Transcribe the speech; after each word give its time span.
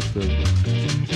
stellen. 0.00 1.10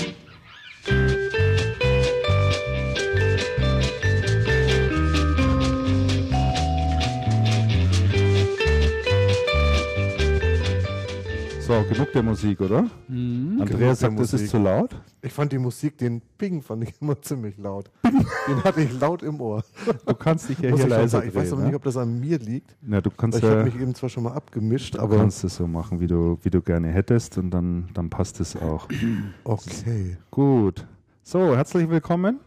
So, 11.61 11.83
genug 11.89 12.12
der 12.12 12.23
Musik, 12.23 12.61
oder? 12.61 12.84
Mhm. 13.09 13.59
Andreas 13.61 14.01
sagt, 14.01 14.12
der 14.12 14.20
das 14.20 14.34
ist 14.34 14.41
Musik. 14.42 14.51
zu 14.51 14.59
laut. 14.59 14.91
Ich 15.34 15.37
fand 15.37 15.51
die 15.51 15.59
Musik, 15.59 15.98
den 15.98 16.23
Ping 16.38 16.62
fand 16.62 16.84
ich 16.84 16.95
immer 17.01 17.20
ziemlich 17.20 17.59
laut. 17.59 17.91
den 18.05 18.62
hatte 18.62 18.83
ich 18.83 19.01
laut 19.01 19.20
im 19.25 19.41
Ohr. 19.41 19.65
Du 20.06 20.15
kannst 20.15 20.48
dich 20.48 20.61
ja 20.61 20.70
Muss 20.70 20.79
hier 20.79 20.88
leiser 20.88 21.09
sagen. 21.09 21.29
ich 21.29 21.34
weiß 21.34 21.48
drehen. 21.48 21.52
aber 21.55 21.62
nicht, 21.62 21.70
ne? 21.73 21.77
ob 21.77 21.83
das 21.83 21.97
an 21.97 22.20
mir 22.20 22.38
liegt. 22.38 22.77
Na, 22.80 23.01
du 23.01 23.11
kannst 23.11 23.39
Ich 23.39 23.45
habe 23.45 23.56
ja 23.56 23.65
mich 23.65 23.75
eben 23.75 23.97
zwar 23.97 24.09
schon 24.11 24.23
mal 24.23 24.33
abgemischt, 24.33 24.95
du 24.95 25.01
aber 25.01 25.16
kannst 25.16 25.42
es 25.42 25.56
so 25.56 25.66
machen, 25.66 25.98
wie 25.98 26.06
du, 26.06 26.39
wie 26.42 26.51
du 26.51 26.62
gerne 26.62 26.87
hättest 26.87 27.37
und 27.37 27.51
dann, 27.51 27.89
dann 27.95 28.11
passt 28.11 28.39
es 28.39 28.55
auch. 28.55 28.87
okay. 29.42 30.19
Gut. 30.30 30.87
So, 31.25 31.56
herzlich 31.56 31.91
willkommen 31.91 32.39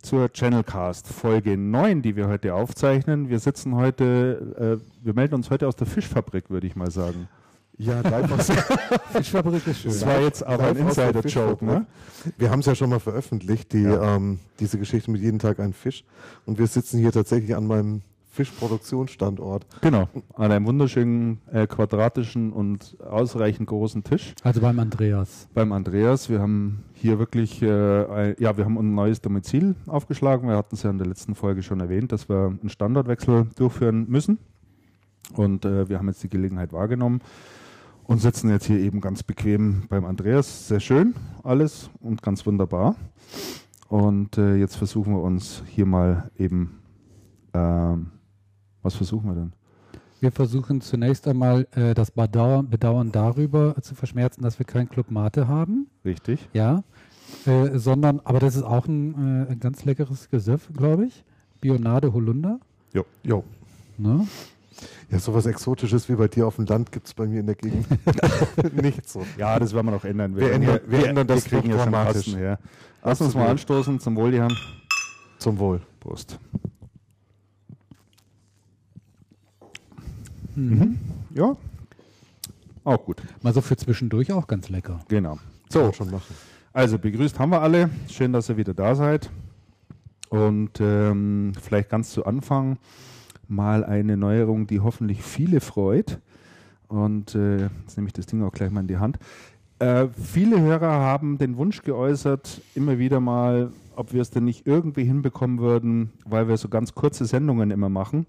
zur 0.00 0.32
Channelcast 0.32 1.08
Folge 1.08 1.58
9, 1.58 2.02
die 2.02 2.14
wir 2.14 2.28
heute 2.28 2.54
aufzeichnen. 2.54 3.30
Wir 3.30 3.40
sitzen 3.40 3.74
heute, 3.74 4.78
äh, 4.80 5.04
wir 5.04 5.12
melden 5.12 5.34
uns 5.34 5.50
heute 5.50 5.66
aus 5.66 5.74
der 5.74 5.88
Fischfabrik, 5.88 6.50
würde 6.50 6.68
ich 6.68 6.76
mal 6.76 6.92
sagen. 6.92 7.26
Ja, 7.78 8.00
live 8.00 8.32
aus, 8.32 8.50
Fischfabrik 9.12 9.66
ist 9.66 9.80
schön. 9.80 9.90
Das 9.90 10.06
war 10.06 10.20
jetzt 10.20 10.42
aber 10.46 10.64
ein 10.68 10.76
live 10.78 10.88
Insider-Joke, 10.88 11.64
ne? 11.64 11.86
Wir 12.38 12.50
haben 12.50 12.60
es 12.60 12.66
ja 12.66 12.74
schon 12.74 12.88
mal 12.90 13.00
veröffentlicht, 13.00 13.72
die, 13.72 13.82
Ja. 13.82 14.16
ähm, 14.16 14.38
diese 14.60 14.78
Geschichte 14.78 15.10
mit 15.10 15.20
jeden 15.20 15.38
Tag 15.38 15.60
ein 15.60 15.72
Fisch. 15.74 16.02
Und 16.46 16.58
wir 16.58 16.66
sitzen 16.66 16.98
hier 16.98 17.12
tatsächlich 17.12 17.54
an 17.54 17.66
meinem 17.66 18.00
Fischproduktionsstandort. 18.30 19.66
Genau, 19.82 20.08
an 20.34 20.52
einem 20.52 20.66
wunderschönen 20.66 21.38
äh, 21.52 21.66
quadratischen 21.66 22.52
und 22.52 22.96
ausreichend 23.02 23.66
großen 23.68 24.04
Tisch 24.04 24.34
Also 24.42 24.60
beim 24.60 24.78
Andreas. 24.78 25.48
beim 25.54 25.72
Andreas. 25.72 26.28
Wir 26.28 26.40
haben 26.40 26.82
hier 26.94 27.18
wirklich, 27.18 27.62
äh, 27.62 27.68
ein, 28.04 28.36
ja, 28.38 28.56
wir 28.56 28.64
haben 28.64 28.78
ein 28.78 28.94
neues 28.94 29.20
Domizil 29.20 29.74
aufgeschlagen. 29.86 30.48
Wir 30.48 30.56
hatten 30.56 30.74
es 30.74 30.82
ja 30.82 30.90
in 30.90 30.98
der 30.98 31.06
letzten 31.06 31.34
Folge 31.34 31.62
schon 31.62 31.80
erwähnt, 31.80 32.12
dass 32.12 32.28
wir 32.28 32.46
einen 32.60 32.68
Standortwechsel 32.70 33.48
durchführen 33.56 34.06
müssen. 34.08 34.38
Und 35.34 35.64
äh, 35.64 35.88
wir 35.88 35.98
haben 35.98 36.08
jetzt 36.08 36.22
die 36.22 36.28
Gelegenheit 36.28 36.72
wahrgenommen 36.72 37.20
und 38.06 38.18
sitzen 38.18 38.50
jetzt 38.50 38.66
hier 38.66 38.78
eben 38.78 39.00
ganz 39.00 39.22
bequem 39.22 39.82
beim 39.88 40.04
Andreas. 40.04 40.68
Sehr 40.68 40.80
schön 40.80 41.14
alles 41.46 41.90
und 42.00 42.22
ganz 42.22 42.44
wunderbar. 42.44 42.96
Und 43.88 44.36
äh, 44.36 44.56
jetzt 44.56 44.76
versuchen 44.76 45.14
wir 45.14 45.22
uns 45.22 45.62
hier 45.66 45.86
mal 45.86 46.30
eben, 46.36 46.82
ähm, 47.54 48.10
was 48.82 48.94
versuchen 48.96 49.28
wir 49.28 49.34
denn? 49.34 49.52
Wir 50.20 50.32
versuchen 50.32 50.80
zunächst 50.80 51.28
einmal 51.28 51.68
äh, 51.72 51.94
das 51.94 52.10
Bedauern, 52.10 52.68
Bedauern 52.68 53.12
darüber 53.12 53.76
zu 53.80 53.94
verschmerzen, 53.94 54.42
dass 54.42 54.58
wir 54.58 54.66
kein 54.66 54.88
Club 54.88 55.10
Mate 55.10 55.46
haben. 55.46 55.86
Richtig? 56.04 56.48
Ja. 56.52 56.82
Äh, 57.44 57.78
sondern, 57.78 58.20
aber 58.24 58.40
das 58.40 58.56
ist 58.56 58.62
auch 58.62 58.86
ein, 58.86 59.46
äh, 59.46 59.52
ein 59.52 59.60
ganz 59.60 59.84
leckeres 59.84 60.28
Gesöff, 60.30 60.68
glaube 60.74 61.06
ich. 61.06 61.24
Bionade 61.60 62.12
Holunder. 62.12 62.58
Jo. 63.22 63.44
Ne? 63.98 64.26
Ja, 65.10 65.18
sowas 65.18 65.46
Exotisches 65.46 66.08
wie 66.08 66.14
bei 66.16 66.28
dir 66.28 66.46
auf 66.46 66.56
dem 66.56 66.66
Land 66.66 66.92
gibt 66.92 67.06
es 67.06 67.14
bei 67.14 67.26
mir 67.26 67.40
in 67.40 67.46
der 67.46 67.54
Gegend 67.54 67.86
nicht 68.82 69.08
so. 69.08 69.24
Ja, 69.38 69.58
das 69.58 69.72
werden 69.74 69.86
wir 69.86 69.92
noch 69.92 70.04
ändern. 70.04 70.36
Wir 70.36 70.52
ändern- 70.52 70.80
wir 70.86 71.06
ändern 71.08 71.26
das 71.26 71.44
kriegen 71.44 71.70
ja 71.70 71.82
schon. 71.82 71.92
Kosten 71.92 72.36
her. 72.36 72.58
Lass 73.02 73.20
uns 73.20 73.34
mal 73.34 73.48
anstoßen 73.48 74.00
zum 74.00 74.16
Wohl, 74.16 74.32
die 74.32 74.38
Herren. 74.38 74.56
Zum 75.38 75.58
Wohl. 75.58 75.80
Prost. 76.00 76.38
Mhm. 80.54 80.98
Ja. 81.34 81.56
Auch 82.84 83.04
gut. 83.04 83.22
Mal 83.42 83.52
so 83.52 83.60
für 83.60 83.76
zwischendurch 83.76 84.32
auch 84.32 84.46
ganz 84.46 84.68
lecker. 84.68 85.00
Genau. 85.08 85.38
So, 85.68 85.92
schon 85.92 86.10
machen. 86.10 86.34
also 86.72 86.98
begrüßt 86.98 87.38
haben 87.38 87.50
wir 87.50 87.60
alle. 87.60 87.90
Schön, 88.08 88.32
dass 88.32 88.48
ihr 88.48 88.56
wieder 88.56 88.74
da 88.74 88.94
seid. 88.94 89.30
Und 90.28 90.80
ähm, 90.80 91.52
vielleicht 91.60 91.88
ganz 91.90 92.10
zu 92.10 92.24
Anfang 92.24 92.78
mal 93.48 93.84
eine 93.84 94.16
Neuerung, 94.16 94.66
die 94.66 94.80
hoffentlich 94.80 95.22
viele 95.22 95.60
freut. 95.60 96.18
Und 96.88 97.34
äh, 97.34 97.68
jetzt 97.82 97.96
nehme 97.96 98.06
ich 98.06 98.12
das 98.12 98.26
Ding 98.26 98.42
auch 98.42 98.52
gleich 98.52 98.70
mal 98.70 98.80
in 98.80 98.86
die 98.88 98.98
Hand. 98.98 99.18
Äh, 99.78 100.06
viele 100.08 100.60
Hörer 100.60 100.90
haben 100.90 101.36
den 101.38 101.56
Wunsch 101.56 101.82
geäußert, 101.82 102.62
immer 102.74 102.98
wieder 102.98 103.20
mal, 103.20 103.70
ob 103.94 104.12
wir 104.12 104.22
es 104.22 104.30
denn 104.30 104.44
nicht 104.44 104.66
irgendwie 104.66 105.04
hinbekommen 105.04 105.58
würden, 105.58 106.12
weil 106.24 106.48
wir 106.48 106.56
so 106.56 106.68
ganz 106.68 106.94
kurze 106.94 107.24
Sendungen 107.26 107.70
immer 107.70 107.88
machen. 107.88 108.26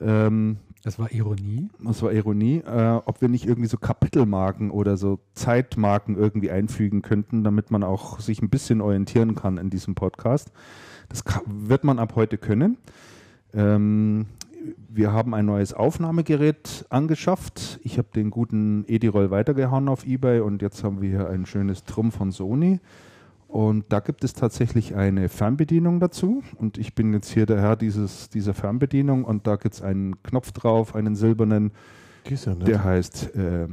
Ähm, 0.00 0.56
Das 0.82 0.98
war 0.98 1.12
Ironie. 1.12 1.68
das 1.82 2.02
war 2.02 2.12
Ironie, 2.12 2.56
äh, 2.66 3.00
ob 3.04 3.20
wir 3.20 3.28
nicht 3.28 3.46
irgendwie 3.46 3.68
so 3.68 3.76
Kapitelmarken 3.78 4.70
oder 4.70 4.96
so 4.96 5.20
Zeitmarken 5.34 6.16
irgendwie 6.16 6.50
einfügen 6.50 7.02
könnten, 7.02 7.44
damit 7.44 7.70
man 7.70 7.82
auch 7.84 8.18
sich 8.18 8.42
ein 8.42 8.50
bisschen 8.50 8.80
orientieren 8.80 9.34
kann 9.34 9.58
in 9.58 9.70
diesem 9.70 9.94
Podcast. 9.94 10.50
Das 11.08 11.24
ka- 11.24 11.42
wird 11.46 11.84
man 11.84 11.98
ab 12.00 12.14
heute 12.16 12.36
können. 12.38 12.78
Ähm, 13.54 14.26
wir 14.88 15.12
haben 15.12 15.34
ein 15.34 15.46
neues 15.46 15.74
Aufnahmegerät 15.74 16.86
angeschafft. 16.88 17.80
Ich 17.82 17.98
habe 17.98 18.08
den 18.14 18.30
guten 18.30 18.84
Ediroll 18.86 19.30
weitergehauen 19.30 19.88
auf 19.88 20.06
Ebay 20.06 20.40
und 20.40 20.62
jetzt 20.62 20.84
haben 20.84 21.00
wir 21.02 21.10
hier 21.10 21.28
ein 21.28 21.46
schönes 21.46 21.84
Drum 21.84 22.12
von 22.12 22.32
Sony. 22.32 22.80
Und 23.48 23.84
da 23.90 24.00
gibt 24.00 24.24
es 24.24 24.32
tatsächlich 24.32 24.96
eine 24.96 25.28
Fernbedienung 25.28 26.00
dazu. 26.00 26.42
Und 26.56 26.76
ich 26.76 26.94
bin 26.94 27.12
jetzt 27.12 27.30
hier 27.30 27.46
der 27.46 27.60
Herr 27.60 27.76
dieses, 27.76 28.28
dieser 28.28 28.54
Fernbedienung 28.54 29.24
und 29.24 29.46
da 29.46 29.56
gibt 29.56 29.74
es 29.74 29.82
einen 29.82 30.22
Knopf 30.22 30.52
drauf, 30.52 30.94
einen 30.94 31.14
silbernen, 31.14 31.70
ja 32.28 32.54
der 32.54 32.82
heißt 32.82 33.36
äh, 33.36 33.68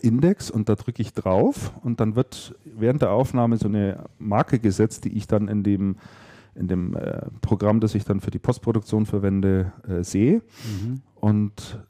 Index 0.00 0.50
und 0.50 0.68
da 0.68 0.74
drücke 0.74 1.00
ich 1.00 1.12
drauf 1.12 1.72
und 1.82 2.00
dann 2.00 2.16
wird 2.16 2.54
während 2.64 3.02
der 3.02 3.12
Aufnahme 3.12 3.56
so 3.56 3.68
eine 3.68 4.04
Marke 4.18 4.58
gesetzt, 4.58 5.04
die 5.04 5.16
ich 5.16 5.26
dann 5.26 5.48
in 5.48 5.62
dem, 5.62 5.96
in 6.54 6.68
dem 6.68 6.94
äh, 6.94 7.22
Programm, 7.40 7.80
das 7.80 7.94
ich 7.94 8.04
dann 8.04 8.20
für 8.20 8.30
die 8.30 8.38
Postproduktion 8.38 9.06
verwende, 9.06 9.72
äh, 9.88 10.02
sehe 10.04 10.42
Mhm. 10.82 11.00
und 11.16 11.80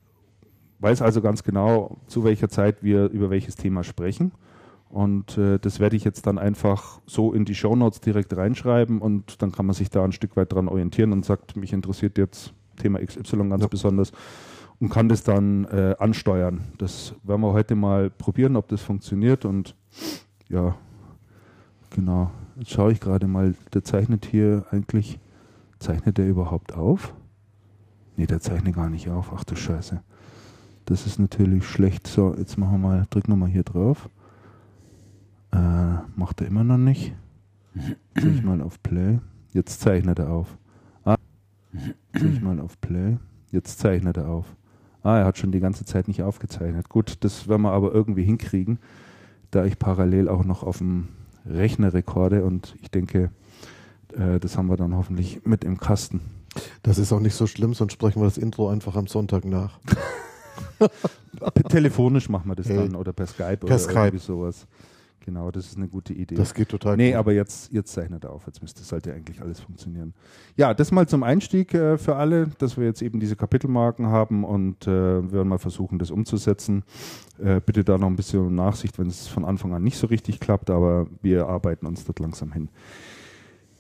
weiß 0.81 1.03
also 1.03 1.21
ganz 1.21 1.43
genau, 1.45 1.99
zu 2.07 2.25
welcher 2.25 2.49
Zeit 2.49 2.83
wir 2.83 3.09
über 3.11 3.31
welches 3.31 3.55
Thema 3.57 3.85
sprechen. 3.85 4.33
Und 4.89 5.39
äh, 5.39 5.59
das 5.59 5.81
werde 5.81 5.97
ich 5.97 6.05
jetzt 6.05 6.27
dann 6.27 6.39
einfach 6.39 7.01
so 7.07 7.33
in 7.33 7.45
die 7.45 7.55
Shownotes 7.55 8.01
direkt 8.01 8.37
reinschreiben 8.37 9.01
und 9.01 9.41
dann 9.41 9.51
kann 9.53 9.65
man 9.67 9.75
sich 9.75 9.89
da 9.91 10.05
ein 10.05 10.13
Stück 10.13 10.37
weit 10.37 10.53
dran 10.53 10.69
orientieren 10.69 11.13
und 11.13 11.25
sagt, 11.25 11.57
mich 11.57 11.73
interessiert 11.73 12.19
jetzt 12.19 12.53
Thema 12.77 12.99
XY 12.99 13.49
ganz 13.49 13.63
Ja. 13.63 13.69
besonders 13.69 14.13
und 14.81 14.91
kann 14.91 15.09
das 15.09 15.23
dann 15.23 15.65
äh, 15.67 15.95
ansteuern. 15.99 16.61
Das 16.79 17.15
werden 17.23 17.41
wir 17.41 17.53
heute 17.53 17.75
mal 17.75 18.11
probieren, 18.11 18.57
ob 18.57 18.69
das 18.69 18.83
funktioniert 18.83 19.45
und 19.47 19.75
ja, 20.49 20.75
genau. 21.91 22.31
Jetzt 22.57 22.71
schaue 22.71 22.93
ich 22.93 23.01
gerade 23.01 23.27
mal, 23.27 23.55
der 23.73 23.83
zeichnet 23.83 24.27
hier 24.27 24.67
eigentlich, 24.71 25.19
zeichnet 25.79 26.19
der 26.19 26.29
überhaupt 26.29 26.75
auf? 26.75 27.15
Nee, 28.17 28.27
der 28.27 28.41
zeichnet 28.41 28.75
gar 28.75 28.91
nicht 28.91 29.09
auf. 29.09 29.33
Ach 29.35 29.45
du 29.45 29.57
Scheiße. 29.57 30.03
Das 30.85 31.07
ist 31.07 31.19
natürlich 31.19 31.65
schlecht. 31.67 32.07
So, 32.07 32.35
jetzt 32.37 32.59
machen 32.59 32.73
wir 32.73 32.89
mal, 32.89 33.07
drück 33.09 33.29
nochmal 33.29 33.49
hier 33.49 33.63
drauf. 33.63 34.11
Äh, 35.53 35.95
macht 36.17 36.41
er 36.41 36.47
immer 36.47 36.65
noch 36.65 36.79
nicht. 36.79 37.15
Drück 38.15 38.35
ich 38.35 38.43
mal 38.43 38.61
auf 38.61 38.83
Play. 38.83 39.19
Jetzt 39.53 39.81
zeichnet 39.81 40.19
er 40.19 40.31
auf. 40.31 40.59
Ah, 41.05 41.17
ich 42.13 42.41
mal 42.43 42.61
auf 42.61 42.81
Play. 42.81 43.17
Jetzt 43.51 43.79
zeichnet 43.79 44.19
er 44.19 44.29
auf. 44.29 44.57
Ah, 45.03 45.19
er 45.19 45.25
hat 45.25 45.39
schon 45.39 45.53
die 45.53 45.61
ganze 45.61 45.85
Zeit 45.85 46.07
nicht 46.07 46.23
aufgezeichnet. 46.23 46.89
Gut, 46.89 47.17
das 47.21 47.49
werden 47.49 47.63
wir 47.63 47.73
aber 47.73 47.93
irgendwie 47.93 48.25
hinkriegen, 48.25 48.79
da 49.51 49.65
ich 49.65 49.79
parallel 49.79 50.29
auch 50.29 50.45
noch 50.45 50.63
auf 50.63 50.79
dem 50.79 51.09
Rechner 51.47 51.93
rekorde 51.95 52.45
und 52.45 52.75
ich 52.83 52.91
denke, 52.91 53.31
äh, 54.15 54.39
das 54.41 54.57
haben 54.57 54.69
wir 54.69 54.77
dann 54.77 54.95
hoffentlich 54.97 55.41
mit 55.45 55.65
im 55.65 55.79
Kasten. 55.79 56.21
Das 56.83 56.99
ist 56.99 57.13
auch 57.13 57.21
nicht 57.21 57.35
so 57.35 57.47
schlimm, 57.47 57.75
sonst 57.75 57.93
sprechen 57.95 58.21
wir 58.21 58.27
das 58.27 58.39
Intro 58.39 58.69
einfach 58.69 58.95
am 58.97 59.07
Sonntag 59.07 59.45
nach. 59.45 59.79
Telefonisch 61.69 62.29
machen 62.29 62.49
wir 62.51 62.55
das 62.55 62.69
Hey. 62.69 62.77
dann 62.77 62.95
oder 62.95 63.13
per 63.13 63.27
Skype 63.27 63.57
Per 63.59 63.65
oder 63.67 63.79
Skype. 63.79 63.99
irgendwie 64.01 64.19
sowas. 64.19 64.67
Genau, 65.25 65.51
das 65.53 65.67
ist 65.67 65.77
eine 65.77 65.89
gute 65.89 66.13
Idee. 66.13 66.35
Das 66.35 66.53
geht 66.53 66.69
total 66.69 66.97
nee, 66.97 67.11
gut. 67.11 67.19
aber 67.19 67.33
jetzt, 67.33 67.73
jetzt 67.73 67.93
zeichnet 67.93 68.25
er 68.25 68.33
auf. 68.33 68.47
Jetzt 68.47 68.61
müsste, 68.61 68.83
sollte 68.83 69.13
eigentlich 69.15 69.41
alles 69.41 69.61
funktionieren. 69.61 70.15
Ja, 70.57 70.75
das 70.75 70.91
mal 70.91 71.07
zum 71.07 71.23
Einstieg 71.23 71.73
äh, 71.75 71.97
für 71.97 72.17
alle, 72.17 72.49
dass 72.59 72.77
wir 72.77 72.85
jetzt 72.87 73.03
eben 73.03 73.21
diese 73.21 73.37
Kapitelmarken 73.37 74.07
haben 74.07 74.43
und 74.45 74.87
äh, 74.87 75.23
wir 75.23 75.33
werden 75.33 75.49
mal 75.49 75.59
versuchen, 75.59 75.99
das 76.01 76.11
umzusetzen. 76.11 76.83
Äh, 77.43 77.61
bitte 77.65 77.85
da 77.85 77.99
noch 77.99 78.09
ein 78.09 78.17
bisschen 78.17 78.41
um 78.41 78.55
Nachsicht, 78.55 78.99
wenn 78.99 79.07
es 79.07 79.29
von 79.29 79.45
Anfang 79.45 79.73
an 79.75 79.83
nicht 79.85 79.97
so 79.97 80.09
richtig 80.09 80.41
klappt, 80.41 80.71
aber 80.71 81.07
wir 81.23 81.47
arbeiten 81.47 81.87
uns 81.87 82.05
dort 82.05 82.19
langsam 82.19 82.53
hin. 82.53 82.69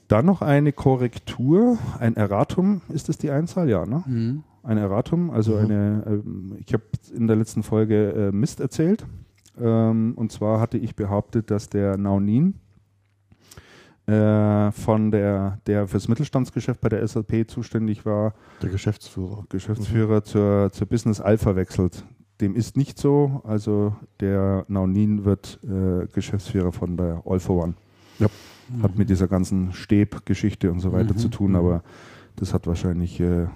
Dann 0.09 0.27
noch 0.27 0.43
eine 0.43 0.73
Korrektur, 0.73 1.79
ein 1.99 2.17
Erratum, 2.17 2.83
ist 2.91 3.09
das 3.09 3.19
die 3.19 3.31
Einzahl? 3.31 3.69
Ja, 3.69 3.87
ne? 3.87 4.05
Mhm. 4.07 4.45
Ein 4.63 4.79
Erratum, 4.79 5.31
also 5.31 5.55
Mhm. 5.55 5.59
eine, 5.65 6.05
ähm, 6.07 6.57
ich 6.65 6.73
habe 6.73 6.85
in 7.17 7.27
der 7.27 7.35
letzten 7.37 7.63
Folge 7.65 8.11
äh, 8.13 8.33
Mist 8.33 8.61
erzählt. 8.61 9.05
Ähm, 9.61 10.15
und 10.17 10.33
zwar 10.33 10.61
hatte 10.61 10.79
ich 10.79 10.95
behauptet, 10.97 11.51
dass 11.51 11.69
der 11.69 11.97
Naunin 11.99 12.55
äh, 14.07 14.73
von 14.73 15.11
der, 15.11 15.59
der 15.67 15.87
fürs 15.87 16.09
Mittelstandsgeschäft 16.09 16.81
bei 16.81 16.89
der 16.89 17.07
SAP 17.07 17.49
zuständig 17.49 18.05
war, 18.05 18.35
Der 18.63 18.71
Geschäftsführer. 18.71 19.45
Geschäftsführer 19.49 20.25
zur, 20.25 20.71
zur 20.73 20.87
Business 20.89 21.21
Alpha 21.21 21.55
wechselt. 21.55 22.05
dem 22.41 22.57
ist 22.57 22.77
nicht 22.77 22.99
so. 22.99 23.41
Also 23.45 23.95
der 24.21 24.65
Naunin 24.69 25.25
wird 25.25 25.61
äh, 25.63 26.07
Geschäftsführer 26.13 26.73
von 26.73 26.97
der 26.97 27.23
All 27.25 27.39
for 27.39 27.63
One. 27.63 27.75
Ja. 28.19 28.27
Hat 28.83 28.97
mit 28.97 29.11
dieser 29.11 29.29
ganzen 29.29 29.73
Stäb-Geschichte 29.73 30.73
und 30.73 30.81
so 30.81 30.93
weiter 30.93 31.13
Mhm. 31.15 31.19
zu 31.19 31.29
tun, 31.29 31.55
aber 31.57 31.83
das 32.37 32.53
hat 32.55 32.67
wahrscheinlich 32.67 33.21
äh, 33.21 33.47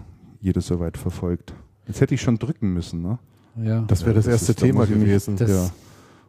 jeder 0.41 0.61
soweit 0.61 0.97
verfolgt. 0.99 1.55
Jetzt 1.87 2.01
hätte 2.01 2.15
ich 2.15 2.21
schon 2.21 2.39
drücken 2.39 2.73
müssen, 2.73 3.01
ne? 3.03 3.19
Ja. 3.57 3.81
Das 3.89 4.05
wäre 4.05 4.15
das, 4.15 4.27
das 4.27 4.35
erste 4.35 4.53
ist- 4.53 4.59
Thema 4.61 4.85
gewesen. 4.87 5.37
Das- 5.37 5.51
ja. 5.51 5.71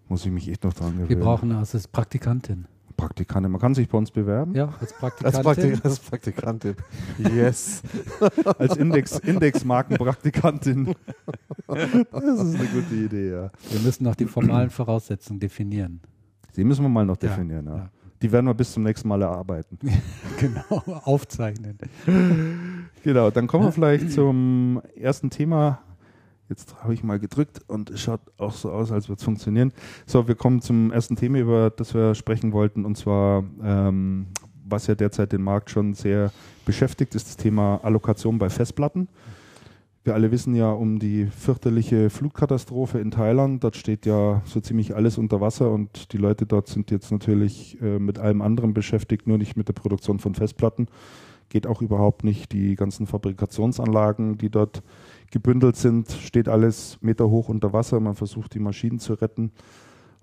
Muss 0.09 0.25
ich 0.25 0.31
mich 0.31 0.47
echt 0.49 0.63
noch 0.63 0.73
dran 0.73 0.91
gewöhnen. 0.93 1.09
wir 1.09 1.19
brauchen 1.19 1.51
eine 1.51 1.59
Assist- 1.61 1.91
Praktikantin. 1.91 2.65
Praktikantin. 2.95 3.51
Man 3.51 3.61
kann 3.61 3.75
sich 3.75 3.87
bei 3.87 3.97
uns 3.97 4.09
bewerben. 4.09 4.55
Ja, 4.55 4.69
als 4.79 4.91
als, 4.91 4.93
Praktikantin. 4.93 5.43
Praktik 5.43 5.81
als 5.85 5.99
Praktikantin. 5.99 6.75
Yes. 7.35 7.83
Als 8.57 8.75
Index, 8.77 9.19
Indexmarkenpraktikantin. 9.19 10.95
Das 11.67 12.23
ist 12.23 12.55
eine 12.55 12.65
gute 12.73 12.95
Idee, 12.95 13.29
ja. 13.31 13.51
Wir 13.69 13.79
müssen 13.81 14.03
noch 14.03 14.15
die 14.15 14.25
formalen 14.25 14.69
Voraussetzungen 14.71 15.39
definieren. 15.39 16.01
Die 16.55 16.63
müssen 16.63 16.81
wir 16.83 16.89
mal 16.89 17.05
noch 17.05 17.21
Ja, 17.21 17.29
definieren, 17.29 17.65
ja. 17.67 17.75
ja. 17.77 17.89
Die 18.19 18.31
werden 18.31 18.47
wir 18.47 18.55
bis 18.55 18.71
zum 18.73 18.81
nächsten 18.81 19.07
Mal 19.07 19.21
erarbeiten. 19.21 19.77
Genau, 20.39 20.81
aufzeichnen. 21.03 21.77
Genau, 23.03 23.29
dann 23.31 23.47
kommen 23.47 23.65
wir 23.65 23.71
vielleicht 23.71 24.11
zum 24.11 24.81
ersten 24.95 25.29
Thema. 25.31 25.79
Jetzt 26.49 26.81
habe 26.81 26.93
ich 26.93 27.03
mal 27.03 27.19
gedrückt 27.19 27.59
und 27.67 27.89
es 27.89 27.99
schaut 27.99 28.21
auch 28.37 28.53
so 28.53 28.71
aus, 28.71 28.91
als 28.91 29.09
würde 29.09 29.19
es 29.19 29.25
funktionieren. 29.25 29.73
So, 30.05 30.27
wir 30.27 30.35
kommen 30.35 30.61
zum 30.61 30.91
ersten 30.91 31.17
Thema, 31.17 31.39
über 31.39 31.69
das 31.69 31.93
wir 31.93 32.15
sprechen 32.15 32.53
wollten, 32.53 32.85
und 32.85 32.97
zwar, 32.97 33.43
ähm, 33.61 34.27
was 34.65 34.87
ja 34.87 34.95
derzeit 34.95 35.33
den 35.33 35.41
Markt 35.41 35.69
schon 35.69 35.93
sehr 35.93 36.31
beschäftigt, 36.65 37.15
ist 37.15 37.27
das 37.27 37.37
Thema 37.37 37.79
Allokation 37.83 38.39
bei 38.39 38.49
Festplatten. 38.49 39.09
Wir 40.05 40.13
alle 40.13 40.31
wissen 40.31 40.55
ja 40.55 40.71
um 40.71 40.99
die 40.99 41.25
fürchterliche 41.25 42.09
Flugkatastrophe 42.09 42.99
in 42.99 43.11
Thailand. 43.11 43.61
Dort 43.61 43.75
steht 43.75 44.05
ja 44.05 44.41
so 44.45 44.61
ziemlich 44.61 44.95
alles 44.95 45.17
unter 45.17 45.41
Wasser 45.41 45.69
und 45.69 46.13
die 46.13 46.17
Leute 46.17 46.45
dort 46.45 46.69
sind 46.69 46.91
jetzt 46.91 47.11
natürlich 47.11 47.77
äh, 47.81 47.99
mit 47.99 48.19
allem 48.19 48.41
anderen 48.41 48.73
beschäftigt, 48.73 49.27
nur 49.27 49.37
nicht 49.37 49.57
mit 49.57 49.67
der 49.67 49.73
Produktion 49.73 50.19
von 50.19 50.33
Festplatten. 50.33 50.87
Geht 51.49 51.67
auch 51.67 51.81
überhaupt 51.81 52.23
nicht. 52.23 52.53
Die 52.53 52.75
ganzen 52.75 53.05
Fabrikationsanlagen, 53.05 54.37
die 54.37 54.49
dort 54.49 54.81
gebündelt 55.31 55.75
sind, 55.75 56.11
steht 56.11 56.47
alles 56.49 56.97
Meter 57.01 57.29
hoch 57.29 57.49
unter 57.49 57.73
Wasser. 57.73 57.99
Man 57.99 58.15
versucht, 58.15 58.53
die 58.53 58.59
Maschinen 58.59 58.99
zu 58.99 59.13
retten. 59.13 59.51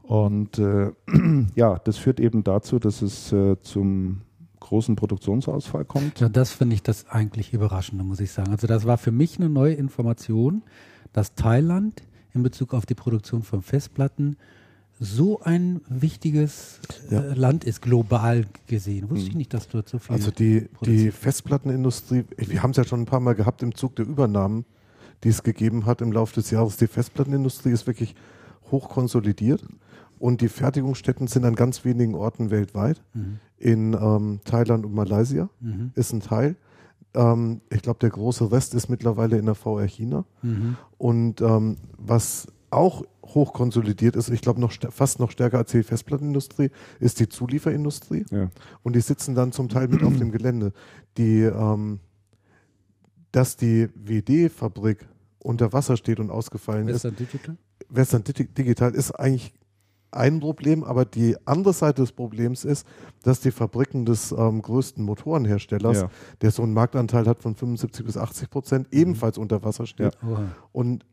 Und 0.03 0.59
äh, 0.59 0.93
ja, 1.55 1.79
das 1.79 1.97
führt 1.97 2.21
eben 2.21 2.45
dazu, 2.45 2.79
dass 2.79 3.03
es 3.03 3.33
äh, 3.33 3.61
zum 3.61 4.23
großen 4.61 4.97
Produktionsausfall 4.97 5.85
kommt. 5.85 6.21
Ja, 6.21 6.29
das 6.29 6.53
finde 6.53 6.75
ich 6.75 6.83
das 6.83 7.09
eigentlich 7.09 7.53
Überraschende, 7.53 8.05
muss 8.05 8.21
ich 8.21 8.33
sagen. 8.33 8.51
Also 8.51 8.67
das 8.67 8.87
war 8.87 8.99
für 8.99 9.12
mich 9.12 9.39
eine 9.39 9.49
neue 9.51 9.75
Information, 9.75 10.62
dass 11.12 11.35
Thailand 11.35 12.03
in 12.33 12.43
Bezug 12.43 12.75
auf 12.75 12.87
die 12.87 12.95
Produktion 12.95 13.43
von 13.43 13.62
Festplatten 13.62 14.37
so 15.01 15.41
ein 15.41 15.81
wichtiges 15.89 16.81
Ja. 17.11 17.21
äh, 17.21 17.35
Land 17.35 17.65
ist, 17.65 17.83
global 17.83 18.47
gesehen. 18.67 19.11
Wusste 19.11 19.29
ich 19.29 19.35
nicht, 19.35 19.53
dass 19.53 19.69
dort 19.69 19.89
so 19.89 19.99
viel 19.99 20.15
Also 20.15 20.31
die, 20.31 20.69
die 20.85 21.11
Festplattenindustrie, 21.11 22.25
wir 22.37 22.62
haben 22.62 22.71
es 22.71 22.77
ja 22.77 22.85
schon 22.85 23.01
ein 23.03 23.06
paar 23.06 23.21
Mal 23.21 23.35
gehabt 23.35 23.62
im 23.62 23.75
Zug 23.75 23.97
der 23.97 24.06
Übernahmen, 24.06 24.65
die 25.25 25.31
es 25.31 25.43
gegeben 25.43 25.87
hat 25.87 26.00
im 26.00 26.12
Laufe 26.12 26.35
des 26.35 26.50
Jahres. 26.50 26.76
Die 26.76 26.87
Festplattenindustrie 26.87 27.71
ist 27.71 27.87
wirklich 27.87 28.15
hoch 28.71 28.88
konsolidiert 28.88 29.67
und 30.19 30.41
die 30.41 30.49
Fertigungsstätten 30.49 31.26
sind 31.26 31.44
an 31.44 31.55
ganz 31.55 31.85
wenigen 31.85 32.15
Orten 32.15 32.50
weltweit. 32.50 33.03
Mhm. 33.15 33.38
In 33.59 33.94
ähm, 33.94 34.41
Thailand 34.44 34.85
und 34.85 34.94
Malaysia 34.94 35.49
Mhm. 35.61 35.93
ist 35.94 36.12
ein 36.12 36.21
Teil. 36.21 36.56
Ähm, 37.15 37.61
ich 37.71 37.82
glaube, 37.82 37.99
der 38.00 38.11
große 38.11 38.50
Rest 38.53 38.75
ist 38.75 38.88
mittlerweile 38.88 39.38
in 39.38 39.47
der 39.47 39.55
VR 39.55 39.87
China. 39.87 40.25
Mhm. 40.43 40.76
Und 40.99 41.41
ähm, 41.41 41.77
was 41.97 42.47
auch 42.70 43.05
hoch 43.25 43.53
konsolidiert 43.53 44.17
ist, 44.17 44.29
ich 44.31 44.41
glaube 44.43 44.61
noch 44.61 44.73
fast 44.91 45.20
noch 45.20 45.31
stärker 45.31 45.59
als 45.59 45.70
die 45.70 45.82
Festplattenindustrie, 45.82 46.70
ist 47.00 47.20
die 47.20 47.29
Zulieferindustrie. 47.29 48.25
Ja. 48.31 48.50
Und 48.82 48.97
die 48.97 49.00
sitzen 49.00 49.35
dann 49.35 49.53
zum 49.53 49.69
Teil 49.69 49.88
mit 49.88 50.03
auf 50.03 50.17
dem 50.17 50.31
Gelände. 50.32 50.73
Die, 51.17 51.43
ähm, 51.43 52.00
dass 53.32 53.56
die 53.56 53.88
WD-Fabrik 53.94 55.06
unter 55.44 55.73
Wasser 55.73 55.96
steht 55.96 56.19
und 56.20 56.31
ausgefallen 56.31 56.88
ist, 56.88 57.05
Western 57.05 57.17
Digital? 57.17 57.56
Western 57.88 58.23
Digi- 58.23 58.52
Digital 58.52 58.94
ist 58.94 59.12
eigentlich 59.12 59.52
ein 60.11 60.41
Problem, 60.41 60.85
aber 60.85 61.05
die 61.05 61.37
andere 61.44 61.75
Seite 61.75 62.02
des 62.02 62.12
Problems 62.12 62.64
ist, 62.64 62.87
dass 63.23 63.41
die 63.41 63.50
Fabriken 63.50 64.05
des 64.05 64.32
ähm, 64.32 64.62
größten 64.62 65.05
Motorenherstellers, 65.05 66.02
Ja. 66.02 66.08
der 66.41 66.50
so 66.52 66.62
einen 66.62 66.73
Marktanteil 66.73 67.26
hat 67.26 67.43
von 67.43 67.55
75 67.56 68.06
bis 68.06 68.17
80 68.17 68.49
Prozent, 68.49 68.88
ebenfalls 68.93 69.38
unter 69.38 69.62
Wasser 69.64 69.87
steht. 69.87 70.17
Oha. 70.25 70.44
Und 70.73 71.05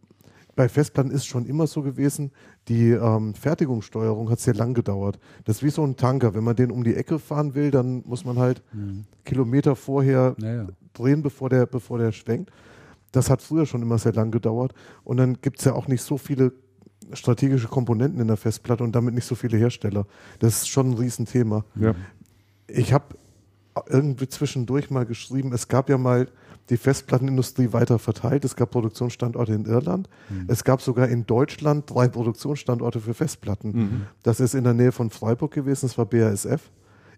bei 0.55 0.69
Festplatten 0.69 1.11
ist 1.11 1.25
schon 1.25 1.45
immer 1.45 1.65
so 1.65 1.81
gewesen, 1.81 2.31
die 2.67 2.91
ähm, 2.91 3.33
Fertigungssteuerung 3.33 4.29
hat 4.29 4.39
sehr 4.39 4.53
lang 4.53 4.73
gedauert. 4.75 5.17
Das 5.45 5.57
ist 5.57 5.63
wie 5.63 5.69
so 5.71 5.83
ein 5.83 5.95
Tanker. 5.95 6.33
Wenn 6.35 6.43
man 6.43 6.55
den 6.55 6.71
um 6.71 6.83
die 6.83 6.95
Ecke 6.95 7.19
fahren 7.19 7.55
will, 7.55 7.71
dann 7.71 8.03
muss 8.05 8.23
man 8.25 8.37
halt 8.37 8.61
Mhm. 8.73 9.05
Kilometer 9.25 9.75
vorher 9.75 10.35
Naja. 10.37 10.67
drehen, 10.93 11.21
bevor 11.23 11.49
der, 11.49 11.65
bevor 11.65 11.97
der 11.97 12.11
schwenkt. 12.11 12.51
Das 13.11 13.29
hat 13.29 13.41
früher 13.41 13.65
schon 13.65 13.81
immer 13.81 13.97
sehr 13.97 14.13
lang 14.13 14.31
gedauert. 14.31 14.73
Und 15.03 15.17
dann 15.17 15.41
gibt 15.41 15.59
es 15.59 15.65
ja 15.65 15.73
auch 15.73 15.87
nicht 15.87 16.01
so 16.01 16.17
viele 16.17 16.53
strategische 17.13 17.67
Komponenten 17.67 18.21
in 18.21 18.27
der 18.27 18.37
Festplatte 18.37 18.83
und 18.83 18.93
damit 18.95 19.13
nicht 19.13 19.25
so 19.25 19.35
viele 19.35 19.57
Hersteller. 19.57 20.05
Das 20.39 20.61
ist 20.61 20.69
schon 20.69 20.91
ein 20.91 20.93
Riesenthema. 20.93 21.65
Ja. 21.75 21.95
Ich 22.67 22.93
habe 22.93 23.15
irgendwie 23.87 24.27
zwischendurch 24.27 24.89
mal 24.89 25.05
geschrieben, 25.05 25.51
es 25.53 25.67
gab 25.67 25.89
ja 25.89 25.97
mal 25.97 26.27
die 26.69 26.77
Festplattenindustrie 26.77 27.73
weiter 27.73 27.99
verteilt. 27.99 28.45
Es 28.45 28.55
gab 28.55 28.71
Produktionsstandorte 28.71 29.53
in 29.53 29.65
Irland. 29.65 30.07
Es 30.47 30.63
gab 30.63 30.81
sogar 30.81 31.09
in 31.09 31.25
Deutschland 31.25 31.89
drei 31.89 32.07
Produktionsstandorte 32.07 33.01
für 33.01 33.13
Festplatten. 33.13 33.71
Mhm. 33.71 34.01
Das 34.23 34.39
ist 34.39 34.55
in 34.55 34.63
der 34.63 34.73
Nähe 34.73 34.91
von 34.91 35.09
Freiburg 35.09 35.51
gewesen, 35.51 35.87
das 35.87 35.97
war 35.97 36.05
BASF. 36.05 36.71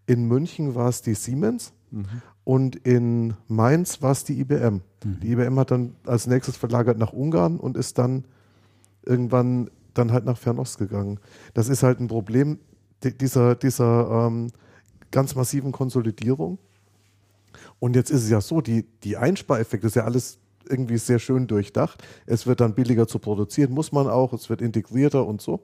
In 0.06 0.28
München 0.28 0.74
war 0.74 0.90
es 0.90 1.02
die 1.02 1.14
Siemens 1.14 1.74
Mhm. 1.94 2.06
Und 2.44 2.76
in 2.76 3.36
Mainz 3.48 4.02
war 4.02 4.12
es 4.12 4.24
die 4.24 4.40
IBM. 4.40 4.82
Mhm. 5.04 5.20
Die 5.22 5.32
IBM 5.32 5.60
hat 5.60 5.72
dann 5.72 5.96
als 6.06 6.28
nächstes 6.28 6.58
verlagert 6.58 6.98
nach 6.98 7.14
Ungarn 7.14 7.58
und 7.60 7.78
ist 7.78 7.98
dann 7.98 8.26
irgendwann 9.06 9.70
dann 9.94 10.12
halt 10.12 10.26
nach 10.26 10.38
Fernost 10.38 10.78
gegangen. 10.78 11.20
Das 11.54 11.70
ist 11.70 11.84
halt 11.84 12.00
ein 12.00 12.08
Problem 12.08 12.60
di- 13.04 13.16
dieser, 13.16 13.56
dieser 13.56 14.28
ähm, 14.28 14.48
ganz 15.12 15.36
massiven 15.36 15.72
Konsolidierung. 15.72 16.58
Und 17.80 17.96
jetzt 17.96 18.10
ist 18.10 18.24
es 18.24 18.30
ja 18.30 18.42
so, 18.42 18.62
die, 18.62 18.86
die 19.04 19.18
Einspareffekte 19.18 19.88
ist 19.88 19.96
ja 19.96 20.06
alles 20.06 20.40
irgendwie 20.70 20.98
sehr 20.98 21.20
schön 21.20 21.48
durchdacht. 21.48 22.04
Es 22.26 22.48
wird 22.48 22.62
dann 22.62 22.76
billiger 22.76 23.08
zu 23.08 23.20
produzieren, 23.20 23.72
muss 23.72 23.92
man 23.92 24.08
auch. 24.08 24.34
Es 24.34 24.50
wird 24.50 24.62
integrierter 24.62 25.26
und 25.26 25.42
so. 25.42 25.62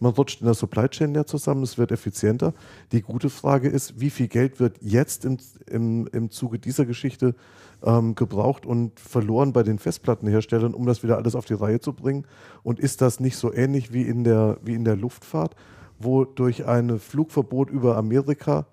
Man 0.00 0.12
rutscht 0.12 0.40
in 0.40 0.46
der 0.46 0.54
Supply 0.54 0.88
Chain 0.88 1.14
ja 1.14 1.24
zusammen, 1.24 1.62
es 1.62 1.78
wird 1.78 1.92
effizienter. 1.92 2.54
Die 2.92 3.02
gute 3.02 3.30
Frage 3.30 3.68
ist, 3.68 4.00
wie 4.00 4.10
viel 4.10 4.28
Geld 4.28 4.60
wird 4.60 4.76
jetzt 4.80 5.24
im, 5.24 5.38
im, 5.66 6.06
im 6.12 6.30
Zuge 6.30 6.58
dieser 6.58 6.86
Geschichte 6.86 7.34
ähm, 7.82 8.14
gebraucht 8.14 8.66
und 8.66 8.98
verloren 8.98 9.52
bei 9.52 9.62
den 9.62 9.78
Festplattenherstellern, 9.78 10.74
um 10.74 10.86
das 10.86 11.02
wieder 11.02 11.16
alles 11.16 11.34
auf 11.34 11.44
die 11.44 11.54
Reihe 11.54 11.80
zu 11.80 11.92
bringen? 11.92 12.26
Und 12.62 12.80
ist 12.80 13.00
das 13.00 13.20
nicht 13.20 13.36
so 13.36 13.52
ähnlich 13.52 13.92
wie 13.92 14.02
in 14.02 14.24
der, 14.24 14.58
wie 14.62 14.74
in 14.74 14.84
der 14.84 14.96
Luftfahrt, 14.96 15.56
wo 15.98 16.24
durch 16.24 16.66
ein 16.66 16.98
Flugverbot 16.98 17.70
über 17.70 17.96
Amerika 17.96 18.66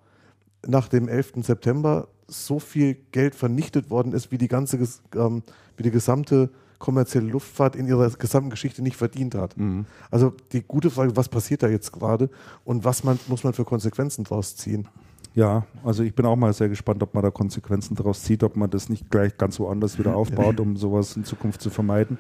nach 0.66 0.88
dem 0.88 1.08
11. 1.08 1.34
September 1.44 2.08
so 2.30 2.60
viel 2.60 2.98
Geld 3.12 3.36
vernichtet 3.36 3.90
worden 3.90 4.14
ist, 4.14 4.32
wie 4.32 4.38
die 4.38 4.48
ganze, 4.48 4.78
ähm, 5.16 5.44
wie 5.78 5.84
die 5.84 5.92
gesamte 5.92 6.50
kommerzielle 6.80 7.28
Luftfahrt 7.28 7.76
in 7.76 7.88
ihrer 7.88 8.10
gesamten 8.10 8.50
Geschichte 8.50 8.82
nicht 8.82 8.96
verdient 8.96 9.36
hat. 9.36 9.58
Mhm. 9.58 9.86
Also 10.10 10.34
die 10.54 10.62
gute 10.62 10.90
Frage, 10.90 11.16
was 11.16 11.28
passiert 11.28 11.62
da 11.62 11.68
jetzt 11.68 11.92
gerade 11.92 12.30
und 12.64 12.86
was 12.86 13.04
man, 13.04 13.20
muss 13.28 13.44
man 13.44 13.54
für 13.54 13.66
Konsequenzen 13.66 14.24
daraus 14.24 14.56
ziehen? 14.56 14.88
Ja, 15.36 15.66
also 15.84 16.04
ich 16.04 16.16
bin 16.16 16.26
auch 16.26 16.36
mal 16.36 16.54
sehr 16.54 16.70
gespannt, 16.70 17.04
ob 17.04 17.14
man 17.14 17.24
da 17.24 17.30
Konsequenzen 17.30 17.96
daraus 17.96 18.24
zieht, 18.24 18.44
ob 18.44 18.56
man 18.56 18.70
das 18.70 18.90
nicht 18.90 19.12
gleich 19.12 19.38
ganz 19.38 19.60
woanders 19.60 20.00
wieder 20.00 20.16
aufbaut, 20.18 20.60
um 20.60 20.76
sowas 20.76 21.16
in 21.16 21.24
Zukunft 21.24 21.62
zu 21.62 21.70
vermeiden. 21.70 22.18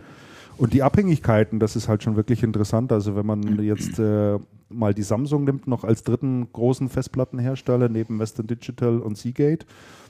Und 0.59 0.73
die 0.73 0.83
Abhängigkeiten, 0.83 1.59
das 1.59 1.75
ist 1.75 1.87
halt 1.87 2.03
schon 2.03 2.15
wirklich 2.15 2.43
interessant. 2.43 2.91
Also 2.91 3.15
wenn 3.15 3.25
man 3.25 3.63
jetzt 3.63 3.97
äh, 3.97 4.37
mal 4.69 4.93
die 4.93 5.03
Samsung 5.03 5.45
nimmt, 5.45 5.67
noch 5.67 5.83
als 5.83 6.03
dritten 6.03 6.47
großen 6.51 6.89
Festplattenhersteller 6.89 7.89
neben 7.89 8.19
Western 8.19 8.45
Digital 8.47 8.99
und 8.99 9.17
Seagate, 9.17 9.65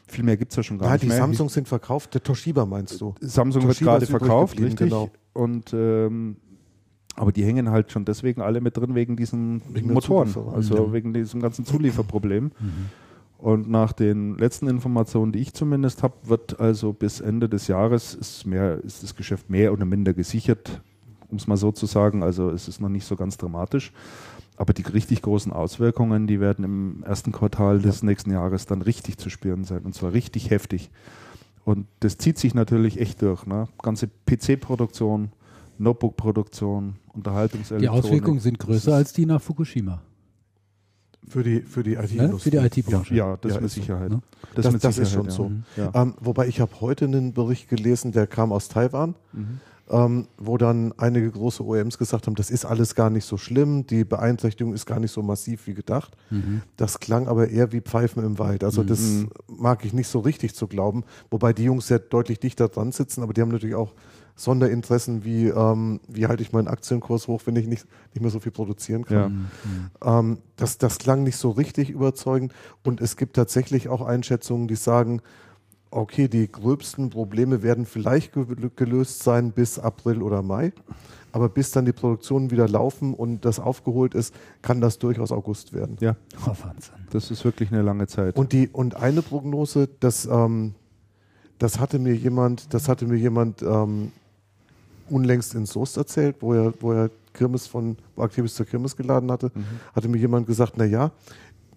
viel 0.07 0.23
mehr 0.23 0.37
gibt 0.37 0.51
es 0.51 0.55
ja 0.57 0.63
schon 0.63 0.79
gar 0.79 0.87
Ja, 0.87 0.93
nicht 0.93 1.03
die 1.03 1.07
mehr. 1.07 1.17
Samsung 1.17 1.49
sind 1.49 1.67
verkauft, 1.67 2.13
der 2.15 2.23
Toshiba 2.23 2.65
meinst 2.65 2.99
du? 2.99 3.13
Samsung 3.21 3.63
wird 3.63 3.73
Toshiba 3.73 3.91
gerade 3.91 4.03
ist 4.03 4.09
übrig 4.09 4.19
verkauft, 4.21 4.59
richtig. 4.59 4.89
genau. 4.89 5.11
Und 5.33 5.71
ähm, 5.73 6.37
aber 7.15 7.31
die 7.31 7.43
hängen 7.43 7.69
halt 7.69 7.91
schon 7.91 8.05
deswegen 8.05 8.41
alle 8.41 8.59
mit 8.61 8.75
drin 8.77 8.95
wegen 8.95 9.15
diesen 9.17 9.61
Wegen 9.71 9.93
Motoren, 9.93 10.33
also 10.53 10.75
Ja. 10.87 10.93
wegen 10.93 11.13
diesem 11.13 11.41
ganzen 11.41 11.65
Zulieferproblem. 11.65 12.45
Mhm. 12.45 12.51
Und 13.39 13.69
nach 13.69 13.93
den 13.93 14.37
letzten 14.37 14.67
Informationen, 14.67 15.31
die 15.31 15.39
ich 15.39 15.53
zumindest 15.53 16.03
habe, 16.03 16.15
wird 16.23 16.59
also 16.59 16.91
bis 16.91 17.21
Ende 17.21 17.47
des 17.47 17.67
Jahres 17.67 18.13
ist, 18.13 18.45
mehr, 18.45 18.83
ist 18.83 19.01
das 19.01 19.15
Geschäft 19.15 19.49
mehr 19.49 19.71
oder 19.71 19.85
minder 19.85 20.13
gesichert, 20.13 20.81
um 21.29 21.37
es 21.37 21.47
mal 21.47 21.55
so 21.55 21.71
zu 21.71 21.85
sagen. 21.85 22.21
Also 22.21 22.49
es 22.49 22.67
ist 22.67 22.81
noch 22.81 22.89
nicht 22.89 23.05
so 23.05 23.15
ganz 23.15 23.37
dramatisch. 23.37 23.93
Aber 24.57 24.73
die 24.73 24.81
richtig 24.81 25.21
großen 25.21 25.53
Auswirkungen, 25.53 26.27
die 26.27 26.41
werden 26.41 26.65
im 26.65 27.03
ersten 27.03 27.31
Quartal 27.31 27.79
des 27.79 28.03
nächsten 28.03 28.31
Jahres 28.31 28.65
dann 28.65 28.81
richtig 28.81 29.17
zu 29.17 29.29
spüren 29.29 29.63
sein. 29.63 29.83
Und 29.83 29.95
zwar 29.95 30.11
richtig 30.11 30.49
heftig. 30.49 30.89
Und 31.63 31.87
das 32.01 32.17
zieht 32.17 32.37
sich 32.37 32.53
natürlich 32.53 32.99
echt 32.99 33.21
durch. 33.21 33.45
Ne? 33.45 33.69
Ganze 33.81 34.09
PC-Produktion 34.25 35.31
Notebook-Produktion, 35.79 36.95
Die 36.95 37.15
Unterhaltungselektronik. 37.15 38.03
Auswirkungen 38.03 38.39
sind 38.39 38.59
größer 38.59 38.93
als 38.95 39.13
die 39.13 39.25
nach 39.25 39.41
Fukushima. 39.41 40.01
Für 41.27 41.43
die, 41.43 41.61
für 41.61 41.83
die 41.83 41.95
Ne? 41.95 42.03
IT-Industrie. 42.03 42.51
Für 42.51 42.69
die 42.69 42.79
IT-Branche. 42.81 43.13
Ja, 43.15 43.37
das 43.37 43.51
Ja, 43.53 43.57
mit 43.59 43.65
ist 43.67 43.73
Sicherheit. 43.75 44.09
ne? 44.09 44.21
Das- 44.55 44.65
das 44.65 44.97
ist 44.97 45.11
Sicherheit, 45.11 45.11
schon 45.11 45.25
ja. 45.25 45.31
so. 45.31 45.51
Ja. 45.93 46.01
Ähm, 46.01 46.15
wobei 46.19 46.47
ich 46.47 46.59
habe 46.59 46.71
heute 46.81 47.05
einen 47.05 47.33
Bericht 47.33 47.69
gelesen, 47.69 48.11
der 48.11 48.25
kam 48.25 48.51
aus 48.51 48.67
Taiwan, 48.67 49.13
Mhm. 49.33 49.59
ähm, 49.91 50.27
wo 50.37 50.57
dann 50.57 50.91
einige 50.97 51.29
große 51.29 51.63
OEMs 51.63 51.97
gesagt 51.99 52.25
haben, 52.25 52.35
das 52.35 52.49
ist 52.49 52.65
alles 52.65 52.95
gar 52.95 53.09
nicht 53.11 53.25
so 53.25 53.37
schlimm, 53.37 53.85
die 53.85 54.05
Beeinträchtigung 54.05 54.73
ist 54.73 54.85
gar 54.87 54.99
nicht 54.99 55.11
so 55.11 55.21
massiv 55.21 55.67
wie 55.67 55.73
gedacht. 55.75 56.15
Mhm. 56.31 56.61
Das 56.77 56.99
klang 56.99 57.27
aber 57.27 57.49
eher 57.49 57.71
wie 57.73 57.81
Pfeifen 57.81 58.23
im 58.23 58.39
Wald. 58.39 58.63
Also 58.63 58.83
das 58.83 58.99
Mhm. 59.01 59.29
mag 59.47 59.85
ich 59.85 59.93
nicht 59.93 60.07
so 60.07 60.19
richtig 60.19 60.55
zu 60.55 60.67
glauben, 60.67 61.03
wobei 61.29 61.53
die 61.53 61.63
Jungs 61.65 61.89
ja 61.89 61.99
deutlich 61.99 62.39
dichter 62.39 62.69
dran 62.69 62.91
sitzen, 62.91 63.21
aber 63.21 63.33
die 63.33 63.41
haben 63.41 63.49
natürlich 63.51 63.75
auch 63.75 63.93
Sonderinteressen, 64.39 65.25
wie, 65.25 65.47
ähm, 65.47 65.99
wie 66.07 66.27
halte 66.27 66.41
ich 66.41 66.53
meinen 66.53 66.69
Aktienkurs 66.69 67.27
hoch, 67.27 67.41
wenn 67.45 67.57
ich 67.57 67.67
nicht, 67.67 67.85
nicht 68.13 68.21
mehr 68.21 68.31
so 68.31 68.39
viel 68.39 68.53
produzieren 68.53 69.03
kann. 69.03 69.49
Ja. 70.01 70.19
Ähm, 70.19 70.37
das, 70.55 70.77
das 70.77 70.97
klang 70.97 71.23
nicht 71.23 71.35
so 71.35 71.49
richtig 71.51 71.89
überzeugend. 71.89 72.53
Und 72.85 73.01
es 73.01 73.17
gibt 73.17 73.35
tatsächlich 73.35 73.89
auch 73.89 74.01
Einschätzungen, 74.01 74.67
die 74.69 74.75
sagen, 74.77 75.21
okay, 75.91 76.27
die 76.29 76.49
gröbsten 76.49 77.09
Probleme 77.09 77.63
werden 77.63 77.85
vielleicht 77.85 78.31
ge 78.33 78.45
gelöst 78.75 79.23
sein 79.23 79.51
bis 79.51 79.77
April 79.77 80.21
oder 80.21 80.41
Mai. 80.41 80.71
Aber 81.31 81.49
bis 81.49 81.71
dann 81.71 81.85
die 81.85 81.91
Produktionen 81.93 82.49
wieder 82.49 82.67
laufen 82.67 83.13
und 83.13 83.43
das 83.45 83.59
aufgeholt 83.59 84.15
ist, 84.15 84.33
kann 84.61 84.81
das 84.81 84.99
durchaus 84.99 85.31
August 85.31 85.73
werden. 85.73 85.97
ja, 85.99 86.15
Oh, 86.45 86.49
Wahnsinn. 86.63 86.95
das 87.11 87.29
ist 87.29 87.43
wirklich 87.43 87.71
eine 87.71 87.81
lange 87.81 88.07
Zeit. 88.07 88.35
Und 88.37 88.51
die 88.53 88.67
und 88.69 88.95
eine 88.95 89.21
Prognose, 89.21 89.89
das, 89.99 90.25
ähm, 90.25 90.73
das 91.59 91.79
hatte 91.79 91.99
mir 91.99 92.15
jemand, 92.15 92.73
das 92.73 92.87
hatte 92.87 93.05
mir 93.05 93.17
jemand 93.17 93.61
ähm, 93.61 94.11
unlängst 95.11 95.55
in 95.55 95.65
Soest 95.65 95.97
erzählt, 95.97 96.37
wo 96.39 96.53
er, 96.53 96.73
wo 96.79 96.91
er 96.93 97.09
Kirmes 97.33 97.67
von 97.67 97.97
wo 98.15 98.23
Aktivis 98.23 98.55
zur 98.55 98.65
Kirmes 98.65 98.95
geladen 98.95 99.31
hatte, 99.31 99.51
Mhm. 99.53 99.63
hatte 99.95 100.07
mir 100.09 100.17
jemand 100.17 100.47
gesagt, 100.47 100.73
na 100.77 100.85
ja, 100.85 101.11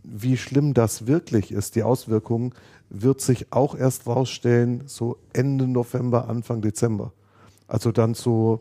wie 0.05 0.37
schlimm 0.37 0.75
das 0.75 1.07
wirklich 1.07 1.53
ist, 1.53 1.77
die 1.77 1.83
Auswirkungen, 1.83 2.53
wird 2.91 3.21
sich 3.21 3.53
auch 3.53 3.75
erst 3.77 4.07
rausstellen, 4.07 4.83
so 4.87 5.17
Ende 5.33 5.67
November, 5.69 6.29
Anfang 6.29 6.61
Dezember. 6.61 7.13
Also 7.69 7.93
dann 7.93 8.15
so, 8.15 8.61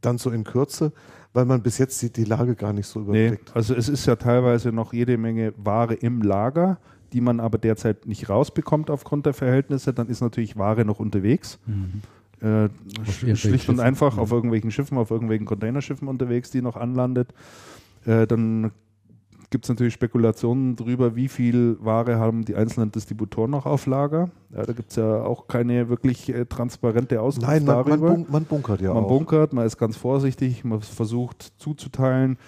dann 0.00 0.18
so 0.18 0.30
in 0.30 0.44
Kürze, 0.44 0.92
weil 1.32 1.44
man 1.44 1.62
bis 1.62 1.78
jetzt 1.78 2.00
die, 2.02 2.10
die 2.12 2.24
Lage 2.24 2.54
gar 2.54 2.72
nicht 2.72 2.86
so 2.86 3.00
Nee, 3.00 3.26
überblickt. 3.26 3.54
also 3.54 3.74
es 3.74 3.88
ist 3.88 4.06
ja 4.06 4.16
teilweise 4.16 4.72
noch 4.72 4.92
jede 4.92 5.18
Menge 5.18 5.52
Ware 5.56 5.94
im 5.94 6.22
Lager, 6.22 6.78
die 7.12 7.20
man 7.20 7.38
aber 7.40 7.58
derzeit 7.58 8.06
nicht 8.06 8.28
rausbekommt 8.28 8.90
aufgrund 8.90 9.26
der 9.26 9.34
Verhältnisse. 9.34 9.92
Dann 9.94 10.08
ist 10.08 10.20
natürlich 10.20 10.56
Ware 10.56 10.84
noch 10.84 10.98
unterwegs. 11.00 11.58
Mhm. 11.66 12.02
Äh, 12.40 12.68
schlicht 13.34 13.68
und 13.68 13.80
einfach 13.80 14.16
ja. 14.16 14.22
auf 14.22 14.30
irgendwelchen 14.30 14.70
Schiffen, 14.70 14.96
auf 14.98 15.10
irgendwelchen 15.10 15.46
Containerschiffen 15.46 16.06
unterwegs, 16.06 16.50
die 16.50 16.62
noch 16.62 16.76
anlandet. 16.76 17.34
Äh, 18.06 18.26
dann 18.26 18.70
gibt 19.50 19.64
es 19.64 19.68
natürlich 19.70 19.94
Spekulationen 19.94 20.76
darüber, 20.76 21.16
wie 21.16 21.28
viel 21.28 21.78
Ware 21.80 22.18
haben 22.18 22.44
die 22.44 22.54
einzelnen 22.54 22.92
Distributoren 22.92 23.50
noch 23.50 23.66
auf 23.66 23.86
Lager. 23.86 24.30
Ja, 24.54 24.62
da 24.64 24.72
gibt 24.72 24.90
es 24.90 24.96
ja 24.96 25.22
auch 25.22 25.48
keine 25.48 25.88
wirklich 25.88 26.28
äh, 26.32 26.44
transparente 26.44 27.20
Auskunft 27.20 27.48
Nein, 27.48 27.64
man, 27.64 27.76
man, 27.76 27.86
darüber. 27.86 28.10
bunk, 28.10 28.30
man 28.30 28.44
bunkert 28.44 28.80
ja 28.80 28.92
man 28.92 29.04
auch. 29.04 29.08
bunkert, 29.08 29.52
man 29.52 29.66
ist 29.66 29.78
ganz 29.78 29.96
vorsichtig, 29.96 30.64
man 30.64 30.80
versucht 30.80 31.52
zuzuteilen. 31.58 32.38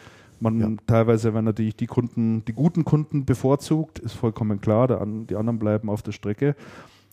Man 0.41 0.61
Ja. 0.61 0.69
teilweise 0.87 1.35
werden 1.35 1.45
natürlich 1.45 1.77
die 1.77 1.87
Kunden, 1.87 2.45
die 2.47 2.55
guten 2.55 2.85
Kunden 2.85 3.25
bevorzugt, 3.27 3.99
ist 3.99 4.15
vollkommen 4.15 4.61
klar, 4.61 4.89
der 4.89 5.01
an, 5.01 5.27
die 5.27 5.37
anderen 5.37 5.59
bleiben 5.59 5.91
auf 5.91 6.03
der 6.03 6.13
Strecke. 6.13 6.55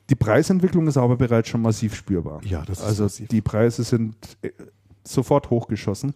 Die 0.09 0.15
Preisentwicklung 0.15 0.87
ist 0.87 0.97
aber 0.97 1.17
bereits 1.17 1.49
schon 1.49 1.61
massiv 1.61 1.95
spürbar. 1.95 2.41
Ja, 2.43 2.63
das 2.65 2.79
ist 2.79 2.85
also 2.85 3.03
massiv. 3.03 3.27
die 3.27 3.41
Preise 3.41 3.83
sind 3.83 4.15
äh, 4.41 4.51
sofort 5.03 5.49
hochgeschossen. 5.49 6.13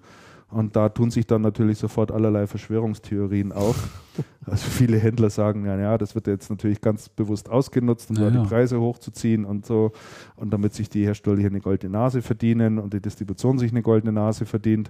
Und 0.51 0.75
da 0.75 0.89
tun 0.89 1.09
sich 1.11 1.25
dann 1.25 1.41
natürlich 1.41 1.77
sofort 1.77 2.11
allerlei 2.11 2.45
Verschwörungstheorien 2.45 3.51
auf. 3.51 3.89
Also 4.43 4.67
viele 4.67 4.97
Händler 4.97 5.29
sagen, 5.29 5.67
ja, 5.67 5.77
ja, 5.79 5.97
das 5.99 6.15
wird 6.15 6.25
jetzt 6.25 6.49
natürlich 6.49 6.81
ganz 6.81 7.09
bewusst 7.09 7.47
ausgenutzt, 7.47 8.09
um 8.09 8.15
Ja, 8.15 8.29
da 8.29 8.41
die 8.41 8.47
Preise 8.47 8.81
hochzuziehen 8.81 9.45
und 9.45 9.67
so. 9.67 9.91
Und 10.35 10.51
damit 10.51 10.73
sich 10.73 10.89
die 10.89 11.05
Hersteller 11.05 11.37
hier 11.37 11.49
eine 11.49 11.61
goldene 11.61 11.91
Nase 11.93 12.23
verdienen 12.23 12.79
und 12.79 12.91
die 12.91 12.99
Distribution 12.99 13.59
sich 13.59 13.71
eine 13.71 13.83
goldene 13.83 14.11
Nase 14.11 14.45
verdient. 14.45 14.89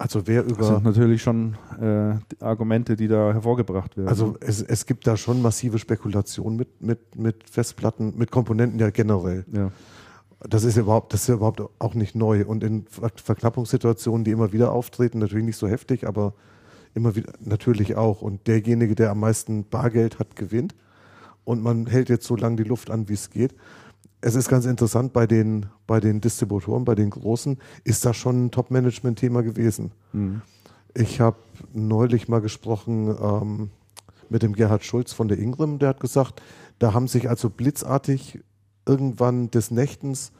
Also 0.00 0.26
wer 0.26 0.44
Das 0.44 0.52
über, 0.52 0.64
sind 0.64 0.84
natürlich 0.84 1.22
schon 1.22 1.54
äh, 1.80 2.14
die 2.30 2.40
Argumente, 2.40 2.94
die 2.94 3.08
da 3.08 3.32
hervorgebracht 3.32 3.96
werden. 3.96 4.08
also 4.08 4.36
es, 4.40 4.62
es 4.62 4.86
gibt 4.86 5.06
da 5.08 5.16
schon 5.16 5.42
massive 5.42 5.78
Spekulationen 5.80 6.56
mit, 6.56 6.80
mit, 6.80 7.16
mit 7.16 7.50
Festplatten, 7.50 8.16
mit 8.16 8.30
Komponenten 8.30 8.78
ja 8.78 8.90
generell. 8.90 9.44
ja. 9.52 9.70
Das 10.48 10.62
ist 10.62 10.76
ja 10.76 10.82
überhaupt, 10.82 11.12
das 11.12 11.22
ist 11.22 11.26
ja 11.26 11.34
überhaupt 11.34 11.60
auch 11.80 11.94
nicht 11.94 12.14
neu. 12.14 12.44
Und 12.46 12.62
in 12.62 12.86
Ver 12.86 13.10
Verknappungssituationen, 13.16 14.22
die 14.22 14.30
immer 14.30 14.52
wieder 14.52 14.70
auftreten, 14.70 15.18
natürlich 15.18 15.44
nicht 15.44 15.56
so 15.56 15.66
heftig, 15.66 16.06
aber 16.06 16.32
immer 16.94 17.16
wieder 17.16 17.32
natürlich 17.40 17.96
auch. 17.96 18.22
Und 18.22 18.46
derjenige, 18.46 18.94
der 18.94 19.10
am 19.10 19.18
meisten 19.18 19.64
Bargeld 19.64 20.20
hat, 20.20 20.36
gewinnt. 20.36 20.76
Und 21.42 21.60
man 21.60 21.88
hält 21.88 22.08
jetzt 22.08 22.24
so 22.24 22.36
lange 22.36 22.54
die 22.54 22.62
Luft 22.62 22.88
an, 22.88 23.08
wie 23.08 23.14
es 23.14 23.30
geht. 23.30 23.52
Es 24.20 24.34
ist 24.34 24.48
ganz 24.48 24.66
interessant, 24.66 25.12
bei 25.12 25.26
den, 25.26 25.66
bei 25.86 26.00
den 26.00 26.20
Distributoren, 26.20 26.84
bei 26.84 26.94
den 26.94 27.10
Großen, 27.10 27.58
ist 27.84 28.04
das 28.04 28.16
schon 28.16 28.46
ein 28.46 28.50
Top-Management-Thema 28.50 29.42
gewesen. 29.42 29.92
Mhm. 30.12 30.42
Ich 30.94 31.20
habe 31.20 31.36
neulich 31.72 32.28
mal 32.28 32.40
gesprochen 32.40 33.16
ähm, 33.20 33.70
mit 34.28 34.42
dem 34.42 34.54
Gerhard 34.54 34.84
Schulz 34.84 35.12
von 35.12 35.28
der 35.28 35.38
Ingram, 35.38 35.78
der 35.78 35.90
hat 35.90 36.00
gesagt, 36.00 36.42
da 36.78 36.94
haben 36.94 37.08
sich 37.08 37.28
also 37.28 37.48
blitzartig 37.48 38.40
irgendwann 38.86 39.50
des 39.50 39.70
Nächtens 39.70 40.32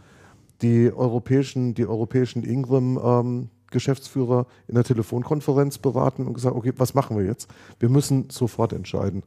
die 0.62 0.92
europäischen, 0.92 1.74
die 1.74 1.86
europäischen 1.86 2.42
Ingram 2.42 2.98
ähm, 3.02 3.50
Geschäftsführer 3.70 4.46
in 4.66 4.74
der 4.74 4.84
Telefonkonferenz 4.84 5.78
beraten 5.78 6.26
und 6.26 6.34
gesagt, 6.34 6.56
okay, 6.56 6.72
was 6.76 6.94
machen 6.94 7.16
wir 7.16 7.24
jetzt? 7.24 7.48
Wir 7.78 7.88
müssen 7.88 8.30
sofort 8.30 8.72
entscheiden. 8.72 9.22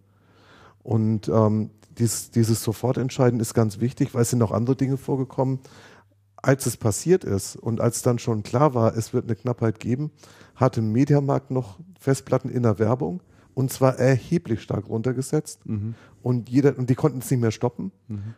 Und 0.83 1.27
ähm, 1.29 1.69
dies, 1.97 2.31
dieses 2.31 2.63
Sofortentscheiden 2.63 3.39
ist 3.39 3.53
ganz 3.53 3.79
wichtig, 3.79 4.13
weil 4.13 4.23
es 4.23 4.29
sind 4.29 4.41
auch 4.41 4.51
andere 4.51 4.75
Dinge 4.75 4.97
vorgekommen. 4.97 5.59
Als 6.37 6.65
es 6.65 6.77
passiert 6.77 7.23
ist 7.23 7.55
und 7.55 7.81
als 7.81 8.01
dann 8.01 8.17
schon 8.17 8.41
klar 8.41 8.73
war, 8.73 8.97
es 8.97 9.13
wird 9.13 9.25
eine 9.25 9.35
Knappheit 9.35 9.79
geben, 9.79 10.11
hatte 10.55 10.81
Mediamarkt 10.81 11.51
noch 11.51 11.79
Festplatten 11.99 12.49
in 12.49 12.63
der 12.63 12.79
Werbung 12.79 13.21
und 13.53 13.71
zwar 13.71 13.97
erheblich 13.99 14.61
stark 14.61 14.87
runtergesetzt. 14.89 15.65
Mhm. 15.65 15.95
Und 16.23 16.49
jeder, 16.49 16.77
und 16.77 16.89
die 16.89 16.95
konnten 16.95 17.19
es 17.19 17.29
nicht 17.29 17.41
mehr 17.41 17.51
stoppen. 17.51 17.91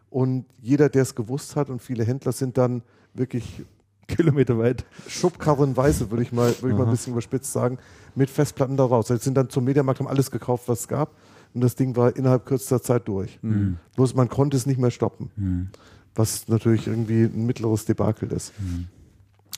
Und 0.09 0.45
jeder, 0.62 0.89
der 0.89 1.03
es 1.03 1.15
gewusst 1.15 1.55
hat, 1.55 1.69
und 1.69 1.81
viele 1.81 2.03
Händler 2.03 2.31
sind 2.31 2.57
dann 2.57 2.81
wirklich 3.13 3.63
Kilometer 4.07 4.57
weit. 4.57 4.85
schubkarrenweise, 5.07 6.12
würde 6.12 6.23
ich 6.23 6.31
mal, 6.31 6.53
würde 6.62 6.73
ich 6.73 6.77
mal 6.77 6.85
ein 6.85 6.91
bisschen 6.91 7.13
überspitzt 7.13 7.51
sagen, 7.51 7.77
mit 8.15 8.29
Festplatten 8.29 8.77
da 8.77 8.85
raus. 8.85 9.07
Sie 9.07 9.17
sind 9.17 9.35
dann 9.35 9.50
zum 9.50 9.63
Mediamarkt, 9.63 10.00
haben 10.00 10.07
alles 10.07 10.31
gekauft, 10.31 10.67
was 10.67 10.81
es 10.81 10.88
gab. 10.88 11.12
Und 11.53 11.62
das 11.62 11.75
Ding 11.75 11.95
war 11.95 12.15
innerhalb 12.15 12.45
kürzester 12.45 12.81
Zeit 12.81 13.07
durch. 13.07 13.39
Mhm. 13.41 13.77
Bloß 13.95 14.15
man 14.15 14.29
konnte 14.29 14.57
es 14.57 14.65
nicht 14.65 14.79
mehr 14.79 14.91
stoppen. 14.91 15.29
Mhm. 15.36 15.67
Was 16.15 16.48
natürlich 16.48 16.88
irgendwie 16.88 17.24
ein 17.24 17.45
mittleres 17.45 17.86
Debakel 17.86 18.31
ist. 18.31 18.53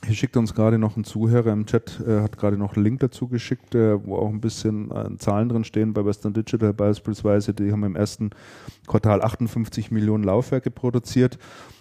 Hier 0.04 0.14
schickt 0.14 0.36
uns 0.36 0.54
gerade 0.54 0.78
noch 0.78 0.96
ein 0.96 1.04
Zuhörer 1.04 1.52
im 1.52 1.64
Chat, 1.66 2.00
äh, 2.06 2.20
hat 2.20 2.36
gerade 2.36 2.56
noch 2.58 2.76
einen 2.76 2.84
Link 2.84 3.00
dazu 3.00 3.28
geschickt, 3.28 3.74
äh, 3.74 4.04
wo 4.06 4.16
auch 4.16 4.28
ein 4.28 4.40
bisschen 4.40 4.90
äh, 4.90 5.16
Zahlen 5.18 5.48
drin 5.48 5.64
stehen. 5.64 5.94
Bei 5.94 6.04
Western 6.04 6.32
Digital 6.34 6.72
beispielsweise, 6.74 7.54
die 7.54 7.72
haben 7.72 7.82
im 7.82 7.96
ersten 7.96 8.30
Quartal 8.86 9.22
58 9.22 9.90
Millionen 9.90 10.22
Laufwerke 10.22 10.70
produziert 10.70 11.38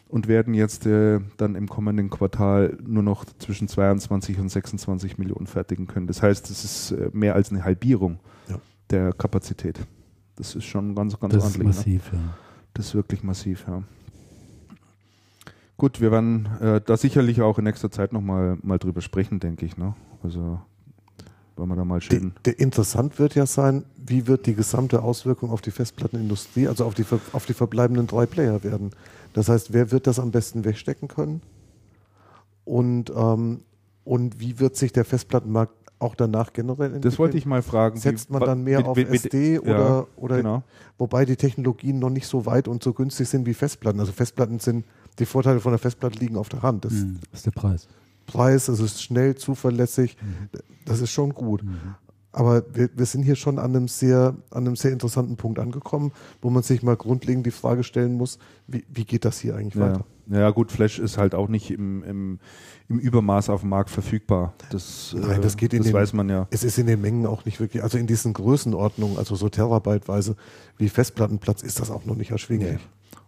und 0.07 0.27
werden 0.27 0.53
jetzt 0.53 0.85
äh, 0.85 1.19
dann 1.37 1.55
im 1.55 1.67
kommenden 1.67 2.09
Quartal 2.09 2.77
nur 2.85 3.03
noch 3.03 3.25
zwischen 3.39 3.67
22 3.67 4.39
und 4.39 4.49
26 4.49 5.17
Millionen 5.17 5.45
fertigen 5.47 5.87
können. 5.87 6.07
Das 6.07 6.21
heißt, 6.21 6.49
es 6.49 6.63
ist 6.63 6.91
äh, 6.91 7.09
mehr 7.11 7.35
als 7.35 7.51
eine 7.51 7.63
Halbierung 7.65 8.19
Ja. 8.49 8.59
der 8.91 9.11
Kapazität. 9.13 9.79
Das 10.35 10.55
ist 10.55 10.65
schon 10.65 10.95
ganz, 10.95 11.19
ganz 11.19 11.33
Das 11.33 11.43
ist 11.43 11.57
ordentlich. 11.57 11.67
Ne? 11.67 11.75
massiv, 11.75 12.13
ja. 12.13 12.19
Das 12.73 12.87
ist 12.87 12.95
wirklich 12.95 13.23
massiv, 13.23 13.65
ja. 13.67 13.83
Gut, 15.77 15.99
wir 15.99 16.11
werden 16.11 16.47
äh, 16.61 16.79
da 16.81 16.95
sicherlich 16.97 17.41
auch 17.41 17.57
in 17.57 17.65
nächster 17.65 17.91
Zeit 17.91 18.13
nochmal 18.13 18.57
mal 18.61 18.77
drüber 18.79 19.01
sprechen, 19.01 19.39
denke 19.39 19.65
ich. 19.65 19.77
Ne? 19.77 19.93
Also, 20.23 20.59
wollen 21.57 21.69
wir 21.69 21.75
da 21.75 21.83
mal 21.85 22.01
schön. 22.01 22.33
interessant 22.57 23.19
wird 23.19 23.35
ja 23.35 23.45
sein, 23.45 23.83
wie 23.97 24.27
wird 24.27 24.45
die 24.45 24.55
gesamte 24.55 25.01
Auswirkung 25.01 25.51
auf 25.51 25.61
die 25.61 25.71
Festplattenindustrie, 25.71 26.67
also 26.67 26.85
auf 26.85 26.93
die, 26.95 27.03
ver- 27.03 27.19
auf 27.33 27.45
die 27.45 27.53
verbleibenden 27.53 28.07
drei 28.07 28.25
Player 28.25 28.63
werden. 28.63 28.91
Das 29.33 29.49
heißt, 29.49 29.73
wer 29.73 29.91
wird 29.91 30.07
das 30.07 30.19
am 30.19 30.31
besten 30.31 30.63
wegstecken 30.63 31.07
können? 31.09 31.41
Und, 32.63 33.11
ähm, 33.15 33.61
und 34.05 34.39
wie 34.39 34.59
wird 34.59 34.75
sich 34.77 34.93
der 34.93 35.05
Festplattenmarkt 35.05 35.73
auch 35.99 36.15
danach 36.15 36.53
generell 36.53 36.87
entwickeln? 36.87 37.01
Das 37.01 37.19
wollte 37.19 37.37
ich 37.37 37.45
mal 37.45 37.61
fragen. 37.61 37.99
Setzt 37.99 38.29
wie- 38.29 38.33
man 38.33 38.41
dann 38.43 38.63
mehr 38.63 38.79
mit- 38.79 38.87
auf 38.87 38.97
mit- 38.97 39.09
mit- 39.09 39.25
SD 39.25 39.59
oder, 39.59 39.71
ja, 39.79 40.07
oder 40.17 40.37
genau. 40.37 40.63
wobei 40.97 41.25
die 41.25 41.35
Technologien 41.35 41.99
noch 41.99 42.09
nicht 42.09 42.27
so 42.27 42.45
weit 42.45 42.67
und 42.67 42.83
so 42.83 42.93
günstig 42.93 43.27
sind 43.29 43.45
wie 43.45 43.53
Festplatten. 43.53 43.99
Also 43.99 44.11
Festplatten 44.11 44.59
sind, 44.59 44.85
die 45.19 45.25
Vorteile 45.25 45.59
von 45.59 45.71
der 45.71 45.79
Festplatte 45.79 46.19
liegen 46.19 46.35
auf 46.37 46.49
der 46.49 46.61
Hand. 46.61 46.85
Das 46.85 46.93
Mhm. 46.93 47.19
Das 47.31 47.39
ist 47.39 47.45
der 47.45 47.51
Preis. 47.51 47.87
Preis, 48.27 48.67
es 48.67 48.79
ist 48.79 49.01
schnell, 49.03 49.35
zuverlässig, 49.35 50.17
das 50.85 50.99
ist 50.99 51.11
schon 51.11 51.33
gut. 51.33 51.63
Aber 52.31 52.63
wir, 52.73 52.89
wir 52.93 53.05
sind 53.05 53.21
hier 53.23 53.35
schon 53.35 53.59
an 53.59 53.73
einem, 53.75 53.87
sehr, 53.87 54.35
an 54.51 54.65
einem 54.65 54.75
sehr 54.75 54.91
interessanten 54.91 55.37
Punkt 55.37 55.57
angekommen, 55.59 56.11
wo 56.41 56.49
man 56.49 56.63
sich 56.63 56.83
mal 56.83 56.97
grundlegend 56.97 57.45
die 57.45 57.51
Frage 57.51 57.83
stellen 57.83 58.15
muss, 58.17 58.39
wie, 58.67 58.83
wie 58.89 59.05
geht 59.05 59.23
das 59.23 59.39
hier 59.39 59.55
eigentlich 59.55 59.75
Ja. 59.75 59.91
weiter? 59.93 60.05
Ja 60.27 60.49
gut, 60.49 60.71
Flash 60.71 60.97
ist 60.99 61.17
halt 61.17 61.35
auch 61.35 61.47
nicht 61.49 61.69
im, 61.71 62.03
im, 62.03 62.39
im 62.89 62.99
Übermaß 62.99 63.49
auf 63.49 63.61
dem 63.61 63.69
Markt 63.69 63.89
verfügbar. 63.89 64.53
Das, 64.71 65.15
Nein, 65.17 65.41
das 65.41 65.55
geht 65.57 65.73
in 65.73 65.79
das 65.79 65.87
den- 65.87 65.93
weiß 65.95 66.13
man 66.13 66.29
ja. 66.29 66.47
Es 66.49 66.63
ist 66.63 66.77
in 66.79 66.87
den 66.87 67.01
Mengen 67.01 67.25
auch 67.27 67.45
nicht 67.45 67.59
wirklich, 67.59 67.83
also 67.83 67.97
in 67.97 68.07
diesen 68.07 68.33
Größenordnungen, 68.33 69.17
also 69.17 69.35
so 69.35 69.49
Terabyteweise 69.49 70.35
wie 70.77 70.89
Festplattenplatz, 70.89 71.61
ist 71.61 71.79
das 71.79 71.91
auch 71.91 72.05
noch 72.05 72.15
nicht 72.15 72.31
erschwinglich. 72.31 72.79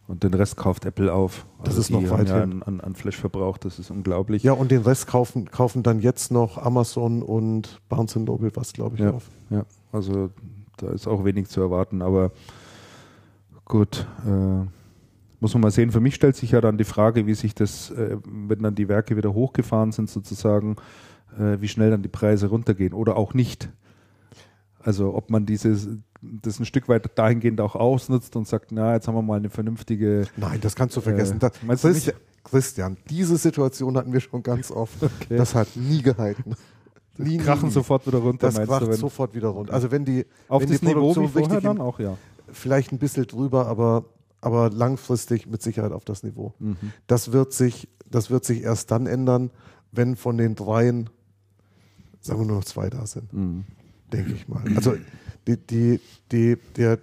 Und 0.07 0.23
den 0.23 0.33
Rest 0.33 0.55
kauft 0.55 0.85
Apple 0.85 1.13
auf. 1.13 1.45
Also 1.59 1.69
Das 1.71 1.77
ist 1.77 1.89
noch 1.89 2.09
weit 2.09 2.29
ja 2.29 2.41
an, 2.41 2.63
an, 2.63 2.79
an 2.79 2.95
Flash-Verbrauch, 2.95 3.57
das 3.57 3.77
ist 3.77 3.91
unglaublich. 3.91 4.41
Ja, 4.41 4.53
und 4.53 4.71
den 4.71 4.81
Rest 4.83 5.05
kaufen, 5.07 5.51
kaufen 5.51 5.83
dann 5.83 5.99
jetzt 5.99 6.31
noch 6.31 6.57
Amazon 6.57 7.21
und 7.21 7.81
Barnes 7.89 8.15
Noble 8.15 8.49
was, 8.55 8.71
glaube 8.73 8.95
ich, 8.95 9.01
Ja. 9.01 9.11
auf. 9.11 9.23
Ja, 9.49 9.65
also 9.91 10.29
da 10.77 10.91
ist 10.91 11.07
auch 11.07 11.25
wenig 11.25 11.49
zu 11.49 11.59
erwarten, 11.59 12.01
aber 12.01 12.31
gut, 13.65 14.07
äh, 14.25 14.65
muss 15.39 15.53
man 15.53 15.61
mal 15.61 15.71
sehen. 15.71 15.91
Für 15.91 15.99
mich 15.99 16.15
stellt 16.15 16.35
sich 16.35 16.51
ja 16.51 16.61
dann 16.61 16.77
die 16.77 16.83
Frage, 16.83 17.27
wie 17.27 17.33
sich 17.33 17.53
das, 17.53 17.91
äh, 17.91 18.17
wenn 18.25 18.63
dann 18.63 18.75
die 18.75 18.89
Werke 18.89 19.17
wieder 19.17 19.33
hochgefahren 19.33 19.91
sind, 19.91 20.09
sozusagen, 20.09 20.77
äh, 21.37 21.61
wie 21.61 21.67
schnell 21.67 21.91
dann 21.91 22.01
die 22.01 22.09
Preise 22.09 22.47
runtergehen 22.47 22.93
oder 22.93 23.15
auch 23.17 23.33
nicht. 23.33 23.69
Also 24.81 25.13
ob 25.15 25.29
man 25.29 25.45
dieses, 25.45 25.89
das 26.21 26.59
ein 26.59 26.65
Stück 26.65 26.87
weit 26.87 27.17
dahingehend 27.17 27.59
auch 27.61 27.75
ausnutzt 27.75 28.35
und 28.35 28.47
sagt, 28.47 28.71
na, 28.71 28.93
jetzt 28.93 29.07
haben 29.07 29.15
wir 29.15 29.21
mal 29.21 29.37
eine 29.37 29.49
vernünftige 29.49 30.27
Nein, 30.37 30.59
das 30.61 30.75
kannst 30.75 30.95
du 30.95 31.01
vergessen. 31.01 31.37
Äh, 31.37 31.49
das, 31.67 31.81
Christian, 31.81 32.15
Christian, 32.43 32.97
diese 33.09 33.37
Situation 33.37 33.97
hatten 33.97 34.13
wir 34.13 34.21
schon 34.21 34.41
ganz 34.43 34.71
oft. 34.71 34.97
Das 35.29 35.55
hat 35.55 35.67
nie 35.75 36.01
gehalten. 36.01 36.55
Nie, 37.17 37.37
krachen 37.37 37.67
nie. 37.67 37.73
sofort 37.73 38.05
wieder 38.07 38.19
runter, 38.19 38.47
Das 38.47 38.55
meinst 38.55 38.69
kracht 38.69 38.83
du, 38.83 38.87
wenn, 38.87 38.97
sofort 38.97 39.35
wieder 39.35 39.49
runter. 39.49 39.73
Also 39.73 39.91
wenn 39.91 40.05
die 40.05 40.25
auf 40.47 40.61
wenn 40.61 40.69
das 40.69 40.79
die 40.79 40.85
Niveau 40.85 41.15
wie 41.15 41.27
vorher 41.27 41.61
dann 41.61 41.81
auch, 41.81 41.99
ja. 41.99 42.15
vielleicht 42.51 42.91
ein 42.91 42.99
bisschen 42.99 43.25
drüber, 43.25 43.67
aber, 43.67 44.05
aber 44.47 44.69
langfristig 44.71 45.45
mit 45.47 45.61
Sicherheit 45.61 45.91
auf 45.91 46.05
das 46.05 46.23
Niveau. 46.23 46.53
Mhm. 46.59 46.77
Das 47.05 47.31
wird 47.31 47.53
sich, 47.53 47.87
das 48.09 48.29
wird 48.29 48.45
sich 48.45 48.63
erst 48.63 48.89
dann 48.91 49.05
ändern, 49.05 49.51
wenn 49.91 50.15
von 50.15 50.37
den 50.37 50.55
dreien, 50.55 51.09
sagen 52.21 52.39
wir 52.41 52.45
nur 52.47 52.57
noch 52.57 52.65
zwei 52.65 52.89
da 52.89 53.05
sind, 53.05 53.31
Mhm. 53.33 53.65
denke 54.11 54.33
ich 54.33 54.47
mal. 54.47 54.63
Also 54.75 54.95
die, 55.47 55.57
die, 55.57 55.99
die, 56.31 56.57
der, 56.75 56.99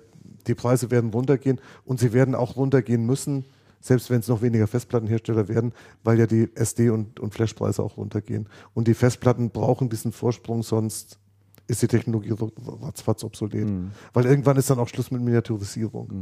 die 0.46 0.54
Preise 0.54 0.90
werden 0.90 1.10
runtergehen 1.10 1.60
und 1.84 2.00
sie 2.00 2.12
werden 2.12 2.34
auch 2.34 2.56
runtergehen 2.56 3.06
müssen, 3.06 3.44
selbst 3.80 4.08
wenn 4.10 4.20
es 4.20 4.28
noch 4.28 4.40
weniger 4.42 4.66
Festplattenhersteller 4.66 5.48
werden, 5.48 5.72
weil 6.02 6.18
ja 6.18 6.26
die 6.26 6.48
SD- 6.54 6.90
und, 6.90 7.20
und 7.20 7.34
Flashpreise 7.34 7.82
auch 7.82 7.96
runtergehen. 7.98 8.48
Und 8.72 8.88
die 8.88 8.94
Festplatten 8.94 9.50
brauchen 9.50 9.90
diesen 9.90 10.12
Vorsprung, 10.12 10.62
sonst 10.62 11.18
ist 11.66 11.82
die 11.82 11.88
Technologie 11.88 12.34
ratzfatz 12.82 13.24
obsolet. 13.24 13.66
Mhm. 13.66 13.90
Weil 14.12 14.26
irgendwann 14.26 14.56
ist 14.56 14.68
dann 14.70 14.78
auch 14.78 14.88
Schluss 14.88 15.10
mit 15.10 15.22
Miniaturisierung. 15.22 16.08
Ja, 16.10 16.18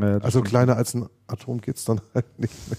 ja, 0.00 0.18
Also 0.18 0.38
stimmt. 0.38 0.48
kleiner 0.48 0.76
als 0.76 0.94
ein 0.94 1.06
Atom 1.26 1.60
geht 1.60 1.76
es 1.76 1.84
dann 1.84 2.00
halt 2.14 2.38
nicht 2.38 2.54
mehr. 2.68 2.78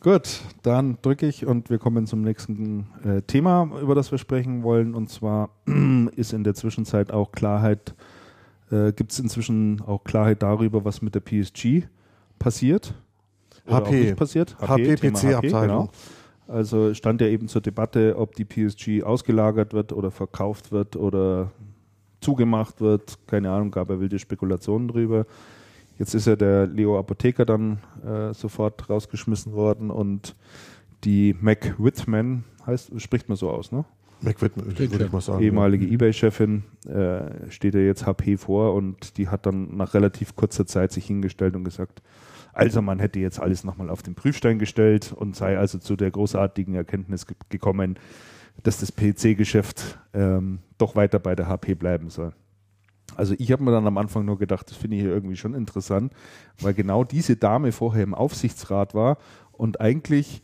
Gut, 0.00 0.40
dann 0.62 0.98
drücke 1.00 1.26
ich 1.26 1.46
und 1.46 1.70
wir 1.70 1.78
kommen 1.78 2.06
zum 2.06 2.20
nächsten 2.20 2.86
äh, 3.04 3.22
Thema, 3.22 3.70
über 3.80 3.94
das 3.94 4.10
wir 4.10 4.18
sprechen 4.18 4.62
wollen. 4.62 4.94
Und 4.94 5.08
zwar 5.08 5.48
ist 6.16 6.32
in 6.34 6.44
der 6.44 6.54
Zwischenzeit 6.54 7.10
auch 7.10 7.32
Klarheit, 7.32 7.94
äh, 8.70 8.92
gibt 8.92 9.12
es 9.12 9.18
inzwischen 9.18 9.80
auch 9.80 10.04
Klarheit 10.04 10.42
darüber, 10.42 10.84
was 10.84 11.00
mit 11.00 11.14
der 11.14 11.20
PSG 11.20 11.86
passiert. 12.38 12.94
Oder 13.66 13.76
HP. 13.76 13.86
auch 13.86 13.92
nicht 13.92 14.16
passiert. 14.16 14.56
HP, 14.60 14.96
Thema 14.96 15.18
PC-Abteilung. 15.18 15.86
genau. 15.86 15.90
Also 16.46 16.92
stand 16.92 17.22
ja 17.22 17.28
eben 17.28 17.48
zur 17.48 17.62
Debatte, 17.62 18.16
ob 18.18 18.34
die 18.34 18.44
PSG 18.44 19.02
ausgelagert 19.02 19.72
wird 19.72 19.94
oder 19.94 20.10
verkauft 20.10 20.70
wird 20.70 20.96
oder 20.96 21.50
zugemacht 22.24 22.80
wird. 22.80 23.18
Keine 23.26 23.50
Ahnung, 23.50 23.70
gab 23.70 23.90
ja 23.90 24.00
wilde 24.00 24.18
Spekulationen 24.18 24.88
drüber. 24.88 25.26
Jetzt 25.98 26.14
ist 26.14 26.26
ja 26.26 26.34
der 26.34 26.66
Leo 26.66 26.98
Apotheker 26.98 27.44
dann 27.44 27.78
äh, 28.04 28.34
sofort 28.34 28.90
rausgeschmissen 28.90 29.52
worden 29.52 29.90
und 29.90 30.34
die 31.04 31.36
Mac 31.40 31.76
Whitman 31.78 32.44
heißt, 32.66 33.00
spricht 33.00 33.28
man 33.28 33.36
so 33.36 33.50
aus, 33.50 33.70
ne? 33.70 33.84
McWhitman, 34.22 34.70
Steht 34.70 34.90
würde 34.90 35.04
ja. 35.04 35.06
ich 35.06 35.12
mal 35.12 35.20
sagen. 35.20 35.42
Ehemalige 35.42 35.86
Ebay-Chefin 35.86 36.62
äh, 36.86 37.50
steht 37.50 37.74
ja 37.74 37.80
jetzt 37.80 38.06
HP 38.06 38.38
vor 38.38 38.74
und 38.74 39.18
die 39.18 39.28
hat 39.28 39.44
dann 39.44 39.76
nach 39.76 39.92
relativ 39.92 40.34
kurzer 40.34 40.66
Zeit 40.66 40.92
sich 40.92 41.04
hingestellt 41.04 41.54
und 41.56 41.64
gesagt, 41.64 42.00
also 42.54 42.80
man 42.80 43.00
hätte 43.00 43.18
jetzt 43.18 43.38
alles 43.40 43.64
nochmal 43.64 43.90
auf 43.90 44.02
den 44.02 44.14
Prüfstein 44.14 44.58
gestellt 44.58 45.12
und 45.14 45.36
sei 45.36 45.58
also 45.58 45.78
zu 45.78 45.96
der 45.96 46.10
großartigen 46.10 46.74
Erkenntnis 46.74 47.26
ge 47.26 47.36
gekommen, 47.50 47.98
dass 48.62 48.78
das 48.78 48.92
PC-Geschäft 48.92 49.98
ähm, 50.14 50.60
doch 50.78 50.96
weiter 50.96 51.18
bei 51.18 51.34
der 51.34 51.48
HP 51.48 51.74
bleiben 51.74 52.10
soll. 52.10 52.32
Also 53.16 53.34
ich 53.38 53.52
habe 53.52 53.62
mir 53.62 53.70
dann 53.70 53.86
am 53.86 53.98
Anfang 53.98 54.24
nur 54.24 54.38
gedacht, 54.38 54.68
das 54.70 54.76
finde 54.76 54.96
ich 54.96 55.02
hier 55.02 55.12
irgendwie 55.12 55.36
schon 55.36 55.54
interessant, 55.54 56.12
weil 56.60 56.74
genau 56.74 57.04
diese 57.04 57.36
Dame 57.36 57.72
vorher 57.72 58.02
im 58.02 58.14
Aufsichtsrat 58.14 58.94
war 58.94 59.18
und 59.52 59.80
eigentlich 59.80 60.42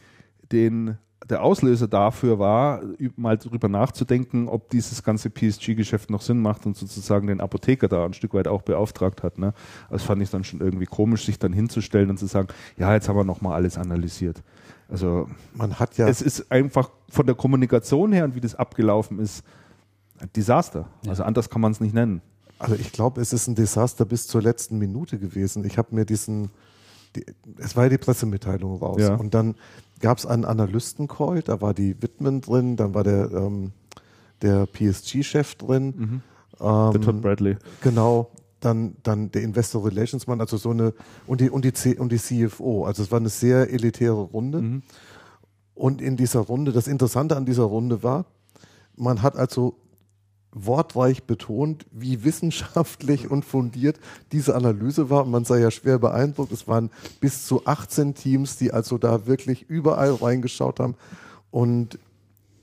den, 0.52 0.98
der 1.28 1.42
Auslöser 1.42 1.88
dafür 1.88 2.38
war, 2.38 2.82
mal 3.16 3.38
drüber 3.38 3.68
nachzudenken, 3.68 4.48
ob 4.48 4.70
dieses 4.70 5.02
ganze 5.02 5.30
PSG-Geschäft 5.30 6.10
noch 6.10 6.22
Sinn 6.22 6.40
macht 6.40 6.66
und 6.66 6.76
sozusagen 6.76 7.26
den 7.26 7.40
Apotheker 7.40 7.88
da 7.88 8.04
ein 8.04 8.12
Stück 8.12 8.34
weit 8.34 8.46
auch 8.46 8.62
beauftragt 8.62 9.22
hat. 9.22 9.38
Ne? 9.38 9.52
Das 9.90 10.02
fand 10.02 10.22
ich 10.22 10.30
dann 10.30 10.44
schon 10.44 10.60
irgendwie 10.60 10.86
komisch, 10.86 11.26
sich 11.26 11.38
dann 11.38 11.52
hinzustellen 11.52 12.10
und 12.10 12.18
zu 12.18 12.26
sagen, 12.26 12.48
ja, 12.76 12.94
jetzt 12.94 13.08
haben 13.08 13.16
wir 13.16 13.24
nochmal 13.24 13.54
alles 13.54 13.78
analysiert. 13.78 14.42
Also 14.88 15.28
Man 15.54 15.78
hat 15.78 15.96
ja, 15.98 16.08
es 16.08 16.20
ist 16.20 16.50
einfach 16.50 16.90
von 17.08 17.26
der 17.26 17.36
Kommunikation 17.36 18.12
her 18.12 18.24
und 18.24 18.34
wie 18.34 18.40
das 18.40 18.56
abgelaufen 18.56 19.20
ist, 19.20 19.44
ein 20.20 20.30
Desaster. 20.34 20.86
Also 21.06 21.22
anders 21.22 21.48
kann 21.50 21.60
man 21.60 21.72
es 21.72 21.80
nicht 21.80 21.94
nennen. 21.94 22.22
also 22.58 22.74
ich 22.74 22.92
glaube, 22.92 23.20
es 23.20 23.32
ist 23.32 23.46
ein 23.46 23.54
Desaster 23.54 24.04
bis 24.04 24.26
zur 24.26 24.42
letzten 24.42 24.78
Minute 24.78 25.18
gewesen. 25.18 25.64
Ich 25.64 25.78
habe 25.78 25.94
mir 25.94 26.04
diesen, 26.04 26.50
die, 27.16 27.24
es 27.58 27.74
war 27.76 27.84
ja 27.84 27.88
die 27.90 27.98
Pressemitteilung 27.98 28.76
raus 28.78 29.00
Ja. 29.00 29.14
und 29.14 29.32
dann 29.34 29.54
gab 30.00 30.18
es 30.18 30.26
einen 30.26 30.44
Analysten-Call, 30.44 31.42
da 31.42 31.60
war 31.60 31.74
die 31.74 32.00
Whitman 32.02 32.40
drin, 32.40 32.76
dann 32.76 32.94
war 32.94 33.04
der, 33.04 33.30
ähm, 33.32 33.72
der 34.42 34.66
PSG-Chef 34.66 35.54
drin. 35.56 36.22
Ähm, 36.60 36.90
Der 36.92 37.00
Todd 37.00 37.20
Bradley. 37.22 37.56
Genau, 37.82 38.30
dann, 38.60 38.96
dann 39.02 39.30
der 39.30 39.42
Investor 39.42 39.84
Relations 39.86 40.26
Mann, 40.26 40.40
also 40.40 40.56
so 40.56 40.70
eine, 40.70 40.92
und 41.26 41.40
die, 41.40 41.50
und 41.50 41.64
die, 41.64 41.72
C, 41.72 41.96
und 41.98 42.12
die 42.12 42.18
CFO. 42.18 42.84
Also 42.84 43.02
es 43.02 43.10
war 43.10 43.18
eine 43.18 43.28
sehr 43.30 43.70
elitäre 43.70 44.12
Runde. 44.20 44.60
Mhm. 44.62 44.82
Und 45.74 46.02
in 46.02 46.16
dieser 46.18 46.40
Runde, 46.40 46.72
das 46.72 46.86
Interessante 46.88 47.36
an 47.36 47.46
dieser 47.46 47.62
Runde 47.64 48.02
war, 48.02 48.26
man 48.96 49.22
hat 49.22 49.36
also 49.36 49.76
wortreich 50.52 51.24
betont, 51.24 51.86
wie 51.92 52.24
wissenschaftlich 52.24 53.30
und 53.30 53.44
fundiert 53.44 54.00
diese 54.32 54.56
Analyse 54.56 55.10
war. 55.10 55.24
Und 55.24 55.30
man 55.30 55.44
sei 55.44 55.60
ja 55.60 55.70
schwer 55.70 55.98
beeindruckt. 55.98 56.52
Es 56.52 56.66
waren 56.66 56.90
bis 57.20 57.46
zu 57.46 57.66
18 57.66 58.14
Teams, 58.14 58.56
die 58.56 58.72
also 58.72 58.98
da 58.98 59.26
wirklich 59.26 59.68
überall 59.68 60.12
reingeschaut 60.14 60.80
haben. 60.80 60.96
Und 61.50 61.98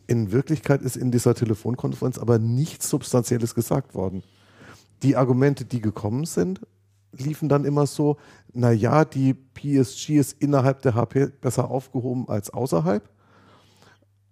in 0.08 0.32
Wirklichkeit 0.32 0.82
ist 0.82 0.95
in 0.95 1.12
dieser 1.12 1.36
Telefonkonferenz 1.36 2.17
aber 2.17 2.39
nichts 2.39 2.89
Substanzielles 2.89 3.56
gesagt 3.56 3.93
worden. 3.93 4.23
Die 5.04 5.15
Argumente, 5.15 5.65
die 5.65 5.82
gekommen 5.82 6.26
sind, 6.26 6.62
liefen 7.12 7.50
dann 7.50 7.65
immer 7.65 7.86
so, 7.88 8.17
naja, 8.54 9.06
die 9.06 9.34
PSG 9.34 10.12
ist 10.17 10.41
innerhalb 10.41 10.82
der 10.82 10.95
HP 10.95 11.28
besser 11.41 11.69
aufgehoben 11.69 12.28
als 12.28 12.50
außerhalb. 12.50 13.08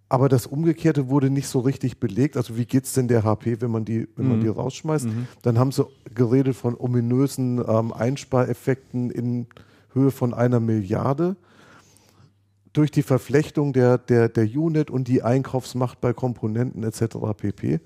Aber 0.07 0.29
das 0.29 0.45
Umgekehrte 0.45 1.09
wurde 1.09 1.29
nicht 1.29 1.47
so 1.47 1.59
richtig 1.59 1.99
belegt. 1.99 2.37
Also 2.37 2.57
wie 2.57 2.65
geht's 2.65 2.93
denn 2.93 3.07
der 3.07 3.23
HP, 3.23 3.59
wenn 3.61 3.71
man 3.71 3.85
die, 3.85 4.07
wenn 4.15 4.27
man 4.27 4.37
Mhm. 4.37 4.43
die 4.43 4.47
rausschmeißt? 4.49 5.07
Dann 5.41 5.57
haben 5.57 5.71
sie 5.71 5.85
geredet 6.13 6.55
von 6.55 6.75
ominösen 6.77 7.63
ähm, 7.67 7.91
Einspareffekten 7.91 9.09
in 9.09 9.47
Höhe 9.93 10.11
von 10.11 10.33
einer 10.33 10.59
Milliarde 10.59 11.35
durch 12.73 12.91
die 12.91 13.03
Verflechtung 13.03 13.73
der, 13.73 13.97
der, 13.97 14.27
der 14.29 14.43
Unit 14.43 14.91
und 14.91 15.07
die 15.07 15.23
Einkaufsmacht 15.23 16.01
bei 16.01 16.13
Komponenten 16.13 16.83
etc. 16.83 17.15
pp. 17.37 17.79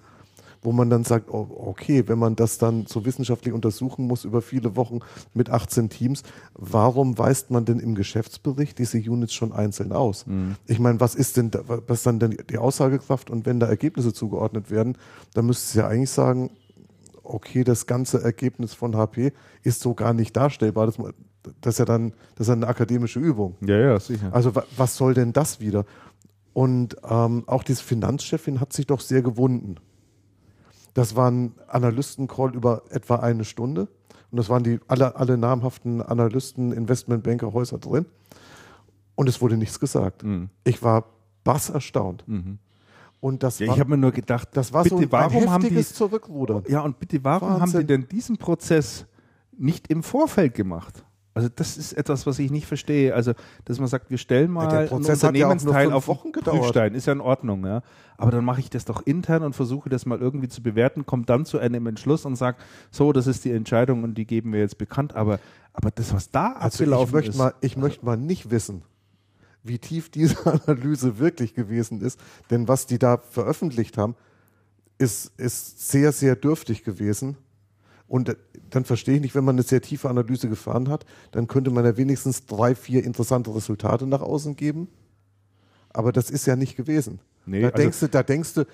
Wo 0.62 0.72
man 0.72 0.90
dann 0.90 1.04
sagt, 1.06 1.30
oh, 1.30 1.48
okay, 1.68 2.04
wenn 2.08 2.20
man 2.20 2.36
das 2.36 2.58
dann 2.58 2.86
so 2.86 3.06
wissenschaftlich 3.06 3.54
untersuchen 3.54 4.08
muss 4.08 4.26
über 4.26 4.42
viele 4.42 4.76
Wochen 4.76 5.00
mit 5.34 5.50
18 5.50 5.90
Teams, 5.90 6.24
warum 6.54 7.18
weist 7.18 7.50
man 7.50 7.64
denn 7.66 7.80
im 7.80 7.96
Geschäftsbericht 7.96 8.78
diese 8.78 8.98
Units 8.98 9.34
schon 9.34 9.54
einzeln 9.54 9.94
aus? 9.94 10.26
Ich 10.68 10.80
meine, 10.80 11.00
was 11.00 11.16
ist 11.16 11.38
denn, 11.38 11.52
da, 11.52 11.62
was 11.66 12.00
ist 12.00 12.06
dann 12.06 12.20
denn 12.20 12.38
die 12.50 12.58
Aussagekraft 12.58 13.30
und 13.30 13.46
wenn 13.46 13.60
da 13.60 13.68
Ergebnisse 13.68 14.14
zugeordnet 14.14 14.70
werden, 14.70 14.98
dann 15.34 15.46
müsste 15.46 15.66
es 15.66 15.74
ja 15.76 15.88
eigentlich 15.88 16.10
sagen, 16.10 16.52
okay, 17.24 17.64
das 17.64 17.86
ganze 17.88 18.22
Ergebnis 18.22 18.74
von 18.74 18.96
HP 18.96 19.32
ist 19.64 19.82
so 19.82 19.94
gar 19.94 20.14
nicht 20.14 20.36
darstellbar. 20.36 20.88
Das, 20.88 20.98
das 21.62 21.76
ist 21.76 21.80
ja 21.80 21.86
dann, 21.86 22.14
das 22.36 22.48
ist 22.48 22.54
eine 22.54 22.68
akademische 22.68 23.20
Übung. 23.20 23.56
Ja, 23.62 23.78
ja, 23.78 24.00
sicher. 24.00 24.30
Also 24.34 24.56
wa 24.56 24.64
was 24.76 24.96
soll 24.96 25.14
denn 25.14 25.34
das 25.34 25.60
wieder? 25.60 25.86
Und 26.54 26.98
ähm, 27.08 27.44
auch 27.48 27.64
diese 27.64 27.84
Finanzchefin 27.84 28.60
hat 28.60 28.74
sich 28.74 28.88
doch 28.88 29.00
sehr 29.00 29.22
gewunden. 29.22 29.76
Das 30.94 31.16
war 31.16 31.30
ein 31.32 31.54
Analystencall 31.68 32.56
über 32.56 32.84
etwa 32.90 33.16
eine 33.18 33.46
Stunde. 33.46 33.88
Und 34.32 34.38
das 34.38 34.50
waren 34.50 34.64
die 34.64 34.80
alle, 34.88 35.16
alle 35.16 35.38
namhaften 35.38 36.02
Analysten, 36.02 36.72
Investmentbanker, 36.72 37.54
Häuser 37.54 37.78
drin. 37.80 38.06
Und 39.16 39.28
es 39.28 39.42
wurde 39.42 39.58
nichts 39.58 39.80
gesagt. 39.80 40.24
Mhm. 40.24 40.50
Ich 40.64 40.82
war 40.84 41.06
bass 41.44 41.70
erstaunt. 41.70 42.24
Und 43.20 43.44
das 43.44 43.60
Ja, 43.60 43.68
war, 43.68 43.74
ich 43.76 43.80
habe 43.80 43.90
mir 43.92 43.98
nur 43.98 44.12
gedacht, 44.12 44.50
das 44.54 44.72
war 44.72 44.84
bitte, 44.84 44.96
so 44.96 45.02
ein, 45.02 45.12
warum 45.12 45.44
ein 45.44 45.50
haben 45.50 45.68
die, 45.68 45.84
Zurückrudern. 45.84 46.64
ja, 46.68 46.82
und 46.82 47.00
bitte, 47.00 47.24
warum 47.24 47.50
haben 47.50 47.62
Wahnsinn. 47.62 47.82
die 47.82 47.88
denn 47.88 48.08
diesen 48.08 48.38
Prozess 48.38 49.06
nicht 49.58 49.88
im 49.90 50.04
Vorfeld 50.04 50.54
gemacht? 50.54 51.04
Also 51.40 51.50
das 51.56 51.78
ist 51.78 51.94
etwas, 51.94 52.28
was 52.28 52.38
ich 52.38 52.52
nicht 52.52 52.68
verstehe. 52.68 53.16
Also, 53.16 53.32
dass 53.64 53.80
man 53.80 53.88
sagt, 53.88 54.10
wir 54.10 54.18
stellen 54.18 54.52
mal 54.52 54.68
der 54.68 54.88
Prozess 54.88 55.22
ja 55.22 55.30
auch 55.30 55.32
nur 55.32 55.48
Unternehmensteil 55.48 55.84
fünf 55.86 55.96
auf 55.96 56.08
Wochen 56.10 56.34
gedauert. 56.34 56.60
Prüfstein, 56.60 56.96
ist 56.96 57.06
ja 57.06 57.14
in 57.14 57.22
Ordnung, 57.22 57.66
ja. 57.66 57.82
Aber 58.18 58.32
dann 58.32 58.44
mache 58.44 58.60
ich 58.60 58.70
das 58.70 58.84
doch 58.84 59.02
intern 59.04 59.44
und 59.44 59.54
versuche 59.54 59.88
das 59.88 60.06
mal 60.06 60.20
irgendwie 60.20 60.50
zu 60.50 60.62
bewerten, 60.62 61.06
komme 61.06 61.24
dann 61.24 61.46
zu 61.46 61.58
einem 61.58 61.88
Entschluss 61.88 62.26
und 62.26 62.36
sage, 62.36 62.58
so, 62.92 63.14
das 63.14 63.26
ist 63.26 63.46
die 63.46 63.52
Entscheidung 63.52 64.04
und 64.04 64.16
die 64.16 64.26
geben 64.26 64.52
wir 64.52 64.60
jetzt 64.60 64.78
bekannt. 64.78 65.16
Aber, 65.16 65.40
aber 65.72 65.92
das, 65.92 66.14
was 66.14 66.30
da 66.30 66.52
Also 66.52 66.84
ich 66.84 66.90
abgelaufen 66.90 67.14
möchte 67.14 67.32
ist, 67.32 67.38
mal, 67.38 67.54
ich 67.62 67.78
möchte 67.78 68.06
mal 68.06 68.18
nicht 68.18 68.52
wissen, 68.52 68.82
wie 69.64 69.80
tief 69.80 70.10
diese 70.10 70.46
Analyse 70.68 71.20
wirklich 71.20 71.54
gewesen 71.54 72.02
ist, 72.02 72.20
denn 72.52 72.68
was 72.68 72.86
die 72.86 73.00
da 73.00 73.16
veröffentlicht 73.16 73.98
haben, 73.98 74.18
ist, 74.98 75.32
ist 75.40 75.90
sehr, 75.90 76.12
sehr 76.12 76.36
dürftig 76.36 76.84
gewesen. 76.84 77.38
Und 78.10 78.36
dann 78.72 78.84
verstehe 78.84 79.16
ich 79.16 79.22
nicht, 79.22 79.36
wenn 79.36 79.44
man 79.46 79.56
eine 79.56 79.64
sehr 79.64 79.82
tiefe 79.82 80.10
Analyse 80.10 80.50
gefahren 80.50 80.90
hat, 80.90 81.06
dann 81.32 81.48
könnte 81.48 81.72
man 81.72 81.86
ja 81.86 81.96
wenigstens 81.96 82.46
drei, 82.46 82.76
vier 82.76 83.04
interessante 83.06 83.54
Resultate 83.56 84.06
nach 84.08 84.22
außen 84.22 84.56
geben. 84.58 84.90
Aber 85.92 86.12
das 86.12 86.30
ist 86.30 86.46
ja 86.46 86.56
nicht 86.56 86.76
gewesen. 86.76 87.20
Nee, 87.46 87.62
da, 87.62 87.68
also- 87.70 87.78
denkst 87.78 88.00
du, 88.02 88.08
da 88.10 88.24
denkst 88.24 88.54
du, 88.56 88.66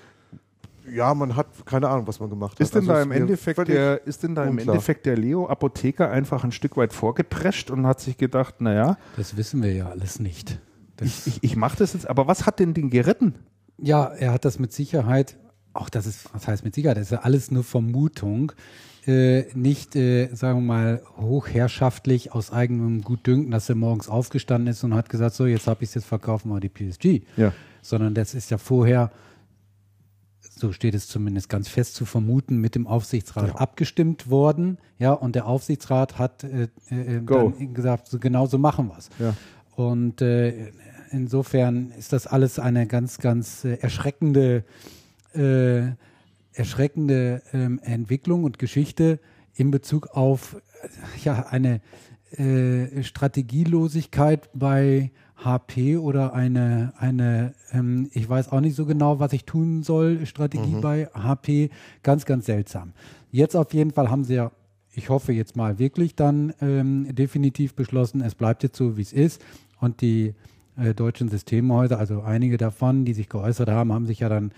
ja, 0.91 1.13
man 1.13 1.35
hat 1.35 1.47
keine 1.65 1.89
Ahnung, 1.89 2.07
was 2.07 2.19
man 2.19 2.29
gemacht 2.29 2.59
Ist 2.59 2.67
hat. 2.75 2.81
denn 2.83 2.89
Also 2.89 2.93
da 2.93 2.99
ist 2.99 3.05
im 3.05 3.11
Endeffekt 3.11 3.67
der, 3.67 4.05
ist 4.07 4.23
denn 4.23 4.35
da 4.35 4.43
im 4.43 4.51
unklar. 4.51 4.75
Endeffekt 4.75 5.05
der 5.05 5.17
Leo 5.17 5.47
Apotheker 5.47 6.09
einfach 6.11 6.43
ein 6.43 6.51
Stück 6.51 6.77
weit 6.77 6.93
vorgeprescht 6.93 7.71
und 7.71 7.85
hat 7.87 7.99
sich 7.99 8.17
gedacht, 8.17 8.61
naja, 8.61 8.97
Das 9.17 9.35
wissen 9.35 9.63
wir 9.63 9.73
ja 9.73 9.89
alles 9.89 10.19
nicht. 10.19 10.59
Das, 10.97 11.07
ich, 11.07 11.27
ich, 11.27 11.43
ich 11.43 11.55
mache 11.55 11.77
das 11.77 11.93
jetzt, 11.93 12.07
aber 12.07 12.27
was 12.27 12.45
hat 12.45 12.59
denn 12.59 12.73
den 12.73 12.89
geritten? 12.89 13.35
ja, 13.77 14.05
er 14.05 14.31
hat 14.31 14.45
das 14.45 14.59
mit 14.59 14.71
Sicherheit, 14.71 15.37
auch 15.73 15.89
das 15.89 16.05
ist, 16.05 16.33
was 16.33 16.47
heißt 16.47 16.63
mit 16.63 16.73
Sicherheit, 16.75 16.95
das 16.95 17.07
ist 17.07 17.11
ja 17.11 17.19
alles 17.23 17.51
nur 17.51 17.63
Vermutung, 17.65 18.53
äh, 19.07 19.45
nicht, 19.53 19.95
äh, 19.95 20.27
sagen 20.33 20.59
wir 20.59 20.65
mal, 20.65 21.01
hochherrschaftlich 21.17 22.33
aus 22.33 22.51
eigenem 22.51 23.01
Gutdünken, 23.01 23.51
dass 23.51 23.69
er 23.69 23.75
morgens 23.75 24.09
aufgestanden 24.09 24.71
ist 24.71 24.83
und 24.83 24.93
hat 24.93 25.09
gesagt, 25.09 25.35
so, 25.35 25.45
jetzt 25.45 25.67
habe 25.67 25.83
ich 25.83 25.89
es 25.89 25.95
jetzt 25.95 26.05
verkaufen 26.05 26.49
wir 26.49 26.59
die 26.59 26.69
PSG. 26.69 27.25
Ja. 27.37 27.53
Sondern 27.81 28.15
das 28.15 28.33
ist 28.33 28.49
ja 28.49 28.57
vorher, 28.57 29.11
so 30.57 30.71
steht 30.71 30.95
es 30.95 31.07
zumindest 31.07 31.49
ganz 31.49 31.67
fest 31.67 31.95
zu 31.95 32.05
vermuten, 32.05 32.57
mit 32.57 32.75
dem 32.75 32.87
Aufsichtsrat 32.87 33.59
abgestimmt 33.59 34.29
worden. 34.29 34.77
Ja, 34.97 35.11
und 35.11 35.35
der 35.35 35.45
Aufsichtsrat 35.47 36.17
hat 36.17 36.43
äh, 36.43 36.69
äh, 36.89 37.21
Go. 37.21 37.53
dann 37.57 37.73
gesagt, 37.73 38.07
so 38.07 38.19
genau 38.19 38.47
so 38.47 38.57
machen 38.57 38.87
wir 38.87 38.97
es. 38.97 39.09
Ja. 39.19 39.35
Und 39.75 40.21
äh, 40.21 40.71
insofern 41.11 41.91
ist 41.97 42.13
das 42.13 42.27
alles 42.27 42.59
eine 42.59 42.87
ganz, 42.87 43.19
ganz 43.19 43.65
äh, 43.65 43.75
erschreckende, 43.75 44.63
äh, 45.33 45.91
erschreckende 46.55 47.41
ähm, 47.53 47.79
Entwicklung 47.83 48.43
und 48.43 48.59
Geschichte 48.59 49.19
in 49.53 49.71
Bezug 49.71 50.07
auf 50.07 50.57
ja, 51.23 51.47
eine 51.49 51.81
äh, 52.37 53.03
Strategielosigkeit 53.03 54.49
bei 54.53 55.11
HP 55.37 55.97
oder 55.97 56.33
eine, 56.33 56.93
eine 56.97 57.53
ähm, 57.71 58.09
ich 58.13 58.27
weiß 58.27 58.51
auch 58.51 58.61
nicht 58.61 58.75
so 58.75 58.85
genau, 58.85 59.19
was 59.19 59.33
ich 59.33 59.45
tun 59.45 59.83
soll, 59.83 60.25
Strategie 60.25 60.77
bei 60.81 61.07
HP. 61.13 61.69
Ganz, 62.03 62.25
ganz 62.25 62.45
seltsam. 62.45 62.93
Jetzt 63.31 63.55
auf 63.55 63.73
jeden 63.73 63.91
Fall 63.91 64.09
haben 64.09 64.23
sie 64.23 64.35
ja 64.35 64.51
ich 64.95 65.09
hoffe 65.09 65.33
jetzt 65.33 65.55
mal 65.55 65.77
wirklich 65.77 66.15
dann 66.15 66.53
ähm, 66.61 67.13
definitiv 67.13 67.75
beschlossen, 67.75 68.21
es 68.21 68.33
bleibt 68.35 68.63
jetzt 68.63 68.77
so, 68.77 68.97
wie 68.97 69.01
es 69.01 69.13
ist. 69.13 69.43
Und 69.79 70.01
die 70.01 70.33
äh, 70.77 70.93
deutschen 70.93 71.29
Systemhäuser, 71.29 71.99
also 71.99 72.21
einige 72.21 72.57
davon, 72.57 73.05
die 73.05 73.13
sich 73.13 73.29
geäußert 73.29 73.69
haben, 73.69 73.91
haben 73.91 74.05
sich 74.05 74.21
ja 74.21 74.29
dann 74.29 74.51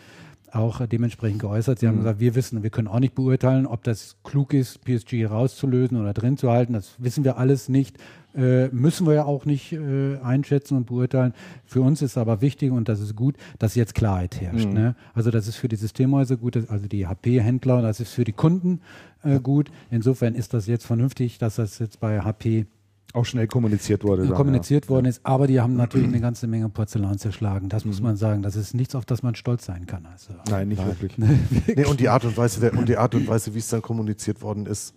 auch 0.51 0.81
äh, 0.81 0.87
dementsprechend 0.87 1.41
geäußert. 1.41 1.79
Sie 1.79 1.87
haben 1.87 1.97
gesagt, 1.97 2.19
wir 2.19 2.35
wissen, 2.35 2.63
wir 2.63 2.69
können 2.69 2.87
auch 2.87 2.99
nicht 2.99 3.15
beurteilen, 3.15 3.65
ob 3.65 3.83
das 3.83 4.17
klug 4.23 4.53
ist, 4.53 4.83
PSG 4.83 5.25
rauszulösen 5.25 5.99
oder 5.99 6.13
drin 6.13 6.37
zu 6.37 6.51
halten. 6.51 6.73
Das 6.73 6.95
wissen 6.97 7.23
wir 7.23 7.37
alles 7.37 7.69
nicht. 7.69 7.97
Äh, 8.35 8.67
müssen 8.67 9.07
wir 9.07 9.15
ja 9.15 9.25
auch 9.25 9.45
nicht 9.45 9.73
äh, 9.73 10.17
einschätzen 10.17 10.77
und 10.77 10.85
beurteilen. 10.85 11.33
Für 11.65 11.81
uns 11.81 12.01
ist 12.01 12.17
aber 12.17 12.41
wichtig 12.41 12.71
und 12.71 12.87
das 12.87 12.99
ist 12.99 13.15
gut, 13.15 13.35
dass 13.57 13.75
jetzt 13.75 13.95
Klarheit 13.95 14.39
herrscht. 14.39 14.69
Ne? 14.69 14.95
Also 15.13 15.31
das 15.31 15.47
ist 15.47 15.55
für 15.55 15.67
die 15.67 15.75
Systemhäuser 15.75 16.37
gut, 16.37 16.57
also 16.69 16.87
die 16.87 17.07
HP-Händler, 17.07 17.81
das 17.81 17.99
ist 17.99 18.13
für 18.13 18.23
die 18.23 18.33
Kunden 18.33 18.81
äh, 19.23 19.39
gut. 19.39 19.71
Insofern 19.89 20.35
ist 20.35 20.53
das 20.53 20.67
jetzt 20.67 20.85
vernünftig, 20.85 21.39
dass 21.39 21.55
das 21.55 21.79
jetzt 21.79 21.99
bei 21.99 22.21
HP 22.21 22.67
Auch 23.13 23.25
schnell 23.25 23.47
kommuniziert 23.47 24.03
wurde. 24.03 24.27
dann, 24.27 24.35
kommuniziert 24.35 24.89
worden 24.89 25.05
ist. 25.05 25.21
Aber 25.23 25.47
die 25.47 25.59
haben 25.61 25.75
natürlich 25.75 26.07
eine 26.07 26.19
ganze 26.19 26.45
Menge 26.45 26.69
Porzellan 26.69 27.17
zerschlagen. 27.17 27.69
Das 27.69 27.85
muss 27.85 28.01
man 28.01 28.17
sagen. 28.17 28.41
Das 28.41 28.55
ist 28.55 28.73
nichts, 28.73 28.95
auf 28.95 29.05
das 29.05 29.23
man 29.23 29.33
stolz 29.35 29.65
sein 29.65 29.85
kann. 29.85 30.05
Also, 30.05 30.33
Ja. 30.33 30.43
Nein, 30.49 30.67
nicht 30.67 30.85
wirklich. 30.85 31.17
Nee, 31.17 31.85
und 31.85 31.99
die 31.99 32.09
Art 32.09 32.25
und 32.25 32.35
Weise, 32.37 32.59
der, 32.59 32.73
und 32.73 32.89
die 32.89 32.97
Art 32.97 33.15
und 33.15 33.27
Weise, 33.27 33.53
wie 33.53 33.59
es 33.59 33.69
dann 33.69 33.81
kommuniziert 33.81 34.41
worden 34.41 34.65
ist. 34.65 34.93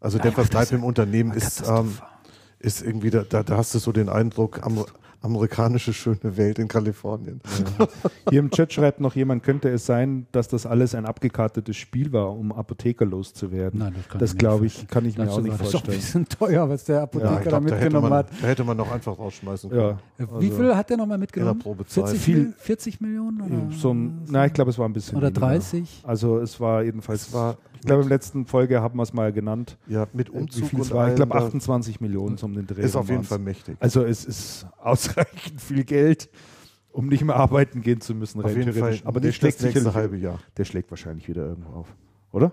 Also 0.00 0.18
der 0.18 0.32
Verbleib 0.32 0.72
im 0.72 0.82
Unternehmen 0.82 1.32
ist, 1.32 1.62
ähm, 1.68 1.92
ist 2.58 2.82
irgendwie, 2.82 3.10
da, 3.10 3.22
da, 3.22 3.42
da 3.42 3.56
hast 3.56 3.74
du 3.74 3.78
so 3.78 3.92
den 3.92 4.08
Eindruck, 4.08 4.64
Amer 4.64 4.86
amerikanische 5.22 5.92
schöne 5.92 6.36
Welt 6.36 6.58
in 6.58 6.68
Kalifornien. 6.68 7.40
Hier 8.28 8.40
im 8.40 8.50
Chat 8.50 8.72
schreibt 8.72 9.00
noch 9.00 9.14
jemand, 9.14 9.42
könnte 9.42 9.68
es 9.70 9.86
sein, 9.86 10.26
dass 10.32 10.48
das 10.48 10.66
alles 10.66 10.94
ein 10.94 11.06
abgekartetes 11.06 11.76
Spiel 11.76 12.12
war, 12.12 12.30
um 12.36 12.52
Apotheker 12.52 13.04
loszuwerden? 13.06 13.78
Nein, 13.80 13.94
das 13.96 14.08
kann 14.08 14.18
das 14.18 14.30
ich 14.30 14.34
mir 14.34 14.38
glaube 14.38 14.64
nicht 14.64 14.82
ich, 14.82 14.88
kann 14.88 15.04
ich 15.06 15.16
mir 15.16 15.24
Dazu 15.26 15.38
auch 15.38 15.42
nicht 15.42 15.52
war 15.52 15.58
das 15.58 15.70
doch 15.70 15.80
ein 15.80 15.84
vorstellen. 15.92 15.98
bisschen 15.98 16.28
teuer, 16.28 16.68
was 16.68 16.84
der 16.84 17.02
Apotheker 17.02 17.30
Ja, 17.32 17.38
da 17.38 17.42
glaub, 17.48 17.50
da, 17.52 17.56
hätte 17.68 17.74
mitgenommen 17.84 18.08
man, 18.10 18.18
hat. 18.18 18.28
da 18.42 18.46
hätte 18.46 18.64
man 18.64 18.76
noch 18.76 18.90
einfach 18.92 19.18
rausschmeißen 19.18 19.70
können. 19.70 19.98
Ja, 20.18 20.26
Wie 20.40 20.46
also 20.46 20.56
viel 20.62 20.76
hat 20.76 20.90
der 20.90 20.96
nochmal 20.96 21.18
mitgenommen? 21.18 21.52
In 21.52 21.58
der 21.58 21.62
Probezeit. 21.64 22.04
40, 22.08 22.20
Viel- 22.20 22.36
Mil- 22.38 22.54
40 22.58 23.00
Millionen? 23.00 23.40
Oder, 23.42 23.76
so 23.76 23.92
ein, 23.94 24.22
na, 24.28 24.46
ich 24.46 24.52
glaube, 24.52 24.70
es 24.70 24.78
war 24.78 24.88
ein 24.88 24.92
bisschen 24.92 25.16
oder 25.18 25.28
weniger. 25.28 25.40
30? 25.46 26.02
Also 26.04 26.38
es 26.38 26.58
war 26.60 26.82
jedenfalls, 26.82 27.28
Es 27.28 27.32
war- 27.32 27.56
ich 27.82 27.86
glaube, 27.86 28.02
im 28.04 28.08
letzten 28.08 28.46
Folge 28.46 28.80
haben 28.80 28.96
wir 28.96 29.02
es 29.02 29.12
mal 29.12 29.32
genannt. 29.32 29.76
Ja, 29.88 30.06
mit 30.12 30.28
Äh, 30.28 30.32
Wie 30.34 30.38
Umzug 30.38 30.72
und 30.72 30.90
war? 30.92 31.08
Ich 31.08 31.16
glaube, 31.16 31.32
da 31.32 31.38
28 31.46 32.00
Millionen 32.00 32.38
um 32.40 32.54
den 32.54 32.66
Dreh. 32.66 32.80
ist 32.80 32.94
auf 32.94 33.06
jeden 33.06 33.16
waren's. 33.16 33.28
Fall 33.28 33.38
mächtig. 33.40 33.76
Also 33.80 34.04
es 34.04 34.24
ist 34.24 34.66
ausreichend 34.78 35.60
viel 35.60 35.82
Geld, 35.82 36.30
um 36.92 37.08
nicht 37.08 37.24
mehr 37.24 37.34
arbeiten 37.34 37.80
gehen 37.80 38.00
zu 38.00 38.14
müssen, 38.14 38.38
auf 38.40 38.46
rein 38.46 38.56
jeden 38.56 38.72
Fall. 38.72 38.98
Aber 39.02 39.18
der 39.20 39.32
schlägt 39.32 39.56
das 39.56 39.62
nächste 39.64 39.80
sicherlich, 39.80 39.96
halbe 39.96 40.16
Jahr. 40.16 40.38
der 40.56 40.64
schlägt 40.64 40.90
wahrscheinlich 40.90 41.26
wieder 41.28 41.44
irgendwo 41.44 41.70
auf, 41.72 41.88
oder? 42.30 42.52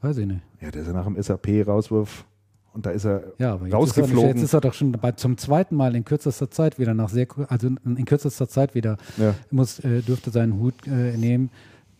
Weiß 0.00 0.16
ich 0.16 0.26
nicht. 0.26 0.40
Ja, 0.62 0.70
der 0.70 0.80
ist 0.80 0.86
ja 0.88 0.94
nach 0.94 1.04
dem 1.04 1.20
SAP-Rauswurf 1.22 2.24
und 2.72 2.86
da 2.86 2.90
ist 2.90 3.04
er 3.04 3.24
Ja, 3.38 3.52
aber 3.54 3.66
jetzt 3.66 3.68
ist, 3.68 3.72
er, 3.72 3.78
rausgeflogen. 3.78 4.28
jetzt 4.30 4.42
ist 4.42 4.54
er 4.54 4.60
doch 4.62 4.72
schon 4.72 4.92
bei, 4.92 5.12
zum 5.12 5.36
zweiten 5.36 5.74
Mal 5.76 5.94
in 5.94 6.04
kürzester 6.04 6.50
Zeit 6.50 6.78
wieder 6.78 6.94
nach 6.94 7.10
sehr, 7.10 7.26
also 7.48 7.66
in 7.84 8.04
kürzester 8.06 8.48
Zeit 8.48 8.74
wieder 8.74 8.96
ja. 9.18 9.34
muss, 9.50 9.80
äh, 9.80 10.00
dürfte 10.00 10.30
seinen 10.30 10.58
Hut 10.58 10.86
äh, 10.86 11.16
nehmen. 11.16 11.50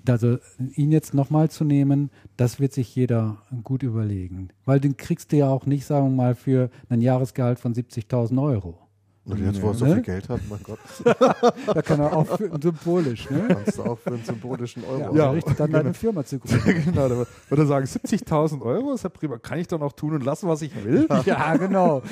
Also 0.08 0.38
ihn 0.74 0.92
jetzt 0.92 1.14
nochmal 1.14 1.50
zu 1.50 1.64
nehmen, 1.64 2.10
das 2.36 2.58
wird 2.60 2.72
sich 2.72 2.94
jeder 2.96 3.38
gut 3.64 3.82
überlegen. 3.82 4.48
Weil 4.64 4.80
den 4.80 4.96
kriegst 4.96 5.32
du 5.32 5.36
ja 5.36 5.48
auch 5.48 5.66
nicht, 5.66 5.84
sagen 5.86 6.06
wir 6.10 6.16
mal, 6.16 6.34
für 6.34 6.70
ein 6.88 7.00
Jahresgehalt 7.00 7.58
von 7.60 7.74
70.000 7.74 8.42
Euro. 8.42 8.78
Und 9.26 9.38
jetzt, 9.44 9.60
wo 9.62 9.68
er 9.68 9.74
so 9.74 9.84
Ne? 9.84 9.94
viel 9.96 10.02
Geld 10.02 10.28
hat, 10.30 10.40
mein 10.48 10.58
Gott, 10.62 10.78
Da 11.74 11.82
kann 11.82 12.00
er 12.00 12.16
auch 12.16 12.26
für, 12.38 12.50
symbolisch, 12.60 13.28
ne? 13.30 13.48
kannst 13.48 13.78
du 13.78 13.82
auch 13.84 13.98
für 13.98 14.14
einen 14.14 14.24
symbolischen 14.24 14.82
Euro. 14.84 15.14
Ja, 15.14 15.30
richtig, 15.30 15.56
dann 15.56 15.70
deine 15.70 15.92
Firma 15.94 16.24
zu 16.24 16.38
gründen. 16.38 16.84
genau, 16.86 17.08
da 17.08 17.16
würde 17.48 17.62
er 17.62 17.66
sagen, 17.66 17.84
70.000 17.84 18.62
Euro 18.62 18.94
ist 18.94 19.04
ja 19.04 19.10
prima. 19.10 19.36
Kann 19.38 19.58
ich 19.58 19.68
dann 19.68 19.82
auch 19.82 19.92
tun 19.92 20.14
und 20.14 20.24
lassen, 20.24 20.48
was 20.48 20.62
ich 20.62 20.72
will? 20.84 21.06
Ja, 21.26 21.54
genau. 21.56 22.02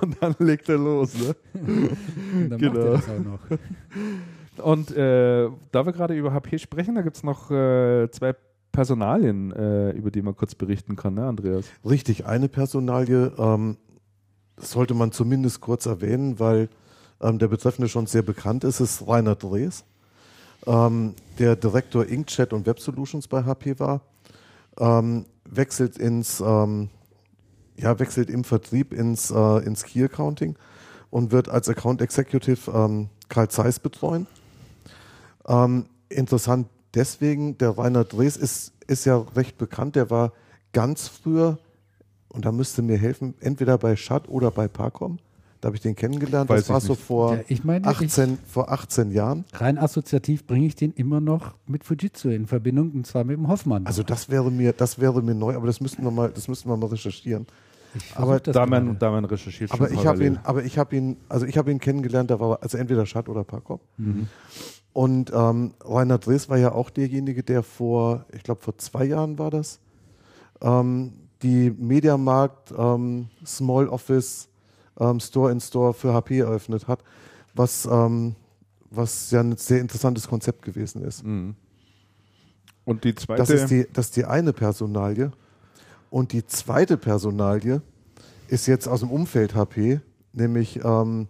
Und 0.00 0.16
dann 0.20 0.36
legt 0.38 0.68
er 0.68 0.78
los. 0.78 1.12
Ne? 1.18 1.34
Und 1.54 2.50
dann 2.50 2.58
Genau. 2.60 2.72
macht 2.72 2.84
er 2.86 2.92
das 2.92 3.08
auch 3.08 3.18
noch. 3.24 3.40
Und 4.58 4.90
äh, 4.96 5.48
da 5.72 5.86
wir 5.86 5.92
gerade 5.92 6.14
über 6.14 6.32
HP 6.32 6.58
sprechen, 6.58 6.94
da 6.94 7.02
gibt 7.02 7.16
es 7.16 7.22
noch 7.22 7.50
äh, 7.50 8.08
zwei 8.10 8.34
Personalien, 8.74 9.52
äh, 9.52 9.90
über 9.90 10.10
die 10.10 10.20
man 10.20 10.36
kurz 10.36 10.54
berichten 10.54 10.96
kann, 10.96 11.14
ne, 11.14 11.26
Andreas? 11.26 11.64
Richtig, 11.88 12.26
eine 12.26 12.48
Personalie 12.48 13.32
ähm, 13.38 13.76
sollte 14.56 14.94
man 14.94 15.12
zumindest 15.12 15.60
kurz 15.60 15.86
erwähnen, 15.86 16.38
weil 16.40 16.68
ähm, 17.20 17.38
der 17.38 17.48
Betreffende 17.48 17.88
schon 17.88 18.06
sehr 18.06 18.22
bekannt 18.22 18.64
ist, 18.64 18.80
ist 18.80 19.06
Rainer 19.06 19.36
Drees, 19.36 19.84
ähm, 20.66 21.14
der 21.38 21.56
Direktor 21.56 22.04
Inkchat 22.04 22.52
und 22.52 22.66
Web 22.66 22.80
Solutions 22.80 23.28
bei 23.28 23.44
HP 23.44 23.78
war, 23.78 24.00
ähm, 24.78 25.24
wechselt 25.44 25.96
ins, 25.96 26.40
ähm, 26.40 26.90
ja, 27.76 27.98
wechselt 27.98 28.28
im 28.28 28.44
Vertrieb 28.44 28.92
ins, 28.92 29.30
äh, 29.30 29.64
ins 29.64 29.84
Key 29.84 30.04
Accounting 30.04 30.56
und 31.10 31.30
wird 31.30 31.48
als 31.48 31.68
Account 31.68 32.02
Executive 32.02 32.70
ähm, 32.72 33.08
Karl 33.28 33.48
Zeiss 33.48 33.78
betreuen. 33.78 34.26
Ähm, 35.46 35.86
interessant 36.08 36.66
deswegen, 36.94 37.58
der 37.58 37.76
Rainer 37.76 38.04
Drees 38.04 38.36
ist, 38.36 38.72
ist 38.86 39.04
ja 39.04 39.18
recht 39.34 39.58
bekannt, 39.58 39.96
der 39.96 40.10
war 40.10 40.32
ganz 40.72 41.08
früher, 41.08 41.58
und 42.28 42.44
da 42.44 42.52
müsste 42.52 42.82
mir 42.82 42.96
helfen, 42.98 43.34
entweder 43.40 43.78
bei 43.78 43.94
Schad 43.96 44.28
oder 44.28 44.50
bei 44.50 44.66
Parcom. 44.68 45.18
Da 45.60 45.68
habe 45.68 45.76
ich 45.76 45.82
den 45.82 45.94
kennengelernt. 45.96 46.50
Weiß 46.50 46.62
das 46.64 46.68
war 46.68 46.78
ich 46.78 46.84
so 46.84 46.92
nicht. 46.92 47.02
vor, 47.02 47.36
Ja, 47.36 47.42
ich 47.48 47.64
meine, 47.64 47.90
ich- 47.90 47.96
18, 47.96 48.38
vor 48.46 48.70
18 48.70 49.12
Jahren. 49.12 49.44
Rein 49.54 49.78
assoziativ 49.78 50.46
bringe 50.46 50.66
ich 50.66 50.74
den 50.74 50.92
immer 50.92 51.20
noch 51.20 51.54
mit 51.66 51.84
Fujitsu 51.84 52.28
in 52.28 52.46
Verbindung 52.46 52.90
und 52.92 53.06
zwar 53.06 53.24
mit 53.24 53.36
dem 53.38 53.48
Hoffmann. 53.48 53.86
Also 53.86 54.02
das 54.02 54.28
wäre 54.28 54.50
mir, 54.50 54.72
das 54.74 54.98
wäre 54.98 55.22
mir 55.22 55.34
neu, 55.34 55.54
aber 55.56 55.66
das 55.66 55.80
müssten 55.80 56.02
wir 56.02 56.10
mal, 56.10 56.28
das 56.30 56.48
müssten 56.48 56.68
wir 56.68 56.76
mal 56.76 56.88
recherchieren. 56.88 57.46
Aber 58.14 58.40
Da 58.40 58.66
man, 58.66 58.98
da 58.98 59.10
man 59.10 59.24
recherchiert 59.24 59.72
Aber 59.72 59.88
schon 59.88 59.98
ich 59.98 60.06
habe 60.06 60.24
ihn, 60.24 60.38
aber 60.42 60.64
ich 60.64 60.78
habe 60.78 60.96
ihn, 60.96 61.16
also 61.28 61.46
ich 61.46 61.58
habe 61.58 61.70
ihn 61.70 61.78
kennengelernt, 61.78 62.30
da 62.30 62.40
war 62.40 62.62
also 62.62 62.78
entweder 62.78 63.06
Schad 63.06 63.28
oder 63.28 63.44
Parkop. 63.44 63.80
Und 64.92 65.32
ähm, 65.34 65.74
Rainer 65.84 66.18
Drees 66.18 66.48
war 66.48 66.56
ja 66.56 66.72
auch 66.72 66.90
derjenige, 66.90 67.42
der 67.42 67.62
vor, 67.62 68.26
ich 68.32 68.42
glaube 68.42 68.62
vor 68.62 68.78
zwei 68.78 69.04
Jahren 69.04 69.38
war 69.38 69.50
das, 69.50 69.80
ähm, 70.60 71.12
die 71.42 71.70
Mediamarkt 71.70 72.72
ähm, 72.76 73.28
Small 73.44 73.88
Office 73.88 74.48
ähm, 74.98 75.20
Store 75.20 75.50
in 75.50 75.60
Store 75.60 75.92
für 75.92 76.14
HP 76.14 76.38
eröffnet 76.38 76.88
hat, 76.88 77.02
was, 77.54 77.86
ähm, 77.86 78.36
was 78.90 79.30
ja 79.30 79.40
ein 79.40 79.56
sehr 79.56 79.80
interessantes 79.80 80.28
Konzept 80.28 80.62
gewesen 80.62 81.02
ist. 81.02 81.24
Mhm. 81.24 81.56
Und 82.84 83.04
die 83.04 83.14
zweite. 83.14 83.38
Das 83.38 83.50
ist 83.50 83.70
die, 83.70 83.86
das 83.92 84.06
ist 84.06 84.16
die 84.16 84.24
eine 84.24 84.52
Personalie. 84.52 85.32
Und 86.14 86.30
die 86.30 86.46
zweite 86.46 86.96
Personalie 86.96 87.82
ist 88.46 88.68
jetzt 88.68 88.86
aus 88.86 89.00
dem 89.00 89.10
Umfeld 89.10 89.56
HP, 89.56 90.00
nämlich 90.32 90.78
ähm, 90.84 91.26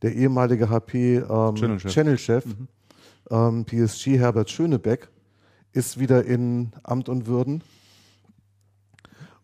der 0.00 0.14
ehemalige 0.14 0.70
HP 0.70 1.16
ähm, 1.16 1.54
Channel-Chef. 1.54 1.92
Channel-Chef, 1.92 2.44
ähm, 3.30 3.66
PSG 3.66 4.16
Herbert 4.18 4.48
Schönebeck, 4.48 5.10
ist 5.74 6.00
wieder 6.00 6.24
in 6.24 6.72
Amt 6.84 7.10
und 7.10 7.26
Würden. 7.26 7.62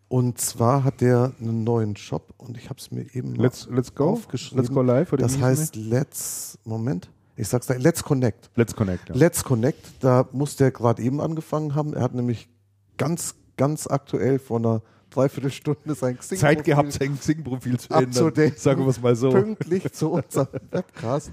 Und 0.07 0.39
zwar 0.39 0.83
hat 0.83 0.99
der 0.99 1.33
einen 1.39 1.63
neuen 1.63 1.95
Shop 1.95 2.33
und 2.37 2.57
ich 2.57 2.71
habe 2.71 2.79
es 2.79 2.89
mir 2.89 3.03
eben 3.13 3.33
mal 3.33 3.43
let's, 3.43 3.67
let's 3.69 3.93
go. 3.93 4.13
aufgeschrieben. 4.13 4.63
Let's 4.63 4.73
go 4.73 4.81
live. 4.81 5.13
Oder 5.13 5.21
das 5.21 5.39
heißt 5.39 5.75
Let's, 5.75 6.57
Moment, 6.63 7.11
ich 7.35 7.47
sag's 7.47 7.67
gleich, 7.67 7.83
Let's 7.83 8.03
Connect. 8.03 8.49
Let's 8.55 8.75
Connect. 8.75 9.09
Ja. 9.09 9.15
Let's 9.15 9.43
Connect, 9.43 10.03
da 10.03 10.27
muss 10.31 10.55
der 10.55 10.71
gerade 10.71 11.03
eben 11.03 11.21
angefangen 11.21 11.75
haben. 11.75 11.93
Er 11.93 12.01
hat 12.01 12.15
nämlich 12.15 12.49
ganz, 12.97 13.35
ganz 13.57 13.87
aktuell 13.87 14.39
vor 14.39 14.59
einer 14.59 14.81
Dreiviertelstunde 15.09 15.95
sein 15.95 16.17
Xing 16.17 16.37
Zeit 16.37 16.63
gehabt, 16.63 16.91
sein 16.91 17.17
Xing-Profil 17.17 17.79
zu 17.79 17.93
ändern. 17.93 18.53
Sagen 18.55 18.81
wir 18.81 18.89
es 18.89 19.01
mal 19.01 19.15
so. 19.15 19.29
pünktlich 19.29 19.91
zu 19.93 20.11
unserem 20.11 20.47
Webcast. 20.71 21.31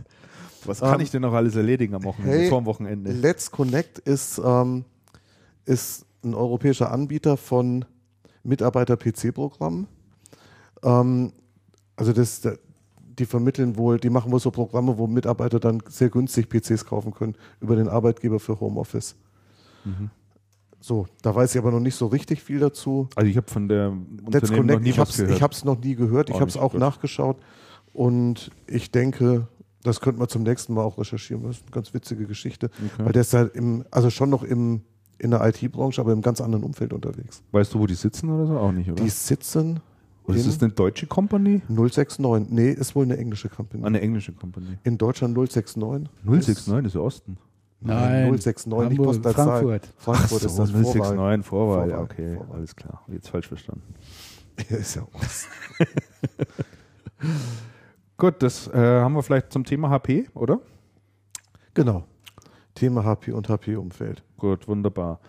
Was 0.64 0.80
kann 0.80 0.94
Ähm, 0.94 1.00
ich 1.00 1.10
denn 1.10 1.22
noch 1.22 1.32
alles 1.32 1.56
erledigen 1.56 1.94
am 1.94 2.04
Wochenende, 2.04 2.38
hey, 2.38 2.48
vor 2.48 2.60
dem 2.60 2.66
Wochenende? 2.66 3.10
Let's 3.12 3.50
Connect 3.50 3.98
ist, 3.98 4.40
ähm, 4.44 4.84
ist 5.64 6.06
ein 6.22 6.34
europäischer 6.34 6.92
Anbieter 6.92 7.36
von 7.36 7.84
Mitarbeiter-PC-Programmen. 8.44 9.88
Ähm, 10.84 11.32
also 11.96 12.12
das, 12.12 12.42
die 13.18 13.26
vermitteln 13.26 13.76
wohl, 13.76 13.98
die 13.98 14.10
machen 14.10 14.30
wohl 14.30 14.40
so 14.40 14.50
Programme, 14.50 14.96
wo 14.98 15.06
Mitarbeiter 15.06 15.58
dann 15.58 15.82
sehr 15.88 16.10
günstig 16.10 16.48
PCs 16.48 16.84
kaufen 16.84 17.12
können 17.12 17.34
über 17.60 17.74
den 17.74 17.88
Arbeitgeber 17.88 18.38
für 18.38 18.60
Homeoffice. 18.60 19.16
Mhm. 19.84 20.10
So, 20.84 21.06
da 21.22 21.32
weiß 21.34 21.54
ich 21.54 21.58
aber 21.60 21.70
noch 21.70 21.80
nicht 21.80 21.94
so 21.94 22.06
richtig 22.06 22.42
viel 22.42 22.58
dazu. 22.58 23.08
Also 23.14 23.28
ich 23.30 23.36
habe 23.36 23.48
von 23.48 23.68
der 23.68 23.92
Let's 24.30 24.50
Connect, 24.52 24.82
nie 24.82 24.90
ich 24.90 24.98
habe 24.98 25.10
gehört. 25.12 25.30
ich 25.30 25.40
hab's 25.42 25.64
noch 25.64 25.78
nie 25.78 25.94
gehört, 25.94 26.28
ich 26.28 26.34
Auch 26.34 26.40
habe 26.40 26.50
es 26.50 26.56
auch 26.56 26.72
gut. 26.72 26.80
nachgeschaut 26.80 27.36
und 27.92 28.50
ich 28.66 28.90
denke, 28.90 29.46
das 29.84 30.00
könnte 30.00 30.18
man 30.18 30.28
zum 30.28 30.42
nächsten 30.42 30.74
Mal 30.74 30.82
auch 30.82 30.98
recherchieren. 30.98 31.44
Das 31.44 31.58
ist 31.58 31.62
eine 31.62 31.70
ganz 31.70 31.94
witzige 31.94 32.26
Geschichte, 32.26 32.66
Okay. 32.94 33.04
weil 33.04 33.12
der 33.12 33.22
ist 33.22 33.32
halt 33.32 33.54
im, 33.54 33.84
also 33.92 34.10
schon 34.10 34.28
noch 34.30 34.42
im, 34.42 34.82
in 35.18 35.30
der 35.30 35.46
IT-Branche, 35.46 36.00
aber 36.00 36.12
im 36.12 36.20
ganz 36.20 36.40
anderen 36.40 36.64
Umfeld 36.64 36.92
unterwegs. 36.92 37.42
weißt 37.52 37.74
du, 37.74 37.78
wo 37.78 37.86
die 37.86 37.94
sitzen 37.94 38.28
oder 38.30 38.46
so? 38.46 38.58
Auch 38.58 38.72
nicht, 38.72 38.90
oder? 38.90 39.02
Die 39.02 39.08
sitzen 39.10 39.80
oder 40.24 40.36
ist 40.36 40.46
das 40.48 40.60
eine 40.62 40.72
deutsche 40.72 41.06
Company? 41.06 41.62
069. 41.68 42.48
Nee, 42.50 42.70
ist 42.70 42.94
wohl 42.96 43.04
eine 43.04 43.16
englische 43.18 43.48
Company. 43.48 43.84
Eine 43.84 44.00
englische 44.00 44.32
Company. 44.32 44.78
In 44.84 44.98
Deutschland 44.98 45.34
069. 45.36 46.08
069 46.24 46.86
ist 46.86 46.94
ja 46.94 47.00
Osten. 47.00 47.36
Nein, 47.84 48.30
Nein, 48.30 48.30
069, 48.30 48.66
nicht 48.66 48.98
Hamburg, 48.98 49.06
Postleitzahl. 49.06 49.46
Frankfurt. 49.46 49.94
Frankfurt 49.96 50.42
ist 50.44 50.58
das 50.58 50.70
Vorwahl. 50.70 51.16
069 51.16 51.46
Vorwahl. 51.46 51.88
Ja, 51.88 51.96
Vorwahl, 51.96 52.04
okay, 52.04 52.36
Vorwahl. 52.36 52.56
alles 52.56 52.76
klar. 52.76 53.02
Jetzt 53.08 53.28
falsch 53.28 53.48
verstanden. 53.48 53.94
Ja, 54.68 54.76
ist 54.78 54.94
ja 54.94 55.06
Ost. 55.12 55.48
Gut, 58.16 58.34
das 58.42 58.68
äh, 58.68 58.78
haben 58.78 59.14
wir 59.14 59.22
vielleicht 59.22 59.52
zum 59.52 59.64
Thema 59.64 59.90
HP, 59.90 60.28
oder? 60.34 60.60
Genau. 61.74 62.04
Thema 62.74 63.04
HP 63.04 63.32
und 63.32 63.48
HP-Umfeld. 63.48 64.22
Gut, 64.36 64.68
wunderbar. 64.68 65.20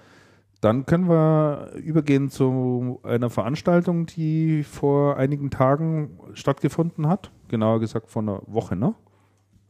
Dann 0.61 0.85
können 0.85 1.09
wir 1.09 1.71
übergehen 1.75 2.29
zu 2.29 2.99
einer 3.03 3.29
Veranstaltung, 3.29 4.05
die 4.05 4.63
vor 4.63 5.17
einigen 5.17 5.49
Tagen 5.49 6.17
stattgefunden 6.33 7.07
hat. 7.09 7.31
Genauer 7.49 7.79
gesagt 7.79 8.09
vor 8.09 8.21
einer 8.21 8.41
Woche, 8.45 8.75
ne? 8.75 8.95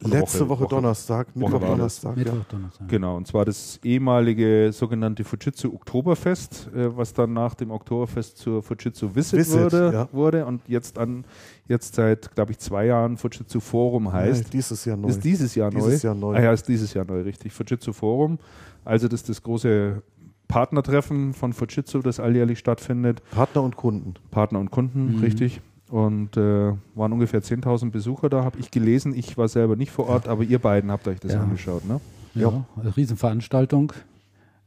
Letzte 0.00 0.46
Woche, 0.48 0.66
Donnerstag, 0.66 1.34
Mittwoch, 1.34 1.60
das. 1.60 1.68
Donnerstag. 1.70 2.16
Ja. 2.18 2.24
Mittwoch, 2.24 2.44
Donnerstag. 2.50 2.88
Genau, 2.88 3.16
und 3.16 3.26
zwar 3.26 3.44
das 3.46 3.80
ehemalige 3.82 4.70
sogenannte 4.72 5.24
Fujitsu 5.24 5.72
Oktoberfest, 5.72 6.68
äh, 6.74 6.94
was 6.96 7.14
dann 7.14 7.32
nach 7.32 7.54
dem 7.54 7.70
Oktoberfest 7.70 8.36
zur 8.36 8.62
Fujitsu 8.62 9.14
Visit, 9.14 9.38
Visit, 9.38 9.62
wurde, 9.62 9.92
ja. 9.92 10.08
wurde 10.12 10.44
und 10.46 10.60
jetzt 10.68 10.98
an 10.98 11.24
jetzt 11.68 11.94
seit, 11.94 12.34
glaube 12.34 12.52
ich, 12.52 12.58
zwei 12.58 12.86
Jahren 12.86 13.16
Fujitsu 13.16 13.60
Forum 13.60 14.12
heißt. 14.12 14.44
Ja, 14.44 14.50
dieses 14.50 14.84
Jahr 14.84 14.96
neu. 14.98 15.08
Ist 15.08 15.24
dieses 15.24 15.54
Jahr 15.54 15.70
Dieses 15.70 16.02
neu? 16.02 16.08
Jahr 16.08 16.14
neu. 16.14 16.36
Ah 16.36 16.42
ja, 16.42 16.52
ist 16.52 16.68
dieses 16.68 16.92
Jahr 16.92 17.06
neu, 17.06 17.22
richtig. 17.22 17.52
Fujitsu 17.52 17.92
Forum. 17.94 18.38
Also 18.84 19.08
das 19.08 19.20
ist 19.22 19.28
das 19.30 19.42
große 19.42 20.02
Partnertreffen 20.48 21.32
von 21.32 21.54
Fujitsu, 21.54 22.00
das 22.00 22.20
alljährlich 22.20 22.58
stattfindet. 22.58 23.22
Partner 23.30 23.62
und 23.62 23.76
Kunden. 23.76 24.14
Partner 24.30 24.58
und 24.58 24.70
Kunden, 24.70 25.16
Mhm. 25.16 25.20
richtig. 25.20 25.62
Und 25.94 26.36
äh, 26.36 26.72
waren 26.96 27.12
ungefähr 27.12 27.40
10.000 27.40 27.92
Besucher 27.92 28.28
da, 28.28 28.42
habe 28.42 28.58
ich 28.58 28.72
gelesen. 28.72 29.14
Ich 29.14 29.38
war 29.38 29.46
selber 29.46 29.76
nicht 29.76 29.92
vor 29.92 30.08
Ort, 30.08 30.26
aber 30.26 30.42
ihr 30.42 30.58
beiden 30.58 30.90
habt 30.90 31.06
euch 31.06 31.20
das 31.20 31.34
Ja. 31.34 31.40
angeschaut, 31.40 31.84
ne? 31.86 32.00
Ja, 32.34 32.64
eine 32.80 32.96
Riesenveranstaltung. 32.96 33.92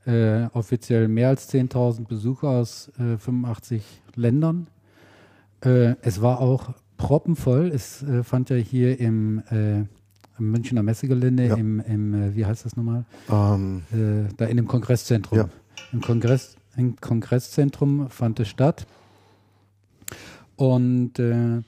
Äh, 0.05 0.45
offiziell 0.53 1.09
mehr 1.09 1.27
als 1.27 1.53
10.000 1.53 2.07
Besucher 2.07 2.47
aus 2.47 2.89
äh, 2.97 3.17
85 3.17 3.83
Ländern. 4.15 4.67
Äh, 5.65 5.95
es 6.01 6.21
war 6.21 6.39
auch 6.39 6.69
proppenvoll. 6.95 7.71
Es 7.75 8.03
äh, 8.03 8.23
fand 8.23 8.49
ja 8.49 8.55
hier 8.55 8.97
im, 9.01 9.43
äh, 9.51 9.79
im 10.39 10.51
Münchner 10.51 10.81
Messegelände, 10.81 11.47
Ja. 11.47 11.55
im, 11.55 11.81
im 11.81 12.13
äh, 12.13 12.35
wie 12.37 12.45
heißt 12.45 12.63
das 12.63 12.77
nochmal? 12.77 13.03
Ähm, 13.29 13.81
Äh, 13.91 14.29
da 14.37 14.45
in 14.45 14.55
dem 14.55 14.67
Kongresszentrum. 14.69 15.39
Ja. 15.39 15.49
Im, 15.91 15.99
Kongress, 15.99 16.55
Im 16.77 16.95
Kongresszentrum 17.01 18.09
fand 18.09 18.39
es 18.39 18.47
statt. 18.47 18.87
Und 20.57 21.17
äh, 21.19 21.61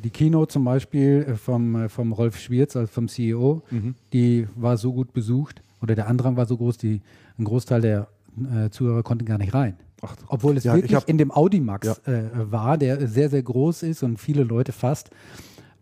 die 0.00 0.10
Keynote 0.10 0.52
zum 0.52 0.64
Beispiel 0.64 1.24
äh, 1.28 1.34
vom, 1.36 1.76
äh, 1.84 1.88
vom 1.88 2.12
Rolf 2.12 2.38
Schwierz, 2.38 2.74
also 2.74 2.88
vom 2.88 3.06
CEO, 3.08 3.62
Mhm. 3.70 3.94
die 4.12 4.46
war 4.56 4.76
so 4.76 4.92
gut 4.92 5.12
besucht 5.12 5.62
oder 5.80 5.94
der 5.94 6.08
Andrang 6.08 6.36
war 6.36 6.46
so 6.46 6.56
groß, 6.56 6.78
die, 6.78 7.00
ein 7.38 7.44
Großteil 7.44 7.80
der 7.82 8.08
äh, 8.52 8.70
Zuhörer 8.70 9.02
konnten 9.04 9.24
gar 9.26 9.38
nicht 9.38 9.54
rein. 9.54 9.76
Ach, 10.02 10.16
Obwohl 10.28 10.56
es 10.56 10.64
Ja, 10.64 10.72
ich 10.74 10.82
wirklich 10.82 10.94
hab- 10.96 11.08
in 11.08 11.18
dem 11.18 11.30
Audimax 11.30 12.00
Ja. 12.06 12.12
äh, 12.12 12.24
war, 12.50 12.76
der 12.78 13.06
sehr, 13.06 13.28
sehr 13.30 13.42
groß 13.42 13.84
ist 13.84 14.02
und 14.02 14.18
viele 14.18 14.42
Leute 14.42 14.72
fasst. 14.72 15.10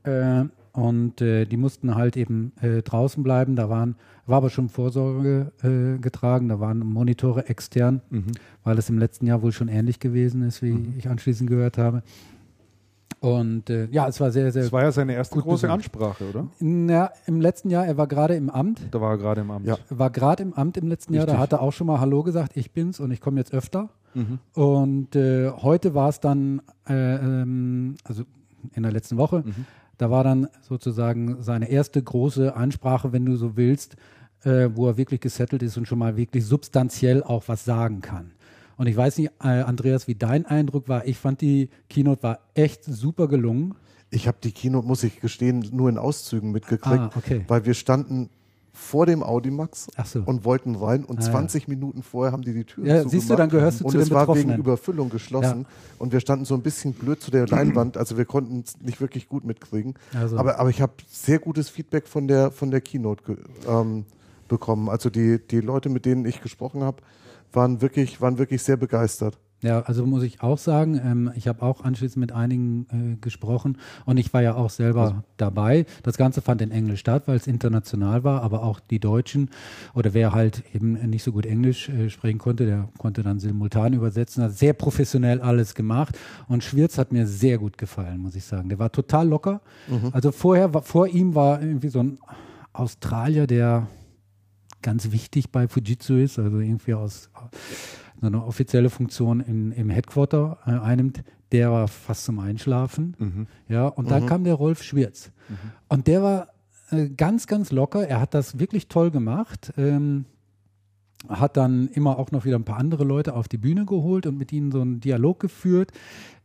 Äh, 0.02 0.44
und 0.72 1.20
äh, 1.20 1.44
die 1.44 1.56
mussten 1.58 1.94
halt 1.96 2.16
eben 2.16 2.52
draußen 2.84 3.22
bleiben. 3.22 3.56
Da 3.56 3.68
waren, 3.68 3.94
war 4.26 4.38
aber 4.38 4.48
schon 4.48 4.70
Vorsorge 4.70 5.52
getragen, 6.00 6.48
da 6.48 6.60
waren 6.60 6.78
Monitore 6.78 7.46
extern, 7.50 8.00
mhm. 8.08 8.32
weil 8.64 8.78
es 8.78 8.88
im 8.88 8.96
letzten 8.98 9.26
Jahr 9.26 9.42
wohl 9.42 9.52
schon 9.52 9.68
ähnlich 9.68 10.00
gewesen 10.00 10.40
ist, 10.42 10.62
wie 10.62 10.94
ich 10.96 11.10
anschließend 11.10 11.48
gehört 11.50 11.76
habe. 11.76 12.02
Und 13.22 13.70
äh, 13.70 13.86
ja, 13.92 14.08
es 14.08 14.20
war 14.20 14.30
sehr, 14.32 14.50
sehr 14.50 14.62
Das 14.64 14.72
war 14.72 14.82
ja 14.82 14.90
seine 14.92 15.14
erste 15.14 15.38
große 15.38 15.66
besucht. 15.66 15.70
Ansprache, 15.70 16.28
oder? 16.28 16.48
Na, 16.58 17.10
im 17.26 17.40
letzten 17.40 17.70
Jahr, 17.70 17.86
er 17.86 17.96
war 17.96 18.08
gerade 18.08 18.34
im 18.34 18.50
Amt, 18.50 18.80
Da 18.90 19.00
war 19.00 19.12
er 19.12 19.18
gerade 19.18 19.40
im 19.42 19.50
Amt. 19.52 19.66
Ja. 19.66 19.76
war 19.90 20.10
gerade 20.10 20.42
im 20.42 20.52
Amt 20.54 20.76
im 20.76 20.88
letzten 20.88 21.14
Jahr, 21.14 21.24
da 21.26 21.32
Richtig. 21.32 21.42
hat 21.42 21.52
er 21.52 21.62
auch 21.62 21.72
schon 21.72 21.86
mal 21.86 22.00
Hallo 22.00 22.24
gesagt, 22.24 22.56
ich 22.56 22.72
bin's 22.72 22.98
und 22.98 23.12
ich 23.12 23.20
komme 23.20 23.38
jetzt 23.38 23.54
öfter. 23.54 23.90
Mhm. 24.14 24.40
Und 24.60 25.14
äh, 25.14 25.50
heute 25.50 25.94
war 25.94 26.08
es 26.08 26.18
dann, 26.18 26.62
äh, 26.88 26.92
ähm, 27.14 27.94
also 28.04 28.24
in 28.74 28.82
der 28.82 28.90
letzten 28.92 29.16
Woche, 29.18 29.44
Mhm. 29.46 29.66
da 29.98 30.10
war 30.10 30.24
dann 30.24 30.48
sozusagen 30.60 31.36
seine 31.42 31.70
erste 31.70 32.02
große 32.02 32.56
Ansprache, 32.56 33.12
wenn 33.12 33.24
du 33.24 33.36
so 33.36 33.56
willst, 33.56 33.94
äh, 34.42 34.68
wo 34.74 34.88
er 34.88 34.96
wirklich 34.96 35.20
gesettelt 35.20 35.62
ist 35.62 35.76
und 35.76 35.86
schon 35.86 36.00
mal 36.00 36.16
wirklich 36.16 36.44
substanziell 36.44 37.22
auch 37.22 37.44
was 37.46 37.64
sagen 37.64 38.00
kann. 38.00 38.32
Und 38.82 38.88
ich 38.88 38.96
weiß 38.96 39.18
nicht, 39.18 39.30
äh, 39.40 39.46
Andreas, 39.46 40.08
wie 40.08 40.16
dein 40.16 40.44
Eindruck 40.44 40.88
war. 40.88 41.06
Ich 41.06 41.16
fand 41.16 41.40
die 41.40 41.68
Keynote 41.88 42.20
war 42.24 42.40
echt 42.54 42.82
super 42.84 43.28
gelungen. 43.28 43.76
ich 44.10 44.26
habe 44.26 44.38
die 44.42 44.50
Keynote, 44.50 44.84
muss 44.88 45.04
ich 45.04 45.20
gestehen, 45.20 45.64
nur 45.70 45.88
in 45.88 45.98
Auszügen 45.98 46.50
mitgekriegt, 46.50 46.98
Ah, 46.98 47.10
okay. 47.16 47.44
weil 47.46 47.64
wir 47.64 47.74
standen 47.74 48.28
vor 48.72 49.06
dem 49.06 49.22
Audimax 49.22 49.86
so. 50.04 50.24
und 50.26 50.44
wollten 50.44 50.74
rein 50.74 51.04
und 51.04 51.20
Ah, 51.20 51.26
ja. 51.26 51.30
20 51.30 51.68
Minuten 51.68 52.02
vorher 52.02 52.32
haben 52.32 52.42
die 52.42 52.54
die 52.54 52.64
Türen 52.64 52.88
Ja, 52.88 52.94
zugemacht. 52.96 53.10
siehst 53.12 53.30
du, 53.30 53.36
dann 53.36 53.50
gehörst 53.50 53.80
du 53.82 53.84
und 53.84 53.92
zu 53.92 53.98
es 54.00 54.08
den 54.08 54.14
war 54.16 54.34
wegen. 54.34 54.52
Überfüllung 54.56 55.10
geschlossen 55.10 55.64
und 56.00 56.12
wir 56.12 56.18
standen 56.18 56.44
so 56.44 56.54
ein 56.56 56.62
bisschen 56.62 56.92
blöd 56.92 57.22
zu 57.22 57.30
der 57.30 57.46
Leinwand, 57.46 57.96
also 57.96 58.16
wir 58.18 58.24
konnten 58.24 58.64
es 58.66 58.80
nicht 58.80 59.00
wirklich 59.00 59.28
gut 59.28 59.44
mitkriegen. 59.44 59.94
Also. 60.12 60.36
Aber, 60.38 60.58
aber 60.58 60.70
ich 60.70 60.80
habe 60.82 60.94
sehr 61.08 61.38
gutes 61.38 61.68
Feedback 61.68 62.08
von 62.08 62.26
der, 62.26 62.50
von 62.50 62.72
der 62.72 62.80
Keynote 62.80 63.36
ähm, 63.68 64.06
bekommen. 64.48 64.88
Also 64.88 65.08
die, 65.08 65.38
die 65.38 65.60
Leute, 65.60 65.88
mit 65.88 66.04
denen 66.04 66.24
ich 66.26 66.42
gesprochen 66.42 66.82
habe, 66.82 66.96
waren 67.52 67.80
wirklich, 67.80 68.20
waren 68.20 68.38
wirklich 68.38 68.62
sehr 68.62 68.76
begeistert. 68.76 69.38
Ja, 69.62 69.82
also 69.82 70.04
muss 70.04 70.24
ich 70.24 70.42
auch 70.42 70.58
sagen, 70.58 71.00
ähm, 71.02 71.30
ich 71.36 71.46
habe 71.46 71.62
auch 71.62 71.84
anschließend 71.84 72.16
mit 72.20 72.32
einigen 72.32 72.86
äh, 72.90 73.16
gesprochen 73.20 73.78
und 74.06 74.16
ich 74.16 74.34
war 74.34 74.42
ja 74.42 74.56
auch 74.56 74.70
selber 74.70 75.02
Also 75.02 75.22
dabei. 75.36 75.86
Das 76.02 76.16
Ganze 76.16 76.42
fand 76.42 76.60
in 76.62 76.72
Englisch 76.72 76.98
statt, 76.98 77.24
weil 77.26 77.36
es 77.36 77.46
international 77.46 78.24
war, 78.24 78.42
aber 78.42 78.64
auch 78.64 78.80
die 78.80 78.98
Deutschen 78.98 79.50
oder 79.94 80.14
wer 80.14 80.32
halt 80.32 80.64
eben 80.74 80.94
nicht 81.08 81.22
so 81.22 81.30
gut 81.30 81.46
Englisch 81.46 81.88
äh, 81.88 82.10
sprechen 82.10 82.38
konnte, 82.38 82.66
der 82.66 82.88
konnte 82.98 83.22
dann 83.22 83.38
simultan 83.38 83.92
übersetzen. 83.92 84.42
Hat 84.42 84.52
sehr 84.52 84.72
professionell 84.72 85.40
alles 85.40 85.76
gemacht 85.76 86.18
und 86.48 86.64
Schwirz 86.64 86.98
hat 86.98 87.12
mir 87.12 87.28
sehr 87.28 87.58
gut 87.58 87.78
gefallen, 87.78 88.20
muss 88.20 88.34
ich 88.34 88.44
sagen. 88.44 88.68
Der 88.68 88.80
war 88.80 88.90
total 88.90 89.28
locker. 89.28 89.60
Also 90.12 90.32
vorher, 90.32 90.74
war, 90.74 90.82
vor 90.82 91.06
ihm 91.06 91.36
war 91.36 91.62
irgendwie 91.62 91.88
so 91.88 92.02
ein 92.02 92.18
Australier, 92.72 93.46
der 93.46 93.86
ganz 94.82 95.12
wichtig 95.12 95.50
bei 95.50 95.68
Fujitsu 95.68 96.16
ist, 96.16 96.38
also 96.38 96.58
irgendwie 96.58 96.94
aus 96.94 97.30
so 98.20 98.26
eine 98.26 98.44
offizielle 98.44 98.90
Funktion 98.90 99.40
in, 99.40 99.72
im 99.72 99.90
Headquarter 99.90 100.58
äh, 100.66 100.70
einnimmt, 100.70 101.24
der 101.50 101.70
war 101.70 101.88
fast 101.88 102.24
zum 102.24 102.38
Einschlafen. 102.38 103.16
Mhm. 103.18 103.46
Ja, 103.68 103.88
und 103.88 104.10
da 104.10 104.20
kam 104.20 104.44
der 104.44 104.54
Rolf 104.54 104.82
Schwirz. 104.82 105.32
Und 105.88 106.06
der 106.06 106.22
war 106.22 106.48
äh, 106.90 107.08
ganz, 107.10 107.46
ganz 107.46 107.72
locker. 107.72 108.06
Er 108.06 108.20
hat 108.20 108.32
das 108.32 108.58
wirklich 108.58 108.88
toll 108.88 109.10
gemacht. 109.10 109.72
Ähm, 109.76 110.24
hat 111.28 111.56
dann 111.56 111.88
immer 111.88 112.18
auch 112.18 112.30
noch 112.30 112.44
wieder 112.44 112.56
ein 112.56 112.64
paar 112.64 112.78
andere 112.78 113.04
Leute 113.04 113.34
auf 113.34 113.48
die 113.48 113.58
Bühne 113.58 113.86
geholt 113.86 114.26
und 114.26 114.38
mit 114.38 114.52
ihnen 114.52 114.72
so 114.72 114.80
einen 114.80 115.00
Dialog 115.00 115.40
geführt. 115.40 115.92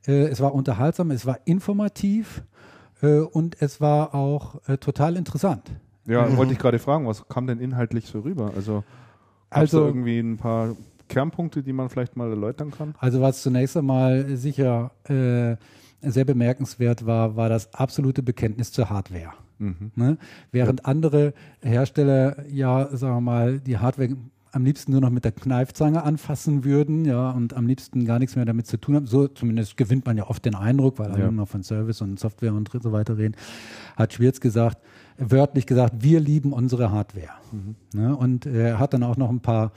Äh, 0.06 0.28
es 0.28 0.39
war 0.39 0.54
unterhaltsam, 0.54 1.12
es 1.12 1.26
war 1.26 1.39
informativ 1.45 2.43
äh, 3.02 3.19
und 3.19 3.62
es 3.62 3.82
war 3.82 4.13
auch 4.13 4.62
äh, 4.67 4.78
total 4.78 5.15
interessant. 5.15 5.71
Ja, 6.08 6.26
wollte 6.38 6.54
ich 6.54 6.60
gerade 6.60 6.80
fragen, 6.80 7.06
was 7.06 7.28
kam 7.28 7.46
denn 7.48 7.60
inhaltlich 7.60 8.06
so 8.08 8.22
rüber? 8.22 8.52
Also, 8.56 8.84
Also- 9.50 9.86
irgendwie 9.86 10.20
ein 10.20 10.38
paar 10.38 10.76
Kernpunkte, 11.10 11.63
die 11.63 11.72
man 11.74 11.89
vielleicht 11.89 12.17
mal 12.17 12.30
erläutern 12.30 12.72
kann? 12.72 12.93
Also 13.00 13.22
was 13.22 13.41
zunächst 13.41 13.78
einmal 13.78 14.36
sicher 14.36 14.91
äh, 15.06 15.56
sehr 16.02 16.26
bemerkenswert 16.26 17.06
war, 17.06 17.36
war 17.38 17.48
das 17.50 17.74
absolute 17.74 18.22
Bekenntnis 18.24 18.72
zur 18.74 18.89
Hardware. 18.89 19.32
Mhm. 19.60 19.91
Ne? 19.96 20.17
Während 20.52 20.86
andere 20.86 21.34
Hersteller 21.62 22.46
ja, 22.50 22.89
sagen 22.96 23.15
wir 23.15 23.22
mal, 23.22 23.60
die 23.60 23.78
Hardware 23.78 24.15
am 24.52 24.65
liebsten 24.65 24.91
nur 24.91 25.02
noch 25.02 25.10
mit 25.10 25.24
der 25.24 25.32
Kneifzange 25.34 26.04
anfassen 26.04 26.63
würden, 26.63 27.06
ja, 27.06 27.32
und 27.32 27.54
am 27.54 27.67
liebsten 27.67 28.06
gar 28.06 28.17
nichts 28.20 28.36
mehr 28.36 28.46
damit 28.46 28.65
zu 28.67 28.78
tun 28.78 28.96
haben. 28.96 29.06
So 29.06 29.28
zumindest 29.28 29.78
gewinnt 29.78 30.06
man 30.06 30.17
ja 30.17 30.28
oft 30.28 30.43
den 30.46 30.56
Eindruck, 30.56 31.00
weil 31.00 31.12
alle 31.12 31.24
Ja. 31.26 31.32
noch 31.32 31.48
von 31.48 31.63
Service 31.63 32.02
und 32.02 32.20
Software 32.20 32.54
und 32.54 32.70
so 32.82 32.91
weiter 32.91 33.17
reden. 33.17 33.36
Hat 33.96 34.13
Schwierz 34.13 34.39
gesagt, 34.39 34.78
wörtlich 35.17 35.65
gesagt, 35.65 35.95
wir 35.99 36.19
lieben 36.19 36.53
unsere 36.53 36.91
Hardware. 36.91 37.34
Ne? 37.93 38.15
Und 38.15 38.45
er 38.45 38.80
hat 38.80 38.93
dann 38.93 39.03
auch 39.03 39.17
noch 39.17 39.30
ein 39.30 39.39
paar 39.39 39.71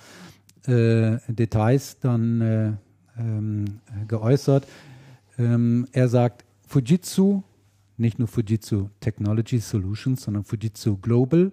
äh, 0.66 1.18
Details 1.28 1.98
dann 2.00 2.40
äh, 2.40 2.72
ähm, 3.18 3.80
geäußert. 4.06 4.66
Ähm, 5.38 5.86
er 5.92 6.08
sagt, 6.08 6.44
Fujitsu, 6.66 7.42
nicht 7.96 8.18
nur 8.18 8.28
Fujitsu 8.28 8.88
Technology 9.00 9.58
Solutions, 9.58 10.22
sondern 10.22 10.44
Fujitsu 10.44 10.96
Global, 10.98 11.52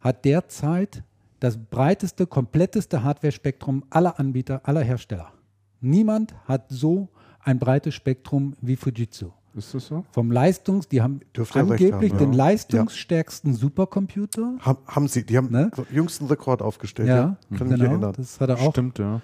hat 0.00 0.24
derzeit 0.24 1.02
das 1.40 1.58
breiteste, 1.58 2.26
kompletteste 2.26 3.02
Hardware-Spektrum 3.02 3.84
aller 3.90 4.18
Anbieter, 4.18 4.60
aller 4.64 4.82
Hersteller. 4.82 5.32
Niemand 5.80 6.34
hat 6.46 6.66
so 6.68 7.08
ein 7.42 7.58
breites 7.58 7.94
Spektrum 7.94 8.54
wie 8.60 8.76
Fujitsu. 8.76 9.32
Ist 9.54 9.74
das 9.74 9.86
so? 9.86 10.04
Vom 10.12 10.30
Leistungs, 10.30 10.86
die 10.88 11.02
haben 11.02 11.20
Dürfte 11.36 11.60
angeblich 11.60 11.92
haben, 11.92 12.18
den 12.18 12.32
ja. 12.32 12.36
leistungsstärksten 12.36 13.54
Supercomputer. 13.54 14.54
Haben, 14.60 14.78
haben 14.86 15.08
sie, 15.08 15.24
die 15.26 15.36
haben 15.36 15.50
Ne? 15.50 15.70
den 15.76 15.86
jüngsten 15.92 16.26
Rekord 16.26 16.62
aufgestellt. 16.62 17.08
Ja, 17.08 17.16
Ja, 17.16 17.36
kann 17.58 17.68
mich 17.68 17.78
genau. 17.78 17.90
erinnern. 17.90 18.14
Das 18.16 18.40
hat 18.40 18.48
er 18.48 18.60
auch. 18.60 18.70
Stimmt, 18.72 18.98
ja. 18.98 19.20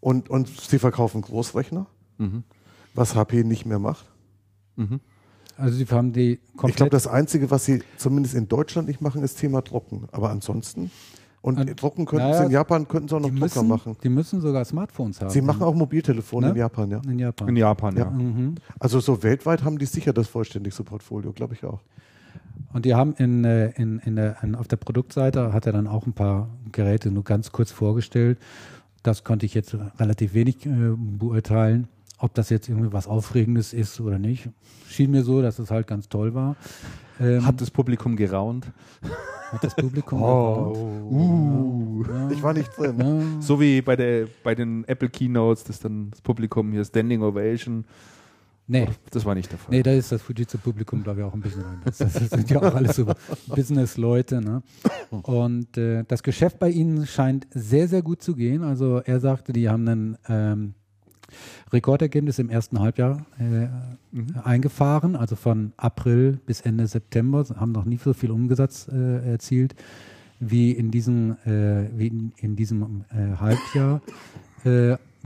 Und, 0.00 0.30
und 0.30 0.48
sie 0.48 0.78
verkaufen 0.78 1.22
Großrechner, 1.22 1.86
Mhm. 2.18 2.42
was 2.94 3.14
HP 3.14 3.44
nicht 3.44 3.66
mehr 3.66 3.78
macht. 3.78 4.06
Mhm. 4.76 5.00
Also 5.56 5.76
sie 5.76 5.86
haben 5.86 6.12
die 6.12 6.32
Ich 6.34 6.38
glaube, 6.52 6.56
komplett 6.56 6.92
das 6.92 7.06
Einzige, 7.06 7.50
was 7.50 7.64
sie 7.64 7.82
zumindest 7.96 8.34
in 8.34 8.48
Deutschland 8.48 8.86
nicht 8.88 9.00
machen, 9.00 9.22
ist 9.22 9.38
Thema 9.38 9.62
Drucken. 9.62 10.08
Aber 10.12 10.30
ansonsten, 10.30 10.90
und 11.48 11.58
Und- 11.70 11.82
drucken 11.82 12.04
könnten 12.06 12.26
naja, 12.26 12.38
sie 12.38 12.44
in 12.46 12.50
Japan, 12.50 12.86
könnten 12.86 13.08
sie 13.08 13.16
auch 13.16 13.20
noch 13.20 13.28
Drucker 13.30 13.40
müssen, 13.62 13.68
machen. 13.68 13.96
die 14.02 14.08
müssen 14.08 14.40
sogar 14.40 14.64
Smartphones 14.64 15.20
haben. 15.20 15.30
Sie 15.30 15.40
machen 15.40 15.62
auch 15.62 15.74
Mobiltelefone 15.74 16.46
Ne? 16.48 16.52
in 16.52 16.58
Japan, 16.58 16.90
ja. 16.90 17.00
in 17.08 17.18
Japan. 17.18 17.48
In 17.48 17.56
Japan, 17.56 17.96
ja. 17.96 18.04
Ja. 18.04 18.10
Mhm. 18.10 18.54
Also 18.78 19.00
so 19.00 19.22
weltweit 19.22 19.64
haben 19.64 19.78
die 19.78 19.86
sicher 19.86 20.12
das 20.12 20.28
vollständigste 20.28 20.84
Portfolio, 20.84 21.32
glaube 21.32 21.54
ich 21.54 21.64
auch. 21.64 21.80
Und 22.72 22.84
die 22.84 22.94
haben 22.94 23.14
in, 23.14 23.44
äh, 23.44 23.70
in, 23.80 23.98
in 24.00 24.16
der, 24.16 24.42
in, 24.42 24.54
auf 24.54 24.68
der 24.68 24.76
Produktseite 24.76 25.52
hat 25.52 25.66
er 25.66 25.72
dann 25.72 25.86
auch 25.86 26.06
ein 26.06 26.12
paar 26.12 26.48
Geräte 26.70 27.10
nur 27.10 27.24
ganz 27.24 27.50
kurz 27.50 27.70
vorgestellt. 27.72 28.38
Das 29.02 29.24
konnte 29.24 29.46
ich 29.46 29.54
jetzt 29.54 29.74
relativ 29.98 30.34
wenig 30.34 30.66
äh, 30.66 30.70
beurteilen, 30.96 31.88
ob 32.18 32.34
das 32.34 32.50
jetzt 32.50 32.68
irgendwie 32.68 32.92
was 32.92 33.06
Aufregendes 33.06 33.72
ist 33.72 34.00
oder 34.00 34.18
nicht. 34.18 34.50
Schien 34.88 35.10
mir 35.12 35.22
so, 35.22 35.40
dass 35.40 35.58
es 35.58 35.70
halt 35.70 35.86
ganz 35.86 36.08
toll 36.08 36.34
war. 36.34 36.56
Ähm, 37.20 37.44
Hat 37.46 37.60
das 37.60 37.70
Publikum 37.70 38.16
geraunt? 38.16 38.66
hat 39.52 39.64
das 39.64 39.74
Publikum 39.74 40.22
Uh. 40.22 42.04
Ja, 42.08 42.30
Ich 42.30 42.42
war 42.42 42.52
nicht 42.54 42.70
drin. 42.76 42.96
ja. 42.98 43.40
So 43.40 43.60
wie 43.60 43.80
bei, 43.82 43.96
der, 43.96 44.26
bei 44.44 44.54
den 44.54 44.84
Apple 44.84 45.08
Keynotes, 45.08 45.64
das 45.64 45.80
dann 45.80 46.10
das 46.10 46.20
Publikum 46.20 46.70
hier 46.72 46.84
Standing 46.84 47.22
Ovation. 47.22 47.84
Nee, 48.70 48.86
Das 49.10 49.24
war 49.24 49.34
nicht 49.34 49.50
der 49.50 49.58
Fall. 49.58 49.74
Nee, 49.74 49.82
da 49.82 49.92
ist 49.92 50.12
das 50.12 50.20
Fujitsu-Publikum, 50.20 51.02
glaube 51.02 51.20
ich, 51.20 51.26
auch 51.26 51.32
ein 51.32 51.40
bisschen 51.40 51.64
anders. 51.64 51.96
Das 51.96 52.12
sind 52.12 52.50
ja 52.50 52.58
auch 52.60 52.74
alles 52.74 52.96
so 52.96 53.06
Business-Leute. 53.46 54.42
Ne? 54.42 54.62
Und 55.10 55.78
äh, 55.78 56.04
das 56.06 56.22
Geschäft 56.22 56.58
bei 56.58 56.68
ihnen 56.68 57.06
scheint 57.06 57.46
sehr, 57.50 57.88
sehr 57.88 58.02
gut 58.02 58.20
zu 58.22 58.34
gehen. 58.36 58.62
Also 58.62 58.98
er 58.98 59.20
sagte, 59.20 59.54
die 59.54 59.70
haben 59.70 59.88
ein 59.88 60.18
ähm, 60.28 60.74
Rekordergebnis 61.72 62.38
im 62.38 62.50
ersten 62.50 62.80
Halbjahr 62.80 63.26
äh, 63.38 63.68
eingefahren, 64.42 65.16
also 65.16 65.36
von 65.36 65.72
April 65.76 66.38
bis 66.46 66.60
Ende 66.60 66.86
September, 66.86 67.44
haben 67.56 67.72
noch 67.72 67.84
nie 67.84 67.98
so 68.02 68.12
viel 68.12 68.30
Umsatz 68.30 68.88
äh, 68.88 69.32
erzielt 69.32 69.74
wie 70.40 70.70
in 70.70 70.90
diesem, 70.90 71.32
äh, 71.44 71.88
wie 71.96 72.06
in, 72.08 72.32
in 72.36 72.56
diesem 72.56 73.04
äh, 73.10 73.36
Halbjahr. 73.38 74.00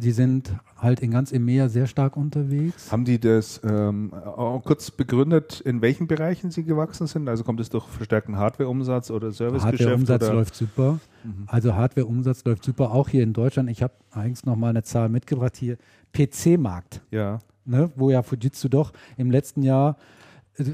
Die 0.02 0.10
sind 0.10 0.52
halt 0.76 1.00
in 1.00 1.12
ganz 1.12 1.30
EMEA 1.32 1.68
sehr 1.68 1.86
stark 1.86 2.16
unterwegs. 2.16 2.90
Haben 2.90 3.04
die 3.04 3.20
das 3.20 3.60
ähm, 3.64 4.12
auch 4.12 4.62
kurz 4.64 4.90
begründet, 4.90 5.60
in 5.60 5.80
welchen 5.80 6.08
Bereichen 6.08 6.50
sie 6.50 6.64
gewachsen 6.64 7.06
sind? 7.06 7.28
Also 7.28 7.44
kommt 7.44 7.60
es 7.60 7.70
durch 7.70 7.86
verstärkten 7.86 8.36
Hardware-Umsatz 8.36 9.10
oder 9.10 9.30
Servicegeschäft? 9.30 9.80
Hardware-Umsatz 9.80 10.28
läuft 10.28 10.54
super. 10.56 10.98
Also 11.46 11.74
Hardware-Umsatz 11.74 12.44
läuft 12.44 12.64
super, 12.64 12.90
auch 12.90 13.08
hier 13.08 13.22
in 13.22 13.32
Deutschland. 13.32 13.70
Ich 13.70 13.82
habe 13.82 13.94
eigentlich 14.10 14.44
noch 14.44 14.56
mal 14.56 14.70
eine 14.70 14.82
Zahl 14.82 15.08
mitgebracht 15.08 15.56
hier. 15.56 15.76
PC-Markt, 16.12 17.00
Ja. 17.10 17.38
ne, 17.64 17.90
wo 17.96 18.10
ja 18.10 18.22
Fujitsu 18.22 18.68
doch 18.68 18.92
im 19.16 19.30
letzten 19.30 19.62
Jahr 19.62 19.96
äh, 20.58 20.64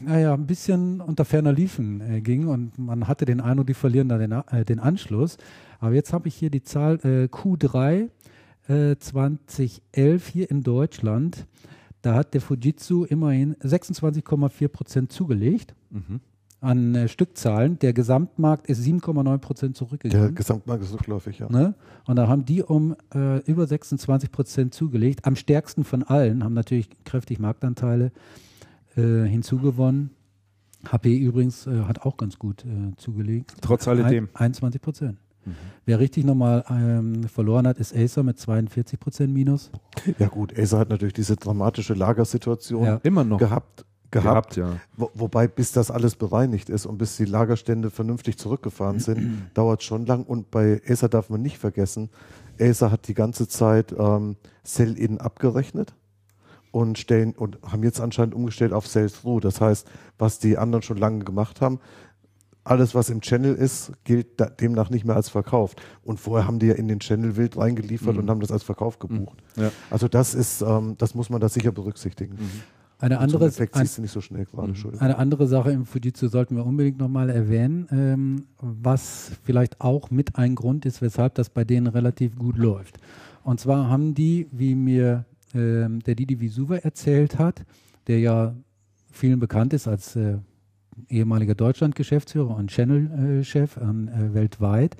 naja, 0.00 0.34
ein 0.34 0.46
bisschen 0.46 1.00
unter 1.00 1.24
ferner 1.24 1.52
Liefen 1.52 2.00
äh, 2.00 2.20
ging 2.20 2.48
und 2.48 2.76
man 2.78 3.06
hatte 3.06 3.24
den 3.24 3.40
Eindruck, 3.40 3.68
die 3.68 3.74
verlieren 3.74 4.08
da 4.08 4.18
den, 4.18 4.32
äh, 4.32 4.64
den 4.64 4.80
Anschluss. 4.80 5.36
Aber 5.78 5.94
jetzt 5.94 6.12
habe 6.12 6.26
ich 6.28 6.34
hier 6.34 6.50
die 6.50 6.62
Zahl 6.64 6.94
äh, 7.04 7.26
Q3 7.26 8.08
äh, 8.68 8.96
2011 8.96 10.26
hier 10.28 10.50
in 10.50 10.62
Deutschland. 10.62 11.46
Da 12.02 12.14
hat 12.14 12.34
der 12.34 12.40
Fujitsu 12.40 13.04
immerhin 13.04 13.54
26,4 13.56 14.68
Prozent 14.68 15.12
zugelegt 15.12 15.74
Mhm. 15.90 16.20
an 16.60 16.94
äh, 16.94 17.08
Stückzahlen. 17.08 17.78
Der 17.78 17.92
Gesamtmarkt 17.92 18.66
ist 18.68 18.82
7,9 18.82 19.38
Prozent 19.38 19.76
Der 19.76 19.86
zurückgegangen. 19.86 20.34
Gesamtmarkt 20.34 20.82
ist 20.82 20.92
rückläufig, 20.94 21.38
ja. 21.38 21.48
Ne? 21.50 21.74
Und 22.06 22.16
da 22.16 22.26
haben 22.28 22.44
die 22.44 22.62
um 22.62 22.96
äh, 23.14 23.38
über 23.44 23.66
26 23.66 24.32
Prozent 24.32 24.74
zugelegt. 24.74 25.24
Am 25.26 25.36
stärksten 25.36 25.84
von 25.84 26.02
allen, 26.02 26.42
haben 26.42 26.54
natürlich 26.54 26.88
kräftig 27.04 27.38
Marktanteile 27.38 28.10
äh, 28.96 29.22
hinzugewonnen. 29.24 30.10
HP 30.90 31.16
übrigens 31.16 31.68
äh, 31.68 31.82
hat 31.84 32.02
auch 32.02 32.16
ganz 32.16 32.38
gut 32.38 32.64
äh, 32.64 32.96
zugelegt. 32.96 33.54
Trotz 33.60 33.86
alledem. 33.86 34.28
Ein, 34.34 34.46
21 34.46 34.82
Prozent. 34.82 35.18
Wer 35.84 35.98
richtig 35.98 36.24
nochmal 36.24 36.64
ähm, 36.70 37.24
verloren 37.24 37.66
hat, 37.66 37.78
ist 37.78 37.94
Acer 37.96 38.22
mit 38.22 38.38
42 38.38 38.98
Prozent 39.00 39.32
Minus. 39.34 39.70
Ja 40.18 40.28
gut, 40.28 40.56
Acer 40.58 40.78
hat 40.78 40.90
natürlich 40.90 41.14
diese 41.14 41.36
dramatische 41.36 41.94
Lagersituation 41.94 42.84
Ja. 42.84 43.00
Immer 43.02 43.24
noch. 43.24 43.38
gehabt. 43.38 43.84
Gehabt, 44.12 44.56
ja. 44.56 44.76
Wo, 44.94 45.10
wobei, 45.14 45.48
bis 45.48 45.72
das 45.72 45.90
alles 45.90 46.16
bereinigt 46.16 46.68
ist 46.68 46.84
und 46.84 46.98
bis 46.98 47.16
die 47.16 47.24
Lagerstände 47.24 47.90
vernünftig 47.90 48.36
zurückgefahren 48.36 48.98
sind, 49.00 49.50
dauert 49.54 49.82
schon 49.82 50.04
lang. 50.04 50.24
Und 50.24 50.50
bei 50.50 50.82
Acer 50.86 51.08
darf 51.08 51.30
man 51.30 51.40
nicht 51.40 51.56
vergessen, 51.56 52.10
Acer 52.60 52.90
hat 52.90 53.08
die 53.08 53.14
ganze 53.14 53.48
Zeit 53.48 53.94
ähm, 53.98 54.36
Sell-In 54.64 55.18
abgerechnet 55.18 55.94
und 56.72 56.98
stellen 56.98 57.32
und 57.32 57.58
haben 57.62 57.82
jetzt 57.82 58.00
anscheinend 58.00 58.34
umgestellt 58.34 58.74
auf 58.74 58.86
Sell-Through. 58.86 59.40
Das 59.40 59.60
heißt, 59.62 59.88
was 60.18 60.38
die 60.38 60.58
anderen 60.58 60.82
schon 60.82 60.98
lange 60.98 61.24
gemacht 61.24 61.60
haben, 61.62 61.80
alles, 62.64 62.94
was 62.94 63.10
im 63.10 63.20
Channel 63.20 63.54
ist, 63.54 63.92
gilt 64.04 64.40
da, 64.40 64.46
demnach 64.46 64.90
nicht 64.90 65.04
mehr 65.04 65.16
als 65.16 65.28
verkauft. 65.28 65.82
Und 66.04 66.20
vorher 66.20 66.46
haben 66.46 66.58
die 66.58 66.66
ja 66.66 66.74
in 66.74 66.88
den 66.88 67.00
Channel 67.00 67.36
wild 67.36 67.56
reingeliefert 67.56 68.16
und 68.16 68.30
haben 68.30 68.40
das 68.40 68.52
als 68.52 68.62
Verkauf 68.62 68.98
gebucht. 68.98 69.42
Ja. 69.56 69.70
Also 69.90 70.08
das 70.08 70.34
ist, 70.34 70.62
ähm, 70.62 70.94
das 70.98 71.14
muss 71.14 71.28
man 71.28 71.40
da 71.40 71.48
sicher 71.48 71.72
berücksichtigen. 71.72 72.38
Eine 72.98 73.16
so 73.16 73.20
einen 73.20 73.32
andere, 73.32 73.46
Effekt 73.46 73.74
ein, 73.74 73.84
siehst 73.84 73.98
du 73.98 74.02
nicht 74.02 74.12
so 74.12 74.20
schnell 74.20 74.44
gerade, 74.44 74.68
Entschuldigung. 74.68 75.04
Eine 75.04 75.18
andere 75.18 75.48
Sache 75.48 75.72
im 75.72 75.86
Fujitsu 75.86 76.28
sollten 76.28 76.54
wir 76.54 76.64
unbedingt 76.64 76.98
nochmal 76.98 77.30
erwähnen, 77.30 77.88
ähm, 77.90 78.44
was 78.60 79.32
vielleicht 79.42 79.80
auch 79.80 80.10
mit 80.12 80.36
ein 80.36 80.54
Grund 80.54 80.86
ist, 80.86 81.02
weshalb 81.02 81.34
das 81.34 81.50
bei 81.50 81.64
denen 81.64 81.88
relativ 81.88 82.36
gut 82.36 82.56
läuft. 82.58 82.98
Und 83.42 83.58
zwar 83.58 83.88
haben 83.88 84.14
die, 84.14 84.46
wie 84.52 84.76
mir 84.76 85.24
ähm, 85.52 85.98
der 86.00 86.14
Didi 86.14 86.40
Visuva 86.40 86.76
erzählt 86.76 87.40
hat, 87.40 87.64
der 88.06 88.20
ja 88.20 88.54
vielen 89.10 89.40
bekannt 89.40 89.72
ist 89.72 89.88
als 89.88 90.14
äh, 90.14 90.38
ehemaliger 91.08 91.54
Deutschland-Geschäftsführer 91.54 92.56
und 92.56 92.70
Channel-Chef 92.70 93.76
äh, 93.76 94.34
weltweit, 94.34 94.96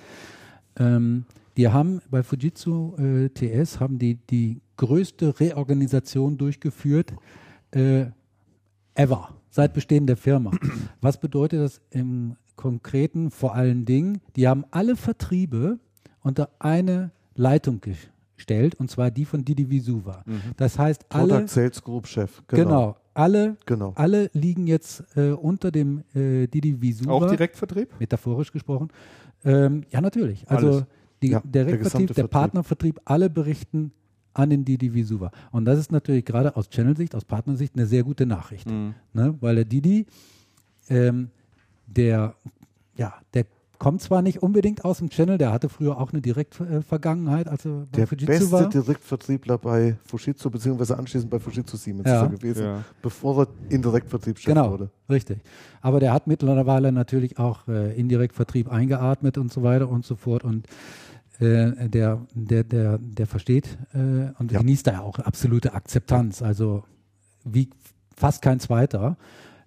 ähm, 0.78 1.24
die 1.56 1.68
haben 1.68 2.00
bei 2.10 2.22
Fujitsu 2.22 2.96
äh, 2.96 3.28
TS 3.28 3.78
haben 3.78 3.98
die 3.98 4.14
die 4.14 4.62
größte 4.78 5.38
Reorganisation 5.38 6.38
durchgeführt 6.38 7.12
äh, 7.72 8.06
ever 8.94 9.34
seit 9.50 9.74
Bestehen 9.74 10.06
der 10.06 10.16
Firma. 10.16 10.50
Was 11.00 11.20
bedeutet 11.20 11.60
das 11.60 11.80
im 11.90 12.36
Konkreten 12.56 13.30
vor 13.30 13.54
allen 13.54 13.84
Dingen? 13.84 14.20
Die 14.36 14.48
haben 14.48 14.64
alle 14.70 14.96
Vertriebe 14.96 15.78
unter 16.20 16.50
eine 16.58 17.10
Leitung 17.34 17.80
stellt, 18.36 18.74
und 18.76 18.90
zwar 18.90 19.10
die 19.10 19.24
von 19.24 19.44
Didi 19.44 19.68
Visuva. 19.70 20.24
Das 20.56 20.78
heißt, 20.78 21.04
alle, 21.10 21.34
Product 21.34 21.48
Sales 21.48 21.82
Group 21.82 22.06
Chef. 22.06 22.42
genau. 22.48 22.96
alle, 23.14 23.56
Genau. 23.66 23.92
alle 23.96 24.30
liegen 24.32 24.66
jetzt 24.66 25.04
äh, 25.16 25.30
unter 25.30 25.70
dem 25.70 26.02
äh, 26.14 26.46
Didi 26.46 26.80
Visuva, 26.80 27.12
Auch 27.12 27.26
Direktvertrieb? 27.30 27.88
metaphorisch 28.00 28.50
gesprochen. 28.52 28.88
Ähm, 29.44 29.84
ja, 29.90 30.00
natürlich. 30.00 30.48
Also 30.48 30.84
die, 31.22 31.28
Ja, 31.28 31.40
der 31.40 31.50
der 31.50 31.64
Direktvertrieb, 31.66 32.06
der 32.08 32.14
Vertrieb. 32.14 32.30
Partnervertrieb, 32.30 33.00
alle 33.04 33.28
berichten 33.30 33.92
an 34.34 34.48
den 34.50 34.64
Didi 34.64 34.92
Visuva. 34.94 35.30
Und 35.50 35.66
das 35.66 35.78
ist 35.78 35.92
natürlich 35.92 36.24
gerade 36.24 36.56
aus 36.56 36.70
Channel-Sicht, 36.70 37.14
aus 37.14 37.24
Partnersicht 37.24 37.74
eine 37.76 37.86
sehr 37.86 38.02
gute 38.02 38.24
Nachricht. 38.24 38.68
Mhm. 38.70 38.94
Ne? 39.12 39.36
Weil 39.40 39.56
der 39.56 39.64
Didi, 39.66 40.06
ähm, 40.88 41.28
der, 41.86 42.34
ja, 42.96 43.14
der 43.34 43.44
kommt 43.82 44.00
zwar 44.00 44.22
nicht 44.22 44.44
unbedingt 44.44 44.84
aus 44.84 44.98
dem 44.98 45.10
Channel, 45.10 45.38
der 45.38 45.50
hatte 45.52 45.68
früher 45.68 45.98
auch 45.98 46.12
eine 46.12 46.20
Direktvergangenheit, 46.22 47.48
als 47.48 47.64
er 47.64 47.72
bei 47.90 47.96
Der 47.96 48.06
Fujitsu 48.06 48.26
beste 48.26 48.52
war. 48.52 48.68
Direktvertriebler 48.68 49.58
bei 49.58 49.96
Fujitsu, 50.04 50.50
beziehungsweise 50.50 50.96
anschließend 50.96 51.28
bei 51.28 51.40
Fujitsu 51.40 51.76
Siemens 51.76 52.08
Ja. 52.08 52.26
gewesen, 52.26 52.62
Ja. 52.62 52.84
bevor 53.02 53.42
er 53.42 53.48
in 53.70 53.82
Direktvertriebschef 53.82 54.46
Genau, 54.54 54.70
wurde. 54.70 54.90
richtig. 55.10 55.38
Aber 55.80 55.98
der 55.98 56.12
hat 56.12 56.28
mittlerweile 56.28 56.92
natürlich 56.92 57.40
auch 57.40 57.66
äh, 57.66 57.92
Indirektvertrieb 57.98 58.70
eingeatmet 58.70 59.36
und 59.36 59.52
so 59.52 59.64
weiter 59.64 59.88
und 59.88 60.04
so 60.06 60.14
fort. 60.14 60.44
Und 60.44 60.68
äh, 61.40 61.88
der, 61.88 62.20
der, 62.34 62.62
der, 62.62 62.98
der 62.98 63.26
versteht 63.26 63.78
äh, 63.94 63.98
und 64.38 64.52
Ja. 64.52 64.60
genießt 64.60 64.86
da 64.86 64.92
ja 64.92 65.00
auch 65.00 65.18
absolute 65.18 65.74
Akzeptanz. 65.74 66.40
Also 66.40 66.84
wie 67.42 67.68
fast 68.16 68.42
kein 68.42 68.60
zweiter 68.60 69.16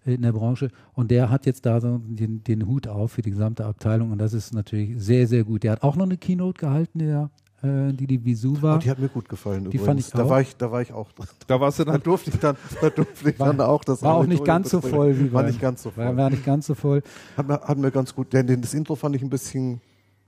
in 0.05 0.21
der 0.21 0.31
Branche. 0.33 0.69
Und 0.93 1.11
der 1.11 1.29
hat 1.29 1.45
jetzt 1.45 1.65
da 1.65 1.81
so 1.81 1.99
den, 2.03 2.43
den 2.43 2.67
Hut 2.67 2.87
auf 2.87 3.13
für 3.13 3.21
die 3.21 3.31
gesamte 3.31 3.65
Abteilung. 3.65 4.11
Und 4.11 4.19
das 4.19 4.33
ist 4.33 4.53
natürlich 4.53 5.01
sehr, 5.03 5.27
sehr 5.27 5.43
gut. 5.43 5.63
Der 5.63 5.71
hat 5.73 5.83
auch 5.83 5.95
noch 5.95 6.05
eine 6.05 6.17
Keynote 6.17 6.59
gehalten, 6.59 6.99
der, 6.99 7.29
äh, 7.63 7.91
die 7.93 8.05
die 8.05 8.23
Visuva. 8.23 8.75
Oh, 8.75 8.77
die 8.77 8.89
hat 8.89 8.99
mir 8.99 9.09
gut 9.09 9.27
gefallen 9.27 9.63
Die 9.63 9.77
übrigens. 9.77 9.85
fand 9.85 9.99
ich 10.01 10.09
da, 10.11 10.23
auch. 10.23 10.29
war 10.29 10.41
ich, 10.41 10.55
da 10.57 10.71
war 10.71 10.81
ich 10.81 10.93
auch. 10.93 11.09
Da 11.47 11.59
warst 11.59 11.79
du 11.79 11.83
Da 11.85 11.93
dann. 11.93 12.03
durfte 12.03 12.29
ich 12.29 12.37
dann, 12.39 12.55
da 12.81 12.89
durfte 12.89 13.29
ich 13.29 13.39
War- 13.39 13.47
dann 13.47 13.61
auch 13.61 13.83
das 13.83 14.03
war 14.03 14.15
auch 14.15 14.25
nicht 14.27 14.45
ganz 14.45 14.69
so 14.69 14.81
voll 14.81 15.17
wie 15.19 15.33
War 15.33 15.41
bei- 15.43 15.49
nicht 15.49 15.59
ganz 15.61 15.81
so 15.81 15.89
voll. 15.91 16.05
war, 16.05 16.15
war 16.17 16.29
nicht 16.29 16.45
ganz 16.45 16.67
so 16.67 16.75
voll. 16.75 17.01
Hat 17.35 17.47
mir, 17.47 17.59
hat 17.61 17.77
mir 17.77 17.91
ganz 17.91 18.13
gut, 18.13 18.31
denn 18.33 18.45
den- 18.47 18.61
das 18.61 18.73
Intro 18.73 18.95
fand 18.95 19.15
ich 19.15 19.21
ein 19.23 19.29
bisschen 19.29 19.81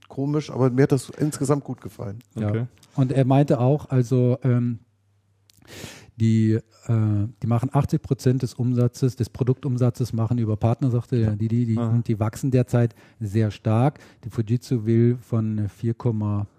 komisch, 0.07 0.49
aber 0.49 0.69
mir 0.71 0.83
hat 0.83 0.91
das 0.91 1.09
insgesamt 1.09 1.63
gut 1.65 1.81
gefallen. 1.81 2.19
Ja. 2.35 2.49
Okay. 2.49 2.65
Und 2.95 3.11
er 3.11 3.25
meinte 3.25 3.59
auch, 3.59 3.89
also 3.89 4.37
ähm, 4.43 4.79
die, 6.17 6.53
äh, 6.53 6.61
die 7.41 7.47
machen 7.47 7.69
80 7.71 8.01
Prozent 8.01 8.41
des 8.41 8.55
Umsatzes, 8.55 9.15
des 9.15 9.29
Produktumsatzes 9.29 10.13
machen 10.13 10.39
über 10.39 10.57
Partner, 10.57 10.89
sagte 10.89 11.15
er, 11.17 11.35
die, 11.35 11.47
die, 11.47 11.77
und 11.77 12.07
die 12.07 12.19
wachsen 12.19 12.51
derzeit 12.51 12.95
sehr 13.19 13.51
stark. 13.51 13.99
Die 14.23 14.29
Fujitsu 14.29 14.85
will 14.85 15.17
von 15.21 15.69
4, 15.69 15.95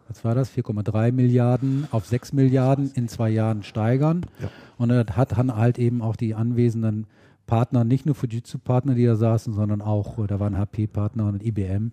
was 0.08 0.24
war 0.24 0.34
das, 0.34 0.50
4,3 0.56 1.12
Milliarden 1.12 1.88
auf 1.90 2.06
6 2.06 2.32
Milliarden 2.32 2.92
in 2.94 3.08
zwei 3.08 3.30
Jahren 3.30 3.64
steigern. 3.64 4.26
Ja. 4.40 4.50
Und 4.78 4.90
er 4.90 5.04
hat 5.16 5.36
dann 5.36 5.54
halt 5.54 5.78
eben 5.78 6.02
auch 6.02 6.14
die 6.14 6.34
anwesenden 6.34 7.06
Partner, 7.48 7.82
nicht 7.82 8.06
nur 8.06 8.14
Fujitsu-Partner, 8.14 8.94
die 8.94 9.04
da 9.06 9.16
saßen, 9.16 9.52
sondern 9.54 9.82
auch, 9.82 10.18
äh, 10.18 10.26
da 10.28 10.38
waren 10.38 10.56
HP-Partner 10.56 11.26
und 11.26 11.42
IBM, 11.42 11.90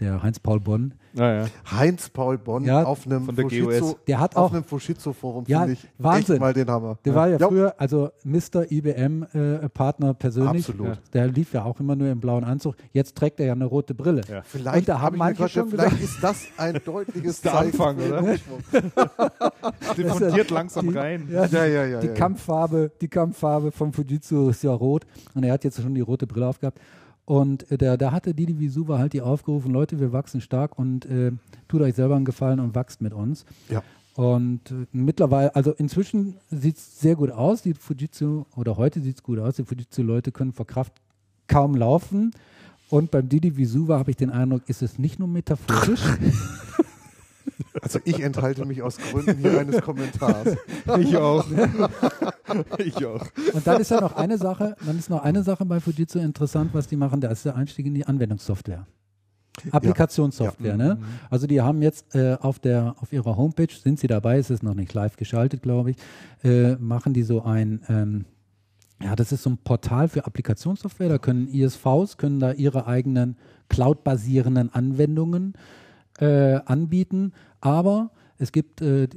der 0.00 0.22
Heinz-Paul 0.22 0.60
Bonn, 0.60 0.94
Naja. 1.12 1.46
Heinz-Paul 1.70 2.38
Bonn 2.38 2.64
Ja, 2.64 2.84
auf 2.84 3.04
einem 3.04 3.26
von 3.26 3.36
der 3.36 3.44
Fujitsu, 3.44 3.80
GOS. 3.86 3.96
Der 4.06 4.20
hat 4.20 4.36
auf 4.36 4.50
auch- 4.50 4.54
einem 4.54 4.64
Fujitsu-Forum 4.64 5.44
Ja, 5.48 5.58
finde 5.60 5.72
ich 5.74 5.88
Wahnsinn. 5.98 6.36
echt 6.36 6.40
mal 6.40 6.54
den 6.54 6.70
Hammer. 6.70 6.96
Der 7.04 7.14
war 7.14 7.28
ja 7.28 7.36
Ja. 7.36 7.48
früher, 7.48 7.74
also 7.76 8.10
Mr. 8.24 8.70
IBM-Partner 8.70 10.14
persönlich. 10.14 10.68
Absolut. 10.68 10.86
Ja. 10.88 10.96
Der 11.12 11.26
lief 11.26 11.52
ja 11.52 11.64
auch 11.64 11.78
immer 11.80 11.96
nur 11.96 12.08
im 12.08 12.20
blauen 12.20 12.44
Anzug. 12.44 12.76
Jetzt 12.92 13.16
trägt 13.16 13.40
er 13.40 13.46
ja 13.46 13.52
eine 13.52 13.64
rote 13.66 13.94
Brille. 13.94 14.22
Ja. 14.30 14.42
Vielleicht, 14.44 14.78
Und 14.78 14.88
da 14.88 14.94
haben 15.00 15.02
hab 15.02 15.16
manche 15.16 15.42
grad 15.42 15.50
schon 15.50 15.70
gedacht, 15.70 15.98
gesagt, 15.98 15.98
vielleicht 15.98 16.14
ist 16.14 16.22
das 16.22 16.58
ein 16.58 16.80
deutliches 16.84 17.40
der 17.40 17.52
Zeichen 17.52 17.80
Anfang, 17.80 17.96
oder? 17.98 18.18
Umschwung. 18.22 18.58
Diffundiert 19.96 20.50
langsam 20.50 20.88
die- 20.90 20.96
rein. 20.98 21.28
Ja, 21.30 21.46
Ja, 21.46 21.64
ja, 21.66 21.84
ja. 21.86 22.00
die 22.00 22.06
ja, 22.08 22.14
Kampffarbe, 22.14 22.90
die 23.00 23.08
Kampffarbe 23.08 23.72
vom 23.72 23.92
Fujitsu 23.92 24.50
ist 24.50 24.62
ja 24.62 24.70
rot 24.72 24.91
und 25.34 25.44
er 25.44 25.52
hat 25.52 25.64
jetzt 25.64 25.80
schon 25.80 25.94
die 25.94 26.00
rote 26.00 26.26
Brille 26.26 26.46
aufgehabt. 26.46 26.78
Und 27.24 27.70
äh, 27.70 27.78
da, 27.78 27.96
da 27.96 28.12
hatte 28.12 28.34
Didi 28.34 28.58
Visuva 28.58 28.98
halt 28.98 29.12
die 29.12 29.22
aufgerufen, 29.22 29.72
Leute, 29.72 30.00
wir 30.00 30.12
wachsen 30.12 30.40
stark 30.40 30.78
und 30.78 31.06
äh, 31.06 31.32
tut 31.68 31.80
euch 31.80 31.94
selber 31.94 32.16
einen 32.16 32.24
Gefallen 32.24 32.60
und 32.60 32.74
wachst 32.74 33.00
mit 33.00 33.14
uns. 33.14 33.44
Ja. 33.68 33.82
Und 34.14 34.70
äh, 34.70 34.86
mittlerweile, 34.92 35.54
also 35.54 35.72
inzwischen 35.72 36.36
sieht 36.50 36.76
es 36.76 37.00
sehr 37.00 37.16
gut 37.16 37.30
aus, 37.30 37.62
die 37.62 37.74
Fujitsu, 37.74 38.44
oder 38.56 38.76
heute 38.76 39.00
sieht 39.00 39.16
es 39.16 39.22
gut 39.22 39.38
aus, 39.38 39.56
die 39.56 39.64
Fujitsu-Leute 39.64 40.32
können 40.32 40.52
vor 40.52 40.66
Kraft 40.66 40.92
kaum 41.46 41.74
laufen. 41.74 42.32
Und 42.90 43.10
beim 43.10 43.28
Didi 43.28 43.56
Visuva 43.56 43.98
habe 43.98 44.10
ich 44.10 44.16
den 44.16 44.30
Eindruck, 44.30 44.68
ist 44.68 44.82
es 44.82 44.98
nicht 44.98 45.18
nur 45.18 45.28
metaphorisch, 45.28 46.02
Also 47.80 48.00
ich 48.04 48.20
enthalte 48.20 48.64
mich 48.64 48.82
aus 48.82 48.98
Gründen 48.98 49.38
hier 49.38 49.58
eines 49.58 49.80
Kommentars. 49.80 50.56
Ich 50.98 51.16
auch. 51.16 51.44
ich 52.78 53.04
auch. 53.04 53.26
Und 53.52 53.66
dann 53.66 53.80
ist 53.80 53.90
ja 53.90 54.00
noch 54.00 54.16
eine 54.16 54.38
Sache, 54.38 54.76
dann 54.84 54.98
ist 54.98 55.08
noch 55.08 55.22
eine 55.22 55.42
Sache 55.42 55.64
bei 55.64 55.80
Fujitsu 55.80 56.18
interessant, 56.18 56.70
was 56.74 56.86
die 56.86 56.96
machen, 56.96 57.20
da 57.20 57.28
ist 57.28 57.44
der 57.44 57.56
Einstieg 57.56 57.86
in 57.86 57.94
die 57.94 58.06
Anwendungssoftware. 58.06 58.86
Applikationssoftware, 59.70 60.76
ne? 60.76 60.98
Also 61.30 61.46
die 61.46 61.60
haben 61.60 61.82
jetzt 61.82 62.14
äh, 62.14 62.36
auf 62.40 62.58
der 62.58 62.96
auf 63.00 63.12
ihrer 63.12 63.36
Homepage 63.36 63.72
sind 63.72 64.00
sie 64.00 64.06
dabei, 64.06 64.38
es 64.38 64.48
ist 64.48 64.62
noch 64.62 64.74
nicht 64.74 64.94
live 64.94 65.16
geschaltet, 65.16 65.62
glaube 65.62 65.90
ich, 65.90 65.96
äh, 66.42 66.76
machen 66.76 67.12
die 67.12 67.22
so 67.22 67.42
ein 67.42 67.82
ähm, 67.88 68.24
ja, 69.02 69.16
das 69.16 69.32
ist 69.32 69.42
so 69.42 69.50
ein 69.50 69.58
Portal 69.58 70.08
für 70.08 70.26
Applikationssoftware. 70.26 71.08
Da 71.08 71.18
können 71.18 71.48
ISVs 71.48 72.16
können 72.18 72.38
da 72.40 72.52
ihre 72.52 72.86
eigenen 72.86 73.36
Cloud-basierenden 73.68 74.72
Anwendungen 74.72 75.54
äh, 76.18 76.60
anbieten. 76.64 77.32
Aber 77.62 78.10
es 78.36 78.52
gibt 78.52 78.82
äh, 78.82 79.04
äh, 79.04 79.08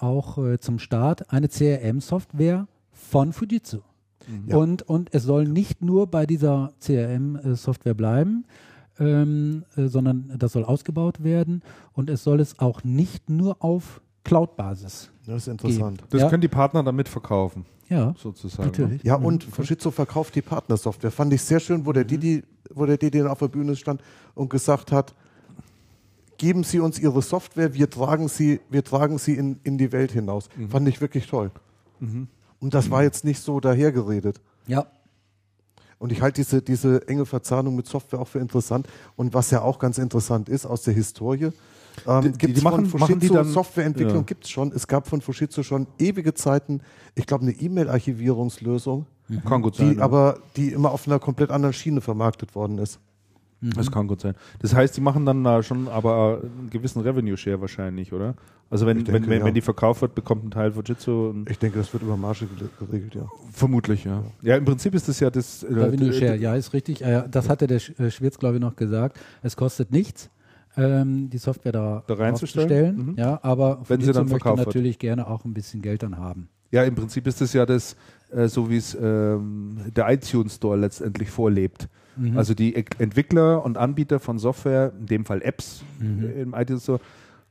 auch 0.00 0.38
äh, 0.38 0.58
zum 0.58 0.78
Start 0.80 1.32
eine 1.32 1.48
CRM-Software 1.48 2.66
von 2.90 3.32
Fujitsu. 3.32 3.78
Ja. 4.46 4.56
Und, 4.56 4.82
und 4.82 5.10
es 5.14 5.22
soll 5.24 5.46
nicht 5.46 5.82
nur 5.82 6.06
bei 6.08 6.26
dieser 6.26 6.72
CRM-Software 6.80 7.94
bleiben, 7.94 8.44
ähm, 8.98 9.64
äh, 9.76 9.86
sondern 9.86 10.32
das 10.38 10.52
soll 10.52 10.64
ausgebaut 10.64 11.22
werden 11.24 11.62
und 11.92 12.08
es 12.10 12.22
soll 12.24 12.40
es 12.40 12.58
auch 12.58 12.84
nicht 12.84 13.28
nur 13.30 13.56
auf 13.62 14.00
Cloud-Basis. 14.24 15.10
Das 15.26 15.36
ist 15.38 15.48
interessant. 15.48 16.04
Das 16.10 16.20
Ja. 16.22 16.28
können 16.28 16.40
die 16.40 16.48
Partner 16.48 16.82
damit 16.82 17.08
verkaufen, 17.08 17.64
Ja, 17.88 18.14
sozusagen. 18.16 18.68
natürlich. 18.68 19.02
Ja, 19.02 19.16
und 19.16 19.44
Fujitsu 19.44 19.90
verkauft 19.90 20.34
die 20.34 20.42
Partnersoftware. 20.42 21.10
Fand 21.10 21.32
ich 21.32 21.42
sehr 21.42 21.60
schön, 21.60 21.84
wo 21.84 21.92
der 21.92 22.04
Didi, 22.04 22.42
wo 22.72 22.86
der 22.86 22.96
Didi 22.98 23.22
auf 23.22 23.38
der 23.40 23.48
Bühne 23.48 23.74
stand 23.76 24.00
und 24.34 24.48
gesagt 24.50 24.92
hat, 24.92 25.14
geben 26.42 26.64
Sie 26.64 26.80
uns 26.80 26.98
Ihre 26.98 27.22
Software, 27.22 27.72
wir 27.72 27.88
tragen 27.88 28.26
sie, 28.26 28.60
wir 28.68 28.82
tragen 28.82 29.16
sie 29.18 29.34
in, 29.34 29.60
in 29.62 29.78
die 29.78 29.92
Welt 29.92 30.10
hinaus. 30.10 30.48
Fand 30.68 30.88
ich 30.88 31.00
wirklich 31.00 31.28
toll. 31.28 31.52
Und 32.00 32.74
das 32.74 32.90
war 32.90 33.04
jetzt 33.04 33.24
nicht 33.24 33.40
so 33.40 33.60
dahergeredet. 33.60 34.40
Ja, 34.66 34.86
Und 35.98 36.10
ich 36.10 36.20
halte 36.20 36.40
diese, 36.42 36.60
diese 36.60 37.06
enge 37.06 37.26
Verzahnung 37.26 37.76
mit 37.76 37.86
Software 37.86 38.18
auch 38.20 38.26
für 38.26 38.40
interessant. 38.40 38.88
Und 39.14 39.34
was 39.34 39.52
ja 39.52 39.60
auch 39.62 39.78
ganz 39.78 39.98
interessant 39.98 40.48
ist 40.48 40.66
aus 40.66 40.82
der 40.82 40.94
Historie, 40.94 41.50
ähm, 42.08 42.32
Die- 42.38 42.52
die 42.54 42.60
machen- 42.60 42.86
von 42.86 42.98
machen 42.98 43.20
die 43.20 43.28
dann- 43.28 43.46
Softwareentwicklung 43.46 44.16
ja. 44.16 44.22
gibt 44.22 44.44
es 44.44 44.50
schon. 44.50 44.72
Es 44.72 44.88
gab 44.88 45.06
von 45.06 45.20
Fujitsu 45.20 45.62
schon 45.62 45.86
ewige 46.00 46.34
Zeiten, 46.34 46.80
ich 47.14 47.24
glaube, 47.26 47.42
eine 47.44 47.52
E-Mail-Archivierungslösung, 47.52 49.06
Kann 49.48 49.62
gut 49.62 49.76
sein. 49.76 49.90
die 49.90 49.96
ja. 49.98 50.02
aber 50.02 50.38
die 50.56 50.72
immer 50.72 50.90
auf 50.90 51.06
einer 51.06 51.20
komplett 51.20 51.50
anderen 51.52 51.72
Schiene 51.72 52.00
vermarktet 52.00 52.54
worden 52.56 52.78
ist. 52.78 52.98
Das 53.76 53.92
kann 53.92 54.08
gut 54.08 54.20
sein. 54.20 54.34
Das 54.60 54.74
heißt, 54.74 54.96
die 54.96 55.00
machen 55.00 55.24
dann 55.24 55.44
da 55.44 55.62
schon 55.62 55.86
aber 55.88 56.40
einen 56.42 56.68
gewissen 56.70 57.00
Revenue-Share 57.02 57.60
wahrscheinlich, 57.60 58.12
oder? 58.12 58.34
Also 58.70 58.86
wenn, 58.86 58.96
denke, 58.98 59.12
wenn, 59.12 59.28
wenn, 59.28 59.38
ja. 59.40 59.44
wenn 59.44 59.54
die 59.54 59.60
verkauft 59.60 60.02
wird, 60.02 60.14
bekommt 60.16 60.44
ein 60.44 60.50
Teil 60.50 60.72
Fujitsu 60.72 61.28
und 61.28 61.48
Ich 61.50 61.58
denke, 61.58 61.78
das 61.78 61.92
wird 61.92 62.02
über 62.02 62.16
Marge 62.16 62.46
gere- 62.46 62.84
geregelt, 62.86 63.14
ja. 63.14 63.28
vermutlich, 63.52 64.04
ja. 64.04 64.24
Ja, 64.42 64.56
im 64.56 64.64
Prinzip 64.64 64.94
ist 64.94 65.08
das 65.08 65.20
ja 65.20 65.30
das 65.30 65.62
äh, 65.62 65.66
Revenue 65.72 66.10
d- 66.10 66.18
Share, 66.18 66.36
d- 66.38 66.42
ja, 66.42 66.54
ist 66.56 66.72
richtig. 66.72 67.02
Äh, 67.02 67.24
das 67.30 67.48
hatte 67.48 67.66
der 67.66 67.76
äh, 67.98 68.10
Schwirz, 68.10 68.38
glaube 68.38 68.56
ich, 68.56 68.60
noch 68.60 68.74
gesagt. 68.74 69.18
Es 69.42 69.56
kostet 69.56 69.92
nichts, 69.92 70.30
ähm, 70.76 71.28
die 71.30 71.38
Software 71.38 71.72
da, 71.72 72.02
Da 72.06 72.14
reinzustellen. 72.14 72.96
Mhm. 73.10 73.14
Ja, 73.18 73.38
aber 73.42 73.82
Wenn 73.86 74.00
sie 74.00 74.06
Fujitsu 74.06 74.12
dann 74.12 74.22
möchte 74.24 74.30
verkauft 74.40 74.58
wird. 74.58 74.66
natürlich 74.68 74.98
gerne 74.98 75.26
auch 75.28 75.44
ein 75.44 75.52
bisschen 75.54 75.82
Geld 75.82 76.02
dann 76.02 76.16
haben. 76.16 76.48
Ja, 76.70 76.82
im 76.84 76.94
Prinzip 76.94 77.26
ist 77.26 77.40
das 77.42 77.52
ja 77.52 77.66
das, 77.66 77.94
äh, 78.34 78.48
so 78.48 78.70
wie 78.70 78.78
es 78.78 78.96
ähm, 79.00 79.76
der 79.94 80.08
iTunes 80.10 80.54
Store 80.56 80.78
letztendlich 80.78 81.28
vorlebt. 81.30 81.88
Mhm. 82.16 82.36
Also 82.36 82.54
die 82.54 82.74
Entwickler 82.74 83.64
und 83.64 83.78
Anbieter 83.78 84.20
von 84.20 84.38
Software, 84.38 84.92
in 84.98 85.06
dem 85.06 85.24
Fall 85.24 85.42
Apps 85.42 85.82
Mhm. 85.98 86.24
äh, 86.24 86.42
im 86.42 86.54
iTunes 86.54 86.82
Store, 86.84 87.00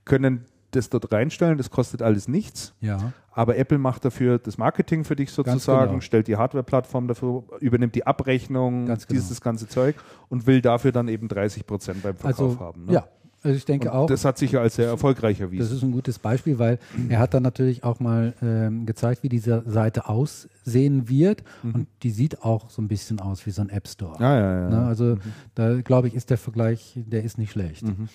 können 0.05 0.45
das 0.71 0.89
dort 0.89 1.11
reinstellen. 1.11 1.57
Das 1.57 1.69
kostet 1.69 2.01
alles 2.01 2.27
nichts. 2.27 2.73
Ja, 2.79 3.11
Aber 3.33 3.57
Apple 3.57 3.77
macht 3.77 4.03
dafür 4.05 4.39
das 4.39 4.57
Marketing 4.57 5.03
für 5.03 5.15
dich 5.15 5.31
sozusagen, 5.31 5.89
genau. 5.91 6.01
stellt 6.01 6.27
die 6.27 6.37
Hardware-Plattform 6.37 7.07
dafür, 7.07 7.43
übernimmt 7.59 7.95
die 7.95 8.05
Abrechnung, 8.07 8.85
genau. 8.85 8.97
dieses 9.09 9.41
ganze 9.41 9.67
Zeug 9.67 9.95
und 10.29 10.47
will 10.47 10.61
dafür 10.61 10.91
dann 10.91 11.07
eben 11.07 11.27
30 11.27 11.65
Prozent 11.65 12.03
beim 12.03 12.15
Verkauf 12.15 12.51
also 12.51 12.59
haben. 12.59 12.85
Ne? 12.85 12.93
ja, 12.93 13.07
also 13.43 13.57
ich 13.57 13.65
denke 13.65 13.89
und 13.89 13.95
auch. 13.95 14.07
Das 14.07 14.23
hat 14.25 14.37
sich 14.37 14.51
ja 14.51 14.61
als 14.61 14.75
sehr 14.75 14.87
erfolgreich 14.87 15.37
Das 15.37 15.45
erwiesen. 15.47 15.75
ist 15.77 15.83
ein 15.83 15.91
gutes 15.91 16.19
Beispiel, 16.19 16.59
weil 16.59 16.79
er 17.09 17.19
hat 17.19 17.33
dann 17.33 17.43
natürlich 17.43 17.83
auch 17.83 17.99
mal 17.99 18.33
ähm, 18.41 18.85
gezeigt, 18.85 19.23
wie 19.23 19.29
diese 19.29 19.63
Seite 19.65 20.07
aussehen 20.09 21.09
wird. 21.09 21.43
Und 21.63 21.87
die 22.03 22.11
sieht 22.11 22.43
auch 22.43 22.69
so 22.69 22.81
ein 22.81 22.87
bisschen 22.87 23.19
aus 23.19 23.45
wie 23.45 23.51
so 23.51 23.61
ein 23.61 23.69
App 23.69 23.87
Store. 23.87 24.15
Ja, 24.19 24.37
ja, 24.37 24.61
ja. 24.61 24.69
Ne? 24.69 24.85
Also 24.85 25.17
da 25.55 25.81
glaube 25.81 26.07
ich, 26.07 26.13
ist 26.15 26.29
der 26.29 26.37
Vergleich, 26.37 26.93
der 26.95 27.23
ist 27.23 27.37
nicht 27.37 27.51
schlecht. 27.51 27.83
Mhm. 27.83 28.09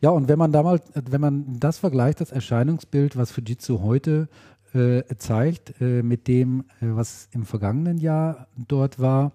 Ja, 0.00 0.10
und 0.10 0.28
wenn 0.28 0.38
man 0.38 0.52
damals, 0.52 0.82
wenn 1.08 1.20
man 1.20 1.58
das 1.60 1.78
vergleicht, 1.78 2.20
das 2.20 2.30
Erscheinungsbild, 2.30 3.16
was 3.16 3.30
Fujitsu 3.30 3.80
heute 3.80 4.28
äh, 4.74 5.02
zeigt, 5.18 5.80
äh, 5.80 6.02
mit 6.02 6.26
dem, 6.28 6.64
äh, 6.80 6.86
was 6.90 7.28
im 7.30 7.44
vergangenen 7.46 7.98
Jahr 7.98 8.48
dort 8.68 8.98
war, 8.98 9.32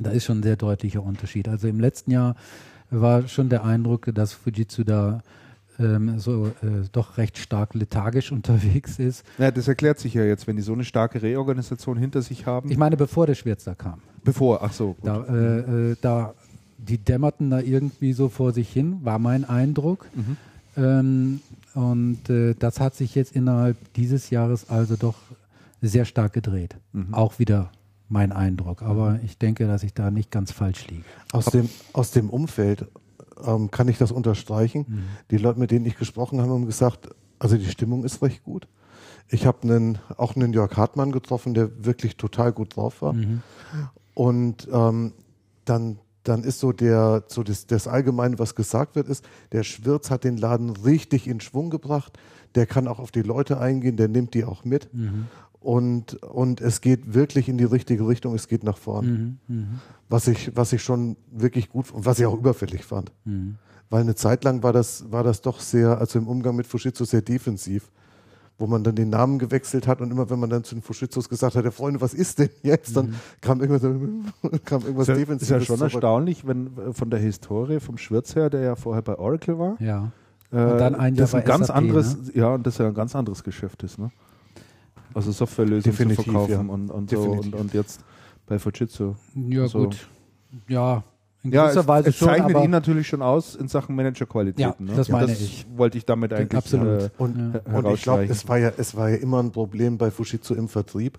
da 0.00 0.10
ist 0.10 0.24
schon 0.24 0.40
ein 0.40 0.42
sehr 0.42 0.56
deutlicher 0.56 1.02
Unterschied. 1.02 1.48
Also 1.48 1.66
im 1.68 1.80
letzten 1.80 2.10
Jahr 2.10 2.34
war 2.90 3.26
schon 3.28 3.48
der 3.48 3.64
Eindruck, 3.64 4.10
dass 4.14 4.32
Fujitsu 4.32 4.84
da 4.84 5.22
ähm, 5.78 6.18
so 6.18 6.46
äh, 6.46 6.86
doch 6.92 7.18
recht 7.18 7.38
stark 7.38 7.74
lethargisch 7.74 8.32
unterwegs 8.32 8.98
ist. 8.98 9.24
Ja, 9.38 9.50
das 9.50 9.68
erklärt 9.68 9.98
sich 9.98 10.14
ja 10.14 10.24
jetzt, 10.24 10.46
wenn 10.46 10.56
die 10.56 10.62
so 10.62 10.72
eine 10.72 10.84
starke 10.84 11.22
Reorganisation 11.22 11.96
hinter 11.96 12.22
sich 12.22 12.46
haben. 12.46 12.70
Ich 12.70 12.78
meine, 12.78 12.96
bevor 12.96 13.26
der 13.26 13.34
Schwierz 13.34 13.64
da 13.64 13.74
kam. 13.74 14.00
Bevor, 14.22 14.62
ach 14.62 14.72
so. 14.72 14.94
Gut. 14.94 15.06
Da, 15.06 15.24
äh, 15.24 15.90
äh, 15.90 15.96
da, 16.00 16.34
die 16.78 16.98
dämmerten 16.98 17.50
da 17.50 17.60
irgendwie 17.60 18.12
so 18.12 18.28
vor 18.28 18.52
sich 18.52 18.72
hin, 18.72 19.00
war 19.02 19.18
mein 19.18 19.44
Eindruck. 19.44 20.06
Mhm. 20.14 20.36
Ähm, 20.76 21.40
und 21.74 22.30
äh, 22.30 22.54
das 22.54 22.80
hat 22.80 22.94
sich 22.94 23.14
jetzt 23.14 23.34
innerhalb 23.34 23.76
dieses 23.94 24.30
Jahres 24.30 24.70
also 24.70 24.96
doch 24.96 25.16
sehr 25.82 26.04
stark 26.04 26.32
gedreht. 26.32 26.76
Mhm. 26.92 27.12
Auch 27.12 27.38
wieder 27.38 27.70
mein 28.14 28.32
Eindruck. 28.32 28.80
Aber 28.80 29.18
ich 29.24 29.38
denke, 29.38 29.66
dass 29.66 29.82
ich 29.82 29.92
da 29.92 30.10
nicht 30.10 30.30
ganz 30.30 30.52
falsch 30.52 30.86
liege. 30.86 31.04
Aus 31.32 31.46
dem, 31.46 31.68
aus 31.92 32.12
dem 32.12 32.30
Umfeld 32.30 32.86
ähm, 33.44 33.72
kann 33.72 33.88
ich 33.88 33.98
das 33.98 34.12
unterstreichen. 34.12 34.86
Mhm. 34.88 35.02
Die 35.32 35.36
Leute, 35.36 35.58
mit 35.58 35.72
denen 35.72 35.84
ich 35.84 35.96
gesprochen 35.96 36.40
habe, 36.40 36.52
haben 36.52 36.64
gesagt, 36.64 37.08
also 37.40 37.58
die 37.58 37.66
Stimmung 37.66 38.04
ist 38.04 38.22
recht 38.22 38.44
gut. 38.44 38.68
Ich 39.28 39.46
habe 39.46 39.62
einen, 39.62 39.98
auch 40.16 40.36
einen 40.36 40.52
Jörg 40.52 40.76
Hartmann 40.76 41.10
getroffen, 41.10 41.54
der 41.54 41.84
wirklich 41.84 42.16
total 42.16 42.52
gut 42.52 42.76
drauf 42.76 43.02
war. 43.02 43.14
Mhm. 43.14 43.42
Und 44.14 44.68
ähm, 44.72 45.12
dann, 45.64 45.98
dann 46.22 46.44
ist 46.44 46.60
so 46.60 46.70
der, 46.70 47.24
so 47.26 47.42
das, 47.42 47.66
das 47.66 47.88
Allgemeine, 47.88 48.38
was 48.38 48.54
gesagt 48.54 48.94
wird, 48.94 49.08
ist, 49.08 49.24
der 49.50 49.64
Schwirz 49.64 50.10
hat 50.10 50.22
den 50.22 50.36
Laden 50.36 50.70
richtig 50.70 51.26
in 51.26 51.40
Schwung 51.40 51.68
gebracht. 51.68 52.16
Der 52.54 52.66
kann 52.66 52.86
auch 52.86 53.00
auf 53.00 53.10
die 53.10 53.22
Leute 53.22 53.58
eingehen, 53.58 53.96
der 53.96 54.06
nimmt 54.06 54.34
die 54.34 54.44
auch 54.44 54.64
mit. 54.64 54.94
Mhm. 54.94 55.26
Und, 55.64 56.22
und 56.22 56.60
es 56.60 56.82
geht 56.82 57.14
wirklich 57.14 57.48
in 57.48 57.56
die 57.56 57.64
richtige 57.64 58.06
Richtung, 58.06 58.34
es 58.34 58.48
geht 58.48 58.64
nach 58.64 58.76
vorn. 58.76 59.38
Mhm. 59.48 59.56
Mhm. 59.56 59.66
Was 60.10 60.28
ich, 60.28 60.54
was 60.54 60.72
ich 60.74 60.82
schon 60.82 61.16
wirklich 61.32 61.70
gut 61.70 61.90
und 61.90 62.04
was 62.04 62.18
ich 62.18 62.26
auch 62.26 62.36
überfällig 62.36 62.84
fand. 62.84 63.12
Mhm. 63.24 63.56
Weil 63.88 64.02
eine 64.02 64.14
Zeit 64.14 64.44
lang 64.44 64.62
war 64.62 64.74
das, 64.74 65.10
war 65.10 65.22
das 65.24 65.40
doch 65.40 65.60
sehr, 65.60 65.98
also 65.98 66.18
im 66.18 66.28
Umgang 66.28 66.54
mit 66.54 66.66
Fujitsu 66.66 67.04
sehr 67.06 67.22
defensiv. 67.22 67.90
Wo 68.58 68.66
man 68.68 68.84
dann 68.84 68.94
den 68.94 69.08
Namen 69.08 69.38
gewechselt 69.40 69.88
hat 69.88 70.00
und 70.00 70.10
immer, 70.12 70.28
wenn 70.30 70.38
man 70.38 70.48
dann 70.50 70.62
zu 70.64 70.76
den 70.76 70.82
Fujitsus 70.82 71.28
gesagt 71.28 71.56
hat, 71.56 71.64
ja 71.64 71.70
Freunde, 71.72 72.00
was 72.00 72.12
ist 72.14 72.38
denn 72.38 72.50
jetzt? 72.62 72.94
Dann 72.96 73.14
kam 73.40 73.60
irgendwas, 73.60 73.82
kam 74.64 74.82
irgendwas 74.82 75.08
ist 75.08 75.08
ja, 75.08 75.14
Defensives. 75.14 75.42
ist 75.42 75.48
ja 75.50 75.60
schon 75.60 75.78
zurück. 75.78 75.92
erstaunlich, 75.94 76.46
wenn 76.46 76.70
von 76.92 77.08
der 77.10 77.18
Historie 77.20 77.80
vom 77.80 77.96
Schwirz 77.98 78.36
her, 78.36 78.50
der 78.50 78.60
ja 78.60 78.76
vorher 78.76 79.02
bei 79.02 79.18
Oracle 79.18 79.58
war, 79.58 79.76
Ja. 79.80 80.12
äh, 80.52 80.56
Und 80.56 80.78
dann 80.78 80.94
ein 80.94 81.16
das 81.16 81.32
Jahr 81.32 81.40
ein 81.40 81.44
bei 81.46 81.48
ganz 81.50 81.66
SAP, 81.66 81.76
anderes, 81.76 82.16
ne? 82.16 82.30
ja, 82.34 82.54
und 82.54 82.64
das 82.66 82.78
ja 82.78 82.86
ein 82.86 82.94
ganz 82.94 83.16
anderes 83.16 83.42
Geschäft 83.42 83.82
ist, 83.82 83.98
ne? 83.98 84.12
Also 85.14 85.32
Softwarelösungen 85.32 85.96
zu 86.16 86.22
verkaufen 86.22 86.50
ja. 86.52 86.58
und, 86.60 86.90
und 86.90 87.10
so 87.10 87.20
und, 87.22 87.54
und 87.54 87.72
jetzt 87.74 88.00
bei 88.46 88.58
Fujitsu. 88.58 89.14
Ja, 89.34 89.68
So. 89.68 89.84
gut. 89.84 90.08
Ja, 90.68 91.02
in 91.42 91.52
Ja, 91.52 91.68
es, 91.70 91.86
Weise 91.88 92.08
es 92.10 92.16
schon, 92.16 92.28
zeichnet 92.28 92.54
aber 92.56 92.64
ihn 92.64 92.70
natürlich 92.70 93.06
schon 93.06 93.22
aus 93.22 93.54
in 93.54 93.68
Sachen 93.68 93.94
Managerqualitäten. 93.96 94.86
Ja, 94.86 94.92
ne? 94.92 94.96
das 94.96 95.08
meine 95.08 95.26
das 95.28 95.40
ich. 95.40 95.66
wollte 95.76 95.98
ich 95.98 96.04
damit 96.06 96.32
eigentlich 96.32 96.56
Absolut. 96.58 97.02
Äh, 97.02 97.10
Und, 97.18 97.54
Ja. 97.66 97.78
und 97.78 97.86
ich 97.94 98.02
glaube, 98.02 98.24
es 98.24 98.48
war 98.48 98.58
ja, 98.58 98.72
es 98.76 98.96
war 98.96 99.10
ja 99.10 99.16
immer 99.16 99.42
ein 99.42 99.52
Problem 99.52 99.98
bei 99.98 100.10
Fujitsu 100.10 100.54
im 100.54 100.68
Vertrieb, 100.68 101.18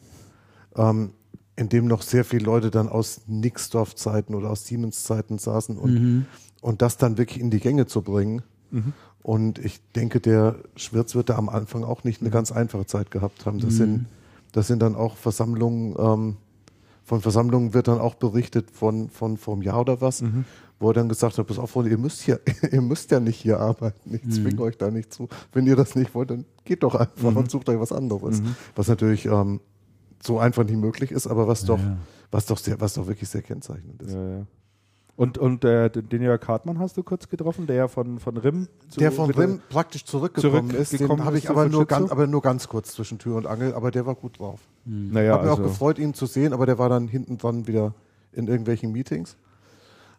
ähm, 0.76 1.12
in 1.56 1.70
dem 1.70 1.88
noch 1.88 2.02
sehr 2.02 2.26
viele 2.26 2.43
Leute 2.46 2.70
dann 2.72 2.89
aus 2.89 3.22
Nixdorf-Zeiten 3.28 4.36
oder 4.36 4.50
aus 4.50 4.66
Siemens-Zeiten 4.66 5.38
saßen 5.38 5.78
und, 5.78 5.93
Mhm. 5.93 6.26
und 6.62 6.82
das 6.82 6.98
dann 6.98 7.18
wirklich 7.18 7.39
in 7.39 7.50
die 7.50 7.60
Gänge 7.60 7.86
zu 7.86 8.02
bringen. 8.02 8.41
Mhm. 8.72 8.93
Und 9.26 9.57
ich 9.57 9.82
denke, 9.95 10.19
der 10.19 10.57
Schwirz 10.76 11.15
wird 11.15 11.30
da 11.32 11.36
am 11.38 11.49
Anfang 11.49 11.84
auch 11.84 12.03
nicht 12.03 12.21
eine 12.21 12.30
ganz 12.30 12.51
einfache 12.51 12.86
Zeit 12.86 13.09
gehabt 13.09 13.47
haben. 13.47 13.57
Das, 13.57 13.73
Mhm. 13.73 13.78
sind, 13.78 14.05
das 14.51 14.67
sind 14.67 14.84
dann 14.84 14.93
auch 14.95 15.17
Versammlungen, 15.17 15.95
ähm, 15.97 16.38
von 17.03 17.21
Versammlungen 17.21 17.73
wird 17.73 17.88
dann 17.88 17.99
auch 17.99 18.13
berichtet 18.13 18.69
von, 18.69 19.09
von 19.09 19.38
vor 19.38 19.55
einem 19.55 19.63
Jahr 19.63 19.82
oder 19.82 19.99
was, 19.99 20.21
Mhm. 20.21 20.45
wo 20.80 20.89
er 20.91 20.93
dann 20.93 21.09
gesagt 21.09 21.39
hat, 21.39 21.47
pass 21.47 21.57
auf, 21.57 21.71
Freunde, 21.71 21.89
ihr 21.89 21.97
müsst 21.97 22.21
hier, 22.21 22.39
ihr 22.71 22.82
müsst 22.82 23.09
ja 23.09 23.19
nicht 23.19 23.38
hier 23.41 23.59
arbeiten. 23.59 24.13
Ich 24.13 24.23
Mhm. 24.26 24.32
zwinge 24.32 24.61
euch 24.61 24.78
da 24.78 24.91
nicht 24.91 25.11
zu. 25.11 25.28
Wenn 25.53 25.65
ihr 25.65 25.76
das 25.76 25.95
nicht 25.95 26.13
wollt, 26.13 26.30
dann 26.30 26.45
geht 26.63 26.84
doch 26.84 26.93
einfach 26.93 27.32
Mhm. 27.32 27.38
und 27.38 27.49
sucht 27.49 27.67
euch 27.69 27.80
was 27.80 27.91
anderes. 27.91 28.43
Was 28.76 28.88
natürlich 28.89 29.26
ähm, 29.26 29.59
so 30.23 30.38
einfach 30.38 30.63
nicht 30.65 30.78
möglich 30.78 31.09
ist, 31.11 31.26
aber 31.26 31.47
was 31.47 31.65
doch, 31.65 31.80
Ja. 31.80 31.97
was 32.30 32.45
doch 32.45 32.59
sehr, 32.59 32.80
was 32.80 32.93
doch 32.93 33.07
wirklich 33.07 33.28
sehr 33.30 33.41
kennzeichnend 33.41 34.03
ist. 34.03 34.13
Ja, 34.13 34.30
ja. 34.30 34.45
Und, 35.18 35.38
und 35.38 35.63
äh, 35.63 35.89
den 35.89 36.22
Jörg 36.22 36.45
Hartmann 36.45 36.78
hast 36.80 36.97
du 36.97 37.03
kurz 37.03 37.30
getroffen, 37.30 37.68
der 37.68 37.76
ja 37.78 37.88
von, 37.88 38.20
von 38.20 38.36
RIM 38.36 38.68
zu 38.89 38.99
Der 38.99 39.13
von 39.13 39.32
Rim 39.32 39.61
praktisch 39.70 40.03
zurückgekommen 40.03 40.72
ist, 40.72 40.91
den 40.91 40.97
zurückgekommen 40.97 41.26
habe 41.26 41.38
ich 41.38 41.49
aber 41.49 41.70
nur, 41.70 41.86
ganz, 41.86 42.11
aber 42.11 42.28
nur 42.28 42.41
ganz 42.41 42.68
kurz 42.68 42.91
zwischen 42.91 43.18
Tür 43.18 43.38
und 43.38 43.47
Angel, 43.47 43.74
aber 43.74 43.91
der 43.91 44.05
war 44.05 44.16
gut 44.16 44.39
drauf. 44.39 44.59
Naja, 44.84 45.36
Hat 45.36 45.43
mich 45.43 45.51
also, 45.51 45.63
auch 45.63 45.68
gefreut, 45.68 45.99
ihn 45.99 46.13
zu 46.13 46.26
sehen, 46.26 46.51
aber 46.51 46.66
der 46.66 46.78
war 46.80 46.89
dann 46.89 47.07
hinten 47.07 47.38
dran 47.38 47.66
wieder 47.66 47.93
in 48.34 48.47
irgendwelchen 48.47 48.91
Meetings. 48.91 49.38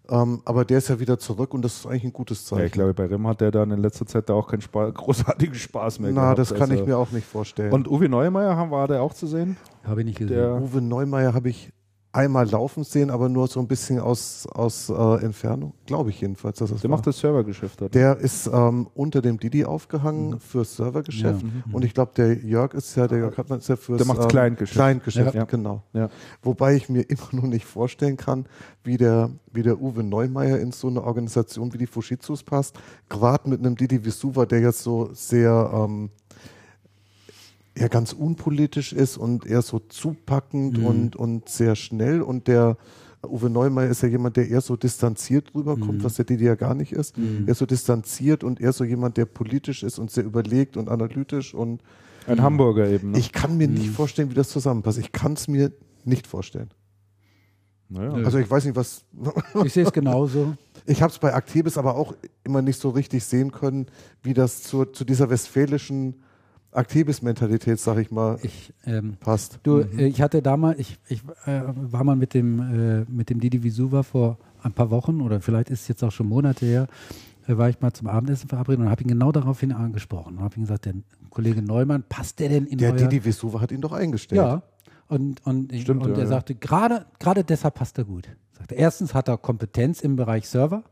Ähm, 0.08 0.40
aber 0.44 0.64
der 0.64 0.78
ist 0.78 0.88
ja 0.88 0.98
wieder 1.00 1.18
zurück 1.18 1.52
und 1.52 1.62
das 1.62 1.78
ist 1.78 1.86
eigentlich 1.86 2.04
ein 2.04 2.12
gutes 2.12 2.46
Zeichen. 2.46 2.60
ja, 2.60 2.66
ich 2.66 2.72
glaube, 2.72 2.94
bei 2.94 3.04
RIM 3.06 3.26
hat 3.26 3.40
der 3.40 3.50
dann 3.50 3.72
in 3.72 3.80
letzter 3.80 4.06
Zeit 4.06 4.28
da 4.30 4.34
auch 4.34 4.48
keinen 4.48 4.62
Spaß, 4.62 4.94
großartigen 4.94 5.54
Spaß 5.54 5.98
mehr 5.98 6.12
Na, 6.12 6.22
gehabt. 6.22 6.38
das 6.38 6.54
kann 6.54 6.70
also. 6.70 6.74
ich 6.82 6.86
mir 6.86 6.96
auch 6.96 7.10
nicht 7.10 7.26
vorstellen. 7.26 7.72
Und 7.72 7.86
Uwe 7.88 8.08
Neumeier 8.08 8.70
war 8.70 8.88
der 8.88 9.02
auch 9.02 9.12
zu 9.12 9.26
sehen? 9.26 9.58
Habe 9.84 10.00
ich 10.00 10.06
nicht 10.06 10.18
gesehen. 10.18 10.36
Der, 10.36 10.54
Uwe 10.54 10.80
Neumeier 10.80 11.34
habe 11.34 11.50
ich 11.50 11.70
einmal 12.16 12.48
laufen 12.48 12.82
sehen, 12.82 13.10
aber 13.10 13.28
nur 13.28 13.46
so 13.46 13.60
ein 13.60 13.68
bisschen 13.68 14.00
aus, 14.00 14.46
aus 14.52 14.88
äh, 14.88 15.24
Entfernung. 15.24 15.74
Glaube 15.86 16.10
ich 16.10 16.20
jedenfalls, 16.20 16.58
dass 16.58 16.70
das 16.70 16.80
der 16.80 16.90
war. 16.90 16.96
macht 16.96 17.06
das 17.06 17.18
Servergeschäft 17.20 17.80
dort. 17.80 17.94
Der 17.94 18.16
ist 18.16 18.48
ähm, 18.52 18.88
unter 18.94 19.20
dem 19.22 19.38
Didi 19.38 19.64
aufgehangen 19.64 20.40
fürs 20.40 20.76
Servergeschäft. 20.76 21.42
Ja, 21.42 21.48
mhm. 21.66 21.74
Und 21.74 21.84
ich 21.84 21.94
glaube, 21.94 22.12
der 22.16 22.34
Jörg 22.38 22.74
ist 22.74 22.96
ja, 22.96 23.06
der 23.06 23.18
Jörg 23.18 23.36
Hartmann 23.36 23.58
ist 23.58 23.68
ja 23.68 23.76
fürs 23.76 23.98
Der 23.98 24.06
macht's 24.06 24.26
Clientgeschäft. 24.28 24.76
Clientgeschäft, 24.80 25.34
Ja. 25.34 25.44
genau. 25.44 25.82
Ja. 25.92 26.08
Wobei 26.42 26.74
ich 26.74 26.88
mir 26.88 27.02
immer 27.08 27.28
noch 27.32 27.44
nicht 27.44 27.66
vorstellen 27.66 28.16
kann, 28.16 28.46
wie 28.82 28.96
der, 28.96 29.30
wie 29.52 29.62
der 29.62 29.80
Uwe 29.80 30.02
Neumeier 30.02 30.58
in 30.58 30.72
so 30.72 30.88
eine 30.88 31.04
Organisation 31.04 31.72
wie 31.74 31.78
die 31.78 31.86
Fujitsus 31.86 32.42
passt. 32.42 32.78
Gerade 33.08 33.48
mit 33.50 33.60
einem 33.60 33.76
Didi 33.76 34.04
Visuva, 34.04 34.46
der 34.46 34.60
jetzt 34.60 34.82
so 34.82 35.10
sehr 35.12 35.70
ähm, 35.74 36.10
ja, 37.76 37.88
ganz 37.88 38.12
unpolitisch 38.12 38.92
ist 38.92 39.16
und 39.18 39.46
eher 39.46 39.62
so 39.62 39.78
zupackend 39.78 40.78
Mhm. 40.78 40.86
und, 40.86 41.16
und 41.16 41.48
sehr 41.48 41.76
schnell. 41.76 42.22
Und 42.22 42.48
der 42.48 42.76
Uwe 43.26 43.50
Neumeier 43.50 43.90
ist 43.90 44.02
ja 44.02 44.08
jemand, 44.08 44.36
der 44.36 44.48
eher 44.48 44.60
so 44.60 44.76
distanziert 44.76 45.54
Mhm. 45.54 45.60
rüberkommt, 45.60 46.04
was 46.04 46.14
der 46.14 46.26
ja 46.36 46.54
gar 46.54 46.74
nicht 46.74 46.92
ist. 46.92 47.14
Eher 47.46 47.54
so 47.54 47.66
distanziert 47.66 48.44
und 48.44 48.60
eher 48.60 48.72
so 48.72 48.84
jemand, 48.84 49.16
der 49.16 49.24
politisch 49.26 49.82
ist 49.82 49.98
und 49.98 50.10
sehr 50.10 50.24
überlegt 50.24 50.76
und 50.76 50.88
analytisch. 50.88 51.54
Und 51.54 51.82
Ein 52.26 52.40
Hamburger 52.42 52.88
eben. 52.88 53.10
Ne? 53.12 53.18
ich 53.18 53.32
kann 53.32 53.56
mir 53.56 53.68
nicht 53.68 53.90
vorstellen, 53.90 54.30
wie 54.30 54.34
das 54.34 54.48
zusammenpasst. 54.48 54.98
Ich 54.98 55.12
kann 55.12 55.32
es 55.34 55.48
mir 55.48 55.72
nicht 56.04 56.26
vorstellen. 56.26 56.70
naja. 57.88 58.12
Also 58.24 58.38
ich 58.38 58.50
weiß 58.50 58.64
nicht, 58.64 58.76
was. 58.76 59.04
Ich 59.64 59.72
sehe 59.72 59.84
es 59.84 59.92
genauso. 59.92 60.56
Ich 60.86 61.02
habe 61.02 61.12
es 61.12 61.18
bei 61.18 61.32
Actebis 61.34 61.78
aber 61.78 61.96
auch 61.96 62.14
immer 62.44 62.62
nicht 62.62 62.80
so 62.80 62.90
richtig 62.90 63.24
sehen 63.24 63.50
können, 63.52 63.86
wie 64.22 64.34
das 64.34 64.62
zu, 64.62 64.84
zu 64.84 65.04
dieser 65.04 65.30
westfälischen 65.30 66.22
Actebis-Mentalität, 66.76 67.80
sag 67.80 67.98
ich 67.98 68.10
mal, 68.10 68.38
Ich, 68.42 68.72
ähm, 68.84 69.16
passt. 69.20 69.60
du, 69.62 69.80
äh, 69.80 70.06
ich 70.06 70.20
hatte 70.22 70.42
damals, 70.42 70.78
ich, 70.78 70.98
ich 71.08 71.22
äh, 71.46 71.62
war 71.64 72.04
mal 72.04 72.16
mit 72.16 72.34
dem, 72.34 72.60
äh, 72.60 73.04
mit 73.10 73.30
dem 73.30 73.40
Didi 73.40 73.62
Visuva 73.62 74.02
vor 74.02 74.38
ein 74.62 74.72
paar 74.72 74.90
Wochen 74.90 75.20
oder 75.20 75.40
vielleicht 75.40 75.70
ist 75.70 75.82
es 75.82 75.88
jetzt 75.88 76.04
auch 76.04 76.12
schon 76.12 76.28
Monate 76.28 76.66
her, 76.66 76.86
äh, 77.46 77.56
war 77.56 77.68
ich 77.68 77.80
mal 77.80 77.92
zum 77.92 78.08
Abendessen 78.08 78.48
verabredet 78.48 78.84
und 78.84 78.90
habe 78.90 79.02
ihn 79.02 79.08
genau 79.08 79.32
daraufhin 79.32 79.72
angesprochen. 79.72 80.38
Und 80.38 80.44
habe 80.44 80.56
ihm 80.56 80.62
gesagt, 80.62 80.86
der 80.86 80.94
Kollege 81.30 81.62
Neumann, 81.62 82.04
passt 82.08 82.40
der 82.40 82.48
denn 82.48 82.66
in 82.66 82.78
Der 82.78 82.92
euer... 82.92 82.96
Didi 82.96 83.24
Vesuva 83.24 83.60
hat 83.60 83.72
ihn 83.72 83.80
doch 83.80 83.92
eingestellt. 83.92 84.40
Ja. 84.40 84.62
Und, 85.08 85.44
und, 85.46 85.72
Stimmt, 85.74 86.02
und 86.02 86.10
ja, 86.10 86.16
er 86.16 86.22
ja. 86.22 86.26
sagte, 86.26 86.54
gerade, 86.54 87.06
gerade 87.18 87.44
deshalb 87.44 87.74
passt 87.74 87.96
er 87.98 88.04
gut. 88.04 88.28
Sagte, 88.52 88.74
erstens 88.74 89.14
hat 89.14 89.28
er 89.28 89.38
Kompetenz 89.38 90.00
im 90.00 90.16
Bereich 90.16 90.48
Server. 90.48 90.82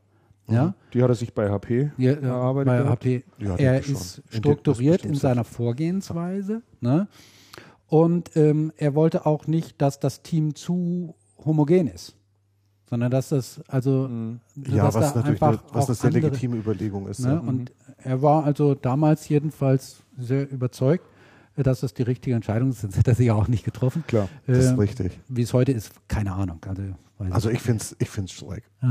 Ja, 0.47 0.75
Die 0.93 1.03
hat 1.03 1.09
er 1.09 1.15
sich 1.15 1.33
bei 1.33 1.49
HP 1.51 1.91
ja, 1.97 2.13
erarbeitet. 2.13 2.67
bei 2.67 2.79
gehabt. 2.83 3.03
HP. 3.05 3.25
Ja, 3.39 3.57
er 3.57 3.83
schon. 3.83 3.95
ist 3.95 4.19
In 4.31 4.39
strukturiert 4.39 5.01
das 5.01 5.05
in 5.07 5.11
bestimmt 5.13 5.17
seiner 5.21 5.45
Vorgehensweise. 5.45 6.63
Ne? 6.81 7.09
Und 7.87 8.37
ähm, 8.37 8.73
er 8.77 8.95
wollte 8.95 9.25
auch 9.27 9.47
nicht, 9.47 9.81
dass 9.81 10.01
das 10.01 10.23
Team 10.23 10.55
zu 10.55 11.15
homogen 11.45 11.87
ist. 11.87 12.15
Sondern 12.91 13.11
dass 13.11 13.31
das, 13.31 13.61
also, 13.69 14.07
Mhm. 14.09 14.41
Ja, 14.69 14.85
dass 14.85 14.95
was 14.95 15.13
da 15.15 15.21
natürlich 15.21 15.43
einfach 15.43 15.63
eine, 15.65 15.75
was 15.75 15.87
eine 15.87 15.95
sehr 15.95 16.09
andere- 16.09 16.27
legitime 16.27 16.57
Überlegung 16.57 17.09
ist. 17.09 17.21
Ne? 17.21 17.33
Ja. 17.33 17.39
Und 17.39 17.73
er 17.99 18.21
war 18.21 18.45
also 18.45 18.75
damals 18.75 19.29
jedenfalls 19.29 20.03
sehr 20.19 20.51
überzeugt, 20.51 21.07
äh, 21.57 21.63
dass 21.63 21.81
das 21.81 21.95
die 21.95 22.03
richtige 22.03 22.37
Entscheidung 22.37 22.69
ist. 22.69 22.83
Sonst 22.83 22.99
hätte 22.99 23.13
er 23.13 23.15
sie 23.15 23.25
ja 23.27 23.35
auch 23.35 23.49
nicht 23.49 23.65
getroffen. 23.65 24.05
Klar. 24.07 24.29
Das 24.47 24.59
ist 24.59 24.71
Ähm, 24.73 24.79
richtig. 24.79 25.19
Wie 25.29 25.43
es 25.43 25.55
heute 25.55 25.73
ist, 25.73 25.93
keine 26.09 26.33
Ahnung. 26.33 26.59
Also, 26.69 26.83
Also 27.31 27.49
ich 27.49 27.57
ich 27.57 27.63
finde 27.63 27.83
es 27.83 27.97
ich 27.99 28.11
find's 28.11 28.33
schräg. 28.33 28.65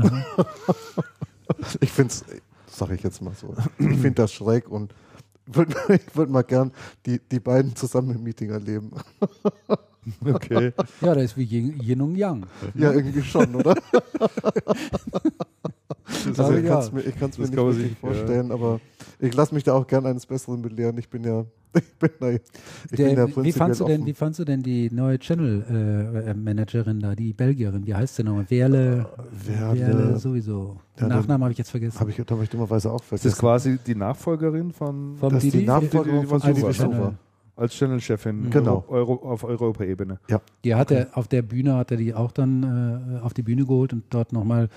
Ich 1.80 1.90
finde 1.92 2.12
es, 2.12 2.24
sage 2.66 2.94
ich 2.94 3.02
jetzt 3.02 3.20
mal 3.22 3.34
so, 3.34 3.54
ich 3.78 3.86
finde 3.98 4.14
das 4.22 4.32
schräg 4.32 4.68
und 4.68 4.94
würd, 5.46 5.74
ich 5.88 6.16
würde 6.16 6.32
mal 6.32 6.42
gern 6.42 6.72
die, 7.06 7.18
die 7.20 7.40
beiden 7.40 7.74
zusammen 7.76 8.10
im 8.16 8.22
Meeting 8.22 8.50
erleben. 8.50 8.90
Okay. 10.22 10.70
Ja, 11.00 11.14
das 11.14 11.24
ist 11.24 11.36
wie 11.38 11.44
Yin, 11.44 11.80
Yin 11.80 12.02
und 12.02 12.14
Yang. 12.14 12.44
Ja, 12.74 12.92
irgendwie 12.92 13.22
schon, 13.22 13.54
oder? 13.54 13.74
Also 16.36 16.52
ich 16.54 16.64
Ja. 16.64 16.70
kann 16.74 16.78
es 16.80 16.92
mir, 16.92 17.00
ich 17.00 17.16
kann's 17.18 17.38
mir 17.38 17.44
Das 17.44 17.50
nicht 17.52 17.56
wirklich 17.64 17.88
sich, 17.88 17.98
vorstellen, 17.98 18.52
aber 18.52 18.80
ich 19.24 19.34
lasse 19.34 19.54
mich 19.54 19.64
da 19.64 19.72
auch 19.74 19.86
gern 19.86 20.06
eines 20.06 20.26
Besseren 20.26 20.62
belehren. 20.62 20.96
Ich 20.98 21.08
bin 21.08 21.24
ja, 21.24 21.44
ich 21.74 21.94
bin 21.98 22.10
da, 22.20 22.30
ich 22.30 22.40
bin 22.90 23.08
ja 23.08 23.14
Der, 23.26 23.44
wie, 23.44 23.52
fandst 23.52 23.80
du 23.80 23.84
denn, 23.84 24.00
offen. 24.00 24.06
wie 24.06 24.12
fandst 24.14 24.38
du 24.40 24.44
denn 24.44 24.62
die 24.62 24.90
neue 24.90 25.18
Channel-Managerin 25.18 27.00
da, 27.00 27.14
die 27.14 27.32
Belgierin? 27.32 27.86
Wie 27.86 27.94
heißt 27.94 28.16
sie 28.16 28.24
nochmal? 28.24 28.46
Werle, 28.48 29.06
Werle- 29.46 29.78
Werle 29.80 30.18
sowieso. 30.18 30.76
Den 30.98 31.08
Ja, 31.08 31.16
Nachnamen 31.16 31.42
habe 31.44 31.52
ich 31.52 31.58
jetzt 31.58 31.70
vergessen. 31.70 31.98
Habe 32.00 32.10
ich, 32.10 32.18
hab 32.18 32.42
ich 32.42 32.50
dummerweise 32.50 32.90
auch 32.90 33.00
Ist 33.00 33.12
das 33.12 33.20
vergessen. 33.20 33.40
quasi 33.40 33.78
die 33.86 33.94
Nachfolgerin 33.94 34.72
von 34.72 35.16
Vom 35.16 35.32
das 35.32 35.44
ist 35.44 35.52
die 35.54 35.58
Didi? 35.58 35.66
Nachfolgerin 35.66 36.26
von 36.26 36.42
Als 36.42 36.54
Didi 36.56 36.70
Channel. 36.72 37.12
Als 37.56 37.72
Channel-Chefin 37.74 38.50
Genau. 38.50 38.84
Euro, 38.88 39.14
auf 39.14 39.44
Europa-Ebene? 39.44 40.18
Die 40.64 40.74
hat 40.74 40.90
er 40.90 41.06
auf 41.16 41.28
der 41.28 41.42
Bühne, 41.42 41.76
hat 41.76 41.90
er 41.92 41.96
die 41.96 42.12
auch 42.12 42.32
dann 42.32 43.18
äh, 43.20 43.20
auf 43.24 43.32
die 43.32 43.42
Bühne 43.42 43.64
geholt 43.64 43.92
und 43.92 44.02
dort 44.10 44.32
nochmal, 44.32 44.68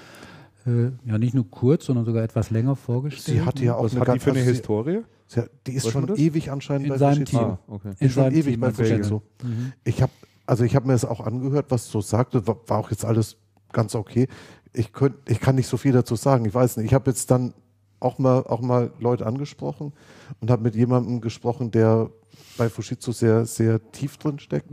äh, 0.68 0.92
ja 1.06 1.18
nicht 1.18 1.34
nur 1.34 1.50
kurz, 1.50 1.86
sondern 1.86 2.06
sogar 2.06 2.24
etwas 2.24 2.50
länger 2.50 2.76
vorgestellt. 2.76 3.38
Sie 3.38 3.46
hatte 3.46 3.64
ja 3.64 3.76
auch 3.76 3.86
Was 3.86 3.96
eine 3.96 4.02
hat 4.06 4.16
die 4.16 4.20
für 4.20 4.30
eine 4.32 4.40
also 4.40 4.52
Historie? 4.52 5.02
sie, 5.28 5.44
die 5.66 5.74
ist 5.74 5.86
Weiß 5.86 5.92
schon 5.92 6.08
das? 6.08 6.20
ewig 6.20 6.52
anscheinend 6.52 6.86
In 6.88 6.90
bei 6.92 6.98
seinem 6.98 7.14
Fujitsu. 7.26 7.38
Team. 7.38 7.48
Ah, 7.48 7.60
okay. 7.68 7.88
in 8.00 8.08
ist 8.08 8.14
schon 8.14 8.24
seinem 8.24 8.34
ewig 8.36 8.46
Team 8.54 8.60
bei. 8.60 8.72
Fujitsu. 8.72 9.22
Mhm. 9.44 9.74
Ich 9.84 10.02
habe 10.02 10.12
also 10.46 10.64
ich 10.64 10.76
habe 10.76 10.88
mir 10.88 10.94
das 10.94 11.04
auch 11.06 11.20
angehört, 11.20 11.66
was 11.70 11.92
du 11.92 12.00
sagte, 12.02 12.48
war, 12.48 12.58
war 12.68 12.78
auch 12.80 12.90
jetzt 12.92 13.04
alles 13.04 13.38
ganz 13.74 13.96
okay. 13.96 14.28
Ich 14.74 14.94
könnt, 14.94 15.16
ich 15.28 15.40
kann 15.42 15.56
nicht 15.56 15.68
so 15.68 15.76
viel 15.78 15.92
dazu 15.92 16.16
sagen. 16.16 16.46
Ich 16.46 16.54
weiß 16.54 16.78
nicht. 16.78 16.86
Ich 16.86 16.94
habe 16.94 17.10
jetzt 17.10 17.30
dann 17.32 17.54
auch 18.00 18.18
mal 18.20 18.44
auch 18.44 18.62
mal 18.62 18.92
Leute 19.00 19.26
angesprochen 19.26 19.92
und 20.40 20.52
habe 20.52 20.62
mit 20.64 20.76
jemandem 20.76 21.20
gesprochen, 21.20 21.72
der 21.72 22.12
bei 22.58 22.70
Fujitsu 22.70 23.12
sehr 23.12 23.46
sehr 23.46 23.92
tief 23.92 24.18
drin 24.18 24.40
steckt 24.40 24.70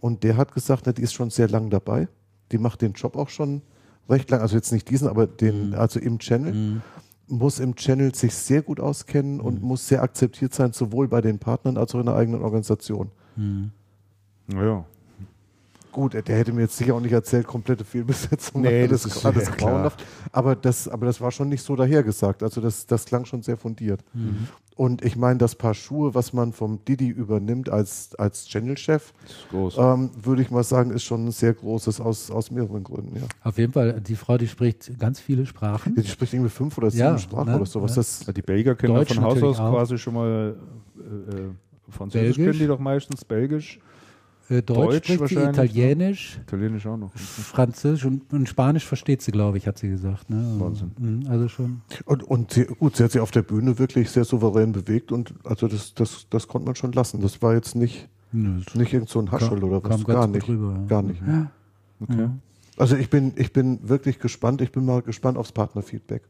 und 0.00 0.22
der 0.22 0.36
hat 0.36 0.54
gesagt, 0.54 0.84
na, 0.86 0.92
die 0.92 1.02
ist 1.02 1.12
schon 1.12 1.30
sehr 1.30 1.48
lang 1.48 1.70
dabei. 1.70 2.08
Die 2.52 2.58
macht 2.58 2.80
den 2.82 2.92
Job 2.92 3.16
auch 3.16 3.28
schon 3.28 3.62
recht 4.08 4.30
lang, 4.30 4.40
also 4.40 4.56
jetzt 4.56 4.72
nicht 4.72 4.88
diesen, 4.90 5.08
aber 5.08 5.26
den 5.26 5.74
also 5.74 6.00
im 6.00 6.18
Channel 6.18 6.52
Mhm. 6.52 6.82
muss 7.28 7.60
im 7.60 7.74
Channel 7.74 8.14
sich 8.14 8.34
sehr 8.34 8.62
gut 8.62 8.80
auskennen 8.80 9.40
und 9.40 9.62
muss 9.62 9.86
sehr 9.86 10.02
akzeptiert 10.02 10.54
sein, 10.54 10.72
sowohl 10.72 11.08
bei 11.08 11.20
den 11.20 11.38
Partnern 11.38 11.76
als 11.76 11.94
auch 11.94 12.00
in 12.00 12.06
der 12.06 12.14
eigenen 12.14 12.42
Organisation. 12.42 13.10
Mhm. 13.36 13.70
Naja. 14.46 14.84
Gut, 15.98 16.14
der 16.14 16.36
hätte 16.36 16.52
mir 16.52 16.60
jetzt 16.62 16.76
sicher 16.76 16.94
auch 16.94 17.00
nicht 17.00 17.10
erzählt, 17.10 17.44
komplette 17.46 17.84
Fehlbesetzung, 17.84 18.62
Nee, 18.62 18.82
alles, 18.82 19.02
das 19.02 19.16
ist 19.16 19.26
alles 19.26 19.50
grauenhaft. 19.50 20.04
Aber 20.30 20.54
das, 20.54 20.86
aber 20.86 21.06
das 21.06 21.20
war 21.20 21.32
schon 21.32 21.48
nicht 21.48 21.64
so 21.64 21.74
dahergesagt. 21.74 22.44
Also 22.44 22.60
das, 22.60 22.86
das 22.86 23.04
klang 23.04 23.24
schon 23.24 23.42
sehr 23.42 23.56
fundiert. 23.56 24.04
Mhm. 24.14 24.46
Und 24.76 25.04
ich 25.04 25.16
meine, 25.16 25.38
das 25.40 25.56
Paar 25.56 25.74
Schuhe, 25.74 26.14
was 26.14 26.32
man 26.32 26.52
vom 26.52 26.84
Didi 26.84 27.08
übernimmt 27.08 27.68
als, 27.68 28.14
als 28.14 28.46
Channel-Chef, 28.46 29.12
Das 29.22 29.30
ist 29.32 29.48
groß. 29.50 29.76
ähm, 29.78 30.10
würde 30.22 30.40
ich 30.42 30.52
mal 30.52 30.62
sagen, 30.62 30.92
ist 30.92 31.02
schon 31.02 31.26
ein 31.26 31.32
sehr 31.32 31.52
großes 31.54 32.00
aus, 32.00 32.30
aus 32.30 32.52
mehreren 32.52 32.84
Gründen. 32.84 33.16
Ja. 33.16 33.22
Auf 33.42 33.58
jeden 33.58 33.72
Fall, 33.72 34.00
die 34.00 34.14
Frau, 34.14 34.38
die 34.38 34.46
spricht 34.46 34.96
ganz 35.00 35.18
viele 35.18 35.46
Sprachen. 35.46 35.96
Die 35.96 36.06
spricht 36.06 36.32
irgendwie 36.32 36.50
fünf 36.50 36.78
oder 36.78 36.92
sieben 36.92 37.00
Ja, 37.02 37.18
Sprachen 37.18 37.48
ne? 37.50 37.56
oder 37.56 37.66
sowas. 37.66 37.90
Ja. 37.90 37.96
Das, 37.96 38.24
Ja, 38.24 38.32
die 38.32 38.42
Belgier 38.42 38.76
kennen 38.76 38.92
ja 38.92 39.00
Deutsch 39.00 39.14
von 39.14 39.24
Haus 39.24 39.42
aus 39.42 39.58
auch. 39.58 39.72
quasi 39.74 39.98
schon 39.98 40.14
mal 40.14 40.54
äh, 40.96 41.00
äh, 41.00 41.48
Französisch 41.90 42.36
Belgisch. 42.36 42.52
kennen 42.52 42.58
die 42.60 42.66
doch 42.68 42.78
meistens, 42.78 43.24
Belgisch, 43.24 43.80
Äh, 44.50 44.62
Deutsch, 44.62 44.64
Deutsch 44.64 44.96
spricht 45.04 45.10
sie, 45.10 45.20
wahrscheinlich, 45.36 45.44
ne? 45.44 45.50
Italienisch, 45.64 46.38
Italienisch 46.46 46.86
auch 46.86 46.96
noch. 46.96 47.12
Französisch 47.14 48.04
und, 48.06 48.32
und 48.32 48.48
Spanisch 48.48 48.86
versteht 48.86 49.20
sie, 49.22 49.30
glaube 49.30 49.58
ich, 49.58 49.66
hat 49.66 49.76
sie 49.78 49.88
gesagt. 49.90 50.30
Ne? 50.30 50.38
Also, 50.38 50.60
Wahnsinn. 50.60 50.90
mhm, 50.98 51.26
Also 51.28 51.48
schon. 51.48 51.82
und 52.06 52.22
und 52.22 52.52
sie, 52.52 52.64
gut, 52.64 52.96
sie 52.96 53.04
hat 53.04 53.12
sich 53.12 53.20
auf 53.20 53.30
der 53.30 53.42
Bühne 53.42 53.78
wirklich 53.78 54.10
sehr 54.10 54.24
souverän 54.24 54.72
bewegt 54.72 55.12
und 55.12 55.34
also 55.44 55.68
das, 55.68 55.92
das, 55.94 56.26
das 56.30 56.48
konnte 56.48 56.66
man 56.66 56.74
schon 56.76 56.92
lassen. 56.92 57.20
Das 57.20 57.42
war 57.42 57.54
jetzt 57.54 57.74
nicht, 57.76 58.08
Nö, 58.32 58.60
nicht 58.74 58.92
irgend 58.94 59.08
so 59.10 59.20
ein 59.20 59.30
Haschel 59.30 59.62
oder 59.62 59.82
was. 59.82 59.90
kam 59.90 60.04
Gar 60.04 60.26
nicht. 60.28 60.48
rüber. 60.48 60.74
ja. 60.80 60.86
Gar 60.86 61.02
nicht. 61.02 61.20
Ja. 61.26 61.50
Okay. 62.00 62.28
Also 62.78 62.96
ich 62.96 63.10
bin, 63.10 63.32
ich 63.36 63.52
bin 63.52 63.80
wirklich 63.88 64.18
gespannt. 64.18 64.60
Ich 64.62 64.70
bin 64.72 64.84
mal 64.86 65.02
gespannt 65.02 65.36
aufs 65.36 65.52
Partnerfeedback. 65.52 66.22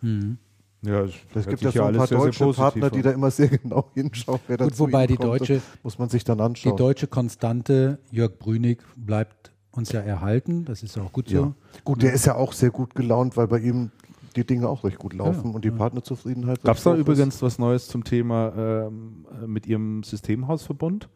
Mhm. 0.00 0.38
Ja, 0.82 1.04
Es 1.34 1.46
gibt 1.46 1.60
ja 1.62 1.70
so 1.72 1.82
ein 1.82 1.94
paar 1.96 2.06
sehr, 2.06 2.18
sehr 2.18 2.26
deutsche 2.26 2.44
positiv 2.44 2.62
Partner, 2.62 2.90
die 2.90 3.02
da 3.02 3.10
immer 3.10 3.30
sehr 3.30 3.48
genau 3.58 3.90
hinschauen, 3.94 4.40
wer 4.46 4.56
Gut, 4.56 4.78
wobei 4.78 5.06
die 5.06 5.16
kommt. 5.16 5.28
deutsche, 5.40 5.54
Das 5.56 5.62
muss 5.82 5.98
man 5.98 6.08
sich 6.08 6.24
dann 6.24 6.38
die 6.38 6.44
anschauen. 6.44 6.76
deutsche 6.76 7.06
Konstante, 7.06 7.98
Jörg 8.10 8.38
Brünig, 8.38 8.82
bleibt 8.96 9.52
uns 9.72 9.92
ja 9.92 10.00
erhalten. 10.00 10.64
Das 10.64 10.82
ist 10.82 10.96
auch 10.98 11.12
gut 11.12 11.28
so. 11.28 11.34
ja. 11.36 11.52
Gut, 11.84 12.02
der 12.02 12.12
ist 12.12 12.24
ja 12.26 12.34
auch 12.34 12.52
sehr 12.52 12.70
gut 12.70 12.94
gelaunt, 12.94 13.36
weil 13.36 13.46
bei 13.46 13.58
ihm 13.58 13.90
die 14.36 14.44
Dinge 14.46 14.68
auch 14.68 14.84
recht 14.84 14.98
gut 14.98 15.12
laufen 15.12 15.48
Ja, 15.50 15.54
und 15.54 15.64
die 15.64 15.68
ja. 15.68 15.74
Partnerzufriedenheit. 15.74 16.62
Gab 16.62 16.76
es 16.76 16.84
da 16.84 16.94
übrigens 16.94 17.42
was 17.42 17.58
Neues 17.58 17.88
zum 17.88 18.04
Thema 18.04 18.52
ähm, 18.56 19.26
äh, 19.42 19.46
mit 19.46 19.66
Ihrem 19.66 20.02
Systemhausverbund? 20.02 21.08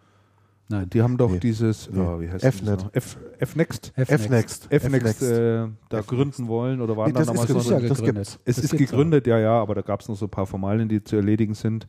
Nein, 0.69 0.89
Die 0.91 1.03
haben 1.03 1.17
doch 1.19 1.31
Nee. 1.31 1.41
dieses, 1.41 1.91
Nee. 1.91 2.01
oh, 2.01 2.21
wie 2.21 2.31
heißt 2.31 2.45
Fnet. 2.45 2.87
das 2.95 3.17
Fnext. 3.51 3.93
F-Next. 3.97 4.67
Fnext 4.71 5.23
äh, 5.23 5.67
da 5.91 5.99
F-Next. 5.99 6.09
gründen 6.09 6.49
wollen 6.49 6.81
oder 6.81 6.97
waren 6.97 7.09
Nee, 7.09 7.13
da 7.13 7.19
das 7.21 7.27
damals 7.29 7.51
ist 7.51 7.57
das 7.57 7.57
noch 7.57 7.77
ist 7.77 7.83
ja 7.83 7.89
das 7.89 7.99
gegründet. 7.99 8.15
gibt's. 8.27 8.39
Es 8.47 8.57
Das 8.57 8.65
ist 8.65 8.77
gegründet, 8.79 9.27
ja, 9.27 9.39
ja, 9.39 9.61
aber 9.61 9.75
da 9.75 9.83
gab 9.83 10.01
es 10.01 10.09
noch 10.09 10.17
so 10.17 10.25
ein 10.27 10.31
paar 10.31 10.47
Formalien, 10.47 10.89
die 10.89 11.05
zu 11.05 11.17
erledigen 11.17 11.53
sind. 11.55 11.87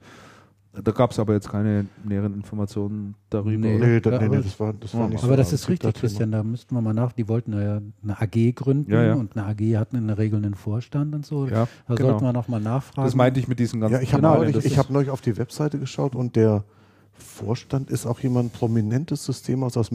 Da 0.83 0.91
gab 0.91 1.11
es 1.11 1.19
aber 1.19 1.31
jetzt 1.35 1.47
keine 1.49 1.85
näheren 2.03 2.33
Informationen 2.33 3.15
darüber. 3.29 3.51
Nee. 3.65 3.77
Nee, 3.79 3.99
da, 4.01 4.09
nee, 4.11 4.17
nee, 4.19 4.25
aber- 4.25 4.35
das 4.41 4.59
war, 4.59 4.73
das 4.73 4.93
war 4.93 5.03
Ja, 5.03 5.07
nicht 5.07 5.19
Aber 5.23 5.31
so 5.31 5.37
das 5.37 5.53
ist 5.53 5.69
richtig. 5.69 5.93
Christian. 5.93 6.33
Da 6.33 6.43
müssten 6.43 6.75
wir 6.75 6.81
mal 6.81 6.93
nach. 6.93 7.13
Die 7.13 7.29
wollten 7.29 7.53
ja 7.53 7.79
eine 8.03 8.21
AG 8.21 8.51
gründen 8.55 8.91
Ja, 8.91 9.01
ja. 9.03 9.13
und 9.13 9.37
eine 9.37 9.45
AG 9.47 9.77
hat 9.77 9.93
in 9.93 10.07
der 10.07 10.17
Regel 10.17 10.35
einen 10.43 10.53
Vorstand 10.53 11.15
und 11.15 11.25
so. 11.25 11.47
Ja, 11.47 11.69
da 11.87 11.95
genau. 11.95 12.09
sollten 12.09 12.25
wir 12.25 12.33
noch 12.33 12.49
mal 12.49 12.59
nachfragen. 12.59 13.05
Das 13.07 13.15
meinte 13.15 13.39
ich 13.39 13.47
mit 13.47 13.59
diesen 13.59 13.79
ganzen 13.79 13.93
Ja, 13.93 14.01
ich 14.01 14.11
habe 14.11 14.21
Formalien, 14.21 14.51
neulich, 14.51 14.77
hab 14.77 14.89
neulich 14.89 15.09
auf 15.11 15.21
die 15.21 15.37
Webseite 15.37 15.79
geschaut 15.79 16.13
und 16.13 16.35
der 16.35 16.65
Vorstand 17.17 17.89
ist 17.89 18.05
auch 18.05 18.19
jemand 18.19 18.53
prominentes 18.53 19.23
System 19.25 19.63
aus. 19.63 19.77
aus 19.77 19.89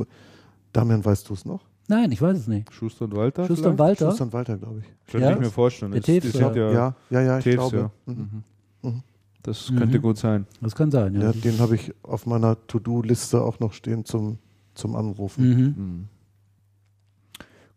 Damian, 0.73 1.05
weißt 1.05 1.29
du 1.29 1.35
es 1.35 1.45
noch? 1.45 1.61
Nein, 1.89 2.13
ich 2.13 2.23
weiß 2.23 2.39
es 2.39 2.47
nicht. 2.47 2.73
Schuster 2.73 3.07
und 3.07 3.17
Walter. 3.17 3.47
Schuster 3.47 3.71
und 3.71 3.77
vielleicht? 3.77 4.01
Walter. 4.01 4.07
Christian 4.11 4.33
Walter, 4.33 4.57
glaube 4.59 4.79
ich. 4.81 5.11
Könnte 5.11 5.27
Ja? 5.27 5.33
ich 5.35 5.41
mir 5.41 5.51
vorstellen. 5.51 5.91
Der 5.93 6.01
Das- 6.01 6.07
Teves, 6.07 6.35
ja. 6.35 6.53
ja, 6.55 6.73
Ja, 6.73 6.95
ja, 7.11 7.21
ja, 7.23 7.39
ich 7.39 7.45
Teves, 7.45 7.57
glaube. 7.71 7.77
ja. 8.07 8.13
Mhm. 8.13 8.43
Mhm. 8.83 8.91
Mhm. 8.91 9.03
Das 9.43 9.71
Mhm. 9.71 9.77
könnte 9.79 10.01
gut 10.01 10.17
sein. 10.19 10.47
Das 10.61 10.75
kann 10.77 10.91
sein. 10.93 11.15
Ja. 11.15 11.23
Ja, 11.23 11.33
den 11.33 11.59
habe 11.59 11.75
ich 11.75 11.93
auf 12.03 12.27
meiner 12.27 12.65
To-Do-Liste 12.69 13.43
auch 13.43 13.59
noch 13.59 13.73
stehen 13.73 14.05
zum, 14.05 14.39
zum 14.75 14.95
Anrufen. 14.95 15.49
Mhm. 15.49 15.65
Mhm. 15.85 16.09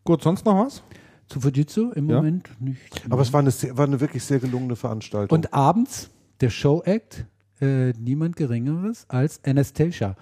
Gut, 0.04 0.22
sonst 0.22 0.46
noch 0.46 0.66
was? 0.66 0.84
Zu 1.28 1.40
Fujitsu 1.40 1.92
im 1.92 2.10
Ja. 2.10 2.18
Moment 2.18 2.50
nicht. 2.60 2.80
Aber 3.10 3.22
es 3.22 3.32
war 3.32 3.40
eine, 3.40 3.52
sehr, 3.52 3.76
war 3.78 3.86
eine 3.86 4.00
wirklich 4.00 4.24
sehr 4.24 4.40
gelungene 4.40 4.76
Veranstaltung. 4.76 5.36
Und 5.36 5.54
abends 5.54 6.10
der 6.42 6.50
Show-Act, 6.50 7.26
äh, 7.64 7.94
niemand 8.00 8.36
Geringeres 8.36 9.06
als 9.08 9.40
Anastasia. 9.44 10.16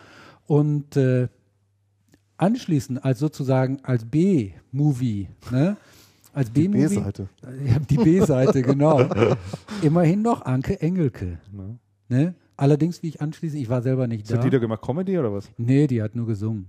Und 0.47 0.95
äh, 0.97 1.27
anschließend 2.37 3.03
als 3.03 3.19
sozusagen 3.19 3.79
als 3.83 4.05
B-Movie, 4.05 5.27
ne? 5.51 5.77
als 6.33 6.51
die 6.51 6.67
B-Movie, 6.67 6.95
B-Seite. 6.95 7.29
Ja, 7.65 7.79
die 7.79 7.97
B-Seite, 7.97 8.61
genau. 8.61 9.07
Immerhin 9.81 10.21
noch 10.21 10.45
Anke 10.45 10.81
Engelke. 10.81 11.39
Ja. 11.57 12.17
Ne? 12.17 12.35
Allerdings, 12.57 13.01
wie 13.01 13.07
ich 13.07 13.21
anschließend, 13.21 13.61
ich 13.61 13.69
war 13.69 13.81
selber 13.81 14.07
nicht 14.07 14.29
hat 14.31 14.39
da. 14.39 14.43
die 14.43 14.49
da 14.49 14.59
gemacht? 14.59 14.81
Comedy 14.81 15.17
oder 15.17 15.33
was? 15.33 15.49
Nee, 15.57 15.87
die 15.87 16.01
hat 16.01 16.15
nur 16.15 16.27
gesungen. 16.27 16.67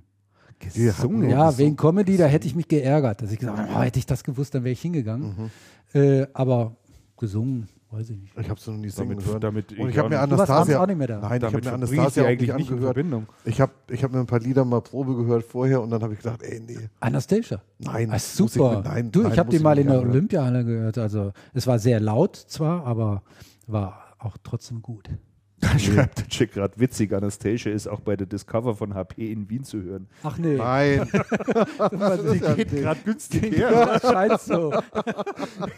Die 0.75 0.91
hat 0.91 1.11
nur 1.11 1.25
Ja, 1.29 1.47
gesungen. 1.47 1.59
wegen 1.59 1.77
Comedy, 1.77 2.17
da 2.17 2.27
hätte 2.27 2.47
ich 2.47 2.55
mich 2.55 2.69
geärgert, 2.69 3.21
dass 3.21 3.33
ich 3.33 3.39
gesagt 3.39 3.59
habe, 3.59 3.69
oh, 3.75 3.83
hätte 3.83 3.99
ich 3.99 4.07
das 4.07 4.23
gewusst, 4.23 4.55
dann 4.55 4.63
wäre 4.65 4.73
ich 4.73 4.81
hingegangen. 4.81 5.51
Mhm. 5.95 6.01
Äh, 6.01 6.27
aber 6.33 6.77
gesungen, 7.19 7.69
weiß 7.93 8.11
ich 8.11 8.19
nicht. 8.19 8.37
Ich 8.39 8.49
habe 8.51 8.59
sie 8.61 8.71
noch 8.71 8.79
nie 8.79 8.89
singen 8.89 9.11
Damit, 9.11 9.27
hören. 9.27 9.41
damit 9.41 9.79
Und 9.79 9.89
ich 9.91 9.99
habe 9.99 10.09
mir 10.09 10.21
Anastasia, 10.21 10.81
auch 10.83 10.87
nicht 10.87 10.97
mehr 10.99 11.07
da. 11.07 11.21
nein, 11.21 11.39
ich 11.39 11.45
habe 11.45 11.61
damit 11.61 11.65
mir 11.65 11.69
ich 11.71 11.75
Anastasia 12.01 12.25
eigentlich 12.25 12.53
nicht 12.55 12.69
in 12.69 12.75
angehört. 12.75 12.95
Verbindung. 12.95 13.27
Ich 13.45 13.61
habe 13.61 13.73
ich 13.89 14.03
hab 14.03 14.13
mir 14.13 14.21
ein 14.21 14.27
paar 14.27 14.41
Lieder 14.41 14.65
mal 14.65 14.81
Probe 14.81 15.15
gehört 15.17 15.45
vorher 15.45 15.83
und 15.83 15.91
dann 15.91 16.03
habe 16.03 16.15
ich 16.15 16.21
gedacht, 16.21 16.43
ey, 16.43 16.61
nee, 16.61 16.79
Anastasia. 17.01 17.61
nein. 17.79 18.11
Ah, 18.11 18.17
ich 18.17 18.23
super. 18.23 18.79
mir- 18.79 18.83
nein, 18.89 19.11
du, 19.13 19.23
nein, 19.23 19.33
ich 19.33 19.39
habe 19.39 19.51
die 19.51 19.59
mal 19.59 19.79
in 19.79 19.87
der. 19.89 20.01
Olympiahalle 20.01 20.65
gehört. 20.65 20.99
Also 20.99 21.33
es 21.53 21.67
war 21.67 21.79
sehr 21.79 22.01
laut 22.01 22.37
zwar, 22.37 22.87
aber 22.87 23.23
war 23.67 24.15
auch 24.19 24.37
trotzdem 24.43 24.83
gut. 24.83 25.09
Da 25.73 25.79
schreibt 25.79 26.19
der 26.19 26.29
Chick 26.29 26.55
gerade 26.55 26.75
witzig, 26.77 27.13
Anastasia 27.13 27.73
ist 27.73 27.87
auch 27.87 28.01
bei 28.01 28.17
der 28.17 28.27
Discover 28.27 28.75
von 28.75 28.95
HP 28.95 29.31
in 29.31 29.49
Wien 29.49 29.63
zu 29.63 29.81
hören. 29.81 30.09
Ach 30.25 30.37
nee, 30.37 30.57
Nein. 30.57 31.09
Die 31.13 32.39
ja 32.39 32.55
geht 32.55 32.71
gerade 32.71 33.01
günstig 33.05 33.57
her. 33.57 34.01
scheint 34.03 34.41
so. 34.41 34.73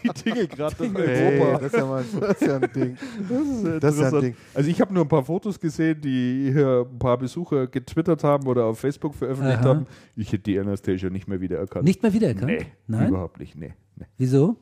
Die 0.03 0.23
Dinge 0.23 0.47
gerade 0.47 0.85
in 0.85 0.95
Europa. 0.95 1.59
das, 1.59 1.73
ist 1.73 1.77
ja 1.79 1.85
mal, 1.85 2.03
das 2.19 2.41
ist 2.41 2.47
ja 2.47 2.55
ein 2.55 2.69
Ding. 2.73 2.97
Das 3.29 3.47
ist, 3.47 3.83
Das 3.83 3.95
ist 3.95 4.01
ja 4.01 4.07
ein. 4.07 4.21
Ding. 4.21 4.35
Also 4.55 4.69
ich 4.71 4.81
habe 4.81 4.91
nur 4.93 5.05
ein 5.05 5.09
paar 5.09 5.23
Fotos 5.23 5.59
gesehen, 5.59 6.01
die 6.01 6.51
hier 6.51 6.87
ein 6.91 6.97
paar 6.97 7.17
Besucher 7.19 7.67
getwittert 7.67 8.23
haben 8.23 8.47
oder 8.47 8.65
auf 8.65 8.79
Facebook 8.79 9.13
veröffentlicht 9.13 9.59
Aha. 9.59 9.65
haben. 9.69 9.85
Ich 10.15 10.31
hätte 10.33 10.43
die 10.43 10.57
Anastasia 10.57 11.11
nicht 11.11 11.27
mehr 11.27 11.41
wiedererkannt. 11.41 11.85
Nicht 11.85 12.01
mehr 12.01 12.11
wiedererkannt? 12.11 12.47
Nee, 12.47 12.65
Nein? 12.87 13.09
überhaupt 13.09 13.39
nicht. 13.39 13.55
Nee, 13.55 13.73
nee. 13.97 14.05
Wieso? 14.17 14.55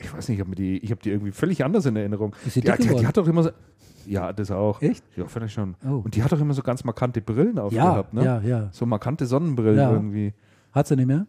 Ich 0.00 0.12
weiß 0.14 0.28
nicht, 0.28 0.38
ich 0.38 0.44
habe 0.44 0.54
die, 0.54 0.78
ich 0.78 0.92
hab 0.92 1.02
die 1.02 1.10
irgendwie 1.10 1.32
völlig 1.32 1.64
anders 1.64 1.84
in 1.86 1.96
Erinnerung. 1.96 2.32
Ist 2.46 2.54
sie 2.54 2.60
die, 2.60 2.70
die, 2.70 2.76
die 2.82 2.88
geworden? 2.88 3.06
hat 3.08 3.16
doch 3.16 3.26
immer 3.26 3.42
so. 3.42 3.50
Ja, 4.08 4.32
das 4.32 4.50
auch. 4.50 4.80
Echt? 4.82 5.04
Ja, 5.16 5.26
vielleicht 5.26 5.54
schon. 5.54 5.74
Oh. 5.86 6.00
Und 6.04 6.14
die 6.14 6.22
hat 6.22 6.32
doch 6.32 6.40
immer 6.40 6.54
so 6.54 6.62
ganz 6.62 6.82
markante 6.84 7.20
Brillen 7.20 7.56
Ja, 7.56 7.62
aufgehabt, 7.64 8.14
ne? 8.14 8.24
ja, 8.24 8.40
ja. 8.40 8.68
So 8.72 8.86
markante 8.86 9.26
Sonnenbrillen 9.26 9.78
Ja. 9.78 9.92
irgendwie. 9.92 10.32
Hat 10.72 10.86
sie 10.86 10.96
nicht 10.96 11.06
mehr? 11.06 11.26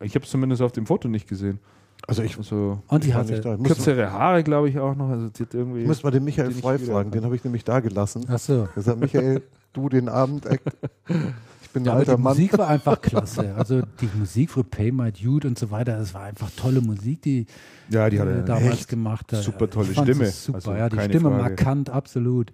Ich 0.00 0.14
habe 0.14 0.24
es 0.24 0.30
zumindest 0.30 0.60
auf 0.62 0.72
dem 0.72 0.86
Foto 0.86 1.08
nicht 1.08 1.26
gesehen. 1.28 1.58
Also 2.06 2.22
ich, 2.22 2.36
So 2.42 2.82
Und 2.88 3.04
die 3.04 3.08
ich 3.08 3.14
hatte. 3.14 3.32
nicht 3.32 3.44
da. 3.44 3.54
Ich 3.54 3.62
kürzere 3.64 4.12
Haare, 4.12 4.42
glaube 4.44 4.68
ich, 4.68 4.78
auch 4.78 4.94
noch. 4.94 5.08
Also 5.08 5.28
die 5.30 5.42
hat 5.44 5.54
irgendwie. 5.54 5.80
ich 5.80 5.86
muss 5.86 6.02
mal 6.02 6.10
den 6.10 6.24
Michael 6.24 6.50
Frei 6.52 6.78
fragen, 6.78 7.10
den 7.10 7.24
habe 7.24 7.34
ich 7.34 7.42
nämlich 7.42 7.64
da 7.64 7.80
gelassen. 7.80 8.24
Ach 8.28 8.38
so. 8.38 8.68
Er 8.76 8.82
sagt, 8.82 9.00
Michael, 9.00 9.42
du 9.72 9.88
den 9.88 10.08
Abend, 10.10 10.44
ich 10.46 10.60
bin 11.76 11.82
ein 11.84 11.86
Ja, 11.86 11.92
alter 11.94 12.16
die 12.16 12.22
Mann. 12.22 12.32
Musik 12.32 12.56
war 12.58 12.68
einfach 12.68 13.00
klasse. 13.02 13.54
Also 13.54 13.82
die 14.00 14.08
Musik 14.18 14.50
für 14.50 14.64
Pay 14.64 14.92
My 14.92 15.12
Dude 15.12 15.46
und 15.48 15.58
so 15.58 15.70
weiter, 15.70 15.96
das 15.98 16.14
war 16.14 16.22
einfach 16.24 16.50
tolle 16.56 16.80
Musik, 16.80 17.22
die 17.22 17.46
Ja, 17.90 18.08
die 18.10 18.18
hat 18.18 18.26
äh, 18.28 18.36
er 18.38 18.42
damals 18.42 18.86
gemacht 18.88 19.32
hat. 19.32 19.42
super 19.42 19.68
tolle 19.68 19.92
Stimme. 19.92 20.26
Super, 20.30 20.56
Also 20.56 20.72
ja, 20.74 20.88
die 20.88 20.98
Stimme 21.00 21.28
Frage. 21.30 21.42
markant, 21.42 21.90
absolut. 21.90 22.52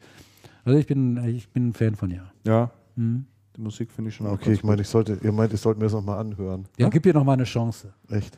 Also 0.64 0.78
ich 0.78 0.86
bin, 0.86 1.16
ich 1.26 1.48
bin 1.48 1.68
ein 1.68 1.72
Fan 1.72 1.94
von 1.94 2.10
ihr. 2.10 2.24
Ja, 2.46 2.70
Mhm. 2.94 3.24
Die 3.56 3.60
Musik 3.60 3.92
finde 3.92 4.08
ich 4.10 4.16
schon 4.16 4.26
auch 4.26 4.32
Okay, 4.32 4.46
ganz 4.46 4.58
ich 4.58 4.64
meine, 4.64 4.82
ich 4.82 4.88
sollte, 4.88 5.18
ihr 5.22 5.32
meint, 5.32 5.52
ich 5.52 5.60
sollte 5.60 5.78
mir 5.78 5.86
das 5.86 5.92
nochmal 5.92 6.18
anhören. 6.18 6.66
Ja, 6.78 6.88
gib 6.88 7.04
ihr 7.04 7.12
noch 7.12 7.24
mal 7.24 7.34
eine 7.34 7.44
Chance. 7.44 7.92
Echt? 8.10 8.36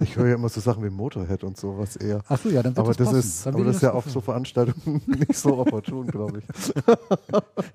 Ich 0.00 0.16
höre 0.16 0.28
ja 0.28 0.34
immer 0.34 0.48
so 0.48 0.60
Sachen 0.60 0.84
wie 0.84 0.90
Motorhead 0.90 1.44
und 1.44 1.56
sowas 1.56 1.96
eher. 1.96 2.20
Ach 2.28 2.38
so, 2.38 2.48
ja, 2.48 2.62
dann 2.62 2.76
wird 2.76 2.78
Aber 2.84 2.94
das 2.94 3.06
passen. 3.06 3.18
ist, 3.18 3.46
Dann 3.46 3.54
aber 3.54 3.64
das 3.64 3.76
ist 3.76 3.82
ja 3.82 3.92
auf 3.92 4.10
so 4.10 4.20
Veranstaltungen 4.20 5.02
nicht 5.06 5.34
so 5.34 5.58
opportun, 5.58 6.06
glaube 6.08 6.40
ich. 6.40 6.72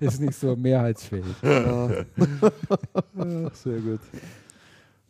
ist 0.00 0.20
nicht 0.20 0.34
so 0.38 0.54
mehrheitsfähig. 0.54 1.24
Ja. 1.42 1.88
Ach, 3.18 3.54
sehr 3.54 3.78
gut. 3.80 4.00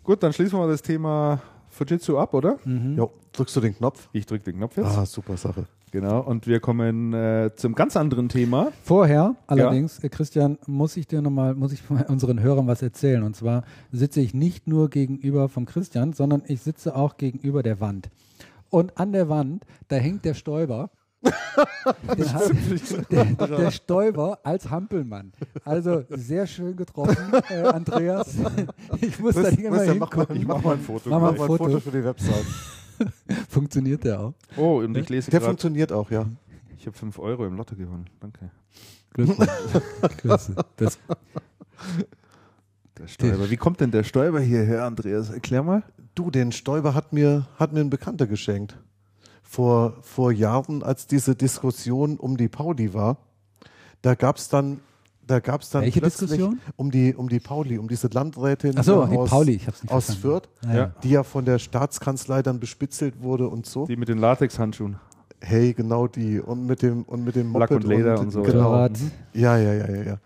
Gut, 0.04 0.22
dann 0.22 0.32
schließen 0.32 0.58
wir 0.58 0.66
mal 0.66 0.70
das 0.72 0.82
Thema 0.82 1.40
Fujitsu 1.72 2.18
ab, 2.18 2.34
oder? 2.34 2.58
Mhm. 2.64 2.96
Jo, 2.96 3.10
drückst 3.32 3.56
du 3.56 3.60
den 3.60 3.76
Knopf? 3.76 4.08
Ich 4.12 4.26
drücke 4.26 4.44
den 4.44 4.56
Knopf 4.56 4.76
jetzt. 4.76 4.86
Ah, 4.86 5.06
super 5.06 5.36
Sache. 5.36 5.66
Genau. 5.90 6.20
Und 6.20 6.46
wir 6.46 6.60
kommen 6.60 7.12
äh, 7.12 7.50
zum 7.54 7.74
ganz 7.74 7.96
anderen 7.96 8.28
Thema. 8.28 8.72
Vorher 8.82 9.36
allerdings, 9.46 10.02
äh, 10.02 10.08
Christian, 10.08 10.58
muss 10.66 10.96
ich 10.96 11.06
dir 11.06 11.20
noch 11.20 11.30
mal, 11.30 11.54
muss 11.54 11.72
ich 11.72 11.82
unseren 12.08 12.40
Hörern 12.40 12.66
was 12.66 12.82
erzählen. 12.82 13.22
Und 13.22 13.36
zwar 13.36 13.64
sitze 13.90 14.20
ich 14.20 14.32
nicht 14.34 14.66
nur 14.66 14.90
gegenüber 14.90 15.48
vom 15.48 15.66
Christian, 15.66 16.12
sondern 16.12 16.42
ich 16.46 16.62
sitze 16.62 16.94
auch 16.94 17.16
gegenüber 17.16 17.62
der 17.62 17.80
Wand. 17.80 18.10
Und 18.70 18.98
an 18.98 19.12
der 19.12 19.28
Wand, 19.28 19.66
da 19.88 19.96
hängt 19.96 20.24
der 20.24 20.34
Stäuber. 20.34 20.90
Den 21.22 22.32
hat- 22.32 23.10
der, 23.10 23.24
der 23.46 23.70
Stäuber 23.70 24.38
als 24.42 24.68
Hampelmann. 24.70 25.32
Also 25.64 26.04
sehr 26.10 26.46
schön 26.46 26.76
getroffen, 26.76 27.32
äh, 27.50 27.62
Andreas. 27.62 28.34
Ich 29.00 29.18
muss 29.18 29.34
da 29.34 29.42
nicht 29.50 29.60
immer 29.60 29.82
hingucken. 29.82 30.36
ich 30.36 30.46
mach 30.46 30.62
mal 30.62 30.74
ein 30.74 30.80
Foto. 30.80 31.08
Mach 31.10 31.20
mal 31.20 31.30
ein 31.30 31.36
Mach 31.38 31.46
Foto. 31.46 31.80
für 31.80 31.90
die 31.90 32.04
Website. 32.04 32.44
Funktioniert 33.48 34.04
der 34.04 34.20
auch? 34.20 34.34
Oh, 34.56 34.78
und 34.78 34.96
ich 34.96 35.08
lese 35.08 35.30
Der 35.30 35.40
gerade, 35.40 35.50
funktioniert 35.50 35.92
auch, 35.92 36.10
ja. 36.10 36.26
ich 36.78 36.86
habe 36.86 36.96
5 36.96 37.18
Euro 37.18 37.46
im 37.46 37.56
Lotto 37.56 37.74
gewonnen. 37.76 38.06
Danke. 38.20 38.50
Glückwunsch. 39.12 39.48
Das, 40.22 40.50
Der 42.98 43.06
Stäuber. 43.08 43.50
Wie 43.50 43.56
kommt 43.56 43.80
denn 43.80 43.90
der 43.90 44.04
Stäuber 44.04 44.40
hierher, 44.40 44.84
Andreas? 44.84 45.30
Erklär 45.30 45.62
mal. 45.62 45.82
Du, 46.14 46.30
den 46.30 46.52
Stäuber 46.52 46.94
hat 46.94 47.12
mir, 47.12 47.46
hat 47.58 47.72
mir 47.72 47.80
ein 47.80 47.90
Bekannter 47.90 48.26
geschenkt. 48.26 48.76
Vor, 49.52 49.92
vor 50.00 50.32
Jahren, 50.32 50.82
als 50.82 51.06
diese 51.06 51.34
Diskussion 51.34 52.16
um 52.16 52.38
die 52.38 52.48
Pauli 52.48 52.94
war, 52.94 53.18
da 54.00 54.14
gab 54.14 54.38
es 54.38 54.48
dann, 54.48 54.80
da 55.26 55.40
gab's 55.40 55.68
dann 55.68 55.82
Welche 55.82 56.00
plötzlich 56.00 56.30
Diskussion? 56.30 56.58
um 56.76 56.90
die, 56.90 57.14
um 57.14 57.28
die 57.28 57.38
Pauli, 57.38 57.76
um 57.76 57.86
diese 57.86 58.08
Landrätin 58.08 58.82
so, 58.82 59.02
äh, 59.02 59.10
die 59.10 59.16
aus, 59.18 59.28
Pauli, 59.28 59.52
ich 59.56 59.66
hab's 59.66 59.82
nicht 59.82 59.92
aus 59.92 60.06
verstanden. 60.06 60.22
Fürth, 60.22 60.48
Ah, 60.66 60.74
ja. 60.74 60.94
die 61.02 61.10
ja 61.10 61.22
von 61.22 61.44
der 61.44 61.58
Staatskanzlei 61.58 62.42
dann 62.42 62.60
bespitzelt 62.60 63.20
wurde 63.20 63.46
und 63.46 63.66
so. 63.66 63.86
Die 63.86 63.96
mit 63.96 64.08
den 64.08 64.16
Latexhandschuhen. 64.16 64.96
Hey, 65.42 65.74
genau 65.74 66.06
die. 66.06 66.40
Und 66.40 66.64
mit 66.64 66.80
dem, 66.80 67.02
und 67.02 67.22
mit 67.22 67.36
dem 67.36 67.52
Lack 67.52 67.72
Moped 67.72 67.84
und 67.84 67.90
Leder 67.90 68.18
und 68.20 68.30
so, 68.30 68.40
Genau. 68.40 68.88
Ja, 69.34 69.58
ja, 69.58 69.74
ja, 69.74 69.86
ja, 69.90 70.02
ja. 70.02 70.16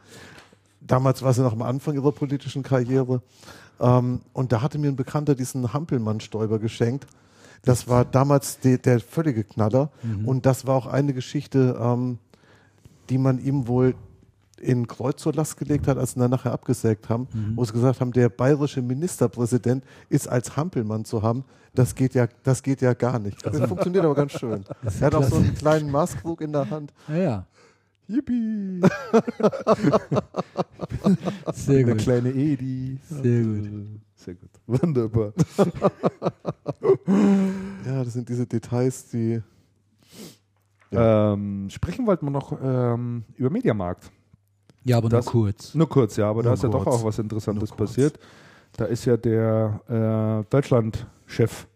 Damals 0.81 1.22
war 1.22 1.33
sie 1.33 1.43
noch 1.43 1.53
am 1.53 1.62
Anfang 1.62 1.97
ihrer 1.97 2.12
politischen 2.12 2.62
Karriere. 2.62 3.22
Ähm, 3.81 4.20
und 4.33 4.53
da 4.53 4.62
hatte 4.62 4.79
mir 4.79 4.87
ein 4.87 4.95
Bekannter 4.95 5.35
diesen 5.35 5.72
Hampelmann-Stäuber 5.72 6.61
geschenkt. 6.61 7.09
Das 7.67 7.89
war 7.89 8.07
damals 8.07 8.61
de, 8.61 8.79
der 8.79 9.01
völlige 9.01 9.45
Knaller. 9.45 9.91
Und 10.25 10.47
das 10.47 10.67
war 10.67 10.77
auch 10.77 10.87
eine 10.87 11.12
Geschichte, 11.12 11.79
ähm, 11.79 12.19
die 13.11 13.19
man 13.19 13.39
ihm 13.39 13.69
wohl 13.69 13.95
in 14.59 14.87
Kreuz 14.87 15.21
zur 15.21 15.35
Last 15.35 15.59
gelegt 15.59 15.87
hat, 15.87 15.99
als 15.99 16.12
sie 16.12 16.21
dann 16.21 16.31
nachher 16.31 16.53
abgesägt 16.53 17.11
haben, 17.11 17.29
wo 17.57 17.64
sie 17.64 17.73
gesagt 17.73 18.01
haben, 18.01 18.12
der 18.12 18.31
bayerische 18.31 18.81
Ministerpräsident 18.81 19.85
ist 20.09 20.29
als 20.29 20.57
Hampelmann 20.57 21.05
zu 21.05 21.23
haben. 21.23 21.45
Das 21.75 21.95
geht 21.95 22.14
ja, 22.14 22.27
das 22.43 22.62
geht 22.62 22.81
ja 22.81 22.95
gar 22.95 23.19
nicht. 23.19 23.45
Das 23.45 23.61
funktioniert 23.69 24.05
aber 24.05 24.14
ganz 24.14 24.33
schön. 24.33 24.64
Er 25.01 25.07
hat 25.07 25.14
auch 25.14 25.25
so 25.25 25.37
einen 25.37 25.55
kleinen 25.55 25.91
Maßkrug 25.91 26.41
in 26.41 26.53
der 26.53 26.71
Hand. 26.71 26.95
Ja, 27.09 27.17
ja. 27.17 27.47
Yippie! 28.09 28.81
Sehr 31.53 31.85
Der 31.85 31.95
gut. 31.95 31.99
kleine 32.03 32.31
Edi. 32.31 32.99
Sehr 33.09 33.43
gut. 33.43 34.01
Sehr 34.15 34.35
gut. 34.35 34.51
Wunderbar. 34.67 35.33
Ja, 37.85 38.05
das 38.05 38.13
sind 38.13 38.29
diese 38.29 38.47
Details, 38.47 39.09
die. 39.11 39.43
Ähm, 40.93 41.69
sprechen 41.71 42.07
wollten 42.07 42.27
wir 42.27 42.31
noch 42.31 42.57
ähm, 42.63 43.25
über 43.37 43.51
Mediamarkt. 43.51 44.11
Ja, 44.85 44.99
aber 44.99 45.09
Das- 45.09 45.25
nur 45.27 45.33
kurz. 45.33 45.75
Nur 45.75 45.89
kurz, 45.89 46.17
ja, 46.17 46.31
aber 46.31 46.43
da 46.43 46.51
Nur 46.51 46.55
ist 46.55 46.63
ja 46.63 46.69
doch 46.69 46.85
kurz. 46.85 46.97
auch 46.97 47.05
was 47.05 47.19
Interessantes 47.19 47.71
kurz. 47.71 47.91
passiert. 47.91 48.19
Da 48.77 48.85
ist 48.85 49.05
ja 49.05 49.17
der 49.17 49.81
äh, 50.45 50.51
Deutschland-Chef 50.51 51.67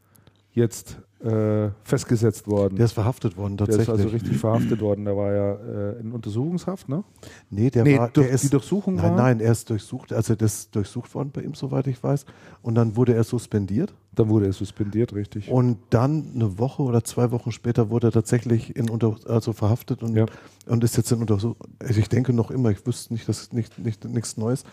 jetzt 0.53 1.01
äh, 1.23 1.71
festgesetzt 1.85 2.47
worden. 2.47 2.77
Der 2.77 2.87
ist 2.87 2.93
verhaftet 2.93 3.37
worden, 3.37 3.57
Der 3.57 3.67
tatsächlich. 3.67 3.95
ist 3.95 4.05
also 4.05 4.09
richtig 4.15 4.39
verhaftet 4.39 4.81
worden. 4.81 5.05
Der 5.05 5.17
war 5.17 5.33
ja 5.35 5.53
äh, 5.55 6.01
in 6.01 6.13
Untersuchungshaft, 6.13 6.89
ne? 6.89 7.05
nee, 7.51 7.71
der 7.71 7.85
nee, 7.85 7.99
war. 7.99 8.09
durch, 8.09 8.27
der 8.27 8.35
ist, 8.35 8.45
die 8.45 8.51
Durchsuchung 8.51 8.95
nein, 8.95 9.05
war. 9.11 9.17
nein, 9.17 9.41
er 9.41 9.53
ist 9.53 9.69
durchsucht. 9.69 10.13
Also, 10.13 10.35
das 10.35 10.55
ist 10.55 10.75
durchsucht 10.75 11.15
worden 11.15 11.31
bei 11.33 11.43
ihm, 11.43 11.55
soweit 11.55 11.87
ich 11.89 12.03
weiß. 12.03 12.25
Und 12.63 12.75
dann 12.75 12.97
wurde 12.97 13.15
er 13.15 13.25
suspendiert. 13.25 13.93
Dann 14.15 14.29
wurde 14.29 14.47
er 14.47 14.53
suspendiert, 14.53 15.15
richtig. 15.15 15.51
Und 15.51 15.79
dann 15.91 16.33
eine 16.35 16.59
Woche 16.59 16.83
oder 16.83 17.05
zwei 17.05 17.31
Wochen 17.31 17.53
später 17.53 17.91
wurde 17.91 18.09
er 18.09 18.13
tatsächlich 18.13 18.75
in 18.75 18.91
unter, 18.91 19.15
also 19.27 19.53
verhaftet 19.53 20.03
und, 20.03 20.17
Ja. 20.17 20.27
und 20.67 20.83
ist 20.83 20.97
jetzt 20.97 21.13
in 21.13 21.21
Untersuchung. 21.21 21.57
Also 21.79 22.01
ich 22.01 22.09
denke 22.09 22.33
noch 22.33 22.51
immer, 22.51 22.71
ich 22.71 22.85
wüsste 22.87 23.13
nicht, 23.13 23.29
das 23.29 23.43
ist 23.43 23.53
nicht, 23.55 23.79
nicht, 23.79 24.05
nichts 24.07 24.37
Neues, 24.37 24.65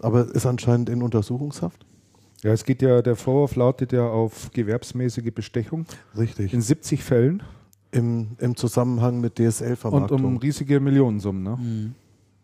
aber 0.00 0.32
ist 0.34 0.46
anscheinend 0.46 0.88
in 0.90 1.02
Untersuchungshaft. 1.02 1.84
Ja, 2.44 2.52
es 2.52 2.64
geht 2.64 2.82
ja, 2.82 3.00
der 3.00 3.16
Vorwurf 3.16 3.56
lautet 3.56 3.92
ja 3.92 4.06
auf 4.06 4.50
gewerbsmäßige 4.52 5.32
Bestechung 5.34 5.86
Richtig. 6.16 6.52
in 6.52 6.60
70 6.60 7.02
Fällen 7.02 7.42
Im, 7.90 8.36
Im 8.38 8.54
Zusammenhang 8.54 9.20
mit 9.20 9.40
und 9.40 9.48
DSL-Vermarktung. 9.48 10.24
um 10.24 10.36
riesige 10.36 10.78
Millionensummen, 10.78 11.42
ne? 11.42 11.56
Mhm. 11.56 11.94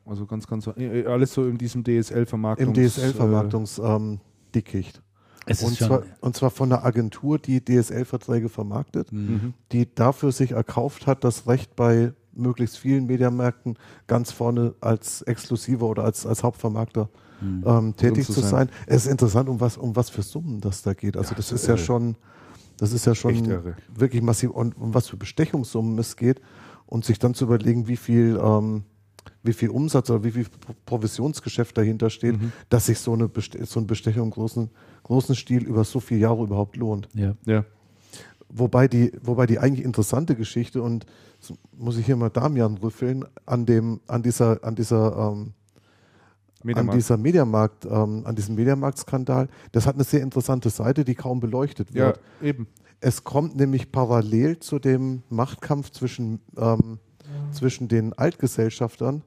Also 0.06 0.24
ganz, 0.24 0.46
ganz, 0.46 0.66
äh, 0.68 1.04
alles 1.04 1.34
so 1.34 1.46
in 1.46 1.58
diesem 1.58 1.84
DSL-Vermarktungs... 1.84 2.78
Im 2.78 2.88
DSL-Vermarktungsdickicht. 2.88 5.02
Es 5.44 5.62
und, 5.62 5.72
ist 5.72 5.78
schon. 5.78 5.88
zwar, 5.88 6.02
und 6.20 6.34
zwar 6.34 6.50
von 6.50 6.72
einer 6.72 6.82
Agentur, 6.82 7.38
die 7.38 7.62
DSL-Verträge 7.62 8.48
vermarktet, 8.48 9.12
Äh, 9.12 9.16
mhm. 9.16 9.52
die 9.70 9.94
dafür 9.94 10.32
sich 10.32 10.52
erkauft 10.52 11.06
hat, 11.06 11.24
das 11.24 11.46
Recht 11.46 11.76
bei 11.76 12.14
möglichst 12.32 12.78
vielen 12.78 13.04
Mediamärkten 13.04 13.76
ganz 14.06 14.32
vorne 14.32 14.74
als 14.80 15.20
Exklusiver 15.22 15.86
oder 15.86 16.04
als, 16.04 16.24
als 16.24 16.42
Hauptvermarkter 16.42 17.10
ähm, 17.42 17.94
tätig 17.96 18.26
zu 18.26 18.32
sein. 18.32 18.50
sein. 18.50 18.68
Es 18.86 19.06
ist 19.06 19.12
interessant, 19.12 19.48
um 19.48 19.60
was, 19.60 19.76
um 19.76 19.96
was 19.96 20.10
für 20.10 20.22
Summen 20.22 20.60
das 20.60 20.82
da 20.82 20.94
geht. 20.94 21.16
Also 21.16 21.30
Ja, 21.30 21.36
das 21.36 21.48
das 21.48 21.62
ist 21.62 21.66
ja 21.68 21.76
schon, 21.76 22.16
das 22.78 22.92
ist 22.92 23.06
ja 23.06 23.14
schon 23.14 23.74
wirklich 23.94 24.22
massiv 24.22 24.50
und 24.50 24.76
um 24.76 24.94
was 24.94 25.08
für 25.08 25.16
Bestechungssummen 25.16 25.98
es 25.98 26.16
geht 26.16 26.40
und 26.86 27.04
sich 27.04 27.18
dann 27.18 27.34
zu 27.34 27.44
überlegen, 27.44 27.88
wie 27.88 27.96
viel, 27.96 28.38
ähm, 28.42 28.84
wie 29.42 29.52
viel 29.52 29.68
Umsatz 29.70 30.08
oder 30.10 30.24
wie 30.24 30.30
viel 30.32 30.44
Pro- 30.44 30.74
Provisionsgeschäft 30.86 31.76
dahinter 31.76 32.10
steht, 32.10 32.40
Mhm. 32.40 32.52
dass 32.68 32.86
sich 32.86 32.98
so 32.98 33.12
eine 33.12 33.28
Beste 33.28 33.64
so 33.66 33.80
eine 33.80 33.86
Bestechung 33.86 34.24
im 34.24 34.30
großen, 34.30 34.70
großen 35.02 35.34
Stil 35.34 35.64
über 35.64 35.84
so 35.84 36.00
viele 36.00 36.20
Jahre 36.20 36.42
überhaupt 36.42 36.76
lohnt. 36.76 37.08
Ja. 37.14 37.34
Ja. 37.46 37.64
Wobei 38.52 38.88
die, 38.88 39.12
wobei 39.22 39.46
die 39.46 39.58
eigentlich 39.60 39.84
interessante 39.84 40.34
Geschichte 40.34 40.82
und 40.82 41.06
das 41.40 41.52
muss 41.78 41.96
ich 41.96 42.04
hier 42.06 42.16
mal 42.16 42.30
Damian 42.30 42.76
rüffeln, 42.78 43.24
an 43.46 43.64
dem, 43.64 44.00
an 44.08 44.22
dieser, 44.22 44.64
an 44.64 44.74
dieser, 44.74 45.30
ähm, 45.32 45.52
an 46.62 46.66
Mediamarkt. 46.66 46.96
dieser 46.96 47.16
Mediamarkt, 47.16 47.84
ähm, 47.86 48.22
an 48.24 48.34
diesem 48.36 48.54
Mediamarkt-Skandal, 48.54 49.48
das 49.72 49.86
hat 49.86 49.94
eine 49.94 50.04
sehr 50.04 50.20
interessante 50.22 50.70
Seite, 50.70 51.04
die 51.04 51.14
kaum 51.14 51.40
beleuchtet 51.40 51.90
ja, 51.92 52.06
wird. 52.06 52.20
eben. 52.42 52.66
Es 53.00 53.24
kommt 53.24 53.56
nämlich 53.56 53.90
parallel 53.92 54.58
zu 54.58 54.78
dem 54.78 55.22
Machtkampf 55.30 55.90
zwischen, 55.90 56.40
ähm, 56.58 56.98
zwischen 57.52 57.88
den 57.88 58.12
Altgesellschaftern, 58.12 59.22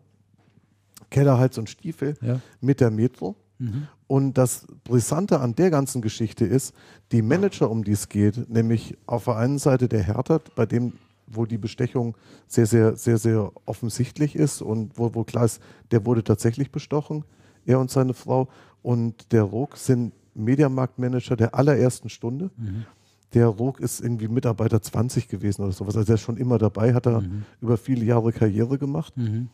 Kellerhals 1.10 1.58
und 1.58 1.70
Stiefel, 1.70 2.16
Ja. 2.22 2.40
mit 2.62 2.80
der 2.82 2.92
Metro. 2.92 3.36
Mhm. 3.58 3.88
Und 4.08 4.38
das 4.38 4.68
Brisante 4.84 5.40
an 5.40 5.56
der 5.56 5.72
ganzen 5.72 6.02
Geschichte 6.02 6.46
ist, 6.46 6.74
die 7.12 7.22
Manager, 7.24 7.70
um 7.72 7.84
die 7.84 7.94
es 7.94 8.10
geht, 8.10 8.48
nämlich 8.50 8.96
auf 9.08 9.26
der 9.26 9.38
einen 9.38 9.58
Seite 9.58 9.88
der 9.88 10.04
Hertha, 10.04 10.40
bei 10.56 10.66
dem, 10.68 10.94
wo 11.28 11.46
die 11.46 11.58
Bestechung 11.58 12.16
sehr, 12.48 12.66
sehr, 12.66 12.96
sehr, 12.96 13.18
sehr 13.18 13.52
offensichtlich 13.66 14.36
ist 14.36 14.62
und 14.62 14.98
wo, 14.98 15.14
wo 15.16 15.24
klar 15.24 15.46
ist, 15.46 15.62
der 15.92 16.06
wurde 16.06 16.24
tatsächlich 16.24 16.72
bestochen, 16.72 17.24
er 17.66 17.80
und 17.80 17.90
seine 17.92 18.14
Frau. 18.14 18.50
Und 18.82 19.32
der 19.32 19.44
Ruck 19.44 19.78
sind 19.78 20.14
Mediamarktmanager 20.36 21.36
der 21.36 21.56
allerersten 21.56 22.10
Stunde. 22.10 22.52
Mhm. 22.58 22.86
Der 23.34 23.48
Ruck 23.48 23.80
ist 23.80 24.02
irgendwie 24.02 24.28
Mitarbeiter 24.28 24.82
20 24.82 25.28
gewesen 25.28 25.64
oder 25.64 25.72
sowas. 25.72 25.96
Also 25.98 26.12
er 26.12 26.16
ist 26.16 26.22
schon 26.22 26.38
immer 26.38 26.58
dabei, 26.58 26.94
hat 26.94 27.06
er 27.08 27.22
Mhm. 27.22 27.44
über 27.62 27.78
viele 27.78 28.04
Jahre 28.06 28.32
Karriere 28.34 28.78
gemacht 28.78 29.16
Mhm. 29.18 29.50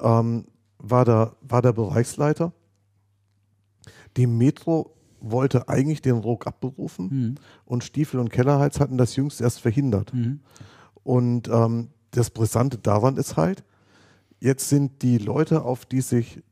ähm, 0.00 0.44
war, 0.78 1.04
der, 1.04 1.32
war 1.40 1.62
der 1.62 1.72
Bereichsleiter. 1.72 2.52
Die 4.16 4.26
Metro 4.26 4.92
wollte 5.20 5.68
eigentlich 5.68 6.02
den 6.02 6.16
Ruck 6.16 6.46
abberufen 6.46 7.08
Mhm. 7.10 7.34
und 7.64 7.84
Stiefel 7.84 8.20
und 8.20 8.30
Kellerheiz 8.30 8.80
hatten 8.80 8.98
das 8.98 9.16
jüngst 9.16 9.40
erst 9.40 9.60
verhindert. 9.60 10.12
Und 11.06 11.46
ähm, 11.46 11.90
das 12.10 12.30
Brisante 12.30 12.78
daran 12.78 13.16
ist 13.16 13.36
halt, 13.36 13.62
jetzt 14.40 14.68
sind 14.68 15.02
die 15.02 15.18
Leute, 15.18 15.62
auf 15.62 15.86
die 15.86 16.00
sich 16.00 16.42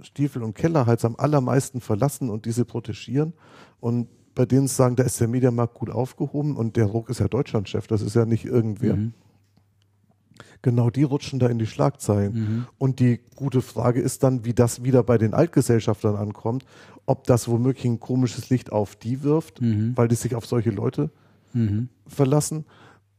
Stiefel 0.00 0.44
und 0.44 0.54
Kellerhals 0.54 1.04
am 1.04 1.16
allermeisten 1.16 1.80
verlassen 1.80 2.30
und 2.30 2.46
diese 2.46 2.64
protegieren 2.64 3.32
und 3.80 4.06
bei 4.36 4.46
denen 4.46 4.68
sagen, 4.68 4.94
da 4.94 5.02
ist 5.02 5.18
der 5.20 5.26
Mediamarkt 5.26 5.74
gut 5.74 5.90
aufgehoben 5.90 6.56
und 6.56 6.76
der 6.76 6.86
Ruck 6.86 7.10
ist 7.10 7.18
ja 7.18 7.26
Deutschlandchef, 7.26 7.88
das 7.88 8.02
ist 8.02 8.14
ja 8.14 8.24
nicht 8.24 8.44
irgendwer. 8.44 8.94
Mhm. 8.94 9.14
Genau 10.62 10.90
die 10.90 11.02
rutschen 11.02 11.40
da 11.40 11.48
in 11.48 11.58
die 11.58 11.66
Schlagzeilen. 11.66 12.32
Mhm. 12.34 12.66
Und 12.78 13.00
die 13.00 13.20
gute 13.34 13.62
Frage 13.62 14.00
ist 14.00 14.22
dann, 14.22 14.44
wie 14.44 14.54
das 14.54 14.84
wieder 14.84 15.02
bei 15.02 15.18
den 15.18 15.34
Altgesellschaftern 15.34 16.14
ankommt, 16.14 16.64
ob 17.06 17.24
das 17.24 17.48
womöglich 17.48 17.84
ein 17.84 17.98
komisches 18.00 18.48
Licht 18.48 18.70
auf 18.70 18.94
die 18.94 19.24
wirft, 19.24 19.60
Mhm. 19.60 19.92
weil 19.96 20.06
die 20.06 20.14
sich 20.14 20.34
auf 20.36 20.46
solche 20.46 20.70
Leute 20.70 21.10
Mhm. 21.52 21.88
verlassen, 22.06 22.64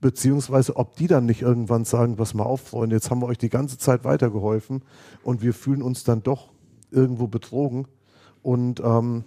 beziehungsweise 0.05 0.75
ob 0.75 0.95
die 0.97 1.07
dann 1.07 1.25
nicht 1.25 1.41
irgendwann 1.41 1.83
sagen, 1.83 2.17
pass 2.17 2.35
mal 2.35 2.43
auf, 2.43 2.61
Freunde, 2.61 2.95
jetzt 2.95 3.09
haben 3.09 3.23
wir 3.23 3.25
euch 3.25 3.39
die 3.39 3.49
ganze 3.49 3.79
Zeit 3.79 4.03
weitergeholfen 4.03 4.83
und 5.23 5.41
wir 5.41 5.51
fühlen 5.51 5.81
uns 5.81 6.03
dann 6.03 6.21
doch 6.21 6.51
irgendwo 6.91 7.25
betrogen 7.25 7.87
und, 8.43 8.81
ähm, 8.81 9.23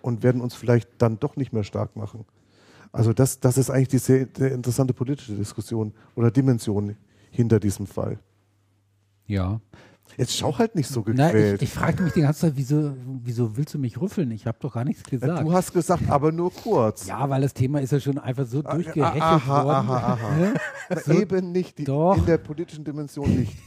und 0.00 0.22
werden 0.22 0.40
uns 0.40 0.54
vielleicht 0.54 0.88
dann 0.96 1.18
doch 1.18 1.36
nicht 1.36 1.52
mehr 1.52 1.64
stark 1.64 1.96
machen. 1.96 2.24
Also 2.92 3.12
das, 3.12 3.40
das 3.40 3.58
ist 3.58 3.68
eigentlich 3.68 3.88
die 3.88 3.98
sehr, 3.98 4.26
sehr 4.34 4.52
interessante 4.52 4.94
politische 4.94 5.34
Diskussion 5.34 5.92
oder 6.14 6.30
Dimension 6.30 6.96
hinter 7.30 7.60
diesem 7.60 7.86
Fall. 7.86 8.18
Ja. 9.26 9.60
Jetzt 10.16 10.36
schau 10.36 10.56
halt 10.58 10.74
nicht 10.74 10.88
so 10.88 11.04
Na, 11.06 11.26
gequält. 11.26 11.62
ich, 11.62 11.68
ich 11.68 11.74
fragte 11.74 12.02
mich 12.02 12.12
die 12.14 12.22
ganze 12.22 12.40
Zeit, 12.40 12.52
wieso, 12.56 12.94
wieso 13.22 13.56
willst 13.56 13.74
du 13.74 13.78
mich 13.78 14.00
rüffeln? 14.00 14.30
Ich 14.30 14.46
habe 14.46 14.56
doch 14.60 14.72
gar 14.74 14.84
nichts 14.84 15.02
gesagt. 15.04 15.42
du 15.42 15.52
hast 15.52 15.72
gesagt, 15.72 16.08
aber 16.08 16.32
nur 16.32 16.52
kurz. 16.52 17.06
ja, 17.06 17.28
weil 17.28 17.42
das 17.42 17.52
Thema 17.52 17.80
ist 17.80 17.92
ja 17.92 18.00
schon 18.00 18.18
einfach 18.18 18.46
so 18.46 18.62
durchgehechelt 18.62 19.22
aha, 19.22 19.64
worden. 19.64 19.88
aha, 19.90 20.12
aha. 20.14 20.54
Na, 21.06 21.14
eben 21.14 21.52
nicht, 21.52 21.78
die, 21.78 21.84
Doch. 21.84 22.16
in 22.16 22.24
der 22.26 22.38
politischen 22.38 22.84
Dimension 22.84 23.28
nicht. 23.36 23.56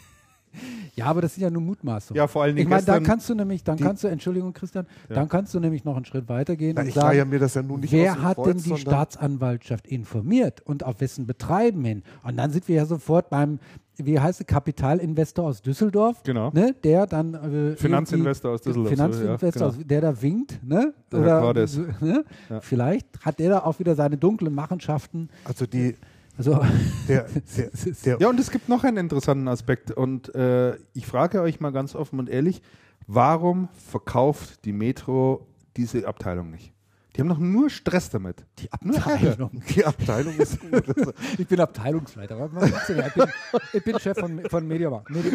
Ja, 0.95 1.05
aber 1.05 1.21
das 1.21 1.35
sind 1.35 1.43
ja 1.43 1.49
nur 1.51 1.61
Mutmaßungen. 1.61 2.17
Ja, 2.17 2.27
vor 2.27 2.41
allen 2.41 2.55
Dingen 2.55 2.65
Ich 2.65 2.69
meine, 2.69 2.83
da 2.83 2.93
gestern- 2.93 3.03
kannst 3.05 3.29
du 3.29 3.35
nämlich, 3.35 3.63
dann 3.63 3.77
kannst 3.77 4.03
du, 4.03 4.07
Entschuldigung, 4.07 4.51
Christian, 4.51 4.87
Ja. 5.07 5.15
dann 5.15 5.29
kannst 5.29 5.53
du 5.53 5.59
nämlich 5.59 5.85
noch 5.85 5.95
einen 5.95 6.05
Schritt 6.05 6.27
weitergehen 6.27 6.73
Na, 6.75 6.81
und 6.81 6.87
ich 6.87 6.95
sagen, 6.95 7.07
leihe 7.09 7.25
mir 7.25 7.37
das 7.37 7.53
ja 7.53 7.61
nun 7.61 7.81
nicht 7.81 7.93
aus 7.93 7.99
wer 7.99 8.21
hat 8.23 8.35
Kreuz, 8.35 8.63
denn 8.63 8.75
die 8.75 8.81
Staatsanwaltschaft 8.81 9.87
informiert 9.87 10.61
und 10.65 10.83
auf 10.83 10.99
wessen 11.01 11.27
Betreiben 11.27 11.85
hin? 11.85 12.01
Und 12.23 12.35
dann 12.37 12.51
sind 12.51 12.67
wir 12.67 12.75
ja 12.77 12.85
sofort 12.87 13.29
beim, 13.29 13.59
wie 14.05 14.19
heißt 14.19 14.41
es, 14.41 14.47
Kapitalinvestor 14.47 15.45
aus 15.45 15.61
Düsseldorf, 15.61 16.21
Genau. 16.23 16.51
ne, 16.53 16.75
der 16.83 17.05
dann 17.07 17.33
äh, 17.33 17.75
Finanzinvestor 17.75 18.51
aus 18.53 18.61
Düsseldorf, 18.61 18.95
so, 18.95 19.01
ja, 19.03 19.07
Finanzinvestor, 19.07 19.71
genau. 19.71 19.79
aus, 19.81 19.87
der 19.87 20.01
da 20.01 20.21
winkt, 20.21 20.59
ne? 20.63 20.93
Der 21.11 21.19
Herr 21.19 21.25
Oder, 21.27 21.41
Cordes. 21.41 21.77
ne? 22.01 22.23
Ja. 22.49 22.61
Vielleicht 22.61 23.07
hat 23.21 23.39
der 23.39 23.49
da 23.49 23.59
auch 23.59 23.79
wieder 23.79 23.95
seine 23.95 24.17
dunklen 24.17 24.53
Machenschaften. 24.53 25.29
Also 25.45 25.65
die, 25.65 25.95
Also, 26.37 26.59
der, 27.07 27.25
der, 27.57 27.69
der, 28.05 28.17
Ja, 28.19 28.29
und 28.29 28.39
es 28.39 28.49
gibt 28.51 28.69
noch 28.69 28.83
einen 28.83 28.97
interessanten 28.97 29.47
Aspekt. 29.47 29.91
Und 29.91 30.33
äh, 30.35 30.75
ich 30.93 31.05
frage 31.05 31.41
euch 31.41 31.59
mal 31.59 31.71
ganz 31.71 31.95
offen 31.95 32.19
und 32.19 32.29
ehrlich, 32.29 32.61
warum 33.07 33.67
verkauft 33.89 34.63
die 34.65 34.71
Metro 34.73 35.45
diese 35.75 36.07
Abteilung 36.07 36.49
nicht? 36.49 36.71
Die 37.19 37.23
haben 37.23 37.29
doch 37.31 37.37
nur 37.39 37.69
Stress 37.69 38.09
damit. 38.09 38.45
die. 38.59 38.71
Abteilung. 38.71 39.61
die 39.75 39.83
Abteilung 39.83 40.37
ist 40.37 40.57
gut. 40.61 40.85
Also, 40.97 41.11
Ich 41.37 41.45
bin 41.45 41.59
Abteilungsleiter. 41.59 42.39
Was 42.39 42.71
machst 42.71 42.87
du 42.87 42.93
denn? 42.93 43.07
Ich 43.07 43.13
bin, 43.13 43.25
ich 43.73 43.83
bin 43.83 43.99
Chef 43.99 44.17
von, 44.17 44.41
von 44.49 44.65
Mediamarkt. 44.65 45.09
Medi 45.09 45.31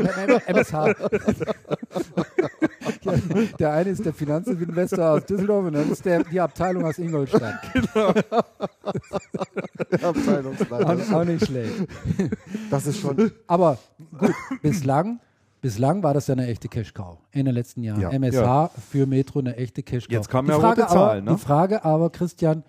MSH. 0.47 0.72
Ja, 3.03 3.12
der 3.59 3.72
eine 3.72 3.91
ist 3.91 4.05
der 4.05 4.14
Finanzinvestor 4.14 5.11
aus 5.11 5.26
Düsseldorf 5.26 5.66
und 5.66 5.74
dann 5.74 5.91
ist 5.91 6.05
der, 6.07 6.24
die 6.24 6.41
Abteilung 6.41 6.87
aus 6.87 6.97
Ingolstadt. 6.99 7.61
der 7.95 8.24
Abteilungsleiter. 10.03 10.87
Auch, 10.87 11.12
auch 11.12 11.24
nicht 11.24 11.45
schlecht. 11.45 11.74
Das 12.70 12.87
ist 12.87 13.01
schon. 13.01 13.30
Aber 13.47 13.78
gut, 14.18 14.32
bislang, 14.62 15.20
bislang 15.64 16.02
war 16.02 16.12
das 16.12 16.26
ja 16.26 16.34
eine 16.34 16.46
echte 16.46 16.68
Cash-Cow 16.68 17.16
in 17.32 17.46
den 17.46 17.54
letzten 17.54 17.82
Jahren. 17.82 18.00
Ja. 18.02 18.10
MSH 18.10 18.70
für 18.90 19.06
Metro 19.06 19.38
eine 19.38 19.56
echte 19.56 19.82
Cash-Cow. 19.82 20.12
Jetzt 20.12 20.28
kam 20.28 20.44
Die 20.44 20.52
ja 20.52 20.60
Frage 20.60 20.82
rote 20.82 20.92
Zahl, 20.92 21.10
aber, 21.18 21.20
ne? 21.22 21.30
Die 21.32 21.38
Frage 21.40 21.84
aber, 21.84 22.10
Christian, 22.10 22.62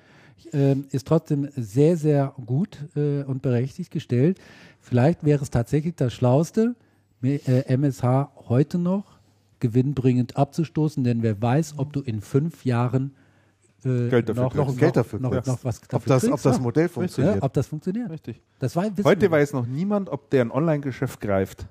ähm, 0.53 0.85
ist 0.91 1.05
trotzdem 1.05 1.49
sehr, 1.57 1.97
sehr 1.97 2.33
gut 2.45 2.77
äh, 2.95 3.23
und 3.23 3.41
berechtigt 3.41 3.91
gestellt. 3.91 4.39
Vielleicht 4.79 5.25
wäre 5.25 5.43
es 5.43 5.49
tatsächlich 5.49 5.95
das 5.95 6.13
Schlauste, 6.13 6.75
Me- 7.19 7.41
äh, 7.47 7.63
MSH 7.75 8.29
heute 8.47 8.77
noch 8.77 9.03
gewinnbringend 9.59 10.37
abzustoßen, 10.37 11.03
denn 11.03 11.21
wer 11.23 11.41
weiß, 11.41 11.75
ob 11.77 11.91
du 11.91 11.99
in 12.01 12.21
fünf 12.21 12.63
Jahren 12.65 13.13
äh, 13.83 14.07
Geld 14.09 14.29
dafür 14.29 14.43
noch, 14.43 14.55
noch, 14.55 14.77
Geld 14.77 14.95
dafür 14.95 15.19
noch, 15.19 15.31
noch 15.31 15.63
was 15.63 15.81
Ob 15.81 15.87
dafür 15.89 16.09
das, 16.13 16.23
ob 16.23 16.29
kriegst, 16.31 16.45
das 16.45 16.55
ja. 16.57 16.61
Modell 16.61 16.83
Ja, 16.85 16.89
funktioniert. 16.89 17.41
ob 17.43 17.53
das 17.53 17.67
funktioniert. 17.67 18.09
Richtig. 18.09 18.41
Das 18.59 18.75
war, 18.75 18.85
Heute 19.03 19.29
weiß 19.29 19.53
noch 19.53 19.65
niemand, 19.65 20.09
ob 20.09 20.29
der 20.29 20.43
ein 20.45 20.51
Online-Geschäft 20.51 21.19
greift. 21.21 21.65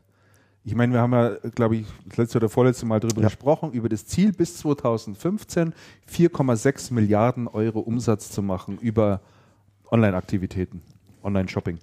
Ich 0.67 0.75
meine, 0.75 0.93
wir 0.95 1.01
haben 1.01 1.13
ja, 1.13 1.37
glaube 1.55 1.77
ich, 1.77 1.87
das 2.07 2.17
letzte 2.17 2.39
oder 2.39 2.49
vorletzte 2.49 2.87
Mal 2.87 2.99
darüber 2.99 3.21
Ja. 3.21 3.29
gesprochen, 3.29 3.73
über 3.73 3.89
das 3.91 4.07
Ziel 4.07 4.33
bis 4.33 4.57
2015 4.59 5.75
4,6 6.11 6.93
Milliarden 6.93 7.49
Euro 7.49 7.81
Umsatz 7.81 8.31
zu 8.31 8.43
machen 8.43 8.79
über 8.79 9.21
Online-Aktivitäten, 9.91 10.81
Online-Shopping, 11.23 11.79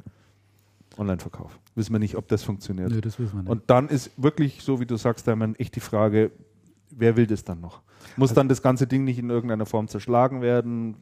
Online-Verkauf. 0.97 1.59
Wissen 1.75 1.93
wir 1.93 1.99
nicht, 1.99 2.15
ob 2.15 2.27
das 2.27 2.43
funktioniert. 2.43 2.89
Nö, 2.91 3.01
das 3.01 3.19
wissen 3.19 3.35
wir 3.35 3.43
nicht. 3.43 3.51
Und 3.51 3.63
dann 3.69 3.87
ist 3.87 4.09
wirklich, 4.17 4.61
so 4.63 4.79
wie 4.79 4.85
du 4.87 4.97
sagst, 4.97 5.27
Hermann, 5.27 5.55
echt 5.55 5.75
die 5.75 5.79
Frage, 5.79 6.31
wer 6.89 7.15
will 7.15 7.27
das 7.27 7.43
dann 7.43 7.61
noch? 7.61 7.81
Muss 8.17 8.33
dann 8.33 8.49
das 8.49 8.63
ganze 8.63 8.87
Ding 8.87 9.03
nicht 9.03 9.19
in 9.19 9.29
irgendeiner 9.29 9.67
Form 9.67 9.87
zerschlagen 9.87 10.41
werden? 10.41 10.95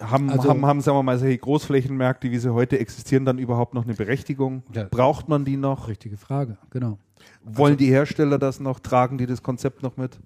Haben, 0.00 0.28
Also- 0.30 0.48
haben, 0.48 0.66
haben, 0.66 0.80
sagen 0.80 0.98
wir 0.98 1.02
mal, 1.04 1.18
solche 1.18 1.38
Großflächenmärkte, 1.38 2.30
wie 2.30 2.38
sie 2.38 2.52
heute 2.52 2.78
existieren, 2.78 3.24
dann 3.24 3.38
überhaupt 3.38 3.74
noch 3.74 3.84
eine 3.84 3.94
Berechtigung? 3.94 4.62
Ja. 4.74 4.84
Braucht 4.90 5.28
man 5.28 5.44
die 5.44 5.56
noch? 5.56 5.86
Richtige 5.88 6.16
Frage, 6.16 6.58
genau. 6.70 6.98
Wollen 7.44 7.76
die 7.76 7.86
Hersteller 7.90 8.38
das 8.38 8.58
noch? 8.60 8.80
Tragen 8.80 9.18
die 9.18 9.26
das 9.26 9.42
Konzept 9.42 9.82
noch 9.82 9.96
mit? 9.96 10.18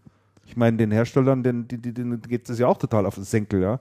Ich 0.47 0.57
meine, 0.57 0.79
den 0.79 0.91
Herstellern, 0.91 1.43
den, 1.43 1.69
die, 1.69 1.77
die, 1.77 1.93
denen 1.93 2.21
geht 2.23 2.49
es 2.49 2.59
ja 2.59 2.66
auch 2.66 2.79
total 2.79 3.05
auf 3.05 3.16
den 3.16 3.25
Senkel, 3.25 3.61
ja. 3.61 3.79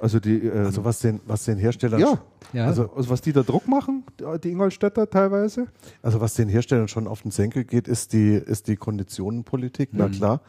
Also 0.00 0.20
die, 0.20 0.46
äh, 0.46 0.52
Also 0.66 0.84
was 0.84 1.00
den, 1.00 1.20
was 1.26 1.44
den 1.46 1.58
Herstellern, 1.58 1.98
ja, 1.98 2.18
Ja, 2.52 2.66
also, 2.66 2.90
also 2.94 3.08
was 3.10 3.22
die 3.22 3.32
da 3.32 3.42
Druck 3.42 3.66
machen, 3.66 4.04
die 4.44 4.50
Ingolstädter 4.50 5.08
teilweise. 5.10 5.66
also 6.02 6.20
was 6.20 6.34
den 6.34 6.48
Herstellern 6.48 6.86
schon 6.86 7.08
auf 7.08 7.22
den 7.22 7.30
Senkel 7.32 7.64
geht, 7.64 7.88
ist 7.88 8.12
die, 8.12 8.34
ist 8.34 8.68
die 8.68 8.76
Konditionenpolitik, 8.76 9.92
Mhm. 9.92 9.98
na 9.98 10.08
klar. 10.10 10.40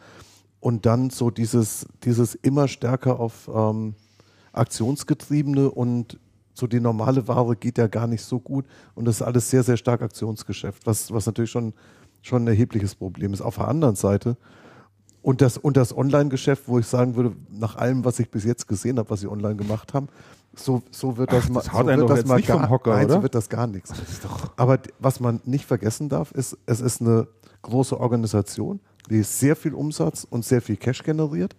Und 0.60 0.86
dann 0.86 1.10
so 1.10 1.30
dieses, 1.30 1.86
dieses 2.04 2.34
immer 2.36 2.68
stärker 2.68 3.18
auf 3.18 3.50
ähm, 3.52 3.94
Aktionsgetriebene 4.58 5.70
und 5.70 6.18
so 6.54 6.66
die 6.66 6.80
normale 6.80 7.28
Ware 7.28 7.56
geht 7.56 7.78
ja 7.78 7.86
gar 7.86 8.06
nicht 8.06 8.22
so 8.22 8.40
gut 8.40 8.66
und 8.94 9.04
das 9.04 9.16
ist 9.16 9.22
alles 9.22 9.48
sehr, 9.48 9.62
sehr 9.62 9.76
stark 9.76 10.02
Aktionsgeschäft, 10.02 10.86
was, 10.86 11.12
was 11.12 11.26
natürlich 11.26 11.50
schon, 11.50 11.72
schon 12.20 12.44
ein 12.44 12.48
erhebliches 12.48 12.94
Problem 12.94 13.32
ist. 13.32 13.40
Auf 13.40 13.56
der 13.56 13.68
anderen 13.68 13.94
Seite 13.94 14.36
und 15.22 15.40
das, 15.40 15.58
und 15.58 15.76
das 15.76 15.96
Online-Geschäft, 15.96 16.64
wo 16.66 16.78
ich 16.78 16.86
sagen 16.86 17.14
würde, 17.14 17.36
nach 17.50 17.76
allem, 17.76 18.04
was 18.04 18.18
ich 18.18 18.30
bis 18.30 18.44
jetzt 18.44 18.66
gesehen 18.66 18.98
habe, 18.98 19.10
was 19.10 19.20
sie 19.20 19.28
online 19.28 19.56
gemacht 19.56 19.94
haben, 19.94 20.08
so, 20.54 20.82
so 20.90 21.16
wird 21.16 21.32
das 21.32 21.44
Ach, 21.44 21.50
mal, 21.50 21.60
das 21.60 21.72
haut 21.72 21.86
so 21.86 21.96
wird 21.96 22.10
das 22.10 22.24
mal 22.24 22.42
gar, 22.42 22.70
Hocker, 22.70 22.94
nein, 22.94 23.08
so 23.08 23.22
wird 23.22 23.34
das 23.34 23.48
gar 23.48 23.66
nichts. 23.66 23.92
Aber 24.56 24.78
was 24.98 25.20
man 25.20 25.40
nicht 25.44 25.64
vergessen 25.66 26.08
darf, 26.08 26.32
ist, 26.32 26.56
es 26.66 26.80
ist 26.80 27.00
eine 27.00 27.28
große 27.62 27.98
Organisation, 27.98 28.80
die 29.10 29.22
sehr 29.22 29.56
viel 29.56 29.74
Umsatz 29.74 30.24
und 30.28 30.44
sehr 30.44 30.62
viel 30.62 30.76
Cash 30.76 31.02
generiert, 31.02 31.54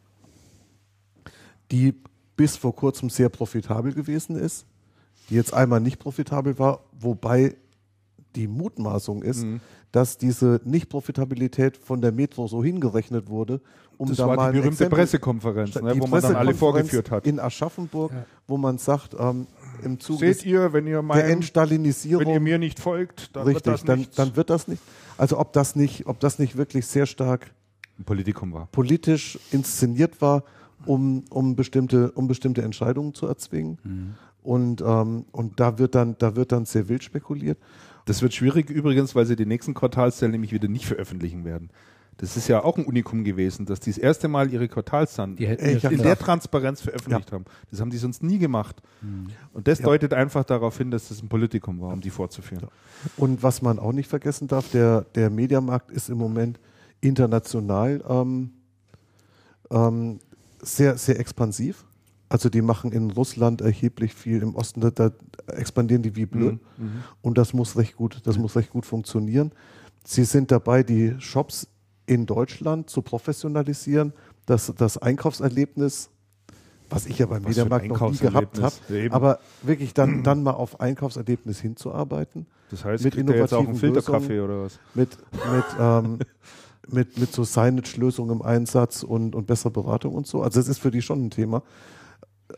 die 1.72 2.02
bis 2.40 2.56
vor 2.56 2.74
kurzem 2.74 3.10
sehr 3.10 3.28
profitabel 3.28 3.92
gewesen 3.94 4.38
ist, 4.38 4.66
die 5.30 5.36
jetzt 5.36 5.54
einmal 5.54 5.82
nicht 5.82 6.00
profitabel 6.00 6.58
war, 6.58 6.80
wobei 6.98 7.58
die 8.36 8.48
Mutmaßung 8.48 9.24
ist, 9.24 9.44
Mhm. 9.44 9.60
dass 9.92 10.18
diese 10.18 10.62
Nicht-Profitabilität 10.64 11.76
von 11.76 12.00
der 12.00 12.14
Metro 12.14 12.48
so 12.48 12.64
hingerechnet 12.64 13.28
wurde, 13.28 13.60
um 13.98 14.08
Das 14.08 14.18
da 14.18 14.28
war 14.28 14.36
mal 14.38 14.52
die 14.54 14.60
berühmte 14.60 14.86
Exempel- 14.86 15.00
Pressekonferenz, 15.00 15.76
ne, 15.82 15.94
die 15.96 16.00
wo 16.00 16.08
man 16.08 16.22
dann 16.22 16.36
alle 16.38 16.54
vorgeführt 16.54 17.12
hat. 17.12 17.28
In 17.28 17.40
Aschaffenburg, 17.42 18.14
Ja. 18.14 18.26
wo 18.48 18.58
man 18.58 18.78
sagt, 18.78 19.16
ähm, 19.20 19.48
im 19.84 20.00
Zuge 20.00 20.20
Seht 20.20 20.38
des, 20.38 20.46
ihr, 20.46 20.72
wenn 20.72 20.88
ihr, 20.88 20.94
der 20.94 21.02
meinem, 21.02 21.20
wenn 21.20 21.28
ihr 21.28 21.34
Entstalinisierung, 21.34 22.42
mir 22.44 22.58
nicht 22.58 22.80
folgt, 22.80 23.36
dann 23.36 23.46
wird 23.48 23.58
richtig, 23.58 23.74
das 23.74 23.84
dann, 23.84 24.08
dann 24.16 24.36
wird 24.38 24.50
das 24.50 24.70
nicht. 24.70 24.82
Also 25.18 25.38
ob 25.38 25.52
das 25.52 25.76
nicht, 25.76 26.08
ob 26.08 26.22
das 26.22 26.40
nicht 26.40 26.56
wirklich 26.56 26.86
sehr 26.88 27.06
stark 27.06 27.52
Politikum 28.06 28.54
war. 28.54 28.68
politisch 28.72 29.38
inszeniert 29.52 30.22
war, 30.22 30.44
um, 30.90 31.24
um, 31.30 31.56
bestimmte, 31.56 32.12
um 32.14 32.28
bestimmte 32.28 32.64
Entscheidungen 32.64 33.14
zu 33.14 33.28
erzwingen. 33.28 33.78
Mhm. 33.84 34.14
Und, 34.42 34.82
ähm, 34.82 35.26
und 35.32 35.60
da 35.60 35.78
wird 35.78 35.94
dann, 35.94 36.16
da 36.18 36.36
wird 36.36 36.52
dann 36.52 36.66
sehr 36.66 36.90
wild 36.90 37.04
spekuliert. 37.04 37.60
Das 38.06 38.24
wird 38.24 38.34
schwierig 38.34 38.72
übrigens, 38.72 39.14
weil 39.14 39.28
sie 39.28 39.36
die 39.36 39.46
nächsten 39.46 39.76
Quartalszahlen 39.76 40.32
nämlich 40.32 40.52
wieder 40.52 40.68
nicht 40.68 40.88
veröffentlichen 40.88 41.46
werden. 41.46 41.70
Das 42.18 42.36
ist 42.36 42.48
ja 42.48 42.64
auch 42.64 42.78
ein 42.78 42.86
Unikum 42.86 43.24
gewesen, 43.24 43.66
dass 43.66 43.80
die 43.80 43.92
das 43.92 43.98
erste 44.00 44.28
Mal 44.28 44.52
ihre 44.52 44.68
Quartalszahlen 44.68 45.38
ja 45.38 45.52
in 45.54 45.80
schon- 45.80 45.98
der 46.00 46.18
Transparenz 46.18 46.82
veröffentlicht 46.82 47.32
haben. 47.32 47.46
Das 47.70 47.80
haben 47.80 47.92
die 47.92 47.98
sonst 47.98 48.24
nie 48.24 48.40
gemacht. 48.40 48.82
Mhm. 49.02 49.28
Und 49.54 49.68
das 49.68 49.80
Ja. 49.80 49.86
deutet 49.86 50.14
einfach 50.16 50.44
darauf 50.44 50.76
hin, 50.78 50.90
dass 50.90 51.10
das 51.10 51.22
ein 51.22 51.30
Politikum 51.30 51.80
war, 51.82 51.94
um 51.94 52.02
die 52.02 52.10
vorzuführen. 52.10 52.66
Und 53.16 53.44
was 53.44 53.62
man 53.62 53.78
auch 53.78 53.94
nicht 53.94 54.10
vergessen 54.10 54.48
darf, 54.48 54.70
der, 54.72 55.02
der 55.16 55.30
Mediamarkt 55.30 55.92
ist 55.92 56.10
im 56.10 56.18
Moment 56.18 56.60
international 57.00 58.04
ähm, 58.10 58.52
ähm, 59.72 60.20
sehr, 60.62 60.98
sehr 60.98 61.20
expansiv. 61.20 61.86
Also 62.30 62.50
die 62.50 62.62
machen 62.62 62.92
in 62.92 63.10
Russland 63.10 63.62
erheblich 63.62 64.14
viel, 64.14 64.44
im 64.44 64.56
Osten 64.56 64.82
da, 64.82 64.92
da 64.92 65.12
expandieren 65.48 66.04
die 66.04 66.16
wie 66.16 66.28
blöd. 66.28 66.60
Mhm. 66.78 67.04
Und 67.22 67.38
das 67.40 67.54
muss 67.54 67.76
recht 67.76 67.96
gut, 67.96 68.22
das 68.26 68.38
muss 68.38 68.56
recht 68.56 68.70
gut 68.70 68.86
funktionieren. 68.86 69.52
Sie 70.06 70.24
sind 70.26 70.52
dabei, 70.52 70.84
die 70.84 71.16
Shops 71.20 71.68
in 72.06 72.26
Deutschland 72.26 72.90
zu 72.90 73.02
professionalisieren, 73.02 74.14
das, 74.46 74.74
das 74.78 74.98
Einkaufserlebnis, 74.98 76.10
was 76.90 77.06
ich 77.06 77.20
ja 77.20 77.28
beim 77.28 77.44
Mediamarkt 77.44 77.88
noch 77.88 78.12
nie 78.12 78.18
gehabt 78.18 78.60
habe, 78.60 78.76
aber 79.12 79.40
wirklich 79.62 79.94
dann, 79.94 80.24
dann 80.24 80.44
mal 80.44 80.52
auf 80.52 80.80
Einkaufserlebnis 80.80 81.60
hinzuarbeiten, 81.60 82.48
Das 82.72 82.84
heißt, 82.84 83.04
mit 83.04 83.16
er 83.16 83.36
jetzt 83.36 83.54
auch 83.54 83.60
einen 83.60 83.76
innovativen 83.76 83.94
Filterkaffee 83.94 84.40
oder 84.40 84.64
was? 84.64 84.80
mit, 84.96 85.18
mit, 85.52 85.66
ähm, 85.80 86.20
mit, 86.94 87.18
mit 87.20 87.32
so 87.34 87.44
Signage-Lösungen 87.44 88.38
im 88.38 88.42
Einsatz 88.42 89.04
und, 89.04 89.36
und 89.36 89.48
besserer 89.48 89.72
Beratung 89.72 90.16
und 90.16 90.28
so. 90.28 90.42
Also 90.42 90.60
das 90.60 90.68
ist 90.68 90.80
für 90.80 90.92
die 90.92 91.02
schon 91.02 91.26
ein 91.26 91.30
Thema. 91.30 91.64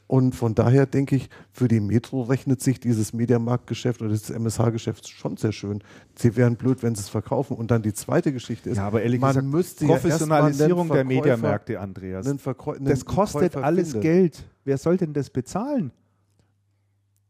Und 0.07 0.35
von 0.35 0.55
daher 0.55 0.85
denke 0.85 1.17
ich, 1.17 1.29
für 1.51 1.67
die 1.67 1.81
Metro 1.81 2.21
rechnet 2.23 2.61
sich 2.61 2.79
dieses 2.79 3.11
Mediamarktgeschäft 3.11 4.01
oder 4.01 4.11
das 4.11 4.29
MSH-Geschäft 4.29 5.09
schon 5.09 5.35
sehr 5.35 5.51
schön. 5.51 5.83
Sie 6.15 6.35
wären 6.37 6.55
blöd, 6.55 6.81
wenn 6.81 6.95
sie 6.95 7.01
es 7.01 7.09
verkaufen. 7.09 7.57
Und 7.57 7.71
dann 7.71 7.81
die 7.81 7.93
zweite 7.93 8.31
Geschichte 8.31 8.69
ist, 8.69 8.77
Ja, 8.77 8.87
aber 8.87 9.01
ehrlich 9.01 9.19
man 9.19 9.31
gesagt, 9.31 9.47
müsste 9.47 9.85
ja 9.85 9.91
Professionalisierung 9.91 10.87
mal 10.87 10.95
der 10.95 11.05
Verkäufer- 11.05 11.07
Mediamärkte, 11.21 11.79
Andreas. 11.79 12.25
einen 12.25 12.39
Verkäu- 12.39 12.75
einen 12.77 12.85
Das 12.85 13.03
kostet 13.05 13.53
Käufer 13.53 13.65
alles 13.65 13.91
finden. 13.91 14.01
Geld. 14.03 14.43
Wer 14.63 14.77
soll 14.77 14.95
denn 14.97 15.11
das 15.13 15.29
bezahlen? 15.29 15.91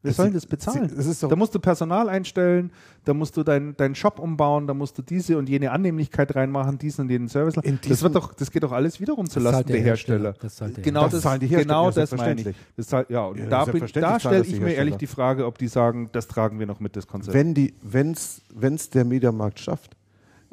Wer 0.04 0.14
soll 0.14 0.32
das 0.32 0.45
bezahlen? 0.47 0.89
sie- 0.89 1.10
es 1.12 1.20
da 1.20 1.36
musst 1.36 1.54
du 1.54 1.60
Personal 1.60 2.10
einstellen, 2.10 2.72
da 3.06 3.14
musst 3.14 3.38
du 3.38 3.43
deinen 3.43 3.78
deinen 3.78 3.93
Shop 3.93 4.18
umbauen, 4.18 4.66
da 4.66 4.74
musst 4.74 4.97
du 4.97 5.02
diese 5.04 5.38
und 5.38 5.47
jene 5.47 5.72
Annehmlichkeit 5.72 6.36
reinmachen, 6.36 6.78
diesen 6.80 7.02
und 7.02 7.10
jenen 7.12 7.30
Service. 7.30 7.56
In 7.64 7.80
das 7.88 8.02
wird 8.02 8.16
doch, 8.16 8.34
das 8.34 8.49
geht 8.49 8.64
doch 8.64 8.72
alles 8.72 8.99
wiederum 8.99 9.30
zu 9.30 9.39
Lasten 9.39 9.68
der 9.68 9.76
der 9.76 9.86
Hersteller. 9.86 10.24
Hersteller. 10.30 10.41
Das 10.41 10.56
zahlt 10.56 10.78
der 10.78 10.84
genau 10.84 11.04
das, 11.04 11.12
Das 11.12 11.22
zahlen 11.22 11.39
die 11.39 11.47
Hersteller, 11.47 11.64
genau 11.66 11.86
ja, 11.86 11.91
das 11.91 12.16
meine 12.16 12.41
ich. 12.41 12.56
Das 12.78 12.88
zahlt, 12.88 13.10
ja, 13.12 13.26
und 13.26 13.38
Ja, 13.38 13.45
da, 13.45 13.66
bin, 13.66 13.86
da 13.93 14.20
stelle 14.20 14.43
ich 14.45 14.60
mir 14.60 14.74
ehrlich 14.74 14.95
die 14.95 15.08
Frage, 15.08 15.45
ob 15.45 15.58
die 15.60 15.68
sagen, 15.68 16.10
das 16.12 16.28
tragen 16.28 16.58
wir 16.60 16.66
noch 16.66 16.80
mit, 16.80 16.95
das 16.95 17.06
Konzept. 17.08 17.36
Wenn 17.36 17.54
die, 17.54 17.76
wenn's, 17.84 18.41
wenn's 18.54 18.89
der 18.89 19.06
Mediamarkt 19.06 19.60
schafft, 19.60 19.95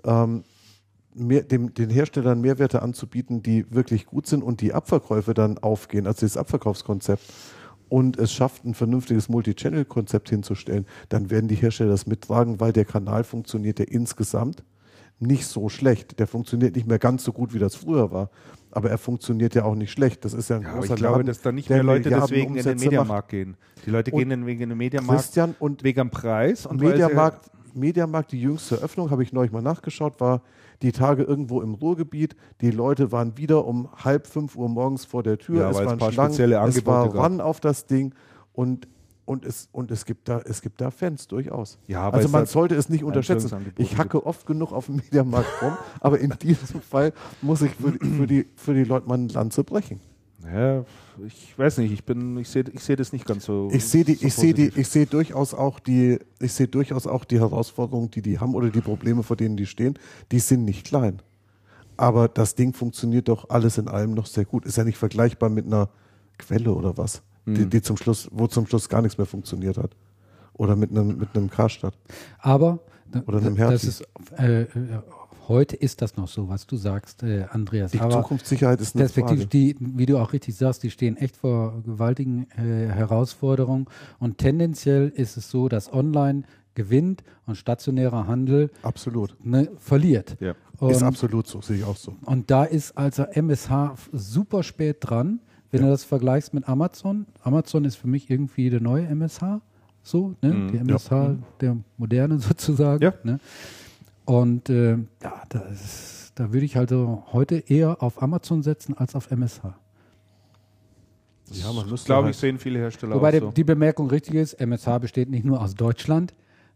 ähm, 0.05 0.44
mehr, 1.14 1.42
dem, 1.42 1.74
den 1.74 1.90
Herstellern 1.90 2.40
Mehrwerte 2.40 2.82
anzubieten, 2.82 3.42
die 3.42 3.64
wirklich 3.74 4.07
gut 4.07 4.26
sind 4.26 4.42
und 4.42 4.61
die 4.61 4.72
Abverkäufe 4.74 5.34
dann 5.34 5.59
aufgehen, 5.59 6.07
also 6.07 6.24
das 6.26 6.36
Abverkaufskonzept, 6.36 7.22
und 7.89 8.18
es 8.18 8.32
schafft, 8.32 8.64
ein 8.64 8.74
vernünftiges 8.74 9.28
Multi-Channel-Konzept 9.28 10.30
hinzustellen, 10.30 10.86
dann 11.09 11.30
werden 11.30 11.49
die 11.49 11.55
Hersteller 11.55 11.91
das 11.91 12.07
mittragen, 12.07 12.61
weil 12.61 12.72
der 12.72 12.84
Kanal 12.84 13.24
funktioniert 13.24 13.78
ja 13.78 13.86
insgesamt 13.86 14.62
nicht 15.20 15.47
so 15.47 15.68
schlecht. 15.68 16.18
Der 16.18 16.26
funktioniert 16.26 16.76
nicht 16.76 16.86
mehr 16.86 16.99
ganz 16.99 17.24
so 17.24 17.32
gut, 17.32 17.53
wie 17.55 17.59
das 17.59 17.74
früher 17.74 18.12
war. 18.12 18.30
Aber 18.70 18.91
er 18.91 18.99
funktioniert 18.99 19.55
ja 19.55 19.64
auch 19.64 19.74
nicht 19.74 19.91
schlecht. 19.91 20.24
Das 20.24 20.34
ist 20.34 20.51
ja 20.51 20.57
ein 20.57 20.62
ja, 20.62 20.74
großer 20.74 20.95
ich 20.95 21.01
glaube, 21.01 21.16
Laden, 21.16 21.26
dass 21.26 21.41
da 21.41 21.53
nicht 21.53 21.70
mehr 21.70 21.82
Leute 21.82 22.11
deswegen 22.11 22.57
in 22.57 22.62
den 22.62 22.72
Umsätze. 22.72 22.84
Mediamarkt 22.84 23.28
gehen. 23.30 23.57
Die 23.86 23.91
Leute 23.91 24.11
Und 24.11 24.18
gehen 24.18 24.30
in, 24.30 24.47
wegen 24.47 24.68
dem 24.68 24.78
Mediamarkt 24.78 25.22
Christian 25.22 25.55
und 25.59 25.82
wegen 25.82 25.99
dem 25.99 26.11
Preis 26.11 26.66
und 26.66 26.80
Mediamarkt, 26.80 27.51
Mediamarkt, 27.74 28.32
die 28.32 28.41
jüngste 28.41 28.76
Öffnung, 28.76 29.11
habe 29.11 29.22
ich 29.22 29.32
neulich 29.32 29.53
mal 29.53 29.62
nachgeschaut, 29.62 30.20
war 30.20 30.43
die 30.83 30.93
Tage 30.93 31.22
irgendwo 31.24 31.61
im 31.61 31.74
Ruhrgebiet. 31.74 32.37
Die 32.61 32.70
Leute 32.70 33.11
waren 33.12 33.37
wieder 33.37 33.64
um 33.66 33.89
halb 34.05 34.26
fünf 34.26 34.57
Uhr 34.57 34.68
morgens 34.68 35.05
vor 35.05 35.22
der 35.22 35.39
Tür. 35.39 35.62
Ja, 35.62 35.70
es 35.70 35.76
es 35.79 35.85
waren 35.85 35.93
ein 35.95 35.99
paar 35.99 36.12
Schlangen, 36.12 36.31
spezielle 36.33 36.55
es 36.57 36.61
Angebote 36.62 36.87
war 36.87 37.09
gab. 37.12 37.24
Run 37.31 37.41
auf 37.41 37.61
das 37.61 37.87
Ding 37.87 38.14
und, 38.53 38.87
und, 39.24 39.45
es, 39.45 39.68
und 39.72 39.91
es, 39.91 40.05
gibt 40.05 40.29
da, 40.29 40.41
es 40.45 40.62
gibt 40.62 40.81
da 40.81 40.91
Fans 40.91 41.26
durchaus. 41.29 41.79
Ja, 41.87 42.09
also 42.11 42.26
es 42.26 42.33
man 42.33 42.41
halt 42.41 42.49
sollte 42.49 42.74
es 42.76 42.89
nicht 42.89 43.03
unterschätzen. 43.05 43.51
Ich 43.76 43.99
hacke 43.99 44.24
oft 44.24 44.47
genug 44.47 44.72
auf 44.72 44.87
dem 44.87 44.97
Mediamarkt 45.05 45.49
rum, 45.62 45.76
aber 46.01 46.18
in 46.20 46.33
diesem 46.41 46.81
Fall 46.81 47.12
muss 47.43 47.61
ich 47.62 47.72
für, 47.74 47.93
die- 47.93 48.07
für, 48.07 48.26
die, 48.26 48.47
für 48.57 48.74
die 48.74 48.85
Leute 48.85 49.09
mal 49.09 49.14
eine 49.14 49.26
Lanze 49.29 49.64
brechen. 49.64 50.01
Ja, 50.45 50.85
ich 51.26 51.58
weiß 51.58 51.78
nicht, 51.78 51.92
ich 51.92 52.04
bin, 52.04 52.36
ich 52.38 52.48
sehe 52.48 52.64
ich 52.72 52.82
sehe 52.82 52.96
das 52.96 53.12
nicht 53.12 53.26
ganz 53.26 53.44
so. 53.44 53.68
Ich 53.72 53.84
sehe 53.84 54.04
die, 54.04 54.14
so 54.14 54.26
ich 54.26 54.34
sehe 54.34 54.54
die, 54.54 54.68
ich 54.74 54.88
sehe 54.88 55.06
durchaus 55.06 55.54
auch 55.54 55.80
die, 55.80 56.18
ich 56.40 56.52
sehe 56.52 56.68
durchaus 56.68 57.06
auch 57.06 57.24
die 57.24 57.38
Herausforderungen, 57.40 58.10
die 58.10 58.22
die 58.22 58.38
haben 58.38 58.54
oder 58.54 58.70
die 58.70 58.80
Probleme, 58.80 59.22
vor 59.22 59.36
denen 59.36 59.56
die 59.56 59.66
stehen. 59.66 59.98
Die 60.32 60.38
sind 60.38 60.64
nicht 60.64 60.86
klein. 60.86 61.20
Aber 61.96 62.28
das 62.28 62.54
Ding 62.54 62.72
funktioniert 62.74 63.28
doch 63.28 63.50
alles 63.50 63.76
in 63.78 63.88
allem 63.88 64.12
noch 64.14 64.26
sehr 64.26 64.44
gut. 64.44 64.64
Ist 64.66 64.76
ja 64.76 64.84
nicht 64.84 64.98
vergleichbar 64.98 65.48
mit 65.50 65.66
einer 65.66 65.88
Quelle 66.38 66.72
oder 66.72 66.96
was, 66.96 67.22
die, 67.46 67.50
Mhm. 67.62 67.70
die 67.70 67.82
zum 67.82 67.96
Schluss, 67.96 68.28
wo 68.32 68.46
zum 68.46 68.66
Schluss 68.66 68.88
gar 68.88 69.02
nichts 69.02 69.18
mehr 69.18 69.26
funktioniert 69.26 69.76
hat. 69.78 69.96
Oder 70.54 70.76
mit 70.76 70.90
einem, 70.90 71.18
mit 71.18 71.28
einem 71.34 71.50
Karstadt. 71.50 71.94
Aber 72.38 72.78
Oder 73.26 73.38
einem 73.38 73.56
das 73.56 73.70
Hertie. 73.70 73.86
ist, 73.88 74.04
äh, 74.38 74.62
äh, 74.62 74.66
heute 75.49 75.76
ist 75.76 76.03
das 76.03 76.16
noch 76.16 76.28
so, 76.28 76.49
was 76.49 76.66
du 76.66 76.76
sagst, 76.76 77.22
äh, 77.22 77.44
Andreas. 77.51 77.92
Die 77.92 78.01
Aber 78.01 78.12
Zukunftssicherheit 78.22 78.80
ist 78.80 78.94
eine 78.94 79.05
Perspektivisch, 79.05 79.44
Frage. 79.44 79.49
die, 79.51 79.76
wie 79.80 80.07
du 80.07 80.18
auch 80.18 80.32
richtig 80.32 80.55
sagst, 80.57 80.82
die 80.82 80.90
stehen 80.90 81.16
echt 81.16 81.36
vor 81.36 81.82
gewaltigen 81.84 82.46
äh, 82.57 82.86
Herausforderungen. 82.88 83.86
Und 84.18 84.38
tendenziell 84.38 85.09
ist 85.09 85.36
es 85.36 85.51
so, 85.51 85.68
dass 85.68 85.92
online 85.92 86.42
gewinnt 86.74 87.24
und 87.46 87.57
stationärer 87.57 88.26
Handel 88.26 88.70
Absolut. 88.82 89.34
ne, 89.44 89.68
verliert. 89.78 90.36
Ja. 90.40 90.51
ist 90.53 90.57
Und- 90.80 91.03
absolut 91.03 91.46
so, 91.46 91.61
sehe 91.61 91.78
ich 91.78 91.84
auch 91.84 91.96
so. 91.96 92.14
Und 92.24 92.51
da 92.51 92.64
ist 92.64 92.96
also 92.96 93.24
MSH 93.24 93.94
super 94.12 94.62
spät 94.62 94.99
dran, 95.01 95.40
wenn 95.70 95.82
du 95.82 95.88
das 95.88 96.05
vergleichst 96.05 96.55
mit 96.55 96.68
Amazon. 96.68 97.26
Amazon 97.42 97.84
ist 97.84 97.96
für 97.96 98.07
mich 98.09 98.30
irgendwie 98.30 98.70
der 98.70 98.80
neue 98.80 99.07
MSH, 99.07 99.61
so, 100.03 100.34
ne? 100.40 100.53
Mhm, 100.55 100.68
die 100.70 100.76
ja. 100.76 100.82
MSH 100.82 101.36
der 101.61 101.76
moderne 101.96 102.38
sozusagen. 102.38 103.03
Ja. 103.03 103.12
Ne? 103.24 103.40
Und 104.29 104.68
äh, 104.68 104.99
ja, 105.22 105.43
das, 105.49 106.33
da 106.35 106.53
würde 106.53 106.66
ich 106.66 106.76
also 106.76 107.24
heute 107.33 107.57
eher 107.57 108.03
auf 108.03 108.22
Amazon 108.22 108.62
setzen 108.62 108.95
als 108.95 109.14
auf 109.14 109.31
MSH. 109.31 109.62
Ja, 111.51 111.72
man 111.72 111.87
Ich 111.87 111.91
müsste 111.91 112.07
glaube, 112.07 112.24
halt- 112.26 112.35
ich 112.35 112.41
sehen 112.41 112.59
viele 112.59 112.79
Hersteller 112.79 113.16
Wobei 113.16 113.29
auch 113.29 113.33
die, 113.33 113.39
so. 113.39 113.51
die 113.53 113.64
Bemerkung 113.64 114.11
richtig 114.11 114.35
ist, 114.35 114.53
MSH 114.61 114.99
besteht 115.01 115.31
nicht 115.31 115.47
nur 115.47 115.62
aus 115.62 115.74
Deutschland, 115.74 116.35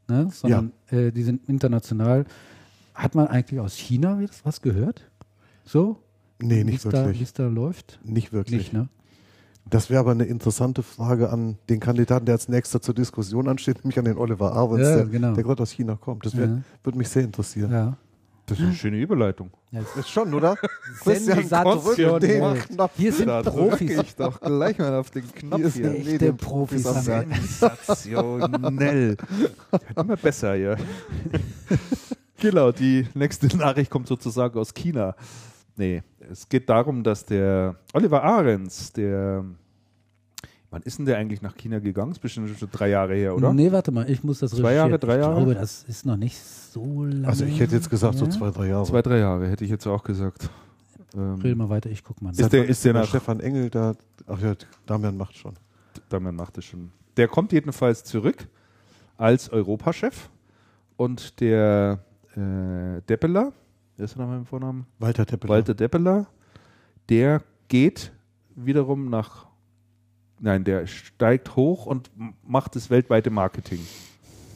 ne, 0.09 0.31
sondern 0.33 0.73
äh, 0.91 1.13
die 1.13 1.23
sind 1.23 1.47
international. 1.47 2.25
Hat 2.95 3.15
man 3.15 3.27
eigentlich 3.27 3.61
aus 3.61 3.77
China 3.77 4.19
was- 4.45 4.63
gehört? 4.63 5.11
So? 5.67 5.99
Nee, 6.41 6.65
nicht 6.65 6.87
da, 6.87 6.93
wirklich. 6.93 7.19
wie 7.21 7.23
es 7.25 7.33
da 7.35 7.49
läuft? 7.49 8.01
Nicht 8.03 8.33
wirklich. 8.33 8.59
Nicht, 8.59 8.73
ne? 8.73 8.89
Das 9.73 9.89
wäre 9.89 10.01
aber 10.01 10.11
eine 10.11 10.25
interessante 10.25 10.83
Frage 10.83 11.31
an 11.31 11.57
den 11.71 11.81
Kandidaten, 11.81 12.27
der 12.27 12.35
als 12.35 12.47
nächster 12.47 12.83
zur 12.83 12.95
Diskussion 12.95 13.49
ansteht, 13.49 13.79
nämlich 13.85 13.99
an 13.99 14.05
den 14.05 14.19
Oliver 14.19 14.53
Arwens, 14.53 14.83
Ja, 14.87 14.97
der, 14.97 15.07
genau. 15.07 15.33
der 15.33 15.43
gerade 15.43 15.63
aus 15.63 15.71
China 15.71 15.97
kommt. 15.97 16.27
Das 16.27 16.37
wär, 16.37 16.47
Ja. 16.47 16.59
würde 16.85 16.99
mich 16.99 17.09
sehr 17.09 17.23
interessieren. 17.25 17.73
Ja. 17.73 17.97
Das 18.45 18.59
ist 18.59 18.65
eine 18.65 18.75
schöne 18.75 18.99
Überleitung. 18.99 19.51
Ist 19.99 20.11
schon, 20.11 20.35
oder? 20.35 20.57
Christian, 21.03 21.39
Sensationell. 21.39 22.09
drück 22.09 22.21
den 22.21 22.55
Knopf. 22.77 22.91
Hier 22.97 23.13
sind 23.13 23.29
Profis. 23.45 23.99
ich 23.99 24.17
doch 24.17 24.41
gleich 24.41 24.79
mal 24.79 24.95
auf 24.97 25.11
den 25.11 25.33
Knopf 25.33 25.61
Hier 25.61 25.71
sind 25.71 25.85
Echte 25.95 26.11
Medienprofis 26.11 26.83
Profis 26.83 26.87
am 26.87 26.97
am 26.97 27.07
Werk. 27.07 27.27
Sensationell. 27.37 29.17
Immer 29.97 30.17
besser, 30.17 30.55
ja. 30.57 30.77
genau, 32.41 32.73
die 32.73 33.07
nächste 33.15 33.57
Nachricht 33.57 33.91
kommt 33.91 34.09
sozusagen 34.09 34.59
aus 34.59 34.75
China. 34.75 35.15
Nee, 35.77 36.03
es 36.31 36.49
geht 36.49 36.69
darum, 36.69 37.03
dass 37.03 37.25
der 37.25 37.77
Oliver 37.95 38.23
Ahrens, 38.23 38.93
der. 38.93 39.45
Wann 40.73 40.81
ist 40.83 40.99
denn 40.99 41.05
der 41.05 41.19
eigentlich 41.19 41.43
nach 41.43 41.55
China 41.55 41.81
gegangen? 41.81 42.13
Ist 42.13 42.19
bestimmt 42.21 42.49
schon 42.59 42.69
drei 42.73 42.89
Jahre 42.89 43.15
her, 43.15 43.37
oder? 43.37 43.53
Nee, 43.53 43.71
warte 43.71 43.93
mal, 43.93 44.09
ich 44.09 44.25
muss 44.25 44.39
das 44.39 44.53
Zwei 44.53 44.73
Jahre, 44.73 44.99
drei 44.99 45.19
Jahre? 45.19 45.33
Ich 45.41 45.45
glaube, 45.45 45.55
das 45.55 45.85
ist 45.85 46.07
noch 46.07 46.17
nicht 46.17 46.39
so 46.43 47.05
lange. 47.05 47.29
Also 47.29 47.45
ich 47.45 47.61
hätte 47.61 47.75
jetzt 47.77 47.91
gesagt, 47.91 48.17
so 48.17 48.25
Ja? 48.25 48.31
zwei, 48.31 48.51
drei 48.51 48.69
Jahre. 48.69 48.87
Zwei, 48.87 49.03
drei 49.03 49.19
Jahre, 49.19 49.49
hätte 49.49 49.65
ich 49.65 49.71
jetzt 49.71 49.87
auch 49.87 50.03
gesagt. 50.03 50.49
Ähm, 51.15 51.35
Red 51.43 51.59
mal 51.59 51.69
weiter, 51.69 51.91
ich 51.91 52.03
guck 52.03 52.23
mal. 52.23 52.31
Ist 52.31 52.41
nach. 52.41 52.49
der- 52.49 52.67
ist 52.67 52.83
der 52.87 52.95
nach- 52.95 53.07
Stefan 53.07 53.41
Engel 53.41 53.69
da? 53.69 53.95
Ach 54.27 54.41
ja, 54.41 54.55
Damian 54.87 55.15
macht 55.15 55.37
schon. 55.37 55.53
Damian 56.09 56.35
macht 56.37 56.57
es 56.57 56.65
schon. 56.65 56.91
Der 57.19 57.29
kommt 57.29 57.53
jedenfalls 57.53 58.03
zurück 58.05 58.49
als 59.19 59.51
Europachef 59.51 60.31
und 60.97 61.39
der 61.41 61.99
äh, 62.35 63.03
Deppeler, 63.11 63.53
wer 63.99 64.05
ist 64.07 64.15
der 64.17 64.23
nochmal 64.23 64.39
im 64.39 64.47
Vornamen? 64.47 64.87
Walter 64.99 65.27
Teppeler. 65.27 65.53
Walter 65.53 65.75
Deppeler, 65.75 66.27
der 67.11 67.43
geht 67.69 68.11
wiederum 68.57 69.11
nach, 69.11 69.47
nein, 70.43 70.65
der 70.65 70.87
steigt 70.87 71.57
hoch 71.57 71.87
und 71.87 72.11
macht 72.47 72.77
das 72.77 72.91
weltweite 72.91 73.31
Marketing. 73.31 73.81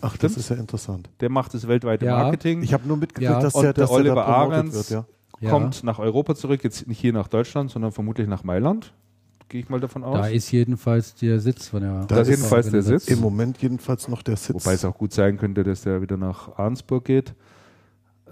Ach, 0.03 0.11
das 0.18 0.32
Stimmt's? 0.32 0.37
ist 0.37 0.49
ja 0.51 0.57
interessant. 0.57 1.09
Der 1.20 1.30
macht 1.30 1.55
das 1.55 1.66
weltweite 1.66 2.05
Ja. 2.05 2.18
Marketing, 2.18 2.62
Ich 2.62 2.74
habe 2.74 2.87
nur 2.87 2.99
mitgekriegt, 2.99 3.30
Ja. 3.30 3.41
dass 3.41 3.55
der, 3.55 3.62
der 3.62 3.72
dass 3.72 3.91
der 3.91 3.97
Oliver 3.99 4.14
da 4.16 4.22
promotet 4.24 4.53
Ahrens 4.59 4.74
wird. 4.74 4.91
Ja. 4.91 5.07
Ja. 5.41 5.51
kommt 5.51 5.82
nach 5.84 5.99
Europa 5.99 6.34
zurück, 6.34 6.62
jetzt 6.64 6.87
nicht 6.87 7.01
hier 7.01 7.12
nach 7.12 7.28
Deutschland, 7.28 7.70
sondern 7.70 7.93
vermutlich 7.93 8.26
nach 8.26 8.43
Mailand, 8.45 8.93
gehe 9.49 9.61
ich 9.61 9.68
mal 9.68 9.80
davon 9.80 10.03
aus. 10.05 10.14
Da 10.18 10.26
ist 10.28 10.51
jedenfalls 10.51 11.14
der 11.14 11.41
Sitz 11.41 11.68
von 11.68 11.80
der. 11.82 12.05
Da 12.07 12.20
ist 12.20 12.28
jedenfalls 12.28 12.70
der 12.70 12.82
Sitz. 12.82 13.09
Im 13.09 13.20
Moment 13.20 13.59
jedenfalls 13.62 14.09
noch 14.09 14.22
der 14.22 14.37
Sitz. 14.37 14.55
Wobei 14.64 14.74
es 14.74 14.84
auch 14.84 14.97
gut 14.97 15.12
sein 15.12 15.37
könnte, 15.39 15.62
dass 15.62 15.82
der 15.82 16.01
wieder 16.03 16.16
nach 16.16 16.57
Arnsburg 16.59 17.05
geht. 17.05 17.34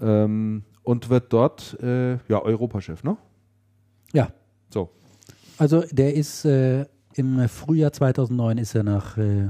Ähm, 0.01 0.63
und 0.83 1.09
wird 1.09 1.31
dort 1.33 1.77
äh, 1.81 2.13
ja, 2.27 2.41
Europachef, 2.41 3.03
ne? 3.03 3.17
Ja, 4.13 4.29
So. 4.69 4.89
also 5.57 5.83
der 5.91 6.13
ist 6.15 6.45
äh, 6.45 6.85
im 7.15 7.47
Frühjahr 7.47 7.91
2009 7.91 8.57
ist 8.57 8.75
er 8.75 8.83
nach 8.83 9.17
äh, 9.17 9.49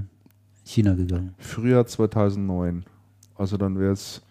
China 0.63 0.93
gegangen. 0.93 1.33
Frühjahr 1.37 1.85
2009. 1.85 2.85
Also 3.35 3.57
dann 3.57 3.79
wäre 3.79 3.91
es, 3.91 4.21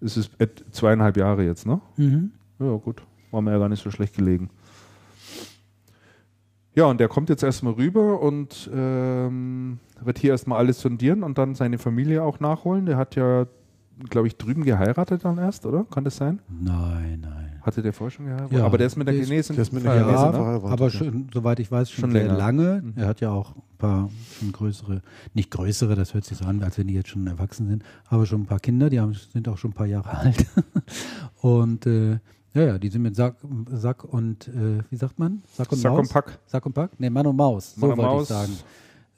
ist 0.00 0.16
es 0.16 0.30
zweieinhalb 0.70 1.16
Jahre 1.16 1.44
jetzt, 1.44 1.66
ne? 1.66 1.80
Mhm. 1.96 2.32
Ja, 2.58 2.76
gut. 2.76 3.02
War 3.30 3.42
mir 3.42 3.52
ja 3.52 3.58
gar 3.58 3.68
nicht 3.68 3.82
so 3.82 3.90
schlecht 3.90 4.16
gelegen. 4.16 4.50
Ja, 6.74 6.86
und 6.86 6.98
der 6.98 7.08
kommt 7.08 7.28
jetzt 7.28 7.42
erstmal 7.42 7.74
rüber 7.74 8.20
und 8.20 8.70
ähm, 8.72 9.78
wird 10.00 10.18
hier 10.18 10.30
erstmal 10.30 10.58
alles 10.58 10.80
sondieren 10.80 11.22
und 11.22 11.36
dann 11.36 11.54
seine 11.54 11.78
Familie 11.78 12.22
auch 12.22 12.40
nachholen. 12.40 12.86
Der 12.86 12.96
hat 12.96 13.14
ja 13.14 13.46
glaube 14.10 14.26
ich, 14.28 14.36
drüben 14.36 14.64
geheiratet 14.64 15.24
dann 15.24 15.38
erst, 15.38 15.66
oder? 15.66 15.84
Kann 15.84 16.04
das 16.04 16.16
sein? 16.16 16.40
Nein, 16.48 17.20
nein. 17.20 17.60
Hatte 17.62 17.82
der 17.82 17.92
vorher 17.92 18.10
schon 18.10 18.26
geheiratet? 18.26 18.58
Ja. 18.58 18.64
aber 18.66 18.78
der 18.78 18.88
ist 18.88 18.96
mit 18.96 19.06
der 19.06 19.14
Chinesin 19.14 19.54
der 19.54 19.62
ist 19.62 19.72
mit 19.72 19.86
einer 19.86 19.94
verheiratet, 19.94 20.34
Chinesin 20.34 20.52
ne? 20.52 20.60
verheiratet. 20.60 20.72
aber 20.72 20.84
ja. 20.84 20.90
schon, 20.90 21.30
soweit 21.32 21.60
ich 21.60 21.70
weiß, 21.70 21.90
schon, 21.90 22.00
Schon 22.02 22.12
sehr 22.12 22.22
länger. 22.24 22.36
lange. 22.36 22.82
Mhm. 22.82 22.92
Er 22.96 23.06
hat 23.06 23.20
ja 23.20 23.30
auch 23.30 23.54
ein 23.56 23.62
paar 23.78 24.10
schon 24.38 24.52
größere, 24.52 25.02
nicht 25.34 25.50
größere, 25.50 25.94
das 25.94 26.14
hört 26.14 26.24
sich 26.24 26.38
so 26.38 26.44
an, 26.44 26.62
als 26.62 26.78
wenn 26.78 26.88
die 26.88 26.94
jetzt 26.94 27.08
schon 27.08 27.26
erwachsen 27.26 27.68
sind, 27.68 27.84
aber 28.08 28.26
schon 28.26 28.42
ein 28.42 28.46
paar 28.46 28.60
Kinder, 28.60 28.90
die 28.90 29.00
haben, 29.00 29.14
sind 29.14 29.48
auch 29.48 29.58
schon 29.58 29.70
ein 29.70 29.74
paar 29.74 29.86
Jahre 29.86 30.10
alt. 30.18 30.46
und 31.40 31.86
äh, 31.86 32.18
ja, 32.54 32.62
ja, 32.64 32.78
die 32.78 32.88
sind 32.88 33.02
mit 33.02 33.16
Sack, 33.16 33.36
Sack 33.70 34.04
und, 34.04 34.48
äh, 34.48 34.82
wie 34.90 34.96
sagt 34.96 35.18
man? 35.18 35.42
Sack 35.54 35.72
und 35.72 35.78
Sack 35.78 35.92
Maus? 35.92 36.00
und 36.00 36.12
Pack. 36.12 36.38
Sack 36.46 36.66
und 36.66 36.72
Pack? 36.74 36.90
Nee, 36.98 37.08
Mann 37.10 37.26
und 37.26 37.36
Maus, 37.36 37.74
so 37.74 37.86
Mann 37.86 37.90
und 37.92 37.96
wollte 37.98 38.10
ich 38.10 38.18
Maus, 38.18 38.28
sagen. 38.28 38.52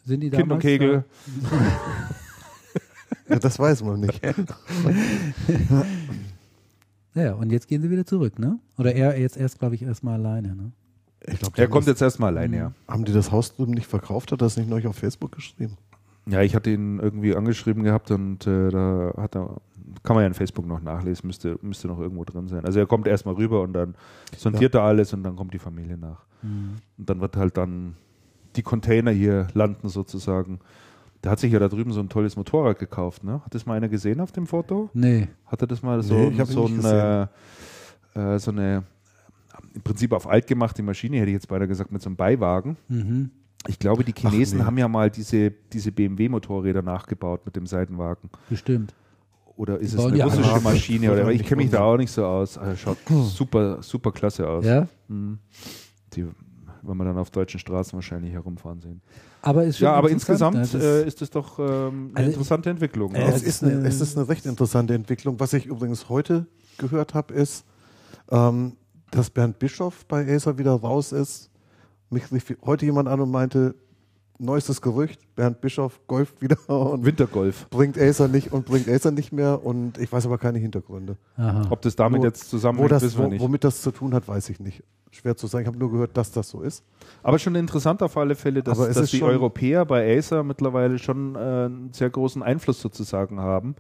Sind 0.05 0.21
die 0.21 0.31
Kind 0.31 0.53
und 0.53 0.59
Kegel. 0.59 1.05
Ja, 3.29 3.39
das 3.39 3.59
weiß 3.59 3.83
man 3.83 4.01
nicht. 4.01 4.23
Äh, 4.23 4.35
ja, 7.15 7.35
und 7.35 7.51
jetzt 7.51 7.69
gehen 7.69 7.83
sie 7.83 7.91
wieder 7.91 8.05
zurück, 8.05 8.39
ne? 8.39 8.59
Oder 8.79 8.95
er 8.95 9.19
jetzt 9.19 9.37
erst, 9.37 9.59
glaube 9.59 9.75
ich, 9.75 9.83
erstmal 9.83 10.15
alleine, 10.15 10.55
ne? 10.55 10.73
Ich 11.27 11.39
glaub, 11.39 11.59
Er 11.59 11.69
kommt 11.69 11.87
jetzt 11.87 12.03
erstmal 12.03 12.37
alleine, 12.37 12.57
ja. 12.57 12.73
Haben 12.87 13.05
die 13.05 13.13
das 13.13 13.33
Haus 13.33 13.57
drüben 13.57 13.73
nicht 13.73 13.87
verkauft? 13.87 14.31
Hat 14.31 14.43
er 14.43 14.45
das 14.45 14.57
nicht 14.57 14.69
neulich 14.69 14.87
auf 14.87 14.97
Facebook 14.97 15.33
geschrieben? 15.33 15.79
Ja, 16.27 16.43
ich 16.43 16.55
hatte 16.55 16.71
ihn 16.71 16.99
irgendwie 17.01 17.35
angeschrieben 17.35 17.83
gehabt 17.83 18.11
und 18.11 18.47
äh, 18.47 18.71
da 18.71 19.13
hat 19.17 19.37
er, 19.37 19.57
kann 20.03 20.17
man 20.17 20.23
ja 20.23 20.29
in 20.29 20.35
Facebook 20.35 20.67
noch 20.67 20.81
nachlesen, 20.81 21.27
müsste, 21.27 21.59
müsste 21.61 21.89
noch 21.89 21.99
irgendwo 21.99 22.25
drin 22.25 22.49
sein. 22.49 22.65
Also 22.65 22.79
er 22.79 22.87
kommt 22.87 23.07
erstmal 23.07 23.35
rüber 23.35 23.63
und 23.63 23.75
dann 23.75 23.95
sondiert 24.37 24.75
er 24.75 24.83
alles 24.83 25.13
und 25.13 25.23
dann 25.23 25.37
kommt 25.37 25.53
die 25.53 25.59
Familie 25.59 25.99
nach. 25.99 26.25
Mhm. 26.43 26.77
Und 26.97 27.11
dann 27.11 27.21
wird 27.21 27.37
halt 27.37 27.57
dann 27.57 27.95
die 28.57 28.63
Container 28.63 29.11
hier 29.11 29.49
landen 29.55 29.89
sozusagen. 29.89 30.61
Der 31.25 31.31
hat 31.31 31.41
sich 31.41 31.51
ja 31.53 31.59
da 31.59 31.69
drüben 31.69 31.93
so 31.93 32.01
ein 32.01 32.11
tolles 32.11 32.37
Motorrad 32.37 32.79
gekauft, 32.79 33.25
ne? 33.25 33.41
Hat 33.45 33.55
das 33.55 33.65
mal 33.65 33.75
einer 33.75 33.89
gesehen 33.89 34.21
auf 34.21 34.31
dem 34.31 34.47
Foto? 34.47 34.91
Nee. 34.93 35.29
Hat 35.47 35.63
er 35.63 35.67
das 35.67 35.83
mal 35.83 36.03
so, 36.03 36.15
Nee, 36.15 36.29
ich 36.39 36.49
so, 36.49 36.69
nicht 36.69 36.85
ein, 36.85 37.29
äh, 38.15 38.35
äh, 38.35 38.39
so 38.39 38.51
eine 38.51 38.85
im 39.75 39.83
Prinzip 39.83 40.13
auf 40.13 40.27
alt 40.29 40.47
gemachte 40.47 40.83
Maschine, 40.83 41.17
hätte 41.19 41.29
ich 41.31 41.35
jetzt 41.35 41.49
beinahe 41.49 41.69
gesagt, 41.69 41.91
mit 41.93 42.03
so 42.03 42.09
einem 42.09 42.17
Beiwagen. 42.17 42.77
Mhm. 42.89 43.31
Ich 43.67 43.79
glaube, 43.79 44.05
die 44.05 44.13
Chinesen 44.13 44.59
nee. 44.59 44.65
haben 44.65 44.79
ja 44.79 44.89
mal 44.89 45.11
diese, 45.11 45.51
diese 45.51 45.91
BMW-Motorräder 45.91 46.83
nachgebaut 46.83 47.47
mit 47.47 47.57
dem 47.57 47.67
Seitenwagen. 47.67 48.29
Bestimmt. 48.51 48.95
Oder 49.57 49.79
ist 49.79 49.95
Die 49.95 49.99
es 49.99 50.05
eine 50.05 50.25
russische. 50.25 50.61
Maschine? 50.61 51.13
Oder 51.13 51.31
ich 51.31 51.45
kenne 51.45 51.63
mich 51.63 51.71
da 51.71 51.81
auch 51.81 51.97
nicht 51.97 52.11
so 52.11 52.27
aus. 52.27 52.59
Also 52.59 52.77
schaut 52.77 52.99
super, 53.09 53.83
super 53.83 54.13
klasse 54.13 54.49
aus. 54.49 54.65
Ja? 54.65 54.89
Mhm. 55.09 55.39
Die, 56.13 56.27
wenn 56.87 56.97
wir 56.97 57.05
dann 57.05 57.19
auf 57.19 57.31
deutschen 57.31 57.59
Straßen 57.61 57.95
wahrscheinlich 57.95 58.33
herumfahren 58.33 58.81
sehen. 58.81 59.01
Aber 59.43 59.65
Ja, 59.67 59.93
aber 59.95 60.11
insgesamt 60.11 60.57
ne? 60.57 60.63
Das- 60.63 60.75
äh, 60.83 61.07
ist 61.07 61.21
es 61.23 61.31
doch 61.31 61.59
ähm, 61.59 62.11
eine 62.15 62.27
Also 62.27 62.31
interessante 62.31 62.71
Entwicklung. 62.71 63.15
Äh, 63.15 63.29
es, 63.31 63.43
ist 63.43 63.63
eine- 63.63 63.87
es 63.87 64.01
ist 64.01 64.17
eine 64.17 64.29
recht 64.29 64.47
interessante 64.47 64.95
Entwicklung. 64.95 65.39
Was 65.41 65.53
ich 65.53 65.67
übrigens 65.67 66.09
heute 66.09 66.47
gehört 66.79 67.15
habe, 67.15 67.35
ist, 67.35 67.65
ähm, 68.31 68.77
dass 69.11 69.31
Bernd 69.31 69.59
Bischoff 69.59 70.07
bei 70.07 70.27
Acer 70.35 70.59
wieder 70.59 70.73
raus 70.73 71.13
ist. 71.13 71.51
Mich 72.11 72.31
rief 72.33 72.55
heute 72.65 72.85
jemand 72.87 73.09
an 73.09 73.21
und 73.21 73.31
meinte, 73.31 73.75
neuestes 74.39 74.81
Gerücht, 74.83 75.21
Bernd 75.37 75.61
Bischoff 75.61 76.01
golft 76.07 76.43
wieder 76.43 76.57
und 76.69 77.05
Wintergolf. 77.05 77.69
bringt 77.71 77.99
Acer 77.99 78.29
nicht 78.29 78.53
und 78.53 78.67
bringt 78.67 78.89
Acer 78.89 79.11
nicht 79.11 79.33
mehr 79.33 79.65
und 79.65 79.99
ich 79.99 80.13
weiß 80.13 80.27
aber 80.27 80.39
keine 80.39 80.59
Hintergründe. 80.59 81.17
Aha. 81.37 81.67
Ob 81.71 81.83
das 81.83 81.95
damit 81.97 82.21
Wo- 82.21 82.25
jetzt 82.25 82.45
Wo 82.47 82.49
zusammenhängt, 82.57 82.93
das, 82.93 83.03
wissen 83.03 83.19
wir 83.21 83.29
nicht. 83.29 83.41
womit 83.41 83.65
das 83.65 83.81
zu 83.83 83.91
tun 83.91 84.15
hat, 84.15 84.27
weiß 84.29 84.49
ich 84.51 84.61
nicht. 84.61 84.83
Schwer 85.13 85.37
zu 85.37 85.47
sagen. 85.47 85.63
Ich 85.63 85.69
habe 85.69 85.79
nur 85.79 85.93
gehört, 85.93 86.17
dass 86.17 86.33
das 86.33 86.49
so 86.51 86.63
ist. 86.63 86.83
Aber 87.23 87.39
schon 87.39 87.55
interessant 87.55 88.03
auf 88.03 88.17
alle 88.17 88.35
Fälle, 88.35 88.65
dass, 88.65 88.79
dass 88.79 89.11
die 89.13 89.23
Europäer 89.23 89.85
bei 89.85 90.17
Acer 90.19 90.43
mittlerweile 90.43 90.99
schon 90.99 91.37
äh, 91.37 91.39
einen 91.39 91.93
sehr 91.93 92.11
großen 92.11 92.43
Einfluss 92.43 92.81
sozusagen 92.81 93.39
haben. 93.39 93.77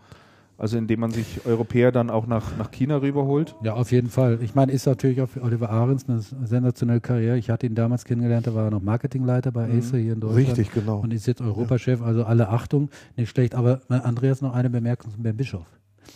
Also 0.57 0.79
indem 0.79 1.01
man 1.01 1.11
sich 1.11 1.45
Europäer 1.47 1.91
dann 1.91 2.11
auch 2.11 2.27
nach, 2.27 2.57
nach 2.57 2.71
China 2.71 2.99
rüberholt. 2.99 3.57
Ja, 3.65 3.75
auf 3.75 3.91
jeden 3.91 4.09
Fall. 4.09 4.39
Ich 4.41 4.55
meine, 4.55 4.71
ist 4.71 4.87
natürlich 4.87 5.21
auch 5.21 5.29
für 5.29 5.43
Oliver 5.43 5.69
Ahrens 5.71 6.09
eine 6.09 6.21
sensationelle 6.21 7.01
Karriere. 7.01 7.37
Ich 7.39 7.51
hatte 7.51 7.67
ihn 7.67 7.75
damals 7.75 8.05
kennengelernt, 8.05 8.47
da 8.47 8.55
war 8.55 8.67
er 8.67 8.71
noch 8.71 8.83
Marketingleiter 8.83 9.51
bei 9.51 9.69
Acer 9.69 9.99
hier 9.99 10.13
in 10.13 10.21
Deutschland. 10.21 10.49
Richtig, 10.49 10.73
genau. 10.73 11.01
Und 11.01 11.13
ist 11.13 11.27
jetzt 11.27 11.41
Europachef, 11.41 12.01
also 12.03 12.25
alle 12.25 12.49
Achtung, 12.51 12.89
nicht 13.17 13.31
schlecht. 13.31 13.55
Aber 13.57 13.81
äh, 13.91 13.95
Andreas, 13.95 14.43
noch 14.43 14.55
eine 14.55 14.71
Bemerkung 14.71 15.13
zum 15.13 15.23
Bernd 15.25 15.39
Bischof. 15.39 15.67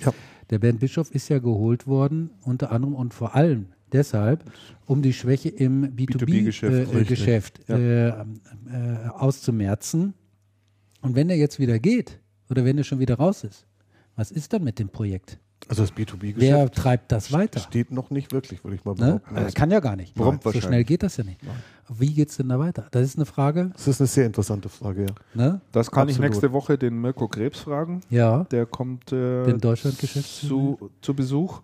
Ja. 0.05 0.13
Der 0.51 0.59
Bernd 0.61 0.79
Bischof 0.81 1.11
ist 1.11 1.29
ja 1.29 1.41
geholt 1.41 1.87
worden, 1.89 2.31
unter 2.45 2.71
anderem 2.71 2.95
und 2.95 3.15
vor 3.15 3.35
allem 3.35 3.67
deshalb, 3.93 4.45
um 4.87 5.03
die 5.03 5.13
Schwäche 5.13 5.49
im 5.49 5.97
B2B-Geschäft, 5.97 6.75
B2B-Geschäft 6.75 6.93
äh, 6.93 6.97
richtig. 6.97 7.09
Geschäft, 7.09 7.61
Ja. 7.69 7.77
äh, 7.77 8.09
äh, 8.09 9.09
auszumerzen. 9.17 10.15
Und 11.01 11.15
wenn 11.17 11.29
er 11.31 11.37
jetzt 11.37 11.59
wieder 11.59 11.79
geht, 11.79 12.21
oder 12.51 12.65
wenn 12.65 12.79
er 12.79 12.85
schon 12.85 12.99
wieder 12.99 13.17
raus 13.17 13.45
ist, 13.45 13.67
was 14.19 14.31
ist 14.31 14.53
dann 14.53 14.63
mit 14.65 14.79
dem 14.79 14.89
Projekt? 14.91 15.39
Also 15.69 15.83
das 15.83 15.93
B2B-Geschäft 15.93 16.41
Wer 16.41 16.71
treibt 16.71 17.11
das 17.13 17.33
weiter? 17.33 17.59
steht 17.61 17.91
noch 17.91 18.11
nicht 18.11 18.33
wirklich, 18.33 18.63
würde 18.65 18.77
ich 18.77 18.85
mal 18.85 18.93
Ne? 18.93 19.21
behaupten. 19.29 19.37
Äh, 19.37 19.51
kann 19.53 19.71
ja 19.71 19.81
gar 19.81 19.97
nicht. 19.97 20.15
Prompt 20.15 20.43
so 20.45 20.53
schnell 20.61 20.85
geht 20.85 21.03
das 21.03 21.17
ja 21.19 21.25
nicht. 21.25 21.41
Wie 21.91 22.13
geht 22.15 22.31
es 22.31 22.37
denn 22.37 22.49
da 22.49 22.59
weiter? 22.59 22.87
Das 22.91 23.03
ist 23.03 23.17
eine 23.17 23.27
Frage. 23.27 23.71
Das 23.75 23.89
ist 23.89 24.01
eine 24.01 24.07
sehr 24.07 24.27
interessante 24.27 24.69
Frage, 24.69 25.07
ja. 25.07 25.15
Ne? 25.35 25.61
Das 25.73 25.91
kann 25.91 26.09
ich 26.09 26.15
Absolut. 26.17 26.31
nächste 26.31 26.53
Woche 26.53 26.79
den 26.79 27.01
Mirko 27.01 27.29
Krebs 27.29 27.61
fragen. 27.61 28.01
Ja, 28.09 28.45
Der 28.45 28.67
kommt 28.67 29.11
äh, 29.13 29.45
den 29.45 29.59
Deutschlandgeschäftsführer. 29.59 30.49
zu, 30.79 30.91
zu 31.03 31.15
Besuch. 31.15 31.61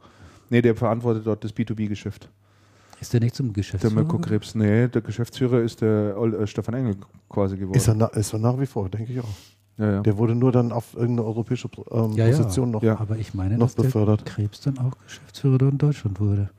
Nee, 0.50 0.60
der 0.60 0.74
verantwortet 0.74 1.26
dort 1.26 1.42
das 1.44 1.54
B2B-Geschäft. 1.54 2.28
Ist 3.00 3.12
der 3.12 3.20
nicht 3.20 3.34
zum 3.34 3.46
Der 3.48 3.54
Geschäftsführer? 3.54 3.94
Mirko 3.94 4.18
Krebs, 4.18 4.54
nee, 4.54 4.88
der 4.88 5.02
Geschäftsführer 5.02 5.60
ist 5.60 5.80
der 5.80 6.16
Ol- 6.18 6.34
äh, 6.34 6.46
Stefan 6.46 6.74
Engel 6.74 6.96
quasi 7.28 7.56
geworden. 7.56 7.76
Ist 7.76 7.88
er, 7.88 7.94
na, 7.94 8.06
ist 8.08 8.32
er 8.32 8.38
nach 8.38 8.58
wie 8.58 8.66
vor, 8.66 8.88
denke 8.88 9.12
ich 9.12 9.20
auch. 9.20 9.28
Ja, 9.78 9.90
ja. 9.92 10.00
Der 10.02 10.16
wurde 10.18 10.34
nur 10.34 10.52
dann 10.52 10.70
auf 10.72 10.94
irgendeine 10.94 11.26
europäische 11.26 11.68
ähm, 11.90 12.12
Ja, 12.12 12.26
ja. 12.26 12.36
Position 12.36 12.70
noch. 12.70 12.82
Ja. 12.82 12.98
Aber 13.00 13.16
ich 13.16 13.34
meine, 13.34 13.56
Noch 13.58 13.66
dass 13.66 13.74
der 13.76 13.82
befördert. 13.84 14.24
Krebs 14.24 14.60
dann 14.60 14.78
auch 14.78 14.92
Geschäftsführer 15.04 15.58
dort 15.58 15.72
in 15.72 15.78
Deutschland 15.78 16.20
wurde. 16.20 16.50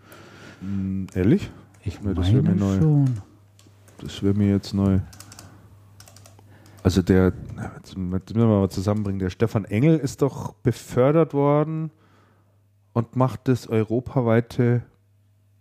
Mm, 0.62 1.06
ehrlich? 1.14 1.50
Ich 1.84 2.00
Ja, 2.04 2.14
das 2.14 2.28
meine 2.32 2.42
mir 2.42 2.56
neu. 2.56 2.78
schon. 2.80 3.20
Das 4.00 4.22
wäre 4.22 4.34
mir 4.34 4.50
jetzt 4.50 4.74
neu. 4.74 5.00
Also 6.84 7.02
der, 7.02 7.34
jetzt 7.78 7.98
müssen 7.98 8.36
wir 8.36 8.46
mal 8.46 8.70
zusammenbringen, 8.70 9.20
der 9.20 9.30
Stefan 9.32 9.66
Engel 9.66 9.98
ist 9.98 10.22
doch 10.22 10.54
befördert 10.54 11.34
worden 11.34 11.90
und 12.94 13.16
macht 13.16 13.48
das 13.48 13.68
europaweite 13.68 14.84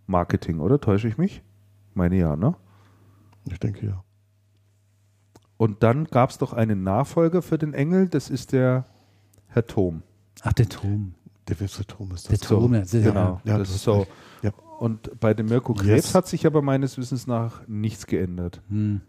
Marketing, 0.06 0.60
oder? 0.60 0.80
Täusche 0.80 1.08
ich 1.08 1.16
mich? 1.16 1.42
Meine 1.94 2.16
ja, 2.16 2.36
ne? 2.36 2.54
Ich 3.50 3.58
denke 3.58 3.86
ja. 3.86 4.04
Und 5.56 5.82
dann 5.82 6.04
gab 6.06 6.30
es 6.30 6.38
doch 6.38 6.52
einen 6.52 6.82
Nachfolger 6.82 7.40
für 7.42 7.58
den 7.58 7.74
Engel, 7.74 8.08
das 8.08 8.28
ist 8.30 8.52
der 8.52 8.86
Herr 9.46 9.66
Thom. 9.66 10.02
Ach, 10.42 10.52
der 10.52 10.68
Tom. 10.68 11.14
Der 11.48 11.60
Wilfried 11.60 11.88
Thom 11.88 12.10
ist 12.12 12.28
Der 12.30 12.38
das. 12.38 12.48
Tom, 12.48 12.74
ja, 12.74 12.84
sehr- 12.84 13.02
Genau, 13.02 13.40
Ja, 13.44 13.58
das 13.58 13.68
du 13.68 13.74
ist 13.74 13.82
so. 13.82 14.06
Ja. 14.42 14.50
Und 14.80 15.20
bei 15.20 15.32
dem 15.34 15.46
Mirko 15.46 15.74
Krebs 15.74 16.06
Yes. 16.06 16.14
hat 16.14 16.26
sich 16.26 16.46
aber 16.46 16.60
meines 16.62 16.98
Wissens 16.98 17.26
nach 17.26 17.60
nichts 17.68 18.06
geändert. 18.06 18.60
Hm. 18.68 19.00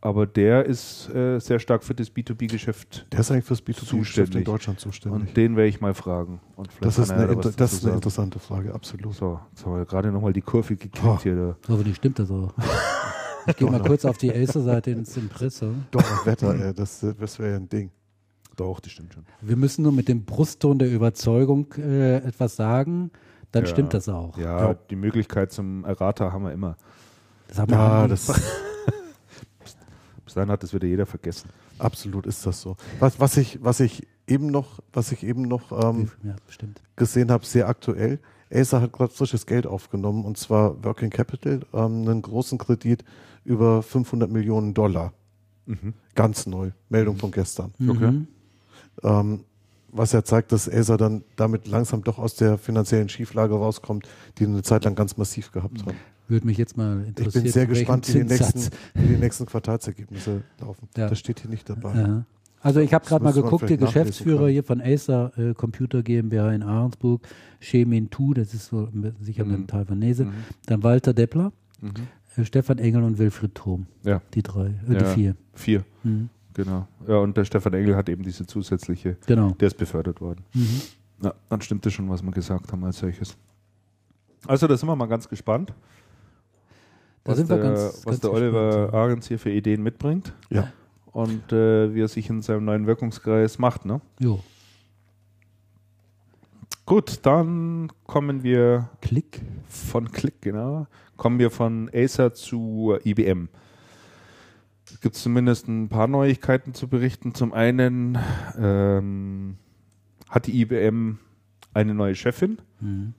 Aber 0.00 0.26
der 0.26 0.66
ist 0.66 1.08
äh, 1.14 1.38
sehr 1.40 1.58
stark 1.58 1.82
für 1.82 1.94
das 1.94 2.10
B2B-Geschäft 2.10 3.06
Der 3.12 3.20
ist 3.20 3.30
eigentlich 3.30 3.44
fürs 3.46 3.60
B2B-Geschäft 3.62 3.92
in 3.92 3.98
Zuständig. 4.04 4.44
Deutschland 4.44 4.80
zuständig. 4.80 5.20
und 5.28 5.36
den 5.36 5.56
werde 5.56 5.68
ich 5.68 5.80
mal 5.80 5.94
fragen. 5.94 6.40
Das 6.80 6.98
ist, 6.98 7.10
eine, 7.10 7.24
inter- 7.32 7.52
das 7.52 7.72
ist 7.72 7.84
eine 7.86 7.94
interessante 7.94 8.38
Frage, 8.38 8.74
absolut. 8.74 9.14
So, 9.14 9.40
jetzt 9.50 9.64
haben 9.64 9.76
wir 9.76 9.84
gerade 9.86 10.12
nochmal 10.12 10.32
die 10.34 10.42
Kurve 10.42 10.76
gekriegt 10.76 11.00
Boah. 11.02 11.18
hier. 11.22 11.34
Da. 11.36 11.56
So, 11.74 11.82
nicht 11.82 11.96
stimmt 11.96 12.18
das 12.18 12.30
auch. 12.30 12.52
Ich 13.46 13.56
gehe 13.56 13.70
mal 13.70 13.82
kurz 13.82 14.04
auf 14.04 14.18
die 14.18 14.32
Acer-Seite 14.34 14.90
ins 14.92 15.16
Impressum. 15.16 15.84
Doch, 15.90 16.26
Wetter, 16.26 16.54
ey, 16.54 16.72
das, 16.74 17.00
das 17.18 17.38
wäre 17.38 17.50
ja 17.52 17.56
ein 17.56 17.68
Ding. 17.68 17.90
Doch, 18.56 18.80
das 18.80 18.92
stimmt 18.92 19.12
schon. 19.14 19.24
Wir 19.40 19.56
müssen 19.56 19.82
nur 19.82 19.92
mit 19.92 20.08
dem 20.08 20.24
Brustton 20.24 20.78
der 20.78 20.90
Überzeugung 20.90 21.72
äh, 21.76 22.16
etwas 22.18 22.56
sagen, 22.56 23.10
dann 23.52 23.64
Ja. 23.64 23.70
stimmt 23.70 23.92
das 23.94 24.08
auch. 24.08 24.38
Ja, 24.38 24.68
Ja. 24.68 24.74
die 24.74 24.96
Möglichkeit 24.96 25.52
zum 25.52 25.84
Errater 25.84 26.32
haben 26.32 26.44
wir 26.44 26.52
immer. 26.52 26.76
Das 27.48 27.58
haben 27.58 27.70
wir 27.70 27.76
Ja, 27.78 28.02
an- 28.04 28.10
das 28.10 28.26
Bis 30.24 30.34
dahin 30.34 30.50
hat 30.50 30.62
das 30.62 30.72
wieder 30.72 30.86
jeder 30.86 31.06
vergessen. 31.06 31.50
absolut 31.78 32.26
ist 32.26 32.44
das 32.46 32.60
so. 32.60 32.76
Was, 32.98 33.20
was 33.20 33.36
ich, 33.36 33.58
was 33.62 33.80
ich 33.80 34.06
eben 34.26 34.46
noch, 34.46 34.80
was 34.92 35.12
ich 35.12 35.22
eben 35.22 35.42
noch 35.42 35.70
ähm, 35.72 36.10
ja, 36.22 36.34
gesehen 36.96 37.30
habe, 37.30 37.44
sehr 37.44 37.68
aktuell. 37.68 38.18
Acer 38.54 38.80
hat 38.80 38.92
gerade 38.92 39.12
frisches 39.12 39.46
Geld 39.46 39.66
aufgenommen 39.66 40.24
und 40.24 40.38
zwar 40.38 40.82
Working 40.84 41.10
Capital, 41.10 41.60
ähm, 41.72 42.08
einen 42.08 42.22
großen 42.22 42.58
Kredit 42.58 43.04
über 43.44 43.82
500 43.82 44.30
Millionen 44.30 44.74
Dollar. 44.74 45.12
Mhm. 45.66 45.94
Ganz 46.14 46.46
neu. 46.46 46.70
Meldung 46.88 47.16
von 47.16 47.30
gestern. 47.30 47.72
Okay. 47.86 48.10
Mhm. 48.10 48.28
Ähm, 49.02 49.40
was 49.96 50.12
ja 50.12 50.24
zeigt, 50.24 50.50
dass 50.52 50.68
Acer 50.68 50.96
dann 50.96 51.22
damit 51.36 51.68
langsam 51.68 52.02
doch 52.02 52.18
aus 52.18 52.34
der 52.34 52.58
finanziellen 52.58 53.08
Schieflage 53.08 53.54
rauskommt, 53.54 54.08
die 54.38 54.44
eine 54.44 54.62
Zeit 54.62 54.84
lang 54.84 54.94
ganz 54.96 55.16
massiv 55.16 55.52
gehabt 55.52 55.84
haben. 55.86 55.96
Würde 56.26 56.46
mich 56.46 56.56
jetzt 56.58 56.76
mal 56.76 57.02
Ich 57.02 57.08
interessieren. 57.08 57.44
bin 57.44 57.52
sehr 57.52 57.66
gespannt, 57.66 58.08
wie 58.08 58.12
die, 58.18 58.24
nächsten, 58.24 58.60
wie 58.94 59.06
die 59.06 59.16
nächsten 59.16 59.46
Quartalsergebnisse 59.46 60.42
laufen. 60.60 60.88
Ja. 60.96 61.08
Das 61.08 61.18
steht 61.18 61.40
hier 61.40 61.50
nicht 61.50 61.68
dabei. 61.68 61.94
Ja. 61.94 62.24
Also 62.64 62.80
ich 62.80 62.94
habe 62.94 63.04
gerade 63.04 63.22
mal 63.22 63.32
geguckt, 63.34 63.68
der 63.68 63.76
Geschäftsführer 63.76 64.48
hier 64.48 64.64
von 64.64 64.80
Acer 64.80 65.32
äh, 65.36 65.52
Computer 65.52 66.02
GmbH 66.02 66.50
in 66.52 66.62
Ahrensburg, 66.62 67.20
Shemin 67.60 68.08
Tu, 68.08 68.32
das 68.32 68.54
ist 68.54 68.66
so 68.68 68.88
sicher 69.20 69.44
Mhm. 69.44 69.54
ein 69.54 69.66
Taiwanese, 69.66 70.24
Mhm. 70.24 70.32
dann 70.66 70.82
Walter 70.82 71.12
Deppler, 71.12 71.52
Mhm. 71.82 71.92
äh, 72.36 72.44
Stefan 72.46 72.78
Engel 72.78 73.02
und 73.02 73.18
Wilfried 73.18 73.54
Thom. 73.54 73.86
Ja. 74.02 74.22
Die 74.32 74.42
drei, 74.42 74.68
äh, 74.68 74.72
die 74.88 74.94
Ja. 74.94 75.04
vier. 75.04 75.36
Vier. 75.52 75.84
Mhm. 76.04 76.30
Genau. 76.54 76.88
Ja, 77.06 77.16
und 77.18 77.36
der 77.36 77.44
Stefan 77.44 77.74
Engel 77.74 77.96
hat 77.96 78.08
eben 78.08 78.22
diese 78.22 78.46
zusätzliche, 78.46 79.18
Genau. 79.26 79.50
der 79.60 79.66
ist 79.68 79.76
befördert 79.76 80.22
worden. 80.22 80.42
Mhm. 80.54 80.80
Ja, 81.22 81.34
dann 81.50 81.60
stimmt 81.60 81.84
das 81.84 81.92
schon, 81.92 82.08
was 82.08 82.22
wir 82.22 82.30
gesagt 82.30 82.72
haben 82.72 82.82
als 82.84 82.98
solches. 82.98 83.36
Also, 84.46 84.66
da 84.66 84.76
sind 84.76 84.88
wir 84.88 84.96
mal 84.96 85.06
ganz 85.06 85.28
gespannt, 85.28 85.74
Da 87.24 87.32
was, 87.32 87.38
sind 87.38 87.48
wir 87.50 87.56
der, 87.56 87.64
ganz, 87.66 87.80
was 87.80 88.04
ganz 88.04 88.20
der 88.20 88.30
gespannt. 88.30 88.34
Oliver 88.54 88.94
Ahrens 88.94 89.28
hier 89.28 89.38
für 89.38 89.50
Ideen 89.50 89.82
mitbringt 89.82 90.32
Ja. 90.50 90.68
Und 91.14 91.52
äh, 91.52 91.94
wie 91.94 92.02
er 92.02 92.08
sich 92.08 92.28
in 92.28 92.42
seinem 92.42 92.64
neuen 92.64 92.86
Wirkungskreis 92.86 93.58
macht. 93.58 93.84
Ne? 93.84 94.00
Jo. 94.18 94.42
Gut, 96.86 97.20
dann 97.22 97.90
kommen 98.04 98.42
wir 98.42 98.90
Klick. 99.00 99.40
von 99.68 100.10
Click, 100.10 100.42
genau, 100.42 100.86
kommen 101.16 101.38
wir 101.38 101.50
von 101.50 101.88
Acer 101.94 102.34
zu 102.34 102.98
IBM. 103.04 103.48
Es 104.86 105.00
gibt 105.00 105.14
zumindest 105.14 105.66
ein 105.68 105.88
paar 105.88 106.08
Neuigkeiten 106.08 106.74
zu 106.74 106.88
berichten. 106.88 107.34
Zum 107.34 107.54
einen 107.54 108.18
ähm, 108.58 109.56
hat 110.28 110.46
die 110.46 110.60
IBM 110.60 111.18
eine 111.72 111.94
neue 111.94 112.14
Chefin. 112.14 112.58
Mhm. 112.80 113.14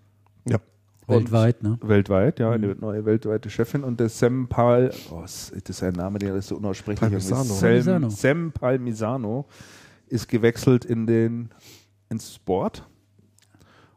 Ja. 0.47 0.59
Weltweit, 1.07 1.63
ne? 1.63 1.77
Weltweit, 1.81 2.39
ja, 2.39 2.51
eine 2.51 2.75
neue 2.75 3.05
weltweite 3.05 3.49
Chefin. 3.49 3.83
Und 3.83 3.99
der 3.99 4.09
Sam 4.09 4.47
Pal, 4.47 4.91
oh, 5.11 5.21
das 5.21 5.49
ist 5.51 5.83
ein 5.83 5.93
Name, 5.93 6.19
der 6.19 6.35
ist 6.35 6.47
so 6.47 6.57
unaussprechlich. 6.57 7.09
Palmisano. 7.09 7.43
Sam, 7.43 7.59
Palmisano. 7.59 8.09
Sam 8.09 8.51
Palmisano 8.51 9.45
ist 10.07 10.27
gewechselt 10.27 10.85
in 10.85 11.05
den, 11.07 11.49
ins 12.09 12.33
Sport. 12.35 12.87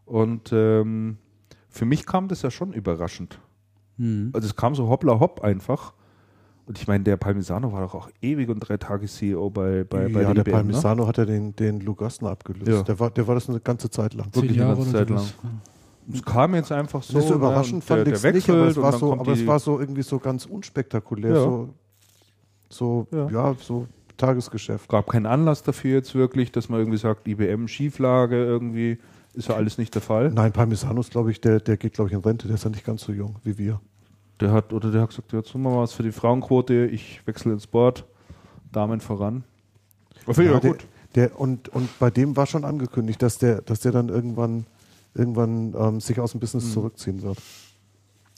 Und 0.05 0.51
ähm, 0.53 1.19
für 1.69 1.85
mich 1.85 2.07
kam 2.07 2.29
das 2.29 2.43
ja 2.43 2.51
schon 2.51 2.73
überraschend. 2.73 3.41
Mhm. 3.99 4.31
Also 4.33 4.47
es 4.47 4.57
kam 4.57 4.75
so 4.75 4.89
hoppla 4.89 5.21
hopp 5.21 5.43
einfach. 5.43 5.95
Und 6.67 6.79
ich 6.79 6.87
meine, 6.87 7.03
der 7.03 7.17
Palmisano 7.17 7.73
war 7.73 7.81
doch 7.81 7.95
auch 7.95 8.11
ewig 8.21 8.51
und 8.51 8.61
drei 8.61 8.77
Tage 8.77 9.07
CEO 9.07 9.49
bei, 9.49 9.85
bei, 9.85 10.09
bei 10.09 10.23
ja, 10.23 10.35
der 10.35 10.47
IBM, 10.47 10.53
Palmisano 10.53 11.07
hat 11.07 11.17
ja 11.17 11.25
den, 11.25 11.57
den 11.57 11.81
Lou 11.81 11.95
Gostner 11.95 12.31
abgelöst. 12.31 12.69
Ja. 12.69 12.83
Der, 12.83 13.01
war, 13.01 13.11
der 13.11 13.27
war 13.27 13.35
das 13.35 13.49
eine 13.49 13.61
ganze 13.61 13.89
Zeit 13.89 14.13
lang. 14.13 14.27
wirklich 14.35 14.61
eine 14.61 14.75
ganze 14.75 14.93
Zeit 14.93 15.09
sowas. 15.09 15.35
Es 16.13 16.23
kam 16.23 16.55
jetzt 16.55 16.73
einfach 16.73 17.03
so. 17.03 17.17
nicht 17.19 17.29
so 17.29 17.35
ne, 17.35 17.41
überraschend 17.41 17.85
fand 17.85 18.07
ich 18.09 18.15
es 18.15 18.23
nicht, 18.23 18.49
aber, 18.49 18.67
es 18.67 18.77
war, 18.77 18.93
so, 18.93 19.13
aber 19.13 19.33
es 19.33 19.47
war 19.47 19.59
so 19.59 19.79
irgendwie 19.79 20.03
so 20.03 20.19
ganz 20.19 20.47
unspektakulär. 20.47 21.35
Ja. 21.35 21.43
So, 21.43 21.69
so 22.71 23.07
Ja. 23.13 23.29
ja. 23.31 23.55
so 23.61 23.87
Tagesgeschäft. 24.17 24.89
gab 24.89 25.09
keinen 25.09 25.27
Anlass 25.27 25.63
dafür 25.63 25.95
jetzt 25.95 26.15
wirklich, 26.15 26.51
dass 26.51 26.69
man 26.69 26.81
irgendwie 26.81 26.99
sagt, 26.99 27.29
IBM 27.29 27.69
Schieflage 27.69 28.37
irgendwie, 28.37 28.99
ist 29.35 29.49
ja 29.49 29.55
alles 29.55 29.79
nicht 29.79 29.95
der 29.95 30.03
Fall. 30.03 30.31
Nein, 30.31 30.53
Palmisano 30.53 31.01
ist, 31.01 31.11
glaube 31.13 31.31
ich, 31.31 31.41
der, 31.41 31.61
der 31.61 31.77
geht, 31.77 31.95
glaube 31.95 32.11
ich, 32.11 32.15
in 32.15 32.21
Rente. 32.21 32.49
Der 32.49 32.57
ist 32.57 32.65
ja 32.65 32.71
nicht 32.71 32.85
ganz 32.85 33.03
so 33.03 33.13
jung 33.13 33.37
wie 33.45 33.57
wir. 33.57 33.81
Der 34.41 34.53
hat, 34.53 34.73
oder 34.73 34.91
der 34.91 35.03
hat 35.03 35.11
gesagt, 35.11 35.33
jetzt 35.33 35.53
tun 35.53 35.63
wir 35.63 35.71
mal 35.71 35.83
was 35.83 35.93
für 35.93 36.03
die 36.03 36.13
Frauenquote, 36.13 36.87
ich 36.87 37.27
wechsle 37.27 37.53
ins 37.53 37.65
Sport, 37.65 38.05
Damen 38.73 39.01
voran. 39.01 39.45
Ich 40.27 40.37
Ja, 40.37 40.57
auch 40.57 40.61
der, 40.61 40.71
gut. 40.73 40.87
Der, 41.15 41.41
und, 41.41 41.69
und 41.71 41.99
bei 41.99 42.11
dem 42.11 42.37
war 42.37 42.47
schon 42.47 42.65
angekündigt, 42.65 43.23
dass 43.23 43.39
der, 43.39 43.63
dass 43.63 43.81
der 43.81 43.93
dann 43.93 44.09
irgendwann, 44.09 44.67
irgendwann 45.15 45.75
ähm, 45.79 46.01
sich 46.01 46.21
aus 46.21 46.33
dem 46.33 46.41
Business 46.41 46.67
Mhm. 46.67 46.71
zurückziehen 46.73 47.23
wird. 47.23 47.39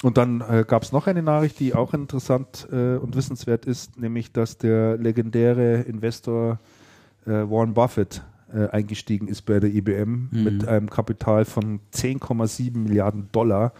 Und 0.03 0.17
dann 0.17 0.41
äh, 0.41 0.65
gab 0.67 0.83
es 0.83 0.93
noch 0.93 1.07
eine 1.07 1.23
Nachricht, 1.23 1.61
die 1.61 1.75
auch 1.75 1.93
interessant 1.93 2.67
äh, 2.73 2.97
und 2.97 3.15
wissenswert 3.17 3.67
ist, 3.67 3.99
nämlich, 3.99 4.33
dass 4.33 4.57
der 4.57 4.97
legendäre 4.97 5.83
Investor 5.83 6.59
äh, 7.27 7.31
Warren 7.31 7.75
Buffett 7.75 8.23
äh, 8.53 8.67
eingestiegen 8.69 9.29
ist 9.29 9.43
bei 9.43 9.61
der 9.61 9.69
IBM 9.71 10.29
Mhm. 10.31 10.43
mit 10.45 10.67
einem 10.67 10.89
Kapital 10.89 11.45
von 11.45 11.81
10,7 11.93 12.79
Milliarden 12.79 13.29
Dollar, 13.33 13.73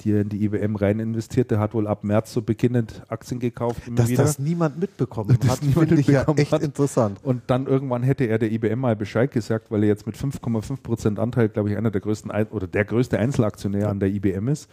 die 0.00 0.12
er 0.12 0.20
in 0.20 0.28
die 0.28 0.44
IBM 0.44 0.76
rein 0.76 1.00
investiert. 1.00 1.50
Der 1.50 1.58
hat 1.58 1.74
wohl 1.74 1.86
ab 1.86 2.04
März 2.04 2.32
so 2.32 2.42
beginnend 2.42 3.02
Aktien 3.08 3.40
gekauft. 3.40 3.82
Dass 3.94 4.08
wieder. 4.08 4.22
das 4.22 4.38
niemand 4.38 4.78
mitbekommen 4.78 5.36
Das 5.40 5.50
hat, 5.50 5.62
niemand 5.62 5.88
finde 5.88 6.00
ich 6.00 6.06
ja 6.06 6.24
echt 6.36 6.52
hat. 6.52 6.62
interessant. 6.62 7.18
Und 7.22 7.42
dann 7.48 7.66
irgendwann 7.66 8.02
hätte 8.02 8.24
er 8.24 8.38
der 8.38 8.52
IBM 8.52 8.78
mal 8.78 8.96
Bescheid 8.96 9.30
gesagt, 9.30 9.70
weil 9.70 9.82
er 9.82 9.88
jetzt 9.88 10.06
mit 10.06 10.16
5,5 10.16 10.82
Prozent 10.82 11.18
Anteil, 11.18 11.48
glaube 11.48 11.70
ich, 11.70 11.76
einer 11.76 11.90
der 11.90 12.00
größten 12.00 12.30
oder 12.50 12.66
der 12.66 12.84
größte 12.84 13.18
Einzelaktionär 13.18 13.88
an 13.88 14.00
der 14.00 14.10
IBM 14.10 14.48
ist. 14.48 14.70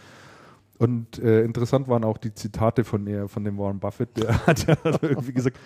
Und 0.77 1.19
äh, 1.19 1.43
interessant 1.43 1.87
waren 1.87 2.03
auch 2.03 2.17
die 2.17 2.33
Zitate 2.33 2.83
von, 2.83 3.07
von 3.27 3.43
dem 3.43 3.57
Warren 3.57 3.79
Buffett, 3.79 4.17
der 4.17 4.45
hat 4.47 4.67
ja 4.67 4.75
irgendwie 5.01 5.33
gesagt, 5.33 5.57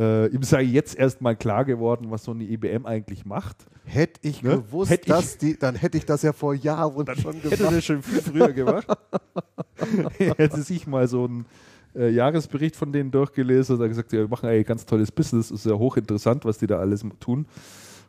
äh, 0.00 0.26
ihm 0.28 0.42
sei 0.42 0.62
jetzt 0.62 0.96
erst 0.98 1.20
mal 1.20 1.36
klar 1.36 1.64
geworden, 1.64 2.06
was 2.10 2.24
so 2.24 2.30
eine 2.32 2.44
IBM 2.44 2.86
eigentlich 2.86 3.24
macht. 3.26 3.66
Hätte 3.84 4.20
ich 4.26 4.42
Ne? 4.42 4.56
gewusst, 4.62 4.90
Hätte 4.90 5.02
ich- 5.02 5.08
dass 5.08 5.36
die, 5.38 5.58
dann 5.58 5.74
hätte 5.76 5.98
ich 5.98 6.06
das 6.06 6.22
ja 6.22 6.32
vor 6.32 6.54
Jahren 6.54 7.06
schon 7.16 7.34
Hätte 7.34 7.56
gemacht. 7.56 7.76
das 7.76 7.84
schon 7.84 8.02
viel 8.02 8.20
früher 8.22 8.52
gemacht. 8.52 8.86
hätte 10.18 10.62
sich 10.62 10.86
mal 10.86 11.06
so 11.08 11.24
einen 11.24 11.46
äh, 11.94 12.08
Jahresbericht 12.10 12.76
von 12.76 12.92
denen 12.92 13.10
durchgelesen 13.10 13.80
und 13.80 13.88
gesagt, 13.88 14.12
ja, 14.12 14.20
wir 14.20 14.28
machen 14.28 14.48
eigentlich 14.48 14.66
ganz 14.66 14.86
tolles 14.86 15.10
Business, 15.10 15.50
ist 15.50 15.66
ja 15.66 15.74
hochinteressant, 15.74 16.44
was 16.44 16.58
die 16.58 16.66
da 16.66 16.78
alles 16.78 17.04
tun. 17.18 17.46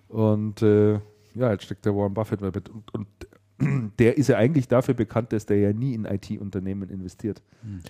Und 0.08 0.62
äh, 0.62 0.94
ja, 1.34 1.52
jetzt 1.52 1.64
steckt 1.64 1.86
der 1.86 1.96
Warren 1.96 2.14
Buffett 2.14 2.42
mal 2.42 2.52
mit. 2.54 2.70
Und, 2.70 2.94
und 2.94 3.08
der 4.00 4.18
ist 4.18 4.28
ja 4.28 4.38
eigentlich 4.38 4.68
dafür 4.68 4.94
bekannt, 4.94 5.34
dass 5.34 5.46
der 5.46 5.58
ja 5.58 5.74
nie 5.74 5.94
in 5.94 6.06
IT-Unternehmen 6.06 6.90
investiert. 6.90 7.42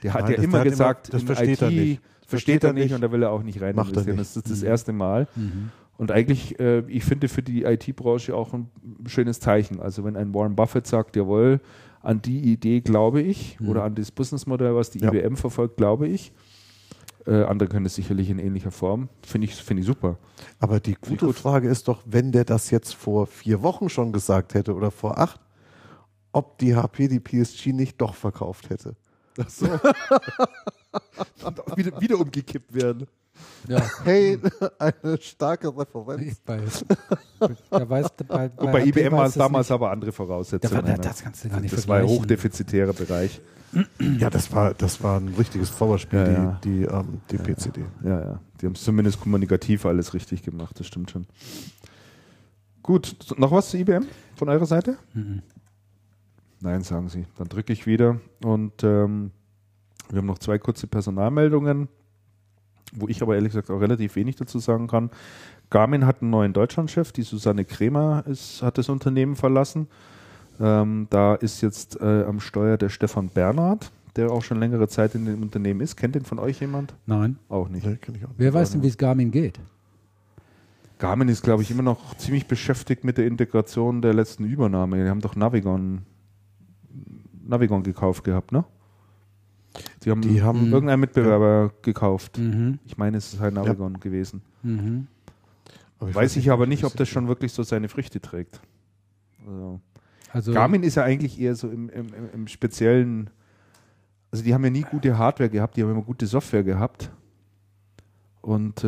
Der 0.03 0.13
hat 0.13 0.23
Nein, 0.23 0.31
ja 0.33 0.37
immer 0.43 0.51
der 0.51 0.59
hat 0.61 0.69
gesagt, 0.69 1.09
immer- 1.09 1.11
das 1.13 1.21
in 1.21 1.27
versteht 1.27 1.49
IT 1.57 1.61
er 1.61 1.69
nicht. 1.71 2.01
Versteht 2.31 2.63
er 2.63 2.73
nicht 2.73 2.93
und 2.93 3.01
da 3.01 3.11
will 3.11 3.23
er 3.23 3.31
auch 3.31 3.43
nicht 3.43 3.61
rein 3.61 3.75
Macht 3.75 3.95
er 3.95 4.01
investieren. 4.07 4.17
nicht. 4.17 4.35
Das 4.35 4.51
ist 4.51 4.51
das 4.51 4.63
erste 4.63 4.91
Mal. 4.93 5.27
Und 5.97 6.11
eigentlich, 6.11 6.59
äh, 6.59 6.79
ich 6.87 7.03
finde 7.03 7.27
für 7.27 7.43
die 7.43 7.63
IT-Branche 7.63 8.35
auch 8.35 8.53
ein 8.53 8.69
schönes 9.05 9.39
Zeichen. 9.39 9.79
Also 9.79 10.03
wenn 10.03 10.15
ein 10.17 10.33
Warren 10.33 10.55
Buffett 10.55 10.87
sagt, 10.87 11.15
jawohl, 11.15 11.59
an 12.01 12.21
die 12.21 12.39
Idee 12.51 12.81
glaube 12.81 13.21
ich 13.21 13.59
oder 13.61 13.83
an 13.83 13.93
das 13.93 14.09
Businessmodell, 14.11 14.75
was 14.75 14.89
die 14.89 14.99
Ja. 14.99 15.13
IBM 15.13 15.35
verfolgt, 15.35 15.77
glaube 15.77 16.07
ich. 16.07 16.31
Äh, 17.27 17.43
andere 17.43 17.69
können 17.69 17.85
es 17.85 17.93
sicherlich 17.93 18.31
in 18.31 18.39
ähnlicher 18.39 18.71
Form. 18.71 19.07
Finde 19.21 19.45
ich, 19.45 19.53
finde 19.53 19.81
ich 19.81 19.85
super. 19.85 20.17
Aber 20.59 20.79
die 20.79 20.95
gute 20.95 21.27
gut. 21.27 21.35
Frage 21.35 21.69
ist 21.69 21.87
doch, 21.87 22.01
wenn 22.07 22.31
der 22.31 22.45
das 22.45 22.71
jetzt 22.71 22.95
vor 22.95 23.27
vier 23.27 23.61
Wochen 23.61 23.89
schon 23.89 24.11
gesagt 24.11 24.55
hätte 24.55 24.73
oder 24.73 24.89
vor 24.89 25.19
acht, 25.19 25.39
ob 26.31 26.57
die 26.57 26.75
HP 26.75 27.09
die 27.09 27.19
PSG 27.19 27.67
nicht 27.73 28.01
doch 28.01 28.15
verkauft 28.15 28.71
hätte. 28.71 28.95
Ach 29.37 29.49
so. 29.49 29.67
wieder, 31.75 31.99
wieder 32.01 32.19
umgekippt 32.19 32.73
werden. 32.73 33.07
Ja. 33.67 33.81
Hey, 34.03 34.39
eine 34.79 35.17
starke 35.21 35.75
Referenz. 35.75 36.39
Bei, 36.45 36.59
da 37.69 37.89
weiß, 37.89 38.07
bei, 38.27 38.49
Und 38.57 38.71
bei 38.71 38.85
IBM 38.85 39.11
war 39.13 39.19
weiß 39.23 39.29
es 39.29 39.35
damals 39.35 39.67
nicht. 39.69 39.73
aber 39.75 39.91
andere 39.91 40.11
Voraussetzungen. 40.11 40.81
Da 40.81 40.87
war- 40.87 40.97
ne? 40.97 41.01
das 41.01 41.23
kannst 41.23 41.43
du 41.45 41.49
gar 41.49 41.59
nicht 41.59 41.73
Das 41.75 41.87
war 41.87 41.97
ein 41.99 42.07
hochdefizitärer 42.07 42.93
Bereich. 42.93 43.39
Ja, 44.19 44.29
das 44.29 44.51
war, 44.53 44.73
das 44.73 45.01
war 45.01 45.19
ein 45.19 45.29
richtiges 45.29 45.71
Trauerspiel, 45.71 46.19
Ja, 46.19 46.59
die, 46.63 46.81
ja. 46.81 46.91
die, 46.91 46.93
ähm, 47.07 47.21
die 47.31 47.37
PCD. 47.37 47.81
Ja, 48.03 48.19
ja. 48.19 48.39
Die 48.59 48.65
haben 48.65 48.73
es 48.73 48.83
zumindest 48.83 49.21
kommunikativ 49.21 49.85
alles 49.85 50.13
richtig 50.13 50.43
gemacht, 50.43 50.77
das 50.79 50.87
stimmt 50.87 51.09
schon. 51.09 51.25
Gut, 52.83 53.15
noch 53.37 53.51
was 53.51 53.69
zu 53.69 53.77
IBM 53.77 54.05
von 54.35 54.49
eurer 54.49 54.65
Seite? 54.65 54.97
Mhm. 55.13 55.41
Nein, 56.59 56.81
sagen 56.83 57.09
Sie. 57.09 57.25
Dann 57.37 57.47
drücke 57.47 57.71
ich 57.73 57.85
wieder. 57.87 58.19
Und 58.43 58.83
ähm, 58.83 59.31
wir 60.11 60.19
haben 60.19 60.27
noch 60.27 60.39
zwei 60.39 60.57
kurze 60.57 60.87
Personalmeldungen, 60.87 61.87
wo 62.93 63.07
ich 63.07 63.21
aber 63.21 63.35
ehrlich 63.35 63.51
gesagt 63.51 63.69
auch 63.69 63.79
relativ 63.79 64.15
wenig 64.15 64.35
dazu 64.35 64.59
sagen 64.59 64.87
kann. 64.87 65.09
Garmin 65.69 66.05
hat 66.05 66.21
einen 66.21 66.31
neuen 66.31 66.53
Deutschlandchef, 66.53 67.11
die 67.11 67.21
Susanne 67.21 67.65
Kremer 67.65 68.23
ist, 68.27 68.61
hat 68.61 68.77
das 68.77 68.89
Unternehmen 68.89 69.35
verlassen. 69.35 69.87
Ähm, 70.59 71.07
da 71.09 71.35
ist 71.35 71.61
jetzt 71.61 71.99
äh, 72.01 72.23
am 72.23 72.39
Steuer 72.39 72.77
der 72.77 72.89
Stefan 72.89 73.29
Bernhard, 73.29 73.91
der 74.15 74.31
auch 74.31 74.43
schon 74.43 74.59
längere 74.59 74.87
Zeit 74.89 75.15
in 75.15 75.25
dem 75.25 75.41
Unternehmen 75.41 75.79
ist. 75.79 75.95
Kennt 75.95 76.15
den 76.15 76.25
von 76.25 76.39
euch 76.39 76.59
jemand? 76.59 76.93
Nein. 77.05 77.37
Auch 77.47 77.69
nicht. 77.69 77.85
Nee, 77.85 77.97
auch 78.03 78.09
nicht. 78.09 78.25
Wer 78.37 78.53
weiß 78.53 78.71
denn, 78.71 78.83
wie 78.83 78.87
es 78.87 78.97
Garmin 78.97 79.31
geht? 79.31 79.59
Garmin 80.99 81.29
ist, 81.29 81.41
glaube 81.41 81.63
ich, 81.63 81.71
immer 81.71 81.81
noch 81.81 82.15
ziemlich 82.17 82.47
beschäftigt 82.47 83.03
mit 83.03 83.17
der 83.17 83.25
Integration 83.25 84.01
der 84.03 84.13
letzten 84.13 84.43
Übernahme. 84.43 85.03
Die 85.03 85.09
haben 85.09 85.21
doch 85.21 85.35
Navigon, 85.35 86.03
Navigon 87.43 87.81
gekauft 87.81 88.23
gehabt, 88.23 88.51
ne? 88.51 88.65
Die 90.03 90.11
haben, 90.11 90.21
Die 90.21 90.41
haben- 90.41 90.71
irgendeinen 90.71 90.99
Mitbewerber 90.99 91.71
gekauft. 91.81 92.37
Mhm. 92.37 92.79
Ich 92.85 92.97
meine, 92.97 93.17
es 93.17 93.33
ist 93.33 93.39
halt 93.39 93.53
Navigon 93.53 93.99
gewesen. 93.99 94.41
Mhm. 94.63 95.07
Aber 95.99 96.13
Weiß 96.15 96.35
ich 96.35 96.51
aber 96.51 96.65
nicht, 96.67 96.83
ob 96.83 96.95
das 96.95 97.07
schon 97.09 97.27
wirklich 97.27 97.53
so 97.53 97.63
seine 97.63 97.87
Früchte 97.87 98.19
trägt. 98.19 98.59
Also, 99.45 99.79
Also, 100.33 100.53
Garmin 100.53 100.83
ist 100.83 100.95
ja 100.95 101.03
eigentlich 101.03 101.39
eher 101.39 101.55
so 101.55 101.69
im, 101.69 101.89
im, 101.89 102.07
im- 102.07 102.29
im 102.33 102.47
speziellen, 102.47 103.29
also 104.31 104.43
die 104.43 104.53
haben 104.53 104.63
ja 104.63 104.69
nie 104.69 104.81
gute 104.81 105.17
Hardware 105.17 105.49
gehabt, 105.49 105.77
die 105.77 105.83
haben 105.83 105.91
immer 105.91 106.01
gute 106.01 106.25
Software 106.27 106.63
gehabt. 106.63 107.11
Und 108.41 108.83
äh, 108.83 108.87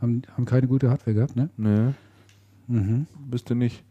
haben, 0.00 0.22
haben 0.36 0.44
keine 0.44 0.66
gute 0.68 0.88
Hardware 0.90 1.14
gehabt, 1.14 1.34
ne? 1.36 1.50
ne, 1.56 1.94
Mhm. 2.68 3.06
bist 3.28 3.50
du 3.50 3.54
nicht. 3.54 3.82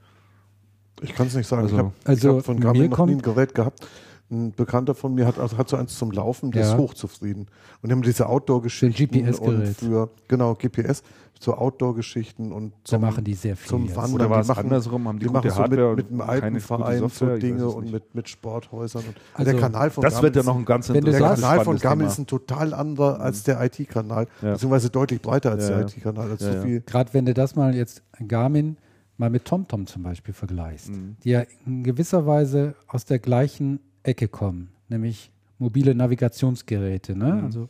Ich 1.02 1.14
kann 1.14 1.28
es 1.28 1.36
nicht 1.36 1.48
sagen. 1.48 1.64
Also- 1.64 1.76
ich 1.76 1.80
habe 1.80 1.94
Also, 2.06 2.38
hab 2.38 2.46
von 2.46 2.60
Garmin 2.60 2.90
noch 2.90 3.06
nie 3.06 3.14
ein 3.14 3.22
Gerät 3.22 3.54
gehabt. 3.54 3.86
Ein 4.32 4.52
Bekannter 4.52 4.94
von 4.94 5.16
mir 5.16 5.26
hat, 5.26 5.40
also 5.40 5.58
hat 5.58 5.70
so 5.70 5.76
eins 5.78 5.98
zum 5.98 6.12
Laufen, 6.12 6.52
der 6.52 6.62
Ja. 6.64 6.72
ist 6.74 6.78
hochzufrieden. 6.78 7.48
Und 7.82 7.90
die 7.90 7.92
haben 7.94 8.02
diese 8.04 8.28
Outdoor-Geschichten. 8.30 9.04
Ein 9.04 9.26
GPS-Gerät. 9.26 9.60
und 9.68 9.78
für 9.78 10.10
Genau, 10.28 10.54
GPS, 10.54 11.02
so 11.40 11.56
Outdoor-Geschichten 11.56 12.52
und 12.52 12.72
Da 12.74 12.78
zum, 12.84 13.02
machen 13.02 13.24
die 13.24 13.34
sehr 13.34 13.56
viel. 13.56 13.70
zum 13.70 13.86
jetzt. 13.86 13.96
Wandern. 13.96 14.14
Oder 14.14 14.30
war 14.30 14.42
die 14.42 14.48
machen, 14.48 14.60
andersrum? 14.66 15.08
Haben 15.08 15.20
die, 15.20 15.26
die 15.28 15.32
machen 15.32 15.50
so 15.50 15.62
mit, 15.62 15.72
mit 15.72 15.80
einem 15.80 16.08
gute 16.10 16.26
Alpenverein 16.30 17.00
Software? 17.00 17.36
so 17.36 17.40
Dinge 17.40 17.68
und 17.70 17.92
mit, 17.92 18.14
mit 18.14 18.30
Sporthäusern. 18.30 19.04
Und 19.08 19.16
Also, 19.34 19.52
der 19.52 19.60
Kanal 19.60 19.90
von 19.90 20.04
Das 20.04 20.22
wird 20.22 20.36
ja 20.36 20.42
Garmin 20.44 20.54
noch 20.54 20.60
ein 20.62 20.66
ganz 20.66 20.88
der 20.88 21.02
Kanal 21.02 21.64
von 21.64 21.78
Thema. 21.78 22.06
ist 22.06 22.18
ein 22.20 22.28
total 22.28 22.74
anderer 22.74 23.20
als 23.22 23.44
der 23.44 23.60
IT-Kanal, 23.64 24.28
Ja. 24.42 24.52
beziehungsweise 24.54 24.90
deutlich 24.90 25.22
breiter 25.22 25.52
als 25.52 25.64
Ja, 25.64 25.70
der 25.70 25.80
ja. 25.80 25.86
IT-Kanal. 25.88 26.30
Also 26.32 26.46
Ja, 26.46 26.62
so. 26.62 26.68
Gerade 26.86 27.14
wenn 27.14 27.26
du 27.26 27.34
das 27.34 27.56
mal 27.56 27.74
jetzt 27.76 28.04
Garmin 28.28 28.78
mal 29.18 29.30
mit 29.30 29.46
TomTom 29.46 29.88
zum 29.88 30.04
Beispiel 30.04 30.34
vergleichst, 30.34 30.90
Mhm. 30.90 31.18
die 31.24 31.30
ja 31.32 31.44
in 31.66 31.84
gewisser 31.84 32.26
Weise 32.26 32.76
aus 32.88 33.06
der 33.06 33.20
gleichen 33.20 33.80
Ecke 34.04 34.28
kommen, 34.28 34.70
nämlich 34.88 35.32
mobile 35.58 35.96
Navigationsgeräte. 35.96 37.16
Ne? 37.16 37.34
Mhm. 37.34 37.46
Also, 37.46 37.70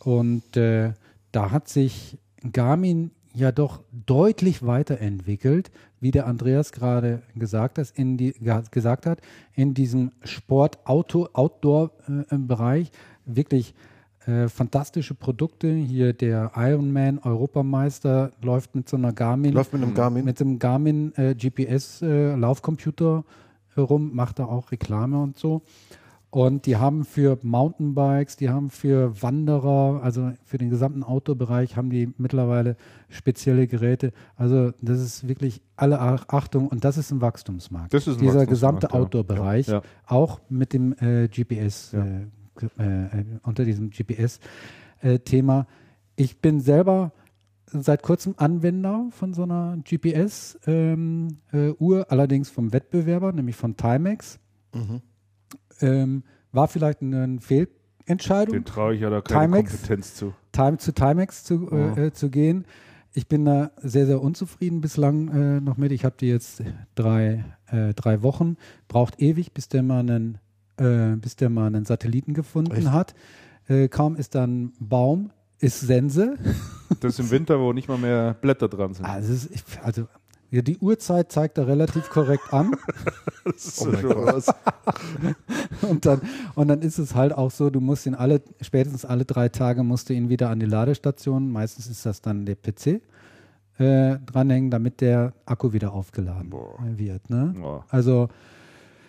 und 0.00 0.56
äh, 0.56 0.94
da 1.32 1.50
hat 1.50 1.68
sich 1.68 2.16
Garmin 2.52 3.10
ja 3.34 3.52
doch 3.52 3.82
deutlich 4.06 4.64
weiterentwickelt, 4.64 5.70
wie 6.00 6.10
der 6.10 6.26
Andreas 6.26 6.72
gerade 6.72 7.20
gesagt, 7.34 7.76
hat, 7.78 7.92
in 7.96 8.16
die, 8.16 8.34
gesagt 8.70 9.04
hat, 9.06 9.20
in 9.54 9.74
diesem 9.74 10.12
Sport-Outdoor-Bereich. 10.22 12.90
Wirklich 13.26 13.74
äh, 14.26 14.48
fantastische 14.48 15.14
Produkte. 15.14 15.74
Hier 15.74 16.12
der 16.12 16.52
Ironman 16.54 17.18
Europameister 17.18 18.30
läuft 18.42 18.74
mit 18.74 18.88
so 18.88 18.96
einer 18.96 19.12
Garmin 19.12 19.52
Läuft 19.52 19.72
mit 19.72 19.82
einem 19.82 19.94
Garmin. 19.94 20.24
mit 20.24 20.40
dem 20.40 20.58
Garmin 20.58 21.12
äh, 21.16 21.34
GPS 21.34 22.02
äh, 22.02 22.34
Laufcomputer 22.34 23.24
herum, 23.76 24.14
macht 24.14 24.38
da 24.38 24.44
auch 24.46 24.70
Reklame 24.72 25.20
und 25.22 25.36
so. 25.38 25.62
Und 26.30 26.66
die 26.66 26.76
haben 26.78 27.04
für 27.04 27.38
Mountainbikes, 27.42 28.34
die 28.36 28.50
haben 28.50 28.68
für 28.68 29.22
Wanderer, 29.22 30.00
also 30.02 30.32
für 30.44 30.58
den 30.58 30.68
gesamten 30.68 31.04
Outdoor-Bereich 31.04 31.76
haben 31.76 31.90
die 31.90 32.12
mittlerweile 32.18 32.76
spezielle 33.08 33.68
Geräte. 33.68 34.12
Also 34.34 34.72
das 34.80 35.00
ist 35.00 35.28
wirklich 35.28 35.62
alle 35.76 36.00
Ach- 36.00 36.24
Achtung 36.28 36.66
und 36.66 36.84
das 36.84 36.98
ist 36.98 37.12
ein 37.12 37.20
Wachstumsmarkt. 37.20 37.94
Das 37.94 38.08
ist 38.08 38.14
ein 38.16 38.18
Dieser 38.18 38.40
Wachstumsmarkt, 38.40 38.50
gesamte 38.50 38.88
ja. 38.88 38.94
Outdoor-Bereich, 38.94 39.68
Ja. 39.68 39.82
auch 40.08 40.40
mit 40.48 40.72
dem 40.72 40.92
äh, 40.98 41.28
GPS, 41.28 41.92
Ja. 41.92 42.04
äh, 42.04 42.26
äh, 42.80 43.20
äh, 43.20 43.24
unter 43.44 43.64
diesem 43.64 43.90
GPS-Thema. 43.90 45.66
ich 46.16 46.40
bin 46.40 46.60
selber 46.60 47.12
seit 47.66 48.02
kurzem 48.02 48.34
Anwender 48.36 49.06
von 49.10 49.34
so 49.34 49.42
einer 49.42 49.76
GPS-Uhr, 49.84 50.66
ähm, 50.66 51.38
äh, 51.52 51.72
allerdings 52.08 52.50
vom 52.50 52.72
Wettbewerber, 52.72 53.32
nämlich 53.32 53.56
von 53.56 53.76
Timex. 53.76 54.38
Mhm. 54.74 55.00
Ähm, 55.80 56.22
war 56.52 56.68
vielleicht 56.68 57.02
eine 57.02 57.38
Fehlentscheidung, 57.40 58.52
Den 58.54 58.64
traue 58.64 58.94
ich 58.94 59.00
ja 59.00 59.10
da 59.10 59.20
keine 59.20 59.46
Timex? 59.56 59.72
Kompetenz 59.72 60.14
zu. 60.14 60.34
Time 60.52 60.78
zu 60.78 60.92
Timex 60.92 61.44
zu, 61.44 61.68
Ja. 61.70 61.96
äh, 61.96 62.12
zu 62.12 62.30
gehen. 62.30 62.64
Ich 63.12 63.28
bin 63.28 63.44
da 63.44 63.70
sehr, 63.80 64.06
sehr 64.06 64.20
unzufrieden 64.20 64.80
bislang 64.80 65.28
äh, 65.28 65.60
noch 65.60 65.76
mit. 65.76 65.92
Ich 65.92 66.04
habe 66.04 66.16
die 66.18 66.26
jetzt 66.28 66.62
drei, 66.96 67.44
äh, 67.66 67.94
drei 67.94 68.22
Wochen. 68.22 68.56
Braucht 68.88 69.20
ewig, 69.20 69.52
bis 69.52 69.68
der 69.68 69.82
mal 69.82 70.00
einen, 70.00 70.38
äh, 70.78 71.16
bis 71.16 71.36
der 71.36 71.48
mal 71.48 71.66
einen 71.66 71.84
Satelliten 71.84 72.34
gefunden 72.34 72.72
Echt? 72.72 72.90
hat. 72.90 73.14
Kaum 73.88 74.14
ist 74.16 74.34
dann 74.34 74.74
Baum, 74.78 75.30
ist 75.60 75.80
Sense. 75.80 76.36
Das 77.00 77.14
ist 77.14 77.18
im 77.20 77.30
Winter, 77.30 77.58
wo 77.60 77.72
nicht 77.72 77.88
mal 77.88 77.98
mehr 77.98 78.34
Blätter 78.40 78.68
dran 78.68 78.94
sind. 78.94 79.04
Also, 79.04 79.32
ist, 79.32 79.50
also 79.82 80.06
ja, 80.50 80.62
die 80.62 80.78
Uhrzeit 80.78 81.32
zeigt 81.32 81.58
er 81.58 81.66
relativ 81.66 82.08
korrekt 82.10 82.52
an. 82.52 82.72
Das 83.44 83.66
ist 83.66 83.82
Oh 83.82 83.84
so 83.84 83.90
mein 83.92 84.02
Gott. 84.08 84.44
Und 85.82 86.06
dann, 86.06 86.22
und 86.54 86.68
dann 86.68 86.80
ist 86.80 86.96
es 86.96 87.14
halt 87.14 87.34
auch 87.34 87.50
so, 87.50 87.68
du 87.68 87.80
musst 87.80 88.06
ihn 88.06 88.14
alle, 88.14 88.40
spätestens 88.62 89.04
alle 89.04 89.26
drei 89.26 89.50
Tage 89.50 89.82
musst 89.82 90.08
du 90.08 90.14
ihn 90.14 90.30
wieder 90.30 90.48
an 90.48 90.60
die 90.60 90.66
Ladestation, 90.66 91.50
meistens 91.50 91.86
ist 91.88 92.06
das 92.06 92.22
dann 92.22 92.46
der 92.46 92.54
PC, 92.54 93.02
äh, 93.78 94.18
dranhängen, 94.24 94.70
damit 94.70 95.02
der 95.02 95.34
Akku 95.44 95.74
wieder 95.74 95.92
aufgeladen 95.92 96.48
Boah. 96.48 96.78
wird. 96.96 97.28
Ne? 97.28 97.54
Boah, 97.60 97.84
Also 97.90 98.28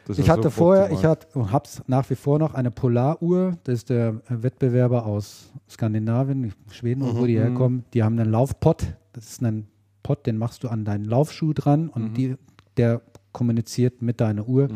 ich 0.09 0.29
hatte 0.29 0.43
so 0.43 0.49
vorher, 0.51 0.91
ich 0.91 1.03
hatte 1.03 1.27
und 1.37 1.51
hab's 1.51 1.81
nach 1.87 2.09
wie 2.09 2.15
vor 2.15 2.39
noch 2.39 2.53
eine 2.53 2.71
Polaruhr, 2.71 3.57
das 3.63 3.75
ist 3.79 3.89
der 3.89 4.21
Wettbewerber 4.29 5.05
aus 5.05 5.51
Skandinavien, 5.69 6.53
Schweden, 6.71 7.01
oder 7.03 7.15
wo 7.15 7.21
Mhm, 7.23 7.27
die 7.27 7.35
mhm. 7.35 7.39
herkommen, 7.41 7.83
die 7.93 8.03
haben 8.03 8.19
einen 8.19 8.31
Laufpot, 8.31 8.85
das 9.13 9.25
ist 9.31 9.43
ein 9.43 9.67
Pot, 10.03 10.25
den 10.27 10.37
machst 10.37 10.63
du 10.63 10.69
an 10.69 10.85
deinen 10.85 11.05
Laufschuh 11.05 11.53
dran 11.53 11.89
und 11.89 12.09
Mhm. 12.11 12.13
die, 12.13 12.35
der 12.77 13.01
kommuniziert 13.31 14.01
mit 14.01 14.21
deiner 14.21 14.47
Uhr. 14.47 14.67
Mhm. 14.69 14.75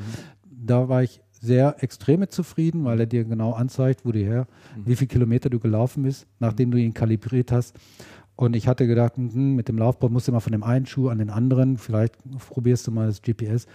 Da 0.66 0.90
war 0.90 1.04
ich 1.04 1.22
sehr 1.40 1.82
extrem 1.84 2.20
mit 2.22 2.34
zufrieden, 2.34 2.84
weil 2.84 3.00
er 3.00 3.06
dir 3.06 3.24
genau 3.24 3.54
anzeigt, 3.54 4.06
wo 4.06 4.12
du 4.12 4.20
her, 4.20 4.48
Mhm. 4.76 4.82
wie 4.88 4.96
viele 4.96 5.08
Kilometer 5.08 5.50
du 5.50 5.60
gelaufen 5.60 6.04
bist, 6.04 6.28
nachdem 6.40 6.72
du 6.72 6.78
ihn 6.78 6.94
kalibriert 6.94 7.52
hast. 7.52 7.76
Und 8.36 8.56
ich 8.56 8.68
hatte 8.68 8.88
gedacht, 8.88 9.18
hm, 9.18 9.56
mit 9.56 9.68
dem 9.68 9.78
Laufbau 9.78 10.10
musst 10.10 10.28
du 10.28 10.32
mal 10.32 10.40
von 10.40 10.52
dem 10.54 10.64
einen 10.64 10.86
Schuh 10.86 11.10
an 11.10 11.20
den 11.20 11.30
anderen, 11.30 11.78
vielleicht 11.78 12.16
probierst 12.50 12.88
du 12.88 12.92
mal 12.92 13.08
das 13.08 13.22
GPS. 13.22 13.68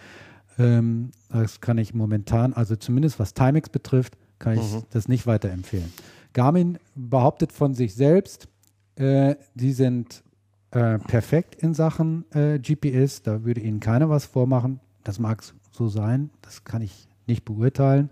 Ähm, 0.59 1.11
das 1.31 1.61
kann 1.61 1.79
ich 1.79 1.95
momentan, 1.95 2.53
also 2.53 2.77
zumindest 2.77 3.19
was 3.19 3.35
Timex 3.35 3.69
betrifft, 3.69 4.17
kann 4.39 4.55
ich 4.55 4.73
Mhm. 4.75 4.83
das 4.91 5.09
nicht 5.09 5.27
weiterempfehlen. 5.27 5.93
Garmin 6.33 6.79
behauptet 6.95 7.53
von 7.53 7.75
sich 7.75 7.95
selbst, 7.95 8.49
äh, 8.97 9.37
die 9.55 9.73
sind 9.73 10.23
äh, 10.71 10.99
perfekt 10.99 11.55
in 11.63 11.73
Sachen 11.75 12.25
äh, 12.33 12.59
GPS. 12.59 13.23
Da 13.23 13.45
würde 13.45 13.61
ihnen 13.61 13.79
keiner 13.81 14.11
was 14.11 14.25
vormachen. 14.25 14.81
Das 15.05 15.19
mag 15.21 15.43
so 15.71 15.89
sein. 15.89 16.31
Das 16.43 16.65
kann 16.65 16.83
ich 16.83 17.07
nicht 17.29 17.45
beurteilen. 17.45 18.11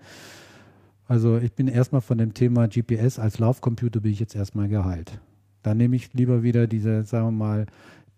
Also 1.08 1.38
ich 1.38 1.52
bin 1.52 1.66
erstmal 1.68 2.00
von 2.00 2.18
dem 2.18 2.34
Thema 2.34 2.68
GPS 2.68 3.18
als 3.18 3.38
Laufcomputer 3.38 4.00
bin 4.00 4.12
ich 4.12 4.20
jetzt 4.20 4.34
erstmal 4.36 4.68
geheilt. 4.68 5.18
Da 5.62 5.74
nehme 5.74 5.96
ich 5.96 6.12
lieber 6.14 6.42
wieder 6.42 6.66
diese, 6.66 7.02
sagen 7.04 7.26
wir 7.26 7.32
mal, 7.32 7.66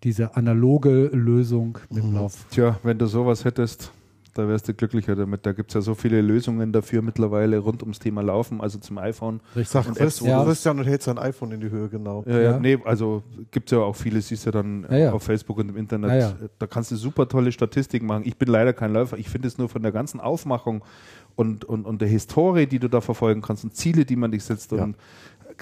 diese 0.02 0.36
analoge 0.36 1.06
Lösung 1.12 1.78
mit 1.90 2.02
dem 2.04 2.10
Mhm. 2.10 2.16
Lauf. 2.16 2.44
Tja, 2.50 2.78
wenn 2.82 2.98
du 2.98 3.06
sowas 3.06 3.44
hättest, 3.44 3.90
da 4.34 4.46
wärst 4.48 4.68
du 4.68 4.74
glücklicher 4.74 5.14
damit. 5.16 5.46
Da 5.46 5.52
gibt 5.52 5.70
es 5.70 5.74
ja 5.74 5.80
so 5.80 5.94
viele 5.94 6.20
Lösungen 6.20 6.72
dafür 6.72 7.02
mittlerweile 7.02 7.58
rund 7.58 7.82
ums 7.82 7.98
Thema 7.98 8.22
Laufen, 8.22 8.60
also 8.60 8.78
zum 8.78 8.98
iPhone. 8.98 9.40
Sagt 9.64 9.88
Und 9.88 9.96
Chris, 9.96 10.20
Apps, 10.20 10.26
ja. 10.28 10.44
Christian 10.44 10.78
und 10.78 10.84
hält 10.86 11.02
sein 11.02 11.18
iPhone 11.18 11.52
in 11.52 11.60
die 11.60 11.70
Höhe, 11.70 11.88
genau. 11.88 12.24
Ja, 12.26 12.32
ja. 12.34 12.40
Ja. 12.52 12.58
nee, 12.58 12.78
also 12.84 13.22
gibt 13.50 13.72
es 13.72 13.76
ja 13.78 13.82
auch 13.84 13.96
viele, 13.96 14.20
siehst 14.20 14.46
du 14.46 14.50
dann 14.50 14.86
Ja, 14.90 14.96
ja. 14.96 15.12
auf 15.12 15.22
Facebook 15.22 15.58
und 15.58 15.68
im 15.70 15.76
Internet. 15.76 16.10
Ja, 16.10 16.16
ja. 16.18 16.32
Da 16.58 16.66
kannst 16.66 16.90
du 16.90 16.96
super 16.96 17.28
tolle 17.28 17.52
Statistiken 17.52 18.06
machen. 18.06 18.22
Ich 18.26 18.36
bin 18.36 18.48
leider 18.48 18.72
kein 18.72 18.92
Läufer. 18.92 19.16
Ich 19.18 19.28
finde 19.28 19.48
es 19.48 19.56
nur 19.56 19.68
von 19.68 19.82
der 19.82 19.92
ganzen 19.92 20.20
Aufmachung 20.20 20.84
und, 21.36 21.64
und, 21.64 21.84
und 21.86 22.00
der 22.00 22.08
Historie, 22.08 22.66
die 22.66 22.78
du 22.78 22.88
da 22.88 23.00
verfolgen 23.00 23.40
kannst 23.42 23.64
und 23.64 23.74
Ziele, 23.74 24.04
die 24.04 24.16
man 24.16 24.32
dich 24.32 24.44
setzt. 24.44 24.72
Ja. 24.72 24.82
Und 24.84 24.96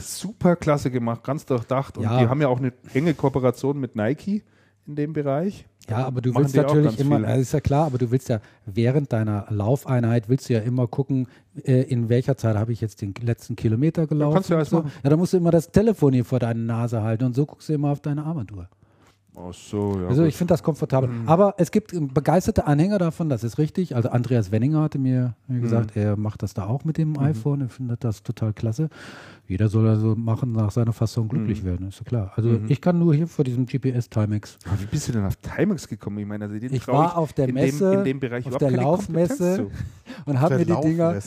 super 0.01 0.57
klasse 0.57 0.91
gemacht, 0.91 1.23
ganz 1.25 1.45
durchdacht. 1.47 1.99
Und 1.99 2.05
Ja. 2.05 2.19
die 2.21 2.29
haben 2.29 2.41
ja 2.41 2.49
auch 2.49 2.59
eine 2.59 2.73
enge 2.95 3.15
Kooperation 3.15 3.79
mit 3.79 3.95
Nike 3.97 4.43
in 4.87 4.97
dem 4.97 5.13
Bereich. 5.13 5.67
Ja, 5.89 6.07
aber 6.07 6.21
du 6.21 6.35
willst 6.35 6.55
natürlich 6.55 6.99
immer, 7.01 7.21
das 7.21 7.39
ist 7.39 7.53
ja 7.53 7.61
klar, 7.61 7.87
aber 7.87 7.99
du 7.99 8.11
willst 8.11 8.29
ja 8.29 8.41
während 8.67 9.13
deiner 9.13 9.47
Laufeinheit 9.51 10.29
willst 10.29 10.49
du 10.49 10.55
ja 10.55 10.61
immer 10.61 10.87
gucken, 10.87 11.27
äh, 11.65 11.83
in 11.83 12.09
welcher 12.09 12.37
Zeit 12.37 12.57
habe 12.57 12.73
ich 12.73 12.81
jetzt 12.81 13.03
den 13.03 13.15
letzten 13.21 13.57
Kilometer 13.57 14.07
gelaufen. 14.07 14.35
kannst 14.35 14.51
du 14.51 14.55
ja 14.55 14.65
so. 14.65 14.85
Ja, 15.03 15.11
dann 15.11 15.19
musst 15.19 15.33
du 15.33 15.39
immer 15.39 15.51
das 15.51 15.71
Telefon 15.73 16.13
hier 16.13 16.25
vor 16.25 16.39
deine 16.39 16.61
Nase 16.61 17.03
halten 17.03 17.25
und 17.25 17.35
so 17.35 17.47
guckst 17.47 17.69
du 17.69 17.73
immer 17.73 17.91
auf 17.91 18.01
deine 18.01 18.25
Armbanduhr. 18.25 18.69
Ach 19.35 19.55
so, 19.55 19.99
ja. 19.99 20.09
also 20.09 20.25
ich 20.25 20.37
finde 20.37 20.53
das 20.53 20.63
komfortabel. 20.63 21.09
Mhm. 21.09 21.27
Aber 21.27 21.55
es 21.57 21.71
gibt 21.71 21.95
begeisterte 22.13 22.67
Anhänger 22.67 22.99
davon, 22.99 23.31
das 23.31 23.43
ist 23.45 23.57
richtig. 23.57 23.97
Also 23.97 24.11
Andreas 24.11 24.53
Wenninger 24.53 24.83
hatte 24.83 24.99
mir 24.99 25.35
Mhm. 25.49 25.63
gesagt, 25.63 25.97
er 25.97 26.17
macht 26.19 26.43
das 26.43 26.53
da 26.53 26.67
auch 26.67 26.85
mit 26.85 26.99
dem 26.99 27.19
iPhone, 27.19 27.63
er 27.63 27.69
findet 27.71 28.05
das 28.05 28.23
total 28.23 28.53
klasse. 28.53 28.91
Jeder 29.53 29.69
soll 29.69 29.87
also 29.87 30.15
machen, 30.17 30.53
nach 30.53 30.71
seiner 30.71 30.95
Fassung 30.95 31.29
glücklich 31.29 31.63
Mhm. 31.63 31.67
werden, 31.67 31.89
ist 31.89 31.99
ja 31.99 32.05
klar. 32.05 32.33
Also 32.37 32.49
Mhm. 32.49 32.65
ich 32.69 32.81
kann 32.81 32.99
nur 32.99 33.15
hier 33.15 33.27
vor 33.29 33.45
diesem 33.45 33.67
GPS-Timex. 33.67 34.57
Aber 34.67 34.81
wie 34.81 34.87
bist 34.87 35.09
du 35.09 35.13
denn 35.13 35.25
auf 35.27 35.37
Timex 35.37 35.87
gekommen? 35.87 36.19
Ich 36.19 36.27
meine, 36.27 36.45
also 36.47 36.59
den 36.59 36.73
Ich 36.73 36.89
war 36.89 37.19
auf 37.19 37.35
der 37.35 37.49
in 37.49 37.55
Messe, 37.55 37.91
dem, 37.91 37.99
in 37.99 38.05
dem 38.05 38.21
Bereich 38.21 38.47
auf 38.47 38.57
der 38.57 38.71
Laufmesse 38.71 39.67
und 40.25 40.41
habe 40.41 40.57
mir 40.57 40.65
die 40.65 40.81
Dinger 40.81 41.21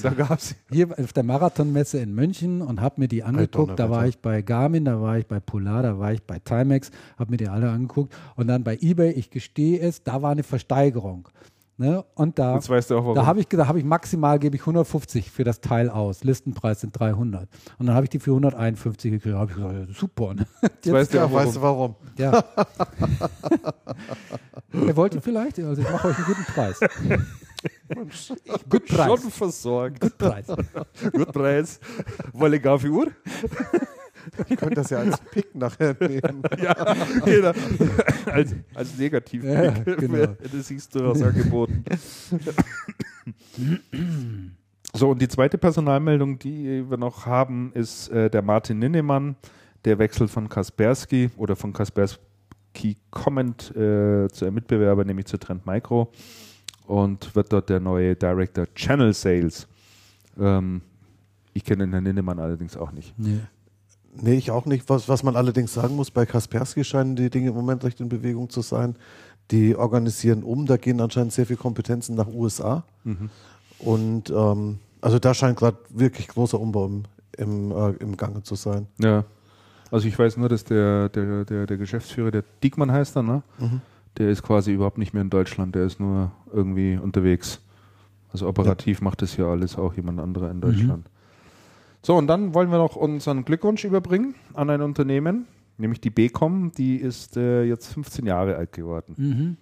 hier 0.72 0.90
auf 1.00 1.14
der 1.14 1.24
Marathonmesse 1.24 2.00
in 2.00 2.16
München 2.16 2.62
und 2.64 2.82
habe 2.82 3.02
mir 3.02 3.08
die 3.08 3.22
angeguckt. 3.24 3.78
Da 3.80 3.90
war 3.92 4.08
ich 4.08 4.18
bei 4.18 4.42
Garmin, 4.42 4.86
da 4.86 5.00
war 5.00 5.20
ich 5.20 5.28
bei 5.28 5.40
Polar, 5.40 5.84
da 5.84 6.00
war 6.00 6.12
ich 6.12 6.24
bei 6.24 6.40
Timex, 6.40 6.90
habe 7.20 7.30
mir 7.32 7.38
die 7.38 7.48
alle 7.48 7.70
angeguckt. 7.70 8.12
Und 8.36 8.48
dann 8.48 8.64
bei 8.64 8.76
eBay, 8.82 9.12
ich 9.12 9.30
gestehe 9.30 9.80
es, 9.80 10.02
da 10.04 10.24
war 10.24 10.32
eine 10.32 10.44
Versteigerung. 10.44 11.28
Ne? 11.78 12.06
Und 12.16 12.40
da, 12.40 12.56
Jetzt 12.56 12.70
weißt 12.70 12.92
du 12.92 12.96
auch, 12.96 13.02
warum. 13.02 13.16
da 13.16 13.26
habe 13.26 13.42
ich 13.42 13.50
gesagt, 13.50 13.68
habe 13.68 13.80
ich 13.80 13.86
maximal, 13.86 14.40
gebe 14.40 14.56
ich 14.56 14.62
150 14.62 15.30
für 15.30 15.44
das 15.44 15.60
Teil 15.60 15.90
aus. 15.90 16.24
Listenpreis 16.24 16.80
sind 16.80 16.98
300. 16.98 17.50
Und 17.78 17.88
dann 17.88 17.96
habe 17.96 18.06
ich 18.06 18.10
die 18.10 18.20
für 18.20 18.32
151 18.32 19.12
gekriegt. 19.12 19.36
Da 19.36 19.40
habe 19.40 19.52
ich 19.52 19.58
gesagt, 19.58 19.90
ja, 19.90 19.94
super. 19.94 20.34
Ne? 20.36 20.48
Jetzt 20.62 20.92
weißt 20.92 21.14
du 21.14 21.26
auch, 21.26 21.34
weißt 21.34 21.62
warum. 21.62 21.96
du 22.16 22.24
warum? 22.24 22.44
Ja. 22.44 22.44
Ihr 24.88 24.96
wollt 24.96 25.22
vielleicht, 25.22 25.60
also 25.60 25.82
ich 25.82 25.92
mache 25.92 26.08
euch 26.08 26.18
einen 26.18 26.26
guten 26.26 26.44
Preis. 26.46 26.80
Gut 28.70 28.86
Preis. 28.86 29.08
Schon 29.08 29.32
versorgt. 29.32 30.00
Gut 30.00 30.18
Preis. 30.18 30.46
Gut 31.12 31.32
Preis. 31.34 31.80
Wolle 32.34 32.60
gar 32.60 32.80
für 32.80 32.90
Uhr? 32.90 33.12
Ich 34.50 34.58
könnte 34.58 34.76
das 34.76 34.90
ja 34.90 35.00
als 35.00 35.20
Pick 35.32 35.54
nachher 35.56 35.96
nehmen. 36.00 36.44
Ja, 36.62 36.96
genau. 37.24 37.52
als, 38.26 38.56
als 38.74 38.98
negativ. 38.98 39.44
Ja, 39.44 39.72
genau. 39.84 40.36
Das 40.52 40.68
siehst 40.68 40.94
du 40.96 41.00
durchaus 41.00 41.22
angeboten. 41.22 41.84
So, 44.94 45.10
und 45.10 45.22
die 45.22 45.28
zweite 45.28 45.58
Personalmeldung, 45.58 46.40
die 46.40 46.90
wir 46.90 46.98
noch 46.98 47.26
haben, 47.26 47.72
ist 47.74 48.10
äh, 48.10 48.30
der 48.30 48.42
Martin 48.42 48.80
Ninnemann, 48.80 49.36
der 49.84 50.00
wechselt 50.00 50.30
von 50.30 50.48
Kaspersky 50.50 51.30
oder 51.38 51.56
von 51.56 51.74
Kaspersky 51.74 52.98
kommend 53.12 53.76
äh, 53.76 54.28
zu 54.30 54.46
einem 54.46 54.56
Mitbewerber, 54.56 55.04
nämlich 55.04 55.26
zu 55.26 55.38
Trend 55.38 55.66
Micro 55.66 56.12
und 56.88 57.36
wird 57.36 57.52
dort 57.52 57.70
der 57.70 57.80
neue 57.80 58.16
Director 58.16 58.66
Channel 58.74 59.14
Sales. 59.14 59.68
Ähm, 60.40 60.82
ich 61.54 61.64
kenne 61.64 61.86
den 61.86 61.92
Herrn 61.92 62.04
Ninnemann 62.04 62.40
allerdings 62.40 62.78
auch 62.78 62.92
nicht. 62.92 63.18
Nee. 63.18 63.40
Nee, 64.22 64.36
ich 64.36 64.52
auch 64.52 64.66
nicht. 64.66 64.90
Was, 64.90 65.10
was 65.10 65.24
man 65.24 65.36
allerdings 65.36 65.74
sagen 65.74 65.96
muss, 65.96 66.12
bei 66.12 66.26
Kaspersky 66.26 66.84
scheinen 66.84 67.16
die 67.16 67.30
Dinge 67.30 67.50
im 67.50 67.56
Moment 67.56 67.84
recht 67.84 68.00
in 68.00 68.10
Bewegung 68.10 68.50
zu 68.50 68.62
sein. 68.62 68.96
Die 69.52 69.76
organisieren 69.76 70.44
um, 70.44 70.66
da 70.66 70.78
gehen 70.78 71.00
anscheinend 71.02 71.34
sehr 71.34 71.46
viele 71.46 71.58
Kompetenzen 71.58 72.16
nach 72.16 72.28
USA. 72.28 72.84
Und 73.80 74.30
ähm, 74.30 74.80
also 75.02 75.20
da 75.20 75.34
scheint 75.34 75.58
gerade 75.58 75.78
wirklich 75.90 76.28
großer 76.28 76.60
Umbau 76.60 76.88
im, 76.88 77.04
im, 77.38 77.72
äh, 77.72 77.90
im 78.00 78.18
Gange 78.18 78.42
zu 78.44 78.56
sein. 78.56 78.88
Ja. 78.98 79.26
Also 79.92 80.08
ich 80.08 80.18
weiß 80.18 80.38
nur, 80.38 80.50
dass 80.50 80.64
der, 80.64 81.10
der, 81.10 81.46
der, 81.46 81.68
der 81.68 81.78
Geschäftsführer, 81.78 82.32
der 82.32 82.44
Diekmann 82.64 82.92
heißt 82.92 83.16
er, 83.18 83.24
ne? 83.24 83.44
Der 84.18 84.30
ist 84.30 84.42
quasi 84.44 84.72
überhaupt 84.72 84.98
nicht 84.98 85.14
mehr 85.14 85.22
in 85.22 85.30
Deutschland, 85.30 85.76
der 85.76 85.86
ist 85.86 86.00
nur 86.00 86.32
irgendwie 86.52 86.98
unterwegs. 86.98 87.60
Also 88.32 88.48
operativ 88.48 89.02
macht 89.02 89.22
das 89.22 89.38
ja 89.38 89.46
alles 89.46 89.78
auch 89.78 89.94
jemand 89.94 90.20
anderer 90.20 90.50
in 90.50 90.62
Deutschland. 90.62 91.06
So, 92.06 92.16
und 92.16 92.28
dann 92.28 92.54
wollen 92.54 92.70
wir 92.70 92.78
noch 92.78 92.96
unseren 92.96 93.46
Glückwunsch 93.46 93.84
überbringen 93.84 94.36
an 94.54 94.70
ein 94.70 94.84
Unternehmen, 94.84 95.48
nämlich 95.80 96.00
die 96.02 96.12
Becom, 96.12 96.72
die 96.72 96.98
ist 96.98 97.36
äh, 97.36 97.64
jetzt 97.64 97.92
15 97.94 98.28
Jahre 98.28 98.58
alt 98.58 98.74
geworden. 98.74 99.16
Mhm. 99.18 99.58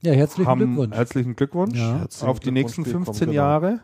Ja, 0.00 0.12
herzlichen 0.12 0.48
haben 0.48 0.60
Glückwunsch. 0.60 0.94
Herzlichen 0.94 1.34
Glückwunsch 1.34 1.76
Ja. 1.76 1.98
Herzlichen 1.98 2.30
auf 2.30 2.38
die 2.38 2.52
Glückwunsch, 2.52 2.76
nächsten 2.78 2.84
Becom, 2.84 3.04
15 3.06 3.26
genau. 3.30 3.32
Jahre. 3.36 3.80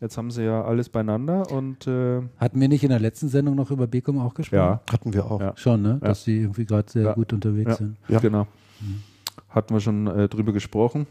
Jetzt 0.00 0.16
haben 0.16 0.30
sie 0.30 0.44
ja 0.44 0.62
alles 0.62 0.88
beieinander 0.88 1.50
und 1.50 1.88
äh, 1.88 2.22
Hatten 2.38 2.60
wir 2.60 2.68
nicht 2.68 2.84
in 2.84 2.90
der 2.90 3.00
letzten 3.00 3.28
Sendung 3.28 3.56
noch 3.56 3.72
über 3.72 3.88
Becom 3.88 4.20
auch 4.20 4.34
gesprochen? 4.34 4.56
ja, 4.60 4.80
Hatten 4.92 5.12
wir 5.12 5.24
auch. 5.28 5.40
Ja. 5.40 5.52
Schon, 5.56 5.82
ne? 5.82 5.98
Ja. 6.00 6.06
Dass 6.06 6.22
sie 6.22 6.38
irgendwie 6.42 6.66
gerade 6.66 6.88
sehr 6.88 7.02
Ja. 7.02 7.12
gut 7.14 7.32
unterwegs 7.32 7.70
Ja. 7.72 7.76
sind. 7.78 7.96
Ja. 8.06 8.20
genau. 8.20 8.46
Hatten 9.48 9.74
wir 9.74 9.80
schon 9.80 10.06
äh, 10.06 10.28
drüber 10.28 10.52
gesprochen. 10.52 11.08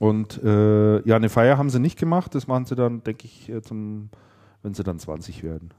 Und 0.00 0.42
äh, 0.42 1.00
ja, 1.08 1.14
eine 1.14 1.28
Feier 1.28 1.58
haben 1.58 1.70
sie 1.70 1.78
nicht 1.78 1.96
gemacht. 1.96 2.34
Das 2.34 2.48
machen 2.48 2.64
sie 2.64 2.74
dann, 2.74 3.04
denke 3.04 3.24
ich, 3.26 3.48
äh, 3.48 3.62
zum, 3.62 4.10
wenn 4.62 4.74
sie 4.74 4.82
dann 4.82 4.98
20 4.98 5.42
werden. 5.42 5.70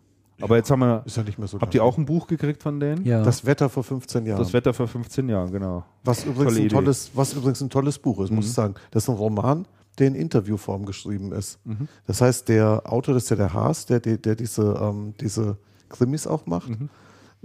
Aber 0.41 0.55
jetzt 0.55 0.71
haben 0.71 0.79
wir, 0.79 1.03
Ist 1.05 1.17
ja 1.17 1.23
nicht 1.23 1.37
mehr 1.37 1.47
so 1.47 1.59
habt 1.59 1.75
ihr 1.75 1.83
auch 1.83 1.97
ein 1.97 2.05
Buch 2.05 2.27
gekriegt 2.27 2.63
von 2.63 2.79
denen? 2.79 3.05
Ja. 3.05 3.23
Das 3.23 3.45
Wetter 3.45 3.69
vor 3.69 3.83
15 3.83 4.25
Jahren. 4.25 4.39
Das 4.39 4.53
Wetter 4.53 4.73
vor 4.73 4.87
15 4.87 5.27
Jahren, 5.27 5.51
genau. 5.51 5.83
was, 6.03 6.23
übrigens 6.23 6.53
tolle 6.53 6.55
ein 6.55 6.65
Idee. 6.65 6.75
tolles, 6.75 7.11
was 7.13 7.33
übrigens 7.33 7.61
ein 7.61 7.69
tolles 7.69 7.99
Buch 7.99 8.21
ist, 8.21 8.31
muss 8.31 8.45
ich 8.45 8.53
sagen. 8.53 8.75
Das 8.91 9.03
ist 9.03 9.09
ein 9.09 9.15
Roman, 9.15 9.67
der 9.97 10.07
in 10.07 10.15
Interviewform 10.15 10.85
geschrieben 10.85 11.33
ist. 11.33 11.59
Das 12.07 12.21
heißt, 12.21 12.47
der 12.47 12.83
Autor, 12.85 13.15
das 13.15 13.23
ist 13.23 13.29
ja 13.31 13.35
der 13.35 13.53
Haas, 13.53 13.85
der, 13.85 13.99
der, 13.99 14.17
der 14.17 14.35
diese, 14.35 14.79
ähm, 14.81 15.13
diese 15.19 15.57
Krimis 15.89 16.25
auch 16.25 16.45
macht, 16.45 16.71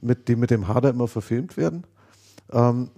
mit, 0.00 0.28
die 0.28 0.36
mit 0.36 0.50
dem 0.50 0.68
Hader 0.68 0.90
immer 0.90 1.08
verfilmt 1.08 1.56
werden. 1.56 1.84
Ähm, 2.52 2.90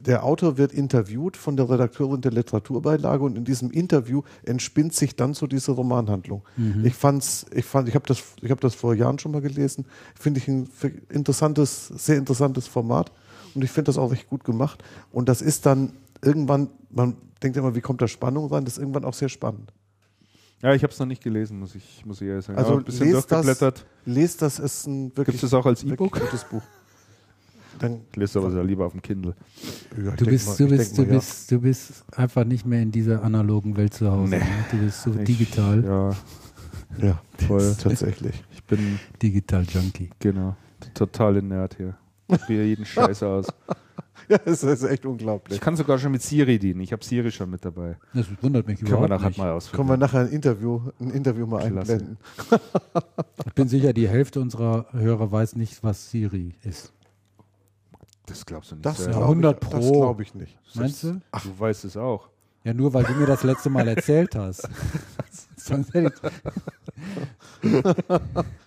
der 0.00 0.24
Autor 0.24 0.58
wird 0.58 0.72
interviewt 0.72 1.36
von 1.36 1.56
der 1.56 1.68
Redakteurin 1.68 2.20
der 2.20 2.32
Literaturbeilage 2.32 3.22
und 3.22 3.36
in 3.36 3.44
diesem 3.44 3.70
Interview 3.70 4.22
entspinnt 4.44 4.94
sich 4.94 5.16
dann 5.16 5.34
so 5.34 5.46
diese 5.46 5.72
Romanhandlung. 5.72 6.42
Ich 6.82 6.94
fand's, 6.94 7.46
ich 7.54 7.64
fand, 7.64 7.88
ich 7.88 7.94
habe 7.94 8.06
das, 8.06 8.22
ich 8.40 8.50
habe 8.50 8.60
das 8.60 8.74
vor 8.74 8.94
Jahren 8.94 9.18
schon 9.18 9.32
mal 9.32 9.40
gelesen. 9.40 9.86
Finde 10.18 10.40
ich 10.40 10.48
ein 10.48 10.68
interessantes, 11.08 11.88
sehr 11.88 12.16
interessantes 12.16 12.66
Format 12.66 13.12
und 13.54 13.62
ich 13.62 13.70
finde 13.70 13.90
das 13.90 13.98
auch 13.98 14.10
recht 14.10 14.28
gut 14.28 14.44
gemacht. 14.44 14.82
Und 15.12 15.28
das 15.28 15.42
ist 15.42 15.66
dann 15.66 15.92
irgendwann, 16.22 16.70
man 16.90 17.16
denkt 17.42 17.56
immer, 17.56 17.74
wie 17.74 17.80
kommt 17.80 18.02
da 18.02 18.08
Spannung 18.08 18.52
rein? 18.52 18.64
Das 18.64 18.74
ist 18.74 18.78
irgendwann 18.78 19.04
auch 19.04 19.14
sehr 19.14 19.28
spannend. 19.28 19.72
Ja, 20.62 20.74
ich 20.74 20.82
habe 20.82 20.92
es 20.92 20.98
noch 20.98 21.06
nicht 21.06 21.22
gelesen, 21.22 21.60
muss 21.60 21.74
ich, 21.76 22.04
muss 22.04 22.20
ich 22.20 22.28
ehrlich 22.28 22.44
sagen. 22.44 22.58
Also 22.58 22.78
ein 22.78 22.84
bisschen 22.84 23.12
lest 23.12 23.30
das, 23.30 23.44
durchgeblättert. 23.44 23.86
lest 24.06 24.42
das 24.42 24.58
ist 24.58 24.86
ein 24.86 25.16
wirklich, 25.16 25.36
Gibt 25.36 25.44
es 25.44 25.54
auch 25.54 25.66
als 25.66 25.84
E-Book? 25.84 26.18
gutes 26.18 26.44
Buch. 26.44 26.62
Dann, 27.78 28.00
Ich 28.10 28.16
lese 28.16 28.38
aber 28.38 28.50
sehr 28.50 28.64
lieber 28.64 28.86
auf 28.86 28.92
dem 28.92 29.02
Kindle. 29.02 29.34
ja, 29.96 30.10
ich 30.10 30.16
Du 30.16 30.24
bist, 30.26 30.46
mal- 30.48 30.56
du, 30.56 30.64
ich 30.64 30.70
bist, 30.78 30.88
denk 30.90 30.96
du, 30.96 31.02
mal, 31.02 31.08
ja. 31.08 31.18
bist, 31.18 31.50
du 31.52 31.60
bist 31.60 32.04
einfach 32.16 32.44
nicht 32.44 32.66
mehr 32.66 32.82
in 32.82 32.90
dieser 32.92 33.22
analogen 33.22 33.76
Welt 33.76 33.94
zu 33.94 34.10
Hause. 34.10 34.30
Nee. 34.30 34.38
Ne? 34.38 34.44
Du 34.70 34.76
bist 34.78 35.02
so 35.02 35.14
Ich- 35.14 35.24
digital, 35.24 35.84
Ja, 35.84 36.10
Ja, 37.06 37.22
voll. 37.46 37.74
tatsächlich. 37.82 38.34
Ich 38.52 38.64
bin, 38.64 38.98
digital 39.22 39.62
Junkie. 39.64 40.10
genau, 40.18 40.56
der 40.84 40.94
totale 40.94 41.42
Nerd 41.42 41.76
hier. 41.76 41.96
Ich 42.28 42.38
probiere 42.38 42.64
jeden 42.64 42.84
Scheiß 42.86 43.22
aus. 43.22 43.46
Ja, 44.28 44.38
es 44.44 44.62
ist 44.62 44.82
echt 44.82 45.04
Ich 45.04 45.06
unglaublich. 45.06 45.58
kann 45.60 45.74
sogar 45.76 45.98
schon 45.98 46.12
mit 46.12 46.20
Siri 46.20 46.58
dienen. 46.58 46.80
Ich 46.80 46.92
habe 46.92 47.02
Siri 47.02 47.30
schon 47.30 47.48
mit 47.48 47.64
dabei. 47.64 47.96
Das 48.12 48.26
wundert 48.42 48.66
mich 48.66 48.78
Können 48.80 48.90
wir 48.90 48.96
überhaupt 48.98 49.10
nachher 49.10 49.28
nicht. 49.28 49.38
mal 49.38 49.58
Können 49.72 49.88
wir 49.88 49.96
nachher 49.96 50.20
ein 50.20 50.28
Interview, 50.28 50.80
ein 51.00 51.10
Interview 51.10 51.46
mal 51.46 51.66
Klasse. 51.70 51.92
einblenden. 51.94 52.16
Ich 53.46 53.52
bin 53.54 53.68
sicher, 53.68 53.92
die 53.94 54.06
Hälfte 54.08 54.40
unserer 54.40 54.86
Hörer 54.92 55.32
weiß 55.32 55.56
nicht, 55.56 55.82
was 55.82 56.10
Siri 56.10 56.54
ist. 56.62 56.92
Das 58.28 58.44
glaubst 58.46 58.70
du 58.70 58.76
nicht. 58.76 58.86
Das 58.86 58.98
selber. 58.98 59.12
glaube 59.12 59.24
100 59.26 59.64
ich, 59.64 59.68
das 59.70 59.80
Pro. 59.86 60.00
glaube 60.00 60.22
ich 60.22 60.34
nicht. 60.34 60.58
Meinst 60.74 61.02
du? 61.04 61.20
Du 61.42 61.58
weißt 61.58 61.84
es 61.84 61.96
auch. 61.96 62.28
Ja, 62.64 62.74
nur 62.74 62.92
weil 62.92 63.04
du 63.04 63.12
mir 63.14 63.26
das 63.26 63.42
letzte 63.44 63.70
Mal 63.70 63.88
erzählt 63.88 64.34
hast. 64.34 64.68
Sonst 65.56 65.92
hätte 65.94 66.12
ich, 67.62 67.72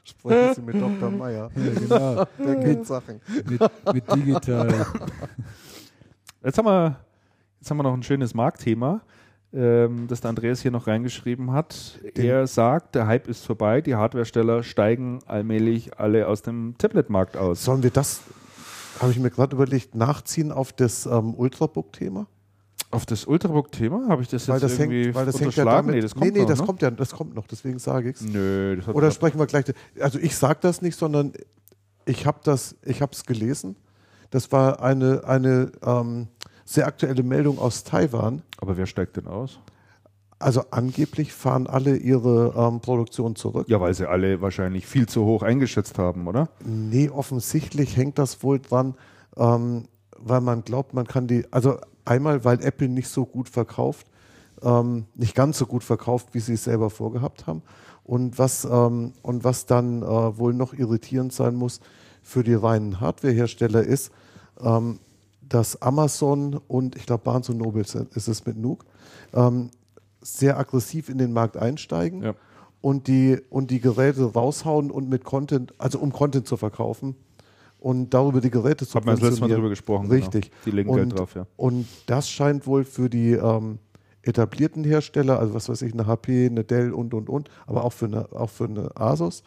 Sprechen 0.03 0.53
Sie 0.55 0.61
mit 0.61 0.75
Dr. 0.81 1.09
Meyer. 1.11 1.49
ja, 1.55 1.73
genau, 1.79 2.25
Der 2.45 2.55
kennt 2.59 2.85
Sachen. 2.87 3.21
mit, 3.47 3.61
mit 3.93 4.15
digital. 4.15 4.85
Jetzt 6.43 6.57
haben 6.57 6.65
wir, 6.65 6.95
jetzt 7.59 7.69
haben 7.69 7.77
wir 7.77 7.83
noch 7.83 7.93
ein 7.93 8.03
schönes 8.03 8.33
Marktthema, 8.33 9.01
ähm, 9.53 10.07
das 10.07 10.21
der 10.21 10.29
Andreas 10.29 10.61
hier 10.61 10.71
noch 10.71 10.87
reingeschrieben 10.87 11.51
hat. 11.51 11.99
Er 12.15 12.47
sagt, 12.47 12.95
der 12.95 13.07
Hype 13.07 13.27
ist 13.27 13.45
vorbei, 13.45 13.81
die 13.81 13.95
Hardwaresteller 13.95 14.63
steigen 14.63 15.19
allmählich 15.25 15.99
alle 15.99 16.27
aus 16.27 16.41
dem 16.41 16.75
Tablet-Markt 16.77 17.37
aus. 17.37 17.63
Sollen 17.63 17.83
wir 17.83 17.91
das, 17.91 18.21
habe 19.01 19.11
ich 19.11 19.19
mir 19.19 19.29
gerade 19.29 19.55
überlegt, 19.55 19.95
nachziehen 19.95 20.51
auf 20.51 20.73
das 20.73 21.05
ähm, 21.05 21.33
Ultrabook-Thema? 21.33 22.27
Auf 22.91 23.05
das 23.05 23.25
Ultrabook-Thema 23.25 24.09
habe 24.09 24.21
ich 24.21 24.27
das 24.27 24.47
Weil 24.47 24.55
jetzt 24.55 24.63
das 24.63 24.79
irgendwie 24.79 25.05
hängt, 25.05 25.15
weil 25.15 25.25
das 25.25 25.35
hängt 25.39 25.55
ja 25.55 25.63
unterschlagen? 25.63 25.87
damit. 25.87 25.95
nee, 25.95 26.01
das 26.01 26.13
kommt 26.13 26.25
nee, 26.25 26.31
nee, 26.31 26.39
noch, 26.41 26.47
das 26.49 26.59
ne? 26.59 26.65
kommt 26.65 26.81
ja, 26.81 26.91
das 26.91 27.11
kommt 27.11 27.35
noch, 27.35 27.47
deswegen 27.47 27.79
sage 27.79 28.09
ich 28.09 28.17
es. 28.17 28.21
Nö, 28.21 28.75
das 28.75 28.87
hat 28.87 28.95
Oder 28.95 29.11
sprechen 29.11 29.39
wir 29.39 29.47
gleich. 29.47 29.65
Also 29.99 30.19
ich 30.19 30.35
sage 30.35 30.59
das 30.61 30.81
nicht, 30.81 30.97
sondern 30.97 31.33
ich 32.05 32.25
habe 32.25 32.39
das, 32.43 32.75
ich 32.83 33.01
habe 33.01 33.13
es 33.13 33.25
gelesen. 33.25 33.75
Das 34.29 34.51
war 34.51 34.81
eine, 34.81 35.23
eine 35.25 35.71
ähm, 35.83 36.27
sehr 36.65 36.87
aktuelle 36.87 37.23
Meldung 37.23 37.59
aus 37.59 37.83
Taiwan. 37.83 38.41
Aber 38.57 38.77
wer 38.77 38.85
steigt 38.85 39.17
denn 39.17 39.27
aus? 39.27 39.59
Also 40.41 40.63
angeblich 40.71 41.33
fahren 41.33 41.67
alle 41.67 41.95
ihre 41.95 42.53
ähm, 42.57 42.79
Produktion 42.81 43.35
zurück. 43.35 43.67
Ja, 43.69 43.79
weil 43.79 43.93
sie 43.93 44.09
alle 44.09 44.41
wahrscheinlich 44.41 44.87
viel 44.87 45.07
zu 45.07 45.25
hoch 45.25 45.43
eingeschätzt 45.43 45.97
haben, 45.97 46.27
oder? 46.27 46.49
Nee, 46.65 47.09
offensichtlich 47.09 47.95
hängt 47.95 48.17
das 48.17 48.43
wohl 48.43 48.59
dran, 48.59 48.95
ähm, 49.37 49.85
weil 50.17 50.41
man 50.41 50.63
glaubt, 50.63 50.93
man 50.93 51.07
kann 51.07 51.27
die, 51.27 51.45
also 51.51 51.77
einmal, 52.05 52.43
weil 52.43 52.63
Apple 52.63 52.89
nicht 52.89 53.09
so 53.09 53.25
gut 53.25 53.49
verkauft, 53.49 54.07
ähm, 54.61 55.05
nicht 55.15 55.35
ganz 55.35 55.57
so 55.57 55.65
gut 55.65 55.83
verkauft, 55.83 56.29
wie 56.33 56.39
sie 56.39 56.53
es 56.53 56.63
selber 56.63 56.89
vorgehabt 56.89 57.47
haben. 57.47 57.61
Und 58.03 58.37
was, 58.39 58.65
ähm, 58.65 59.13
und 59.21 59.43
was 59.43 59.65
dann 59.65 60.01
äh, 60.01 60.05
wohl 60.05 60.53
noch 60.53 60.73
irritierend 60.73 61.33
sein 61.33 61.55
muss 61.55 61.79
für 62.21 62.43
die 62.43 62.53
reinen 62.53 62.99
Hardwarehersteller 62.99 63.83
ist, 63.83 64.11
ähm, 64.61 64.99
dass 65.41 65.81
Amazon 65.81 66.59
und 66.67 66.95
ich 66.95 67.05
glaube 67.05 67.23
Barnes 67.23 67.49
Noble 67.49 67.81
ist 67.81 68.27
es 68.27 68.45
mit 68.45 68.57
Nuke, 68.57 68.85
ähm, 69.33 69.69
sehr 70.21 70.57
aggressiv 70.57 71.09
in 71.09 71.17
den 71.17 71.33
Markt 71.33 71.57
einsteigen 71.57 72.23
Ja. 72.23 72.33
und 72.81 73.07
die, 73.07 73.39
und 73.49 73.71
die 73.71 73.79
Geräte 73.79 74.23
raushauen 74.23 74.91
und 74.91 75.09
mit 75.09 75.23
Content, 75.23 75.73
also 75.77 75.99
um 75.99 76.11
Content 76.11 76.47
zu 76.47 76.57
verkaufen 76.57 77.15
und 77.79 78.13
darüber 78.13 78.41
die 78.41 78.51
Geräte 78.51 78.85
zu 78.85 78.95
Hat 78.95 79.05
man 79.05 79.15
das 79.15 79.23
letzte 79.23 79.41
Mal 79.41 79.49
drüber 79.49 79.69
gesprochen. 79.69 80.07
Richtig. 80.09 80.51
Genau. 80.51 80.55
Die 80.65 80.71
legen 80.71 80.89
und, 80.89 80.97
Geld 80.97 81.17
drauf, 81.17 81.35
ja. 81.35 81.47
Und 81.57 81.87
das 82.05 82.29
scheint 82.29 82.67
wohl 82.67 82.83
für 82.83 83.09
die 83.09 83.31
ähm, 83.31 83.79
etablierten 84.21 84.83
Hersteller, 84.83 85.39
also 85.39 85.53
was 85.55 85.67
weiß 85.67 85.81
ich, 85.81 85.93
eine 85.93 86.05
HP, 86.05 86.45
eine 86.45 86.63
Dell 86.63 86.93
und, 86.93 87.13
und, 87.13 87.27
und, 87.29 87.49
aber 87.65 87.83
auch 87.83 87.93
für 87.93 88.05
eine, 88.05 88.31
auch 88.33 88.49
für 88.49 88.65
eine 88.65 88.95
Asus, 88.95 89.43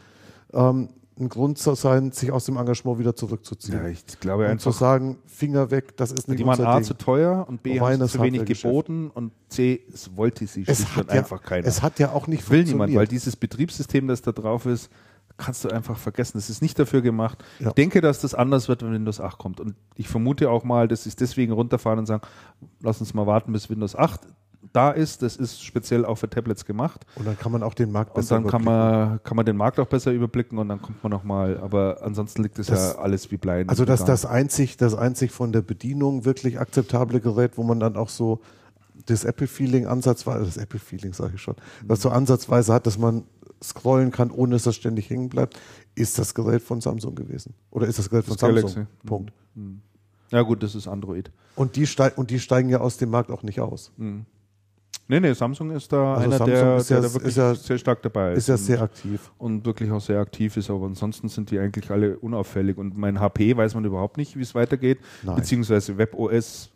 ähm, 0.52 0.88
ein 1.19 1.28
Grund 1.28 1.59
zu 1.59 1.74
sein, 1.74 2.11
sich 2.11 2.32
aus 2.32 2.45
dem 2.45 2.57
Engagement 2.57 2.99
wieder 2.99 3.15
zurückzuziehen. 3.15 3.78
Ja, 3.78 3.89
ich 3.89 4.05
glaube 4.19 4.51
und 4.51 4.61
zu 4.61 4.70
einfach, 4.70 4.81
sagen, 4.81 5.19
Finger 5.27 5.70
weg, 5.70 5.97
das 5.97 6.11
ist 6.11 6.28
nicht 6.28 6.41
die 6.41 6.47
waren 6.47 6.61
A 6.65 6.77
Ding. 6.77 6.85
zu 6.85 6.95
teuer 6.95 7.47
und 7.49 7.62
B 7.62 7.78
haben 7.78 7.86
Reines 7.86 8.12
sie 8.12 8.19
zu 8.19 8.24
wenig 8.24 8.45
geboten 8.45 9.11
und 9.15 9.32
C, 9.49 9.81
es 9.93 10.16
wollte 10.16 10.47
sie 10.47 10.65
es 10.66 10.85
und 10.97 11.09
ja, 11.09 11.20
einfach 11.20 11.41
keiner. 11.41 11.66
es 11.66 11.82
hat 11.82 11.99
ja 12.01 12.11
auch 12.11 12.27
nicht 12.27 12.51
will 12.51 12.65
niemand, 12.65 12.95
weil 12.95 13.07
dieses 13.07 13.36
Betriebssystem, 13.36 14.09
das 14.09 14.23
da 14.23 14.32
drauf 14.32 14.66
ist, 14.66 14.91
kannst 15.36 15.65
du 15.65 15.69
einfach 15.69 15.99
vergessen. 15.99 16.39
Das 16.39 16.49
ist 16.49 16.62
nicht 16.62 16.78
dafür 16.78 17.03
gemacht. 17.03 17.43
Ja. 17.59 17.69
Ich 17.69 17.74
denke, 17.74 18.01
dass 18.01 18.20
das 18.20 18.35
anders 18.35 18.69
wird, 18.69 18.82
wenn 18.82 18.93
Windows 18.93 19.20
8 19.20 19.39
kommt. 19.39 19.61
Und 19.61 19.74
ich 19.97 20.09
vermute 20.09 20.49
auch 20.51 20.65
mal, 20.65 20.86
dass 20.86 21.05
sie 21.05 21.09
es 21.09 21.16
deswegen 21.16 21.53
runterfahren 21.53 21.99
und 21.99 22.07
sagen, 22.07 22.23
lass 22.81 23.01
uns 23.01 23.15
mal 23.15 23.27
warten, 23.27 23.53
bis 23.53 23.69
Windows 23.69 23.97
8 23.97 24.20
da 24.73 24.91
ist. 24.91 25.23
Das 25.23 25.36
ist 25.36 25.62
speziell 25.62 26.05
auch 26.05 26.16
für 26.16 26.28
Tablets 26.31 26.65
gemacht. 26.65 27.05
und 27.16 27.27
dann 27.27 27.39
kann 27.39 27.53
man 27.53 27.62
auch 27.62 27.74
den 27.74 27.93
Markt 27.93 28.11
Und 28.11 28.16
besser 28.23 28.36
dann 28.36 28.47
kann 28.47 28.62
überblicken. 28.62 29.09
man, 29.11 29.23
kann 29.23 29.36
man 29.36 29.47
den 29.47 29.57
Markt 29.57 29.78
auch 29.81 29.86
besser 29.86 30.12
überblicken 30.12 30.59
und 30.59 30.69
dann 30.69 30.81
kommt 30.82 31.03
man 31.03 31.11
nochmal. 31.11 31.59
Aber 31.59 31.99
ansonsten 32.03 32.43
liegt 32.43 32.59
es 32.59 32.66
Das- 32.69 32.95
ja 32.95 32.99
alles 33.01 33.31
wie 33.31 33.36
Blei. 33.36 33.62
in 33.62 33.69
Also 33.69 33.85
den 33.85 33.89
das, 33.89 34.05
das 34.05 34.27
einzig, 34.27 34.77
das 34.77 34.95
einzig 34.95 35.31
von 35.31 35.53
der 35.53 35.62
Bedienung 35.62 36.24
wirklich 36.24 36.59
akzeptable 36.61 37.20
Gerät, 37.20 37.57
wo 37.59 37.62
man 37.62 37.78
dann 37.81 37.97
auch 37.97 38.09
so 38.09 38.41
das 39.07 39.24
Apple-Feeling 39.24 39.86
ansatzweise, 39.86 40.45
das 40.45 40.57
Apple-Feeling 40.57 41.12
sage 41.12 41.32
ich 41.35 41.41
schon, 41.43 41.57
was 41.86 42.01
so 42.01 42.11
ansatzweise 42.11 42.73
hat, 42.73 42.86
dass 42.86 42.97
man 42.97 43.24
scrollen 43.62 44.11
kann, 44.11 44.31
ohne 44.31 44.53
dass 44.55 44.62
das 44.65 44.77
ständig 44.77 45.09
hängen 45.11 45.28
bleibt, 45.31 45.59
ist 45.95 46.19
das 46.19 46.35
Gerät 46.35 46.62
von 46.62 46.81
Samsung 46.81 47.15
gewesen. 47.15 47.55
Oder 47.70 47.86
ist 47.86 47.99
das 47.99 48.11
Gerät 48.11 48.24
von 48.24 48.35
Das 48.35 48.41
Samsung? 48.41 48.61
Galaxy. 48.74 48.86
Punkt. 49.07 49.32
Ja 50.31 50.43
gut, 50.43 50.62
das 50.62 50.74
ist 50.74 50.86
Android. 50.89 51.31
Und 51.57 51.77
die, 51.77 51.86
steig, 51.86 52.19
und 52.19 52.31
die 52.31 52.41
steigen 52.41 52.69
ja 52.69 52.81
aus 52.81 52.97
dem 52.97 53.11
Markt 53.11 53.31
auch 53.31 53.43
nicht 53.43 53.61
aus. 53.61 53.93
Nee, 55.06 55.20
nee, 55.20 55.32
Samsung 55.35 55.70
ist 55.70 55.93
da 55.93 56.14
Also 56.14 56.24
einer, 56.24 56.39
Samsung 56.39 56.55
der, 56.55 56.76
ist 56.78 56.90
der 56.90 57.01
da 57.02 57.12
wirklich 57.12 57.28
ist 57.28 57.36
ja- 57.36 57.55
sehr 57.55 57.78
stark 57.78 58.01
dabei 58.02 58.32
ist. 58.32 58.39
Ist 58.39 58.48
ja 58.48 58.56
sehr 58.56 58.82
aktiv. 58.82 59.31
und 59.36 59.66
wirklich 59.66 59.90
auch 59.90 60.01
sehr 60.01 60.18
aktiv 60.18 60.56
ist, 60.56 60.70
aber 60.70 60.86
ansonsten 60.86 61.28
sind 61.28 61.51
die 61.51 61.59
eigentlich 61.59 61.90
alle 61.90 62.18
unauffällig. 62.18 62.78
Und 62.78 62.97
mein 62.97 63.20
HP 63.20 63.55
weiß 63.56 63.74
man 63.74 63.85
überhaupt 63.85 64.16
nicht, 64.16 64.35
wie 64.36 64.43
es 64.43 64.55
weitergeht, 64.55 64.98
Nein. 65.22 65.36
beziehungsweise 65.36 65.98
WebOS 65.98 66.70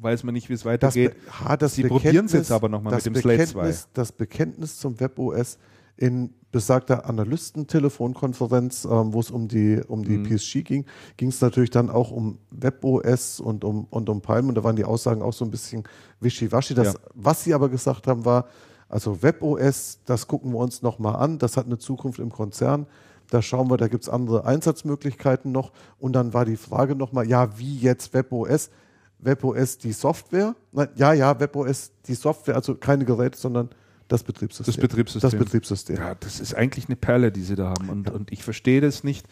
weiß 0.00 0.22
man 0.22 0.34
nicht, 0.34 0.48
wie 0.48 0.52
es 0.52 0.60
Das, 0.60 0.66
weitergeht. 0.66 1.14
Be- 1.24 1.32
ha, 1.48 1.56
das 1.56 1.74
Sie 1.74 1.82
probieren 1.82 2.26
es 2.26 2.32
jetzt 2.32 2.52
aber 2.52 2.68
nochmal 2.68 2.92
das 2.92 3.04
mit 3.06 3.16
dem 3.16 3.20
Slate 3.22 3.42
Bekenntnis- 3.52 3.88
Das 3.92 4.12
Bekenntnis 4.12 4.78
zum 4.78 5.00
WebOS 5.00 5.58
in 5.96 6.30
besagter 6.50 7.04
Analysten-Telefonkonferenz, 7.06 8.84
ähm, 8.84 9.12
wo 9.12 9.20
es 9.20 9.30
um 9.30 9.48
die, 9.48 9.80
um 9.86 10.00
Mhm. 10.00 10.04
die 10.04 10.18
PSG 10.18 10.62
ging, 10.62 10.84
ging 11.16 11.28
es 11.28 11.40
natürlich 11.40 11.70
dann 11.70 11.90
auch 11.90 12.10
um 12.10 12.38
WebOS 12.50 13.40
und 13.40 13.64
um, 13.64 13.86
und 13.90 14.08
um 14.08 14.20
Palm 14.20 14.48
und 14.48 14.54
da 14.54 14.64
waren 14.64 14.76
die 14.76 14.84
Aussagen 14.84 15.22
auch 15.22 15.32
so 15.32 15.44
ein 15.44 15.50
bisschen 15.50 15.84
wischiwaschi. 16.20 16.74
Das, 16.74 16.94
Ja. 16.94 17.00
Was 17.14 17.44
sie 17.44 17.54
aber 17.54 17.68
gesagt 17.68 18.06
haben, 18.06 18.24
war, 18.24 18.46
also 18.88 19.22
WebOS, 19.22 20.00
das 20.06 20.26
gucken 20.26 20.52
wir 20.52 20.58
uns 20.58 20.80
nochmal 20.82 21.16
an, 21.16 21.38
das 21.38 21.56
hat 21.56 21.66
eine 21.66 21.78
Zukunft 21.78 22.18
im 22.18 22.30
Konzern. 22.30 22.86
Da 23.30 23.42
schauen 23.42 23.70
wir, 23.70 23.76
da 23.76 23.88
gibt 23.88 24.04
es 24.04 24.08
andere 24.08 24.46
Einsatzmöglichkeiten 24.46 25.52
noch. 25.52 25.72
Und 25.98 26.14
dann 26.14 26.32
war 26.32 26.46
die 26.46 26.56
Frage 26.56 26.94
nochmal, 26.96 27.28
ja, 27.28 27.58
wie 27.58 27.76
jetzt 27.76 28.14
WebOS? 28.14 28.70
WebOS 29.18 29.76
die 29.76 29.92
Software? 29.92 30.54
Nein, 30.72 30.88
ja, 30.96 31.12
ja, 31.12 31.38
WebOS 31.38 31.92
die 32.06 32.14
Software, 32.14 32.54
also 32.56 32.74
keine 32.74 33.04
Geräte, 33.04 33.36
sondern 33.36 33.68
das 34.08 34.22
Betriebssystem. 34.24 34.72
Das 34.74 34.80
Betriebssystem. 34.80 35.30
Das 35.30 35.38
Betriebssystem. 35.38 35.96
Ja, 35.96 36.14
das 36.14 36.40
ist 36.40 36.54
eigentlich 36.54 36.86
eine 36.88 36.96
Perle, 36.96 37.30
die 37.30 37.42
sie 37.42 37.54
da 37.56 37.70
haben. 37.70 37.88
Und, 37.90 38.10
und 38.10 38.32
ich 38.32 38.42
verstehe 38.42 38.80
das 38.80 39.04
nicht, 39.04 39.26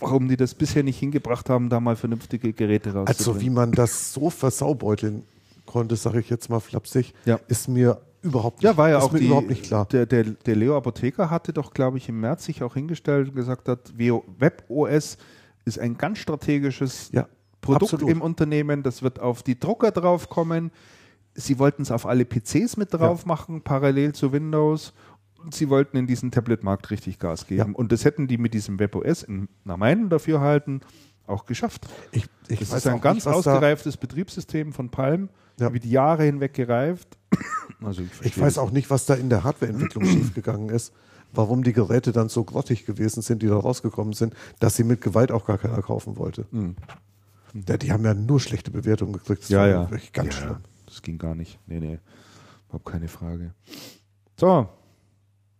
warum 0.00 0.28
die 0.28 0.36
das 0.36 0.54
bisher 0.54 0.82
nicht 0.82 0.98
hingebracht 0.98 1.48
haben, 1.50 1.68
da 1.68 1.78
mal 1.80 1.96
vernünftige 1.96 2.52
Geräte 2.52 2.94
rauszubringen. 2.94 3.06
Also 3.34 3.40
wie 3.40 3.50
man 3.50 3.72
das 3.72 4.12
so 4.12 4.30
versaubeuteln 4.30 5.24
konnte, 5.66 5.96
sage 5.96 6.20
ich 6.20 6.30
jetzt 6.30 6.48
mal 6.50 6.60
flapsig, 6.60 7.14
Ja. 7.24 7.38
ist 7.48 7.68
mir 7.68 8.00
überhaupt 8.22 8.58
nicht, 8.58 8.64
Ja, 8.64 8.76
war 8.76 8.88
ja 8.90 8.98
auch 8.98 9.12
die, 9.14 9.26
überhaupt 9.26 9.48
nicht 9.50 9.64
klar. 9.64 9.86
Der, 9.86 10.06
der, 10.06 10.24
der 10.24 10.56
Leo 10.56 10.76
Apotheker 10.76 11.28
hatte 11.30 11.52
doch, 11.52 11.72
glaube 11.74 11.98
ich, 11.98 12.08
im 12.08 12.20
März 12.20 12.44
sich 12.46 12.62
auch 12.62 12.74
hingestellt 12.74 13.28
und 13.28 13.34
gesagt 13.34 13.68
hat, 13.68 13.92
WebOS 13.96 15.18
ist 15.66 15.78
ein 15.78 15.96
ganz 15.96 16.18
strategisches 16.18 17.10
Ja, 17.12 17.26
Produkt 17.60 17.94
absolut. 17.94 18.10
im 18.10 18.20
Unternehmen. 18.20 18.82
Das 18.82 19.02
wird 19.02 19.20
auf 19.20 19.42
die 19.42 19.58
Drucker 19.58 19.90
draufkommen. 19.90 20.70
Sie 21.34 21.58
wollten 21.58 21.82
es 21.82 21.90
auf 21.90 22.06
alle 22.06 22.24
PCs 22.24 22.76
mit 22.76 22.92
drauf 22.94 23.26
machen, 23.26 23.60
parallel 23.62 24.12
zu 24.14 24.32
Windows. 24.32 24.92
Und 25.42 25.54
sie 25.54 25.68
wollten 25.68 25.96
in 25.98 26.06
diesen 26.06 26.30
Tablet-Markt 26.30 26.90
richtig 26.90 27.18
Gas 27.18 27.46
geben. 27.46 27.72
Ja. 27.72 27.76
Und 27.76 27.92
das 27.92 28.04
hätten 28.06 28.26
die 28.28 28.38
mit 28.38 28.54
diesem 28.54 28.78
WebOS 28.78 29.24
in, 29.24 29.48
nach 29.64 29.76
meinem 29.76 30.08
Dafürhalten 30.08 30.80
auch 31.26 31.44
geschafft. 31.44 31.86
Ich, 32.12 32.26
ich 32.48 32.60
Das 32.60 32.70
weiß 32.70 32.78
ist 32.78 32.86
ein 32.86 33.00
ganz 33.00 33.26
nicht, 33.26 33.34
ausgereiftes 33.34 33.96
Betriebssystem 33.98 34.72
von 34.72 34.88
Palm, 34.90 35.28
Ja. 35.58 35.68
über 35.68 35.78
die 35.78 35.90
Jahre 35.90 36.24
hinweg 36.24 36.54
gereift. 36.54 37.18
Also 37.84 38.00
ich, 38.00 38.10
ich 38.24 38.40
weiß 38.40 38.56
auch 38.56 38.70
nicht, 38.70 38.88
was 38.88 39.04
da 39.04 39.12
in 39.14 39.28
der 39.28 39.44
Hardwareentwicklung 39.44 40.06
schiefgegangen 40.06 40.70
ist, 40.70 40.94
warum 41.34 41.62
die 41.64 41.74
Geräte 41.74 42.12
dann 42.12 42.30
so 42.30 42.42
grottig 42.44 42.86
gewesen 42.86 43.20
sind, 43.20 43.42
die 43.42 43.46
da 43.46 43.56
rausgekommen 43.58 44.14
sind, 44.14 44.32
dass 44.60 44.76
sie 44.76 44.84
mit 44.84 45.02
Gewalt 45.02 45.30
auch 45.30 45.44
gar 45.44 45.58
keiner 45.58 45.82
kaufen 45.82 46.16
wollte. 46.16 46.46
Ja, 47.68 47.76
die 47.76 47.92
haben 47.92 48.04
ja 48.04 48.14
nur 48.14 48.40
schlechte 48.40 48.70
Bewertungen 48.70 49.12
gekriegt. 49.12 49.42
Das 49.42 49.48
Ja, 49.50 49.58
war 49.58 49.68
ja. 49.68 49.90
Wirklich 49.90 50.12
ganz 50.14 50.34
ja, 50.36 50.40
schlimm. 50.40 50.56
Das 50.94 51.02
ging 51.02 51.18
gar 51.18 51.34
nicht. 51.34 51.58
Nee, 51.66 51.80
nee. 51.80 51.98
Überhaupt 52.68 52.86
keine 52.86 53.08
Frage. 53.08 53.52
So. 54.38 54.68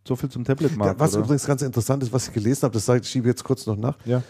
So 0.06 0.14
viel 0.14 0.30
zum 0.30 0.44
Tablet-Markt. 0.44 0.94
Ja, 0.94 1.00
was 1.00 1.14
oder? 1.14 1.24
übrigens 1.24 1.44
ganz 1.44 1.62
interessant 1.62 2.04
ist, 2.04 2.12
was 2.12 2.28
ich 2.28 2.34
gelesen 2.34 2.62
habe, 2.62 2.74
das 2.74 2.86
sage 2.86 3.00
ich, 3.00 3.08
schiebe 3.08 3.26
ich 3.26 3.32
jetzt 3.32 3.42
kurz 3.42 3.66
noch 3.66 3.76
nach. 3.76 3.98
Ja. 4.04 4.22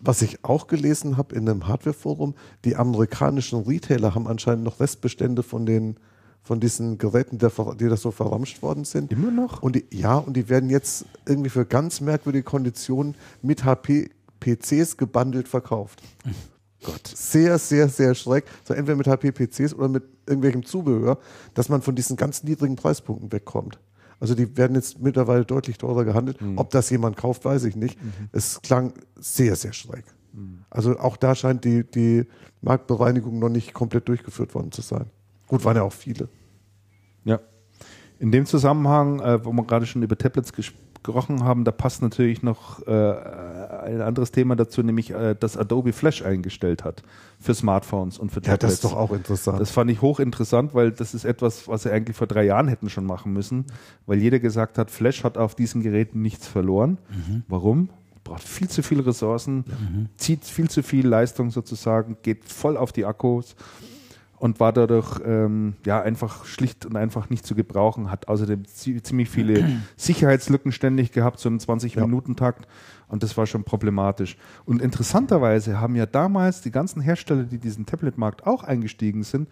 Was 0.00 0.20
ich 0.20 0.44
auch 0.44 0.66
gelesen 0.66 1.16
habe 1.16 1.34
in 1.34 1.48
einem 1.48 1.66
Hardware-Forum, 1.66 2.34
die 2.66 2.76
amerikanischen 2.76 3.62
Retailer 3.62 4.14
haben 4.14 4.26
anscheinend 4.26 4.64
noch 4.64 4.80
Restbestände 4.80 5.42
von 5.42 5.64
den 5.64 5.96
von 6.42 6.60
diesen 6.60 6.98
Geräten, 6.98 7.38
die 7.38 7.88
da 7.88 7.96
so 7.96 8.10
verramscht 8.10 8.60
worden 8.60 8.84
sind. 8.84 9.10
Immer 9.10 9.30
noch? 9.30 9.62
Und 9.62 9.76
die, 9.76 9.86
ja, 9.90 10.18
und 10.18 10.36
die 10.36 10.50
werden 10.50 10.68
jetzt 10.68 11.06
irgendwie 11.24 11.48
für 11.48 11.64
ganz 11.64 12.02
merkwürdige 12.02 12.44
Konditionen 12.44 13.14
mit 13.40 13.64
HP 13.64 14.10
PCs 14.40 14.98
gebundelt 14.98 15.48
verkauft. 15.48 16.02
Gott. 16.84 17.06
Sehr, 17.06 17.58
sehr, 17.58 17.88
sehr 17.88 18.14
schräg. 18.14 18.44
So 18.64 18.74
entweder 18.74 18.96
mit 18.96 19.06
HP 19.06 19.32
PCs 19.32 19.74
oder 19.74 19.88
mit 19.88 20.04
irgendwelchem 20.26 20.64
Zubehör, 20.64 21.18
dass 21.54 21.68
man 21.68 21.82
von 21.82 21.94
diesen 21.94 22.16
ganz 22.16 22.44
niedrigen 22.44 22.76
Preispunkten 22.76 23.32
wegkommt. 23.32 23.78
Also 24.20 24.34
die 24.34 24.56
werden 24.56 24.76
jetzt 24.76 25.00
mittlerweile 25.00 25.44
deutlich 25.44 25.76
teurer 25.76 26.04
gehandelt. 26.04 26.38
Ob 26.56 26.70
das 26.70 26.88
jemand 26.90 27.16
kauft, 27.16 27.44
weiß 27.44 27.64
ich 27.64 27.76
nicht. 27.76 27.98
Es 28.32 28.62
klang 28.62 28.94
sehr, 29.16 29.56
sehr 29.56 29.72
schräg. 29.72 30.04
Also 30.70 30.98
auch 30.98 31.16
da 31.16 31.34
scheint 31.34 31.64
die, 31.64 31.84
die 31.84 32.26
Marktbereinigung 32.60 33.38
noch 33.38 33.48
nicht 33.48 33.74
komplett 33.74 34.08
durchgeführt 34.08 34.54
worden 34.54 34.72
zu 34.72 34.82
sein. 34.82 35.06
Gut, 35.46 35.64
waren 35.64 35.76
ja 35.76 35.82
auch 35.82 35.92
viele. 35.92 36.28
Ja. 37.24 37.40
In 38.18 38.32
dem 38.32 38.46
Zusammenhang, 38.46 39.20
äh, 39.20 39.44
wo 39.44 39.52
wir 39.52 39.64
gerade 39.64 39.86
schon 39.86 40.02
über 40.02 40.16
Tablets 40.16 40.52
gesprochen 40.52 41.44
haben, 41.44 41.64
da 41.64 41.70
passt 41.70 42.02
natürlich 42.02 42.42
noch 42.42 42.84
äh, 42.86 42.90
ein 43.84 44.00
anderes 44.00 44.32
Thema 44.32 44.56
dazu, 44.56 44.82
nämlich 44.82 45.10
äh, 45.10 45.34
dass 45.38 45.56
Adobe 45.56 45.92
Flash 45.92 46.22
eingestellt 46.22 46.84
hat 46.84 47.02
für 47.38 47.54
Smartphones 47.54 48.18
und 48.18 48.30
für 48.30 48.40
Ja, 48.40 48.56
Tablets. 48.56 48.60
das 48.62 48.72
ist 48.74 48.84
doch 48.84 48.94
auch 48.96 49.12
interessant. 49.12 49.60
Das 49.60 49.70
fand 49.70 49.90
ich 49.90 50.00
hochinteressant, 50.02 50.74
weil 50.74 50.90
das 50.90 51.14
ist 51.14 51.24
etwas, 51.24 51.68
was 51.68 51.84
sie 51.84 51.90
eigentlich 51.92 52.16
vor 52.16 52.26
drei 52.26 52.44
Jahren 52.44 52.68
hätten 52.68 52.90
schon 52.90 53.04
machen 53.06 53.32
müssen, 53.32 53.66
weil 54.06 54.18
jeder 54.18 54.38
gesagt 54.40 54.78
hat, 54.78 54.90
Flash 54.90 55.22
hat 55.24 55.38
auf 55.38 55.54
diesen 55.54 55.82
Geräten 55.82 56.22
nichts 56.22 56.48
verloren. 56.48 56.98
Warum? 57.48 57.90
Braucht 58.24 58.42
viel 58.42 58.68
zu 58.68 58.82
viele 58.82 59.04
Ressourcen, 59.04 59.64
zieht 60.16 60.44
viel 60.46 60.70
zu 60.70 60.82
viel 60.82 61.06
Leistung 61.06 61.50
sozusagen, 61.50 62.16
geht 62.22 62.44
voll 62.46 62.76
auf 62.78 62.90
die 62.90 63.04
Akkus 63.04 63.54
und 64.44 64.60
war 64.60 64.74
dadurch 64.74 65.20
ähm, 65.24 65.72
ja 65.86 66.02
einfach 66.02 66.44
schlicht 66.44 66.84
und 66.84 66.96
einfach 66.96 67.30
nicht 67.30 67.46
zu 67.46 67.54
gebrauchen, 67.54 68.10
hat 68.10 68.28
außerdem 68.28 68.64
zie- 68.66 69.02
ziemlich 69.02 69.30
viele 69.30 69.64
Sicherheitslücken 69.96 70.70
ständig 70.70 71.12
gehabt, 71.12 71.38
so 71.40 71.48
einen 71.48 71.60
20-Minuten-Takt 71.60 72.68
und 73.08 73.22
das 73.22 73.38
war 73.38 73.46
schon 73.46 73.64
problematisch. 73.64 74.36
Und 74.66 74.82
interessanterweise 74.82 75.80
haben 75.80 75.96
ja 75.96 76.04
damals 76.04 76.60
die 76.60 76.70
ganzen 76.70 77.00
Hersteller, 77.00 77.44
die 77.44 77.56
diesen 77.56 77.86
Tablet-Markt 77.86 78.46
auch 78.46 78.64
eingestiegen 78.64 79.22
sind, 79.22 79.48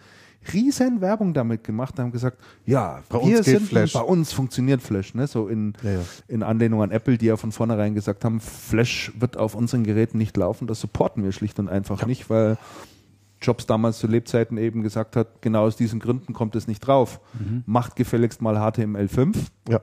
riesen 0.52 1.00
Werbung 1.00 1.32
damit 1.32 1.64
gemacht, 1.64 1.98
haben 1.98 2.12
gesagt, 2.12 2.36
ja, 2.66 3.02
Bei 3.08 3.18
wir 3.18 3.22
uns 3.22 3.34
geht 3.36 3.44
sind, 3.44 3.68
Flash. 3.68 3.94
bei 3.94 4.00
uns 4.00 4.32
funktioniert 4.34 4.82
Flash, 4.82 5.14
ne? 5.14 5.26
so 5.26 5.48
in, 5.48 5.72
Ja, 5.82 5.90
ja. 5.92 5.98
in 6.28 6.42
Anlehnung 6.42 6.82
an 6.82 6.90
Apple, 6.90 7.16
die 7.16 7.26
ja 7.26 7.36
von 7.38 7.50
vornherein 7.52 7.94
gesagt 7.94 8.24
haben, 8.26 8.40
Flash 8.40 9.12
wird 9.18 9.38
auf 9.38 9.54
unseren 9.54 9.84
Geräten 9.84 10.18
nicht 10.18 10.36
laufen, 10.36 10.66
das 10.66 10.80
supporten 10.80 11.22
wir 11.24 11.32
schlicht 11.32 11.58
und 11.60 11.68
einfach 11.68 12.04
nicht, 12.06 12.28
weil 12.28 12.58
Jobs 13.42 13.66
damals 13.66 13.98
zu 13.98 14.06
Lebzeiten 14.06 14.56
eben 14.56 14.82
gesagt 14.82 15.16
hat, 15.16 15.42
genau 15.42 15.64
aus 15.64 15.76
diesen 15.76 16.00
Gründen 16.00 16.32
kommt 16.32 16.56
es 16.56 16.66
nicht 16.66 16.80
drauf. 16.80 17.20
Macht 17.66 17.96
gefälligst 17.96 18.40
mal 18.40 18.56
HTML5. 18.56 19.36
Ja. 19.68 19.80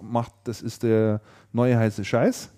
macht, 0.00 0.32
das 0.44 0.62
ist 0.62 0.82
der 0.82 1.20
neue 1.52 1.78
heiße 1.78 2.04
Scheiß. 2.04 2.50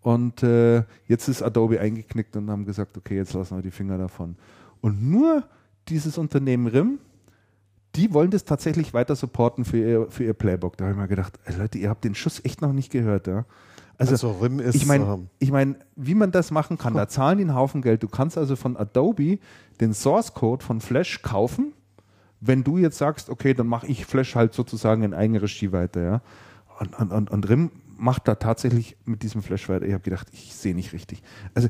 Und 0.00 0.42
äh, 0.42 0.84
jetzt 1.06 1.28
ist 1.28 1.42
Adobe 1.42 1.80
eingeknickt 1.80 2.36
und 2.36 2.50
haben 2.50 2.64
gesagt, 2.64 2.96
okay, 2.96 3.16
jetzt 3.16 3.32
lassen 3.34 3.56
wir 3.56 3.62
die 3.62 3.70
Finger 3.70 3.98
davon. 3.98 4.36
Und 4.80 5.02
nur 5.02 5.44
dieses 5.88 6.18
Unternehmen 6.18 6.66
RIM, 6.66 6.98
die 7.96 8.12
wollen 8.14 8.30
das 8.30 8.44
tatsächlich 8.44 8.94
weiter 8.94 9.16
supporten 9.16 9.64
für 9.64 9.78
ihr, 9.78 10.10
für 10.10 10.24
ihr 10.24 10.34
Playbook. 10.34 10.76
Da 10.76 10.84
habe 10.84 10.92
ich 10.94 11.00
mir 11.00 11.08
gedacht, 11.08 11.38
Leute, 11.56 11.78
ihr 11.78 11.88
habt 11.90 12.04
den 12.04 12.14
Schuss 12.14 12.44
echt 12.44 12.62
noch 12.62 12.72
nicht 12.72 12.92
gehört. 12.92 13.26
Ja? 13.26 13.44
Also, 13.98 14.12
Also 14.12 14.30
RIM 14.40 14.60
ist, 14.60 14.76
ich 14.76 14.86
meine, 14.86 15.04
ähm, 15.04 15.28
ich 15.38 15.50
mein, 15.50 15.76
wie 15.96 16.14
man 16.14 16.30
das 16.30 16.50
machen 16.50 16.78
kann, 16.78 16.94
da 16.94 17.08
zahlen 17.08 17.38
die 17.38 17.44
einen 17.44 17.54
Haufen 17.54 17.82
Geld. 17.82 18.02
Du 18.02 18.08
kannst 18.08 18.38
also 18.38 18.54
von 18.56 18.76
Adobe 18.76 19.38
den 19.80 19.92
Source 19.92 20.34
Code 20.34 20.64
von 20.64 20.80
Flash 20.80 21.20
kaufen, 21.22 21.72
wenn 22.40 22.62
du 22.62 22.78
jetzt 22.78 22.98
sagst, 22.98 23.28
okay, 23.28 23.54
dann 23.54 23.66
mache 23.66 23.86
ich 23.88 24.06
Flash 24.06 24.36
halt 24.36 24.54
sozusagen 24.54 25.02
in 25.02 25.14
Eigenregie 25.14 25.72
weiter, 25.72 26.02
ja. 26.02 26.22
Und, 26.78 26.96
und, 26.98 27.12
und, 27.12 27.30
und 27.30 27.48
RIM 27.48 27.70
macht 27.96 28.28
da 28.28 28.36
tatsächlich 28.36 28.96
mit 29.04 29.24
diesem 29.24 29.42
Flash 29.42 29.68
weiter. 29.68 29.84
Ich 29.84 29.92
habe 29.92 30.04
gedacht, 30.04 30.28
ich 30.32 30.54
sehe 30.54 30.74
nicht 30.76 30.92
richtig. 30.92 31.20
Also 31.54 31.68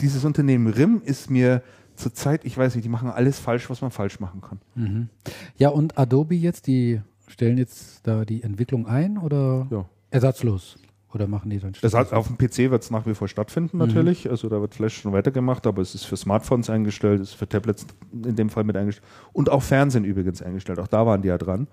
dieses 0.00 0.24
Unternehmen 0.24 0.68
RIM 0.68 1.02
ist 1.04 1.30
mir 1.30 1.62
zurzeit, 1.96 2.44
ich 2.44 2.56
weiß 2.56 2.76
nicht, 2.76 2.84
die 2.84 2.88
machen 2.88 3.10
alles 3.10 3.40
falsch, 3.40 3.68
was 3.68 3.80
man 3.80 3.90
falsch 3.90 4.20
machen 4.20 4.40
kann. 4.40 5.08
Ja, 5.56 5.70
und 5.70 5.98
Adobe 5.98 6.36
jetzt, 6.36 6.68
die 6.68 7.00
stellen 7.26 7.58
jetzt 7.58 8.06
da 8.06 8.24
die 8.24 8.44
Entwicklung 8.44 8.86
ein 8.86 9.18
oder 9.18 9.66
Ja. 9.70 9.86
ersatzlos? 10.10 10.76
Oder 11.16 11.26
machen 11.26 11.48
die 11.50 11.58
dann 11.58 11.72
Das 11.80 11.94
hat, 11.94 12.12
auf 12.12 12.26
dem 12.28 12.36
PC 12.36 12.70
wird 12.70 12.82
es 12.82 12.90
nach 12.90 13.06
wie 13.06 13.14
vor 13.14 13.26
stattfinden 13.26 13.78
natürlich. 13.78 14.28
Also 14.28 14.48
da 14.50 14.60
wird 14.60 14.74
Flash 14.74 14.98
schon 15.00 15.12
weitergemacht, 15.12 15.66
aber 15.66 15.80
es 15.80 15.94
ist 15.94 16.04
für 16.04 16.16
Smartphones 16.16 16.68
eingestellt, 16.68 17.20
es 17.22 17.30
ist 17.30 17.34
für 17.36 17.48
Tablets 17.48 17.86
in 18.12 18.36
dem 18.36 18.50
Fall 18.50 18.64
mit 18.64 18.76
eingestellt 18.76 19.06
und 19.32 19.50
auch 19.50 19.62
Fernsehen 19.62 20.04
übrigens 20.04 20.42
eingestellt. 20.42 20.78
Auch 20.78 20.88
da 20.88 21.06
waren 21.06 21.22
die 21.22 21.28
ja 21.28 21.38
dran, 21.38 21.68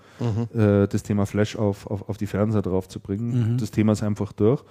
äh, 0.55 0.87
das 0.87 1.03
Thema 1.03 1.25
Flash 1.25 1.57
auf, 1.57 1.85
auf, 1.87 2.07
auf 2.07 2.15
die 2.17 2.25
Fernseher 2.27 2.61
drauf 2.61 2.87
zu 2.87 2.99
bringen. 3.01 3.57
Das 3.59 3.69
Thema 3.71 3.91
ist 3.91 4.01
einfach 4.01 4.31
durch. 4.31 4.63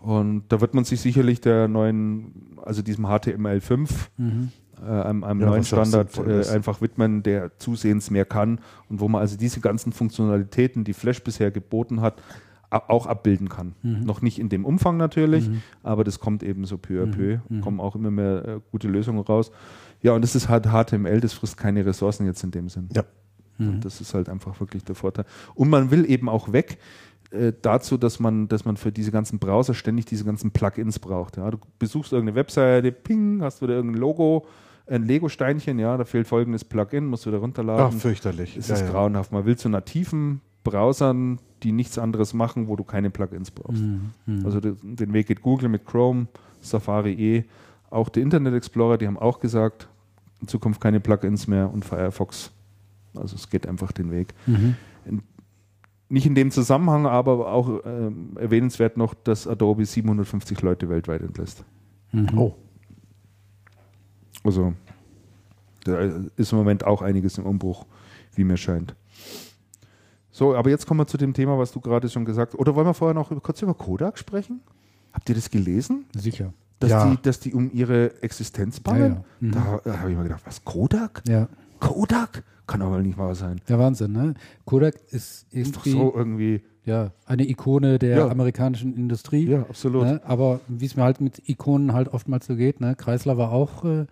Und 0.00 0.44
da 0.48 0.60
wird 0.60 0.74
man 0.74 0.84
sich 0.84 1.00
sicherlich 1.00 1.40
der 1.40 1.68
neuen, 1.68 2.56
also 2.64 2.82
diesem 2.82 3.06
HTML5, 3.06 3.88
Mhm. 4.16 4.50
äh, 4.80 4.90
einem, 4.90 5.24
einem 5.24 5.40
Ja, 5.40 5.46
neuen 5.46 5.64
Standard 5.64 6.16
äh, 6.18 6.44
einfach 6.50 6.80
widmen, 6.80 7.22
der 7.22 7.56
zusehends 7.58 8.10
mehr 8.10 8.24
kann 8.24 8.60
und 8.88 9.00
wo 9.00 9.08
man 9.08 9.20
also 9.20 9.36
diese 9.36 9.60
ganzen 9.60 9.92
Funktionalitäten, 9.92 10.84
die 10.84 10.92
Flash 10.92 11.22
bisher 11.22 11.50
geboten 11.50 12.00
hat, 12.00 12.22
auch 12.70 13.06
abbilden 13.06 13.48
kann. 13.48 13.74
Mhm. 13.82 14.00
Noch 14.04 14.20
nicht 14.22 14.38
in 14.38 14.48
dem 14.48 14.64
Umfang 14.64 14.96
natürlich, 14.96 15.48
Mhm. 15.48 15.62
aber 15.82 16.04
das 16.04 16.18
kommt 16.20 16.42
eben 16.42 16.64
so 16.64 16.76
peu 16.78 17.02
à 17.02 17.06
Mhm. 17.06 17.10
peu, 17.12 17.38
Mhm. 17.48 17.60
kommen 17.62 17.80
auch 17.80 17.94
immer 17.96 18.10
mehr 18.10 18.44
äh, 18.46 18.60
gute 18.70 18.88
Lösungen 18.88 19.20
raus. 19.20 19.50
Ja, 20.02 20.12
und 20.12 20.22
das 20.22 20.34
ist 20.34 20.48
halt 20.48 20.66
HTML, 20.66 21.20
das 21.20 21.32
frisst 21.32 21.56
keine 21.56 21.84
Ressourcen 21.86 22.26
jetzt 22.26 22.42
in 22.44 22.50
dem 22.50 22.68
Sinn. 22.68 22.88
Ja. 22.94 23.04
Mhm. 23.58 23.68
Und 23.68 23.84
das 23.84 24.00
ist 24.00 24.12
halt 24.14 24.28
einfach 24.28 24.58
wirklich 24.60 24.84
der 24.84 24.94
Vorteil. 24.94 25.24
Und 25.54 25.70
man 25.70 25.90
will 25.90 26.08
eben 26.10 26.28
auch 26.28 26.52
weg 26.52 26.78
äh, 27.30 27.52
dazu, 27.60 27.98
dass 27.98 28.20
man, 28.20 28.48
dass 28.48 28.64
man 28.64 28.78
für 28.78 28.90
diese 28.90 29.10
ganzen 29.10 29.38
Browser 29.38 29.74
ständig 29.74 30.06
diese 30.06 30.24
ganzen 30.24 30.50
Plugins 30.50 30.98
braucht. 30.98 31.36
Ja. 31.36 31.50
Du 31.50 31.58
besuchst 31.78 32.10
irgendeine 32.12 32.36
Webseite, 32.36 32.90
ping, 32.90 33.42
hast 33.42 33.60
wieder 33.60 33.74
irgendein 33.74 34.00
Logo, 34.00 34.46
ein 34.86 35.02
Lego-Steinchen, 35.02 35.78
ja, 35.78 35.94
da 35.98 36.06
fehlt 36.06 36.26
folgendes 36.26 36.64
Plugin, 36.64 37.04
musst 37.04 37.26
du 37.26 37.30
da 37.30 37.36
Ach, 37.36 37.42
runterladen. 37.42 38.00
fürchterlich. 38.00 38.56
es 38.56 38.68
Ja, 38.68 38.76
ist 38.76 38.80
ja. 38.80 38.90
grauenhaft. 38.90 39.30
Man 39.30 39.44
will 39.44 39.56
zu 39.58 39.68
nativen 39.68 40.40
Browsern, 40.64 41.38
die 41.62 41.72
nichts 41.72 41.98
anderes 41.98 42.34
machen, 42.34 42.68
wo 42.68 42.76
du 42.76 42.84
keine 42.84 43.10
Plugins 43.10 43.50
brauchst. 43.50 43.82
Mhm. 43.82 44.10
Mhm. 44.26 44.44
Also 44.44 44.60
de- 44.60 44.76
den 44.82 45.12
Weg 45.12 45.26
geht 45.26 45.42
Google 45.42 45.68
mit 45.68 45.84
Chrome, 45.86 46.26
Safari 46.60 47.12
eh, 47.14 47.44
auch 47.90 48.08
der 48.08 48.22
Internet 48.22 48.54
Explorer, 48.54 48.98
die 48.98 49.06
haben 49.06 49.18
auch 49.18 49.40
gesagt, 49.40 49.88
in 50.40 50.48
Zukunft 50.48 50.80
keine 50.80 51.00
Plugins 51.00 51.46
mehr 51.46 51.72
und 51.72 51.84
Firefox. 51.84 52.52
Also 53.16 53.34
es 53.34 53.48
geht 53.50 53.66
einfach 53.66 53.90
den 53.92 54.10
Weg. 54.10 54.34
Mhm. 54.46 54.76
Nicht 56.10 56.26
in 56.26 56.34
dem 56.34 56.50
Zusammenhang, 56.50 57.06
aber 57.06 57.50
auch 57.52 57.80
ähm, 57.84 58.30
erwähnenswert 58.38 58.96
noch, 58.96 59.14
dass 59.14 59.46
Adobe 59.46 59.84
750 59.84 60.60
Leute 60.62 60.88
weltweit 60.88 61.22
entlässt. 61.22 61.64
Mhm. 62.12 62.38
Oh, 62.38 62.54
Also 64.44 64.72
da 65.84 65.98
ist 66.36 66.52
im 66.52 66.58
Moment 66.58 66.84
auch 66.84 67.02
einiges 67.02 67.38
im 67.38 67.46
Umbruch, 67.46 67.86
wie 68.34 68.44
mir 68.44 68.56
scheint. 68.56 68.94
So, 70.38 70.54
aber 70.54 70.70
jetzt 70.70 70.86
kommen 70.86 71.00
wir 71.00 71.06
zu 71.08 71.16
dem 71.16 71.34
Thema, 71.34 71.58
was 71.58 71.72
du 71.72 71.80
gerade 71.80 72.08
schon 72.08 72.24
gesagt 72.24 72.52
hast. 72.52 72.60
Oder 72.60 72.76
wollen 72.76 72.86
wir 72.86 72.94
vorher 72.94 73.12
noch 73.12 73.28
kurz 73.42 73.60
über 73.60 73.74
Kodak 73.74 74.16
sprechen? 74.18 74.60
Habt 75.12 75.28
ihr 75.28 75.34
das 75.34 75.50
gelesen? 75.50 76.04
Sicher. 76.16 76.52
Dass, 76.78 76.90
Ja. 76.92 77.10
die, 77.10 77.20
dass 77.20 77.40
die 77.40 77.52
um 77.54 77.72
ihre 77.72 78.22
Existenz 78.22 78.78
bangen? 78.78 79.24
ja. 79.40 79.48
Mhm. 79.48 79.50
Da, 79.50 79.98
habe 79.98 80.12
ich 80.12 80.16
mir 80.16 80.22
gedacht, 80.22 80.42
was, 80.44 80.64
Kodak? 80.64 81.22
Ja. 81.26 81.48
Kodak? 81.80 82.44
Kann 82.68 82.82
aber 82.82 83.00
nicht 83.00 83.18
wahr 83.18 83.34
sein. 83.34 83.60
Der 83.68 83.80
Wahnsinn, 83.80 84.12
ne? 84.12 84.34
Kodak 84.64 84.94
ist 85.10 85.46
Ist 85.52 85.74
doch 85.74 85.84
irgendwie 85.86 85.90
so 86.12 86.14
irgendwie. 86.16 86.62
ja, 86.84 87.10
eine 87.26 87.48
Ikone 87.48 87.98
der 87.98 88.18
Ja. 88.18 88.28
amerikanischen 88.28 88.94
Industrie. 88.96 89.44
Ja, 89.48 89.62
absolut. 89.62 90.04
Ne? 90.04 90.20
Aber 90.24 90.60
wie 90.68 90.86
es 90.86 90.94
mir 90.94 91.02
halt 91.02 91.20
mit 91.20 91.48
Ikonen 91.48 91.94
halt 91.94 92.12
oftmals 92.14 92.46
so 92.46 92.54
geht, 92.54 92.80
ne? 92.80 92.94
Kreisler 92.94 93.38
war 93.38 93.50
auch 93.50 93.84
äh, 93.84 94.06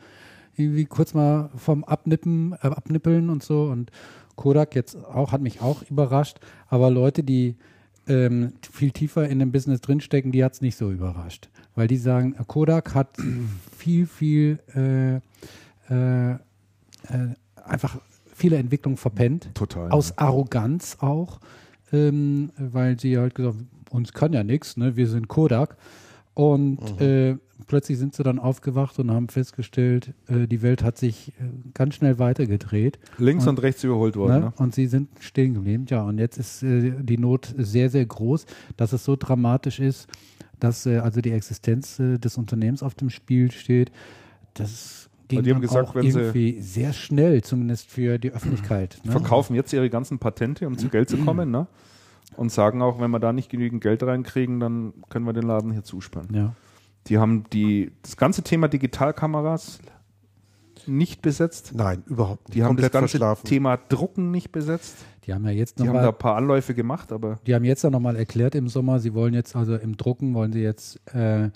irgendwie 0.56 0.86
kurz 0.86 1.14
mal 1.14 1.50
vom 1.54 1.84
Abnippen, 1.84 2.54
äh, 2.54 2.66
Abnippeln 2.66 3.30
und 3.30 3.44
so 3.44 3.62
und 3.64 3.92
Kodak 4.36 4.74
jetzt 4.74 4.96
auch, 4.96 5.32
hat 5.32 5.40
mich 5.40 5.60
auch 5.60 5.82
überrascht. 5.90 6.38
Aber 6.68 6.90
Leute, 6.90 7.22
die 7.22 7.56
ähm, 8.06 8.52
viel 8.70 8.92
tiefer 8.92 9.28
in 9.28 9.38
dem 9.38 9.52
Business 9.52 9.80
drinstecken, 9.80 10.32
die 10.32 10.44
hat 10.44 10.54
es 10.54 10.60
nicht 10.60 10.76
so 10.76 10.90
überrascht. 10.90 11.48
Weil 11.74 11.88
die 11.88 11.96
sagen, 11.96 12.36
Kodak 12.46 12.94
hat 12.94 13.16
viel, 13.76 14.06
viel 14.06 14.60
äh, 14.74 15.16
äh, 15.92 16.32
äh, 16.32 16.38
einfach 17.64 17.98
viele 18.34 18.56
Entwicklungen 18.56 18.96
verpennt 18.96 19.50
Total. 19.54 19.90
aus 19.90 20.16
Arroganz 20.18 20.98
auch, 21.00 21.40
ähm, 21.92 22.50
weil 22.58 22.98
sie 23.00 23.18
halt 23.18 23.34
gesagt 23.34 23.56
haben, 23.56 23.70
uns 23.90 24.12
kann 24.12 24.32
ja 24.32 24.44
nichts, 24.44 24.76
ne? 24.76 24.96
wir 24.96 25.08
sind 25.08 25.28
Kodak. 25.28 25.76
Und 26.34 27.00
äh, 27.00 27.38
plötzlich 27.66 27.98
sind 27.98 28.14
sie 28.14 28.22
dann 28.22 28.38
aufgewacht 28.38 28.98
und 28.98 29.10
haben 29.10 29.28
festgestellt, 29.28 30.14
äh, 30.28 30.46
die 30.46 30.62
Welt 30.62 30.82
hat 30.82 30.98
sich 30.98 31.28
äh, 31.40 31.44
ganz 31.74 31.94
schnell 31.96 32.18
weitergedreht. 32.18 32.98
Links 33.18 33.44
Und- 33.44 33.50
und 33.50 33.62
rechts 33.62 33.82
überholt 33.84 34.16
worden. 34.16 34.32
Ne? 34.34 34.40
Ne? 34.46 34.52
Und 34.56 34.74
sie 34.74 34.86
sind 34.86 35.08
stehen 35.20 35.54
geblieben. 35.54 35.86
Ja, 35.88 36.02
und 36.04 36.18
jetzt 36.18 36.38
ist 36.38 36.62
äh, 36.62 36.92
die 37.02 37.18
Not 37.18 37.54
sehr, 37.56 37.90
sehr 37.90 38.06
groß, 38.06 38.46
dass 38.76 38.92
es 38.92 39.04
so 39.04 39.16
dramatisch 39.16 39.80
ist, 39.80 40.08
dass 40.60 40.86
äh, 40.86 40.98
also 40.98 41.20
die 41.20 41.32
Existenz 41.32 41.98
äh, 41.98 42.18
des 42.18 42.36
Unternehmens 42.38 42.82
auf 42.82 42.94
dem 42.94 43.10
Spiel 43.10 43.50
steht. 43.50 43.90
Das 44.54 45.10
ging 45.28 45.42
die 45.42 45.52
haben 45.52 45.60
gesagt, 45.60 45.88
auch 45.88 45.94
wenn 45.94 46.10
sie- 46.10 46.18
irgendwie 46.20 46.60
sehr 46.60 46.92
schnell, 46.92 47.42
zumindest 47.42 47.90
für 47.90 48.18
die 48.18 48.30
Öffentlichkeit. 48.32 48.98
Ne? 49.04 49.12
Verkaufen 49.12 49.54
jetzt 49.54 49.72
ihre 49.72 49.90
ganzen 49.90 50.18
Patente, 50.18 50.66
um 50.66 50.78
zu 50.78 50.88
Geld 50.88 51.08
zu 51.10 51.18
kommen. 51.18 51.50
Ne? 51.50 51.66
Und 52.36 52.52
sagen 52.52 52.82
auch, 52.82 53.00
wenn 53.00 53.10
wir 53.10 53.18
da 53.20 53.32
nicht 53.32 53.50
genügend 53.50 53.82
Geld 53.82 54.02
reinkriegen, 54.02 54.60
dann 54.60 54.92
können 55.08 55.24
wir 55.26 55.32
den 55.32 55.44
Laden 55.44 55.72
hier 55.72 55.84
zusperren. 55.84 56.28
Ja. 56.32 56.54
Die 57.08 57.18
haben 57.18 57.44
die, 57.52 57.92
das 58.02 58.16
ganze 58.16 58.42
Thema 58.42 58.68
Digitalkameras 58.68 59.78
nicht 60.86 61.22
besetzt. 61.22 61.72
nein, 61.74 62.02
überhaupt 62.06 62.48
nicht. 62.48 62.56
Die 62.56 62.62
haben 62.62 62.76
das 62.76 62.84
Komplett 62.84 62.92
ganze 62.92 63.08
verschlafen. 63.18 63.46
Thema 63.46 63.76
Drucken 63.88 64.30
nicht 64.30 64.52
besetzt. 64.52 64.96
Die 65.26 65.34
haben 65.34 65.44
ja 65.44 65.50
jetzt 65.50 65.78
Die 65.78 65.82
haben 65.82 65.88
da 65.88 65.92
nochmal, 65.94 66.08
ein 66.12 66.18
paar 66.18 66.36
Anläufe 66.36 66.74
gemacht, 66.74 67.10
aber 67.10 67.40
die 67.46 67.54
haben 67.54 67.64
jetzt 67.64 67.82
ja 67.82 67.90
nochmal 67.90 68.14
erklärt 68.14 68.54
im 68.54 68.68
Sommer, 68.68 69.00
sie 69.00 69.12
wollen 69.12 69.34
jetzt 69.34 69.56
also 69.56 69.74
im 69.74 69.96
Drucken 69.96 70.34
wollen 70.34 70.52
sie 70.52 70.60
jetzt 70.60 71.00
äh, 71.12 71.50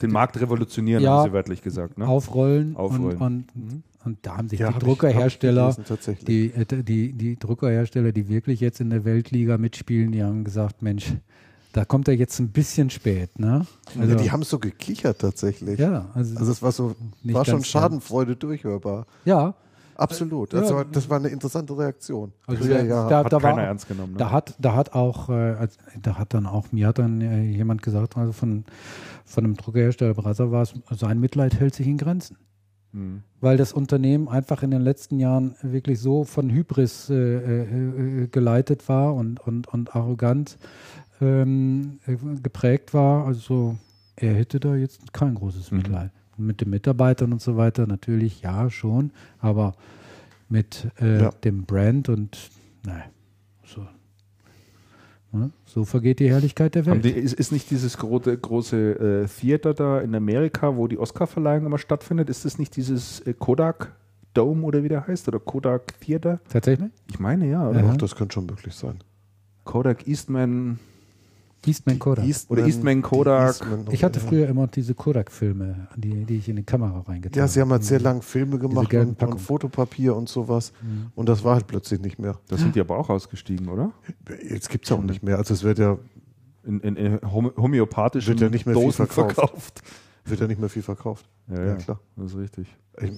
den 0.00 0.10
Markt 0.10 0.40
revolutionieren, 0.40 1.02
Ja. 1.02 1.18
haben 1.18 1.28
sie 1.28 1.32
wörtlich 1.34 1.60
gesagt. 1.60 1.98
Ne? 1.98 2.06
aufrollen, 2.08 2.76
Aufrollen. 2.76 3.16
Und, 3.18 3.46
und, 3.54 3.82
und 4.04 4.18
da 4.22 4.38
haben 4.38 4.48
sich 4.48 4.60
Ja, 4.60 4.68
die 4.68 4.74
hab 4.76 4.80
Druckerhersteller, 4.82 5.76
ich 5.78 5.86
gelesen, 5.86 6.24
die, 6.26 6.46
äh, 6.54 6.82
die, 6.82 7.12
die 7.12 7.38
Druckerhersteller, 7.38 8.12
die 8.12 8.28
wirklich 8.28 8.60
jetzt 8.60 8.80
in 8.80 8.88
der 8.88 9.04
Weltliga 9.04 9.58
mitspielen, 9.58 10.12
die 10.12 10.22
haben 10.22 10.44
gesagt, 10.44 10.80
Mensch, 10.80 11.12
da 11.72 11.84
kommt 11.84 12.08
er 12.08 12.14
jetzt 12.14 12.38
ein 12.40 12.48
bisschen 12.48 12.90
spät, 12.90 13.38
ne? 13.38 13.66
Also, 13.98 14.12
ja, 14.12 14.14
die 14.16 14.30
haben 14.32 14.42
so 14.42 14.58
gekichert 14.58 15.18
tatsächlich. 15.20 15.78
ja, 15.78 16.06
also, 16.14 16.36
Also 16.38 16.52
es 16.52 16.62
war 16.62 16.72
so, 16.72 16.94
war 17.24 17.44
schon 17.44 17.64
Schadenfreude 17.64 18.36
durchhörbar. 18.36 19.06
ja, 19.24 19.54
Absolut. 19.96 20.52
Ja. 20.52 20.60
Also 20.60 20.84
das 20.84 21.10
war 21.10 21.16
eine 21.18 21.26
interessante 21.26 21.76
Reaktion. 21.76 22.32
Also 22.46 22.68
ja, 22.70 22.78
da- 22.78 22.84
ja. 22.84 23.08
da- 23.08 23.24
Hat 23.24 23.32
war- 23.32 23.40
keiner 23.40 23.62
ernst 23.62 23.88
genommen. 23.88 24.12
Ne? 24.12 24.18
Da 24.18 24.30
hat, 24.30 24.54
da 24.60 24.76
hat 24.76 24.92
auch, 24.94 25.28
äh, 25.28 25.66
da 26.00 26.16
hat 26.16 26.34
dann 26.34 26.46
auch, 26.46 26.70
mir 26.70 26.86
hat 26.86 27.00
dann 27.00 27.20
äh, 27.20 27.42
jemand 27.42 27.82
gesagt, 27.82 28.16
also 28.16 28.30
von, 28.30 28.64
von 29.24 29.44
einem 29.44 29.56
Druckerhersteller 29.56 30.14
Brasser 30.14 30.52
war 30.52 30.62
es, 30.62 30.72
sein 30.92 31.18
Mitleid 31.18 31.58
hält 31.58 31.74
sich 31.74 31.88
in 31.88 31.96
Grenzen. 31.98 32.36
Hm. 32.92 33.22
Weil 33.40 33.56
das 33.56 33.72
Unternehmen 33.72 34.28
einfach 34.28 34.62
in 34.62 34.70
den 34.70 34.82
letzten 34.82 35.18
Jahren 35.18 35.56
wirklich 35.62 35.98
so 35.98 36.22
von 36.22 36.48
Hybris 36.48 37.10
äh, 37.10 37.14
äh, 37.14 38.22
äh, 38.22 38.26
geleitet 38.28 38.88
war 38.88 39.14
und, 39.16 39.40
und, 39.40 39.66
und 39.66 39.96
arrogant 39.96 40.58
ähm, 41.20 41.98
äh, 42.06 42.16
geprägt 42.42 42.94
war. 42.94 43.26
Also 43.26 43.76
er 44.16 44.34
hätte 44.34 44.60
da 44.60 44.74
jetzt 44.74 45.12
kein 45.12 45.34
großes 45.34 45.70
Mhm. 45.70 45.76
Mitleid. 45.78 46.10
Und 46.36 46.46
mit 46.46 46.60
den 46.60 46.70
Mitarbeitern 46.70 47.32
und 47.32 47.42
so 47.42 47.56
weiter 47.56 47.86
natürlich 47.86 48.42
ja 48.42 48.70
schon, 48.70 49.10
aber 49.40 49.74
mit 50.48 50.88
äh, 51.00 51.22
Ja. 51.22 51.30
dem 51.30 51.64
Brand 51.64 52.08
und 52.08 52.38
nein, 52.84 53.02
so. 53.64 53.86
Ne? 55.32 55.50
So 55.66 55.84
vergeht 55.84 56.20
die 56.20 56.30
Herrlichkeit 56.30 56.74
der 56.74 56.86
Welt. 56.86 57.04
die, 57.04 57.10
ist, 57.10 57.34
ist 57.34 57.52
nicht 57.52 57.70
dieses 57.70 57.98
große, 57.98 58.38
große 58.38 59.24
äh, 59.24 59.26
Theater 59.28 59.74
da 59.74 60.00
in 60.00 60.14
Amerika, 60.14 60.74
wo 60.76 60.86
die 60.88 60.98
Oscarverleihung 60.98 61.66
immer 61.66 61.76
stattfindet, 61.78 62.30
ist 62.30 62.44
das 62.46 62.58
nicht 62.58 62.74
dieses 62.76 63.20
äh, 63.20 63.34
Kodak 63.34 63.92
Dome 64.32 64.62
oder 64.64 64.82
wie 64.82 64.88
der 64.88 65.06
heißt? 65.06 65.28
Oder 65.28 65.38
Kodak 65.40 66.00
Theater? 66.00 66.40
Tatsächlich? 66.48 66.90
Ich 67.10 67.18
meine 67.18 67.46
ja. 67.48 67.68
Oder? 67.68 67.84
Ach, 67.92 67.96
das 67.98 68.14
könnte 68.14 68.34
schon 68.34 68.46
möglich 68.46 68.74
sein. 68.74 68.98
Kodak 69.64 70.06
Eastman 70.08 70.78
Eastman 71.66 71.98
Kodak. 71.98 72.24
Oder 72.48 72.64
Eastman 72.66 73.02
Kodak. 73.02 73.48
Eastman- 73.48 73.86
Ich 73.90 74.04
hatte 74.04 74.20
ja. 74.20 74.26
früher 74.26 74.48
immer 74.48 74.66
diese 74.68 74.94
Kodak-Filme, 74.94 75.88
die, 75.96 76.24
die 76.24 76.36
ich 76.38 76.48
in 76.48 76.56
die 76.56 76.62
Kamera 76.62 77.00
reingetan 77.00 77.38
Ja, 77.40 77.48
sie 77.48 77.60
haben 77.60 77.70
halt 77.70 77.84
sehr 77.84 78.00
lange 78.00 78.22
Filme 78.22 78.58
gemacht 78.58 78.92
und, 78.94 79.22
und. 79.22 79.38
Fotopapier 79.40 80.14
und 80.14 80.28
sowas. 80.28 80.72
Mhm. 80.82 81.06
Und 81.14 81.28
das 81.28 81.42
war 81.44 81.54
halt 81.56 81.66
plötzlich 81.66 82.00
nicht 82.00 82.18
mehr. 82.18 82.38
Da 82.48 82.56
sind 82.56 82.74
die 82.76 82.80
aber 82.80 82.96
auch 82.96 83.10
ausgestiegen, 83.10 83.68
oder? 83.68 83.92
Jetzt 84.48 84.70
gibt 84.70 84.84
es 84.84 84.90
ja 84.90 84.96
auch 84.96 85.02
nicht 85.02 85.22
mehr. 85.22 85.36
Also 85.38 85.52
es 85.54 85.62
wird 85.64 85.78
ja, 85.78 85.98
In, 86.64 86.80
in, 86.80 86.96
in 86.96 87.18
hom- 87.22 87.52
homöopathischen 87.56 88.34
Wird 88.34 88.40
ja 88.40 88.48
nicht 88.50 88.66
mehr 88.66 88.74
viel 88.74 88.84
Dosen 88.84 89.06
verkauft. 89.06 89.34
verkauft. 89.34 89.82
wird 90.26 90.40
ja 90.40 90.46
nicht 90.46 90.60
mehr 90.60 90.68
viel 90.68 90.82
verkauft. 90.82 91.28
Ja, 91.48 91.64
Ja, 91.64 91.74
klar. 91.76 92.00
Das 92.16 92.32
ist 92.32 92.38
richtig. 92.38 92.68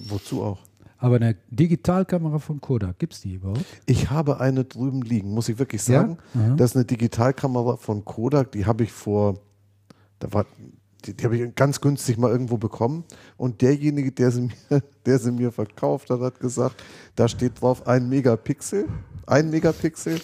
Wozu 0.09 0.41
auch? 0.43 0.59
Aber 1.01 1.15
eine 1.15 1.35
Digitalkamera 1.49 2.37
von 2.37 2.61
Kodak, 2.61 2.99
gibt 2.99 3.13
es 3.13 3.21
die 3.21 3.33
überhaupt? 3.33 3.65
Ich 3.87 4.11
habe 4.11 4.39
eine 4.39 4.65
drüben 4.65 5.01
liegen, 5.01 5.31
muss 5.31 5.49
ich 5.49 5.57
wirklich 5.57 5.85
Ja? 5.87 6.01
sagen. 6.01 6.19
Aha. 6.35 6.55
Das 6.55 6.71
ist 6.71 6.75
eine 6.75 6.85
Digitalkamera 6.85 7.77
von 7.77 8.05
Kodak, 8.05 8.51
die 8.51 8.67
habe 8.67 8.83
ich 8.83 8.91
vor, 8.91 9.39
da 10.19 10.31
war, 10.31 10.45
die, 11.03 11.15
die 11.15 11.25
habe 11.25 11.37
ich 11.37 11.55
ganz 11.55 11.81
günstig 11.81 12.19
mal 12.19 12.29
irgendwo 12.29 12.57
bekommen. 12.57 13.03
Und 13.35 13.63
derjenige, 13.63 14.11
der 14.11 14.29
sie, 14.29 14.41
mir, 14.69 14.83
der 15.07 15.17
sie 15.17 15.31
mir 15.31 15.51
verkauft 15.51 16.11
hat, 16.11 16.19
hat 16.19 16.39
gesagt, 16.39 16.83
da 17.15 17.27
steht 17.27 17.59
drauf 17.59 17.87
ein 17.87 18.07
Megapixel, 18.07 18.87
ein 19.25 19.49
Megapixel. 19.49 20.21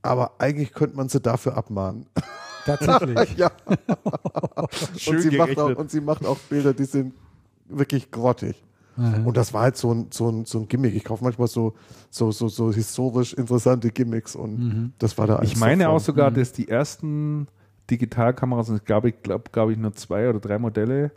Aber 0.00 0.32
eigentlich 0.38 0.72
könnte 0.72 0.96
man 0.96 1.10
sie 1.10 1.20
dafür 1.20 1.54
abmahnen. 1.54 2.06
Tatsächlich. 2.64 3.36
ja. 3.36 3.50
Schön 4.96 5.16
und, 5.16 5.22
sie 5.22 5.36
macht 5.36 5.58
auch, 5.58 5.76
und 5.76 5.90
sie 5.90 6.00
macht 6.00 6.24
auch 6.24 6.38
Bilder, 6.48 6.72
die 6.72 6.84
sind 6.84 7.12
wirklich 7.68 8.10
grottig. 8.10 8.62
Aha. 8.98 9.22
Und 9.24 9.36
das 9.36 9.52
war 9.52 9.62
halt 9.62 9.76
so 9.76 9.92
ein, 9.92 10.06
so 10.10 10.28
ein, 10.30 10.44
so 10.46 10.58
ein 10.60 10.68
Gimmick. 10.68 10.94
Ich 10.94 11.04
kaufe 11.04 11.22
manchmal 11.22 11.48
so, 11.48 11.74
so, 12.10 12.30
so, 12.30 12.48
so 12.48 12.72
historisch 12.72 13.34
interessante 13.34 13.90
Gimmicks 13.90 14.34
und 14.36 14.58
Mhm. 14.58 14.92
das 14.98 15.18
war 15.18 15.26
da 15.26 15.42
Ich 15.42 15.56
meine 15.56 15.84
davon. 15.84 15.96
auch 15.96 16.00
sogar, 16.00 16.30
Mhm. 16.30 16.34
dass 16.36 16.52
die 16.52 16.68
ersten 16.68 17.48
Digitalkameras, 17.90 18.68
und 18.68 18.76
es 18.76 18.84
gab, 18.84 19.04
ich 19.04 19.22
glaube, 19.22 19.44
glaube 19.52 19.72
ich, 19.72 19.78
nur 19.78 19.92
zwei 19.94 20.28
oder 20.28 20.40
drei 20.40 20.58
Modelle, 20.58 21.12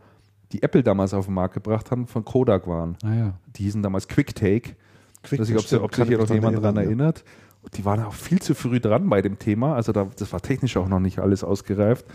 die 0.51 0.61
Apple 0.64 0.84
damals 0.84 1.14
auf 1.14 1.26
den 1.26 1.34
Markt 1.34 1.53
gebracht 1.56 1.91
haben, 1.91 2.07
von 2.07 2.26
Kodak 2.26 2.68
waren. 2.68 2.97
Ah, 3.03 3.14
ja. 3.14 3.34
Die 3.56 3.64
hießen 3.64 3.81
damals 3.84 4.07
QuickTake. 4.07 4.76
Quick, 5.23 5.34
Ich 5.34 5.39
weiß 5.39 5.47
nicht, 5.49 5.57
ob, 5.57 5.93
sich 5.95 6.07
hier 6.07 6.18
noch 6.18 6.30
jemand 6.30 6.57
daran 6.57 6.77
erinnert. 6.77 7.23
Und 7.61 7.77
die 7.77 7.84
waren 7.85 8.03
auch 8.03 8.14
viel 8.14 8.41
zu 8.41 8.56
früh 8.56 8.80
dran 8.80 9.10
bei 9.10 9.22
dem 9.22 9.38
Thema. 9.38 9.76
Also 9.76 9.91
da, 9.91 10.07
das 10.18 10.31
war 10.31 10.41
technisch 10.41 10.77
auch 10.77 10.88
noch 10.88 10.99
nicht 11.01 11.19
alles 11.19 11.43
ausgereift. 11.43 12.06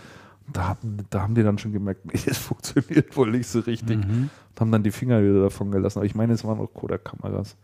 Da, 0.53 0.69
haben- 0.69 0.99
da 1.11 1.23
haben 1.23 1.35
die 1.35 1.43
dann 1.43 1.59
schon 1.59 1.73
gemerkt, 1.73 2.05
nee, 2.13 2.21
das 2.27 2.39
funktioniert 2.39 3.17
wohl 3.17 3.31
nicht 3.31 3.47
so 3.49 3.61
richtig. 3.61 3.97
Mhm. 4.07 4.31
Und 4.51 4.61
haben 4.61 4.73
dann 4.73 4.83
die 4.83 4.91
Finger 4.91 5.23
wieder 5.23 5.43
davon 5.43 5.71
gelassen. 5.71 5.99
Aber 5.99 6.07
ich 6.07 6.15
meine, 6.15 6.33
es 6.35 6.45
waren 6.45 6.59
auch 6.61 6.73
Kodak-Kameras. 6.73 7.57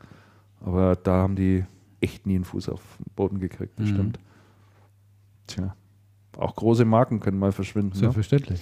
Aber 0.62 0.96
da 0.96 1.12
haben 1.22 1.36
die 1.36 1.64
echt 2.00 2.26
nie 2.26 2.34
einen 2.36 2.44
Fuß 2.44 2.68
auf 2.70 2.80
den 2.98 3.06
Boden 3.14 3.38
gekriegt, 3.40 3.78
das 3.78 3.90
Mhm. 3.90 4.12
Tja. 5.46 5.74
Auch 6.38 6.54
große 6.56 6.84
Marken 6.84 7.20
können 7.20 7.38
mal 7.38 7.52
verschwinden. 7.52 7.90
Ne? 7.92 7.98
Selbstverständlich. 7.98 8.60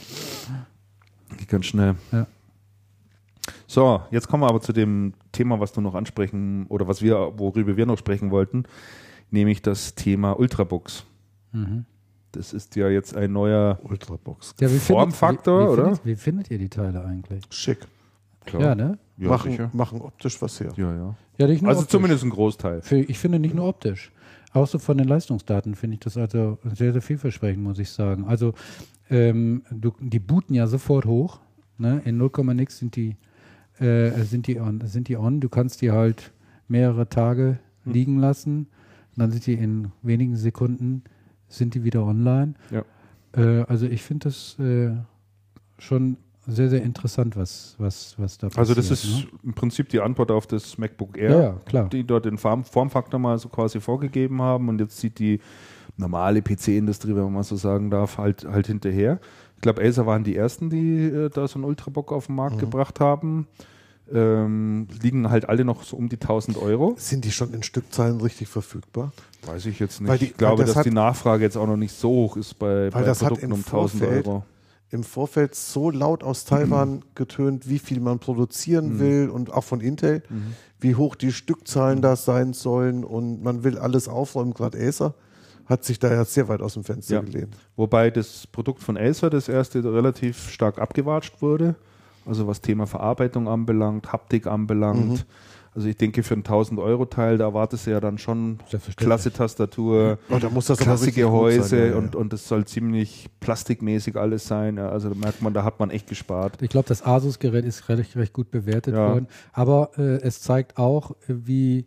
Geht 1.37 1.49
ganz 1.49 1.67
schnell. 1.67 1.95
Ja. 2.11 2.27
So, 3.67 4.03
jetzt 4.11 4.29
kommen 4.29 4.43
wir 4.43 4.49
aber 4.49 4.61
zu 4.61 4.73
dem 4.73 5.13
Thema, 5.33 5.61
was 5.61 5.73
du 5.73 5.81
noch 5.81 5.95
ansprechen 5.95 6.67
oder 6.69 6.89
was 6.89 7.03
wir, 7.03 7.33
worüber 7.39 7.77
wir 7.77 7.87
noch 7.87 7.99
sprechen 7.99 8.31
wollten, 8.31 8.65
nämlich 9.31 9.61
das 9.63 9.95
Thema 9.95 10.33
Ultrabooks. 10.33 11.05
Mhm. 11.53 11.85
Das 12.39 12.53
ist 12.53 12.77
ja 12.77 12.89
jetzt 12.89 13.17
ein 13.17 13.33
neuer 13.33 13.81
Ultrabox. 13.83 14.55
Ja, 14.61 14.71
wie 14.73 14.79
Formfaktor, 14.79 15.61
findet, 15.61 15.77
wie, 15.77 15.81
wie 15.81 15.83
oder? 15.83 15.97
Findet, 15.97 16.07
wie 16.07 16.17
findet 16.23 16.51
ihr 16.53 16.59
die 16.59 16.69
Teile 16.69 17.05
eigentlich? 17.05 17.43
Schick. 17.51 17.79
Klar. 18.47 18.63
Ja, 18.63 18.75
ne? 18.77 18.99
Ja, 19.17 19.29
machen, 19.29 19.51
sicher. 19.51 19.71
machen 19.73 20.01
optisch 20.01 20.41
was 20.41 20.61
her. 20.61 20.73
Ja, 20.77 20.95
ja. 20.95 21.15
Ja, 21.37 21.47
nicht 21.49 21.63
nur 21.63 21.71
Also 21.71 21.81
optisch. 21.81 21.91
zumindest 21.91 22.23
ein 22.23 22.31
Großteil. 22.31 22.83
Für, 22.83 22.99
ich 22.99 23.19
finde 23.19 23.41
nicht 23.41 23.57
nur 23.57 23.67
optisch. 23.67 24.13
Auch 24.53 24.69
so 24.69 24.79
von 24.79 24.97
den 24.99 25.09
Leistungsdaten 25.09 25.75
finde 25.75 25.95
ich 25.95 26.01
das 26.01 26.17
also 26.17 26.59
sehr, 26.63 26.93
sehr 26.93 27.03
vielversprechend, 27.03 27.63
muss 27.63 27.81
ich 27.81 27.91
sagen. 27.91 28.25
Also 28.25 28.55
ähm, 29.11 29.63
du, 29.73 29.93
die 29.99 30.21
booten 30.21 30.55
ja 30.55 30.69
sofort 30.69 31.07
hoch. 31.07 31.41
Ne? 31.77 32.03
In 32.05 32.19
0, 32.19 32.31
nix 32.55 32.79
sind 32.79 32.95
die, 32.95 33.17
äh, 33.81 34.11
sind, 34.23 34.47
die 34.47 34.61
on, 34.61 34.81
sind 34.85 35.09
die 35.09 35.17
on. 35.17 35.41
Du 35.41 35.49
kannst 35.49 35.83
die 35.83 35.91
halt 35.91 36.33
mehrere 36.69 37.09
Tage 37.09 37.59
Hm. 37.83 37.93
liegen 37.93 38.19
lassen. 38.21 38.69
Dann 39.17 39.33
sind 39.33 39.47
die 39.47 39.55
in 39.55 39.91
wenigen 40.03 40.37
Sekunden 40.37 41.03
sind 41.49 41.75
die 41.75 41.85
wieder 41.85 42.05
online. 42.05 42.55
Ja. 42.71 42.83
Äh, 43.37 43.65
also 43.69 43.87
ich 43.87 44.03
finde 44.03 44.29
das 44.29 44.59
äh, 44.59 44.91
schon 45.79 46.17
sehr, 46.47 46.71
sehr 46.71 46.83
interessant, 46.83 47.37
was, 47.37 47.75
was, 47.79 48.15
was 48.19 48.39
da 48.39 48.47
passiert. 48.49 48.59
Also 48.59 48.75
das 48.75 48.91
ist 48.91 49.05
ne? 49.07 49.27
im 49.45 49.55
Prinzip 49.55 49.89
die 49.91 50.01
Antwort 50.01 50.31
auf 50.31 50.47
das 50.47 50.79
MacBook 50.79 51.19
Air. 51.19 51.31
Ja, 51.31 51.41
ja, 51.43 51.53
klar. 51.67 51.89
die 51.91 52.05
dort 52.05 52.25
den 52.25 52.39
Form 52.39 52.65
Formfaktor 52.65 53.21
mal 53.21 53.39
so 53.39 53.49
quasi 53.51 53.81
vorgegeben 53.81 54.41
haben 54.41 54.69
und 54.69 54.81
jetzt 54.81 54.99
sieht 54.99 55.19
die 55.19 55.41
normale 55.99 56.41
PC-Industrie, 56.41 57.15
wenn 57.15 57.25
man 57.25 57.35
mal 57.35 57.43
so 57.43 57.57
sagen 57.57 57.91
darf, 57.91 58.17
halt, 58.19 58.45
halt 58.47 58.67
hinterher. 58.69 59.21
Ich 59.57 59.63
glaube, 59.63 59.83
Acer 59.83 60.07
waren 60.07 60.25
die 60.25 60.37
ersten, 60.37 60.71
die 60.71 61.05
äh, 61.05 61.29
da 61.29 61.47
so 61.49 61.57
einen 61.57 61.65
Ultrabook 61.65 62.13
auf 62.13 62.27
den 62.27 62.37
Markt 62.37 62.57
Mhm. 62.57 62.61
gebracht 62.61 63.01
haben. 63.01 63.47
Ähm, 64.13 64.89
liegen 65.03 65.31
halt 65.31 65.49
alle 65.49 65.65
noch 65.65 65.83
so 65.83 65.97
um 65.97 66.09
die 66.09 66.17
1000 66.17 66.57
Euro. 66.57 66.95
Sind 66.99 67.25
die 67.25 67.31
schon 67.33 67.53
in 67.53 67.63
Stückzahlen 67.63 68.21
richtig 68.21 68.49
verfügbar? 68.49 69.13
Weiß 69.47 69.67
ich 69.67 69.79
jetzt 69.79 70.01
nicht. 70.01 70.09
Weil 70.11 70.19
die- 70.19 70.27
ich 70.27 70.37
glaube, 70.37 70.63
das 70.63 70.71
dass 70.71 70.77
hat- 70.79 70.87
die 70.87 70.91
Nachfrage 70.91 71.45
jetzt 71.45 71.57
auch 71.57 71.67
noch 71.67 71.77
nicht 71.77 71.93
so 71.93 72.09
hoch 72.09 72.37
ist 72.37 72.59
bei, 72.59 72.91
bei 72.91 73.03
das 73.03 73.21
hat 73.23 73.29
Produkten 73.29 73.47
im 73.47 73.53
um 73.53 73.65
1000 73.65 74.03
Vorfeld- 74.03 74.27
Euro. 74.27 74.45
Im 74.91 75.05
Vorfeld 75.05 75.55
so 75.55 75.91
laut 75.91 76.25
aus 76.25 76.47
Taiwan 76.47 77.03
getönt, 77.15 77.69
wie 77.69 77.79
viel 77.79 78.01
man 78.01 78.19
produzieren 78.21 78.95
Mhm. 78.95 79.01
will 79.01 79.29
und 79.31 79.53
auch 79.53 79.65
von 79.65 79.81
Intel, 79.83 80.23
wie 80.81 80.95
hoch 80.95 81.15
die 81.15 81.31
Stückzahlen 81.33 82.01
da 82.01 82.17
sein 82.17 82.55
sollen 82.55 83.05
und 83.05 83.43
man 83.43 83.65
will 83.65 83.77
alles 83.79 84.09
aufräumen. 84.09 84.55
Gerade 84.55 84.79
Acer 84.79 85.13
hat 85.67 85.85
sich 85.85 85.99
da 85.99 86.11
ja 86.11 86.25
sehr 86.25 86.49
weit 86.49 86.63
aus 86.63 86.73
dem 86.73 86.85
Fenster 86.85 87.17
Ja. 87.17 87.21
gelehnt. 87.21 87.55
Wobei 87.77 88.11
das 88.11 88.47
Produkt 88.47 88.83
von 88.83 88.97
Acer, 88.97 89.29
das 89.29 89.51
erste, 89.51 89.85
relativ 89.85 90.49
stark 90.49 90.79
abgewatscht 90.79 91.43
wurde. 91.43 91.75
Also 92.29 92.47
was 92.47 92.61
Thema 92.61 92.87
Verarbeitung 92.87 93.49
anbelangt, 93.49 94.13
Haptik 94.13 94.47
anbelangt. 94.47 95.27
Also 95.75 95.87
ich 95.89 95.97
denke, 95.97 96.23
für 96.25 96.35
ein 96.35 96.43
1000-Euro-Teil, 96.43 97.39
da 97.39 97.45
erwartest 97.45 97.87
du 97.87 97.91
ja 97.93 98.01
dann 98.01 98.19
schon 98.19 98.59
klasse 98.97 99.33
Tastatur, 99.33 100.19
Oh, 100.29 100.39
da 100.39 100.49
muss 100.51 100.67
das 100.67 100.79
klasse 100.79 101.13
Gehäuse 101.13 101.63
sein, 101.63 101.79
ja, 101.79 101.87
ja. 101.89 101.97
Und, 101.97 102.17
und 102.17 102.33
das 102.33 102.49
soll 102.49 102.65
ziemlich 102.65 103.29
plastikmäßig 103.39 104.17
alles 104.17 104.47
sein. 104.49 104.77
Ja, 104.77 104.89
also 104.89 105.09
da 105.11 105.15
merkt 105.15 105.41
man, 105.41 105.55
da 105.55 105.63
hat 105.65 105.79
man 105.79 105.91
echt 105.91 106.09
gespart. 106.09 106.61
Ich 106.63 106.71
glaube, 106.71 106.89
das 106.89 107.05
Asus-Gerät 107.05 107.65
ist 107.65 107.89
recht, 107.89 108.17
recht 108.17 108.33
gut 108.33 108.51
bewertet 108.51 108.95
Ja. 108.95 109.13
worden. 109.13 109.29
Aber 109.53 109.91
äh, 109.99 110.17
es 110.23 110.41
zeigt 110.41 110.79
auch, 110.79 111.13
wie 111.29 111.87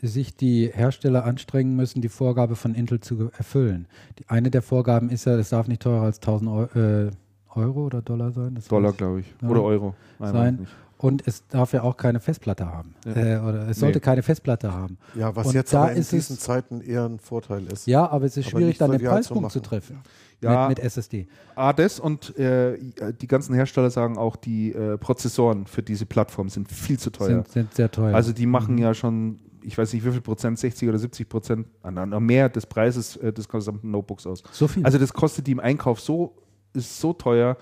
sich 0.00 0.34
die 0.36 0.70
Hersteller 0.72 1.24
anstrengen 1.24 1.76
müssen, 1.76 2.00
die 2.02 2.08
Vorgabe 2.08 2.56
von 2.56 2.74
Intel 2.74 3.00
zu 3.00 3.30
erfüllen. 3.36 3.86
Die, 4.18 4.28
eine 4.28 4.50
der 4.50 4.62
Vorgaben 4.62 5.10
ist 5.10 5.26
ja, 5.26 5.36
es 5.36 5.50
darf 5.50 5.68
nicht 5.68 5.82
teurer 5.82 6.02
als 6.02 6.16
1000 6.18 6.50
Eu 6.50 6.62
äh, 6.80 7.10
Euro 7.58 7.86
oder 7.86 8.02
Dollar 8.02 8.32
sein. 8.32 8.54
Das 8.54 8.68
Dollar, 8.68 8.92
glaube 8.92 9.20
ich. 9.20 9.34
Ja. 9.42 9.48
Oder 9.48 9.62
Euro. 9.62 9.94
Nein, 10.18 10.32
Sein. 10.32 10.66
Und 11.00 11.22
es 11.28 11.46
darf 11.46 11.72
ja 11.72 11.82
auch 11.82 11.96
keine 11.96 12.18
Festplatte 12.18 12.66
haben. 12.66 12.94
Ja. 13.06 13.12
Äh, 13.14 13.38
oder 13.38 13.68
es 13.68 13.78
sollte 13.78 13.98
Nee. 13.98 14.02
keine 14.04 14.22
Festplatte 14.22 14.72
haben. 14.72 14.98
Ja, 15.14 15.34
was 15.36 15.46
Und 15.46 15.54
jetzt 15.54 15.72
da 15.72 15.82
aber 15.84 15.92
in 15.92 15.98
ist 15.98 16.06
es- 16.12 16.26
diesen 16.26 16.38
Zeiten 16.38 16.80
eher 16.80 17.04
ein 17.04 17.20
Vorteil 17.20 17.64
ist. 17.72 17.86
Ja, 17.86 18.08
aber 18.10 18.24
es 18.24 18.36
ist 18.36 18.48
Aber 18.48 18.58
schwierig, 18.58 18.78
dann 18.78 18.90
den 18.90 19.02
Preispunkt 19.02 19.52
zu, 19.52 19.60
treffen 19.60 19.98
Ja. 20.40 20.68
mit, 20.68 20.78
mit 20.78 20.84
SSD. 20.84 21.28
Ah, 21.54 21.72
das 21.72 22.00
und 22.00 22.36
äh, 22.36 22.76
die 23.20 23.26
ganzen 23.28 23.54
Hersteller 23.54 23.90
sagen 23.90 24.18
auch, 24.18 24.34
die 24.34 24.72
äh, 24.72 24.98
Prozessoren 24.98 25.66
für 25.66 25.84
diese 25.84 26.04
Plattform 26.04 26.48
sind 26.48 26.68
viel 26.68 26.98
zu 26.98 27.10
teuer. 27.10 27.44
Sind, 27.44 27.48
sind 27.48 27.74
sehr 27.74 27.90
teuer. 27.92 28.12
Also 28.16 28.32
die 28.32 28.46
machen 28.46 28.74
Mhm. 28.74 28.80
ja 28.82 28.92
schon, 28.92 29.38
ich 29.62 29.78
weiß 29.78 29.92
nicht 29.92 30.04
wie 30.04 30.10
viel 30.10 30.20
Prozent, 30.20 30.58
60 30.58 30.88
oder 30.88 30.98
70 30.98 31.28
Prozent, 31.28 31.68
mehr 32.18 32.48
des 32.48 32.66
Preises 32.66 33.14
äh, 33.18 33.32
des 33.32 33.48
gesamten 33.48 33.92
Notebooks 33.92 34.26
aus. 34.26 34.42
so 34.50 34.66
viel. 34.66 34.84
Also 34.84 34.98
das 34.98 35.12
kostet 35.12 35.46
die 35.46 35.52
im 35.52 35.60
Einkauf 35.60 36.00
so, 36.00 36.34
ist 36.78 37.00
so 37.00 37.12
teuer 37.12 37.56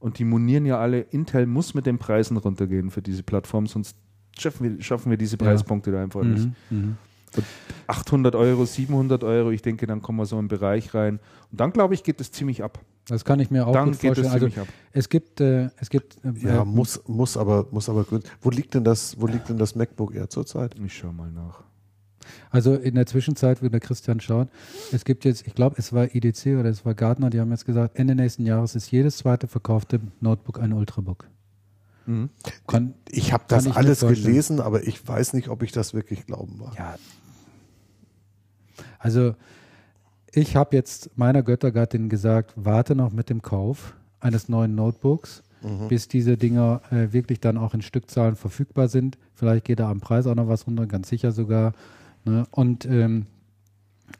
und 0.00 0.18
die 0.18 0.24
monieren 0.24 0.66
ja 0.66 0.78
alle, 0.78 1.00
Intel 1.00 1.46
muss 1.46 1.74
mit 1.74 1.86
den 1.86 1.98
Preisen 1.98 2.36
runtergehen 2.36 2.90
für 2.90 3.02
diese 3.02 3.22
Plattform, 3.22 3.66
sonst 3.66 3.96
schaffen 4.38 4.64
wir, 4.76 4.82
schaffen 4.82 5.10
wir 5.10 5.16
diese 5.16 5.36
Ja. 5.36 5.44
Preispunkte 5.44 5.92
da 5.92 6.02
einfach 6.02 6.22
nicht. 6.22 6.48
mhm. 6.70 6.76
Mhm. 6.78 6.96
800 7.86 8.34
Euro, 8.34 8.64
700 8.64 9.24
Euro, 9.24 9.50
ich 9.50 9.62
denke, 9.62 9.86
dann 9.86 10.02
kommen 10.02 10.18
wir 10.18 10.26
so 10.26 10.38
im 10.38 10.48
Bereich 10.48 10.92
rein. 10.94 11.18
Und 11.50 11.60
dann, 11.60 11.72
glaube 11.72 11.94
ich, 11.94 12.04
geht 12.04 12.20
es 12.20 12.30
ziemlich 12.30 12.62
ab. 12.62 12.80
Das 13.08 13.24
kann 13.24 13.40
ich 13.40 13.50
mir 13.50 13.66
auch 13.66 13.72
dann 13.72 13.90
gut 13.92 14.00
geht 14.00 14.16
vorstellen. 14.16 14.50
es 14.50 14.58
Also 14.58 14.68
es 14.92 15.08
gibt, 15.08 15.40
äh, 15.40 15.70
es 15.76 15.90
gibt 15.90 16.18
äh, 16.24 16.32
Ja, 16.46 16.64
muss, 16.64 17.02
muss 17.08 17.36
aber, 17.36 17.66
muss 17.70 17.88
aber. 17.88 18.04
Wo 18.40 18.50
liegt 18.50 18.74
denn 18.74 18.84
das, 18.84 19.20
wo 19.20 19.26
liegt 19.26 19.48
denn 19.48 19.56
das 19.56 19.74
MacBook 19.74 20.14
Air 20.14 20.28
zurzeit? 20.28 20.74
Ich 20.84 20.96
schau 20.96 21.12
mal 21.12 21.30
nach. 21.30 21.64
Also 22.50 22.74
in 22.74 22.94
der 22.94 23.06
Zwischenzeit, 23.06 23.62
wenn 23.62 23.70
der 23.72 23.80
Christian 23.80 24.20
schaut, 24.20 24.48
es 24.92 25.04
gibt 25.04 25.24
jetzt, 25.24 25.46
ich 25.46 25.54
glaube, 25.54 25.76
es 25.78 25.92
war 25.92 26.14
IDC 26.14 26.58
oder 26.58 26.66
es 26.70 26.84
war 26.84 26.94
Gartner, 26.94 27.30
die 27.30 27.40
haben 27.40 27.50
jetzt 27.50 27.64
gesagt, 27.66 27.98
Ende 27.98 28.14
nächsten 28.14 28.44
Jahres 28.46 28.74
ist 28.74 28.90
jedes 28.90 29.18
zweite 29.18 29.46
verkaufte 29.46 30.00
Notebook 30.20 30.60
ein 30.60 30.72
Ultrabook. 30.72 31.28
Mhm. 32.06 32.30
Kann, 32.66 32.94
Ich 33.10 33.32
habe 33.32 33.44
das 33.48 33.66
ich 33.66 33.74
alles 33.76 34.00
gelesen, 34.00 34.60
aber 34.60 34.82
ich 34.86 35.06
weiß 35.06 35.34
nicht, 35.34 35.48
ob 35.48 35.62
ich 35.62 35.72
das 35.72 35.94
wirklich 35.94 36.26
glauben 36.26 36.58
mag. 36.58 36.74
ja. 36.76 36.96
Also 38.98 39.34
ich 40.32 40.56
habe 40.56 40.74
jetzt 40.76 41.10
meiner 41.16 41.42
Göttergattin 41.42 42.08
gesagt, 42.08 42.52
warte 42.56 42.94
noch 42.94 43.12
mit 43.12 43.28
dem 43.30 43.42
Kauf 43.42 43.94
eines 44.20 44.48
neuen 44.48 44.74
Notebooks, 44.74 45.42
Mhm. 45.62 45.86
bis 45.88 46.08
diese 46.08 46.36
Dinger 46.36 46.80
äh, 46.90 47.12
wirklich 47.12 47.38
dann 47.38 47.56
auch 47.56 47.72
in 47.72 47.82
Stückzahlen 47.82 48.34
verfügbar 48.34 48.88
sind. 48.88 49.16
Vielleicht 49.34 49.64
geht 49.64 49.78
da 49.78 49.88
am 49.88 50.00
Preis 50.00 50.26
auch 50.26 50.34
noch 50.34 50.48
was 50.48 50.66
runter, 50.66 50.86
ganz 50.86 51.08
sicher 51.08 51.30
sogar. 51.30 51.72
Ne? 52.24 52.46
Und 52.50 52.84
ähm, 52.86 53.26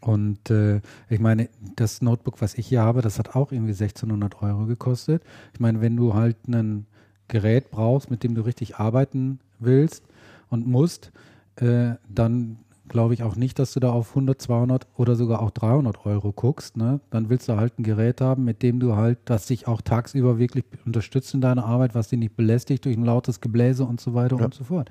und 0.01 0.51
äh, 0.51 0.81
ich 1.09 1.20
meine, 1.20 1.49
das 1.77 2.03
Notebook, 2.03 2.41
was 2.41 2.55
ich 2.55 2.66
hier 2.66 2.83
habe, 2.83 3.03
das 3.03 3.19
hat 3.19 3.37
auch 3.37 3.53
irgendwie 3.53 3.73
1600 3.73 4.43
Euro 4.43 4.66
gekostet. 4.66 5.23
Ich 5.53 5.61
meine, 5.61 5.81
wenn 5.81 5.97
du 5.97 6.15
halt 6.15 6.37
ein 6.49 6.87
Gerät 7.29 7.70
brauchst, 7.70 8.11
mit 8.11 8.23
dem 8.24 8.35
du 8.35 8.43
richtig 8.43 8.77
arbeiten 8.77 9.41
willst 9.59 10.05
und 10.49 10.66
musst, 10.66 11.12
äh, 11.57 11.95
dann 12.09 12.59
glaube 12.89 13.15
ich 13.15 13.23
auch 13.23 13.37
nicht, 13.37 13.59
dass 13.59 13.73
du 13.73 13.81
da 13.81 13.91
auf 13.91 14.11
100, 14.11 14.41
200 14.41 14.87
oder 14.97 15.15
sogar 15.15 15.41
auch 15.41 15.51
300 15.51 16.05
Euro 16.05 16.33
guckst. 16.33 16.77
Ne? 16.77 17.01
Dann 17.11 17.31
willst 17.31 17.49
du 17.49 17.57
halt 17.57 17.79
ein 17.79 17.85
Gerät 17.85 18.20
haben, 18.20 18.45
mit 18.45 18.62
dem 18.62 18.81
du 18.81 18.97
halt, 18.97 19.19
das 19.24 19.47
dich 19.47 19.66
auch 19.66 19.81
tagsüber 19.81 20.39
wirklich 20.39 20.65
unterstützt 20.85 21.33
in 21.33 21.41
deiner 21.41 21.65
Arbeit, 21.65 21.95
was 21.95 22.09
dich 22.09 22.19
nicht 22.19 22.37
belästigt 22.37 22.85
durch 22.85 22.97
ein 22.97 23.05
lautes 23.05 23.41
Gebläse 23.41 23.85
und 23.85 24.01
so 24.01 24.15
weiter 24.15 24.37
Ja. 24.39 24.45
und 24.45 24.55
so 24.55 24.65
fort. 24.65 24.91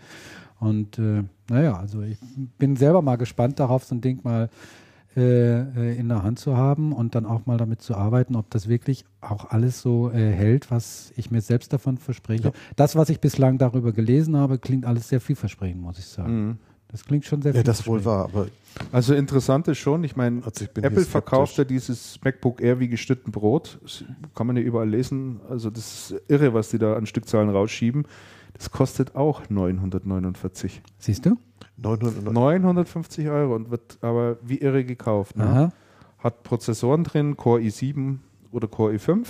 Und 0.61 0.99
äh, 0.99 1.23
naja, 1.49 1.75
also 1.75 2.01
ich 2.03 2.19
bin 2.59 2.75
selber 2.75 3.01
mal 3.01 3.15
gespannt 3.15 3.59
darauf, 3.59 3.83
so 3.83 3.95
ein 3.95 4.01
Ding 4.01 4.19
mal 4.23 4.47
äh, 5.17 5.59
äh, 5.59 5.97
in 5.97 6.07
der 6.07 6.21
Hand 6.23 6.37
zu 6.39 6.55
haben 6.55 6.93
und 6.93 7.15
dann 7.15 7.25
auch 7.25 7.47
mal 7.47 7.57
damit 7.57 7.81
zu 7.81 7.95
arbeiten, 7.95 8.35
ob 8.35 8.49
das 8.51 8.69
wirklich 8.69 9.03
auch 9.21 9.49
alles 9.49 9.81
so 9.81 10.11
äh, 10.11 10.31
hält, 10.31 10.69
was 10.69 11.11
ich 11.17 11.31
mir 11.31 11.41
selbst 11.41 11.73
davon 11.73 11.97
verspreche. 11.97 12.43
Ja. 12.49 12.51
Das, 12.75 12.95
was 12.95 13.09
ich 13.09 13.19
bislang 13.19 13.57
darüber 13.57 13.91
gelesen 13.91 14.37
habe, 14.37 14.59
klingt 14.59 14.85
alles 14.85 15.09
sehr 15.09 15.19
vielversprechend, 15.19 15.81
muss 15.81 15.97
ich 15.97 16.05
sagen. 16.05 16.45
Mhm. 16.47 16.57
Das 16.89 17.05
klingt 17.05 17.25
schon 17.25 17.41
sehr 17.41 17.55
Ja, 17.55 17.63
das 17.63 17.87
wohl 17.87 18.05
war, 18.05 18.25
aber 18.25 18.47
Also 18.91 19.15
interessant 19.15 19.67
ist 19.67 19.79
schon, 19.79 20.03
ich 20.03 20.15
meine, 20.15 20.43
also 20.45 20.65
Apple 20.65 20.81
hier 20.81 20.91
skeptisch. 20.91 21.07
verkauft 21.09 21.57
ja 21.57 21.63
dieses 21.63 22.19
MacBook 22.23 22.61
Air 22.61 22.79
wie 22.79 22.87
geschnitten 22.87 23.31
Brot. 23.31 23.79
Das 23.81 24.03
kann 24.35 24.45
man 24.45 24.57
ja 24.57 24.61
überall 24.61 24.89
lesen. 24.89 25.39
Also 25.49 25.69
das 25.69 26.11
ist 26.11 26.21
irre, 26.27 26.53
was 26.53 26.69
die 26.69 26.77
da 26.77 26.95
an 26.95 27.05
Stückzahlen 27.05 27.49
rausschieben. 27.49 28.05
Das 28.53 28.71
kostet 28.71 29.15
auch 29.15 29.49
949. 29.49 30.81
Siehst 30.97 31.25
du? 31.25 31.37
900, 31.77 32.31
950 32.33 33.27
Euro 33.29 33.55
und 33.55 33.71
wird 33.71 33.97
aber 34.01 34.37
wie 34.43 34.57
irre 34.59 34.83
gekauft. 34.85 35.37
Ne? 35.37 35.71
Hat 36.19 36.43
Prozessoren 36.43 37.03
drin, 37.03 37.37
Core 37.37 37.61
i7, 37.61 38.17
oder 38.51 38.67
Core 38.67 38.93
i5 38.95 39.25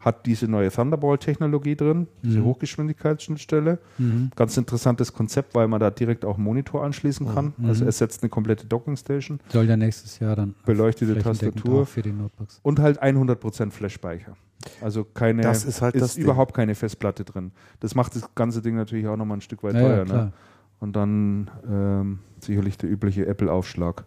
hat 0.00 0.26
diese 0.26 0.48
neue 0.48 0.70
Thunderbolt-Technologie 0.70 1.76
drin, 1.76 2.08
diese 2.22 2.40
Mhm. 2.40 2.44
Hochgeschwindigkeitsschnittstelle. 2.44 3.78
Mhm. 3.96 4.30
Ganz 4.36 4.54
interessantes 4.58 5.12
Konzept, 5.14 5.54
weil 5.54 5.66
man 5.66 5.80
da 5.80 5.90
direkt 5.90 6.26
auch 6.26 6.34
einen 6.34 6.44
Monitor 6.44 6.84
anschließen 6.84 7.26
kann. 7.32 7.54
Mhm. 7.56 7.66
Also 7.68 7.84
ersetzt 7.86 8.22
eine 8.22 8.28
komplette 8.28 8.66
Dockingstation, 8.66 9.40
Soll 9.48 9.66
ja 9.66 9.76
nächstes 9.78 10.18
Jahr 10.18 10.36
dann 10.36 10.54
beleuchtete 10.66 11.18
Tastatur 11.18 11.86
für 11.86 12.02
die 12.02 12.12
Notebooks. 12.12 12.60
und 12.62 12.80
halt 12.80 13.02
100% 13.02 13.70
Flash-Speicher. 13.72 14.36
Also 14.80 15.04
keine, 15.04 15.42
Das 15.42 15.64
ist 15.64 15.80
halt 15.82 16.00
das 16.00 16.14
Ding. 16.14 16.24
überhaupt 16.24 16.54
keine 16.54 16.74
Festplatte 16.74 17.24
drin. 17.24 17.52
Das 17.80 17.94
macht 17.94 18.14
das 18.16 18.28
ganze 18.34 18.62
Ding 18.62 18.76
natürlich 18.76 19.06
auch 19.06 19.16
nochmal 19.16 19.38
ein 19.38 19.42
Stück 19.42 19.62
weit 19.62 19.74
Ja, 19.74 19.80
ja, 19.80 19.86
teuer. 19.88 20.04
klar. 20.04 20.24
ne? 20.26 20.32
Und 20.80 20.96
dann 20.96 21.50
ähm, 21.68 22.18
sicherlich 22.40 22.76
der 22.78 22.90
übliche 22.90 23.26
Apple-Aufschlag, 23.26 24.04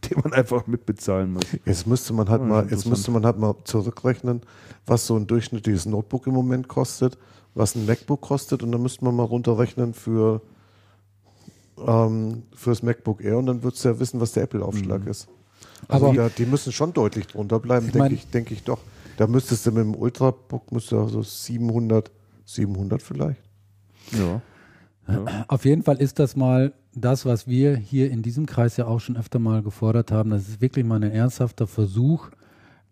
den 0.10 0.20
man 0.22 0.32
einfach 0.32 0.66
mitbezahlen 0.66 1.32
muss. 1.32 1.44
Jetzt 1.64 1.86
müsste 1.86 2.12
man 2.12 2.28
halt 2.28 2.42
Ja, 2.42 2.46
mal, 2.46 2.68
jetzt 2.70 2.86
müsste 2.86 3.10
man 3.10 3.24
halt 3.24 3.38
mal 3.38 3.54
zurückrechnen, 3.64 4.42
was 4.86 5.06
so 5.06 5.16
ein 5.16 5.26
durchschnittliches 5.26 5.86
Notebook 5.86 6.26
im 6.26 6.34
Moment 6.34 6.68
kostet, 6.68 7.18
was 7.54 7.74
ein 7.74 7.86
MacBook 7.86 8.20
kostet 8.20 8.62
und 8.62 8.70
dann 8.72 8.82
müsste 8.82 9.04
man 9.04 9.16
mal 9.16 9.24
runterrechnen 9.24 9.94
für 9.94 10.40
ähm, 11.86 12.42
fürs 12.54 12.82
MacBook 12.82 13.22
Air 13.22 13.38
und 13.38 13.46
dann 13.46 13.62
würdest 13.62 13.84
du 13.84 13.88
ja 13.90 13.98
wissen, 14.00 14.20
was 14.20 14.32
der 14.32 14.44
Apple-Aufschlag 14.44 15.02
Mhm. 15.04 15.08
ist. 15.10 15.28
Also 15.88 16.06
Aber- 16.06 16.14
da, 16.16 16.28
die 16.28 16.46
müssen 16.46 16.72
schon 16.72 16.92
deutlich 16.92 17.26
drunter 17.28 17.60
bleiben, 17.60 17.90
denke 17.92 18.14
ich, 18.14 18.28
denke 18.30 18.52
ich 18.54 18.64
doch. 18.64 18.80
Da 19.18 19.26
müsstest 19.26 19.66
du 19.66 19.72
mit 19.72 19.80
dem 19.80 19.96
Ultrabook 19.96 20.70
müsste 20.70 20.94
du 20.94 21.08
so 21.08 21.22
700, 21.22 22.12
700 22.44 23.02
vielleicht. 23.02 23.42
Ja. 24.12 24.40
ja. 25.08 25.44
Auf 25.48 25.64
jeden 25.64 25.82
Fall 25.82 25.96
ist 25.96 26.20
das 26.20 26.36
mal 26.36 26.72
das, 26.94 27.26
was 27.26 27.48
wir 27.48 27.74
hier 27.74 28.12
in 28.12 28.22
diesem 28.22 28.46
Kreis 28.46 28.76
ja 28.76 28.86
auch 28.86 29.00
schon 29.00 29.16
öfter 29.16 29.40
mal 29.40 29.60
gefordert 29.60 30.12
haben. 30.12 30.30
Das 30.30 30.48
ist 30.48 30.60
wirklich 30.60 30.84
mal 30.84 31.02
ein 31.02 31.10
ernsthafter 31.10 31.66
Versuch, 31.66 32.30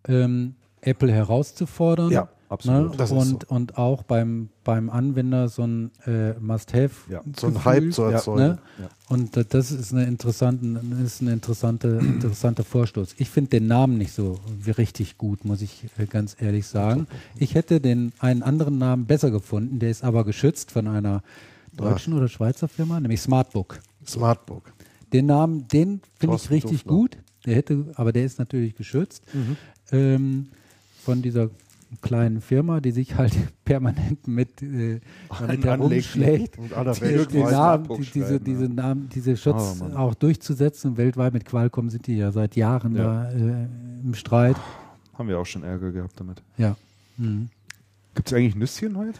ähm, 0.09 0.57
Apple 0.81 1.13
herauszufordern. 1.13 2.11
Ja, 2.11 2.29
absolut. 2.49 2.91
Ne? 2.93 2.97
Das 2.97 3.11
ist 3.11 3.17
und, 3.17 3.45
und 3.51 3.79
auch 3.79 4.03
beim, 4.03 4.49
beim 4.65 4.91
Anwender 4.91 5.49
so 5.49 5.63
ein 5.67 5.91
äh, 6.07 6.33
Must-Have. 6.41 7.11
Ja. 7.11 7.23
So 7.37 7.47
ein 7.49 7.65
Hype 7.65 7.93
zu 7.93 8.03
Ja, 8.03 8.11
erzeugen. 8.13 8.39
Ne? 8.41 8.59
Ja. 8.81 8.89
Und 9.09 9.37
äh, 9.37 9.45
das 9.49 9.71
ist, 9.71 9.93
eine 9.93 10.05
interessante, 10.07 10.81
ist 11.05 11.21
ein 11.23 11.29
interessante, 11.29 11.89
interessanter 12.03 12.65
Vorstoß. 12.65 13.15
Ich 13.19 13.31
finde 13.31 13.51
den 13.51 13.67
Namen 13.67 13.99
nicht 13.99 14.13
so 14.13 14.39
richtig 14.79 15.19
gut, 15.19 15.45
muss 15.45 15.63
ich 15.63 15.85
äh, 15.99 16.07
ganz 16.07 16.37
ehrlich 16.41 16.67
sagen. 16.67 17.07
Ich 17.39 17.55
hätte 17.55 17.81
den 17.81 18.13
einen 18.19 18.43
anderen 18.43 18.79
Namen 18.79 19.07
besser 19.07 19.31
gefunden, 19.31 19.79
der 19.79 19.91
ist 19.91 20.05
aber 20.05 20.25
geschützt 20.25 20.71
von 20.71 20.89
einer 20.89 21.23
deutschen 21.77 22.15
oder 22.15 22.29
Schweizer 22.29 22.69
Firma, 22.69 22.99
nämlich 23.01 23.21
Smartbook. 23.21 23.81
Smartbook. 24.07 24.73
Den 25.13 25.27
Namen, 25.27 25.69
den 25.69 26.01
finde 26.19 26.37
ich 26.37 26.51
richtig 26.51 26.83
Dufner. 26.85 26.93
gut. 26.93 27.17
Der 27.45 27.55
hätte, 27.55 27.93
aber 27.95 28.13
der 28.13 28.25
ist 28.25 28.39
natürlich 28.41 28.75
geschützt 28.75 29.23
Mhm. 29.33 29.57
ähm, 29.93 30.49
von 31.05 31.23
dieser 31.23 31.49
kleinen 32.03 32.41
Firma, 32.41 32.81
die 32.81 32.91
sich 32.91 33.15
halt 33.17 33.33
permanent 33.65 34.27
mit, 34.29 34.63
äh, 34.63 35.01
damit 35.39 35.65
herumschlägt, 35.65 36.59
Und 36.59 36.73
aller 36.73 36.93
die, 36.93 37.01
Welt 37.03 37.33
die 37.33 37.43
Namen, 37.43 37.89
die, 37.89 38.41
diese. 38.41 38.69
Namen, 38.69 39.09
diese 39.15 39.37
Schutz 39.37 39.81
Oh, 39.81 39.97
auch 39.97 40.15
durchzusetzen. 40.15 40.97
Weltweit 40.97 41.33
mit 41.33 41.45
Qualcomm 41.45 41.89
sind 41.91 42.07
die 42.07 42.17
ja 42.19 42.33
seit 42.33 42.57
Jahren 42.57 42.97
Ja. 42.97 43.25
da 43.25 43.31
äh, 43.33 43.67
im 44.05 44.15
Streit. 44.15 44.57
Haben 45.15 45.29
wir 45.29 45.39
auch 45.39 45.47
schon 45.47 45.63
Ärger 45.63 45.93
gehabt 45.93 46.19
damit. 46.21 46.43
Ja. 46.59 46.77
Mhm. 47.17 47.49
Gibt 48.15 48.29
es 48.29 48.35
eigentlich 48.35 48.57
Nüsschen 48.57 48.97
heute? 48.97 49.19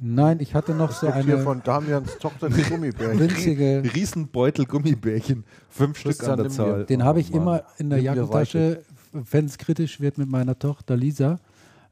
Nein, 0.00 0.38
ich 0.40 0.54
hatte 0.54 0.74
noch 0.74 0.92
so 0.92 1.08
Und 1.08 1.14
hier 1.24 1.34
eine 1.34 1.42
von 1.42 1.60
Damians 1.64 2.18
Tochter 2.18 2.48
die 2.50 2.62
Gummibärchen. 2.62 3.18
winzige, 3.18 3.82
Riesenbeutel 3.94 4.64
Gummibärchen. 4.64 5.44
Fünf 5.70 5.98
Stück 5.98 6.22
an 6.28 6.36
der 6.38 6.48
Zahl. 6.50 6.84
den 6.86 7.02
Oh, 7.02 7.04
habe 7.04 7.20
ich 7.20 7.32
Mann. 7.32 7.42
immer 7.42 7.62
in 7.78 7.90
der 7.90 8.00
Jackentasche, 8.00 8.82
wenn 9.12 9.46
es 9.46 9.58
kritisch 9.58 9.98
wird 10.00 10.16
mit 10.18 10.28
meiner 10.28 10.56
Tochter 10.58 10.96
Lisa. 10.96 11.40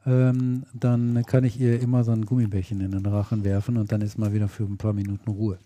Ähm, 0.06 0.64
dann 0.72 1.24
kann 1.26 1.42
ich 1.44 1.60
ihr 1.60 1.80
immer 1.80 2.04
so 2.04 2.12
ein 2.12 2.24
Gummibärchen 2.24 2.80
in 2.80 2.92
den 2.92 3.04
Rachen 3.06 3.44
werfen 3.44 3.76
und 3.76 3.90
dann 3.90 4.00
ist 4.02 4.18
mal 4.18 4.32
wieder 4.32 4.48
für 4.48 4.62
ein 4.64 4.76
paar 4.76 4.92
Minuten 4.92 5.28
Ruhe. 5.30 5.58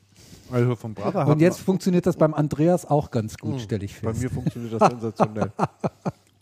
Also 0.50 0.74
vom 0.76 0.94
Brother 0.94 1.26
Und 1.28 1.40
jetzt 1.40 1.60
funktioniert 1.60 2.06
das 2.06 2.16
beim 2.16 2.32
Andreas 2.34 2.86
auch 2.86 3.10
ganz 3.10 3.36
gut, 3.38 3.54
Hm, 3.54 3.58
stelle 3.60 3.84
ich 3.84 4.00
Bei 4.00 4.10
fest. 4.12 4.22
mir 4.22 4.30
funktioniert 4.30 4.80
das 4.80 4.88
sensationell. 4.90 5.52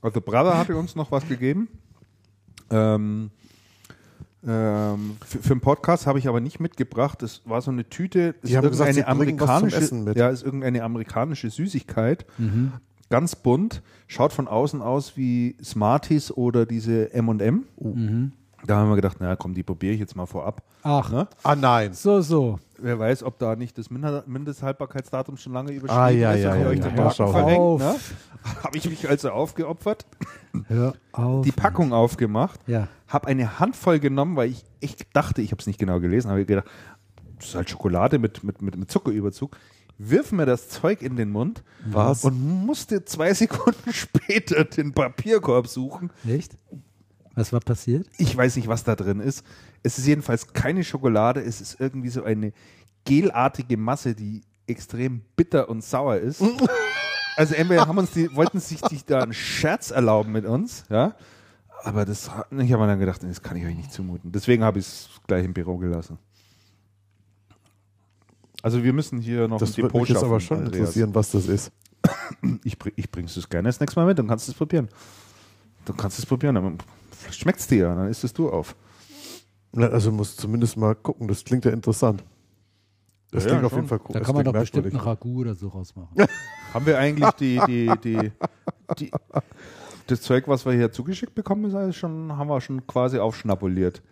Also 0.00 0.20
Brother 0.20 0.56
hatte 0.56 0.76
uns 0.76 0.94
noch 0.94 1.10
was 1.10 1.26
gegeben. 1.26 1.66
Ähm, 2.70 3.30
ähm, 4.46 5.16
für, 5.26 5.38
für 5.38 5.48
den 5.56 5.60
Podcast 5.60 6.06
habe 6.06 6.20
ich 6.20 6.28
aber 6.28 6.40
nicht 6.40 6.60
mitgebracht. 6.60 7.20
Das 7.20 7.42
war 7.44 7.60
so 7.60 7.72
eine 7.72 7.88
Tüte. 7.88 8.34
Das 8.40 8.48
Die 8.48 8.56
haben 8.56 8.68
gesagt, 8.68 8.94
sie 8.94 9.00
irgendeine 9.00 9.24
bringen 9.24 9.40
was 9.40 9.46
zum 9.46 9.54
amerikanische, 9.56 9.84
Essen 9.84 10.04
mit. 10.04 10.16
ja, 10.16 10.28
ist 10.28 10.44
irgendeine 10.44 10.84
amerikanische 10.84 11.50
Süßigkeit. 11.50 12.26
Mhm. 12.38 12.72
Ganz 13.10 13.36
bunt. 13.36 13.82
Schaut 14.06 14.32
von 14.32 14.48
außen 14.48 14.82
aus 14.82 15.16
wie 15.16 15.56
Smarties 15.62 16.30
oder 16.30 16.66
diese 16.66 17.12
M&M. 17.12 17.64
Mhm. 17.78 18.32
Da 18.66 18.76
haben 18.76 18.88
wir 18.90 18.96
gedacht, 18.96 19.20
naja, 19.20 19.36
komm, 19.36 19.54
die 19.54 19.62
probiere 19.62 19.94
ich 19.94 20.00
jetzt 20.00 20.16
mal 20.16 20.26
vorab. 20.26 20.62
Ach, 20.82 21.10
Ne? 21.10 21.28
ah 21.44 21.54
nein. 21.54 21.92
so, 21.94 22.20
so. 22.20 22.58
Wer 22.80 22.98
weiß, 22.98 23.22
ob 23.22 23.38
da 23.38 23.56
nicht 23.56 23.76
das 23.78 23.88
Mindesthaltbarkeitsdatum 23.90 25.36
schon 25.36 25.52
lange 25.52 25.72
überschritten 25.72 26.00
Ah, 26.00 26.08
ja, 26.10 26.32
ist 26.32 26.42
ja, 26.42 26.54
ihr 26.54 26.62
ja, 26.62 26.68
euch 26.68 26.78
ja, 26.78 26.88
den 26.88 26.96
ja, 26.96 27.10
verrenkt. 27.10 27.58
Auf. 27.60 27.80
Ne? 27.80 27.94
Habe 28.64 28.76
ich 28.78 28.88
mich 28.88 29.08
also 29.08 29.30
aufgeopfert, 29.30 30.06
Hör 30.68 30.94
auf. 31.12 31.44
die 31.44 31.52
Packung 31.52 31.92
aufgemacht, 31.92 32.60
Ja. 32.66 32.88
habe 33.08 33.26
eine 33.28 33.58
Handvoll 33.58 33.98
genommen, 33.98 34.36
weil 34.36 34.50
ich, 34.50 34.64
ich 34.80 34.96
dachte, 35.12 35.42
ich 35.42 35.50
habe 35.50 35.60
es 35.60 35.66
nicht 35.66 35.78
genau 35.78 35.98
gelesen, 36.00 36.30
habe 36.30 36.44
gedacht, 36.44 36.66
das 37.38 37.48
ist 37.48 37.54
halt 37.54 37.68
Schokolade 37.70 38.18
mit, 38.18 38.42
mit, 38.44 38.62
mit, 38.62 38.76
mit 38.76 38.90
Zuckerüberzug. 38.90 39.56
Wirf 39.98 40.30
mir 40.32 40.46
das 40.46 40.68
Zeug 40.68 41.02
in 41.02 41.16
den 41.16 41.30
Mund 41.30 41.64
Was? 41.84 42.24
und 42.24 42.40
musste 42.66 43.04
zwei 43.04 43.34
Sekunden 43.34 43.92
später 43.92 44.64
den 44.64 44.92
Papierkorb 44.92 45.66
suchen. 45.66 46.10
Echt? 46.26 46.56
Was 47.34 47.52
war 47.52 47.60
passiert? 47.60 48.06
Ich 48.16 48.36
weiß 48.36 48.56
nicht, 48.56 48.68
was 48.68 48.84
da 48.84 48.96
drin 48.96 49.20
ist. 49.20 49.44
Es 49.82 49.98
ist 49.98 50.06
jedenfalls 50.06 50.52
keine 50.52 50.82
Schokolade, 50.84 51.40
es 51.40 51.60
ist 51.60 51.80
irgendwie 51.80 52.08
so 52.08 52.24
eine 52.24 52.52
gelartige 53.04 53.76
Masse, 53.76 54.14
die 54.14 54.42
extrem 54.66 55.22
bitter 55.36 55.68
und 55.68 55.82
sauer 55.82 56.16
ist. 56.16 56.42
Also 57.36 57.54
entweder 57.54 57.86
haben 57.86 57.98
uns 57.98 58.10
die, 58.10 58.34
wollten 58.34 58.58
sich 58.58 58.80
die 58.80 58.98
da 59.06 59.20
einen 59.20 59.32
Scherz 59.32 59.92
erlauben 59.92 60.32
mit 60.32 60.44
uns, 60.44 60.82
ja. 60.90 61.14
Aber 61.84 62.04
das, 62.04 62.28
ich 62.50 62.72
habe 62.72 62.82
mir 62.82 62.88
dann 62.88 62.98
gedacht, 62.98 63.22
das 63.22 63.40
kann 63.40 63.56
ich 63.56 63.64
euch 63.64 63.76
nicht 63.76 63.92
zumuten. 63.92 64.32
Deswegen 64.32 64.64
habe 64.64 64.80
ich 64.80 64.86
es 64.86 65.08
gleich 65.28 65.44
im 65.44 65.54
Büro 65.54 65.76
gelassen. 65.76 66.18
Also 68.62 68.82
wir 68.82 68.92
müssen 68.92 69.20
hier 69.20 69.46
noch 69.48 69.58
Das 69.58 69.70
ein 69.70 69.76
würde 69.78 69.88
Depot 69.88 70.00
mich 70.02 70.08
jetzt 70.10 70.16
schaffen, 70.18 70.30
aber 70.30 70.40
schon 70.40 70.58
Andreas. 70.58 70.76
interessieren, 70.80 71.14
was 71.14 71.30
das 71.30 71.46
ist. 71.46 71.72
Ich, 72.64 72.78
bring- 72.78 72.92
ich 72.96 73.10
bring's 73.10 73.34
das 73.34 73.48
gerne 73.48 73.68
das 73.68 73.80
nächste 73.80 73.98
Mal 74.00 74.06
mit, 74.06 74.18
dann 74.18 74.26
kannst 74.28 74.48
du 74.48 74.52
es 74.52 74.58
probieren. 74.58 74.88
Dann 75.84 75.96
kannst 75.96 76.18
du 76.18 76.22
es 76.22 76.26
probieren, 76.26 76.54
dann 76.54 76.78
schmeckt 77.30 77.60
es 77.60 77.66
dir, 77.66 77.78
ja, 77.88 77.94
dann 77.94 78.08
isst 78.08 78.24
es 78.24 78.32
du 78.32 78.50
auf. 78.50 78.74
Na, 79.72 79.86
Also 79.88 80.10
muss 80.12 80.36
zumindest 80.36 80.76
mal 80.76 80.94
gucken, 80.94 81.28
das 81.28 81.44
klingt 81.44 81.64
ja 81.64 81.70
interessant. 81.72 82.22
Das 83.30 83.44
Ja, 83.44 83.50
klingt 83.50 83.62
ja, 83.62 83.66
auf 83.66 83.72
jeden. 83.74 83.88
Fall 83.88 83.98
cool. 84.00 84.12
Da 84.14 84.18
Das 84.20 84.26
kann 84.26 84.34
man 84.36 84.44
doch 84.44 84.52
klingt 84.52 84.62
bestimmt 84.72 84.86
ein. 84.94 84.96
Ragout 85.00 85.40
oder 85.40 85.54
so 85.54 85.68
rausmachen. 85.68 86.16
Haben 86.74 86.86
wir 86.86 86.98
eigentlich 86.98 87.30
die, 87.32 87.60
die, 87.66 87.90
die, 88.02 88.32
die, 88.98 89.10
das 90.06 90.22
Zeug, 90.22 90.48
was 90.48 90.64
wir 90.64 90.72
hier 90.72 90.90
zugeschickt 90.92 91.34
bekommen, 91.34 91.64
ist 91.66 91.74
alles 91.74 91.96
schon, 91.96 92.36
haben 92.36 92.48
wir 92.48 92.60
schon 92.60 92.86
quasi 92.86 93.18
aufschnabuliert. 93.18 94.02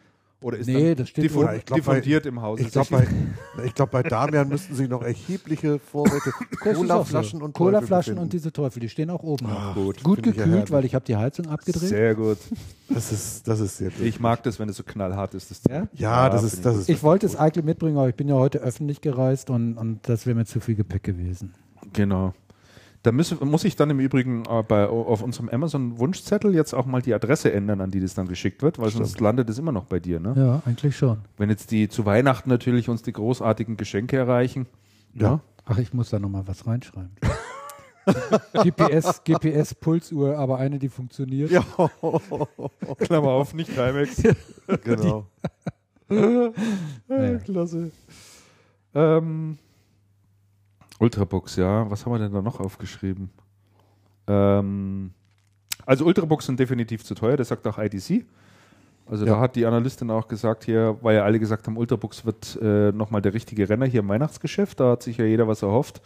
Oder 0.42 0.58
ist 0.58 0.66
Nee, 0.66 0.94
das 0.94 1.08
steht 1.08 1.24
diffu 1.24 1.42
Ja, 1.42 1.54
ich 1.54 1.64
glaub, 1.64 1.78
diffundiert 1.78 2.26
im 2.26 2.42
Haus? 2.42 2.60
Ich 2.60 2.70
glaube, 2.70 2.88
bei, 2.90 3.64
ich 3.64 3.74
glaub, 3.74 3.90
bei 3.90 4.02
Damian 4.02 4.48
müssten 4.48 4.74
sich 4.74 4.88
noch 4.88 5.02
erhebliche 5.02 5.78
Vorräte 5.78 6.30
Colaflaschen 6.60 7.38
so. 7.40 7.44
und 7.46 7.52
Colaflaschen 7.54 8.18
und 8.18 8.32
diese 8.32 8.52
Teufel, 8.52 8.80
die 8.80 8.88
stehen 8.90 9.08
auch 9.08 9.22
oben. 9.22 9.46
noch. 9.46 9.74
gut. 9.74 10.02
Gut 10.02 10.18
ich 10.18 10.26
ja 10.26 10.32
gekühlt, 10.32 10.54
herrlich. 10.54 10.70
weil 10.70 10.84
ich 10.84 10.94
habe 10.94 11.04
die 11.06 11.16
Heizung 11.16 11.46
abgedreht. 11.48 11.88
Sehr 11.88 12.14
gut. 12.14 12.38
Das 12.88 13.10
ist, 13.10 13.48
das 13.48 13.58
ist 13.58 13.78
sehr 13.78 13.90
gut. 13.90 14.02
Ich 14.06 14.20
mag 14.20 14.44
das, 14.44 14.60
wenn 14.60 14.68
es 14.68 14.76
so 14.76 14.84
knallhart 14.84 15.34
ist. 15.34 15.50
Das 15.50 15.60
Ja? 15.68 15.88
ja, 15.94 16.30
das 16.30 16.42
finde 16.42 16.46
ist, 16.46 16.54
ich 16.54 16.62
das 16.62 16.76
ist. 16.76 16.88
Ich 16.88 17.02
wollte 17.02 17.26
es 17.26 17.34
eigentlich 17.34 17.64
mitbringen, 17.64 17.96
aber 17.98 18.08
ich 18.08 18.14
bin 18.14 18.28
ja 18.28 18.36
heute 18.36 18.58
öffentlich 18.60 19.00
gereist 19.00 19.50
und, 19.50 19.76
und 19.76 20.08
das 20.08 20.24
wäre 20.24 20.36
mir 20.36 20.44
zu 20.44 20.60
viel 20.60 20.76
Gepäck 20.76 21.02
gewesen. 21.02 21.52
Genau. 21.92 22.32
Da 23.06 23.12
müssen, 23.12 23.38
muss 23.48 23.62
ich 23.62 23.76
dann 23.76 23.88
im 23.90 24.00
Übrigen 24.00 24.42
äh, 24.46 24.64
bei, 24.64 24.88
auf 24.88 25.22
unserem 25.22 25.48
Amazon-Wunschzettel 25.48 26.52
jetzt 26.56 26.74
auch 26.74 26.86
mal 26.86 27.00
die 27.00 27.14
Adresse 27.14 27.52
ändern, 27.52 27.80
an 27.80 27.92
die 27.92 28.00
das 28.00 28.14
dann 28.14 28.26
geschickt 28.26 28.62
wird, 28.62 28.80
weil 28.80 28.90
sonst 28.90 29.20
landet 29.20 29.48
es 29.48 29.60
immer 29.60 29.70
noch 29.70 29.84
bei 29.84 30.00
dir. 30.00 30.18
Ne? 30.18 30.34
Ja, 30.36 30.62
eigentlich 30.66 30.96
schon. 30.96 31.18
Wenn 31.36 31.48
jetzt 31.48 31.70
die 31.70 31.88
zu 31.88 32.04
Weihnachten 32.04 32.50
natürlich 32.50 32.88
uns 32.88 33.02
die 33.02 33.12
großartigen 33.12 33.76
Geschenke 33.76 34.16
erreichen. 34.16 34.66
Ja. 35.14 35.38
Ach, 35.66 35.78
ich 35.78 35.94
muss 35.94 36.10
da 36.10 36.18
nochmal 36.18 36.48
was 36.48 36.66
reinschreiben. 36.66 37.12
GPS, 38.64 39.22
GPS-Pulsuhr, 39.22 40.36
aber 40.36 40.58
eine, 40.58 40.80
die 40.80 40.88
funktioniert. 40.88 41.52
Ja, 41.52 41.64
Klammer 42.98 43.28
auf, 43.28 43.54
nicht 43.54 43.72
Timex. 43.72 44.20
genau. 44.82 45.28
Naja. 46.08 47.38
Klasse. 47.38 47.92
Ähm, 48.96 49.58
Ultrabooks, 50.98 51.56
ja. 51.56 51.90
Was 51.90 52.04
haben 52.06 52.12
wir 52.12 52.18
denn 52.18 52.32
da 52.32 52.42
noch 52.42 52.60
aufgeschrieben? 52.60 53.30
Ähm, 54.26 55.10
also 55.84 56.04
Ultrabooks 56.06 56.46
sind 56.46 56.58
definitiv 56.58 57.04
zu 57.04 57.14
teuer, 57.14 57.36
das 57.36 57.48
sagt 57.48 57.66
auch 57.66 57.78
IDC. 57.78 58.24
Also 59.08 59.24
Ja. 59.24 59.34
da 59.34 59.40
hat 59.40 59.54
die 59.54 59.64
Analystin 59.66 60.10
auch 60.10 60.26
gesagt 60.26 60.64
hier, 60.64 60.96
weil 61.00 61.16
ja 61.16 61.22
alle 61.24 61.38
gesagt 61.38 61.66
haben, 61.66 61.76
Ultrabooks 61.76 62.24
wird 62.26 62.58
äh, 62.60 62.90
nochmal 62.92 63.22
der 63.22 63.34
richtige 63.34 63.68
Renner 63.68 63.86
hier 63.86 64.00
im 64.00 64.08
Weihnachtsgeschäft. 64.08 64.80
Da 64.80 64.92
hat 64.92 65.02
sich 65.04 65.16
ja 65.18 65.24
jeder 65.24 65.46
was 65.46 65.62
erhofft. 65.62 66.02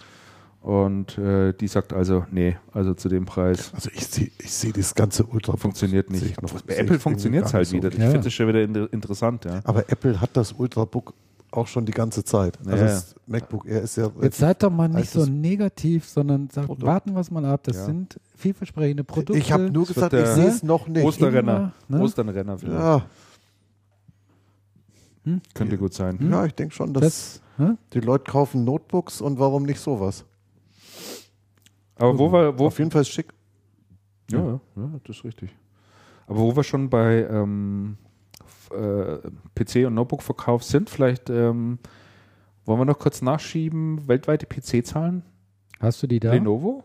Und 0.60 1.16
äh, 1.16 1.54
die 1.54 1.68
sagt 1.68 1.94
also, 1.94 2.26
nee, 2.30 2.58
also 2.74 2.92
zu 2.92 3.08
dem 3.08 3.24
Preis 3.24 3.72
Also 3.74 3.88
ich 3.94 4.06
sehe 4.06 4.30
ich 4.38 4.52
seh 4.52 4.72
das 4.72 4.94
ganze 4.94 5.24
Ultra 5.24 5.56
funktioniert 5.56 6.10
nicht. 6.10 6.22
ich 6.22 6.40
noch- 6.42 6.60
Bei 6.60 6.76
Apple 6.76 6.98
funktioniert 7.00 7.46
es 7.46 7.54
halt 7.54 7.66
so. 7.68 7.76
wieder. 7.76 7.88
Ich 7.88 7.96
Ja. 7.96 8.10
finde 8.10 8.28
es 8.28 8.34
schon 8.34 8.48
wieder 8.48 8.60
inter 8.62 8.92
interessant, 8.92 9.46
ja. 9.46 9.60
Aber 9.64 9.88
Apple 9.88 10.20
hat 10.20 10.36
das 10.36 10.52
Ultrabook 10.52 11.14
auch 11.52 11.66
schon 11.66 11.84
die 11.86 11.92
ganze 11.92 12.22
Zeit. 12.24 12.58
Also 12.60 12.70
Ja, 12.70 12.76
das 12.84 13.14
MacBook 13.26 13.66
Air 13.66 13.82
ist 13.82 13.96
ja 13.96 14.10
Jetzt 14.22 14.38
seid 14.38 14.62
doch 14.62 14.70
mal 14.70 14.88
nicht 14.88 15.10
so 15.10 15.24
negativ, 15.26 16.06
sondern 16.08 16.48
sagt, 16.50 16.66
Produkt. 16.66 16.86
warten 16.86 17.12
wir 17.14 17.20
es 17.20 17.30
mal 17.30 17.44
ab. 17.44 17.62
Das 17.64 17.76
Ja. 17.76 17.84
sind 17.86 18.18
vielversprechende 18.36 19.04
Produkte. 19.04 19.38
ich 19.38 19.50
habe 19.52 19.70
nur 19.70 19.86
gesagt, 19.86 20.12
ich 20.12 20.26
sehe 20.26 20.48
es 20.48 20.62
noch 20.62 20.86
nicht. 20.86 21.04
Osterrenner. 21.04 21.72
Immer, 21.88 21.98
ne? 21.98 22.04
Osterrenner 22.04 22.58
vielleicht. 22.58 22.78
Ja, 22.80 23.02
Könnte 25.54 25.76
gut 25.76 25.92
sein. 25.94 26.18
ja, 26.30 26.44
ich 26.46 26.54
denke 26.54 26.74
schon, 26.74 26.92
dass 26.94 27.40
das, 27.58 27.76
die 27.92 28.00
Leute 28.00 28.30
kaufen 28.30 28.64
Notebooks 28.64 29.20
und 29.20 29.38
warum 29.38 29.64
nicht 29.64 29.78
sowas? 29.80 30.24
Aber 31.96 32.18
wo 32.18 32.32
wir, 32.32 32.58
wo, 32.58 32.66
Auf 32.66 32.78
jeden 32.78 32.90
Fall 32.90 33.02
ist 33.02 33.10
schick. 33.10 33.32
Ja, 34.30 34.38
ja, 34.38 34.60
ja, 34.76 34.90
das 35.04 35.16
ist 35.18 35.24
richtig. 35.24 35.50
Aber 36.26 36.38
wo 36.38 36.56
wir 36.56 36.62
schon 36.64 36.88
bei 36.88 37.26
ähm, 37.30 37.98
äh, 38.70 39.18
PC- 39.58 39.86
und 39.86 39.94
Notebook-Verkauf 39.94 40.62
sind, 40.62 40.90
vielleicht 40.90 41.30
ähm, 41.30 41.78
wollen 42.64 42.80
wir 42.80 42.84
noch 42.84 42.98
kurz 42.98 43.22
nachschieben, 43.22 44.06
weltweite 44.06 44.46
PC-Zahlen? 44.46 45.22
Hast 45.80 46.02
du 46.02 46.06
die 46.06 46.20
da? 46.20 46.32
Lenovo? 46.32 46.84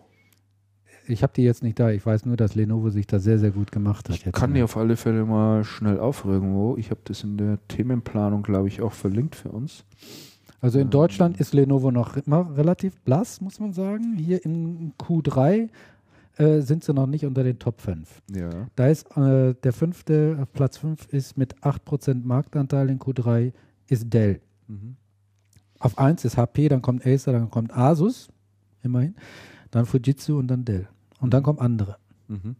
Ich 1.07 1.22
habe 1.22 1.34
die 1.36 1.44
jetzt 1.44 1.62
nicht 1.62 1.80
da. 1.80 1.91
Ich 1.91 2.06
weiß 2.06 2.26
nur, 2.26 2.38
dass 2.38 2.56
Lenovo 2.56 2.90
sich 2.90 3.06
da 3.06 3.20
sehr, 3.20 3.38
sehr 3.38 3.52
gut 3.52 3.72
gemacht 3.72 4.10
hat. 4.10 4.16
Ich 4.16 4.32
kann 4.32 4.52
in 4.52 4.56
die 4.56 4.64
auf 4.64 4.76
alle 4.78 4.98
Fälle 4.98 5.26
mal 5.26 5.64
schnell 5.64 5.99
aufregen. 5.99 6.56
Wo? 6.56 6.78
Ich 6.78 6.90
habe 6.90 7.02
das 7.03 7.24
in 7.24 7.38
der 7.38 7.60
Themenplanung, 7.68 8.41
glaube 8.41 8.68
ich, 8.68 8.82
auch 8.82 8.94
verlinkt 8.94 9.36
für 9.36 9.49
uns. 9.49 9.86
Also 10.62 10.80
in 10.80 10.90
Deutschland 10.90 11.40
ist 11.40 11.53
Lenovo 11.53 11.91
noch 11.91 12.18
immer 12.18 12.57
relativ 12.57 12.99
blass, 13.02 13.40
muss 13.40 13.60
man 13.60 13.74
sagen. 13.74 14.16
Hier 14.18 14.44
in 14.44 14.94
Q3 14.98 15.70
äh, 16.38 16.62
sind 16.62 16.84
sie 16.84 16.94
noch 16.94 17.07
nicht 17.07 17.26
unter 17.26 17.44
den 17.44 17.60
Top 17.60 17.82
5. 17.82 18.22
Ja. 18.36 18.49
Da 18.76 18.88
ist 18.88 19.06
äh, 19.18 19.53
der 19.53 19.74
fünfte, 19.74 20.38
auf 20.41 20.52
Platz 20.53 20.78
5 20.78 21.07
ist 21.14 21.38
mit 21.38 21.56
8% 21.62 22.26
Marktanteil 22.26 22.90
in 22.90 22.99
Q3 22.99 23.53
ist 23.88 24.14
Dell. 24.14 24.41
Mhm. 24.68 24.95
Auf 25.80 25.98
1 25.98 26.26
ist 26.26 26.38
HP, 26.38 26.70
dann 26.70 26.82
kommt 26.82 27.06
Acer, 27.06 27.32
dann 27.32 27.49
kommt 27.49 27.76
Asus, 27.76 28.30
immerhin, 28.84 29.16
dann 29.72 29.86
Fujitsu 29.86 30.38
und 30.40 30.48
dann 30.48 30.66
Dell. 30.66 30.88
Und 31.20 31.34
dann 31.34 31.44
kommen 31.44 31.60
andere. 31.60 31.98
Mhm. 32.28 32.56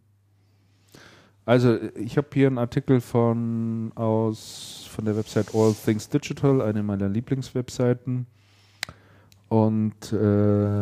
Also 1.44 1.78
ich 1.94 2.16
habe 2.16 2.26
hier 2.34 2.48
einen 2.48 2.58
Artikel 2.58 3.00
von 3.00 3.92
aus 3.94 4.88
von 4.90 5.04
der 5.04 5.16
Website 5.16 5.54
All 5.54 5.74
Things 5.74 6.08
Digital, 6.08 6.60
eine 6.60 6.82
meiner 6.82 7.08
Lieblingswebseiten. 7.08 8.26
Und 9.48 10.12
äh, 10.12 10.80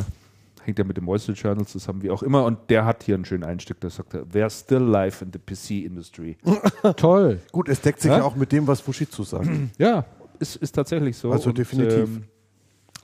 hängt 0.66 0.78
ja 0.78 0.84
mit 0.84 0.96
dem 0.96 1.06
Wall 1.06 1.18
Street 1.18 1.36
Journal 1.38 1.66
zusammen, 1.66 2.02
wie 2.02 2.10
auch 2.10 2.22
immer. 2.22 2.44
Und 2.44 2.58
der 2.70 2.84
hat 2.84 3.02
hier 3.02 3.14
einen 3.14 3.24
schönen 3.24 3.44
Einstieg, 3.44 3.80
da 3.80 3.90
sagt 3.90 4.14
er, 4.14 4.28
there's 4.28 4.60
still 4.60 4.82
life 4.82 5.24
in 5.24 5.30
the 5.32 5.38
PC 5.38 5.84
industry. 5.86 6.36
Toll. 6.96 7.40
Gut, 7.52 7.68
es 7.68 7.80
deckt 7.80 8.00
sich 8.00 8.10
Ja? 8.10 8.18
ja, 8.18 8.24
auch 8.24 8.36
mit 8.36 8.50
dem, 8.52 8.66
was 8.66 8.80
Fujitsu 8.80 9.22
sagt. 9.24 9.48
ja, 9.78 10.04
ist, 10.38 10.56
ist 10.56 10.72
tatsächlich 10.72 11.16
so. 11.16 11.30
Also 11.30 11.52
definitiv. 11.52 12.08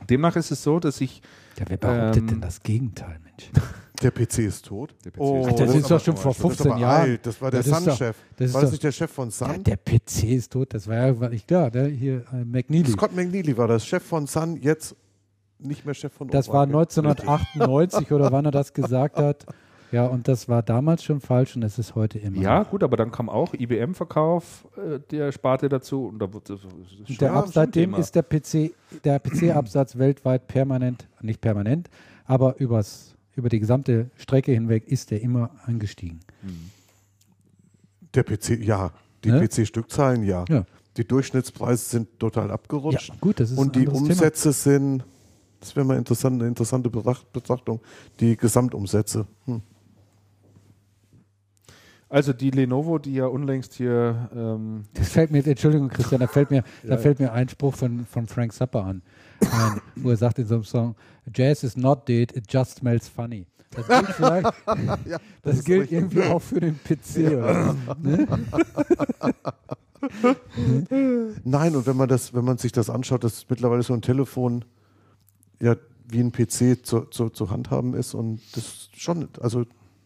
demnach 0.09 0.37
ist 0.37 0.51
es 0.51 0.63
so, 0.63 0.81
dass 0.81 1.01
ich 1.01 1.21
Ja, 1.59 1.65
wer 1.69 1.77
behauptet 1.77 2.23
Ähm, 2.23 2.27
denn 2.29 2.41
das 2.41 2.63
Gegenteil, 2.63 3.19
Mensch? 3.23 3.51
Der 4.03 4.11
PC 4.13 4.39
ist 4.39 4.65
tot. 4.65 4.95
Der 5.05 5.11
PC 5.11 5.21
oh, 5.21 5.41
ist 5.47 5.53
Ach, 5.53 5.57
das 5.59 5.75
ist 5.75 5.91
doch 5.91 6.01
schon 6.03 6.17
vor 6.17 6.33
das 6.33 6.39
ist 6.39 6.45
aber 6.45 6.55
15 6.55 6.79
Jahren. 6.79 7.01
alt. 7.11 7.27
Das 7.27 7.43
war 7.43 7.51
der 7.51 7.61
Das 7.61 7.67
ist 7.67 7.75
doch- 7.75 7.81
Sun-Chef. 7.83 8.17
das 8.37 8.47
ist 8.49 8.55
War 8.55 8.61
das 8.63 8.71
doch- 8.71 8.73
nicht 8.73 8.85
der 8.85 8.93
Chef 8.93 9.11
von 9.11 9.29
Ja, 9.29 9.33
Sun? 9.33 9.65
der 9.65 9.77
PC 9.77 10.23
ist 10.25 10.53
tot, 10.53 10.73
das 10.73 10.89
war 10.89 10.97
ja 10.97 11.21
war 11.21 11.29
nicht 11.29 11.47
klar, 11.47 11.71
der 11.71 11.87
hier 11.89 12.25
äh, 12.33 12.45
McNeely. 12.45 12.91
Scott 12.93 13.15
McNeely 13.15 13.55
war 13.59 13.69
das 13.69 13.85
Chef 13.85 14.03
von 14.03 14.27
Sun, 14.27 14.57
jetzt 14.63 14.97
nicht 15.63 15.85
mehr 15.85 15.95
Chef 15.95 16.13
von 16.13 16.29
Das 16.29 16.49
war 16.49 16.67
Oracle. 16.69 16.77
1998 17.09 18.13
oder 18.13 18.33
wann 18.33 18.45
er 18.45 18.51
das 18.51 18.73
gesagt 18.73 19.17
hat. 19.19 19.47
Ja, 19.93 20.07
und 20.07 20.29
das 20.29 20.49
war 20.49 20.63
damals 20.63 21.03
schon 21.03 21.21
falsch 21.21 21.57
und 21.57 21.65
es 21.65 21.77
ist 21.77 21.97
heute 21.97 22.21
immer. 22.21 22.41
Ja, 22.41 22.63
gut, 22.63 22.85
aber 22.85 22.97
dann 22.97 23.11
kam 23.11 23.29
auch 23.29 23.55
IBM-Verkauf 23.55 24.69
äh, 24.77 25.01
der 25.11 25.33
Sparte 25.33 25.69
dazu 25.69 26.07
und 26.07 26.21
da 26.21 26.29
schon- 26.33 27.17
der 27.19 27.29
Ja, 27.29 27.35
Ab 27.43 27.73
Thema. 27.73 27.99
ist 27.99 28.15
der 28.15 28.23
PC, 28.23 28.73
der 29.03 29.19
PC-Absatz 29.19 29.99
weltweit 29.99 30.47
permanent, 30.47 31.09
nicht 31.23 31.41
permanent, 31.41 31.91
aber 32.25 32.61
übers, 32.61 33.17
über 33.35 33.49
die 33.49 33.59
gesamte 33.59 34.11
Strecke 34.17 34.53
hinweg 34.53 34.87
ist 34.87 35.11
der 35.11 35.23
immer 35.23 35.51
angestiegen. 35.67 36.21
Der 38.15 38.23
PC, 38.23 38.61
ja. 38.63 38.93
Die 39.25 39.31
Ne? 39.33 39.41
PC-Stückzahlen, 39.47 40.23
ja. 40.23 40.45
Ja. 40.49 40.65
Die 40.97 41.05
Durchschnittspreise 41.07 41.85
sind 41.91 42.19
total 42.19 42.51
abgerutscht. 42.51 43.13
gut, 43.21 43.39
das 43.41 43.51
ist 43.51 43.59
Und 43.59 43.77
ein 43.77 43.81
die 43.83 43.89
Umsätze 43.89 44.53
sind, 44.53 45.05
das 45.61 45.77
wäre 45.77 45.87
mal 45.87 45.97
interessant, 45.99 46.41
eine 46.41 46.49
interessante 46.49 46.91
Betracht- 46.91 47.31
Betrachtung, 47.33 47.81
die 48.19 48.37
Gesamtumsätze. 48.37 49.27
Hm. 49.47 49.63
Also 52.09 52.33
die 52.33 52.51
Lenovo, 52.51 52.99
die 52.99 53.15
ja 53.15 53.27
unlängst 53.27 53.75
hier 53.75 54.31
ähm, 54.35 54.85
Das 54.95 55.11
fällt 55.11 55.31
mir, 55.31 55.47
Entschuldigung, 55.47 55.89
Christian, 55.89 56.21
da 56.21 56.27
fällt 56.27 56.51
mir, 56.51 56.65
da 56.83 56.99
fällt 56.99 57.21
mir 57.21 57.33
ein 57.33 57.49
Spruch 57.49 57.77
von, 57.77 58.05
von 58.05 58.27
Frank 58.27 58.53
Zappa 58.53 58.83
an, 58.83 59.03
ähm, 59.43 59.81
wo 59.95 60.11
er 60.11 60.17
sagt 60.17 60.41
in 60.41 60.47
so 60.47 60.57
einem 60.57 60.65
Song, 60.65 60.97
Jazz 61.33 61.63
is 61.63 61.77
not 61.77 62.09
dead, 62.09 62.35
it 62.37 62.53
just 62.53 62.79
smells 62.79 63.07
funny. 63.09 63.47
Das 63.71 63.87
gilt 63.87 64.07
vielleicht, 64.17 64.53
Ja, 65.07 65.19
das, 65.43 65.59
ist 65.59 65.65
gilt 65.65 65.93
irgendwie 65.93 66.23
auch 66.25 66.43
für 66.43 66.59
den 66.59 66.77
PC. 66.83 67.19
Oder? 67.33 67.77
was, 67.87 67.99
Ne? 67.99 68.27
Nein, 71.45 71.77
und 71.77 71.87
wenn 71.87 71.97
man 71.97 72.09
das, 72.09 72.35
wenn 72.35 72.45
man 72.45 72.59
sich 72.59 72.73
das 72.73 72.91
anschaut, 72.91 73.23
dass 73.23 73.49
mittlerweile 73.49 73.85
so 73.85 73.95
ein 73.95 74.03
Telefon 74.03 74.65
ja 75.61 75.77
wie 76.09 76.21
ein 76.21 76.33
PC 76.33 76.85
zu, 76.85 77.03
zu, 77.11 77.29
zu 77.31 77.51
handhaben 77.51 77.95
ist 77.95 78.15
und 78.15 78.41
das 78.57 78.89
schon, 78.97 79.29
also 79.41 79.65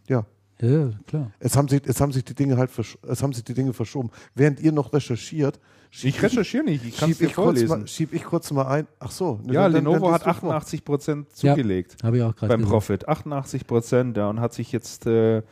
ja, 0.08 0.26
Ja, 0.60 0.90
klar. 1.06 1.30
es 1.38 1.56
haben 1.56 1.68
sich, 1.68 1.82
es 1.86 2.00
haben 2.00 2.12
sich 2.12 2.24
die 2.24 2.34
Dinge 2.34 2.56
halt, 2.58 2.70
versch 2.70 2.98
es 3.08 3.22
haben 3.22 3.32
sich 3.32 3.44
die 3.44 3.54
Dinge 3.54 3.72
verschoben. 3.72 4.10
Während 4.34 4.60
ihr 4.60 4.72
noch 4.72 4.92
recherchiert, 4.92 5.58
Ich 6.02 6.20
recherchiere 6.22 6.64
nicht, 6.64 6.84
ich 6.84 6.96
kann 6.98 7.10
es 7.10 7.18
dir 7.18 7.26
kurz 7.26 7.34
vorlesen. 7.36 7.68
mal, 7.68 7.86
schieb 7.88 8.12
ich 8.12 8.24
kurz 8.24 8.50
mal 8.50 8.66
ein. 8.66 8.86
Ach 8.98 9.10
so, 9.10 9.40
ne, 9.44 9.54
ja, 9.54 9.62
dann- 9.62 9.72
dann 9.84 9.84
Lenovo 9.84 10.10
liest 10.10 10.26
hat 10.26 10.36
du 10.36 10.40
vor. 10.40 10.50
88 10.54 10.84
Prozent 10.84 11.28
Ja. 11.40 11.54
zugelegt 11.54 11.96
Habe 12.02 12.16
ich 12.18 12.22
auch 12.22 12.34
gerade 12.36 12.48
beim 12.50 12.60
gesehen. 12.60 12.70
Profit. 12.72 13.08
88 13.08 13.66
Prozent, 13.66 14.16
ja, 14.16 14.28
und 14.28 14.40
hat 14.40 14.52
sich 14.52 14.72
jetzt, 14.72 15.06
äh, 15.06 15.42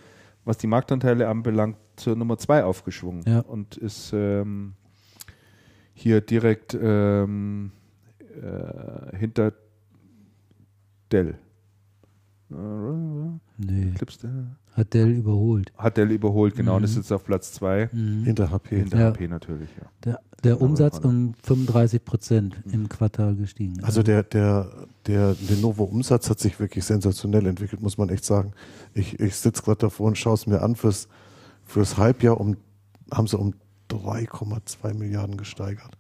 was 0.45 0.59
die 0.59 0.67
Marktanteile 0.67 1.29
anbelangt, 1.29 1.77
zur 1.97 2.17
Nummer 2.17 2.37
2 2.37 2.65
aufgeschwungen 2.65 3.23
Ja. 3.27 3.41
und 3.41 3.77
ist 3.77 4.11
ähm, 4.13 4.75
hier 5.95 6.21
direkt 6.21 6.77
ähm, 6.81 7.71
äh, 8.43 9.17
hinter 9.17 9.53
Dell. 11.13 11.35
Nee, 13.59 13.93
Clips 13.97 14.19
Dell. 14.19 14.47
hat 14.73 14.93
Dell 14.93 15.11
überholt. 15.11 15.73
Hat 15.79 15.97
Dell 15.97 16.11
überholt, 16.11 16.55
genau, 16.55 16.75
und 16.77 16.83
Mhm. 16.83 16.85
ist 16.85 16.97
jetzt 16.97 17.13
auf 17.13 17.25
Platz 17.25 17.53
2. 17.53 17.89
Hinter 17.89 18.51
HP. 18.51 18.79
Hinter 18.81 18.99
Ja. 18.99 19.07
HP 19.11 19.29
natürlich, 19.29 19.71
ja. 19.81 19.87
Der, 20.05 20.21
der 20.45 20.61
Umsatz 20.61 20.99
um 20.99 21.35
35 21.43 22.05
Prozent 22.05 22.57
im 22.71 22.89
Quartal 22.89 23.37
gestiegen. 23.37 23.83
Also 23.83 24.03
der, 24.03 24.23
der, 24.23 24.71
der 25.07 25.35
Lenovo-Umsatz 25.49 26.29
hat 26.29 26.41
sich 26.41 26.59
wirklich 26.61 26.85
sensationell 26.85 27.47
entwickelt, 27.47 27.81
muss 27.81 27.97
man 27.97 28.11
echt 28.11 28.25
sagen. 28.25 28.53
Ich, 28.93 29.19
ich 29.19 29.35
sitze 29.37 29.63
gerade 29.63 29.79
davor 29.79 30.09
und 30.09 30.19
schaue 30.19 30.35
es 30.35 30.47
mir 30.47 30.61
an. 30.61 30.77
Fürs, 30.77 31.09
fürs 31.65 31.97
Halbjahr 31.97 32.39
um, 32.39 32.57
haben 33.11 33.27
sie 33.29 33.39
um 33.39 33.55
3,2 33.89 34.95
Milliarden 34.95 35.37
gesteigert. 35.39 35.97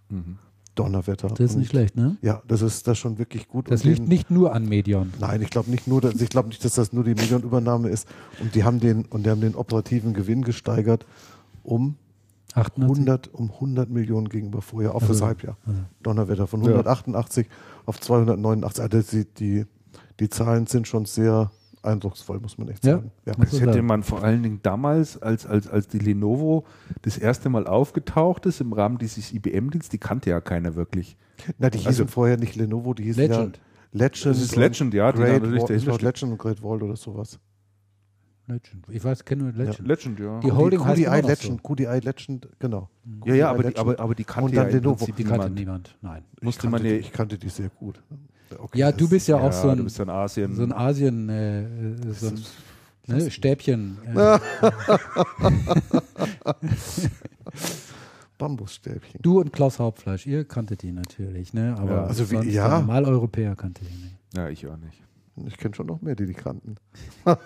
Donnerwetter. 0.74 1.28
das 1.28 1.40
ist 1.50 1.56
nicht 1.56 1.70
schlecht, 1.70 1.96
ne? 1.96 2.16
Ja, 2.22 2.42
das 2.48 2.62
ist 2.62 2.86
das 2.88 2.96
schon 2.98 3.18
wirklich 3.18 3.46
gut. 3.48 3.70
Das 3.70 3.82
Und 3.82 3.88
liegt 3.90 3.98
den- 4.00 4.08
nicht 4.08 4.30
nur 4.30 4.54
an 4.54 4.66
Medion. 4.66 5.12
Nein, 5.20 5.42
ich 5.42 5.50
glaube 5.50 5.70
nicht 5.70 5.86
nur, 5.86 6.00
dass, 6.00 6.14
ich 6.20 6.30
glaube 6.30 6.48
nicht, 6.48 6.64
dass 6.64 6.74
das 6.74 6.92
nur 6.94 7.04
die 7.04 7.14
Millionenübernahme 7.14 7.88
ist. 7.90 8.08
Und 8.40 8.54
die 8.54 8.64
haben 8.64 8.80
den 8.80 9.04
und 9.06 9.26
die 9.26 9.30
haben 9.30 9.40
den 9.42 9.54
operativen 9.54 10.14
Gewinn 10.14 10.42
gesteigert 10.42 11.04
um 11.62 11.96
88. 12.54 12.82
100, 12.98 13.34
um 13.34 13.50
100 13.50 13.90
Millionen 13.90 14.28
gegenüber 14.28 14.60
vorher, 14.62 14.94
auch 14.94 15.00
fürs 15.00 15.10
Also, 15.22 15.26
Halbjahr. 15.26 15.56
also. 15.66 15.80
Donnerwetter 16.02 16.46
von 16.46 16.60
Ja. 16.62 16.68
188 16.72 17.46
auf 17.86 18.00
289. 18.00 18.82
Also 18.82 19.00
die, 19.16 19.24
die, 19.38 19.66
die 20.20 20.28
Zahlen 20.28 20.66
sind 20.66 20.86
schon 20.88 21.04
sehr 21.06 21.50
eindrucksvoll, 21.82 22.40
muss 22.40 22.58
man 22.58 22.68
echt 22.68 22.84
Ja. 22.84 22.96
sagen. 22.96 23.10
Ja. 23.26 23.32
Das 23.34 23.52
hätte 23.52 23.72
sagen. 23.74 23.86
man 23.86 24.02
vor 24.02 24.22
allen 24.22 24.42
Dingen 24.42 24.60
damals, 24.62 25.20
als, 25.20 25.46
als, 25.46 25.68
als 25.68 25.88
die 25.88 25.98
Lenovo 25.98 26.64
das 27.02 27.18
erste 27.18 27.48
Mal 27.48 27.66
aufgetaucht 27.66 28.46
ist 28.46 28.60
im 28.60 28.72
Rahmen 28.72 28.98
dieses 28.98 29.32
IBM-Dienst, 29.32 29.92
die 29.92 29.98
kannte 29.98 30.30
ja 30.30 30.40
keiner 30.40 30.74
wirklich. 30.74 31.16
Na, 31.58 31.70
die 31.70 31.78
hießen 31.78 31.88
Also- 31.88 32.06
vorher 32.06 32.36
nicht 32.36 32.56
Lenovo, 32.56 32.94
die 32.94 33.04
hießen 33.04 33.22
Legend. 33.22 33.56
ja 33.56 33.62
Legend. 33.94 34.26
Das 34.26 34.40
ist 34.40 34.56
Legend, 34.56 34.94
ja, 34.94 35.12
die 35.12 35.18
Great 35.18 35.42
natürlich 35.42 35.60
Wall, 35.86 35.94
steht. 35.96 36.02
Legend 36.02 36.32
und 36.32 36.38
Great 36.38 36.62
Wall 36.62 36.82
oder 36.82 36.96
sowas. 36.96 37.38
Legend. 38.46 38.84
Ich 38.88 39.04
weiß, 39.04 39.24
kenne 39.24 39.44
nur 39.44 39.52
Legend. 39.52 39.86
Legend, 39.86 40.18
ja. 40.20 40.40
Die 40.40 40.50
Holding 40.50 40.80
die 40.80 40.84
heißt 40.84 40.96
QDI 41.02 41.20
noch 41.22 41.28
Legend, 41.28 41.62
QDI 41.62 41.98
Legend, 42.00 42.48
genau. 42.58 42.88
Ja, 43.24 43.34
ja, 43.34 43.50
aber 43.50 43.58
die, 43.58 43.68
Legend. 43.68 43.78
aber, 43.78 44.00
aber 44.00 44.14
die 44.14 44.24
kannte 44.24 44.54
ja. 44.54 44.64
Prinzip 44.64 45.14
Die 45.16 45.24
kannte 45.24 45.50
niemand. 45.50 45.58
niemand. 45.58 45.98
Nein. 46.02 46.24
Musste 46.40 46.66
ich, 46.66 46.70
man 46.70 46.80
kannte, 46.80 46.88
ja, 46.88 46.94
die- 46.94 47.00
ich 47.00 47.12
kannte 47.12 47.38
die 47.38 47.48
sehr 47.48 47.68
gut. 47.68 48.02
Okay, 48.58 48.78
Ja, 48.78 48.92
du 48.92 49.08
bist 49.08 49.28
ja 49.28 49.36
auch 49.36 49.44
ja, 49.44 49.52
so 49.52 49.68
du 49.68 49.80
ein, 49.80 49.84
bist 49.84 49.98
ja 49.98 50.06
Asien. 50.08 50.54
so 50.54 50.62
ein 50.62 50.72
Asien, 50.72 51.28
äh, 51.28 51.62
äh, 51.62 52.12
so 52.12 52.28
ein 52.28 52.42
ne, 53.06 53.30
Stäbchen. 53.30 53.98
Äh, 54.14 54.38
Bambusstäbchen. 58.38 59.20
du 59.22 59.40
und 59.40 59.52
Klaus 59.52 59.78
Hauptfleisch, 59.78 60.26
ihr 60.26 60.44
kanntet 60.44 60.82
die 60.82 60.92
natürlich, 60.92 61.52
ne? 61.54 61.76
Aber 61.78 61.90
Ja, 61.92 62.04
also 62.04 62.28
wie- 62.30 62.34
sonst 62.36 62.52
ja. 62.52 62.68
der 62.68 62.78
Normaleuropäer 62.80 63.54
kannte 63.56 63.84
die 63.84 63.94
nicht. 64.02 64.16
ja, 64.34 64.48
ich 64.48 64.66
auch 64.66 64.76
nicht. 64.76 65.00
Ich 65.46 65.56
kenne 65.56 65.74
schon 65.74 65.86
noch 65.86 66.02
mehr, 66.02 66.14
kannten. 66.34 66.74
das 67.24 67.38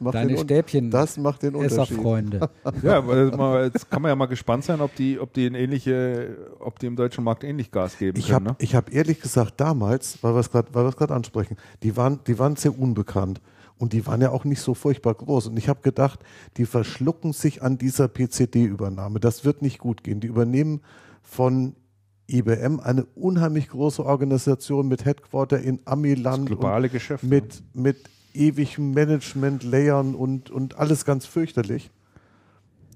macht 0.00 0.16
Deine 0.16 0.34
den 0.34 0.38
Stäbchen. 0.38 0.90
Das 0.90 1.16
macht 1.16 1.44
den 1.44 1.54
Unterschied. 1.54 1.96
Esserfreunde. 1.96 2.50
Ja, 2.82 2.98
aber 2.98 3.64
jetzt, 3.64 3.88
kann 3.88 4.02
man 4.02 4.08
ja 4.08 4.16
mal 4.16 4.26
gespannt 4.26 4.64
sein, 4.64 4.80
ob 4.80 4.96
die, 4.96 5.20
ob 5.20 5.32
die 5.32 5.46
in 5.46 5.54
ähnliche, 5.54 6.50
ob 6.58 6.80
die 6.80 6.86
im 6.86 6.96
deutschen 6.96 7.22
Markt 7.22 7.44
ähnlich 7.44 7.70
Gas 7.70 7.98
geben 7.98 8.18
Ich 8.18 8.30
können. 8.30 8.48
habe 8.48 8.64
Ne? 8.64 8.68
hab 8.72 8.92
ehrlich 8.92 9.20
gesagt 9.20 9.60
damals, 9.60 10.18
weil 10.22 10.34
wir 10.34 10.40
es 10.40 10.50
gerade 10.50 10.74
weil 10.74 10.84
wir 10.84 10.88
es 10.88 10.96
gerade 10.96 11.14
ansprechen, 11.14 11.56
die 11.84 11.96
waren, 11.96 12.18
die 12.26 12.36
waren 12.38 12.56
sehr 12.56 12.76
unbekannt. 12.76 13.40
Und 13.78 13.92
die 13.92 14.06
waren 14.06 14.20
ja 14.20 14.30
auch 14.30 14.44
nicht 14.44 14.60
so 14.60 14.74
furchtbar 14.74 15.14
groß. 15.14 15.48
Und 15.48 15.56
ich 15.56 15.68
habe 15.68 15.80
gedacht, 15.82 16.20
die 16.56 16.66
verschlucken 16.66 17.32
sich 17.32 17.62
an 17.62 17.78
dieser 17.78 18.06
PCD-Übernahme. 18.06 19.18
Das 19.18 19.44
wird 19.44 19.60
nicht 19.60 19.80
gut 19.80 20.04
gehen. 20.04 20.20
Die 20.20 20.28
übernehmen 20.28 20.82
von 21.20 21.74
IBM 22.32 22.80
eine 22.80 23.04
unheimlich 23.14 23.68
große 23.68 24.04
Organisation 24.04 24.88
mit 24.88 25.04
Headquarter 25.04 25.60
in 25.60 25.78
Das 25.84 25.92
Amiland 25.92 26.46
globale 26.46 26.88
Geschäft. 26.88 27.24
und 27.24 27.30
ne? 27.30 27.36
mit, 27.36 27.62
mit 27.74 27.96
ewigen 28.34 28.92
Management-Layern 28.92 30.14
und, 30.14 30.50
und 30.50 30.78
alles 30.78 31.04
ganz 31.04 31.26
fürchterlich. 31.26 31.90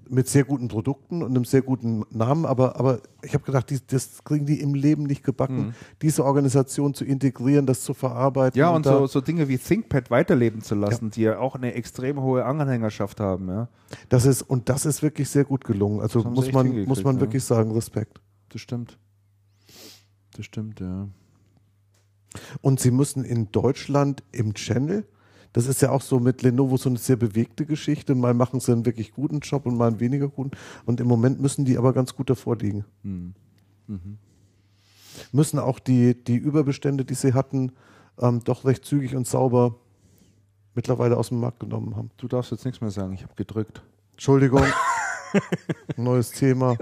Mit 0.08 0.28
sehr 0.28 0.44
guten 0.44 0.68
Produkten 0.68 1.20
und 1.24 1.30
einem 1.30 1.44
sehr 1.44 1.62
guten 1.62 2.04
Namen, 2.10 2.46
aber, 2.46 2.78
aber 2.78 3.00
ich 3.24 3.34
habe 3.34 3.42
gedacht, 3.42 3.68
die, 3.70 3.80
das 3.88 4.22
kriegen 4.22 4.46
die 4.46 4.60
im 4.60 4.74
Leben 4.74 5.02
nicht 5.02 5.24
gebacken, 5.24 5.56
Mhm. 5.58 5.74
diese 6.00 6.24
Organisation 6.24 6.94
zu 6.94 7.04
integrieren, 7.04 7.66
das 7.66 7.82
zu 7.82 7.92
verarbeiten. 7.92 8.56
Ja, 8.56 8.70
und 8.70 8.86
da- 8.86 8.98
so, 9.00 9.06
so 9.08 9.20
Dinge 9.20 9.48
wie 9.48 9.58
ThinkPad 9.58 10.08
weiterleben 10.12 10.62
zu 10.62 10.76
lassen, 10.76 11.10
die 11.10 11.22
ja 11.22 11.40
auch 11.40 11.56
eine 11.56 11.74
extrem 11.74 12.22
hohe 12.22 12.44
Anhängerschaft 12.44 13.18
haben. 13.18 13.48
Ja, 13.48 13.68
das 14.08 14.26
ist, 14.26 14.42
und 14.42 14.68
das 14.68 14.86
ist 14.86 15.02
wirklich 15.02 15.28
sehr 15.28 15.44
gut 15.44 15.64
gelungen. 15.64 16.00
Also 16.00 16.22
Das 16.22 16.32
muss 16.32 16.52
man, 16.52 16.84
muss 16.84 17.02
man 17.02 17.16
ja. 17.16 17.20
wirklich 17.22 17.42
sagen, 17.42 17.72
Respekt. 17.72 18.20
das 18.50 18.60
stimmt. 18.60 18.96
Das 20.36 20.46
stimmt, 20.46 20.80
ja. 20.80 21.08
Und 22.60 22.80
sie 22.80 22.90
müssen 22.90 23.24
in 23.24 23.50
Deutschland 23.50 24.22
im 24.32 24.54
Channel, 24.54 25.06
das 25.56 25.68
ist 25.68 25.80
ja 25.80 25.90
auch 25.90 26.02
so 26.02 26.20
mit 26.20 26.42
Lenovo 26.42 26.76
so 26.76 26.90
eine 26.90 26.98
sehr 26.98 27.16
bewegte 27.16 27.64
Geschichte. 27.64 28.14
Mal 28.14 28.34
machen 28.34 28.60
sie 28.60 28.72
einen 28.72 28.84
wirklich 28.84 29.12
guten 29.12 29.40
Job 29.40 29.64
und 29.64 29.78
mal 29.78 29.86
einen 29.86 30.00
weniger 30.00 30.28
guten. 30.28 30.50
Und 30.84 31.00
im 31.00 31.08
Moment 31.08 31.40
müssen 31.40 31.64
die 31.64 31.78
aber 31.78 31.94
ganz 31.94 32.14
gut 32.14 32.28
davor 32.28 32.56
liegen. 32.56 32.84
Hm. 33.02 33.32
Mhm. 33.86 34.18
Müssen 35.32 35.58
auch 35.58 35.78
die, 35.78 36.14
die 36.14 36.36
Überbestände, 36.36 37.06
die 37.06 37.14
sie 37.14 37.32
hatten, 37.32 37.72
ähm, 38.18 38.44
doch 38.44 38.66
recht 38.66 38.84
zügig 38.84 39.16
und 39.16 39.26
sauber 39.26 39.76
mittlerweile 40.74 41.16
aus 41.16 41.30
dem 41.30 41.40
Markt 41.40 41.60
genommen 41.60 41.96
haben. 41.96 42.10
Du 42.18 42.28
darfst 42.28 42.50
jetzt 42.50 42.66
nichts 42.66 42.82
mehr 42.82 42.90
sagen, 42.90 43.14
ich 43.14 43.22
habe 43.22 43.34
gedrückt. 43.34 43.82
Entschuldigung. 44.12 44.62
Neues 45.96 46.32
Thema. 46.32 46.76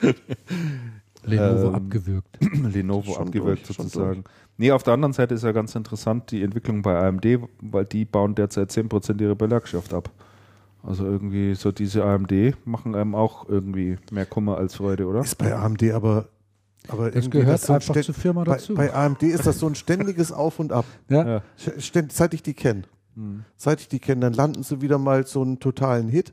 Lenovo 1.24 1.68
Ähm, 1.68 1.74
abgewürgt. 1.74 2.38
Lenovo 2.72 3.12
Schon 3.14 3.26
abgewürgt 3.26 3.68
durch, 3.68 3.76
sozusagen. 3.76 4.24
Nee, 4.56 4.72
auf 4.72 4.82
der 4.82 4.94
anderen 4.94 5.12
Seite 5.12 5.34
ist 5.34 5.44
ja 5.44 5.52
ganz 5.52 5.74
interessant 5.74 6.30
die 6.30 6.42
Entwicklung 6.42 6.82
bei 6.82 6.96
AMD, 6.98 7.26
weil 7.60 7.84
die 7.84 8.04
bauen 8.04 8.34
derzeit 8.34 8.70
10% 8.70 9.20
ihrer 9.20 9.34
Belegschaft 9.34 9.92
ab. 9.94 10.10
Also 10.82 11.04
irgendwie 11.04 11.54
so 11.54 11.72
diese 11.72 12.04
AMD 12.04 12.32
machen 12.64 12.94
einem 12.94 13.14
auch 13.14 13.48
irgendwie 13.48 13.98
mehr 14.10 14.26
Kummer 14.26 14.56
als 14.58 14.76
Freude, 14.76 15.06
oder? 15.06 15.20
Ist 15.20 15.36
bei 15.36 15.54
AMD 15.54 15.82
aber. 15.92 16.28
aber 16.88 17.10
Das 17.10 17.28
gehört 17.30 17.60
so 17.60 17.72
ein 17.72 17.76
einfach 17.80 18.00
zur 18.00 18.14
Firma 18.14 18.44
bei, 18.44 18.52
dazu. 18.52 18.74
bei 18.74 18.94
AMD 18.94 19.22
ist 19.24 19.46
das 19.46 19.58
so 19.58 19.66
ein 19.66 19.74
ständiges 19.74 20.32
Auf 20.32 20.58
und 20.60 20.72
Ab. 20.72 20.84
ja. 21.08 21.26
Ja. 21.28 21.42
Ständ- 21.78 22.12
Seit 22.12 22.32
ich 22.32 22.42
die 22.42 22.54
kenne. 22.54 22.82
Hm. 23.16 23.44
Seit 23.56 23.80
ich 23.80 23.88
die 23.88 23.98
kenne, 23.98 24.20
dann 24.22 24.32
landen 24.32 24.62
sie 24.62 24.80
wieder 24.80 24.98
mal 24.98 25.26
so 25.26 25.42
einen 25.42 25.58
totalen 25.58 26.08
Hit. 26.08 26.32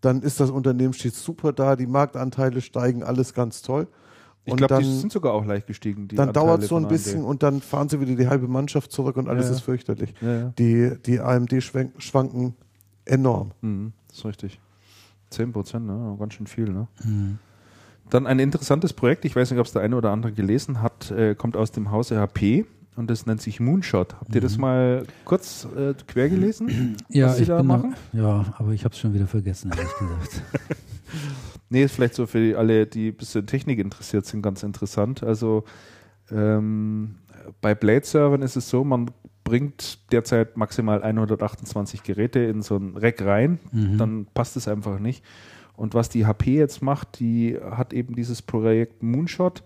Dann 0.00 0.22
ist 0.22 0.38
das 0.38 0.50
Unternehmen 0.50 0.92
steht 0.92 1.14
super 1.14 1.52
da, 1.52 1.76
die 1.76 1.86
Marktanteile 1.86 2.60
steigen, 2.60 3.02
alles 3.02 3.34
ganz 3.34 3.62
toll. 3.62 3.88
Ich 4.46 4.52
Und 4.52 4.58
glaube, 4.58 4.78
die 4.82 4.84
sind 4.84 5.10
sogar 5.10 5.32
auch 5.32 5.44
leicht 5.46 5.66
gestiegen. 5.66 6.06
Die 6.08 6.16
Dann 6.16 6.32
dauert 6.32 6.62
es 6.62 6.68
so 6.68 6.76
ein 6.76 6.86
bisschen 6.86 7.20
AMD. 7.20 7.28
und 7.28 7.42
dann 7.42 7.60
fahren 7.62 7.88
sie 7.88 7.98
wieder 8.00 8.14
die 8.14 8.28
halbe 8.28 8.46
Mannschaft 8.46 8.92
zurück 8.92 9.16
und 9.16 9.28
alles 9.28 9.46
Ja, 9.46 9.52
ist 9.52 9.60
fürchterlich. 9.60 10.12
Ja, 10.20 10.34
ja. 10.38 10.52
Die, 10.58 10.92
die 11.06 11.20
AMD 11.20 11.62
schwanken 11.62 12.54
enorm. 13.06 13.52
Mhm, 13.62 13.92
das 14.08 14.18
ist 14.18 14.24
richtig. 14.26 14.60
10 15.30 15.52
Prozent, 15.52 15.86
ne? 15.86 16.16
ganz 16.18 16.34
schön 16.34 16.46
viel. 16.46 16.68
Ne? 16.68 16.86
Mhm. 17.04 17.38
Dann 18.10 18.26
ein 18.26 18.38
interessantes 18.38 18.92
Projekt, 18.92 19.24
ich 19.24 19.34
weiß 19.34 19.50
nicht, 19.50 19.58
ob 19.60 19.66
es 19.66 19.72
der 19.72 19.80
eine 19.80 19.96
oder 19.96 20.10
andere 20.10 20.32
gelesen 20.32 20.82
hat, 20.82 21.10
äh, 21.10 21.34
kommt 21.34 21.56
aus 21.56 21.72
dem 21.72 21.90
Hause 21.90 22.18
HP 22.20 22.66
und 22.96 23.08
das 23.10 23.24
nennt 23.24 23.40
sich 23.40 23.60
Moonshot. 23.60 24.14
Habt 24.20 24.34
ihr 24.34 24.42
das 24.42 24.58
mal 24.58 25.04
kurz 25.24 25.66
äh, 25.74 25.94
quer 26.06 26.28
gelesen? 26.28 26.96
Ja, 27.08 27.28
was 27.28 27.36
sie 27.36 27.42
ich 27.44 27.48
da 27.48 27.56
bin 27.56 27.68
da- 27.68 27.76
machen? 27.78 27.94
ja, 28.12 28.44
aber 28.58 28.72
ich 28.72 28.84
habe 28.84 28.92
es 28.92 29.00
schon 29.00 29.14
wieder 29.14 29.26
vergessen, 29.26 29.70
ehrlich 29.74 29.90
gesagt. 29.98 30.42
Nee, 31.74 31.84
ist 31.84 31.94
vielleicht 31.96 32.14
so 32.14 32.26
für 32.26 32.38
die- 32.40 32.54
alle, 32.54 32.86
die 32.86 33.08
ein 33.08 33.14
bisschen 33.16 33.46
Technik 33.46 33.78
interessiert 33.80 34.24
sind, 34.26 34.42
ganz 34.42 34.62
interessant. 34.62 35.22
Also 35.22 35.64
ähm, 36.30 37.16
bei 37.60 37.74
Blade-Servern 37.74 38.42
ist 38.42 38.56
es 38.56 38.70
so, 38.70 38.84
man 38.84 39.10
bringt 39.42 39.98
derzeit 40.12 40.56
maximal 40.56 41.02
128 41.02 42.02
Geräte 42.02 42.38
in 42.40 42.62
so 42.62 42.76
ein 42.76 42.96
Rack 42.96 43.20
rein, 43.22 43.58
Mhm. 43.72 43.98
dann 43.98 44.26
passt 44.32 44.56
es 44.56 44.68
einfach 44.68 44.98
nicht. 44.98 45.22
Und 45.76 45.92
was 45.94 46.08
die 46.08 46.24
HP 46.26 46.54
jetzt 46.56 46.80
macht, 46.82 47.18
die 47.18 47.58
hat 47.60 47.92
eben 47.92 48.14
dieses 48.14 48.40
Projekt 48.40 49.02
Moonshot. 49.02 49.62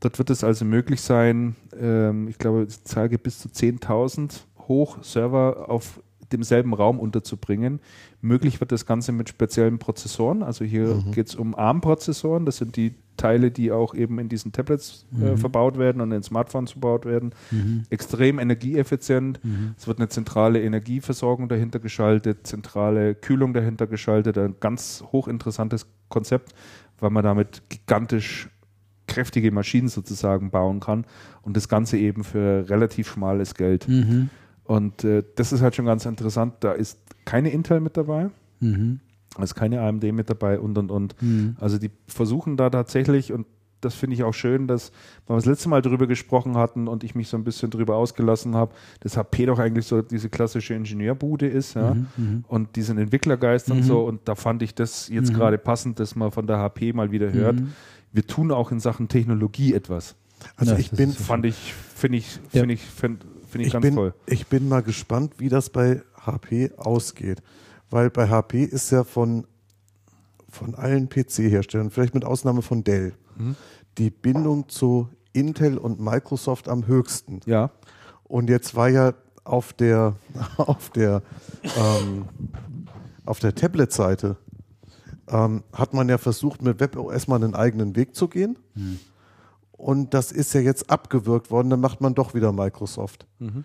Dort 0.00 0.18
wird 0.18 0.30
es 0.30 0.42
also 0.42 0.64
möglich 0.64 1.00
sein, 1.02 1.54
ähm, 1.78 2.28
ich 2.28 2.38
glaube, 2.38 2.66
Zahl 2.66 3.08
geht 3.08 3.22
bis 3.22 3.38
zu 3.38 3.48
10.000 3.48 4.46
hoch 4.66 5.02
Server 5.02 5.70
auf 5.70 6.00
demselben 6.32 6.74
Raum 6.74 6.98
unterzubringen. 6.98 7.80
Möglich 8.20 8.60
wird 8.60 8.72
das 8.72 8.86
Ganze 8.86 9.12
mit 9.12 9.28
speziellen 9.28 9.78
Prozessoren. 9.78 10.42
Also 10.42 10.64
hier 10.64 10.86
Mhm. 11.06 11.12
geht 11.12 11.28
es 11.28 11.34
um 11.34 11.54
ARM-Prozessoren. 11.54 12.44
Das 12.46 12.56
sind 12.58 12.76
die 12.76 12.94
Teile, 13.16 13.50
die 13.50 13.72
auch 13.72 13.94
eben 13.94 14.18
in 14.18 14.28
diesen 14.28 14.52
Tablets 14.52 15.06
äh, 15.20 15.30
Mhm. 15.32 15.38
verbaut 15.38 15.78
werden 15.78 16.02
und 16.02 16.12
in 16.12 16.22
Smartphones 16.22 16.72
verbaut 16.72 17.06
werden. 17.06 17.30
Mhm. 17.50 17.84
Extrem 17.88 18.38
energieeffizient. 18.38 19.40
Mhm. 19.42 19.74
Es 19.78 19.86
wird 19.86 19.98
eine 19.98 20.08
zentrale 20.08 20.62
Energieversorgung 20.62 21.48
dahinter 21.48 21.78
geschaltet, 21.78 22.46
zentrale 22.46 23.14
Kühlung 23.14 23.54
dahinter 23.54 23.86
geschaltet. 23.86 24.36
Ein 24.36 24.56
ganz 24.60 25.02
hochinteressantes 25.12 25.86
Konzept, 26.08 26.52
weil 26.98 27.10
man 27.10 27.24
damit 27.24 27.62
gigantisch 27.68 28.50
kräftige 29.06 29.50
Maschinen 29.52 29.88
sozusagen 29.88 30.50
bauen 30.50 30.80
kann 30.80 31.06
und 31.42 31.56
das 31.56 31.68
Ganze 31.68 31.96
eben 31.96 32.24
für 32.24 32.68
relativ 32.68 33.08
schmales 33.08 33.54
Geld. 33.54 33.88
Mhm. 33.88 34.30
Und 34.66 35.04
äh, 35.04 35.22
das 35.36 35.52
ist 35.52 35.62
halt 35.62 35.74
schon 35.76 35.86
ganz 35.86 36.06
interessant. 36.06 36.54
Da 36.60 36.72
ist 36.72 36.98
keine 37.24 37.50
Intel 37.50 37.80
mit 37.80 37.96
dabei, 37.96 38.30
Mhm. 38.60 39.00
da 39.36 39.42
ist 39.42 39.54
keine 39.54 39.80
AMD 39.82 40.04
mit 40.12 40.30
dabei 40.30 40.58
und 40.58 40.76
und 40.78 40.90
und. 40.90 41.20
Mhm. 41.22 41.56
Also 41.60 41.78
die 41.78 41.90
versuchen 42.08 42.56
da 42.56 42.70
tatsächlich, 42.70 43.32
und 43.32 43.46
das 43.82 43.94
finde 43.94 44.14
ich 44.14 44.24
auch 44.24 44.32
schön, 44.32 44.66
dass 44.66 44.90
wir 45.26 45.36
das 45.36 45.44
letzte 45.44 45.68
Mal 45.68 45.82
darüber 45.82 46.06
gesprochen 46.06 46.56
hatten 46.56 46.88
und 46.88 47.04
ich 47.04 47.14
mich 47.14 47.28
so 47.28 47.36
ein 47.36 47.44
bisschen 47.44 47.70
darüber 47.70 47.96
ausgelassen 47.96 48.54
habe, 48.56 48.72
dass 49.00 49.16
HP 49.16 49.46
doch 49.46 49.58
eigentlich 49.58 49.86
so 49.86 50.00
diese 50.02 50.30
klassische 50.30 50.72
Ingenieurbude 50.74 51.46
ist, 51.46 51.74
ja. 51.74 51.92
Mhm. 51.94 52.06
Mhm. 52.16 52.44
Und 52.48 52.74
diesen 52.76 52.96
Entwicklergeist 52.98 53.70
und 53.70 53.78
Mhm. 53.78 53.82
so. 53.82 54.00
Und 54.04 54.20
da 54.28 54.34
fand 54.34 54.62
ich 54.62 54.74
das 54.74 55.08
jetzt 55.08 55.30
Mhm. 55.32 55.36
gerade 55.36 55.58
passend, 55.58 56.00
dass 56.00 56.16
man 56.16 56.30
von 56.32 56.46
der 56.46 56.56
HP 56.58 56.92
mal 56.94 57.12
wieder 57.12 57.32
hört. 57.32 57.56
Mhm. 57.60 57.72
Wir 58.12 58.26
tun 58.26 58.50
auch 58.50 58.72
in 58.72 58.80
Sachen 58.80 59.08
Technologie 59.08 59.74
etwas. 59.74 60.16
Also 60.56 60.72
Ja, 60.72 60.78
ich 60.78 60.90
bin. 60.90 61.12
Fand 61.12 61.44
ich, 61.44 61.74
finde 61.94 62.18
ich, 62.18 62.36
Ja. 62.52 62.60
finde 62.60 62.74
ich, 62.74 62.80
finde 63.56 63.62
find 63.62 63.62
ich, 63.62 63.66
ich, 63.68 63.72
ganz 63.72 63.82
bin, 63.82 63.94
toll. 63.94 64.14
ich 64.26 64.46
bin 64.46 64.68
mal 64.68 64.82
gespannt, 64.82 65.34
wie 65.38 65.48
das 65.48 65.70
bei 65.70 66.02
HP 66.24 66.70
ausgeht. 66.76 67.42
Weil 67.90 68.10
bei 68.10 68.28
HP 68.28 68.64
ist 68.64 68.90
ja 68.90 69.04
von, 69.04 69.46
von 70.48 70.74
allen 70.74 71.08
PC-Herstellern, 71.08 71.90
vielleicht 71.90 72.14
mit 72.14 72.24
Ausnahme 72.24 72.62
von 72.62 72.84
Dell, 72.84 73.12
Mhm. 73.36 73.54
die 73.98 74.10
Bindung 74.10 74.68
zu 74.68 75.08
Intel 75.32 75.76
und 75.76 76.00
Microsoft 76.00 76.68
am 76.68 76.86
höchsten. 76.86 77.40
Ja. 77.44 77.70
Und 78.24 78.48
jetzt 78.48 78.74
war 78.74 78.88
ja 78.88 79.12
auf 79.44 79.72
der, 79.74 80.16
auf 80.56 80.88
der, 80.90 81.22
ähm, 81.76 82.24
auf 83.26 83.38
der 83.38 83.54
Tablet-Seite 83.54 84.36
ähm, 85.28 85.62
hat 85.72 85.92
man 85.92 86.08
ja 86.08 86.18
versucht, 86.18 86.62
mit 86.62 86.80
WebOS 86.80 87.28
mal 87.28 87.36
einen 87.42 87.54
eigenen 87.54 87.94
Weg 87.96 88.14
zu 88.14 88.28
gehen. 88.28 88.58
Und 89.76 90.14
das 90.14 90.32
ist 90.32 90.54
ja 90.54 90.60
jetzt 90.60 90.90
abgewürgt 90.90 91.50
worden, 91.50 91.70
dann 91.70 91.80
macht 91.80 92.00
man 92.00 92.14
doch 92.14 92.34
wieder 92.34 92.52
Microsoft. 92.52 93.26
Mhm. 93.38 93.64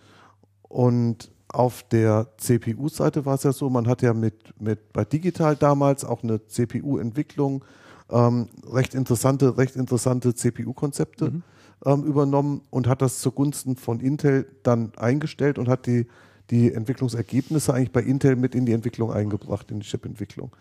Und 0.64 1.32
auf 1.48 1.84
der 1.84 2.28
CPU-Seite 2.38 3.26
war 3.26 3.36
es 3.36 3.44
ja 3.44 3.52
so, 3.52 3.70
man 3.70 3.88
hat 3.88 4.02
ja 4.02 4.14
mit, 4.14 4.60
mit 4.60 4.94
bei 4.94 5.04
Digital 5.06 5.56
damals 5.56 6.06
auch 6.06 6.24
eine 6.24 6.46
CPU-Entwicklung, 6.48 7.64
ähm, 8.10 8.48
recht 8.70 8.94
interessante, 8.94 9.58
recht 9.58 9.76
interessante 9.76 10.34
CPU-Konzepte 10.34 11.32
Mhm. 11.32 11.44
ähm, 11.86 12.04
übernommen 12.04 12.62
und 12.70 12.88
hat 12.88 13.02
das 13.02 13.20
zugunsten 13.20 13.76
von 13.76 14.00
Intel 14.00 14.48
dann 14.64 14.92
eingestellt 14.98 15.58
und 15.58 15.68
hat 15.68 15.88
die, 15.88 16.08
die 16.50 16.74
Entwicklungsergebnisse 16.74 17.74
eigentlich 17.74 17.92
bei 17.92 18.02
Intel 18.02 18.36
mit 18.36 18.56
in 18.56 18.66
die 18.66 18.74
Entwicklung 18.74 19.12
eingebracht, 19.12 19.72
in 19.72 19.80
die 19.80 19.86
Chip-Entwicklung. 19.86 20.52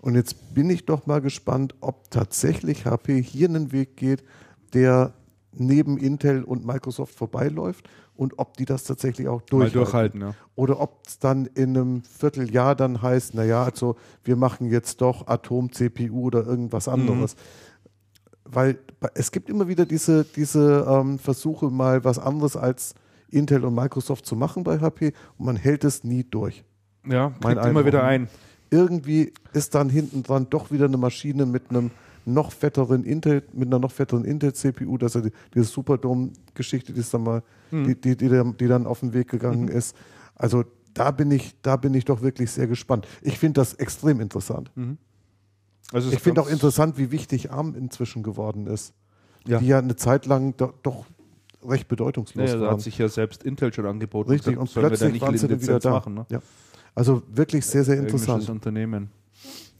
Und 0.00 0.14
jetzt 0.14 0.54
bin 0.54 0.70
ich 0.70 0.84
doch 0.84 1.06
mal 1.06 1.20
gespannt, 1.20 1.74
ob 1.80 2.10
tatsächlich 2.10 2.84
HP 2.84 3.22
hier 3.22 3.48
einen 3.48 3.72
Weg 3.72 3.96
geht, 3.96 4.22
der 4.76 5.14
neben 5.58 5.96
Intel 5.96 6.44
und 6.44 6.66
Microsoft 6.66 7.14
vorbeiläuft 7.14 7.88
und 8.14 8.38
ob 8.38 8.56
die 8.56 8.66
das 8.66 8.84
tatsächlich 8.84 9.26
auch 9.26 9.40
Mal 9.40 9.70
durchhalten. 9.70 9.80
durchhalten, 9.80 10.20
ja. 10.20 10.34
Oder 10.54 10.80
ob 10.80 11.02
es 11.06 11.18
dann 11.18 11.46
in 11.46 11.76
einem 11.76 12.02
Vierteljahr 12.02 12.74
dann 12.74 13.00
heißt, 13.00 13.34
naja, 13.34 13.64
also 13.64 13.96
wir 14.22 14.36
machen 14.36 14.70
jetzt 14.70 15.00
doch 15.00 15.26
Atom-CPU 15.26 16.26
oder 16.26 16.46
irgendwas 16.46 16.88
anderes. 16.88 17.36
Weil 18.44 18.78
es 19.14 19.32
gibt 19.32 19.48
immer 19.48 19.66
wieder 19.66 19.86
diese, 19.86 20.24
diese 20.24 20.86
ähm, 20.88 21.18
Versuche, 21.18 21.70
mal 21.70 22.04
was 22.04 22.18
anderes 22.18 22.56
als 22.56 22.94
Intel 23.28 23.64
und 23.64 23.74
Microsoft 23.74 24.24
zu 24.24 24.36
machen 24.36 24.62
bei 24.62 24.78
HP 24.78 25.12
und 25.36 25.46
man 25.46 25.56
hält 25.56 25.84
es 25.84 26.04
nie 26.04 26.22
durch. 26.22 26.64
Ja, 27.06 27.34
Mein 27.42 27.56
kriegt 27.56 27.66
immer 27.66 27.84
wieder 27.84 28.04
ein. 28.04 28.28
Irgendwie 28.70 29.32
ist 29.52 29.74
dann 29.74 29.88
hinten 29.88 30.22
dran 30.22 30.48
doch 30.50 30.70
wieder 30.70 30.86
eine 30.86 30.96
Maschine 30.96 31.46
mit 31.46 31.70
einem 31.70 31.90
noch 32.26 32.52
fetteren 32.52 33.04
Intel, 33.04 33.44
mit 33.52 33.68
einer 33.68 33.78
noch 33.78 33.92
fetteren 33.92 34.24
Intel-CPU, 34.24 34.98
dass 34.98 35.14
er 35.14 35.22
die, 35.22 35.30
diese 35.54 35.64
Superdome-Geschichte, 35.64 36.92
die 36.92 37.00
ist 37.00 37.14
dann 37.14 37.22
mal, 37.22 37.42
Hm. 37.70 37.84
die, 37.86 38.00
die, 38.00 38.16
die, 38.16 38.28
dann- 38.28 38.56
die 38.56 38.66
dann 38.66 38.86
auf 38.86 39.00
den 39.00 39.12
Weg 39.14 39.28
gegangen 39.28 39.68
ist. 39.68 39.96
Also 40.34 40.64
da 40.94 41.10
bin 41.10 41.30
ich, 41.30 41.54
da 41.62 41.76
bin 41.76 41.94
ich 41.94 42.04
doch 42.04 42.22
wirklich 42.22 42.50
sehr 42.50 42.66
gespannt. 42.66 43.06
Ich 43.22 43.38
finde 43.38 43.60
das 43.60 43.74
extrem 43.74 44.20
interessant. 44.20 44.70
Also 45.92 46.10
Ich 46.10 46.18
finde 46.20 46.40
auch 46.42 46.48
interessant, 46.48 46.98
wie 46.98 47.10
wichtig 47.10 47.50
ARM 47.52 47.74
inzwischen 47.74 48.22
geworden 48.22 48.66
ist. 48.66 48.92
Ja. 49.46 49.58
Die 49.60 49.66
ja 49.68 49.78
eine 49.78 49.94
Zeit 49.96 50.26
lang 50.26 50.56
do, 50.56 50.72
doch 50.82 51.06
recht 51.64 51.82
Ja, 51.84 51.88
bedeutungslos 51.88 52.50
da 52.52 52.60
waren. 52.60 52.70
hat 52.72 52.80
sich 52.80 52.98
ja 52.98 53.08
selbst 53.08 53.44
Intel 53.44 53.72
schon 53.72 53.86
angeboten. 53.86 54.30
Richtig, 54.30 54.54
gesagt, 54.54 54.60
und 54.60 54.70
sollen 54.70 54.84
wir 54.84 54.90
da 54.90 54.96
plötzlich 54.96 55.12
nicht 55.12 55.22
waren 55.22 55.38
sie 55.38 55.48
wieder 55.62 55.78
da. 55.78 55.90
machen. 55.90 56.14
Ne? 56.14 56.26
Ja. 56.30 56.40
Also 56.94 57.22
wirklich 57.30 57.64
sehr, 57.66 57.84
sehr 57.84 57.98
Englisches 57.98 58.22
interessant. 58.22 58.50
Unternehmen. 58.50 59.10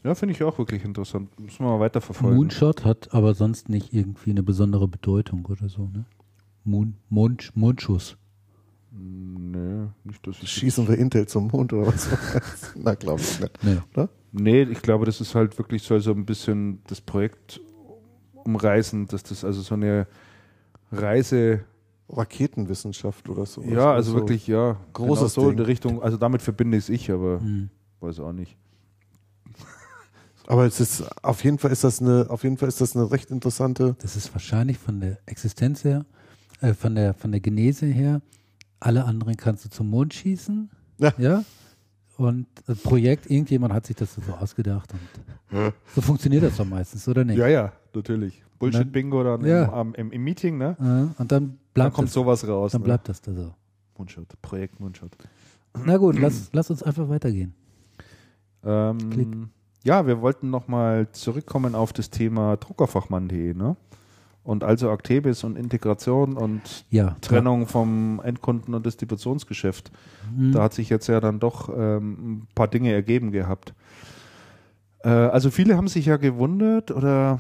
Ja, 0.07 0.15
finde 0.15 0.37
ich 0.37 0.43
auch 0.45 0.57
wirklich 0.57 0.85
interessant. 0.85 1.37
Müssen 1.41 1.65
wir 1.65 1.71
mal 1.73 1.81
weiterverfolgen. 1.81 2.37
Moonshot 2.37 2.85
hat 2.85 3.13
aber 3.13 3.35
sonst 3.35 3.69
nicht 3.69 3.93
irgendwie 3.93 4.31
eine 4.31 4.45
besondere 4.45 4.87
Bedeutung 4.87 5.45
oder 5.47 5.69
so, 5.69 5.89
ne? 5.89 6.05
Moon, 6.63 6.95
Mond, 7.09 7.51
Mondschuss. 7.57 8.17
Nee, 8.93 9.89
nicht, 10.05 10.25
dass 10.25 10.41
ich 10.41 10.49
Schießen 10.49 10.87
wir 10.87 10.97
Intel 10.97 11.27
zum 11.27 11.49
Mond 11.49 11.73
oder 11.73 11.89
was? 11.89 12.09
Na, 12.77 12.95
glaube 12.95 13.21
ich 13.21 13.41
nicht. 13.41 13.65
Nee. 13.65 14.07
Nee, 14.31 14.63
ich 14.63 14.81
glaube, 14.81 15.07
das 15.07 15.21
ist 15.21 15.35
halt 15.35 15.59
wirklich 15.59 15.83
soll 15.83 16.01
so 16.01 16.13
ein 16.13 16.25
bisschen 16.25 16.83
das 16.87 17.01
Projekt 17.01 17.61
umreißen, 18.33 19.09
dass 19.09 19.25
das 19.25 19.45
also 19.45 19.61
so 19.61 19.75
eine 19.75 20.07
Reise, 20.93 21.65
Raketenwissenschaft 22.09 23.29
oder 23.29 23.45
so. 23.45 23.61
ja, 23.63 23.93
also 23.93 24.13
so. 24.13 24.19
wirklich, 24.19 24.47
ja, 24.47 24.77
Großes 24.93 25.35
genau 25.35 25.47
so 25.47 25.51
in 25.51 25.57
Ding. 25.57 25.65
die 25.65 25.71
Richtung, 25.71 26.01
also 26.01 26.17
damit 26.17 26.43
verbinde 26.43 26.77
ich 26.79 26.85
es 26.85 26.91
ich, 26.91 27.11
aber 27.11 27.41
Hm. 27.41 27.71
weiß 27.99 28.21
auch 28.21 28.33
nicht. 28.33 28.57
Aber 30.47 30.65
es 30.67 30.81
ist 30.81 31.03
auf 31.25 31.43
jeden 31.45 31.59
Fall 31.59 31.73
ist 31.73 31.83
das 31.85 32.01
eine, 32.01 32.27
auf 32.31 32.45
jeden 32.45 32.57
Fall 32.57 32.69
ist 32.69 32.81
das 32.81 32.95
eine 32.97 33.11
recht 33.11 33.31
interessante. 33.31 33.97
Das 34.01 34.17
ist 34.17 34.33
wahrscheinlich 34.33 34.79
von 34.79 35.01
der 35.01 35.19
Existenz 35.27 35.83
her, 35.85 36.05
äh, 36.61 36.73
von 36.75 36.95
der 36.95 37.15
von 37.15 37.33
der 37.33 37.41
Genese 37.41 37.87
her, 37.87 38.21
alle 38.81 39.05
anderen 39.05 39.37
kannst 39.37 39.65
du 39.65 39.69
zum 39.71 39.91
Mond 39.91 40.15
schießen. 40.15 40.71
Ja. 40.99 41.13
ja? 41.19 41.45
Und 42.17 42.47
das 42.67 42.79
Projekt, 42.79 43.31
irgendjemand 43.31 43.75
hat 43.75 43.87
sich 43.87 43.97
das 43.97 44.15
so 44.15 44.23
ausgedacht 44.41 44.91
und 45.51 45.73
so 45.95 46.01
funktioniert 46.01 46.43
das 46.45 46.57
doch 46.57 46.65
meistens, 46.65 47.07
oder 47.09 47.25
nicht? 47.25 47.37
Ja, 47.37 47.47
ja, 47.47 47.73
natürlich. 47.95 48.43
Bullshit-Bingo 48.59 49.23
dann 49.23 49.45
Ja. 49.45 49.65
im, 49.65 49.71
am- 49.71 49.95
im, 49.95 50.13
im 50.13 50.25
Meeting, 50.25 50.57
ne? 50.57 50.77
Äh, 50.81 51.21
und 51.21 51.31
dann 51.31 51.45
Dann 51.49 51.59
bleibt 51.75 51.95
kommt 51.95 52.09
das, 52.09 52.15
sowas 52.15 52.47
raus. 52.49 52.73
dann 52.73 52.81
ne? 52.81 52.87
bleibt 52.87 53.09
das 53.11 53.21
da 53.21 53.35
so. 53.35 53.55
Moonshot, 53.99 54.41
Projekt 54.41 54.81
Moonshot. 54.81 55.11
Na 55.85 55.97
gut, 55.99 56.19
lass, 56.19 56.49
lass 56.53 56.71
uns 56.71 56.83
einfach 56.83 57.09
weitergehen. 57.11 57.55
Ähm, 58.65 59.11
Klick. 59.11 59.29
Ja, 59.87 60.05
wir 60.05 60.21
wollten 60.21 60.51
nochmal 60.51 61.13
zurückkommen 61.13 61.77
auf 61.77 61.93
das 61.93 62.11
Thema 62.11 62.57
Druckerfachmann.de, 62.57 63.55
ne? 63.55 63.77
Und 64.43 64.65
also 64.65 64.91
Actebis 64.91 65.45
und 65.45 65.57
Integration 65.57 66.37
und 66.37 66.85
Ja. 66.91 67.15
Trennung 67.21 67.69
vom 67.69 68.21
Endkunden- 68.21 68.75
und 68.75 68.85
Distributionsgeschäft. 68.85 69.93
Mhm. 70.37 70.51
Da 70.51 70.65
hat 70.65 70.75
sich 70.75 70.89
jetzt 70.89 71.07
ja 71.07 71.21
dann 71.21 71.39
doch 71.39 71.69
ähm, 71.69 72.13
ein 72.19 72.49
paar 72.57 72.67
Dinge 72.67 72.93
ergeben 72.93 73.31
gehabt. 73.31 73.75
Äh, 75.05 75.09
also 75.09 75.53
viele 75.53 75.77
haben 75.77 75.87
sich 75.87 76.07
ja 76.07 76.17
gewundert 76.17 76.91
oder, 76.91 77.39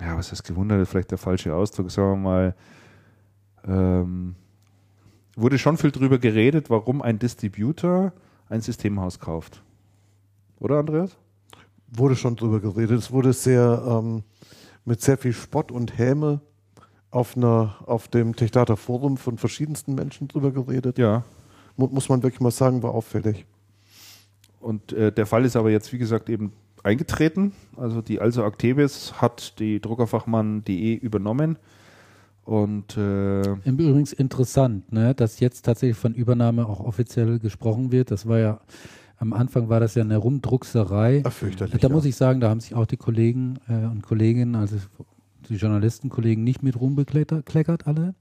ja, 0.00 0.16
was 0.16 0.30
heißt 0.30 0.44
gewundert, 0.44 0.80
ist 0.80 0.90
vielleicht 0.90 1.10
der 1.10 1.18
falsche 1.18 1.56
Ausdruck, 1.56 1.90
sagen 1.90 2.22
wir 2.22 2.30
mal, 2.30 2.54
ähm, 3.66 4.36
wurde 5.34 5.58
schon 5.58 5.76
viel 5.76 5.90
drüber 5.90 6.18
geredet, 6.18 6.70
warum 6.70 7.02
ein 7.02 7.18
Distributor 7.18 8.12
ein 8.48 8.60
Systemhaus 8.60 9.18
kauft. 9.18 9.60
Oder 10.60 10.78
Andreas? 10.78 11.16
Wurde 11.94 12.16
schon 12.16 12.36
drüber 12.36 12.60
geredet. 12.60 12.98
Es 12.98 13.12
wurde 13.12 13.32
sehr 13.32 13.82
ähm, 13.86 14.22
mit 14.84 15.00
sehr 15.00 15.18
viel 15.18 15.32
Spott 15.32 15.70
und 15.70 15.98
Häme 15.98 16.40
auf 17.10 17.36
einer 17.36 17.76
auf 17.86 18.08
dem 18.08 18.34
Techdata 18.34 18.76
Forum 18.76 19.16
von 19.18 19.36
verschiedensten 19.38 19.94
Menschen 19.94 20.28
drüber 20.28 20.50
geredet. 20.50 20.98
Ja. 20.98 21.24
Mu 21.76 21.86
muss 21.88 22.08
man 22.08 22.22
wirklich 22.22 22.40
mal 22.40 22.50
sagen, 22.50 22.82
war 22.82 22.92
auffällig. 22.92 23.44
Und 24.60 24.92
äh, 24.92 25.12
der 25.12 25.26
Fall 25.26 25.44
ist 25.44 25.56
aber 25.56 25.70
jetzt, 25.70 25.92
wie 25.92 25.98
gesagt, 25.98 26.30
eben 26.30 26.52
eingetreten. 26.82 27.52
Also 27.76 28.00
die 28.00 28.20
Also 28.20 28.44
Actebis 28.44 29.14
hat 29.20 29.58
die 29.58 29.80
Druckerfachmann.de 29.80 30.94
übernommen. 30.94 31.58
Und 32.44 32.96
äh, 32.96 33.42
Im 33.42 33.78
Übrigens 33.78 34.12
interessant, 34.12 34.92
ne, 34.92 35.14
dass 35.14 35.38
jetzt 35.38 35.62
tatsächlich 35.62 35.96
von 35.96 36.14
Übernahme 36.14 36.66
auch 36.66 36.80
offiziell 36.80 37.38
gesprochen 37.38 37.92
wird. 37.92 38.10
Das 38.10 38.26
war 38.26 38.38
ja, 38.38 38.60
am 39.22 39.32
Anfang 39.32 39.68
war 39.68 39.78
das 39.78 39.94
ja 39.94 40.02
eine 40.02 40.16
Rumdruckserei. 40.16 41.22
Ach, 41.24 41.32
fürchterlich. 41.32 41.80
Da 41.80 41.88
muss 41.88 42.02
ja. 42.02 42.08
ich 42.08 42.16
sagen, 42.16 42.40
da 42.40 42.50
haben 42.50 42.58
sich 42.58 42.74
auch 42.74 42.86
die 42.86 42.96
Kollegen 42.96 43.60
äh, 43.68 43.86
und 43.86 44.02
Kolleginnen, 44.02 44.56
also 44.56 44.76
die 45.48 45.54
Journalistenkollegen 45.54 46.42
nicht 46.42 46.64
mit 46.64 46.80
rumbekleckert 46.80 47.86
alle, 47.86 48.16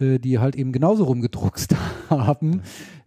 äh, 0.00 0.18
die 0.18 0.38
halt 0.38 0.56
eben 0.56 0.72
genauso 0.72 1.04
rumgedruckst 1.04 1.76
haben. 2.08 2.62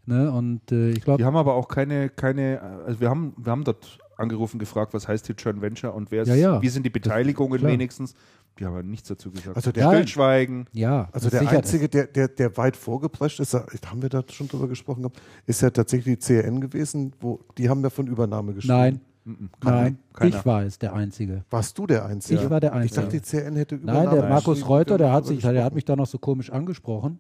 Ne? 0.06 0.32
Und 0.32 0.72
äh, 0.72 0.92
ich 0.92 1.02
glaube, 1.02 1.18
die 1.18 1.26
haben 1.26 1.36
aber 1.36 1.56
auch 1.56 1.68
keine, 1.68 2.10
keine, 2.10 2.62
also 2.86 3.00
wir 3.00 3.10
haben, 3.10 3.34
wir 3.38 3.52
haben 3.52 3.64
dort 3.64 3.98
angerufen, 4.18 4.60
gefragt, 4.60 4.94
was 4.94 5.08
heißt 5.08 5.26
hier 5.26 5.36
Joint 5.36 5.64
Venture 5.64 5.96
und 5.96 6.12
wer 6.12 6.22
ist, 6.22 6.28
Ja, 6.30 6.36
ja. 6.36 6.62
wie 6.62 6.70
sind 6.70 6.84
die 6.84 6.92
Beteiligungen 6.92 7.58
klar. 7.58 7.72
wenigstens. 7.72 8.14
Die 8.60 8.66
haben 8.66 8.74
aber 8.74 8.84
nichts 8.84 9.08
dazu 9.08 9.32
gesagt. 9.32 9.56
Also 9.56 9.72
der- 9.72 9.88
Stillschweigen. 9.90 10.66
ja, 10.74 11.10
Also 11.14 11.30
der 11.30 11.48
einzige, 11.50 11.90
der, 11.90 12.08
der, 12.08 12.28
der 12.28 12.56
weit 12.58 12.76
vorgeprescht 12.78 13.40
ist, 13.40 13.54
haben 13.54 14.02
wir 14.02 14.10
da 14.10 14.24
schon 14.30 14.48
drüber 14.48 14.68
gesprochen, 14.68 15.02
gehabt, 15.04 15.22
ist 15.48 15.62
ja 15.62 15.70
tatsächlich 15.70 16.20
die 16.20 16.26
CRN 16.42 16.62
gewesen, 16.62 17.14
wo 17.20 17.40
die 17.58 17.70
haben 17.70 17.82
ja 17.82 17.90
von 17.90 18.08
Übernahme 18.08 18.54
geschrieben. 18.54 18.74
Nein, 18.78 19.02
Mhm. 19.24 19.50
nein, 19.64 19.98
Keiner. 20.14 20.36
ich 20.36 20.46
war 20.48 20.64
es, 20.64 20.80
der 20.80 20.94
Einzige. 20.94 21.44
Warst 21.52 21.78
du 21.78 21.86
der 21.86 22.06
Einzige? 22.06 22.42
Ich 22.42 22.50
war 22.50 22.60
der 22.60 22.72
Ich 22.72 22.76
Einzige. 22.76 23.02
dachte, 23.02 23.12
die 23.12 23.22
CRN 23.22 23.56
hätte 23.56 23.76
Übernahme 23.76 24.06
Nein, 24.08 24.16
der 24.20 24.30
Markus 24.30 24.68
Reuter, 24.68 24.98
der 24.98 25.12
hat 25.12 25.28
sich, 25.28 25.42
der 25.42 25.64
hat 25.64 25.76
mich 25.76 25.86
gesprochen. 25.86 25.98
da 25.98 26.02
noch 26.02 26.08
so 26.08 26.18
komisch 26.18 26.52
angesprochen, 26.52 27.20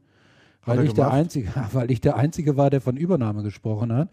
weil 0.66 0.84
ich 0.84 0.94
der 0.94 1.12
einzige, 1.12 1.50
weil 1.74 1.92
ich 1.92 2.02
der 2.02 2.16
einzige 2.18 2.58
war, 2.58 2.70
der 2.72 2.82
von 2.82 2.98
Übernahme 2.98 3.44
gesprochen 3.44 3.94
hat. 3.94 4.10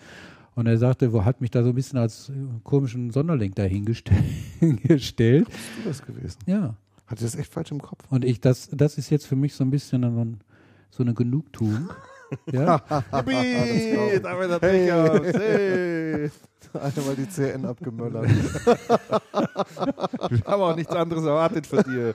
Und 0.55 0.67
er 0.67 0.77
sagte, 0.77 1.13
wo 1.15 1.25
hat 1.25 1.41
mich 1.41 1.51
da 1.51 1.63
so 1.63 1.71
ein 1.71 1.75
bisschen 1.75 1.99
als 1.99 2.29
äh, 2.31 2.33
komischen 2.65 3.11
Sonderling 3.11 3.55
dahingestellt. 3.55 4.23
gestellt. 4.83 5.47
Bist 5.47 5.59
du 5.85 5.89
das 5.89 6.03
gewesen? 6.05 6.39
Ja. 6.47 6.75
Hatte 7.09 7.25
das 7.25 7.35
echt 7.37 7.53
falsch 7.53 7.71
im 7.73 7.81
Kopf? 7.83 8.05
Und 8.11 8.25
ich, 8.25 8.41
das, 8.41 8.69
das 8.73 8.97
ist 8.99 9.11
jetzt 9.11 9.27
für 9.27 9.35
mich 9.37 9.55
so 9.55 9.65
ein 9.65 9.71
bisschen 9.71 10.03
so, 10.03 10.09
ein, 10.21 10.41
so 10.91 11.03
eine 11.03 11.15
Genugtuung. 11.15 11.89
ja. 12.53 12.83
Yippie, 13.27 14.21
damit 14.23 14.51
hat 14.51 14.63
Hey. 14.63 14.87
Hey. 15.33 16.31
Einmal 16.75 17.17
die 17.17 17.27
CRN 17.27 17.65
abgemöllert. 17.65 18.29
Wir 20.31 20.45
haben 20.45 20.63
auch 20.63 20.77
nichts 20.77 20.93
anderes 20.95 21.25
erwartet 21.25 21.67
von 21.67 21.83
dir. 21.83 22.15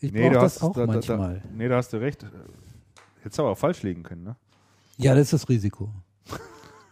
Ich 0.00 0.10
Nee, 0.12 0.22
brauche 0.22 0.30
du 0.34 0.40
das 0.40 0.54
hast- 0.56 0.62
auch 0.64 0.72
da- 0.72 0.80
da- 0.80 0.86
da- 0.86 0.92
manchmal. 0.94 1.42
Nee, 1.54 1.68
da 1.68 1.76
hast 1.76 1.92
du 1.92 1.98
recht. 1.98 2.26
Hättest 3.22 3.38
aber 3.38 3.50
auch 3.50 3.58
falsch 3.58 3.82
liegen 3.84 4.02
können, 4.02 4.24
ne? 4.24 4.36
Ja, 4.96 5.14
das 5.14 5.24
ist 5.24 5.32
das 5.34 5.48
Risiko. 5.48 5.90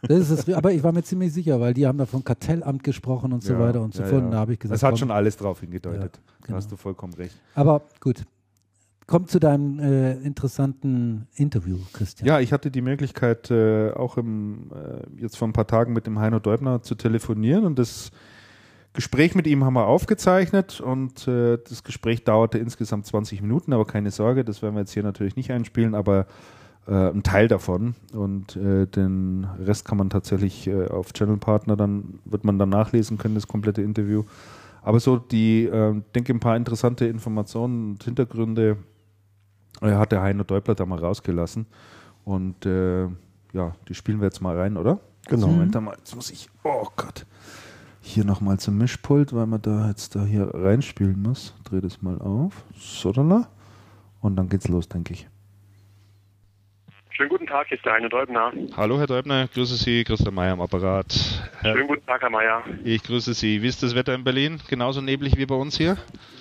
Das 0.02 0.30
ist 0.30 0.48
das, 0.48 0.54
aber 0.54 0.72
ich 0.72 0.82
war 0.82 0.92
mir 0.92 1.02
ziemlich 1.02 1.32
sicher, 1.32 1.60
weil 1.60 1.74
die 1.74 1.86
haben 1.86 1.98
da 1.98 2.06
vom 2.06 2.24
Kartellamt 2.24 2.82
gesprochen 2.84 3.32
und 3.32 3.42
so 3.42 3.52
Ja, 3.52 3.58
weiter 3.60 3.82
und 3.82 3.92
so 3.94 4.02
ja, 4.02 4.08
fort. 4.08 4.20
ja. 4.20 4.24
Und 4.26 4.30
da 4.32 4.38
habe 4.38 4.52
ich 4.54 4.58
gesagt, 4.58 4.74
Das 4.74 4.82
hat 4.82 4.90
komm, 4.92 4.98
schon 4.98 5.10
alles 5.10 5.36
drauf 5.36 5.60
hingedeutet. 5.60 6.02
Ja, 6.02 6.08
Da 6.40 6.46
genau. 6.46 6.56
hast 6.56 6.72
du 6.72 6.76
vollkommen 6.76 7.12
recht. 7.14 7.36
Aber 7.54 7.82
gut. 8.00 8.24
Kommt 9.06 9.28
zu 9.28 9.40
deinem 9.40 9.80
äh, 9.80 10.12
interessanten 10.18 11.26
Interview, 11.34 11.78
Christian. 11.92 12.28
Ja, 12.28 12.38
ich 12.38 12.52
hatte 12.52 12.70
die 12.70 12.80
Möglichkeit, 12.80 13.50
äh, 13.50 13.90
auch 13.90 14.16
im, 14.16 14.70
äh, 14.72 15.20
jetzt 15.20 15.36
vor 15.36 15.48
ein 15.48 15.52
paar 15.52 15.66
Tagen 15.66 15.92
mit 15.92 16.06
dem 16.06 16.20
Heino 16.20 16.38
Deubner 16.38 16.80
zu 16.82 16.94
telefonieren 16.94 17.64
und 17.64 17.76
das 17.80 18.12
Gespräch 18.92 19.34
mit 19.34 19.48
ihm 19.48 19.64
haben 19.64 19.74
wir 19.74 19.86
aufgezeichnet 19.86 20.80
und 20.80 21.26
äh, 21.26 21.58
das 21.68 21.82
Gespräch 21.82 22.22
dauerte 22.22 22.58
insgesamt 22.58 23.04
20 23.06 23.42
Minuten, 23.42 23.72
aber 23.72 23.84
keine 23.84 24.12
Sorge, 24.12 24.44
das 24.44 24.62
werden 24.62 24.76
wir 24.76 24.80
jetzt 24.80 24.92
hier 24.92 25.02
natürlich 25.02 25.34
nicht 25.34 25.50
einspielen, 25.50 25.94
aber 25.96 26.26
äh, 26.86 27.10
ein 27.10 27.22
Teil 27.22 27.48
davon 27.48 27.94
und 28.12 28.56
äh, 28.56 28.86
den 28.86 29.46
Rest 29.64 29.84
kann 29.84 29.98
man 29.98 30.10
tatsächlich 30.10 30.66
äh, 30.66 30.88
auf 30.88 31.12
Channel 31.12 31.36
Partner 31.36 31.76
dann, 31.76 32.20
wird 32.24 32.44
man 32.44 32.58
dann 32.58 32.68
nachlesen 32.70 33.18
können, 33.18 33.34
das 33.34 33.46
komplette 33.46 33.82
Interview. 33.82 34.24
Aber 34.82 34.98
so 35.00 35.18
die, 35.18 35.64
äh, 35.64 36.00
denke 36.14 36.32
ein 36.32 36.40
paar 36.40 36.56
interessante 36.56 37.06
Informationen 37.06 37.92
und 37.92 38.04
Hintergründe 38.04 38.78
äh, 39.82 39.92
hat 39.92 40.12
der 40.12 40.22
Heino 40.22 40.44
Deubler 40.44 40.74
da 40.74 40.86
mal 40.86 40.98
rausgelassen. 40.98 41.66
Und 42.24 42.64
äh, 42.66 43.04
ja, 43.52 43.72
die 43.88 43.94
spielen 43.94 44.20
wir 44.20 44.26
jetzt 44.26 44.40
mal 44.40 44.56
rein, 44.56 44.76
oder? 44.76 45.00
Genau. 45.26 45.42
So, 45.42 45.48
Moment 45.48 45.74
mal, 45.80 45.94
jetzt 45.98 46.14
muss 46.14 46.30
ich, 46.30 46.48
oh 46.64 46.86
Gott, 46.96 47.26
hier 48.00 48.24
nochmal 48.24 48.58
zum 48.58 48.78
Mischpult, 48.78 49.34
weil 49.34 49.46
man 49.46 49.60
da 49.60 49.88
jetzt 49.88 50.16
da 50.16 50.24
hier 50.24 50.50
reinspielen 50.54 51.20
muss. 51.20 51.54
Dreh 51.64 51.80
das 51.80 52.00
mal 52.02 52.18
auf. 52.18 52.64
So, 52.76 53.12
dann. 53.12 53.46
Und 54.20 54.36
dann 54.36 54.48
geht's 54.48 54.68
los, 54.68 54.88
denke 54.88 55.12
ich. 55.12 55.28
Schönen 57.20 57.28
guten 57.28 57.46
Tag, 57.46 57.68
hier 57.68 57.76
ist 57.76 57.84
der 57.84 57.92
Heine 57.92 58.08
Däubner. 58.08 58.50
Hallo 58.78 58.98
Herr 58.98 59.06
Däubner, 59.06 59.46
grüße 59.52 59.76
Sie, 59.76 60.04
Christian 60.04 60.32
Mayer 60.32 60.54
am 60.54 60.62
Apparat. 60.62 61.12
Schönen 61.60 61.86
guten 61.86 62.06
Tag, 62.06 62.22
Herr 62.22 62.30
Mayer. 62.30 62.62
Ich 62.82 63.02
grüße 63.02 63.34
Sie. 63.34 63.60
Wie 63.60 63.66
ist 63.66 63.82
das 63.82 63.94
Wetter 63.94 64.14
in 64.14 64.24
Berlin? 64.24 64.58
Genauso 64.70 65.02
neblig 65.02 65.36
wie 65.36 65.44
bei 65.44 65.54
uns 65.54 65.76
hier? 65.76 65.98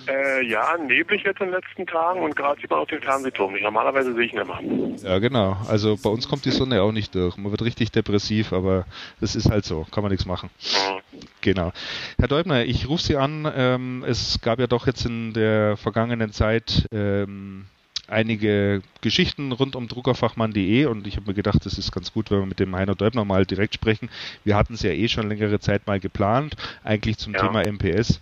Äh, 0.08 0.42
ja, 0.46 0.78
neblig 0.78 1.22
jetzt 1.22 1.38
in 1.42 1.48
den 1.48 1.54
letzten 1.54 1.86
Tagen 1.86 2.22
und 2.22 2.34
gerade 2.34 2.58
sieht 2.62 2.70
man 2.70 2.78
auch 2.78 2.86
den 2.86 3.02
Fernsehturm 3.02 3.52
nicht. 3.52 3.62
Normalerweise 3.62 4.14
sehe 4.14 4.24
ich 4.24 4.32
ihn 4.32 4.38
immer. 4.38 4.58
Ja, 5.02 5.18
genau. 5.18 5.58
Also 5.68 5.98
bei 6.02 6.08
uns 6.08 6.26
kommt 6.26 6.46
die 6.46 6.50
Sonne 6.50 6.80
auch 6.80 6.92
nicht 6.92 7.14
durch. 7.14 7.36
Man 7.36 7.50
wird 7.50 7.60
richtig 7.60 7.92
depressiv, 7.92 8.54
aber 8.54 8.86
das 9.20 9.36
ist 9.36 9.50
halt 9.50 9.66
so. 9.66 9.86
Kann 9.90 10.02
man 10.02 10.10
nichts 10.10 10.24
machen. 10.24 10.48
Mhm. 10.62 11.20
Genau. 11.42 11.72
Herr 12.18 12.28
Däubner, 12.28 12.64
ich 12.64 12.88
rufe 12.88 13.02
Sie 13.02 13.18
an. 13.18 13.46
Ähm, 13.54 14.02
es 14.08 14.40
gab 14.40 14.58
ja 14.58 14.66
doch 14.66 14.86
jetzt 14.86 15.04
in 15.04 15.34
der 15.34 15.76
vergangenen 15.76 16.32
Zeit 16.32 16.88
ähm, 16.90 17.66
einige 18.10 18.82
Geschichten 19.00 19.52
rund 19.52 19.76
um 19.76 19.88
Druckerfachmann.de 19.88 20.86
und 20.86 21.06
ich 21.06 21.16
habe 21.16 21.26
mir 21.28 21.34
gedacht, 21.34 21.64
das 21.64 21.78
ist 21.78 21.92
ganz 21.92 22.12
gut, 22.12 22.30
wenn 22.30 22.40
wir 22.40 22.46
mit 22.46 22.60
dem 22.60 22.74
Heiner 22.74 22.94
Däubner 22.94 23.24
mal 23.24 23.46
direkt 23.46 23.74
sprechen. 23.74 24.10
Wir 24.44 24.56
hatten 24.56 24.74
es 24.74 24.82
ja 24.82 24.90
eh 24.90 25.08
schon 25.08 25.28
längere 25.28 25.60
Zeit 25.60 25.86
mal 25.86 26.00
geplant, 26.00 26.56
eigentlich 26.84 27.18
zum 27.18 27.34
ja. 27.34 27.40
Thema 27.40 27.62
MPS. 27.64 28.20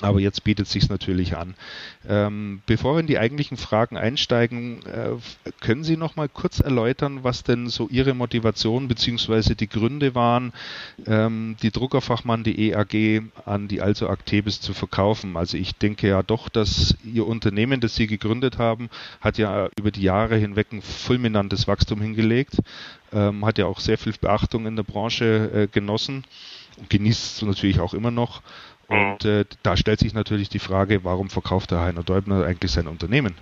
Aber 0.00 0.20
jetzt 0.20 0.44
bietet 0.44 0.68
sich 0.68 0.88
natürlich 0.88 1.36
an. 1.36 1.54
Ähm, 2.08 2.62
bevor 2.66 2.94
wir 2.94 3.00
in 3.00 3.08
die 3.08 3.18
eigentlichen 3.18 3.56
Fragen 3.56 3.96
einsteigen, 3.96 4.84
äh, 4.86 5.16
können 5.60 5.82
Sie 5.82 5.96
noch 5.96 6.14
mal 6.14 6.28
kurz 6.28 6.60
erläutern, 6.60 7.24
was 7.24 7.42
denn 7.42 7.68
so 7.68 7.88
Ihre 7.88 8.14
Motivation 8.14 8.86
bzw. 8.86 9.56
die 9.56 9.68
Gründe 9.68 10.14
waren, 10.14 10.52
ähm, 11.06 11.56
die 11.62 11.72
Druckerfachmann.de 11.72 12.74
AG 12.74 13.22
an 13.44 13.66
die 13.66 13.80
Also 13.80 14.08
Actebis 14.08 14.60
zu 14.60 14.72
verkaufen? 14.72 15.36
Also 15.36 15.56
ich 15.56 15.74
denke 15.74 16.08
ja 16.08 16.22
doch, 16.22 16.48
dass 16.48 16.96
Ihr 17.02 17.26
Unternehmen, 17.26 17.80
das 17.80 17.96
Sie 17.96 18.06
gegründet 18.06 18.58
haben, 18.58 18.90
hat 19.20 19.36
ja 19.36 19.68
über 19.76 19.90
die 19.90 20.02
Jahre 20.02 20.36
hinweg 20.36 20.72
ein 20.72 20.82
fulminantes 20.82 21.66
Wachstum 21.66 22.00
hingelegt, 22.00 22.58
ähm, 23.12 23.44
hat 23.44 23.58
ja 23.58 23.66
auch 23.66 23.80
sehr 23.80 23.98
viel 23.98 24.14
Beachtung 24.20 24.66
in 24.66 24.76
der 24.76 24.84
Branche 24.84 25.50
äh, 25.52 25.66
genossen 25.66 26.24
und 26.76 26.88
genießt 26.88 27.36
es 27.36 27.42
natürlich 27.42 27.80
auch 27.80 27.94
immer 27.94 28.12
noch. 28.12 28.42
Und 28.88 29.24
äh, 29.24 29.44
da 29.62 29.76
stellt 29.76 30.00
sich 30.00 30.14
natürlich 30.14 30.48
die 30.48 30.58
Frage, 30.58 31.04
warum 31.04 31.28
verkauft 31.28 31.70
der 31.70 31.80
Heiner 31.80 32.02
Däubner 32.02 32.44
eigentlich 32.44 32.72
sein 32.72 32.88
Unternehmen? 32.88 33.34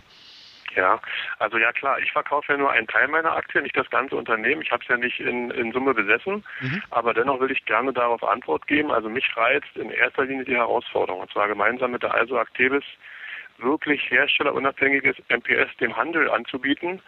Ja, 0.75 1.01
also 1.39 1.57
ja 1.57 1.73
klar, 1.73 1.99
ich 2.01 2.13
verkaufe 2.13 2.53
ja 2.53 2.59
nur 2.59 2.71
einen 2.71 2.87
Teil 2.87 3.09
meiner 3.09 3.33
Aktien, 3.33 3.63
nicht 3.63 3.77
das 3.77 3.89
ganze 3.89 4.15
Unternehmen. 4.15 4.61
Ich 4.61 4.71
habe 4.71 4.83
es 4.83 4.89
ja 4.89 4.99
nicht 4.99 5.21
in, 5.21 5.51
in 5.53 5.73
Summe 5.73 5.95
besessen, 5.95 6.45
mhm. 6.61 6.83
aber 6.91 7.15
dennoch 7.15 7.41
will 7.41 7.51
ich 7.51 7.65
gerne 7.65 7.95
darauf 7.95 8.23
Antwort 8.23 8.67
geben. 8.67 8.91
Also 8.91 9.09
mich 9.09 9.35
reizt 9.37 9.75
in 9.77 9.91
erster 9.91 10.27
Linie 10.27 10.45
die 10.45 10.57
Herausforderung, 10.57 11.23
und 11.23 11.31
zwar 11.31 11.49
gemeinsam 11.49 11.93
mit 11.93 12.03
der 12.03 12.13
Also 12.13 12.39
Actebis 12.39 12.85
wirklich 13.59 14.11
herstellerunabhängiges 14.11 15.17
MPS 15.31 15.75
dem 15.81 15.97
Handel 15.97 16.31
anzubieten. 16.31 17.01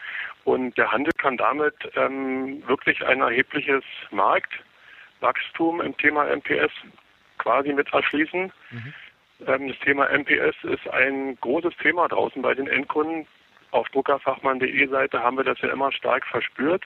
Und 0.44 0.78
der 0.78 0.90
Handel 0.90 1.12
kann 1.18 1.36
damit 1.36 1.74
ähm, 1.94 2.66
wirklich 2.66 3.04
ein 3.04 3.20
erhebliches 3.20 3.84
Marktwachstum 4.10 5.82
im 5.82 5.94
Thema 5.98 6.24
MPS 6.24 6.72
quasi 7.38 7.72
mit 7.72 7.92
erschließen. 7.92 8.52
Mhm. 8.70 8.94
Ähm, 9.46 9.68
das 9.68 9.78
Thema 9.80 10.08
MPS 10.10 10.56
ist 10.64 10.88
ein 10.88 11.38
großes 11.40 11.76
Thema 11.76 12.08
draußen 12.08 12.42
bei 12.42 12.54
den 12.54 12.66
Endkunden. 12.66 13.26
Auf 13.70 13.88
druckerfachmann.de 13.90 14.86
Seite 14.88 15.22
haben 15.22 15.36
wir 15.36 15.44
das 15.44 15.60
ja 15.60 15.68
immer 15.70 15.92
stark 15.92 16.26
verspürt. 16.26 16.84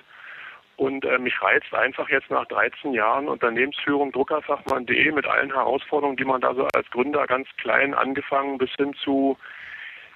Und 0.76 1.04
äh, 1.04 1.18
mich 1.18 1.40
reizt 1.42 1.72
einfach 1.74 2.08
jetzt 2.08 2.30
nach 2.30 2.46
13 2.46 2.92
Jahren 2.92 3.28
Unternehmensführung 3.28 4.10
druckerfachmann.de 4.10 5.12
mit 5.12 5.26
allen 5.26 5.52
Herausforderungen, 5.52 6.16
die 6.16 6.24
man 6.24 6.40
da 6.40 6.54
so 6.54 6.66
als 6.74 6.90
Gründer 6.90 7.26
ganz 7.26 7.48
klein 7.58 7.94
angefangen 7.94 8.58
bis 8.58 8.70
hin 8.76 8.94
zu 8.94 9.38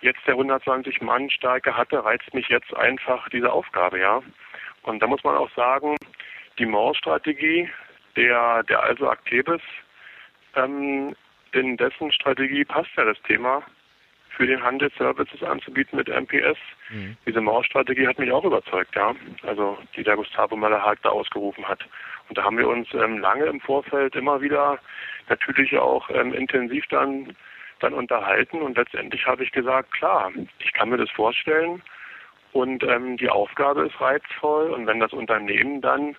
jetzt 0.01 0.27
der 0.27 0.35
120 0.35 1.01
Mann 1.03 1.31
starke 1.31 1.77
hatte, 1.77 2.05
reizt 2.05 2.33
mich 2.35 2.49
jetzt 2.49 2.75
einfach 2.77 3.29
diese 3.31 3.53
Aufgabe, 3.53 4.01
ja. 4.01 4.23
Und 4.83 5.01
da 5.01 5.07
muss 5.07 5.25
man 5.25 5.37
auch 5.37 5.51
sagen, 5.55 5.97
die 6.59 6.67
More-Strategie 6.67 7.69
der, 8.17 8.63
der 8.65 8.83
also 8.83 9.11
Actebis 9.11 9.61
ähm, 10.57 11.15
in 11.53 11.77
dessen 11.77 12.13
Strategie 12.13 12.65
passt 12.65 12.91
ja 12.97 13.05
das 13.05 13.21
Thema, 13.23 13.63
für 14.31 14.47
den 14.47 14.63
Handel 14.63 14.91
Services 14.99 15.43
anzubieten 15.43 15.97
mit 15.97 16.09
MPS. 16.09 16.59
Mhm. 16.91 17.17
Diese 17.27 17.41
Mausstrategie 17.41 18.07
hat 18.07 18.19
mich 18.19 18.31
auch 18.31 18.45
überzeugt, 18.45 18.95
ja. 18.95 19.15
Also 19.43 19.79
die 19.97 20.03
der 20.03 20.17
Gustavo 20.17 20.57
Malahag 20.57 21.01
da 21.03 21.09
ausgerufen 21.09 21.67
hat. 21.67 21.81
Und 22.29 22.37
da 22.37 22.45
haben 22.45 22.59
wir 22.59 22.69
uns 22.69 22.89
ähm, 22.93 23.19
lange 23.19 23.47
im 23.47 23.61
Vorfeld 23.61 24.15
immer 24.15 24.43
wieder 24.43 24.79
natürlich 25.29 25.77
auch 25.79 26.11
ähm, 26.11 26.35
intensiv 26.35 26.85
dann 26.89 27.35
dann 27.81 27.93
unterhalten 27.93 28.63
und 28.63 28.77
letztendlich 28.77 29.27
habe 29.27 29.45
ich 29.45 29.53
gesagt, 29.53 29.93
klar, 29.93 30.33
ich 30.61 30.73
kann 30.73 30.89
mir 30.89 30.97
das 30.97 31.11
vorstellen 31.11 31.83
und 32.53 32.83
ähm, 32.85 33.17
die 33.19 33.29
Aufgabe 33.29 33.87
ist 33.87 34.01
reizvoll 34.01 34.71
und 34.71 34.87
wenn 34.87 35.01
das 35.01 35.13
Unternehmen 35.13 35.81
dann 35.81 36.17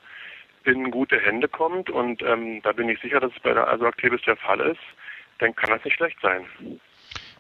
in 0.67 0.91
gute 0.91 1.19
Hände 1.19 1.47
kommt 1.47 1.89
und 1.89 2.21
ähm, 2.21 2.61
da 2.63 2.71
bin 2.73 2.89
ich 2.89 2.99
sicher, 3.01 3.19
dass 3.19 3.31
es 3.35 3.41
bei 3.41 3.53
der 3.53 3.67
Asoaktivis 3.67 4.21
der 4.25 4.37
Fall 4.37 4.59
ist, 4.59 4.81
dann 5.39 5.55
kann 5.55 5.69
das 5.69 5.83
nicht 5.83 5.95
schlecht 5.95 6.17
sein. 6.21 6.45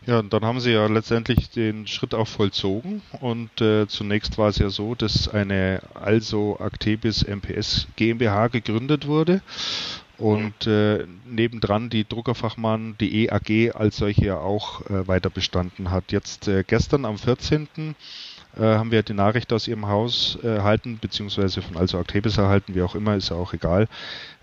Ja, 0.05 0.19
und 0.19 0.31
dann 0.31 0.45
haben 0.45 0.59
sie 0.59 0.73
ja 0.73 0.87
letztendlich 0.87 1.49
den 1.49 1.87
Schritt 1.87 2.13
auch 2.13 2.27
vollzogen 2.27 3.01
und 3.19 3.61
äh, 3.61 3.87
zunächst 3.87 4.37
war 4.37 4.49
es 4.49 4.59
ja 4.59 4.69
so, 4.69 4.95
dass 4.95 5.27
eine 5.27 5.81
Also 5.93 6.57
Actebis 6.59 7.27
MPS 7.27 7.87
GmbH 7.95 8.47
gegründet 8.47 9.07
wurde 9.07 9.41
und 10.17 10.65
äh, 10.65 11.05
nebendran 11.25 11.89
die 11.89 12.07
Druckerfachmann.de 12.07 13.29
AG 13.29 13.75
als 13.75 13.97
solche 13.97 14.25
ja 14.25 14.37
auch 14.37 14.81
äh, 14.89 15.07
weiter 15.07 15.29
bestanden 15.29 15.91
hat. 15.91 16.11
Jetzt 16.11 16.47
äh, 16.47 16.63
gestern 16.65 17.05
am 17.05 17.17
14 17.17 17.67
äh, 18.57 18.63
haben 18.63 18.91
wir 18.91 19.03
die 19.03 19.13
Nachricht 19.13 19.51
aus 19.53 19.67
ihrem 19.67 19.87
Haus 19.87 20.37
äh, 20.43 20.47
erhalten, 20.55 20.97
beziehungsweise 20.99 21.61
von 21.61 21.77
Also 21.77 21.99
Actebis 21.99 22.37
erhalten, 22.37 22.75
wie 22.75 22.81
auch 22.81 22.95
immer, 22.95 23.15
ist 23.15 23.29
ja 23.29 23.35
auch 23.35 23.53
egal, 23.53 23.87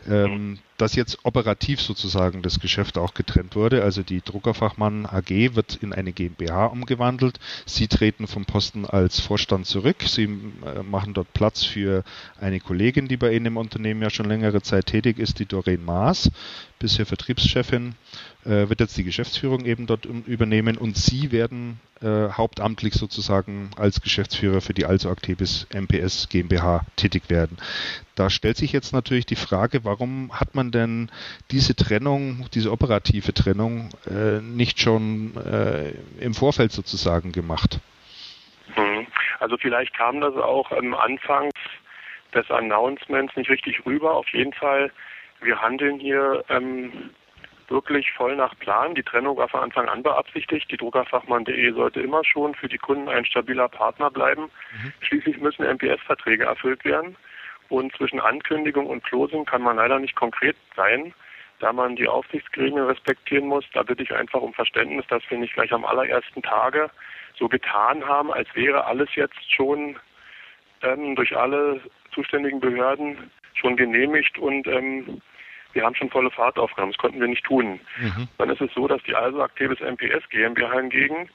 ähm, 0.08 0.58
dass 0.76 0.96
jetzt 0.96 1.18
operativ 1.24 1.80
sozusagen 1.80 2.42
das 2.42 2.58
Geschäft 2.58 2.98
auch 2.98 3.14
getrennt 3.14 3.54
wurde. 3.54 3.82
Also 3.82 4.02
die 4.02 4.20
Druckerfachmann 4.20 5.06
AG 5.06 5.54
wird 5.54 5.76
in 5.76 5.92
eine 5.92 6.12
GmbH 6.12 6.66
umgewandelt. 6.66 7.38
Sie 7.64 7.86
treten 7.86 8.26
vom 8.26 8.44
Posten 8.44 8.84
als 8.84 9.20
Vorstand 9.20 9.66
zurück. 9.66 10.02
Sie 10.06 10.24
äh, 10.24 10.82
machen 10.82 11.14
dort 11.14 11.32
Platz 11.32 11.64
für 11.64 12.04
eine 12.40 12.60
Kollegin, 12.60 13.08
die 13.08 13.16
bei 13.16 13.34
Ihnen 13.34 13.46
im 13.46 13.56
Unternehmen 13.56 14.02
ja 14.02 14.10
schon 14.10 14.26
längere 14.26 14.62
Zeit 14.62 14.86
tätig 14.86 15.18
ist, 15.18 15.38
die 15.38 15.46
Doreen 15.46 15.84
Maas, 15.84 16.30
bisher 16.78 17.06
Vertriebschefin, 17.06 17.94
äh, 18.44 18.68
wird 18.68 18.80
jetzt 18.80 18.96
die 18.96 19.04
Geschäftsführung 19.04 19.64
eben 19.64 19.86
dort 19.86 20.06
übernehmen 20.06 20.76
und 20.76 20.96
Sie 20.96 21.30
werden 21.32 21.80
äh, 22.02 22.28
hauptamtlich 22.30 22.94
sozusagen 22.94 23.70
als 23.76 24.00
Geschäftsführer 24.00 24.60
für 24.60 24.74
die 24.74 24.84
Also 24.84 25.08
Actebis 25.08 25.66
MPS 25.72 26.28
GmbH 26.28 26.84
tätig 26.96 27.30
werden. 27.30 27.56
Da 28.14 28.30
stellt 28.30 28.56
sich 28.56 28.72
jetzt 28.72 28.92
natürlich 28.92 29.26
die 29.26 29.36
Frage, 29.36 29.84
warum 29.84 29.93
hat 30.32 30.54
man 30.54 30.70
denn 30.70 31.10
diese 31.50 31.74
Trennung, 31.74 32.46
diese 32.54 32.70
operative 32.70 33.32
Trennung 33.34 33.90
äh, 34.06 34.40
nicht 34.40 34.80
schon 34.80 35.36
äh, 35.36 35.92
im 36.20 36.34
Vorfeld 36.34 36.72
sozusagen 36.72 37.32
gemacht? 37.32 37.80
Mhm. 38.76 39.06
Also 39.40 39.56
vielleicht 39.56 39.94
kam 39.94 40.20
das 40.20 40.34
auch 40.34 40.70
am 40.72 40.94
Anfang 40.94 41.50
des 42.34 42.50
Announcements 42.50 43.36
nicht 43.36 43.50
richtig 43.50 43.84
rüber. 43.86 44.14
Auf 44.14 44.28
jeden 44.28 44.52
Fall, 44.52 44.90
wir 45.40 45.60
handeln 45.60 45.98
hier 45.98 46.44
ähm, 46.48 47.10
wirklich 47.68 48.12
voll 48.12 48.36
nach 48.36 48.58
Plan. 48.58 48.94
Die 48.94 49.02
Trennung 49.02 49.36
war 49.36 49.48
von 49.48 49.60
Anfang 49.60 49.88
an 49.88 50.02
beabsichtigt. 50.02 50.70
Die 50.70 50.76
Druckerfachmann.de 50.76 51.72
sollte 51.72 52.00
immer 52.00 52.24
schon 52.24 52.54
für 52.54 52.68
die 52.68 52.78
Kunden 52.78 53.08
ein 53.08 53.24
stabiler 53.24 53.68
Partner 53.68 54.10
bleiben. 54.10 54.42
Mhm. 54.42 54.92
Schließlich 55.00 55.38
müssen 55.38 55.64
MPS-Verträge 55.64 56.44
erfüllt 56.44 56.84
werden. 56.84 57.16
Und 57.68 57.94
zwischen 57.96 58.20
Ankündigung 58.20 58.86
und 58.86 59.04
Closing 59.04 59.44
kann 59.44 59.62
man 59.62 59.76
leider 59.76 59.98
nicht 59.98 60.14
konkret 60.14 60.56
sein, 60.76 61.14
da 61.60 61.72
man 61.72 61.96
die 61.96 62.08
Aufsichtsgremien 62.08 62.84
respektieren 62.84 63.46
muss. 63.46 63.64
Da 63.72 63.82
bitte 63.82 64.02
ich 64.02 64.14
einfach 64.14 64.40
um 64.40 64.52
Verständnis, 64.52 65.06
dass 65.08 65.22
wir 65.28 65.38
nicht 65.38 65.54
gleich 65.54 65.72
am 65.72 65.84
allerersten 65.84 66.42
Tage 66.42 66.90
so 67.38 67.48
getan 67.48 68.04
haben, 68.06 68.32
als 68.32 68.48
wäre 68.54 68.84
alles 68.84 69.08
jetzt 69.14 69.52
schon 69.52 69.96
ähm, 70.82 71.16
durch 71.16 71.36
alle 71.36 71.80
zuständigen 72.12 72.60
Behörden 72.60 73.30
schon 73.54 73.76
genehmigt 73.76 74.38
und 74.38 74.66
ähm, 74.66 75.20
wir 75.72 75.84
haben 75.84 75.94
schon 75.96 76.10
volle 76.10 76.30
Fahrt 76.30 76.58
aufgenommen. 76.58 76.92
Das 76.92 77.00
konnten 77.00 77.20
wir 77.20 77.26
nicht 77.26 77.44
tun. 77.44 77.80
Mhm. 77.98 78.28
Dann 78.38 78.50
ist 78.50 78.60
es 78.60 78.72
so, 78.74 78.86
dass 78.86 79.02
die 79.02 79.14
also 79.14 79.42
Aktives 79.42 79.80
MPS 79.80 80.28
GmbH 80.30 80.72
hingegen, 80.72 81.28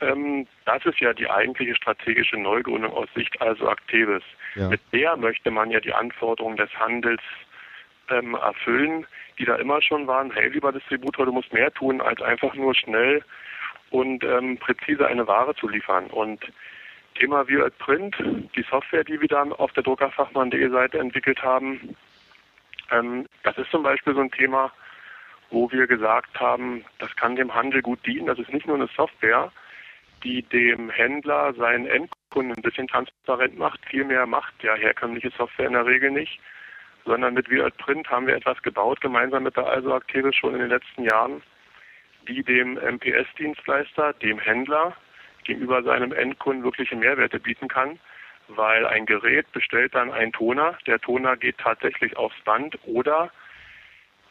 ähm, 0.00 0.46
das 0.64 0.84
ist 0.86 1.00
ja 1.00 1.12
die 1.12 1.28
eigentliche 1.28 1.74
strategische 1.74 2.36
Neugründung 2.36 2.92
aus 2.92 3.08
Sicht 3.14 3.40
also 3.40 3.68
Activis. 3.68 4.22
Ja. 4.54 4.68
Mit 4.68 4.80
der 4.92 5.16
möchte 5.16 5.50
man 5.50 5.70
ja 5.70 5.80
die 5.80 5.92
Anforderungen 5.92 6.56
des 6.56 6.72
Handels 6.78 7.22
ähm, 8.10 8.34
erfüllen, 8.34 9.06
die 9.38 9.44
da 9.44 9.56
immer 9.56 9.80
schon 9.82 10.06
waren. 10.06 10.32
Hey, 10.32 10.48
lieber 10.48 10.72
Distributor, 10.72 11.26
du 11.26 11.32
musst 11.32 11.52
mehr 11.52 11.72
tun, 11.72 12.00
als 12.00 12.20
einfach 12.22 12.54
nur 12.54 12.74
schnell 12.74 13.22
und 13.90 14.24
ähm, 14.24 14.58
präzise 14.58 15.06
eine 15.06 15.26
Ware 15.26 15.54
zu 15.54 15.68
liefern. 15.68 16.06
Und 16.06 16.40
Thema 17.14 17.46
Violet 17.46 17.76
Print, 17.78 18.16
die 18.56 18.64
Software, 18.68 19.04
die 19.04 19.20
wir 19.20 19.28
dann 19.28 19.52
auf 19.52 19.72
der 19.72 19.84
Druckerfachmann.de 19.84 20.68
Seite 20.70 20.98
entwickelt 20.98 21.42
haben, 21.42 21.96
ähm, 22.90 23.26
das 23.44 23.56
ist 23.58 23.70
zum 23.70 23.82
Beispiel 23.82 24.14
so 24.14 24.20
ein 24.20 24.30
Thema, 24.30 24.72
wo 25.50 25.70
wir 25.70 25.86
gesagt 25.86 26.38
haben, 26.40 26.84
das 26.98 27.14
kann 27.16 27.36
dem 27.36 27.54
Handel 27.54 27.82
gut 27.82 28.04
dienen. 28.04 28.26
Das 28.26 28.38
ist 28.38 28.52
nicht 28.52 28.66
nur 28.66 28.76
eine 28.76 28.88
Software, 28.96 29.52
die 30.24 30.42
dem 30.42 30.90
Händler 30.90 31.52
seinen 31.54 31.86
Endkunden 31.86 32.56
ein 32.56 32.62
bisschen 32.62 32.88
transparent 32.88 33.58
macht. 33.58 33.84
Viel 33.86 34.04
mehr 34.04 34.26
macht 34.26 34.54
ja 34.62 34.74
herkömmliche 34.74 35.30
Software 35.30 35.66
in 35.66 35.74
der 35.74 35.86
Regel 35.86 36.10
nicht, 36.10 36.40
sondern 37.04 37.34
mit 37.34 37.50
Weird 37.50 37.76
Print 37.76 38.10
haben 38.10 38.26
wir 38.26 38.34
etwas 38.34 38.60
gebaut, 38.62 39.00
gemeinsam 39.00 39.42
mit 39.42 39.56
der 39.56 39.66
Also 39.66 39.94
Activis 39.94 40.34
schon 40.34 40.54
in 40.54 40.60
den 40.60 40.70
letzten 40.70 41.04
Jahren, 41.04 41.42
die 42.26 42.42
dem 42.42 42.74
MPS-Dienstleister, 42.74 44.14
dem 44.14 44.38
Händler, 44.38 44.96
gegenüber 45.44 45.82
seinem 45.82 46.12
Endkunden 46.12 46.64
wirkliche 46.64 46.96
Mehrwerte 46.96 47.38
bieten 47.38 47.68
kann, 47.68 47.98
weil 48.48 48.86
ein 48.86 49.04
Gerät 49.04 49.50
bestellt 49.52 49.94
dann 49.94 50.10
einen 50.10 50.32
Toner, 50.32 50.78
der 50.86 50.98
Toner 50.98 51.36
geht 51.36 51.58
tatsächlich 51.58 52.16
aufs 52.16 52.40
Band 52.44 52.78
oder 52.86 53.30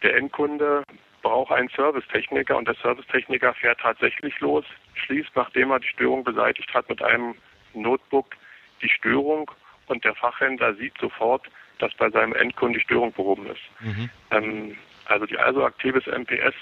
der 0.02 0.16
Endkunde 0.16 0.84
braucht 1.24 1.52
einen 1.52 1.70
Servicetechniker 1.70 2.56
und 2.56 2.68
der 2.68 2.76
Servicetechniker 2.76 3.56
fährt 3.56 3.80
tatsächlich 3.80 4.40
los, 4.40 4.66
schließt, 4.94 5.32
nachdem 5.36 5.72
er 5.72 5.80
die 5.80 5.88
Störung 5.88 6.24
beseitigt 6.24 6.72
hat, 6.74 6.88
mit 6.90 7.02
einem 7.02 7.34
Notebook 7.74 8.36
die 8.84 8.90
Störung 8.90 9.50
und 9.88 10.04
der 10.06 10.14
Fachhändler 10.14 10.76
sieht 10.76 10.96
sofort, 11.00 11.48
dass 11.80 11.94
bei 11.96 12.10
seinem 12.12 12.34
Endkunden 12.34 12.78
die 12.78 12.84
Störung 12.84 13.12
behoben 13.14 13.48
ist. 13.48 13.62
Mhm. 13.80 14.10
Ähm, 14.32 14.78
also 15.06 15.26
die 15.26 15.38
also 15.38 15.66
aktives 15.66 16.06
MPS 16.06 16.54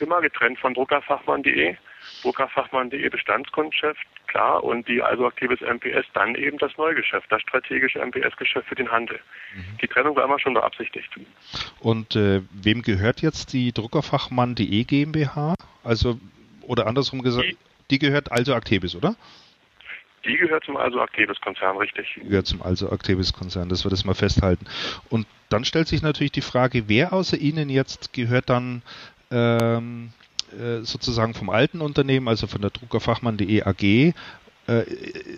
immer 0.00 0.20
getrennt 0.20 0.58
von 0.58 0.74
druckerfachmann.de. 0.74 1.76
Druckerfachmann.de 2.22 3.08
Bestandskundengeschäft, 3.08 4.06
klar, 4.26 4.62
und 4.64 4.88
die 4.88 5.02
also 5.02 5.26
aktives 5.26 5.60
MPS 5.60 6.06
dann 6.14 6.34
eben 6.34 6.58
das 6.58 6.76
Neugeschäft, 6.76 7.30
das 7.30 7.42
strategische 7.42 8.04
MPS-Geschäft 8.04 8.68
für 8.68 8.74
den 8.74 8.90
Handel. 8.90 9.18
Mhm. 9.54 9.78
Die 9.80 9.86
Trennung 9.86 10.16
war 10.16 10.24
immer 10.24 10.38
schon 10.38 10.54
beabsichtigt. 10.54 11.08
Und 11.80 12.16
äh, 12.16 12.42
wem 12.50 12.82
gehört 12.82 13.22
jetzt 13.22 13.52
die 13.52 13.72
Druckerfachmann.de 13.72 14.84
GmbH? 14.84 15.54
Also, 15.84 16.18
oder 16.62 16.86
andersrum 16.86 17.22
gesagt, 17.22 17.46
die, 17.46 17.56
die 17.90 17.98
gehört 17.98 18.32
also 18.32 18.54
Actebis, 18.54 18.94
oder? 18.96 19.14
Die 20.26 20.36
gehört 20.36 20.64
zum 20.64 20.76
Also 20.76 21.00
Actebis 21.00 21.40
Konzern, 21.40 21.76
richtig. 21.76 22.06
Die 22.16 22.28
gehört 22.28 22.46
zum 22.46 22.62
Also 22.62 22.90
Actebis 22.90 23.32
Konzern, 23.32 23.68
dass 23.68 23.84
wir 23.84 23.90
das 23.90 24.04
mal 24.04 24.14
festhalten. 24.14 24.66
Und 25.08 25.26
dann 25.48 25.64
stellt 25.64 25.86
sich 25.86 26.02
natürlich 26.02 26.32
die 26.32 26.40
Frage, 26.40 26.88
wer 26.88 27.12
außer 27.12 27.36
Ihnen 27.36 27.68
jetzt 27.68 28.12
gehört 28.12 28.50
dann 28.50 28.82
ähm, 29.30 30.10
äh, 30.10 30.25
sozusagen 30.82 31.34
vom 31.34 31.50
alten 31.50 31.80
Unternehmen, 31.80 32.28
also 32.28 32.46
von 32.46 32.60
der 32.60 32.70
Druckerfachmann.de 32.70 33.62
AG, 33.62 34.14
äh, 34.68 34.82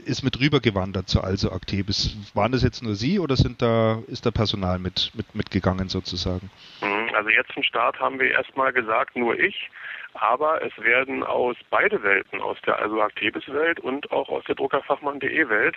ist 0.07 0.23
mit 0.23 0.41
rübergewandert 0.41 1.09
zu 1.09 1.23
Also 1.23 1.53
Actebis. 1.53 2.17
Waren 2.35 2.53
das 2.53 2.63
jetzt 2.63 2.83
nur 2.83 2.95
Sie 2.95 3.19
oder 3.19 3.37
sind 3.37 3.61
da, 3.61 3.99
ist 4.07 4.25
da 4.25 4.31
Personal 4.31 4.79
mit, 4.79 5.11
mit, 5.15 5.35
mitgegangen 5.35 5.89
sozusagen? 5.89 6.51
Mhm, 6.81 7.15
also 7.15 7.29
jetzt 7.29 7.53
zum 7.53 7.63
Start 7.63 8.01
haben 8.01 8.19
wir 8.19 8.31
erstmal 8.31 8.73
gesagt, 8.73 9.17
nur 9.17 9.39
ich. 9.39 9.69
Aber 10.15 10.63
es 10.63 10.73
werden 10.79 11.23
aus 11.23 11.57
beide 11.71 12.03
Welten, 12.03 12.41
aus 12.41 12.57
der 12.67 12.79
Also 12.79 13.01
Actebis 13.03 13.47
Welt 13.49 13.79
und 13.81 14.11
auch 14.11 14.29
aus 14.31 14.45
der 14.45 14.55
Druckerfachmann.de 14.55 15.49
Welt, 15.49 15.77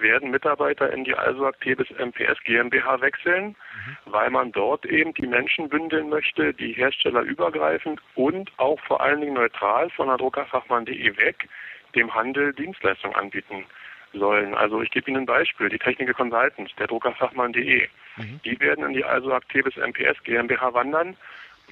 werden 0.00 0.30
Mitarbeiter 0.30 0.92
in 0.92 1.04
die 1.04 1.14
Also 1.14 1.46
Actebis 1.46 1.88
MPS 1.90 2.42
GmbH 2.44 3.00
wechseln, 3.00 3.48
mhm. 3.48 3.96
weil 4.06 4.30
man 4.30 4.52
dort 4.52 4.86
eben 4.86 5.14
die 5.14 5.26
Menschen 5.26 5.68
bündeln 5.68 6.08
möchte, 6.08 6.54
die 6.54 6.72
herstellerübergreifend 6.72 8.00
und 8.14 8.50
auch 8.58 8.80
vor 8.80 9.00
allen 9.00 9.20
Dingen 9.20 9.34
neutral 9.34 9.90
von 9.90 10.08
der 10.08 10.16
Druckerfachmann.de 10.16 11.16
weg 11.16 11.48
dem 11.94 12.14
Handel 12.14 12.52
Dienstleistungen 12.52 13.16
anbieten 13.16 13.64
sollen. 14.12 14.54
Also 14.54 14.82
ich 14.82 14.90
gebe 14.90 15.10
Ihnen 15.10 15.22
ein 15.22 15.26
Beispiel. 15.26 15.68
Die 15.68 15.78
Techniker 15.78 16.14
Consultants, 16.14 16.74
der 16.76 16.86
Druckerfachmann.de, 16.86 17.88
mhm. 18.16 18.40
die 18.44 18.60
werden 18.60 18.84
in 18.84 18.92
die 18.92 19.04
Also 19.04 19.32
Actebis 19.32 19.76
MPS 19.76 20.22
GmbH 20.24 20.74
wandern, 20.74 21.16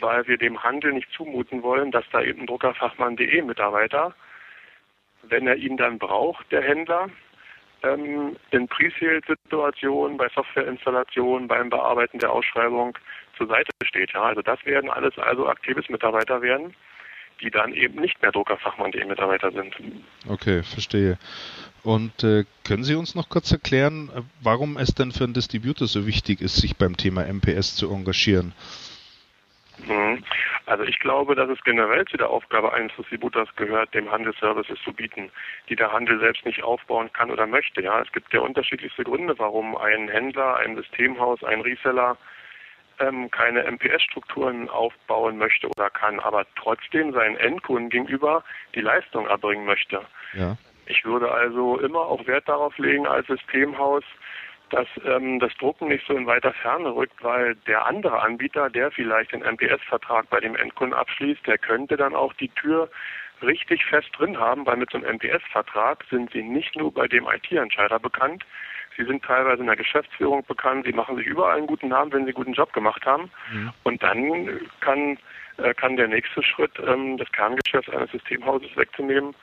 weil 0.00 0.26
wir 0.26 0.38
dem 0.38 0.62
Handel 0.62 0.92
nicht 0.92 1.10
zumuten 1.12 1.62
wollen, 1.62 1.90
dass 1.90 2.05
da 2.10 2.22
eben 2.22 2.46
Druckerfachmann.de 2.46 3.42
Mitarbeiter, 3.42 4.14
wenn 5.22 5.46
er 5.46 5.56
ihn 5.56 5.76
dann 5.76 5.98
braucht, 5.98 6.50
der 6.52 6.62
Händler, 6.62 7.10
ähm, 7.82 8.36
in 8.50 8.68
Pre-Sales-Situationen, 8.68 10.16
bei 10.16 10.28
Softwareinstallationen, 10.34 11.48
beim 11.48 11.70
Bearbeiten 11.70 12.18
der 12.18 12.32
Ausschreibung 12.32 12.96
zur 13.36 13.46
Seite 13.46 13.70
steht. 13.84 14.12
Ja, 14.12 14.22
also 14.22 14.42
das 14.42 14.64
werden 14.64 14.90
alles 14.90 15.16
also 15.18 15.48
aktives 15.48 15.88
Mitarbeiter 15.88 16.42
werden, 16.42 16.74
die 17.40 17.50
dann 17.50 17.72
eben 17.72 18.00
nicht 18.00 18.20
mehr 18.20 18.32
Druckerfachmann.de 18.32 19.05
Mitarbeiter 19.05 19.52
sind. 19.52 19.74
Okay, 20.28 20.62
verstehe. 20.62 21.18
Und 21.84 22.24
äh, 22.24 22.44
können 22.64 22.84
Sie 22.84 22.96
uns 22.96 23.14
noch 23.14 23.28
kurz 23.28 23.52
erklären, 23.52 24.10
äh, 24.14 24.22
warum 24.42 24.76
es 24.76 24.94
denn 24.94 25.12
für 25.12 25.24
einen 25.24 25.34
Distributor 25.34 25.86
so 25.86 26.06
wichtig 26.06 26.40
ist, 26.40 26.56
sich 26.56 26.76
beim 26.76 26.96
Thema 26.96 27.24
MPS 27.24 27.76
zu 27.76 27.90
engagieren? 27.90 28.52
Mhm. 29.86 30.22
Also 30.66 30.84
ich 30.84 30.98
glaube, 30.98 31.34
dass 31.34 31.48
es 31.48 31.62
generell 31.64 32.05
zu 32.06 32.16
der 32.16 32.30
Aufgabe 32.30 32.72
eines 32.72 32.94
Distributors 32.96 33.48
gehört, 33.56 33.94
dem 33.94 34.10
Handel 34.10 34.34
Services 34.38 34.78
zu 34.82 34.92
bieten, 34.92 35.30
die 35.68 35.76
der 35.76 35.92
Handel 35.92 36.18
selbst 36.20 36.44
nicht 36.44 36.62
aufbauen 36.62 37.12
kann 37.12 37.30
oder 37.30 37.46
möchte. 37.46 37.82
Ja, 37.82 38.00
es 38.00 38.12
gibt 38.12 38.32
ja 38.32 38.40
unterschiedlichste 38.40 39.05
Gründe, 39.05 39.38
warum 39.38 39.76
ein 39.76 40.09
Händler, 40.09 40.56
ein 40.56 40.76
Systemhaus, 40.76 41.42
ein 41.44 41.60
Reseller 41.60 42.16
ähm, 43.00 43.30
keine 43.30 43.64
MPS-Strukturen 43.70 44.68
aufbauen 44.68 45.38
möchte 45.38 45.68
oder 45.68 45.90
kann, 45.90 46.20
aber 46.20 46.46
trotzdem 46.56 47.12
seinen 47.12 47.36
Endkunden 47.36 47.90
gegenüber 47.90 48.44
die 48.74 48.80
Leistung 48.80 49.26
erbringen 49.26 49.64
möchte. 49.64 50.02
Ja. 50.34 50.56
Ich 50.86 51.05
würde 51.05 51.30
also 51.30 51.78
immer 51.78 52.00
auch 52.00 52.26
Wert 52.26 52.48
darauf 52.48 52.76
legen 52.78 53.06
als 53.06 53.26
Systemhaus, 53.26 54.05
dass 54.70 54.89
ähm, 55.05 55.40
das 55.40 55.53
Drucken 55.55 55.89
nicht 55.89 56.07
so 56.07 56.15
in 56.15 56.27
weiter 56.27 56.53
Ferne 56.53 56.95
rückt, 56.95 57.23
weil 57.23 57.55
der 57.66 57.86
andere 57.86 58.20
Anbieter, 58.20 58.70
der 58.70 58.90
vielleicht 58.90 59.32
den 59.32 59.43
MPS-Vertrag 59.43 60.28
bei 60.31 60.40
dem 60.40 60.57
Endkunden 60.57 60.99
abschließt, 60.99 61.47
der 61.47 61.59
könnte 61.59 61.97
dann 61.97 62.15
auch 62.15 62.32
die 62.35 62.49
Tür 62.51 62.90
richtig 63.43 63.85
fest 63.85 64.09
drin 64.16 64.39
haben, 64.39 64.66
weil 64.66 64.77
mit 64.77 64.90
so 64.90 64.99
einem 64.99 65.16
MPS-Vertrag 65.16 66.05
sind 66.11 66.32
sie 66.32 66.43
nicht 66.43 66.77
nur 66.77 66.93
bei 66.93 67.07
dem 67.07 67.27
IT-Entscheider 67.27 67.99
bekannt, 67.99 68.45
sie 68.97 69.05
sind 69.05 69.24
teilweise 69.24 69.61
in 69.61 69.66
der 69.66 69.77
Geschäftsführung 69.77 70.45
bekannt, 70.45 70.85
sie 70.85 70.93
machen 70.93 71.16
sich 71.16 71.27
überall 71.27 71.57
einen 71.57 71.66
guten 71.66 71.89
Namen, 71.89 72.12
wenn 72.12 72.24
sie 72.24 72.31
einen 72.31 72.35
guten 72.35 72.53
Job 72.53 72.73
gemacht 72.73 73.07
haben. 73.07 73.31
Mhm. 73.53 73.73
Und 73.85 74.03
dann 74.03 74.61
kann, 74.81 75.19
äh, 75.59 75.73
kann 75.74 75.97
der 75.97 76.09
nächste 76.09 76.43
Schritt, 76.43 76.73
ähm, 76.85 77.16
das 77.16 77.31
Kerngeschäft 77.32 77.90
eines 77.90 78.11
Systemhauses 78.11 78.77
wegzunehmen, 78.77 79.35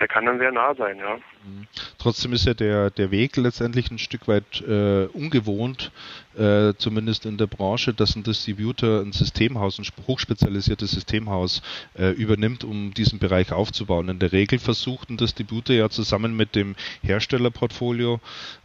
der 0.00 0.08
kann 0.08 0.24
dann 0.24 0.38
sehr 0.38 0.50
nah 0.50 0.74
sein, 0.74 0.96
ja. 0.96 1.16
Mhm. 1.44 1.66
Trotzdem 1.98 2.32
ist 2.32 2.46
ja 2.46 2.54
der, 2.54 2.90
der 2.90 3.10
Weg 3.10 3.36
letztendlich 3.36 3.90
ein 3.90 3.98
Stück 3.98 4.28
weit 4.28 4.62
äh, 4.62 5.04
ungewohnt, 5.12 5.92
äh, 6.38 6.72
zumindest 6.78 7.26
in 7.26 7.36
der 7.36 7.46
Branche, 7.46 7.92
dass 7.92 8.16
ein 8.16 8.22
Distributor 8.22 9.02
ein 9.02 9.12
Systemhaus, 9.12 9.78
ein 9.78 9.84
hochspezialisiertes 10.06 10.92
Systemhaus 10.92 11.60
äh, 11.98 12.12
übernimmt, 12.12 12.64
um 12.64 12.94
diesen 12.94 13.18
Bereich 13.18 13.52
aufzubauen. 13.52 14.08
In 14.08 14.18
der 14.18 14.32
Regel 14.32 14.58
versucht 14.58 15.10
ein 15.10 15.18
Distributor 15.18 15.76
ja 15.76 15.90
zusammen 15.90 16.34
mit 16.34 16.54
dem 16.54 16.76
Herstellerportfolio 17.02 18.20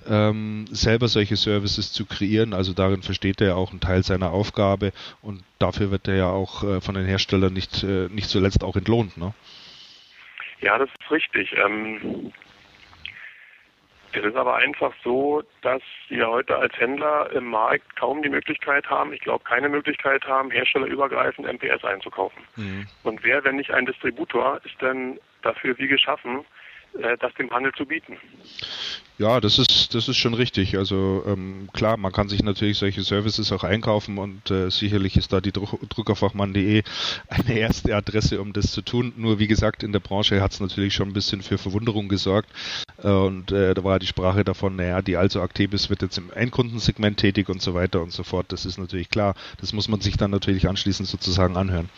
ähm, 0.08 0.66
selber 0.72 1.10
solche 1.10 1.36
Services 1.36 1.92
zu 1.92 2.06
kreieren. 2.06 2.54
Also 2.54 2.72
darin 2.72 3.02
versteht 3.02 3.42
er 3.42 3.48
ja 3.48 3.56
auch 3.56 3.72
einen 3.72 3.82
Teil 3.82 4.04
seiner 4.04 4.32
Aufgabe 4.32 4.94
und 5.22 5.44
dafür 5.60 5.92
wird 5.92 6.08
er 6.08 6.16
ja 6.16 6.30
auch 6.30 6.64
äh, 6.64 6.80
von 6.80 6.96
den 6.96 7.06
Herstellern 7.06 7.52
nicht, 7.52 7.84
äh, 7.84 8.08
nicht 8.08 8.30
zuletzt 8.30 8.64
auch 8.64 8.78
entlohnt. 8.78 9.18
Ne? 9.18 9.34
Ja, 10.62 10.78
das 10.78 10.90
ist 10.90 11.12
richtig. 11.12 11.56
Ähm, 11.58 12.32
es 14.16 14.24
ist 14.24 14.36
aber 14.36 14.56
einfach 14.56 14.94
so, 15.04 15.44
dass 15.62 15.82
wir 16.08 16.28
heute 16.28 16.56
als 16.58 16.78
Händler 16.80 17.30
im 17.34 17.46
Markt 17.46 17.96
kaum 17.98 18.24
die 18.24 18.30
Möglichkeit 18.30 18.90
haben, 18.90 19.12
ich 19.12 19.20
glaube 19.20 19.44
keine 19.44 19.68
Möglichkeit 19.68 20.26
haben, 20.26 20.52
herstellerübergreifend 20.52 21.46
MPS 21.48 21.84
einzukaufen. 21.84 22.42
Mhm. 22.56 22.88
Und 23.04 23.24
wer, 23.24 23.44
wenn 23.44 23.58
nicht 23.58 23.72
ein 23.72 23.86
Distributor, 23.86 24.62
ist 24.64 24.82
denn 24.82 25.20
dafür 25.42 25.78
wie 25.78 25.88
geschaffen, 25.88 26.46
das 27.20 27.34
dem 27.36 27.50
Handel 27.52 27.74
zu 27.74 27.86
bieten? 27.86 28.18
Ja, 29.18 29.40
das 29.40 29.60
ist, 29.60 29.96
das 29.96 30.10
ist 30.10 30.18
schon 30.18 30.34
richtig. 30.34 30.78
Also 30.78 31.24
ähm, 31.26 31.70
klar, 31.72 31.96
man 31.96 32.12
kann 32.12 32.28
sich 32.28 32.44
natürlich 32.44 32.78
solche 32.78 33.02
Services 33.02 33.54
auch 33.54 33.64
einkaufen 33.64 34.18
und 34.18 34.52
äh, 34.52 34.70
sicherlich 34.70 35.16
ist 35.16 35.32
da 35.32 35.40
die 35.40 35.54
Druck 35.54 35.80
Druckerfachmann.de 35.90 36.84
eine 37.30 37.58
erste 37.58 37.96
Adresse, 37.96 38.42
um 38.42 38.52
das 38.52 38.74
zu 38.74 38.82
tun. 38.82 39.14
Nur 39.16 39.40
wie 39.40 39.48
gesagt, 39.48 39.84
in 39.84 39.94
der 39.94 40.02
Branche 40.02 40.42
hat 40.42 40.52
es 40.52 40.60
natürlich 40.60 40.94
schon 40.94 41.08
ein 41.08 41.14
bisschen 41.14 41.42
für 41.42 41.58
Verwunderung 41.58 42.10
gesorgt. 42.10 42.50
Äh, 43.02 43.08
und 43.08 43.54
äh, 43.54 43.74
da 43.74 43.84
war 43.86 44.00
die 44.00 44.08
Sprache 44.08 44.44
davon, 44.44 44.76
naja, 44.76 45.02
die 45.02 45.16
also 45.16 45.42
Actebis 45.42 45.90
wird 45.90 46.02
jetzt 46.02 46.18
im 46.18 46.30
Endkundensegment 46.34 47.18
tätig 47.18 47.48
und 47.48 47.62
so 47.62 47.74
weiter 47.74 48.02
und 48.02 48.12
so 48.12 48.24
fort. 48.24 48.48
Das 48.50 48.66
ist 48.66 48.78
natürlich 48.78 49.10
klar. 49.10 49.36
Das 49.62 49.72
muss 49.72 49.88
man 49.88 50.02
sich 50.02 50.18
dann 50.18 50.32
natürlich 50.32 50.68
anschließend 50.68 51.08
sozusagen 51.08 51.56
anhören. 51.56 51.90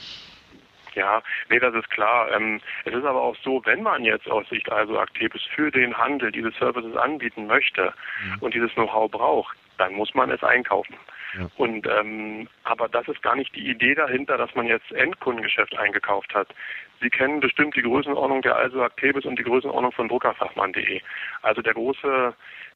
Ja, 0.97 1.21
nee, 1.49 1.59
das 1.59 1.75
ist 1.75 1.89
klar. 1.91 2.31
Ähm, 2.31 2.59
es 2.83 2.93
ist 2.93 3.05
aber 3.05 3.21
auch 3.21 3.35
so, 3.43 3.61
wenn 3.65 3.83
man 3.83 4.03
jetzt 4.03 4.27
aus 4.29 4.49
Sicht 4.49 4.71
also 4.71 4.99
Aktivis 4.99 5.43
für 5.55 5.69
den 5.69 5.95
Handel 5.95 6.31
diese 6.31 6.49
Services 6.51 6.95
anbieten 6.97 7.45
möchte 7.45 7.93
mhm. 8.23 8.37
und 8.39 8.55
dieses 8.55 8.73
Know-how 8.73 9.09
braucht, 9.11 9.55
dann 9.77 9.93
muss 9.93 10.15
man 10.15 10.31
es 10.31 10.43
einkaufen. 10.43 10.95
Ja. 11.37 11.47
Und 11.57 11.85
ähm, 11.85 12.47
aber 12.63 12.89
das 12.89 13.07
ist 13.07 13.21
gar 13.21 13.35
nicht 13.35 13.55
die 13.55 13.69
Idee 13.69 13.93
dahinter, 13.93 14.37
dass 14.37 14.55
man 14.55 14.65
jetzt 14.65 14.91
Endkundengeschäft 14.91 15.77
eingekauft 15.77 16.33
hat. 16.33 16.47
Sie 16.99 17.11
kennen 17.11 17.41
bestimmt 17.41 17.75
die 17.75 17.83
Größenordnung 17.83 18.41
der 18.41 18.55
Also 18.55 18.81
Actebis 18.81 19.25
und 19.25 19.37
die 19.37 19.43
Größenordnung 19.43 19.91
von 19.91 20.07
Druckerfachmann.de. 20.07 20.99
Also 21.43 21.61
der 21.61 21.75
große 21.75 22.33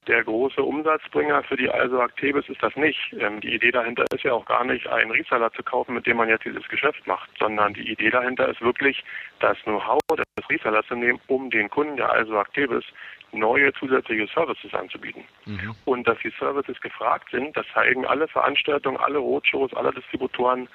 der 0.07 0.23
große 0.23 0.61
Umsatzbringer 0.61 1.43
für 1.43 1.57
die 1.57 1.69
Also 1.69 1.99
Actebis 2.01 2.49
ist 2.49 2.61
das 2.63 2.75
nicht. 2.75 2.99
Ähm, 3.19 3.39
die 3.39 3.53
Idee 3.53 3.71
dahinter 3.71 4.05
ist 4.11 4.23
ja 4.23 4.33
auch 4.33 4.45
gar 4.45 4.63
nicht, 4.65 4.87
einen 4.87 5.11
Reseller 5.11 5.51
zu 5.53 5.61
kaufen, 5.61 5.93
mit 5.93 6.07
dem 6.07 6.17
man 6.17 6.29
jetzt 6.29 6.45
dieses 6.45 6.67
Geschäft 6.69 7.05
macht, 7.05 7.29
sondern 7.37 7.73
die 7.73 7.91
Idee 7.91 8.09
dahinter 8.09 8.49
ist 8.49 8.61
wirklich, 8.61 9.03
das 9.39 9.57
Know-how 9.63 9.99
des 10.17 10.49
Resellers 10.49 10.87
zu 10.87 10.95
nehmen, 10.95 11.19
um 11.27 11.51
den 11.51 11.69
Kunden 11.69 11.97
der 11.97 12.11
Also 12.11 12.37
Actebis 12.37 12.83
neue 13.31 13.71
zusätzliche 13.73 14.27
Services 14.33 14.73
anzubieten. 14.73 15.23
Mhm. 15.45 15.75
Und 15.85 16.07
dass 16.07 16.17
die 16.19 16.33
Services 16.37 16.81
gefragt 16.81 17.29
sind, 17.31 17.55
das 17.55 17.65
zeigen 17.73 18.05
alle 18.05 18.27
Veranstaltungen, 18.27 18.97
alle 18.97 19.19
Roadshows, 19.19 19.73
alle 19.73 19.93
Distributoren, 19.93 20.67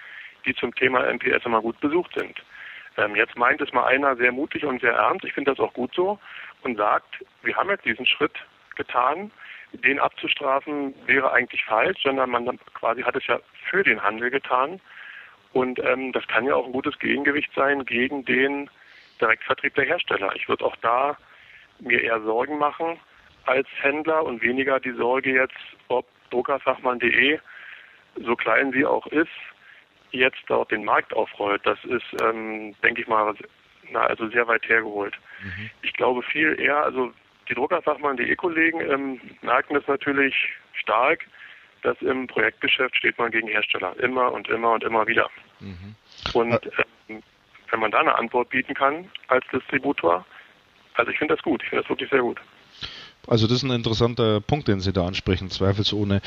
die 0.46 0.54
zum 0.54 0.74
Thema 0.74 1.02
MPS 1.12 1.44
immer 1.44 1.60
gut 1.60 1.78
besucht 1.80 2.12
sind. 2.16 2.42
Ähm, 2.96 3.16
jetzt 3.16 3.36
meint 3.36 3.60
es 3.60 3.72
mal 3.72 3.84
einer 3.84 4.16
sehr 4.16 4.32
mutig 4.32 4.64
und 4.64 4.80
sehr 4.80 4.94
ernst, 4.94 5.24
ich 5.24 5.34
finde 5.34 5.50
das 5.50 5.60
auch 5.60 5.72
gut 5.74 5.92
so, 5.94 6.18
und 6.62 6.76
sagt, 6.76 7.24
wir 7.42 7.56
haben 7.56 7.68
jetzt 7.68 7.84
diesen 7.84 8.06
Schritt, 8.06 8.38
getan. 8.76 9.30
Den 9.72 9.98
abzustrafen 9.98 10.94
wäre 11.06 11.32
eigentlich 11.32 11.64
falsch, 11.64 12.02
sondern 12.02 12.30
man 12.30 12.58
quasi 12.74 13.02
hat 13.02 13.16
es 13.16 13.26
ja 13.26 13.40
für 13.68 13.82
den 13.82 14.02
Handel 14.02 14.30
getan. 14.30 14.80
Und 15.52 15.78
ähm, 15.80 16.12
das 16.12 16.26
kann 16.28 16.44
ja 16.44 16.54
auch 16.54 16.66
ein 16.66 16.72
gutes 16.72 16.98
Gegengewicht 16.98 17.52
sein 17.54 17.84
gegen 17.84 18.24
den 18.24 18.70
Direktvertrieb 19.20 19.74
der 19.74 19.86
Hersteller. 19.86 20.34
Ich 20.34 20.48
würde 20.48 20.64
auch 20.64 20.76
da 20.76 21.16
mir 21.80 22.02
eher 22.02 22.20
Sorgen 22.22 22.58
machen 22.58 22.98
als 23.44 23.68
Händler 23.80 24.24
und 24.24 24.42
weniger 24.42 24.80
die 24.80 24.92
Sorge 24.92 25.32
jetzt, 25.32 25.56
ob 25.88 26.06
Druckerfachmann.de, 26.30 27.38
so 28.22 28.36
klein 28.36 28.72
sie 28.72 28.84
auch 28.84 29.06
ist, 29.06 29.30
jetzt 30.10 30.42
dort 30.48 30.70
den 30.70 30.84
Markt 30.84 31.14
aufrollt. 31.14 31.64
Das 31.64 31.78
ist, 31.84 32.04
ähm, 32.22 32.74
denke 32.82 33.02
ich 33.02 33.08
mal, 33.08 33.34
na, 33.90 34.00
also 34.00 34.28
sehr 34.28 34.46
weit 34.48 34.68
hergeholt. 34.68 35.16
Mhm. 35.42 35.70
Ich 35.82 35.92
glaube 35.92 36.22
viel 36.22 36.58
eher, 36.60 36.82
also 36.82 37.12
die 37.48 37.54
Druckerfachmann.de 37.54 38.34
Kollegen 38.36 38.80
ähm, 38.80 39.20
merken 39.42 39.74
das 39.74 39.86
natürlich 39.86 40.34
stark, 40.74 41.26
dass 41.82 42.00
im 42.02 42.26
Projektgeschäft 42.26 42.96
steht 42.96 43.18
man 43.18 43.30
gegen 43.30 43.48
Hersteller. 43.48 43.94
Immer 44.00 44.32
und 44.32 44.48
immer 44.48 44.72
und 44.72 44.84
immer 44.84 45.06
wieder. 45.06 45.30
Mhm. 45.60 45.94
Und 46.32 46.66
äh, 46.66 47.20
wenn 47.70 47.80
man 47.80 47.90
da 47.90 48.00
eine 48.00 48.16
Antwort 48.16 48.50
bieten 48.50 48.74
kann 48.74 49.10
als 49.28 49.44
Distributor, 49.52 50.24
also 50.94 51.10
ich 51.10 51.18
finde 51.18 51.34
das 51.34 51.42
gut, 51.42 51.62
ich 51.62 51.68
finde 51.68 51.82
das 51.82 51.90
wirklich 51.90 52.10
sehr 52.10 52.22
gut. 52.22 52.40
Also 53.26 53.46
das 53.46 53.56
ist 53.58 53.62
ein 53.64 53.70
interessanter 53.70 54.40
Punkt, 54.40 54.68
den 54.68 54.80
Sie 54.80 54.92
da 54.92 55.06
ansprechen, 55.06 55.50
zweifelsohne. 55.50 56.20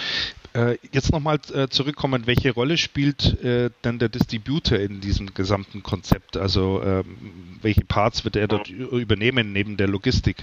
Äh, 0.53 0.77
jetzt 0.91 1.11
nochmal 1.13 1.39
äh, 1.53 1.69
zurückkommen, 1.69 2.27
welche 2.27 2.51
Rolle 2.51 2.77
spielt 2.77 3.41
äh, 3.41 3.69
denn 3.83 3.99
der 3.99 4.09
Distributor 4.09 4.77
in 4.77 4.99
diesem 4.99 5.33
gesamten 5.33 5.81
Konzept? 5.81 6.35
Also 6.35 6.81
ähm, 6.83 7.59
welche 7.61 7.85
Parts 7.85 8.25
wird 8.25 8.35
er 8.35 8.47
dort 8.47 8.69
übernehmen 8.69 9.53
neben 9.53 9.77
der 9.77 9.87
Logistik? 9.87 10.37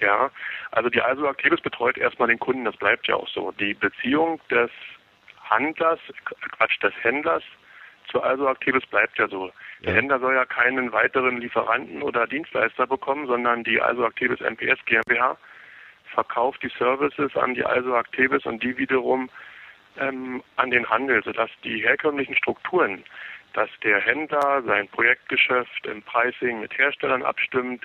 Ja, 0.00 0.30
also 0.70 0.88
die 0.88 1.02
Also 1.02 1.26
Activis 1.26 1.60
betreut 1.60 1.98
erstmal 1.98 2.28
den 2.28 2.38
Kunden, 2.38 2.64
das 2.64 2.76
bleibt 2.76 3.06
ja 3.06 3.16
auch 3.16 3.28
so. 3.28 3.52
Die 3.52 3.74
Beziehung 3.74 4.40
des 4.50 4.70
Handlers, 5.44 6.00
Quatsch, 6.24 6.82
des 6.82 6.94
Händlers 7.02 7.42
zu 8.10 8.22
Also 8.22 8.48
Activis 8.48 8.86
bleibt 8.86 9.18
ja 9.18 9.28
so. 9.28 9.52
Der 9.84 9.94
Händler 9.94 10.18
soll 10.18 10.34
ja 10.34 10.44
keinen 10.44 10.92
weiteren 10.92 11.38
Lieferanten 11.38 12.02
oder 12.02 12.26
Dienstleister 12.26 12.86
bekommen, 12.86 13.26
sondern 13.26 13.62
die 13.62 13.80
Also 13.80 14.04
Activis 14.04 14.40
MPS 14.40 14.84
GmbH 14.86 15.36
verkauft 16.14 16.62
die 16.62 16.72
Services 16.78 17.36
an 17.36 17.54
die 17.54 17.64
Also 17.64 17.94
Activis 17.94 18.44
und 18.46 18.62
die 18.62 18.76
wiederum 18.78 19.30
ähm, 19.98 20.42
an 20.56 20.70
den 20.70 20.88
Handel, 20.88 21.22
sodass 21.22 21.50
die 21.62 21.82
herkömmlichen 21.82 22.36
Strukturen, 22.36 23.04
dass 23.52 23.68
der 23.82 24.00
Händler 24.00 24.62
sein 24.64 24.88
Projektgeschäft 24.88 25.86
im 25.86 26.02
Pricing 26.02 26.60
mit 26.60 26.76
Herstellern 26.78 27.22
abstimmt, 27.22 27.84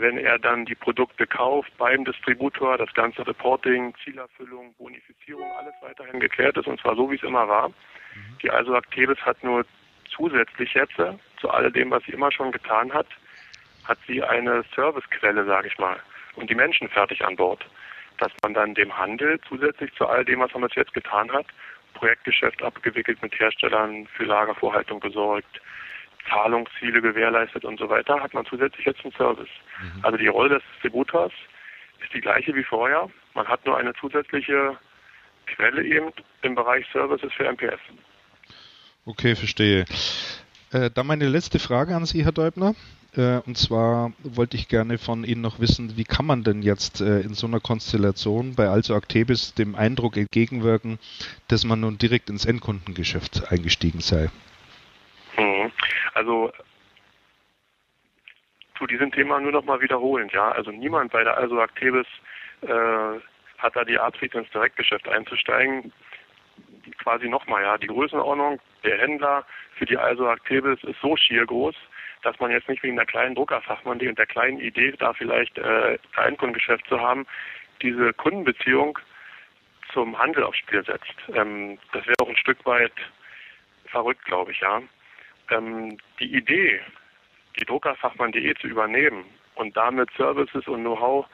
wenn 0.00 0.18
er 0.18 0.38
dann 0.38 0.64
die 0.64 0.74
Produkte 0.74 1.26
kauft 1.26 1.76
beim 1.78 2.04
Distributor, 2.04 2.78
das 2.78 2.92
ganze 2.94 3.26
Reporting, 3.26 3.94
Zielerfüllung, 4.04 4.74
Bonifizierung, 4.74 5.50
alles 5.58 5.74
weiterhin 5.80 6.20
geklärt 6.20 6.56
ist 6.56 6.66
und 6.66 6.80
zwar 6.80 6.96
so, 6.96 7.10
wie 7.10 7.16
es 7.16 7.22
immer 7.22 7.48
war. 7.48 7.68
Mhm. 7.68 8.38
Die 8.42 8.50
also 8.50 8.74
Actebis 8.74 9.18
hat 9.20 9.42
nur 9.42 9.64
zusätzlich 10.10 10.74
jetzt 10.74 10.94
zu 11.40 11.50
alledem, 11.50 11.90
was 11.90 12.02
sie 12.04 12.12
immer 12.12 12.32
schon 12.32 12.52
getan 12.52 12.92
hat, 12.92 13.06
hat 13.84 13.98
sie 14.06 14.22
eine 14.22 14.64
Servicequelle, 14.74 15.44
sage 15.44 15.68
ich 15.68 15.78
mal, 15.78 15.98
und 16.36 16.50
die 16.50 16.54
Menschen 16.54 16.88
fertig 16.88 17.24
an 17.24 17.36
Bord, 17.36 17.64
dass 18.18 18.32
man 18.42 18.54
dann 18.54 18.74
dem 18.74 18.96
Handel 18.96 19.40
zusätzlich 19.48 19.92
zu 19.94 20.06
all 20.06 20.24
dem, 20.24 20.40
was 20.40 20.52
man 20.52 20.62
bis 20.62 20.74
jetzt 20.74 20.94
getan 20.94 21.30
hat, 21.32 21.46
Projektgeschäft 21.94 22.62
abgewickelt 22.62 23.20
mit 23.22 23.38
Herstellern, 23.38 24.06
für 24.06 24.24
Lagervorhaltung 24.24 25.00
gesorgt, 25.00 25.60
Zahlungsziele 26.28 27.00
gewährleistet 27.00 27.64
und 27.64 27.78
so 27.78 27.88
weiter, 27.88 28.20
hat 28.20 28.34
man 28.34 28.46
zusätzlich 28.46 28.86
jetzt 28.86 29.04
einen 29.04 29.14
Service. 29.14 29.48
Mhm. 29.80 30.04
Also 30.04 30.18
die 30.18 30.28
Rolle 30.28 30.50
des 30.50 30.62
Distributors 30.72 31.32
ist 32.02 32.12
die 32.14 32.20
gleiche 32.20 32.54
wie 32.54 32.64
vorher. 32.64 33.08
Man 33.34 33.46
hat 33.46 33.64
nur 33.66 33.76
eine 33.76 33.94
zusätzliche 33.94 34.76
Quelle 35.46 35.84
eben 35.84 36.12
im 36.42 36.54
Bereich 36.54 36.86
Services 36.92 37.32
für 37.32 37.50
MPS. 37.50 37.80
Okay, 39.06 39.34
verstehe. 39.34 39.86
Äh, 40.70 40.90
dann 40.90 41.06
meine 41.06 41.28
letzte 41.28 41.58
Frage 41.58 41.96
an 41.96 42.04
Sie, 42.04 42.24
Herr 42.24 42.32
Deubner. 42.32 42.74
Äh, 43.16 43.38
und 43.46 43.56
zwar 43.56 44.12
wollte 44.22 44.56
ich 44.56 44.68
gerne 44.68 44.98
von 44.98 45.24
Ihnen 45.24 45.40
noch 45.40 45.60
wissen, 45.60 45.96
wie 45.96 46.04
kann 46.04 46.26
man 46.26 46.44
denn 46.44 46.62
jetzt 46.62 47.00
äh, 47.00 47.20
in 47.20 47.34
so 47.34 47.46
einer 47.46 47.60
Konstellation 47.60 48.54
bei 48.54 48.68
Also 48.68 48.94
Actebis 48.94 49.54
dem 49.54 49.74
Eindruck 49.74 50.16
entgegenwirken, 50.16 50.98
dass 51.48 51.64
man 51.64 51.80
nun 51.80 51.96
direkt 51.96 52.28
ins 52.28 52.44
Endkundengeschäft 52.44 53.50
eingestiegen 53.50 54.00
sei? 54.00 54.30
Also 56.18 56.50
zu 58.76 58.88
diesem 58.88 59.12
Thema 59.12 59.38
nur 59.38 59.52
noch 59.52 59.64
mal 59.64 59.80
wiederholend, 59.80 60.32
ja. 60.32 60.50
Also 60.50 60.72
niemand 60.72 61.12
bei 61.12 61.22
der 61.22 61.36
Also 61.36 61.60
Actebis 61.60 62.06
äh, 62.62 63.20
hat 63.58 63.76
da 63.76 63.84
die 63.84 63.98
Absicht, 64.00 64.34
ins 64.34 64.50
Direktgeschäft 64.50 65.08
einzusteigen. 65.08 65.92
Quasi 67.04 67.28
nochmal, 67.28 67.62
ja. 67.62 67.78
Die 67.78 67.86
Größenordnung 67.86 68.58
der 68.82 68.98
Händler 68.98 69.46
für 69.76 69.86
die 69.86 69.96
Also 69.96 70.28
Actebis 70.28 70.82
ist 70.82 71.00
so 71.00 71.16
schier 71.16 71.46
groß, 71.46 71.76
dass 72.22 72.36
man 72.40 72.50
jetzt 72.50 72.68
nicht 72.68 72.82
wegen 72.82 72.96
der 72.96 73.06
kleinen 73.06 73.36
Druckerfachmann 73.36 74.00
und 74.00 74.18
der 74.18 74.26
kleinen 74.26 74.58
Idee, 74.58 74.92
da 74.98 75.12
vielleicht 75.12 75.56
äh, 75.56 75.98
ein 76.16 76.36
Kundengeschäft 76.36 76.84
zu 76.88 77.00
haben, 77.00 77.28
diese 77.80 78.12
Kundenbeziehung 78.12 78.98
zum 79.92 80.18
Handel 80.18 80.42
aufs 80.42 80.58
Spiel 80.58 80.84
setzt. 80.84 81.14
Ähm, 81.32 81.78
das 81.92 82.04
wäre 82.06 82.16
auch 82.22 82.28
ein 82.28 82.36
Stück 82.36 82.66
weit 82.66 82.92
verrückt, 83.86 84.24
glaube 84.24 84.50
ich, 84.50 84.58
ja 84.58 84.82
ähm, 85.50 85.98
die 86.20 86.34
Idee, 86.34 86.80
die 87.58 87.64
Druckerfachmann.de 87.64 88.54
zu 88.54 88.66
übernehmen 88.66 89.24
und 89.54 89.76
damit 89.76 90.10
Services 90.16 90.66
und 90.68 90.82
Know-how 90.82 91.26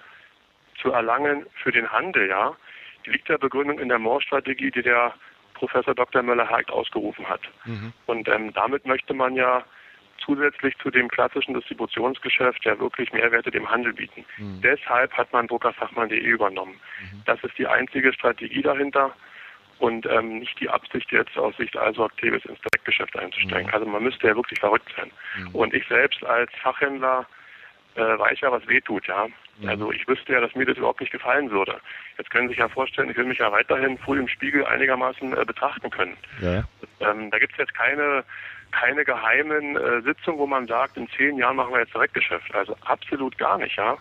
zu 0.81 0.91
erlangen 0.91 1.47
für 1.62 1.73
den 1.73 1.91
Handel, 1.91 2.28
ja, 2.28 2.57
die 3.05 3.11
liegt 3.11 3.28
der 3.28 3.39
Begründung 3.39 3.78
in 3.78 3.89
der 3.89 3.99
Moore-Strategie, 3.99 4.70
die 4.70 4.82
der 4.82 5.15
Professor 5.55 5.95
Dr. 5.95 6.23
Möller-Hagt 6.23 6.70
ausgerufen 6.70 7.28
hat. 7.28 7.43
Mhm. 7.65 7.93
Und 8.07 8.28
ähm, 8.28 8.53
damit 8.53 8.86
möchte 8.86 9.15
man 9.15 9.36
ja 9.36 9.65
zusätzlich 10.19 10.77
zu 10.78 10.91
dem 10.91 11.09
klassischen 11.09 11.55
Distributionsgeschäft 11.55 12.65
ja 12.65 12.78
wirklich 12.78 13.12
Mehrwerte 13.12 13.51
dem 13.51 13.70
Handel 13.70 13.93
bieten. 13.93 14.24
Mhm. 14.39 14.61
Deshalb 14.62 15.12
hat 15.12 15.32
man 15.32 15.47
Druckerfachmann.de 15.47 16.19
übernommen. 16.19 16.81
Mhm. 17.01 17.23
Das 17.27 17.43
ist 17.45 17.57
die 17.59 17.66
einzige 17.66 18.12
Strategie 18.12 18.62
dahinter 18.62 19.15
und 19.79 20.07
ähm, 20.07 20.39
nicht 20.39 20.59
die 20.61 20.69
Absicht 20.69 21.11
jetzt 21.13 21.37
aus 21.37 21.57
Sicht 21.57 21.77
also 21.77 22.05
Activis 22.05 22.45
ins 22.45 22.61
Direktgeschäft 22.61 23.17
einzusteigen. 23.19 23.69
Mhm. 23.69 23.75
Also 23.75 23.87
man 23.87 24.03
müsste 24.03 24.29
ja 24.29 24.37
wirklich 24.37 24.59
verrückt 24.61 24.93
sein. 24.97 25.11
Mhm. 25.39 25.55
Und 25.55 25.75
ich 25.75 25.87
selbst 25.89 26.25
als 26.25 26.51
Fachhändler 26.63 27.27
äh, 27.97 28.01
weiß 28.01 28.41
ja, 28.41 28.51
was 28.51 28.67
wehtut, 28.67 29.07
ja. 29.07 29.27
Mhm. 29.59 29.69
Also 29.69 29.93
ich 29.93 30.07
wüsste 30.09 30.33
ja, 30.33 30.41
dass 30.41 30.55
mir 30.55 30.67
das 30.67 30.77
überhaupt 30.77 31.01
nicht 31.01 31.13
gefallen 31.13 31.51
würde. 31.51 31.81
Jetzt 32.19 32.31
können 32.31 32.49
Sie 32.49 32.53
sich 32.53 32.61
ja 32.61 32.69
vorstellen, 32.69 33.11
ich 33.11 33.17
will 33.17 33.25
mich 33.25 33.39
ja 33.39 33.51
weiterhin 33.53 33.99
früh 33.99 34.19
im 34.19 34.29
Spiegel 34.29 34.65
einigermaßen 34.65 35.37
äh, 35.37 35.45
betrachten 35.45 35.91
können. 35.91 36.17
Ja. 36.41 36.65
Ähm, 37.01 37.31
da 37.31 37.39
gibt 37.39 37.53
es 37.53 37.59
jetzt 37.59 37.75
keine 37.75 38.25
keine 38.75 39.05
geheimen 39.05 39.77
äh, 39.77 40.03
Sitzungen, 40.03 40.39
wo 40.39 40.47
man 40.47 40.67
sagt, 40.67 40.97
in 40.97 41.09
zehn 41.11 41.39
Jahren 41.39 41.57
machen 41.57 41.73
wir 41.73 41.81
jetzt 41.81 41.95
Direktgeschäft. 41.95 42.53
Also 42.55 42.77
absolut 42.85 43.39
gar 43.39 43.57
nicht, 43.59 43.77
ja. 43.77 43.97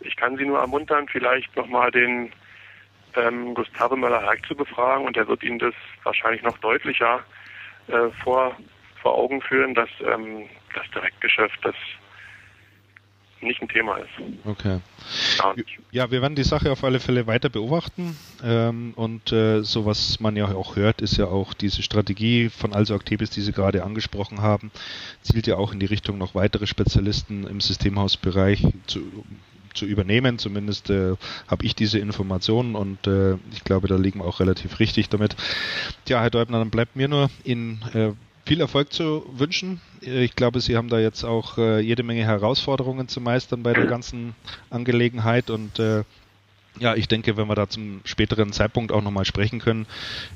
Ich 0.00 0.16
kann 0.16 0.36
Sie 0.36 0.44
nur 0.44 0.58
ermuntern, 0.58 1.06
vielleicht 1.08 1.54
nochmal 1.56 1.90
den 1.90 2.32
ähm, 3.16 3.54
Gustave 3.54 3.96
Möller-Herg 3.96 4.44
zu 4.46 4.54
befragen 4.54 5.06
und 5.06 5.16
er 5.16 5.28
wird 5.28 5.42
Ihnen 5.42 5.58
das 5.58 5.74
wahrscheinlich 6.02 6.42
noch 6.42 6.58
deutlicher 6.58 7.20
äh, 7.88 8.10
vor, 8.22 8.56
vor 9.02 9.14
Augen 9.14 9.40
führen, 9.42 9.74
dass 9.74 9.88
ähm, 10.00 10.48
das 10.74 10.88
Direktgeschäft 10.90 11.58
das 11.62 11.74
nicht 13.42 13.62
ein 13.62 13.68
Thema 13.68 13.96
ist. 13.96 14.10
Okay. 14.44 14.80
Ja, 15.38 15.54
ja, 15.92 16.10
wir 16.10 16.22
werden 16.22 16.34
die 16.34 16.44
Sache 16.44 16.70
auf 16.70 16.84
alle 16.84 17.00
Fälle 17.00 17.26
weiter 17.26 17.48
beobachten 17.48 18.16
ähm, 18.44 18.92
und 18.96 19.32
äh, 19.32 19.62
so 19.62 19.86
was 19.86 20.20
man 20.20 20.36
ja 20.36 20.46
auch 20.54 20.76
hört, 20.76 21.00
ist 21.00 21.16
ja 21.16 21.26
auch 21.26 21.54
diese 21.54 21.82
Strategie 21.82 22.50
von 22.50 22.74
Also 22.74 22.94
Actebis, 22.94 23.30
die 23.30 23.40
Sie 23.40 23.52
gerade 23.52 23.82
angesprochen 23.82 24.42
haben, 24.42 24.70
zielt 25.22 25.46
ja 25.46 25.56
auch 25.56 25.72
in 25.72 25.80
die 25.80 25.86
Richtung 25.86 26.18
noch 26.18 26.34
weitere 26.34 26.66
Spezialisten 26.66 27.46
im 27.46 27.60
Systemhausbereich 27.60 28.66
zu, 28.86 29.00
zu 29.74 29.86
übernehmen. 29.86 30.38
Zumindest 30.38 30.90
äh, 30.90 31.16
habe 31.48 31.64
ich 31.64 31.74
diese 31.74 31.98
Informationen 31.98 32.74
und 32.74 33.06
äh, 33.06 33.34
ich 33.52 33.64
glaube, 33.64 33.88
da 33.88 33.96
liegen 33.96 34.20
wir 34.20 34.26
auch 34.26 34.40
relativ 34.40 34.78
richtig 34.78 35.08
damit. 35.08 35.36
Tja, 36.04 36.20
Herr 36.20 36.30
Deubner, 36.30 36.58
dann 36.58 36.70
bleibt 36.70 36.96
mir 36.96 37.08
nur 37.08 37.30
Ihnen 37.44 37.82
äh, 37.94 38.12
viel 38.46 38.60
Erfolg 38.60 38.92
zu 38.92 39.24
wünschen. 39.32 39.80
Ich 40.00 40.34
glaube, 40.34 40.60
Sie 40.60 40.76
haben 40.76 40.88
da 40.88 40.98
jetzt 40.98 41.24
auch 41.24 41.58
äh, 41.58 41.80
jede 41.80 42.02
Menge 42.02 42.24
Herausforderungen 42.24 43.08
zu 43.08 43.20
meistern 43.20 43.62
bei 43.62 43.72
der 43.72 43.86
ganzen 43.86 44.34
Angelegenheit 44.70 45.50
und 45.50 45.78
äh, 45.78 46.04
ja, 46.78 46.94
ich 46.94 47.08
denke, 47.08 47.36
wenn 47.36 47.48
wir 47.48 47.54
da 47.54 47.68
zum 47.68 48.00
späteren 48.04 48.52
Zeitpunkt 48.52 48.92
auch 48.92 49.02
nochmal 49.02 49.24
sprechen 49.24 49.58
können, 49.58 49.86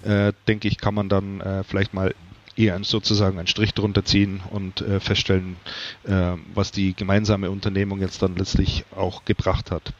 äh, 0.03 0.33
denke 0.49 0.69
ich, 0.69 0.79
kann 0.79 0.95
man 0.95 1.09
dann 1.09 1.41
äh, 1.41 1.65
vielleicht 1.65 1.95
mal 1.95 2.15
eher 2.57 2.83
sozusagen 2.85 3.39
einen 3.39 3.47
Strich 3.47 3.75
drunter 3.75 4.05
ziehen 4.05 4.41
und 4.51 4.81
äh, 4.81 5.01
feststellen, 5.01 5.57
äh, 6.05 6.37
was 6.55 6.73
die 6.73 6.95
gemeinsame 6.95 7.51
Unternehmung 7.51 8.01
jetzt 8.01 8.23
dann 8.23 8.37
letztlich 8.37 8.85
auch 8.95 9.25
gebracht 9.25 9.71
hat. 9.71 9.93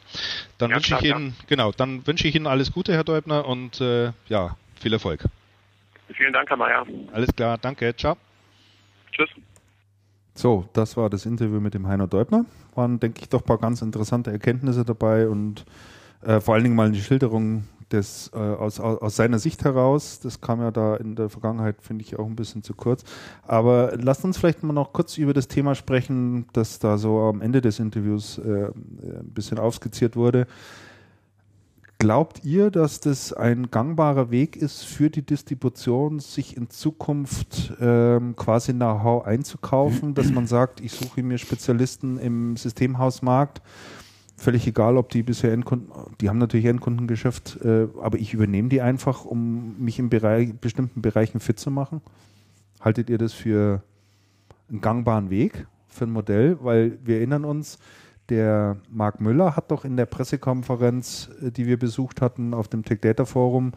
Dann 0.57 0.69
ja, 0.69 0.77
wünsche 0.77 0.95
ich 0.95 1.03
Ihnen, 1.03 1.27
ja. 1.27 1.45
genau, 1.47 1.71
dann 1.71 2.05
wünsche 2.07 2.27
ich 2.27 2.35
Ihnen 2.35 2.47
alles 2.47 2.71
Gute, 2.71 2.93
Herr 2.93 3.03
Deubner, 3.03 3.45
und 3.45 3.81
äh, 3.81 4.11
ja, 4.27 4.55
viel 4.79 4.93
Erfolg. 4.93 5.23
Vielen 6.13 6.33
Dank, 6.33 6.49
Herr 6.49 6.57
Mayer. 6.57 6.85
Alles 7.11 7.29
klar, 7.35 7.57
danke, 7.57 7.95
ciao. 7.95 8.17
Tschüss. 9.11 9.29
So, 10.33 10.67
das 10.73 10.97
war 10.97 11.09
das 11.09 11.25
Interview 11.25 11.59
mit 11.61 11.73
dem 11.73 11.87
Heiner 11.87 12.07
Deubner. 12.07 12.45
Waren, 12.75 12.99
denke 12.99 13.21
ich, 13.21 13.29
doch 13.29 13.41
ein 13.41 13.45
paar 13.45 13.57
ganz 13.57 13.81
interessante 13.81 14.31
Erkenntnisse 14.31 14.83
dabei 14.83 15.29
und 15.29 15.65
äh, 16.21 16.41
vor 16.41 16.55
allen 16.55 16.63
Dingen 16.63 16.75
mal 16.75 16.91
die 16.91 17.01
Schilderung 17.01 17.67
des, 17.91 18.31
äh, 18.33 18.37
aus, 18.37 18.79
aus, 18.79 19.01
aus, 19.01 19.15
seiner 19.15 19.39
Sicht 19.39 19.63
heraus. 19.63 20.19
Das 20.19 20.41
kam 20.41 20.59
ja 20.61 20.71
da 20.71 20.95
in 20.95 21.15
der 21.15 21.29
Vergangenheit, 21.29 21.81
finde 21.81 22.03
ich, 22.03 22.17
auch 22.17 22.25
ein 22.25 22.35
bisschen 22.35 22.63
zu 22.63 22.73
kurz. 22.73 23.03
Aber 23.43 23.95
lasst 23.97 24.23
uns 24.23 24.37
vielleicht 24.37 24.63
mal 24.63 24.73
noch 24.73 24.93
kurz 24.93 25.17
über 25.17 25.33
das 25.33 25.47
Thema 25.47 25.75
sprechen, 25.75 26.47
das 26.53 26.79
da 26.79 26.97
so 26.97 27.19
am 27.21 27.41
Ende 27.41 27.61
des 27.61 27.79
Interviews 27.79 28.37
äh, 28.39 28.67
ein 28.67 29.31
bisschen 29.33 29.59
aufskizziert 29.59 30.15
wurde. 30.15 30.47
Glaubt 31.97 32.43
ihr, 32.43 32.71
dass 32.71 32.99
das 32.99 33.31
ein 33.31 33.71
gangbarer 33.71 34.29
Weg 34.29 34.57
ist 34.57 34.83
für 34.83 35.09
die 35.09 35.25
Distribution, 35.25 36.19
sich 36.19 36.57
in 36.57 36.69
Zukunft 36.69 37.73
ähm, 37.79 38.35
quasi 38.35 38.73
Know-how 38.73 39.25
einzukaufen, 39.25 40.13
dass 40.13 40.29
man 40.29 40.45
sagt, 40.45 40.81
ich 40.81 40.91
suche 40.91 41.23
mir 41.23 41.37
Spezialisten 41.37 42.17
im 42.17 42.57
Systemhausmarkt, 42.57 43.61
völlig 44.37 44.67
egal, 44.67 44.97
ob 44.97 45.09
die 45.09 45.23
bisher 45.23 45.53
Endkunden, 45.53 45.91
die 46.19 46.29
haben 46.29 46.37
natürlich 46.37 46.65
Endkundengeschäft, 46.65 47.59
äh, 47.63 47.87
aber 48.01 48.17
ich 48.17 48.33
übernehme 48.33 48.69
die 48.69 48.81
einfach, 48.81 49.25
um 49.25 49.75
mich 49.79 49.99
in 49.99 50.09
Bereich, 50.09 50.53
bestimmten 50.55 51.01
Bereichen 51.01 51.39
fit 51.39 51.59
zu 51.59 51.71
machen? 51.71 52.01
Haltet 52.81 53.09
ihr 53.09 53.17
das 53.17 53.33
für 53.33 53.81
einen 54.69 54.81
gangbaren 54.81 55.29
Weg, 55.29 55.67
für 55.87 56.05
ein 56.05 56.11
Modell? 56.11 56.57
Weil 56.61 56.97
wir 57.03 57.17
erinnern 57.17 57.45
uns, 57.45 57.79
der 58.29 58.77
Marc 58.89 59.21
Müller 59.21 59.55
hat 59.55 59.71
doch 59.71 59.85
in 59.85 59.97
der 59.97 60.05
Pressekonferenz, 60.05 61.29
äh, 61.41 61.51
die 61.51 61.65
wir 61.65 61.79
besucht 61.79 62.21
hatten 62.21 62.53
auf 62.53 62.67
dem 62.67 62.83
Tech 62.83 62.99
Data 63.01 63.25
Forum, 63.25 63.73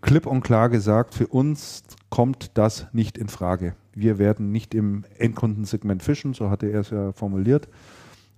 klipp 0.00 0.26
und 0.26 0.42
klar 0.42 0.68
gesagt, 0.68 1.14
für 1.14 1.26
uns 1.26 1.82
kommt 2.10 2.52
das 2.54 2.86
nicht 2.92 3.18
in 3.18 3.28
Frage. 3.28 3.74
Wir 3.94 4.18
werden 4.18 4.52
nicht 4.52 4.74
im 4.74 5.04
Endkundensegment 5.18 6.02
fischen, 6.02 6.34
so 6.34 6.50
hatte 6.50 6.66
er 6.66 6.80
es 6.80 6.90
ja 6.90 7.12
formuliert. 7.12 7.68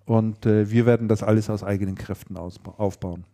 Und 0.06 0.46
äh, 0.46 0.70
wir 0.70 0.86
werden 0.86 1.08
das 1.08 1.22
alles 1.22 1.50
aus 1.50 1.64
eigenen 1.64 1.96
Kräften 1.96 2.36
aufbauen. 2.36 3.24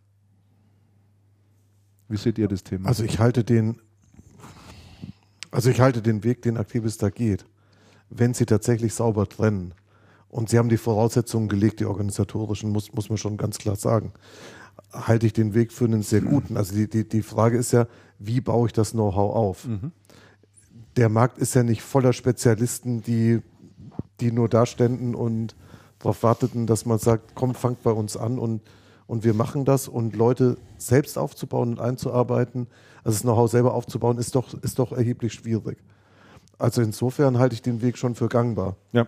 Wie 2.09 2.17
seht 2.17 2.37
ihr 2.37 2.47
das 2.47 2.63
Thema? 2.63 2.89
Also 2.89 3.03
ich 3.03 3.19
halte 3.19 3.43
den, 3.43 3.79
also 5.51 5.69
ich 5.69 5.79
halte 5.79 6.01
den 6.01 6.23
Weg, 6.23 6.41
den 6.41 6.57
Aktivis 6.57 6.97
da 6.97 7.09
geht, 7.09 7.45
wenn 8.09 8.33
sie 8.33 8.45
tatsächlich 8.45 8.93
sauber 8.93 9.29
trennen 9.29 9.73
und 10.29 10.49
sie 10.49 10.57
haben 10.57 10.69
die 10.69 10.77
Voraussetzungen 10.77 11.47
gelegt, 11.47 11.79
die 11.79 11.85
organisatorischen, 11.85 12.71
muss, 12.71 12.91
muss 12.93 13.07
man 13.07 13.19
schon 13.19 13.37
ganz 13.37 13.59
klar 13.59 13.75
sagen. 13.75 14.11
Halte 14.91 15.27
ich 15.27 15.33
den 15.33 15.53
Weg 15.53 15.71
für 15.71 15.85
einen 15.85 16.01
sehr 16.01 16.21
guten. 16.21 16.57
Also 16.57 16.75
die, 16.75 16.89
die, 16.89 17.07
die 17.07 17.21
Frage 17.21 17.57
ist 17.57 17.71
ja, 17.71 17.87
wie 18.17 18.41
baue 18.41 18.67
ich 18.67 18.73
das 18.73 18.91
Know-how 18.91 19.35
auf? 19.35 19.67
Mhm. 19.67 19.91
Der 20.97 21.09
Markt 21.09 21.37
ist 21.37 21.53
ja 21.53 21.61
nicht 21.61 21.83
voller 21.83 22.13
Spezialisten, 22.13 23.03
die, 23.03 23.41
die 24.19 24.31
nur 24.31 24.49
da 24.49 24.65
ständen 24.65 25.13
und 25.13 25.55
darauf 26.03 26.21
warteten, 26.23 26.67
dass 26.67 26.85
man 26.85 26.99
sagt, 26.99 27.33
komm, 27.33 27.55
fangt 27.55 27.81
bei 27.83 27.91
uns 27.91 28.17
an 28.17 28.37
und, 28.37 28.61
und 29.07 29.23
wir 29.23 29.33
machen 29.33 29.65
das 29.65 29.87
und 29.87 30.15
Leute 30.15 30.57
selbst 30.77 31.17
aufzubauen 31.17 31.69
und 31.69 31.79
einzuarbeiten, 31.79 32.67
also 33.03 33.15
das 33.15 33.21
Know-how 33.21 33.49
selber 33.49 33.73
aufzubauen, 33.73 34.17
ist 34.17 34.35
doch, 34.35 34.53
ist 34.61 34.79
doch 34.79 34.91
erheblich 34.91 35.33
schwierig. 35.33 35.77
Also 36.59 36.81
insofern 36.81 37.39
halte 37.39 37.55
ich 37.55 37.61
den 37.61 37.81
Weg 37.81 37.97
schon 37.97 38.15
für 38.15 38.27
gangbar. 38.27 38.75
Ja. 38.91 39.07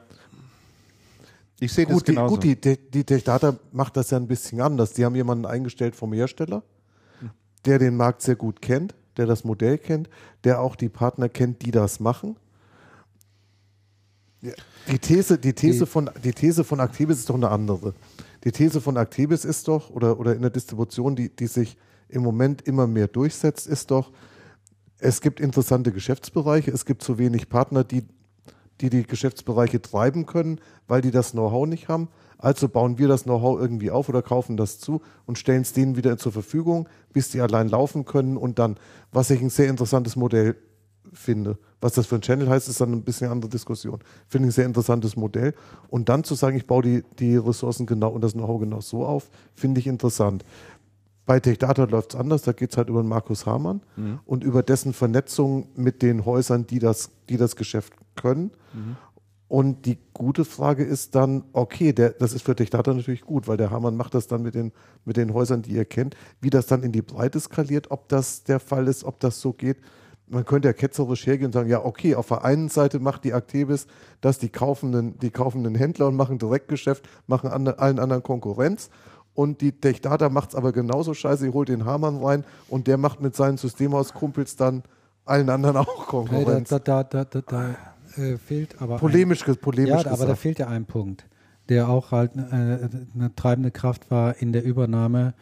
Ich 1.59 1.71
sehe 1.71 1.85
das 1.85 2.03
genauso. 2.03 2.35
gut, 2.35 2.43
die, 2.43 2.59
die, 2.59 2.77
die 2.77 3.03
Techdata 3.03 3.55
macht 3.71 3.95
das 3.95 4.11
ja 4.11 4.17
ein 4.17 4.27
bisschen 4.27 4.59
anders. 4.59 4.93
Die 4.93 5.05
haben 5.05 5.15
jemanden 5.15 5.45
eingestellt 5.45 5.95
vom 5.95 6.11
Hersteller, 6.11 6.63
der 7.65 7.79
den 7.79 7.95
Markt 7.95 8.21
sehr 8.21 8.35
gut 8.35 8.61
kennt, 8.61 8.93
der 9.15 9.25
das 9.25 9.43
Modell 9.45 9.77
kennt, 9.77 10.09
der 10.43 10.59
auch 10.59 10.75
die 10.75 10.89
Partner 10.89 11.29
kennt, 11.29 11.61
die 11.61 11.71
das 11.71 11.99
machen. 11.99 12.35
Die 14.87 14.99
These, 14.99 15.37
die 15.37 15.53
These 15.53 15.85
von, 15.85 16.09
die 16.23 16.31
These 16.31 16.63
von 16.63 16.79
Actibis 16.79 17.19
ist 17.19 17.29
doch 17.29 17.35
eine 17.35 17.49
andere. 17.49 17.93
Die 18.43 18.51
These 18.51 18.81
von 18.81 18.97
Actibis 18.97 19.43
ist 19.45 19.67
doch, 19.67 19.89
oder, 19.89 20.19
oder 20.19 20.35
in 20.35 20.41
der 20.41 20.51
Distribution, 20.51 21.15
die, 21.15 21.35
die 21.35 21.47
sich 21.47 21.77
im 22.09 22.21
Moment 22.21 22.61
immer 22.61 22.85
mehr 22.85 23.07
durchsetzt, 23.07 23.67
ist 23.67 23.89
doch, 23.91 24.11
es 24.99 25.21
gibt 25.21 25.39
interessante 25.39 25.91
Geschäftsbereiche, 25.91 26.71
es 26.71 26.85
gibt 26.85 27.03
zu 27.03 27.17
wenig 27.17 27.49
Partner, 27.49 27.83
die 27.83 28.05
die 28.81 28.89
die 28.89 29.03
Geschäftsbereiche 29.03 29.81
treiben 29.81 30.25
können, 30.25 30.59
weil 30.87 31.01
die 31.01 31.11
das 31.11 31.31
Know-how 31.31 31.67
nicht 31.67 31.87
haben. 31.87 32.09
Also 32.37 32.67
bauen 32.67 32.97
wir 32.97 33.07
das 33.07 33.23
Know-how 33.23 33.59
irgendwie 33.59 33.91
auf 33.91 34.09
oder 34.09 34.21
kaufen 34.21 34.57
das 34.57 34.79
zu 34.79 35.01
und 35.25 35.37
stellen 35.37 35.61
es 35.61 35.73
denen 35.73 35.95
wieder 35.95 36.17
zur 36.17 36.31
Verfügung, 36.31 36.89
bis 37.13 37.29
die 37.29 37.41
allein 37.41 37.69
laufen 37.69 38.05
können 38.05 38.35
und 38.37 38.59
dann, 38.59 38.75
was 39.11 39.29
ich 39.29 39.41
ein 39.41 39.49
sehr 39.49 39.69
interessantes 39.69 40.15
Modell 40.15 40.55
finde. 41.15 41.57
Was 41.81 41.93
das 41.93 42.07
für 42.07 42.15
ein 42.15 42.21
Channel 42.21 42.49
heißt, 42.49 42.67
ist 42.69 42.81
dann 42.81 42.91
ein 42.91 43.03
bisschen 43.03 43.25
eine 43.25 43.33
andere 43.33 43.49
Diskussion. 43.49 43.99
Finde 44.27 44.47
ich 44.47 44.53
ein 44.53 44.55
sehr 44.55 44.65
interessantes 44.65 45.15
Modell. 45.15 45.53
Und 45.89 46.09
dann 46.09 46.23
zu 46.23 46.35
sagen, 46.35 46.57
ich 46.57 46.67
baue 46.67 46.83
die, 46.83 47.03
die 47.19 47.37
Ressourcen 47.37 47.85
genau 47.85 48.09
und 48.09 48.21
das 48.21 48.33
Know-how 48.33 48.59
genau 48.59 48.81
so 48.81 49.05
auf, 49.05 49.29
finde 49.53 49.79
ich 49.79 49.87
interessant. 49.87 50.43
Bei 51.25 51.39
TechData 51.39 51.85
läuft 51.85 52.13
es 52.13 52.19
anders, 52.19 52.43
da 52.43 52.51
geht 52.51 52.71
es 52.71 52.77
halt 52.77 52.89
über 52.89 53.01
den 53.01 53.07
Markus 53.07 53.47
Hamann 53.47 53.81
mhm. 53.95 54.19
und 54.25 54.43
über 54.43 54.61
dessen 54.61 54.93
Vernetzung 54.93 55.69
mit 55.75 56.03
den 56.03 56.23
Häusern, 56.23 56.67
die 56.67 56.77
das, 56.77 57.09
die 57.29 57.37
das 57.37 57.55
Geschäft 57.55 57.93
können. 58.15 58.51
Mhm. 58.73 58.95
Und 59.47 59.85
die 59.85 59.97
gute 60.13 60.43
Frage 60.43 60.83
ist 60.83 61.13
dann, 61.13 61.43
okay, 61.53 61.93
der, 61.93 62.11
das 62.11 62.33
ist 62.33 62.41
für 62.43 62.55
Techdata 62.55 62.93
natürlich 62.93 63.21
gut, 63.21 63.47
weil 63.47 63.57
der 63.57 63.69
Hamann 63.69 63.95
macht 63.95 64.15
das 64.15 64.27
dann 64.27 64.41
mit 64.41 64.55
den, 64.55 64.71
mit 65.03 65.17
den 65.17 65.33
Häusern, 65.33 65.61
die 65.61 65.71
ihr 65.71 65.85
kennt. 65.85 66.15
Wie 66.41 66.49
das 66.49 66.65
dann 66.65 66.81
in 66.81 66.91
die 66.91 67.03
Breite 67.03 67.39
skaliert, 67.39 67.91
ob 67.91 68.09
das 68.09 68.43
der 68.43 68.59
Fall 68.59 68.87
ist, 68.87 69.03
ob 69.03 69.19
das 69.19 69.39
so 69.41 69.53
geht. 69.53 69.77
Man 70.27 70.43
könnte 70.43 70.67
ja 70.67 70.73
ketzerisch 70.73 71.27
hergehen 71.27 71.47
und 71.47 71.53
sagen, 71.53 71.69
ja, 71.69 71.85
okay, 71.85 72.15
auf 72.15 72.29
der 72.29 72.43
einen 72.43 72.69
Seite 72.69 72.99
macht 72.99 73.23
die 73.23 73.31
Activis 73.31 73.85
das, 74.21 74.39
die 74.39 74.49
kaufenden, 74.49 75.19
die 75.19 75.29
kaufenden 75.29 75.75
Händler 75.75 76.07
und 76.07 76.15
machen 76.15 76.39
Direktgeschäft, 76.39 77.07
machen 77.27 77.49
an, 77.49 77.67
allen 77.67 77.99
anderen 77.99 78.23
Konkurrenz. 78.23 78.89
Und 79.35 79.61
die 79.61 79.73
Techdata 79.73 80.29
macht 80.29 80.49
es 80.49 80.55
aber 80.55 80.71
genauso 80.71 81.13
scheiße, 81.13 81.43
sie 81.43 81.49
holt 81.51 81.69
den 81.69 81.85
Hamann 81.85 82.23
rein 82.23 82.45
und 82.69 82.87
der 82.87 82.97
macht 82.97 83.21
mit 83.21 83.35
seinen 83.35 83.57
Systemhauskumpels 83.57 84.55
dann 84.55 84.83
allen 85.25 85.49
anderen 85.49 85.77
auch 85.77 86.07
Konkurrenz. 86.07 86.71
Hey, 86.71 86.79
da, 86.83 87.03
da, 87.03 87.23
da, 87.23 87.41
da, 87.41 87.75
äh, 88.15 88.37
fehlt 88.37 88.81
aber. 88.81 88.97
Polemisch, 88.97 89.47
ein, 89.47 89.57
polemisch 89.57 90.05
ja, 90.05 90.11
aber 90.11 90.25
da 90.25 90.35
fehlt 90.35 90.59
ja 90.59 90.67
ein 90.67 90.85
Punkt, 90.85 91.25
der 91.69 91.89
auch 91.89 92.11
halt 92.11 92.35
äh, 92.35 92.39
eine 92.39 93.35
treibende 93.35 93.71
Kraft 93.71 94.09
war 94.09 94.37
in 94.37 94.53
der 94.53 94.63
Übernahme 94.63 95.33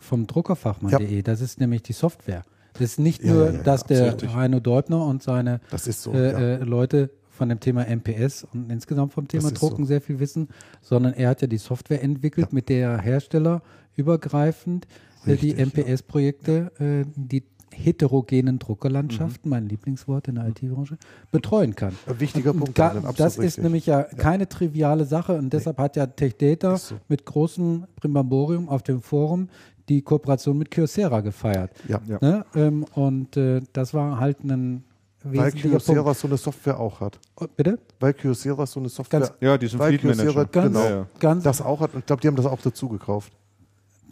vom 0.00 0.26
Druckerfachmann.de. 0.26 1.16
Ja. 1.16 1.22
Das 1.22 1.40
ist 1.40 1.60
nämlich 1.60 1.82
die 1.82 1.92
Software. 1.92 2.44
Das 2.78 2.90
ist 2.90 2.98
nicht 2.98 3.22
ja, 3.22 3.32
nur, 3.32 3.52
ja, 3.52 3.62
dass 3.62 3.84
der 3.84 4.16
Heino 4.34 4.60
Deubner 4.60 5.04
und 5.04 5.22
seine 5.22 5.60
so, 5.76 6.12
äh, 6.12 6.56
äh, 6.56 6.64
Leute 6.64 7.10
von 7.30 7.48
dem 7.48 7.60
Thema 7.60 7.84
MPS 7.84 8.46
und 8.52 8.70
insgesamt 8.70 9.12
vom 9.12 9.28
Thema 9.28 9.50
Drucken 9.50 9.84
so. 9.84 9.88
sehr 9.88 10.00
viel 10.00 10.18
wissen, 10.18 10.48
sondern 10.80 11.12
er 11.12 11.30
hat 11.30 11.42
ja 11.42 11.46
die 11.46 11.58
Software 11.58 12.02
entwickelt, 12.02 12.52
mit 12.52 12.68
der 12.68 12.98
Hersteller 12.98 13.62
übergreifend 13.94 14.86
Richtig, 15.26 15.56
die 15.56 15.64
MPS-Projekte, 15.64 16.72
äh, 16.78 17.04
die 17.14 17.44
heterogenen 17.76 18.58
Druckerlandschaften, 18.58 19.48
mhm. 19.48 19.50
mein 19.50 19.68
Lieblingswort 19.68 20.28
in 20.28 20.36
der 20.36 20.48
IT-Branche, 20.48 20.96
betreuen 21.30 21.74
kann. 21.74 21.94
Ein 22.06 22.20
wichtiger 22.20 22.52
Punkt. 22.54 22.78
Da, 22.78 22.94
das 23.16 23.36
ist 23.36 23.58
nämlich 23.58 23.86
ja, 23.86 24.00
ja, 24.00 24.04
keine 24.04 24.48
triviale 24.48 25.04
Sache 25.04 25.34
und 25.34 25.52
deshalb 25.52 25.78
nee. 25.78 25.84
hat 25.84 25.96
ja 25.96 26.06
TechData 26.06 26.76
so. 26.76 26.96
mit 27.08 27.26
großem 27.26 27.86
Primbamborium 27.96 28.68
auf 28.68 28.82
dem 28.82 29.02
Forum 29.02 29.48
die 29.88 30.02
Kooperation 30.02 30.58
mit 30.58 30.70
Kyocera 30.70 31.20
gefeiert. 31.20 31.70
Ja. 31.88 32.00
ja. 32.06 32.18
Ne? 32.20 32.44
Ähm, 32.54 32.84
und 32.94 33.36
äh, 33.36 33.60
das 33.72 33.94
war 33.94 34.18
halt 34.18 34.44
ein 34.44 34.84
weil 35.32 35.50
Kyocera 35.50 36.14
so 36.14 36.28
eine 36.28 36.36
Software 36.36 36.78
auch 36.78 37.00
hat. 37.00 37.18
Oh, 37.36 37.46
bitte? 37.56 37.78
Weil 37.98 38.14
Kyocera 38.14 38.66
so 38.66 38.80
eine 38.80 38.88
Software 38.88 39.20
ganz, 39.20 39.32
Ja, 39.40 39.58
diesen 39.58 39.80
Fleet 39.80 40.04
Manager. 40.04 40.44
Ganz, 40.44 40.66
genau, 40.74 40.88
ja, 40.88 41.06
ganz, 41.18 41.42
das 41.42 41.60
auch 41.60 41.80
hat. 41.80 41.90
Ich 41.98 42.06
glaube, 42.06 42.20
die 42.22 42.28
haben 42.28 42.36
das 42.36 42.46
auch 42.46 42.60
dazu 42.60 42.88
gekauft. 42.88 43.32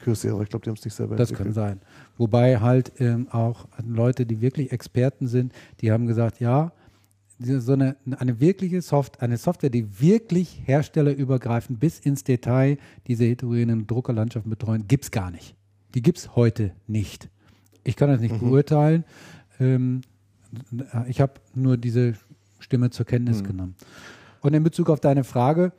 Kyocera, 0.01 0.43
ich 0.43 0.49
glaube, 0.49 0.65
die 0.65 0.71
haben 0.71 0.77
es 0.77 0.85
nicht 0.85 0.95
selber 0.95 1.17
Das 1.17 1.31
entwickelt. 1.31 1.55
kann 1.55 1.65
sein. 1.65 1.81
Wobei 2.17 2.59
halt 2.59 2.93
ähm, 2.99 3.29
auch 3.31 3.67
Leute, 3.87 4.27
die 4.27 4.41
wirklich 4.41 4.73
Experten 4.73 5.29
sind, 5.29 5.53
die 5.81 5.93
haben 5.93 6.07
gesagt, 6.07 6.41
ja, 6.41 6.73
so 7.39 7.73
eine, 7.73 7.97
eine 8.19 8.41
wirkliche 8.41 8.81
Soft, 8.81 9.21
eine 9.21 9.37
Software, 9.37 9.71
die 9.71 10.01
wirklich 10.01 10.63
herstellerübergreifend 10.65 11.81
bis 11.81 11.99
ins 11.99 12.25
Detail 12.25 12.79
diese 13.07 13.25
heterogenen 13.25 13.87
Druckerlandschaften 13.87 14.51
betreuen, 14.51 14.87
gibt 14.87 15.05
es 15.05 15.11
gar 15.11 15.31
nicht. 15.31 15.57
Die 15.95 16.03
gibt 16.03 16.19
es 16.19 16.37
heute 16.37 16.73
nicht. 16.87 17.29
Ich 17.85 17.97
kann 17.97 18.09
das 18.09 18.21
nicht 18.21 18.35
mhm. 18.35 18.51
beurteilen. 18.51 19.05
Ähm, 19.61 20.03
ich 21.09 21.21
habe 21.21 21.35
nur 21.55 21.77
diese 21.77 22.15
Stimme 22.59 22.91
zur 22.91 23.07
Kenntnis 23.07 23.43
mhm. 23.43 23.47
genommen. 23.47 23.75
Und 24.41 24.55
in 24.55 24.63
Bezug 24.63 24.91
auf 24.91 25.01
deine 25.01 25.25
Frage, 25.25 25.73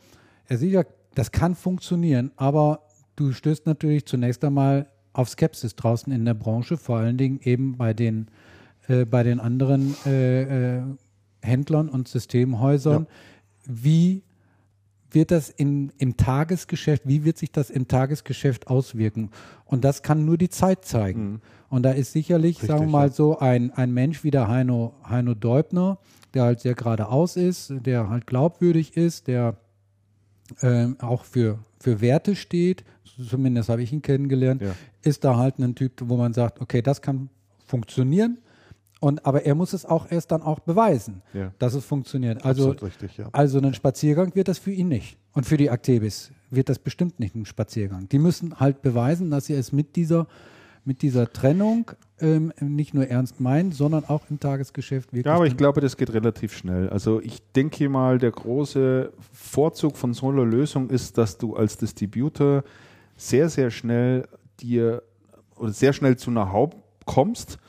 Herr 0.45 0.57
Sieger, 0.57 0.85
das 1.13 1.31
kann 1.31 1.55
funktionieren, 1.55 2.31
aber 2.35 2.81
du 3.15 3.31
stößt 3.31 3.65
natürlich 3.65 4.05
zunächst 4.05 4.43
einmal 4.43 4.87
auf 5.13 5.29
Skepsis 5.29 5.75
draußen 5.75 6.11
in 6.11 6.25
der 6.25 6.33
Branche, 6.33 6.77
vor 6.77 6.97
allen 6.97 7.17
Dingen 7.17 7.39
eben 7.41 7.77
bei 7.77 7.93
den, 7.93 8.27
äh, 8.87 9.05
bei 9.05 9.23
den 9.23 9.39
anderen 9.39 9.95
äh, 10.05 10.77
äh, 10.77 10.83
Händlern 11.41 11.89
und 11.89 12.07
Systemhäusern. 12.07 13.03
Ja. 13.03 13.09
Wie 13.67 14.23
wird 15.15 15.31
das 15.31 15.49
in, 15.49 15.91
im 15.97 16.17
Tagesgeschäft, 16.17 17.03
wie 17.05 17.23
wird 17.23 17.37
sich 17.37 17.51
das 17.51 17.69
im 17.69 17.87
Tagesgeschäft 17.87 18.67
auswirken? 18.67 19.31
Und 19.65 19.83
das 19.83 20.03
kann 20.03 20.25
nur 20.25 20.37
die 20.37 20.49
Zeit 20.49 20.85
zeigen. 20.85 21.31
Mhm. 21.31 21.41
Und 21.69 21.83
da 21.83 21.91
ist 21.91 22.11
sicherlich, 22.11 22.57
Richtig, 22.57 22.69
sagen 22.69 22.85
wir 22.85 22.91
mal 22.91 23.07
ja. 23.07 23.13
so, 23.13 23.39
ein, 23.39 23.71
ein 23.71 23.93
Mensch 23.93 24.23
wie 24.23 24.31
der 24.31 24.47
Heino, 24.47 24.93
Heino 25.07 25.33
Deubner, 25.33 25.97
der 26.33 26.43
halt 26.43 26.59
sehr 26.59 26.75
geradeaus 26.75 27.35
ist, 27.37 27.73
der 27.85 28.09
halt 28.09 28.27
glaubwürdig 28.27 28.95
ist, 28.95 29.27
der 29.27 29.55
äh, 30.61 30.87
auch 30.99 31.23
für, 31.23 31.59
für 31.79 32.01
Werte 32.01 32.35
steht, 32.35 32.83
zumindest 33.29 33.69
habe 33.69 33.81
ich 33.81 33.91
ihn 33.91 34.01
kennengelernt, 34.01 34.61
ja. 34.61 34.75
ist 35.01 35.23
da 35.23 35.37
halt 35.37 35.59
ein 35.59 35.75
Typ, 35.75 35.93
wo 36.03 36.17
man 36.17 36.33
sagt, 36.33 36.61
okay, 36.61 36.81
das 36.81 37.01
kann 37.01 37.29
funktionieren. 37.65 38.37
Und, 39.01 39.25
aber 39.25 39.45
er 39.45 39.55
muss 39.55 39.73
es 39.73 39.85
auch 39.85 40.09
erst 40.09 40.31
dann 40.31 40.41
auch 40.41 40.59
beweisen, 40.59 41.21
ja. 41.33 41.51
dass 41.59 41.73
es 41.73 41.85
funktioniert. 41.85 42.45
Also, 42.45 42.71
richtig, 42.71 43.17
ja. 43.17 43.27
also 43.33 43.59
ein 43.59 43.73
Spaziergang 43.73 44.33
wird 44.35 44.47
das 44.47 44.57
für 44.57 44.71
ihn 44.71 44.87
nicht. 44.87 45.17
Und 45.33 45.45
für 45.45 45.57
die 45.57 45.69
Aktebis 45.69 46.31
wird 46.49 46.69
das 46.69 46.79
bestimmt 46.79 47.19
nicht 47.19 47.35
ein 47.35 47.45
Spaziergang. 47.45 48.07
Die 48.09 48.19
müssen 48.19 48.59
halt 48.59 48.81
beweisen, 48.81 49.29
dass 49.31 49.45
sie 49.45 49.53
es 49.53 49.73
mit 49.73 49.97
dieser, 49.97 50.27
mit 50.85 51.01
dieser 51.01 51.31
Trennung 51.31 51.91
ähm, 52.19 52.53
nicht 52.61 52.93
nur 52.93 53.07
ernst 53.07 53.41
meinen, 53.41 53.73
sondern 53.73 54.05
auch 54.05 54.23
im 54.29 54.39
Tagesgeschäft 54.39 55.11
wirklich. 55.11 55.25
Ja, 55.25 55.35
aber 55.35 55.47
ich 55.47 55.57
glaube, 55.57 55.81
das 55.81 55.97
geht 55.97 56.13
relativ 56.13 56.55
schnell. 56.55 56.89
Also 56.89 57.19
ich 57.21 57.41
denke 57.51 57.89
mal, 57.89 58.17
der 58.17 58.31
große 58.31 59.11
Vorzug 59.33 59.97
von 59.97 60.13
so 60.13 60.29
einer 60.29 60.45
Lösung 60.45 60.89
ist, 60.89 61.17
dass 61.17 61.37
du 61.37 61.55
als 61.57 61.77
Distributor 61.77 62.63
sehr, 63.17 63.49
sehr 63.49 63.71
schnell 63.71 64.25
dir 64.61 65.03
oder 65.57 65.73
sehr 65.73 65.91
schnell 65.91 66.15
zu 66.15 66.31
einer 66.31 66.53
Haupt 66.53 66.77
kommst 67.05 67.59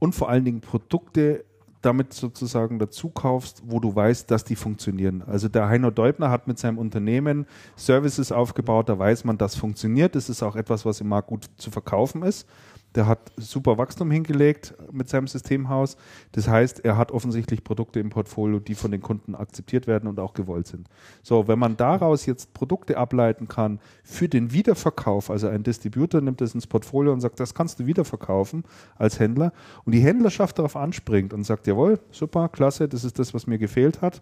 und 0.00 0.16
vor 0.16 0.28
allen 0.28 0.44
Dingen 0.44 0.60
Produkte 0.60 1.44
damit 1.82 2.12
sozusagen 2.12 2.78
dazu 2.78 3.08
kaufst, 3.08 3.62
wo 3.66 3.80
du 3.80 3.94
weißt, 3.94 4.30
dass 4.30 4.44
die 4.44 4.56
funktionieren. 4.56 5.22
Also 5.26 5.48
der 5.48 5.68
Heino 5.68 5.90
Deubner 5.90 6.30
hat 6.30 6.46
mit 6.46 6.58
seinem 6.58 6.78
Unternehmen 6.78 7.46
Services 7.76 8.32
aufgebaut, 8.32 8.88
da 8.88 8.98
weiß 8.98 9.24
man, 9.24 9.38
das 9.38 9.56
funktioniert. 9.56 10.14
Das 10.14 10.28
ist 10.28 10.42
auch 10.42 10.56
etwas, 10.56 10.84
was 10.84 11.00
im 11.00 11.08
Markt 11.08 11.28
gut 11.28 11.48
zu 11.56 11.70
verkaufen 11.70 12.22
ist. 12.22 12.46
Der 12.94 13.06
hat 13.06 13.30
super 13.36 13.78
Wachstum 13.78 14.10
hingelegt 14.10 14.74
mit 14.90 15.08
seinem 15.08 15.28
Systemhaus. 15.28 15.96
Das 16.32 16.48
heißt, 16.48 16.84
er 16.84 16.96
hat 16.96 17.12
offensichtlich 17.12 17.62
Produkte 17.62 18.00
im 18.00 18.10
Portfolio, 18.10 18.58
die 18.58 18.74
von 18.74 18.90
den 18.90 19.00
Kunden 19.00 19.34
akzeptiert 19.34 19.86
werden 19.86 20.08
und 20.08 20.18
auch 20.18 20.34
gewollt 20.34 20.66
sind. 20.66 20.88
So, 21.22 21.46
wenn 21.46 21.58
man 21.58 21.76
daraus 21.76 22.26
jetzt 22.26 22.52
Produkte 22.52 22.98
ableiten 22.98 23.46
kann 23.46 23.78
für 24.02 24.28
den 24.28 24.52
Wiederverkauf, 24.52 25.30
also 25.30 25.48
ein 25.48 25.62
Distributor 25.62 26.20
nimmt 26.20 26.40
das 26.40 26.54
ins 26.54 26.66
Portfolio 26.66 27.12
und 27.12 27.20
sagt, 27.20 27.38
das 27.38 27.54
kannst 27.54 27.78
du 27.78 27.86
wiederverkaufen 27.86 28.64
als 28.96 29.20
Händler 29.20 29.52
und 29.84 29.92
die 29.92 30.00
Händlerschaft 30.00 30.58
darauf 30.58 30.76
anspringt 30.76 31.32
und 31.32 31.44
sagt, 31.44 31.66
jawohl, 31.66 32.00
super, 32.10 32.48
klasse, 32.48 32.88
das 32.88 33.04
ist 33.04 33.18
das, 33.18 33.34
was 33.34 33.46
mir 33.46 33.58
gefehlt 33.58 34.02
hat 34.02 34.20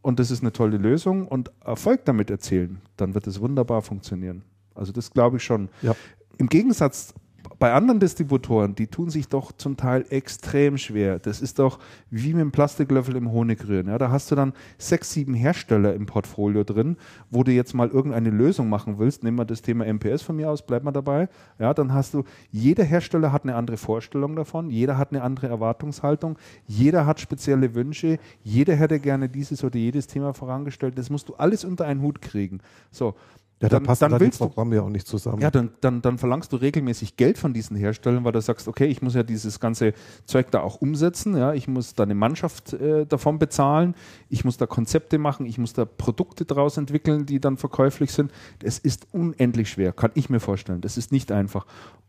und 0.00 0.18
das 0.18 0.30
ist 0.30 0.42
eine 0.42 0.52
tolle 0.52 0.78
Lösung 0.78 1.26
und 1.28 1.50
Erfolg 1.64 2.04
damit 2.04 2.30
erzählen, 2.30 2.80
dann 2.96 3.14
wird 3.14 3.26
es 3.26 3.40
wunderbar 3.40 3.82
funktionieren. 3.82 4.42
Also 4.74 4.92
das 4.92 5.10
glaube 5.10 5.38
ich 5.38 5.42
schon. 5.42 5.68
Ja. 5.82 5.94
Im 6.38 6.48
Gegensatz 6.48 7.14
bei 7.58 7.72
anderen 7.72 7.98
Distributoren, 7.98 8.74
die 8.74 8.86
tun 8.86 9.10
sich 9.10 9.28
doch 9.28 9.50
zum 9.52 9.76
Teil 9.76 10.04
extrem 10.10 10.78
schwer. 10.78 11.18
Das 11.18 11.40
ist 11.40 11.58
doch 11.58 11.80
wie 12.10 12.32
mit 12.32 12.40
dem 12.40 12.52
Plastiklöffel 12.52 13.16
im 13.16 13.32
Honigrühren. 13.32 13.88
Ja, 13.88 13.98
da 13.98 14.10
hast 14.10 14.30
du 14.30 14.36
dann 14.36 14.52
sechs, 14.78 15.12
sieben 15.12 15.34
Hersteller 15.34 15.94
im 15.94 16.06
Portfolio 16.06 16.62
drin, 16.62 16.96
wo 17.30 17.42
du 17.42 17.50
jetzt 17.50 17.74
mal 17.74 17.88
irgendeine 17.88 18.30
Lösung 18.30 18.68
machen 18.68 18.98
willst. 18.98 19.24
Nehmen 19.24 19.38
wir 19.38 19.44
das 19.44 19.62
Thema 19.62 19.92
MPS 19.92 20.22
von 20.22 20.36
mir 20.36 20.50
aus, 20.50 20.62
bleib 20.62 20.84
mal 20.84 20.92
dabei. 20.92 21.28
Ja, 21.58 21.74
dann 21.74 21.92
hast 21.92 22.14
du, 22.14 22.22
jeder 22.52 22.84
Hersteller 22.84 23.32
hat 23.32 23.42
eine 23.42 23.56
andere 23.56 23.76
Vorstellung 23.76 24.36
davon, 24.36 24.70
jeder 24.70 24.96
hat 24.96 25.10
eine 25.10 25.22
andere 25.22 25.48
Erwartungshaltung, 25.48 26.38
jeder 26.66 27.06
hat 27.06 27.18
spezielle 27.18 27.74
Wünsche, 27.74 28.18
jeder 28.44 28.76
hätte 28.76 29.00
gerne 29.00 29.28
dieses 29.28 29.64
oder 29.64 29.78
jedes 29.78 30.06
Thema 30.06 30.32
vorangestellt. 30.32 30.96
Das 30.96 31.10
musst 31.10 31.28
du 31.28 31.34
alles 31.34 31.64
unter 31.64 31.86
einen 31.86 32.02
Hut 32.02 32.22
kriegen. 32.22 32.60
So, 32.92 33.14
ja, 33.60 33.68
dann, 33.68 33.82
passt 33.82 34.02
dann 34.02 34.12
da 34.12 34.20
willst 34.20 34.40
die 34.40 34.44
Programme 34.44 34.76
ja 34.76 34.82
auch 34.82 34.88
nicht 34.88 35.06
zusammen. 35.06 35.42
Ja, 35.42 35.50
dann, 35.50 35.70
dann, 35.80 36.00
dann 36.00 36.18
verlangst 36.18 36.52
du 36.52 36.56
regelmäßig 36.56 37.16
Geld 37.16 37.38
von 37.38 37.52
diesen 37.52 37.76
Herstellern, 37.76 38.22
weil 38.24 38.32
du 38.32 38.40
sagst, 38.40 38.68
okay, 38.68 38.86
ich 38.86 39.02
muss 39.02 39.14
ja 39.14 39.24
dieses 39.24 39.58
ganze 39.58 39.94
Zeug 40.26 40.50
da 40.52 40.60
auch 40.60 40.80
umsetzen, 40.80 41.36
ja, 41.36 41.52
ich 41.52 41.66
muss 41.66 41.94
da 41.94 42.04
eine 42.04 42.14
Mannschaft 42.14 42.72
äh, 42.74 43.04
davon 43.04 43.40
bezahlen, 43.40 43.94
ich 44.28 44.44
muss 44.44 44.58
da 44.58 44.66
Konzepte 44.66 45.18
machen, 45.18 45.44
ich 45.44 45.58
muss 45.58 45.72
da 45.72 45.84
Produkte 45.84 46.44
daraus 46.44 46.76
entwickeln, 46.76 47.26
die 47.26 47.40
dann 47.40 47.56
verkäuflich 47.56 48.12
sind. 48.12 48.30
Es 48.62 48.78
ist 48.78 49.08
unendlich 49.12 49.70
schwer, 49.70 49.92
kann 49.92 50.12
ich 50.14 50.30
mir 50.30 50.40
vorstellen. 50.40 50.80
Das 50.80 50.96
ist 50.96 51.10
nicht 51.10 51.32
einfach. 51.32 51.66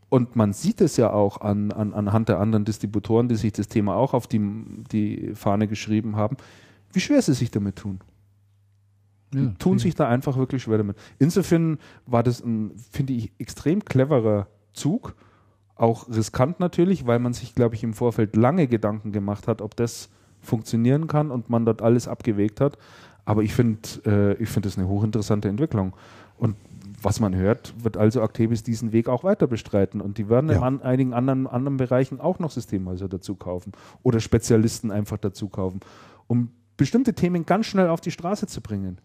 Und 0.10 0.36
man 0.36 0.54
sieht 0.54 0.82
es 0.82 0.98
ja 0.98 1.12
auch 1.12 1.42
an, 1.42 1.72
an, 1.72 1.94
anhand 1.94 2.30
der 2.30 2.40
anderen 2.40 2.66
Distributoren, 2.66 3.28
die 3.28 3.36
sich 3.36 3.54
das 3.54 3.68
Thema 3.68 3.96
auch 3.96 4.14
auf 4.14 4.28
die, 4.28 4.42
die 4.92 5.32
Fahne 5.34 5.68
geschrieben 5.68 6.16
haben, 6.16 6.38
wie 6.94 7.00
schwer 7.00 7.22
sie 7.22 7.34
sich 7.34 7.52
damit 7.52 7.76
tun. 7.76 8.00
Ja, 9.34 9.54
tun 9.60 9.74
ja. 9.74 9.80
sich 9.80 9.96
da 9.96 10.08
einfach 10.08 10.38
wirklich 10.38 10.64
schwer 10.64 10.78
damit. 10.78 10.98
Insofern 11.20 11.78
war 12.06 12.24
das 12.24 12.42
ein, 12.42 12.72
finde 12.92 13.14
ich, 13.14 13.32
extrem 13.38 13.86
cleverer 13.86 14.48
Zug. 14.74 15.16
Auch 15.76 16.10
riskant 16.10 16.60
natürlich, 16.60 17.06
weil 17.06 17.20
man 17.20 17.34
sich, 17.34 17.56
glaube 17.56 17.76
ich, 17.76 17.84
im 17.84 17.94
Vorfeld 17.94 18.36
lange 18.36 18.68
Gedanken 18.68 19.12
gemacht 19.12 19.48
hat, 19.48 19.62
ob 19.62 19.76
das 19.76 20.10
funktionieren 20.42 21.08
kann 21.08 21.32
und 21.32 21.50
man 21.50 21.66
dort 21.66 21.82
alles 21.82 22.08
abgewegt 22.08 22.60
hat. 22.60 22.78
Aber 23.26 23.44
ich 23.44 23.54
finde, 23.54 23.80
äh, 24.06 24.34
ich 24.42 24.50
finde 24.50 24.68
das 24.68 24.78
eine 24.78 24.88
hochinteressante 24.88 25.48
Entwicklung. 25.48 25.94
Und 26.38 26.56
was 27.02 27.20
man 27.20 27.36
hört, 27.36 27.74
wird 27.82 27.98
also 27.98 28.22
Actebis 28.22 28.64
diesen 28.64 28.92
Weg 28.92 29.08
auch 29.08 29.24
weiter 29.24 29.48
bestreiten. 29.48 30.02
Und 30.02 30.18
die 30.18 30.30
werden 30.30 30.50
ja. 30.50 30.58
in 30.58 30.64
an, 30.64 30.82
einigen 30.82 31.14
anderen, 31.14 31.48
anderen 31.48 31.78
Bereichen 31.78 32.20
auch 32.20 32.40
noch 32.40 32.52
Systemhäuser 32.52 33.08
dazu 33.08 33.36
kaufen 33.36 33.72
oder 34.04 34.20
Spezialisten 34.20 34.92
einfach 34.92 35.18
dazu 35.18 35.50
kaufen, 35.50 35.80
um 36.28 36.50
bestimmte 36.78 37.14
Themen 37.14 37.46
ganz 37.46 37.68
schnell 37.68 37.90
auf 37.90 38.02
die 38.02 38.12
Straße 38.12 38.48
zu 38.48 38.62
bringen. 38.62 39.00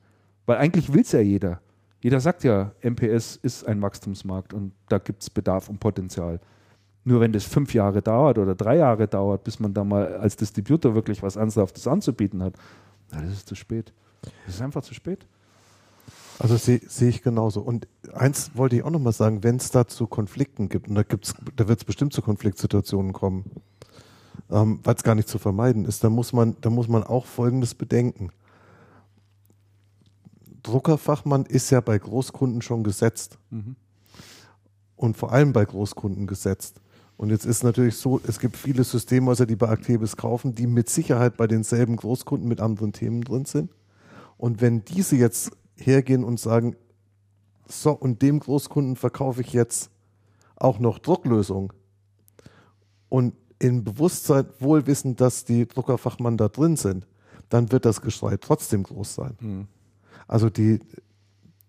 Weil 0.46 0.58
eigentlich 0.58 0.92
will 0.92 1.02
es 1.02 1.12
ja 1.12 1.20
jeder. 1.20 1.60
Jeder 2.00 2.20
sagt 2.20 2.44
ja, 2.44 2.72
MPS 2.82 3.36
ist 3.36 3.66
ein 3.66 3.80
Wachstumsmarkt 3.80 4.52
und 4.52 4.72
da 4.88 4.98
gibt 4.98 5.22
es 5.22 5.30
Bedarf 5.30 5.68
und 5.68 5.80
Potenzial. 5.80 6.40
Nur 7.04 7.20
wenn 7.20 7.32
das 7.32 7.44
fünf 7.44 7.72
Jahre 7.72 8.02
dauert 8.02 8.38
oder 8.38 8.54
drei 8.54 8.76
Jahre 8.76 9.08
dauert, 9.08 9.44
bis 9.44 9.58
man 9.58 9.72
da 9.72 9.84
mal 9.84 10.16
als 10.16 10.36
Distributor 10.36 10.94
wirklich 10.94 11.22
was 11.22 11.36
Ernsthaftes 11.36 11.86
anzubieten 11.86 12.42
hat, 12.42 12.54
na, 13.10 13.20
das 13.22 13.32
ist 13.32 13.48
zu 13.48 13.54
spät. 13.54 13.92
Das 14.46 14.56
ist 14.56 14.62
einfach 14.62 14.82
zu 14.82 14.94
spät. 14.94 15.26
Also 16.38 16.56
sehe 16.56 16.80
seh 16.86 17.08
ich 17.08 17.22
genauso. 17.22 17.60
Und 17.60 17.86
eins 18.12 18.50
wollte 18.54 18.76
ich 18.76 18.82
auch 18.82 18.90
nochmal 18.90 19.12
sagen, 19.12 19.44
wenn 19.44 19.56
es 19.56 19.70
da 19.70 19.86
zu 19.86 20.06
Konflikten 20.06 20.68
gibt, 20.68 20.88
und 20.88 20.96
da, 20.96 21.02
da 21.56 21.68
wird 21.68 21.78
es 21.78 21.84
bestimmt 21.84 22.12
zu 22.12 22.22
Konfliktsituationen 22.22 23.12
kommen, 23.12 23.44
ähm, 24.50 24.80
weil 24.82 24.94
es 24.94 25.02
gar 25.02 25.14
nicht 25.14 25.28
zu 25.28 25.38
vermeiden 25.38 25.84
ist, 25.84 26.02
dann 26.04 26.12
muss 26.12 26.32
man, 26.32 26.56
dann 26.60 26.74
muss 26.74 26.88
man 26.88 27.04
auch 27.04 27.26
Folgendes 27.26 27.74
bedenken. 27.74 28.30
Druckerfachmann 30.64 31.46
ist 31.46 31.70
ja 31.70 31.80
bei 31.80 31.96
Großkunden 31.96 32.60
schon 32.60 32.82
gesetzt. 32.82 33.38
Mhm. 33.50 33.76
Und 34.96 35.16
vor 35.16 35.32
allem 35.32 35.52
bei 35.52 35.64
Großkunden 35.64 36.26
gesetzt. 36.26 36.80
Und 37.16 37.30
jetzt 37.30 37.46
ist 37.46 37.62
natürlich 37.62 37.96
so, 37.96 38.20
es 38.26 38.40
gibt 38.40 38.56
viele 38.56 38.82
Systemhäuser, 38.82 39.46
die 39.46 39.54
bei 39.54 39.68
Actebis 39.68 40.16
kaufen, 40.16 40.54
die 40.54 40.66
mit 40.66 40.88
Sicherheit 40.88 41.36
bei 41.36 41.46
denselben 41.46 41.96
Großkunden 41.96 42.48
mit 42.48 42.60
anderen 42.60 42.92
Themen 42.92 43.22
drin 43.22 43.44
sind. 43.44 43.70
Und 44.36 44.60
wenn 44.60 44.84
diese 44.84 45.16
jetzt 45.16 45.52
hergehen 45.76 46.24
und 46.24 46.40
sagen, 46.40 46.76
so, 47.68 47.92
und 47.92 48.22
dem 48.22 48.40
Großkunden 48.40 48.96
verkaufe 48.96 49.42
ich 49.42 49.52
jetzt 49.52 49.90
auch 50.56 50.78
noch 50.78 50.98
Drucklösung 50.98 51.72
und 53.08 53.34
in 53.58 53.84
Bewusstsein 53.84 54.46
wohlwissend, 54.58 55.20
dass 55.20 55.44
die 55.44 55.66
Druckerfachmann 55.66 56.36
da 56.36 56.48
drin 56.48 56.76
sind, 56.76 57.06
dann 57.48 57.70
wird 57.70 57.84
das 57.84 58.00
Geschrei 58.00 58.36
trotzdem 58.36 58.82
groß 58.82 59.14
sein. 59.14 59.36
Mhm. 59.40 59.68
Also 60.26 60.50
die, 60.50 60.80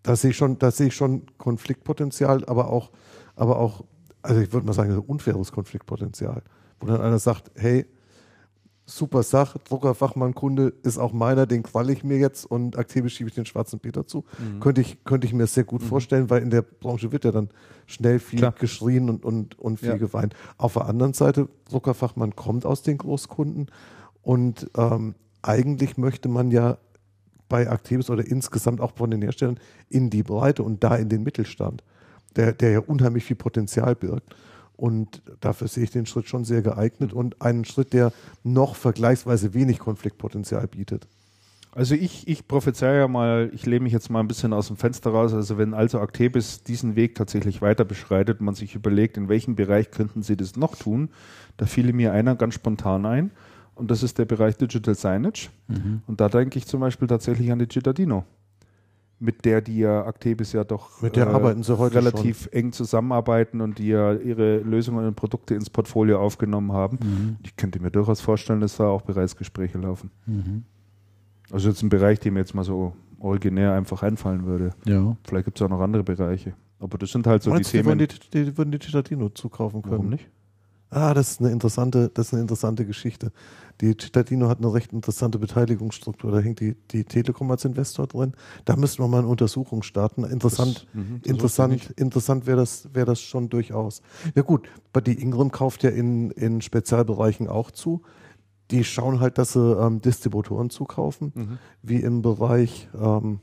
da 0.03 0.15
sehe 0.15 0.31
ich 0.31 0.37
schon, 0.37 0.59
da 0.59 0.71
sehe 0.71 0.87
ich 0.87 0.95
schon 0.95 1.23
Konfliktpotenzial, 1.37 2.45
aber 2.45 2.69
auch, 2.69 2.91
aber 3.35 3.59
auch, 3.59 3.83
also 4.21 4.41
ich 4.41 4.53
würde 4.53 4.65
mal 4.65 4.73
sagen, 4.73 4.91
ein 4.91 4.99
unfaires 4.99 5.51
Konfliktpotenzial, 5.51 6.43
wo 6.79 6.87
dann 6.87 7.01
einer 7.01 7.19
sagt, 7.19 7.51
hey, 7.55 7.85
super 8.85 9.23
Sache, 9.23 9.59
Druckerfachmann, 9.67 10.35
Kunde 10.35 10.73
ist 10.83 10.97
auch 10.97 11.11
meiner, 11.11 11.47
den 11.47 11.63
qualle 11.63 11.91
ich 11.91 12.03
mir 12.03 12.17
jetzt 12.17 12.45
und 12.45 12.77
aktiv 12.77 13.09
schiebe 13.09 13.29
ich 13.29 13.35
den 13.35 13.45
schwarzen 13.45 13.79
Peter 13.79 14.05
zu. 14.05 14.25
Mhm. 14.37 14.59
Könnte, 14.59 14.81
ich, 14.81 15.03
könnte 15.03 15.25
ich 15.25 15.33
mir 15.33 15.47
sehr 15.47 15.63
gut 15.63 15.81
mhm. 15.81 15.87
vorstellen, 15.87 16.29
weil 16.29 16.43
in 16.43 16.51
der 16.51 16.61
Branche 16.61 17.11
wird 17.11 17.25
ja 17.25 17.31
dann 17.31 17.49
schnell 17.87 18.19
viel 18.19 18.39
Klar. 18.39 18.51
geschrien 18.51 19.09
und, 19.09 19.25
und, 19.25 19.57
und 19.57 19.79
viel 19.79 19.89
ja. 19.89 19.97
geweint. 19.97 20.35
Auf 20.57 20.73
der 20.73 20.85
anderen 20.85 21.13
Seite, 21.13 21.49
Druckerfachmann 21.69 22.35
kommt 22.35 22.65
aus 22.65 22.83
den 22.83 22.97
Großkunden 22.97 23.71
und 24.21 24.69
ähm, 24.77 25.15
eigentlich 25.41 25.97
möchte 25.97 26.29
man 26.29 26.51
ja 26.51 26.77
bei 27.49 27.67
Actebis 27.67 28.09
oder 28.09 28.25
insgesamt 28.25 28.81
auch 28.81 28.93
von 28.95 29.11
den 29.11 29.21
Herstellern 29.21 29.59
in 29.89 30.09
die 30.09 30.23
Breite 30.23 30.63
und 30.63 30.83
da 30.83 30.95
in 30.95 31.09
den 31.09 31.23
Mittelstand, 31.23 31.83
der, 32.35 32.53
der 32.53 32.71
ja 32.71 32.79
unheimlich 32.79 33.23
viel 33.23 33.35
Potenzial 33.35 33.95
birgt. 33.95 34.35
Und 34.77 35.21
dafür 35.39 35.67
sehe 35.67 35.85
ich 35.85 35.91
den 35.91 36.05
Schritt 36.05 36.27
schon 36.27 36.43
sehr 36.43 36.61
geeignet 36.61 37.13
und 37.13 37.41
einen 37.41 37.63
Schritt, 37.63 37.93
der 37.93 38.11
noch 38.43 38.75
vergleichsweise 38.75 39.53
wenig 39.53 39.79
Konfliktpotenzial 39.79 40.67
bietet. 40.67 41.07
Also 41.75 41.93
ich, 41.93 42.25
ich 42.27 42.47
prophezeie 42.47 42.99
ja 42.99 43.07
mal, 43.09 43.51
ich 43.53 43.65
lehne 43.65 43.83
mich 43.83 43.91
jetzt 43.91 44.09
mal 44.09 44.21
ein 44.21 44.29
bisschen 44.29 44.53
aus 44.53 44.67
dem 44.67 44.77
Fenster 44.77 45.09
raus. 45.09 45.33
Also 45.33 45.57
wenn 45.57 45.73
also 45.73 45.99
Actebis 45.99 46.63
diesen 46.63 46.95
Weg 46.95 47.15
tatsächlich 47.15 47.61
weiter 47.61 47.83
beschreitet, 47.83 48.39
man 48.39 48.55
sich 48.55 48.75
überlegt, 48.75 49.17
in 49.17 49.27
welchem 49.27 49.55
Bereich 49.55 49.91
könnten 49.91 50.23
sie 50.23 50.37
das 50.37 50.55
noch 50.55 50.77
tun, 50.77 51.09
da 51.57 51.65
fiel 51.65 51.91
mir 51.91 52.13
einer 52.13 52.35
ganz 52.35 52.53
spontan 52.53 53.05
ein. 53.05 53.31
Und 53.75 53.91
das 53.91 54.03
ist 54.03 54.17
der 54.17 54.25
Bereich 54.25 54.57
Digital 54.57 54.95
Signage. 54.95 55.49
Mhm. 55.67 56.01
Und 56.07 56.21
da 56.21 56.29
denke 56.29 56.57
ich 56.57 56.65
zum 56.65 56.79
Beispiel 56.79 57.07
tatsächlich 57.07 57.51
an 57.51 57.59
die 57.59 57.67
Cittadino, 57.71 58.23
mit 59.19 59.43
der 59.45 59.61
die 59.61 59.79
ja 59.79 60.05
Actebis 60.05 60.53
ja 60.53 60.63
doch 60.63 61.01
mit 61.01 61.15
der 61.15 61.27
äh, 61.27 61.29
arbeiten 61.29 61.61
sie 61.61 61.77
heute 61.77 61.95
relativ 61.95 62.43
schon. 62.43 62.53
eng 62.53 62.71
zusammenarbeiten 62.71 63.61
und 63.61 63.77
die 63.77 63.87
ja 63.87 64.13
ihre 64.13 64.59
Lösungen 64.59 65.05
und 65.05 65.15
Produkte 65.15 65.55
ins 65.55 65.69
Portfolio 65.69 66.19
aufgenommen 66.19 66.71
haben. 66.71 66.99
Mhm. 67.01 67.35
Ich 67.43 67.55
könnte 67.57 67.81
mir 67.81 67.91
durchaus 67.91 68.21
vorstellen, 68.21 68.61
dass 68.61 68.77
da 68.77 68.87
auch 68.87 69.01
bereits 69.01 69.35
Gespräche 69.35 69.77
laufen. 69.77 70.09
Mhm. 70.25 70.63
Also 71.51 71.69
jetzt 71.69 71.83
ein 71.83 71.89
Bereich, 71.89 72.19
der 72.19 72.31
mir 72.31 72.39
jetzt 72.39 72.55
mal 72.55 72.63
so 72.63 72.93
originär 73.19 73.73
einfach 73.73 74.03
einfallen 74.03 74.45
würde. 74.45 74.71
Ja. 74.85 75.15
Vielleicht 75.23 75.45
gibt 75.45 75.59
es 75.59 75.65
auch 75.65 75.69
noch 75.69 75.81
andere 75.81 76.03
Bereiche. 76.03 76.53
Aber 76.79 76.97
das 76.97 77.11
sind 77.11 77.27
halt 77.27 77.43
so 77.43 77.49
Meinst 77.49 77.73
die 77.73 77.81
Themen. 77.81 77.97
Die, 77.97 78.07
die, 78.07 78.29
die 78.29 78.57
würden 78.57 78.71
die 78.71 78.79
Cittadino 78.79 79.29
zukaufen 79.29 79.81
können. 79.81 79.93
Warum 79.93 80.09
nicht? 80.09 80.29
Ah, 80.89 81.13
das 81.13 81.31
ist 81.31 81.41
eine 81.41 81.51
interessante, 81.51 82.09
das 82.13 82.27
ist 82.27 82.33
eine 82.33 82.41
interessante 82.43 82.85
Geschichte. 82.85 83.31
Die 83.81 83.95
Cittadino 83.99 84.47
hat 84.47 84.59
eine 84.59 84.73
recht 84.73 84.93
interessante 84.93 85.37
Beteiligungsstruktur. 85.37 86.31
Da 86.31 86.39
hängt 86.39 86.61
die, 86.61 86.75
die 86.91 87.03
Telekom 87.03 87.51
als 87.51 87.65
Investor 87.65 88.07
drin. 88.07 88.33
Da 88.63 88.77
müssten 88.77 89.03
wir 89.03 89.07
mal 89.07 89.19
eine 89.19 89.27
Untersuchung 89.27 89.83
starten. 89.83 90.23
Interessant, 90.23 90.87
das, 90.93 91.03
mh, 91.03 91.19
das 91.21 91.31
interessant, 91.31 91.89
interessant 91.97 92.45
wäre 92.45 92.57
das, 92.57 92.87
wäre 92.93 93.05
das 93.07 93.19
schon 93.19 93.49
durchaus. 93.49 94.01
Ja 94.35 94.43
gut, 94.43 94.69
die 95.05 95.21
Ingram 95.21 95.51
kauft 95.51 95.83
ja 95.83 95.89
in, 95.89 96.31
in 96.31 96.61
Spezialbereichen 96.61 97.49
auch 97.49 97.71
zu 97.71 98.01
die 98.71 98.83
schauen 98.83 99.19
halt, 99.19 99.37
dass 99.37 99.53
sie 99.53 99.59
ähm, 99.59 100.01
Distributoren 100.01 100.69
zukaufen, 100.69 101.31
mhm. 101.35 101.57
wie 101.81 101.97
im 101.97 102.21
Bereich, 102.21 102.89
ähm, 102.99 103.39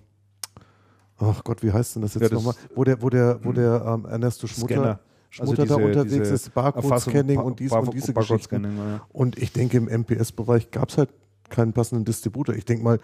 ach 1.18 1.44
Gott, 1.44 1.62
wie 1.62 1.72
heißt 1.72 1.94
denn 1.94 2.02
das 2.02 2.14
jetzt 2.14 2.30
ja, 2.30 2.34
nochmal? 2.34 2.54
Wo 2.74 2.84
der, 2.84 3.02
wo 3.02 3.08
der, 3.08 3.38
wo 3.44 3.50
mhm. 3.50 3.54
der 3.54 3.84
ähm, 3.86 4.04
Ernesto 4.06 4.46
Schmutter, 4.46 5.00
Schmutter 5.32 5.62
also 5.62 5.62
diese, 5.62 5.94
da 5.94 6.00
unterwegs 6.02 6.30
ist, 6.30 6.52
Barcode-Scanning 6.52 7.38
und, 7.38 7.58
dies 7.58 7.72
und 7.72 7.94
diese 7.94 8.12
Geschichten. 8.12 8.64
Ja. 8.64 9.06
Und 9.08 9.38
ich 9.38 9.50
denke, 9.50 9.78
im 9.78 9.88
MPS-Bereich 9.88 10.70
gab 10.70 10.90
es 10.90 10.98
halt 10.98 11.08
keinen 11.48 11.72
passenden 11.72 12.04
Distributor. 12.04 12.54
Ich 12.54 12.66
denke 12.66 12.84
mal, 12.84 13.00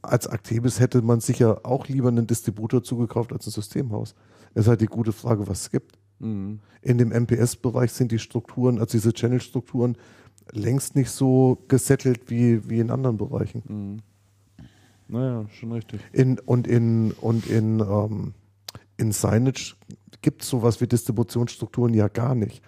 als 0.00 0.26
Actebis 0.26 0.80
hätte 0.80 1.02
man 1.02 1.20
sicher 1.20 1.60
auch 1.66 1.86
lieber 1.86 2.08
einen 2.08 2.26
Distributor 2.26 2.82
zugekauft 2.82 3.34
als 3.34 3.46
ein 3.46 3.50
Systemhaus. 3.50 4.14
Es 4.54 4.62
ist 4.62 4.68
halt 4.68 4.80
die 4.80 4.86
gute 4.86 5.12
Frage, 5.12 5.46
was 5.46 5.60
es 5.60 5.70
gibt. 5.70 5.98
Mhm. 6.20 6.60
In 6.80 6.96
dem 6.96 7.10
MPS-Bereich 7.10 7.92
sind 7.92 8.12
die 8.12 8.18
Strukturen, 8.18 8.78
also 8.78 8.92
diese 8.92 9.12
Channel-Strukturen, 9.12 9.98
längst 10.52 10.96
nicht 10.96 11.10
so 11.10 11.58
gesettelt 11.68 12.30
wie, 12.30 12.66
wie 12.70 12.80
in 12.80 12.90
anderen 12.90 13.18
Bereichen. 13.18 13.62
Mhm. 13.68 14.66
Naja, 15.08 15.46
schon 15.50 15.72
richtig. 15.72 16.00
In, 16.12 16.38
und 16.38 16.66
in, 16.66 17.12
und 17.12 17.46
in, 17.46 17.80
ähm, 17.80 18.32
in 18.96 19.12
Signage 19.12 19.74
gibt 20.22 20.42
es 20.42 20.48
sowas 20.48 20.80
wie 20.80 20.86
Distributionsstrukturen 20.86 21.94
ja 21.94 22.08
gar 22.08 22.34
nicht. 22.34 22.62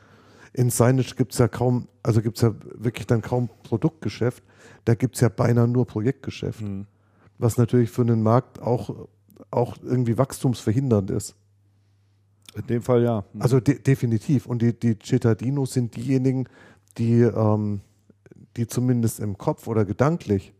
In 0.53 0.71
Signage 0.71 1.15
gibt 1.17 1.33
es 1.33 1.39
ja 1.39 1.49
kaum, 1.49 1.89
also 2.03 2.23
gibt 2.23 2.37
es 2.37 2.43
ja 2.43 2.55
wirklich 2.75 3.07
dann 3.07 3.23
kaum 3.23 3.49
Produktgeschäft. 3.63 4.43
Da 4.85 4.95
gibt 4.95 5.15
es 5.15 5.21
ja 5.21 5.29
beinahe 5.29 5.69
nur 5.69 5.87
Projektgeschäft. 5.87 6.63
Mhm. 6.63 6.87
Was 7.39 7.57
natürlich 7.57 7.91
für 7.91 8.03
einen 8.03 8.23
Markt 8.23 8.61
auch, 8.61 9.09
auch 9.51 9.77
irgendwie 9.83 10.19
wachstumsverhindernd 10.19 11.11
ist. 11.11 11.37
In 12.57 12.67
dem 12.67 12.83
Fall 12.83 13.03
ja. 13.03 13.25
Mhm. 13.33 13.43
Also 13.43 13.61
de 13.61 13.79
definitiv. 13.79 14.47
Und 14.47 14.63
die, 14.63 14.79
die 14.79 14.99
Cittadinos 15.01 15.73
sind 15.73 15.97
diejenigen, 15.97 16.49
die, 16.99 17.21
ähm, 17.21 17.81
die 18.57 18.67
zumindest 18.67 19.21
im 19.21 19.39
Kopf 19.39 19.69
oder 19.69 19.85
gedanklich 19.85 20.53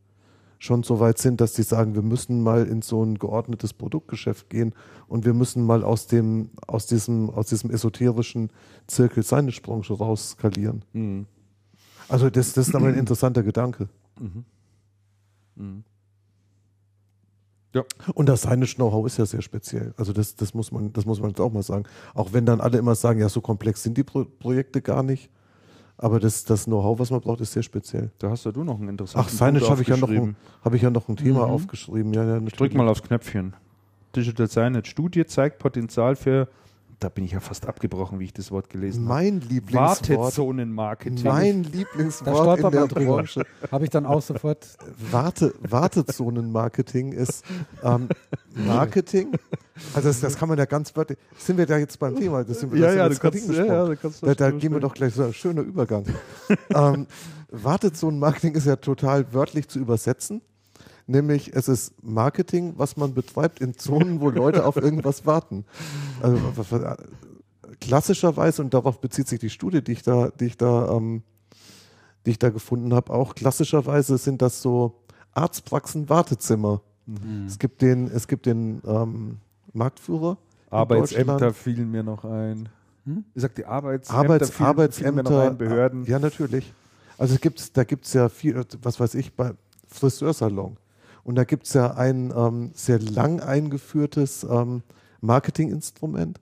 schon 0.61 0.83
so 0.83 1.01
weit 1.01 1.19
sind, 1.19 1.41
dass 1.41 1.55
sie 1.55 1.63
sagen, 1.63 1.95
wir 1.95 2.03
müssen 2.03 2.43
mal 2.43 2.67
in 2.67 2.83
so 2.83 3.03
ein 3.03 3.19
geordnetes 3.19 3.73
Produktgeschäft 3.73 4.51
gehen 4.51 4.75
und 5.09 5.25
wir 5.25 5.33
müssen 5.33 5.65
mal 5.65 5.83
aus 5.83 6.07
dem, 6.07 6.51
aus 6.67 6.87
diesem, 6.87 7.31
aus 7.31 7.47
diesem 7.47 7.71
esoterischen 7.71 8.51
Zirkel 8.87 9.23
seine 9.23 9.51
Branche 9.51 9.95
rausskalieren. 9.95 10.85
Mhm. 10.93 11.27
Also 12.09 12.29
das, 12.29 12.53
das 12.53 12.69
ist 12.69 12.75
aber 12.75 12.89
ein 12.89 12.95
interessanter 12.95 13.43
Gedanke. 13.43 13.89
Mhm. 14.21 14.45
Mhm. 15.57 15.85
Ja. 17.75 17.85
Und 18.15 18.29
das 18.29 18.43
Seinisch 18.43 18.75
Know-how 18.75 19.07
ist 19.07 19.17
ja 19.17 19.25
sehr 19.25 19.43
speziell. 19.43 19.95
Also 19.97 20.13
das, 20.13 20.35
das, 20.35 20.53
muss 20.53 20.73
man, 20.73 20.93
das 20.93 21.07
muss 21.07 21.21
man 21.21 21.31
jetzt 21.31 21.41
auch 21.41 21.53
mal 21.53 21.63
sagen. 21.63 21.85
Auch 22.15 22.35
wenn 22.35 22.45
dann 22.45 22.61
alle 22.61 22.77
immer 22.77 22.97
sagen, 22.97 23.21
ja, 23.21 23.31
so 23.31 23.41
komplex 23.41 23.83
sind 23.83 23.97
die 23.97 24.05
Pro 24.05 24.25
Projekte 24.25 24.83
gar 24.83 25.03
nicht. 25.03 25.31
Aber 26.03 26.19
das, 26.19 26.45
das 26.45 26.65
Know-how, 26.65 26.99
was 26.99 27.11
man 27.11 27.21
braucht, 27.21 27.43
ist 27.43 27.53
sehr 27.53 27.63
speziell. 27.63 28.11
Da 28.19 28.31
hast 28.31 28.47
ja 28.47 28.53
du 28.53 28.65
noch 28.65 28.81
ein 28.81 28.89
interessantes 28.89 29.35
Ach, 29.35 29.47
Signage 29.47 29.69
habe 29.69 29.83
ich, 29.83 29.89
ja 29.89 29.99
noch 29.99 30.09
ein, 30.09 30.35
hab 30.65 30.73
ich 30.73 30.81
ja 30.81 30.89
noch 30.89 31.07
ein 31.11 31.17
Thema 31.17 31.47
mhm. 31.47 31.53
aufgeschrieben. 31.53 32.15
Ja, 32.15 32.25
ja, 32.25 32.41
drück 32.41 32.73
mal 32.73 32.89
aufs 32.89 33.03
Knöpfchen. 33.03 33.55
Digital 34.17 34.47
Signage. 34.47 34.89
Studie 34.89 35.27
zeigt 35.27 35.59
Potenzial 35.59 36.17
für 36.17 36.49
da 37.01 37.09
bin 37.09 37.25
ich 37.25 37.33
ja 37.33 37.41
fast 37.41 37.67
abgebrochen, 37.67 38.21
wie 38.21 38.25
ich 38.25 38.35
das 38.35 38.51
Wort 38.51 38.69
gelesen 38.69 39.09
habe. 39.09 39.15
Mein 39.15 39.41
Lieblingswort. 39.41 40.11
Wartezonenmarketing. 40.11 41.25
Mein 41.25 41.65
Lieblingswort 41.65 42.61
in 42.61 42.71
der 42.71 42.87
Branche. 42.87 43.47
Habe 43.73 43.85
ich 43.85 43.91
dann 43.91 44.05
auch 44.05 44.21
sofort. 44.21 44.67
Warte, 45.11 45.55
Wartezonenmarketing 45.61 47.13
ist 47.13 47.45
ähm, 47.83 48.09
Marketing. 48.55 49.33
Also 49.95 50.09
das, 50.09 50.21
das, 50.21 50.37
kann 50.37 50.51
man 50.51 50.59
ja 50.59 50.67
ganz 50.67 50.95
wörtlich. 50.95 51.19
Sind 51.39 51.57
wir 51.57 51.65
da 51.65 51.79
jetzt 51.79 51.99
beim 51.99 52.15
Thema? 52.17 52.45
Das 52.45 52.61
sind 52.61 52.73
wir, 52.73 52.81
ja, 52.81 52.93
ja, 52.93 53.09
du 53.09 53.17
kannst, 53.17 53.49
ja, 53.49 53.65
ja, 53.65 53.87
du 53.87 53.97
kannst 53.97 54.23
da, 54.23 54.35
da 54.35 54.51
gehen 54.51 54.73
wir 54.73 54.81
doch 54.81 54.93
gleich 54.93 55.15
so 55.15 55.25
ein 55.25 55.33
schöner 55.33 55.63
Übergang. 55.63 56.05
ähm, 56.75 57.07
Wartezonenmarketing 57.51 58.55
ist 58.55 58.67
ja 58.67 58.77
total 58.77 59.33
wörtlich 59.33 59.69
zu 59.69 59.79
übersetzen 59.79 60.43
nämlich 61.11 61.55
es 61.55 61.69
ist 61.69 62.03
Marketing, 62.03 62.75
was 62.77 62.97
man 62.97 63.15
betreibt 63.15 63.61
in 63.61 63.77
Zonen, 63.77 64.21
wo 64.21 64.31
Leute 64.31 64.65
auf 64.65 64.77
irgendwas 64.77 65.27
warten. 65.27 65.65
Also 66.23 66.39
klassischerweise, 67.81 68.63
und 68.63 68.73
darauf 68.73 69.01
bezieht 69.01 69.29
sich 69.29 69.41
die 69.41 69.51
Studie, 69.51 69.83
die 69.83 69.93
ich 69.93 70.03
da, 70.03 70.29
die 70.29 70.47
ich 70.47 70.57
da, 70.57 70.97
ähm, 70.97 71.23
die 72.27 72.31
ich 72.31 72.39
da 72.39 72.51
gefunden 72.51 72.95
habe, 72.95 73.13
auch 73.13 73.35
klassischerweise 73.35 74.19
sind 74.19 74.43
das 74.43 74.63
so 74.63 75.01
Arztpraxen, 75.33 76.09
Wartezimmer. 76.09 76.83
Mhm. 77.07 77.47
Es 77.47 77.59
gibt 77.59 77.83
den, 77.83 78.07
es 78.09 78.29
gibt 78.29 78.47
den 78.47 78.83
ähm, 78.87 79.39
Marktführer. 79.73 80.39
Arbeitsämter 80.71 81.53
fielen 81.53 81.91
mir 81.91 82.03
noch 82.03 82.25
ein. 82.25 82.69
Hm? 83.05 83.25
Ich 83.35 83.43
sag 83.43 83.55
die 83.57 83.65
Arbeitsämter, 83.65 84.21
Arbeits, 84.21 84.51
fielen, 84.51 84.69
Arbeitsämter, 84.69 85.13
fielen 85.13 85.25
mir 85.25 85.31
noch 85.31 85.51
ein, 85.51 85.59
Behörden. 85.59 86.05
Ja, 86.05 86.19
natürlich. 86.19 86.73
Also 87.19 87.35
es 87.35 87.41
gibt, 87.41 87.77
da 87.77 87.85
gibt 87.85 88.07
es 88.07 88.13
ja 88.13 88.29
viel, 88.29 88.65
was 88.83 89.01
weiß 89.01 89.15
ich, 89.15 89.35
bei 89.35 89.53
Friseursalon. 89.89 90.77
Und 91.25 91.37
da 91.37 91.45
gibt 91.45 91.67
es 91.67 91.75
ja 91.75 91.95
ein 91.95 92.33
ähm, 92.37 92.71
sehr 92.75 92.99
lang 92.99 93.41
eingeführtes 93.41 94.45
ähm, 94.45 94.83
Marketinginstrument 95.21 96.41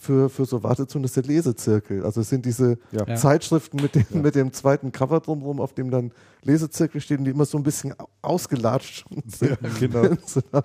für, 0.00 0.30
für 0.30 0.46
so 0.46 0.62
Wartezonen, 0.62 1.02
das 1.02 1.16
ist 1.16 1.26
der 1.26 1.34
Lesezirkel. 1.34 2.04
Also 2.04 2.22
es 2.22 2.30
sind 2.30 2.46
diese 2.46 2.78
ja. 2.90 3.14
Zeitschriften 3.16 3.82
mit 3.82 3.94
dem, 3.94 4.06
ja. 4.10 4.20
mit 4.20 4.34
dem 4.34 4.52
zweiten 4.52 4.92
Cover 4.92 5.20
drumherum, 5.20 5.60
auf 5.60 5.74
dem 5.74 5.90
dann 5.90 6.12
Lesezirkel 6.42 7.00
stehen, 7.00 7.24
die 7.24 7.30
immer 7.30 7.44
so 7.44 7.58
ein 7.58 7.62
bisschen 7.62 7.94
ausgelatscht 8.22 9.04
sind, 9.26 9.50
ja, 9.50 9.68
genau. 9.78 10.02
wenn, 10.02 10.18
sie 10.24 10.42
dann, 10.50 10.62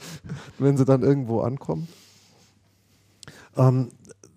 wenn, 0.58 0.78
sie 0.78 0.86
dann, 0.86 1.04
irgendwo 1.04 1.42
ankommen. 1.42 1.88
Ähm, 3.58 3.90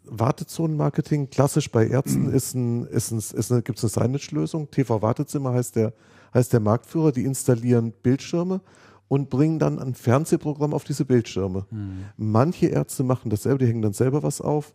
Wartezonenmarketing, 0.04 1.30
klassisch 1.30 1.70
bei 1.70 1.86
Ärzten, 1.86 2.32
ist 2.32 2.54
ein, 2.54 2.86
ist 2.86 3.12
ein, 3.12 3.18
ist 3.18 3.52
eine, 3.52 3.62
gibt 3.62 3.78
es 3.78 3.84
eine 3.84 4.06
Signage-Lösung. 4.06 4.70
TV-Wartezimmer 4.70 5.52
heißt 5.52 5.76
der 5.76 5.92
heißt 6.38 6.52
der 6.52 6.60
Marktführer, 6.60 7.12
die 7.12 7.24
installieren 7.24 7.92
Bildschirme 8.02 8.60
und 9.08 9.30
bringen 9.30 9.58
dann 9.58 9.78
ein 9.78 9.94
Fernsehprogramm 9.94 10.74
auf 10.74 10.84
diese 10.84 11.04
Bildschirme. 11.04 11.66
Mhm. 11.70 12.04
Manche 12.16 12.66
Ärzte 12.66 13.02
machen 13.02 13.30
das 13.30 13.42
selber, 13.42 13.58
die 13.58 13.66
hängen 13.66 13.82
dann 13.82 13.92
selber 13.92 14.22
was 14.22 14.40
auf. 14.40 14.74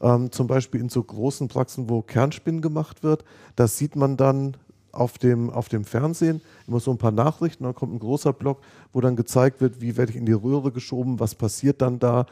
Ähm, 0.00 0.30
zum 0.30 0.46
Beispiel 0.46 0.80
in 0.80 0.88
so 0.88 1.02
großen 1.02 1.48
Praxen, 1.48 1.88
wo 1.88 2.02
Kernspinn 2.02 2.60
gemacht 2.60 3.02
wird, 3.02 3.24
das 3.56 3.78
sieht 3.78 3.96
man 3.96 4.16
dann 4.16 4.56
auf 4.92 5.18
dem, 5.18 5.50
auf 5.50 5.68
dem 5.68 5.84
Fernsehen 5.84 6.40
immer 6.66 6.80
so 6.80 6.90
ein 6.90 6.98
paar 6.98 7.12
Nachrichten, 7.12 7.64
dann 7.64 7.74
kommt 7.74 7.94
ein 7.94 7.98
großer 7.98 8.32
Block, 8.32 8.60
wo 8.92 9.00
dann 9.00 9.16
gezeigt 9.16 9.60
wird, 9.60 9.80
wie 9.80 9.96
werde 9.96 10.12
ich 10.12 10.16
in 10.16 10.26
die 10.26 10.32
Röhre 10.32 10.72
geschoben, 10.72 11.20
was 11.20 11.34
passiert 11.34 11.82
dann 11.82 11.98
da, 11.98 12.26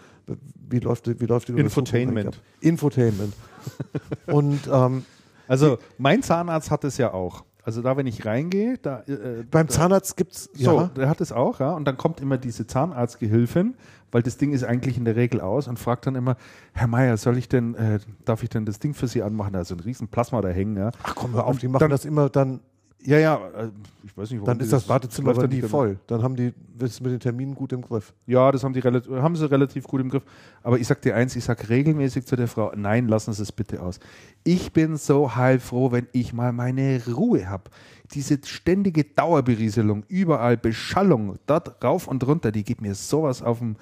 wie 0.69 0.79
läuft, 0.79 1.09
wie 1.21 1.27
läuft 1.27 1.49
die 1.49 1.53
Infotainment. 1.53 2.41
Infotainment. 2.61 3.35
und 4.27 4.61
ähm, 4.73 5.05
also 5.49 5.79
mein 5.99 6.23
Zahnarzt 6.23 6.71
hat 6.71 6.85
es 6.85 6.99
ja 6.99 7.13
auch. 7.13 7.45
Also 7.67 7.83
da, 7.83 7.97
wenn 7.97 8.07
ich 8.07 8.25
reingehe, 8.25 8.79
da 8.79 9.01
äh, 9.09 9.43
beim 9.51 9.69
Zahnarzt 9.69 10.17
gibt's 10.17 10.49
so, 10.55 10.83
ja. 10.83 10.91
der 10.95 11.09
hat 11.09 11.21
es 11.21 11.33
auch, 11.33 11.59
ja. 11.59 11.73
Und 11.73 11.85
dann 11.85 11.97
kommt 11.97 12.21
immer 12.21 12.39
diese 12.39 12.69
Zahnarztgehilfin, 12.69 13.75
weil 14.13 14.23
das 14.23 14.37
Ding 14.37 14.53
ist 14.53 14.63
eigentlich 14.63 14.97
in 14.97 15.05
der 15.05 15.17
Regel 15.17 15.41
aus 15.41 15.67
und 15.67 15.77
fragt 15.77 16.07
dann 16.07 16.15
immer, 16.15 16.37
Herr 16.75 16.87
Meier, 16.87 17.17
soll 17.17 17.37
ich 17.37 17.49
denn, 17.49 17.75
äh, 17.75 17.99
darf 18.25 18.45
ich 18.45 18.51
denn 18.51 18.67
das 18.67 18.79
Ding 18.79 18.95
für 18.95 19.09
Sie 19.09 19.21
anmachen? 19.21 19.53
Da 19.53 19.63
ist 19.63 19.69
so 19.69 19.75
ein 19.75 19.81
riesen 19.81 20.07
Plasma 20.07 20.41
da 20.43 20.49
hängen, 20.49 20.77
ja. 20.77 20.93
Ach 21.03 21.17
komm, 21.17 21.33
hör 21.33 21.45
auf, 21.45 21.59
die 21.59 21.67
machen 21.67 21.81
dann, 21.81 21.91
das 21.91 22.05
immer 22.05 22.29
dann 22.29 22.61
Ja, 23.03 23.19
ja, 23.19 23.37
äh, 23.37 23.71
ich 24.05 24.17
weiß 24.17 24.31
nicht, 24.31 24.41
warum 24.41 24.47
Dann 24.47 24.61
ist 24.61 24.73
das 24.73 24.89
Wartezimmer 24.89 25.29
läuft 25.29 25.45
aber 25.45 25.49
nie 25.49 25.63
voll. 25.63 25.99
Dann 26.07 26.23
haben 26.23 26.35
die 26.35 26.53
das 26.77 27.01
mit 27.01 27.13
den 27.13 27.21
Terminen 27.21 27.55
gut 27.55 27.73
im 27.73 27.83
Griff. 27.83 28.13
Ja, 28.27 28.51
das 28.51 28.65
haben, 28.65 28.73
die 28.73 28.81
relativ, 28.81 29.13
haben 29.13 29.37
sie 29.37 29.49
relativ 29.49 29.85
gut 29.85 30.01
im 30.01 30.09
Griff. 30.09 30.25
Aber 30.63 30.79
ich 30.79 30.87
sag 30.87 31.03
dir 31.03 31.15
eins, 31.15 31.37
ich 31.37 31.45
sag 31.45 31.69
regelmäßig 31.69 32.27
zu 32.27 32.37
der 32.37 32.49
Frau, 32.49 32.73
nein, 32.75 33.07
lassen 33.07 33.33
Sie 33.33 33.43
es 33.43 33.53
bitte 33.53 33.81
aus. 33.81 34.01
Ich 34.45 34.73
bin 34.73 34.97
so 34.97 35.37
heilfroh, 35.37 35.93
wenn 35.93 36.09
ich 36.13 36.33
mal 36.33 36.53
meine 36.53 37.01
Ruhe 37.07 37.49
habe. 37.49 37.71
Diese 38.13 38.39
ständige 38.45 39.05
Dauerberieselung, 39.05 40.05
überall 40.09 40.57
Beschallung, 40.57 41.39
dort 41.47 41.83
rauf 41.85 42.09
und 42.09 42.27
runter, 42.27 42.51
die 42.51 42.65
geht 42.65 42.81
mir 42.81 42.95
sowas 42.95 43.43
auf 43.43 43.59
dem, 43.59 43.77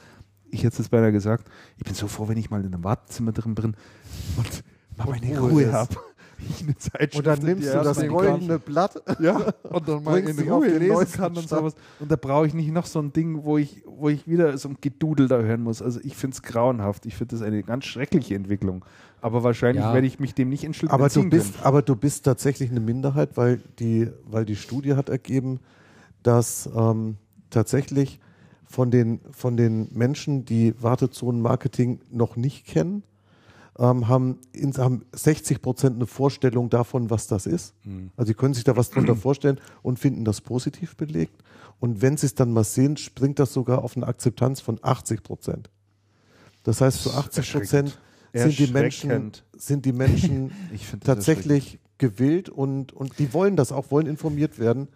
ich 0.50 0.60
hätte 0.60 0.74
es 0.74 0.78
jetzt 0.78 0.90
beinahe 0.90 1.12
gesagt, 1.12 1.48
ich 1.78 1.84
bin 1.84 1.94
so 1.94 2.08
froh, 2.08 2.28
wenn 2.28 2.36
ich 2.36 2.50
mal 2.50 2.60
in 2.60 2.72
einem 2.72 2.84
Wartezimmer 2.84 3.32
drin 3.32 3.54
bin 3.54 3.74
und 4.36 4.64
mal 4.96 5.08
meine 5.08 5.38
Ruhe 5.38 5.50
Ruhe, 5.50 5.72
habe. 5.72 5.96
Ich 6.48 6.62
eine 6.62 6.76
Zeitschrift 6.76 7.16
Und 7.16 7.26
dann 7.26 7.38
nimmst 7.40 7.68
du 7.68 7.82
das 7.82 8.06
goldene 8.06 8.58
Blatt. 8.58 9.02
ja, 9.20 9.36
und 9.70 9.88
dann 9.88 10.02
mal 10.04 10.22
Bringst 10.22 10.40
in 10.40 10.50
Ruhe 10.50 10.68
lesen 10.78 11.12
kann 11.12 11.36
und 11.36 11.48
sowas. 11.48 11.74
Und 12.00 12.10
da 12.10 12.16
brauche 12.16 12.46
ich 12.46 12.54
nicht 12.54 12.70
noch 12.72 12.86
so 12.86 13.00
ein 13.00 13.12
Ding, 13.12 13.44
wo 13.44 13.58
ich, 13.58 13.82
wo 13.86 14.08
ich 14.08 14.26
wieder 14.28 14.56
so 14.58 14.68
ein 14.68 14.76
Gedudel 14.80 15.28
da 15.28 15.38
hören 15.40 15.62
muss. 15.62 15.82
Also 15.82 16.00
ich 16.02 16.16
finde 16.16 16.34
es 16.34 16.42
grauenhaft. 16.42 17.06
Ich 17.06 17.16
finde 17.16 17.36
das 17.36 17.42
eine 17.42 17.62
ganz 17.62 17.84
schreckliche 17.84 18.34
Entwicklung. 18.34 18.84
Aber 19.20 19.42
wahrscheinlich 19.42 19.82
Ja. 19.82 19.94
werde 19.94 20.06
ich 20.06 20.18
mich 20.18 20.34
dem 20.34 20.50
nicht 20.50 20.64
entschlüsseln. 20.64 20.92
Aber 20.94 21.08
du 21.08 21.28
bist, 21.28 21.54
aber 21.62 21.80
du 21.82 21.96
bist 21.96 22.24
tatsächlich 22.24 22.70
eine 22.70 22.80
Minderheit, 22.80 23.36
weil 23.36 23.60
die, 23.78 24.10
weil 24.26 24.44
die 24.44 24.56
Studie 24.56 24.94
hat 24.94 25.08
ergeben, 25.08 25.60
dass 26.22 26.68
ähm, 26.76 27.16
tatsächlich 27.50 28.20
von 28.66 28.90
den, 28.90 29.20
von 29.30 29.56
den 29.56 29.88
Menschen, 29.92 30.44
die 30.44 30.74
Wartezonenmarketing 30.82 32.00
noch 32.10 32.36
nicht 32.36 32.66
kennen, 32.66 33.02
ähm, 33.78 34.08
haben, 34.08 34.38
ins, 34.52 34.78
haben 34.78 35.04
60 35.12 35.60
Prozent 35.62 35.96
eine 35.96 36.06
Vorstellung 36.06 36.70
davon, 36.70 37.10
was 37.10 37.26
das 37.26 37.46
ist. 37.46 37.74
Also 38.16 38.28
sie 38.28 38.34
können 38.34 38.54
sich 38.54 38.64
da 38.64 38.76
was 38.76 38.90
drunter 38.90 39.16
vorstellen 39.16 39.60
und 39.82 39.98
finden 39.98 40.24
das 40.24 40.40
positiv 40.40 40.96
belegt. 40.96 41.42
Und 41.80 42.02
wenn 42.02 42.16
sie 42.16 42.26
es 42.26 42.34
dann 42.34 42.52
mal 42.52 42.64
sehen, 42.64 42.96
springt 42.96 43.38
das 43.38 43.52
sogar 43.52 43.82
auf 43.82 43.96
eine 43.96 44.06
Akzeptanz 44.06 44.60
von 44.60 44.78
80 44.80 45.22
Prozent. 45.22 45.70
Das 46.62 46.80
heißt, 46.80 47.02
zu 47.02 47.12
80 47.12 47.52
Prozent 47.52 47.98
sind 48.32 48.58
die 48.58 48.66
Menschen, 48.68 49.32
sind 49.56 49.84
die 49.84 49.92
Menschen 49.92 50.52
tatsächlich 51.04 51.78
gewillt 51.98 52.48
und, 52.48 52.92
und 52.92 53.18
die 53.18 53.32
wollen 53.32 53.56
das 53.56 53.70
auch, 53.70 53.90
wollen 53.90 54.06
informiert 54.06 54.58
werden. 54.58 54.88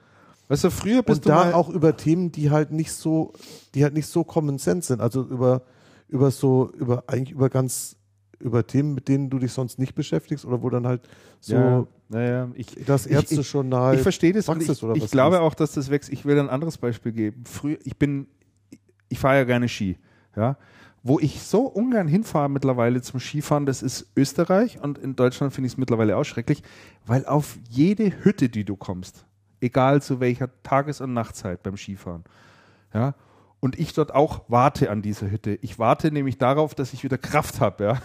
Weißt 0.49 0.65
du, 0.65 0.71
früher 0.71 1.03
bist 1.03 1.19
Und 1.19 1.27
du 1.27 1.29
da 1.29 1.55
auch 1.55 1.69
über 1.69 1.97
Themen, 1.97 2.33
die 2.33 2.51
halt 2.51 2.73
nicht 2.73 2.93
so, 2.93 3.33
die 3.75 3.85
halt 3.85 3.95
nicht 3.95 4.07
so 4.07 4.25
Common 4.25 4.59
Sense 4.59 4.89
sind. 4.89 5.01
Also 5.01 5.23
über, 5.23 5.63
über 6.09 6.31
so, 6.31 6.73
über 6.73 7.05
eigentlich 7.07 7.33
über 7.33 7.51
ganz, 7.51 7.97
über 8.41 8.67
Themen, 8.67 8.95
mit 8.95 9.09
denen 9.09 9.31
du 9.31 9.39
dich 9.39 9.53
sonst 9.53 9.79
nicht 9.79 9.95
beschäftigst 9.95 10.45
oder 10.45 10.63
wo 10.63 10.71
dann 10.71 10.87
halt 10.87 11.03
so 11.41 11.55
ja, 11.55 11.87
naja, 12.09 12.49
ich, 12.55 12.67
das 12.87 13.07
ich- 13.07 13.13
ich- 13.13 13.17
Ärztejournal. 13.33 13.97
Ich 13.97 14.03
verstehe 14.03 14.33
das 14.33 14.49
und 14.49 14.63
ich, 14.63 14.83
oder 14.83 14.95
ich 14.95 15.11
glaube 15.11 15.37
ist. 15.37 15.43
auch, 15.43 15.55
dass 15.55 15.73
das 15.73 15.91
wächst. 15.91 16.11
Ich 16.13 16.25
will 16.25 16.39
ein 16.39 16.49
anderes 16.49 16.79
Beispiel 16.79 17.13
geben. 17.13 17.45
Früher, 17.47 17.79
ich 17.85 17.97
bin, 17.99 18.27
ich 19.09 19.19
fahre 19.19 19.37
ja 19.39 19.45
gerne 19.45 19.69
Ski, 19.69 19.99
ja. 20.37 20.57
Wo 21.05 21.21
ich 21.21 21.43
so 21.43 21.61
ungern 21.63 22.09
hinfahre 22.09 22.49
mittlerweile 22.51 23.01
zum 23.01 23.21
Skifahren, 23.21 23.67
das 23.67 23.83
ist 23.83 24.11
Österreich 24.17 24.81
und 24.83 24.99
in 24.99 25.15
Deutschland 25.15 25.53
finde 25.53 25.67
ich 25.69 25.75
es 25.75 25.79
mittlerweile 25.79 26.17
auch 26.17 26.25
schrecklich, 26.25 26.63
weil 27.07 27.25
auf 27.25 27.57
jede 27.71 28.25
Hütte, 28.25 28.49
die 28.49 28.65
du 28.65 28.75
kommst, 28.77 29.25
egal 29.61 30.03
zu 30.03 30.19
welcher 30.21 30.49
Tages- 30.65 31.01
und 31.01 31.15
Nachtzeit 31.15 31.63
beim 31.63 31.77
Skifahren, 31.77 32.25
ja, 32.93 33.15
und 33.61 33.79
ich 33.79 33.93
dort 33.93 34.13
auch 34.15 34.43
warte 34.49 34.91
an 34.91 35.01
dieser 35.03 35.31
Hütte. 35.31 35.59
Ich 35.63 35.79
warte 35.79 36.11
nämlich 36.13 36.37
darauf, 36.39 36.75
dass 36.75 36.93
ich 36.93 37.05
wieder 37.05 37.17
Kraft 37.19 37.61
habe, 37.61 37.85
ja. 37.85 38.03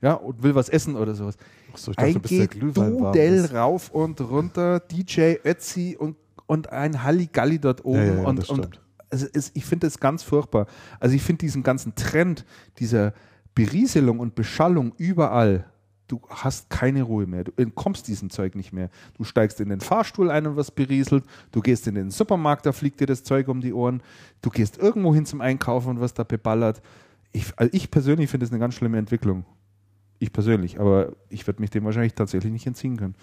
Ja, 0.00 0.14
und 0.14 0.42
will 0.42 0.54
was 0.54 0.68
essen 0.68 0.96
oder 0.96 1.14
sowas. 1.14 1.36
Ich 1.74 1.84
dachte, 1.84 2.12
du 2.12 2.20
bist 2.20 2.32
der 2.32 2.40
Ein 2.42 2.48
Gedudel 2.48 3.34
ist. 3.34 3.54
rauf 3.54 3.90
und 3.90 4.20
runter, 4.20 4.80
DJ 4.80 5.36
Ötzi 5.44 5.96
und, 5.98 6.16
und 6.46 6.70
ein 6.70 7.02
Halligalli 7.02 7.58
dort 7.58 7.84
oben. 7.84 7.98
Ja, 7.98 8.06
ja, 8.06 8.22
ja, 8.22 8.28
und, 8.28 8.48
und 8.50 8.80
also 9.10 9.26
es, 9.32 9.50
ich 9.54 9.64
finde 9.64 9.86
das 9.86 10.00
ganz 10.00 10.22
furchtbar. 10.22 10.66
Also 10.98 11.14
ich 11.14 11.22
finde 11.22 11.40
diesen 11.40 11.62
ganzen 11.62 11.94
Trend 11.94 12.44
dieser 12.78 13.12
Berieselung 13.54 14.18
und 14.18 14.34
Beschallung 14.34 14.94
überall, 14.96 15.66
du 16.08 16.20
hast 16.28 16.70
keine 16.70 17.02
Ruhe 17.02 17.26
mehr. 17.26 17.44
Du 17.44 17.52
entkommst 17.56 18.08
diesem 18.08 18.30
Zeug 18.30 18.54
nicht 18.54 18.72
mehr. 18.72 18.90
Du 19.16 19.24
steigst 19.24 19.60
in 19.60 19.68
den 19.68 19.80
Fahrstuhl 19.80 20.30
ein 20.30 20.46
und 20.46 20.56
was 20.56 20.70
berieselt. 20.70 21.24
Du 21.52 21.60
gehst 21.60 21.86
in 21.86 21.94
den 21.94 22.10
Supermarkt, 22.10 22.66
da 22.66 22.72
fliegt 22.72 23.00
dir 23.00 23.06
das 23.06 23.22
Zeug 23.22 23.48
um 23.48 23.60
die 23.60 23.72
Ohren. 23.72 24.02
Du 24.40 24.50
gehst 24.50 24.78
irgendwo 24.78 25.14
hin 25.14 25.26
zum 25.26 25.40
Einkaufen 25.40 25.90
und 25.90 26.00
was 26.00 26.14
da 26.14 26.24
beballert. 26.24 26.82
Ich, 27.32 27.52
also 27.56 27.70
ich 27.72 27.90
persönlich 27.90 28.30
finde 28.30 28.44
das 28.44 28.52
eine 28.52 28.60
ganz 28.60 28.74
schlimme 28.74 28.98
Entwicklung. 28.98 29.44
Ich 30.18 30.32
persönlich, 30.32 30.78
aber 30.78 31.12
ich 31.28 31.46
werde 31.46 31.60
mich 31.60 31.70
dem 31.70 31.84
wahrscheinlich 31.84 32.14
tatsächlich 32.14 32.52
nicht 32.52 32.66
entziehen 32.66 32.96
können. 32.96 33.14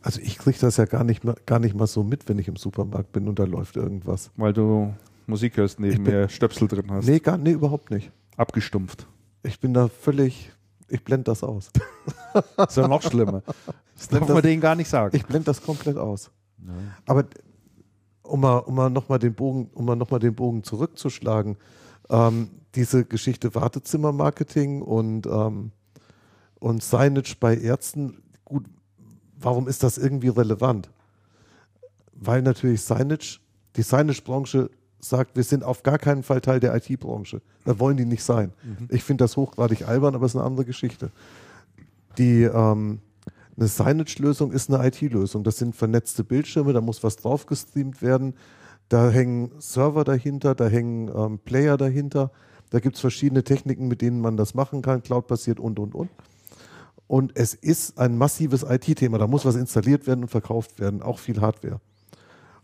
Also 0.00 0.20
ich 0.20 0.38
kriege 0.38 0.58
das 0.60 0.76
ja 0.76 0.84
gar 0.84 1.04
nicht, 1.04 1.24
mal, 1.24 1.36
gar 1.46 1.58
nicht 1.58 1.74
mal 1.74 1.86
so 1.86 2.02
mit, 2.02 2.28
wenn 2.28 2.38
ich 2.38 2.48
im 2.48 2.56
Supermarkt 2.56 3.12
bin 3.12 3.28
und 3.28 3.38
da 3.38 3.44
läuft 3.44 3.76
irgendwas. 3.76 4.30
Weil 4.36 4.52
du 4.52 4.94
Musik 5.26 5.56
hörst, 5.56 5.80
neben 5.80 6.02
mir 6.02 6.28
Stöpsel 6.28 6.68
drin 6.68 6.90
hast. 6.90 7.06
Nee, 7.06 7.18
gar, 7.18 7.38
nee, 7.38 7.52
überhaupt 7.52 7.90
nicht. 7.90 8.10
Abgestumpft. 8.36 9.06
Ich 9.42 9.60
bin 9.60 9.74
da 9.74 9.88
völlig, 9.88 10.52
ich 10.88 11.02
blende 11.04 11.24
das 11.24 11.42
aus. 11.42 11.70
Das 12.56 12.68
ist 12.70 12.76
ja 12.76 12.88
noch 12.88 13.02
schlimmer. 13.02 13.42
Das 13.96 14.08
darf 14.08 14.28
man 14.28 14.42
denen 14.42 14.60
gar 14.60 14.74
nicht 14.74 14.88
sagen. 14.88 15.16
Ich 15.16 15.26
blende 15.26 15.46
das 15.46 15.62
komplett 15.62 15.96
aus. 15.96 16.30
Aber 17.06 17.24
um 18.22 18.40
mal, 18.40 18.58
um 18.58 18.74
mal 18.74 18.90
nochmal 18.90 19.18
den 19.18 19.34
Bogen, 19.34 19.70
um 19.74 19.84
mal 19.84 19.96
noch 19.96 20.10
mal 20.10 20.18
den 20.18 20.34
Bogen 20.34 20.62
zurückzuschlagen, 20.62 21.56
ähm, 22.08 22.50
diese 22.74 23.04
Geschichte 23.04 23.54
Wartezimmermarketing 23.54 24.82
und, 24.82 25.26
ähm, 25.26 25.72
und 26.58 26.82
Signage 26.82 27.36
bei 27.38 27.56
Ärzten, 27.56 28.22
gut, 28.44 28.64
warum 29.38 29.68
ist 29.68 29.82
das 29.82 29.98
irgendwie 29.98 30.28
relevant? 30.28 30.90
Weil 32.14 32.42
natürlich 32.42 32.82
Signage, 32.82 33.40
die 33.76 33.82
Signage-Branche 33.82 34.70
sagt, 35.00 35.36
wir 35.36 35.42
sind 35.42 35.64
auf 35.64 35.82
gar 35.82 35.98
keinen 35.98 36.22
Fall 36.22 36.40
Teil 36.40 36.60
der 36.60 36.74
IT-Branche. 36.76 37.42
Da 37.64 37.78
wollen 37.78 37.96
die 37.96 38.04
nicht 38.04 38.22
sein. 38.22 38.52
Ich 38.88 39.02
finde 39.02 39.24
das 39.24 39.36
hochgradig 39.36 39.86
albern, 39.86 40.14
aber 40.14 40.26
es 40.26 40.32
ist 40.32 40.36
eine 40.36 40.46
andere 40.46 40.64
Geschichte. 40.64 41.10
Die, 42.18 42.44
ähm, 42.44 43.00
eine 43.56 43.68
Signage-Lösung 43.68 44.52
ist 44.52 44.72
eine 44.72 44.86
IT-Lösung. 44.86 45.44
Das 45.44 45.58
sind 45.58 45.74
vernetzte 45.74 46.24
Bildschirme, 46.24 46.72
da 46.72 46.80
muss 46.80 47.02
was 47.02 47.16
drauf 47.16 47.46
gestreamt 47.46 48.00
werden. 48.00 48.34
Da 48.88 49.10
hängen 49.10 49.50
Server 49.58 50.04
dahinter, 50.04 50.54
da 50.54 50.68
hängen 50.68 51.10
ähm, 51.14 51.38
Player 51.38 51.76
dahinter. 51.76 52.30
Da 52.72 52.80
gibt 52.80 52.94
es 52.94 53.02
verschiedene 53.02 53.44
Techniken, 53.44 53.86
mit 53.86 54.00
denen 54.00 54.22
man 54.22 54.38
das 54.38 54.54
machen 54.54 54.80
kann, 54.80 55.02
Cloud-basiert 55.02 55.60
und, 55.60 55.78
und, 55.78 55.94
und. 55.94 56.08
Und 57.06 57.36
es 57.36 57.52
ist 57.52 57.98
ein 57.98 58.16
massives 58.16 58.62
IT-Thema. 58.62 59.18
Da 59.18 59.26
muss 59.26 59.44
was 59.44 59.56
installiert 59.56 60.06
werden 60.06 60.22
und 60.22 60.30
verkauft 60.30 60.80
werden, 60.80 61.02
auch 61.02 61.18
viel 61.18 61.42
Hardware. 61.42 61.82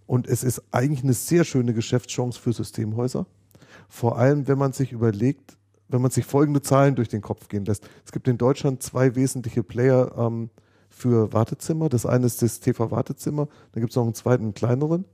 Und 0.07 0.27
es 0.27 0.45
ist 0.45 0.63
eigentlich 0.71 1.03
eine 1.05 1.13
sehr 1.13 1.45
schöne 1.45 1.75
Geschäftschance 1.75 2.41
für 2.41 2.55
Systemhäuser. 2.55 3.27
Vor 3.87 4.17
allem, 4.17 4.49
wenn 4.49 4.57
man 4.57 4.73
sich 4.73 4.93
überlegt, 4.93 5.59
wenn 5.89 6.01
man 6.01 6.11
sich 6.11 6.25
folgende 6.25 6.63
Zahlen 6.63 6.95
durch 6.95 7.09
den 7.09 7.21
Kopf 7.21 7.49
gehen 7.49 7.67
lässt. 7.67 7.87
Es 8.07 8.11
gibt 8.11 8.29
in 8.29 8.39
Deutschland 8.39 8.83
zwei 8.83 9.15
wesentliche 9.15 9.63
Player 9.63 10.11
ähm, 10.17 10.49
für 10.89 11.35
Wartezimmer. 11.35 11.91
Das 11.91 12.07
eine 12.07 12.25
ist 12.25 12.41
das 12.41 12.61
TV-Wartezimmer, 12.61 13.47
dann 13.73 13.83
gibt 13.83 13.91
es 13.91 13.97
noch 13.97 14.05
einen 14.05 14.15
zweiten, 14.15 14.45
einen 14.45 14.55
kleineren. 14.55 15.05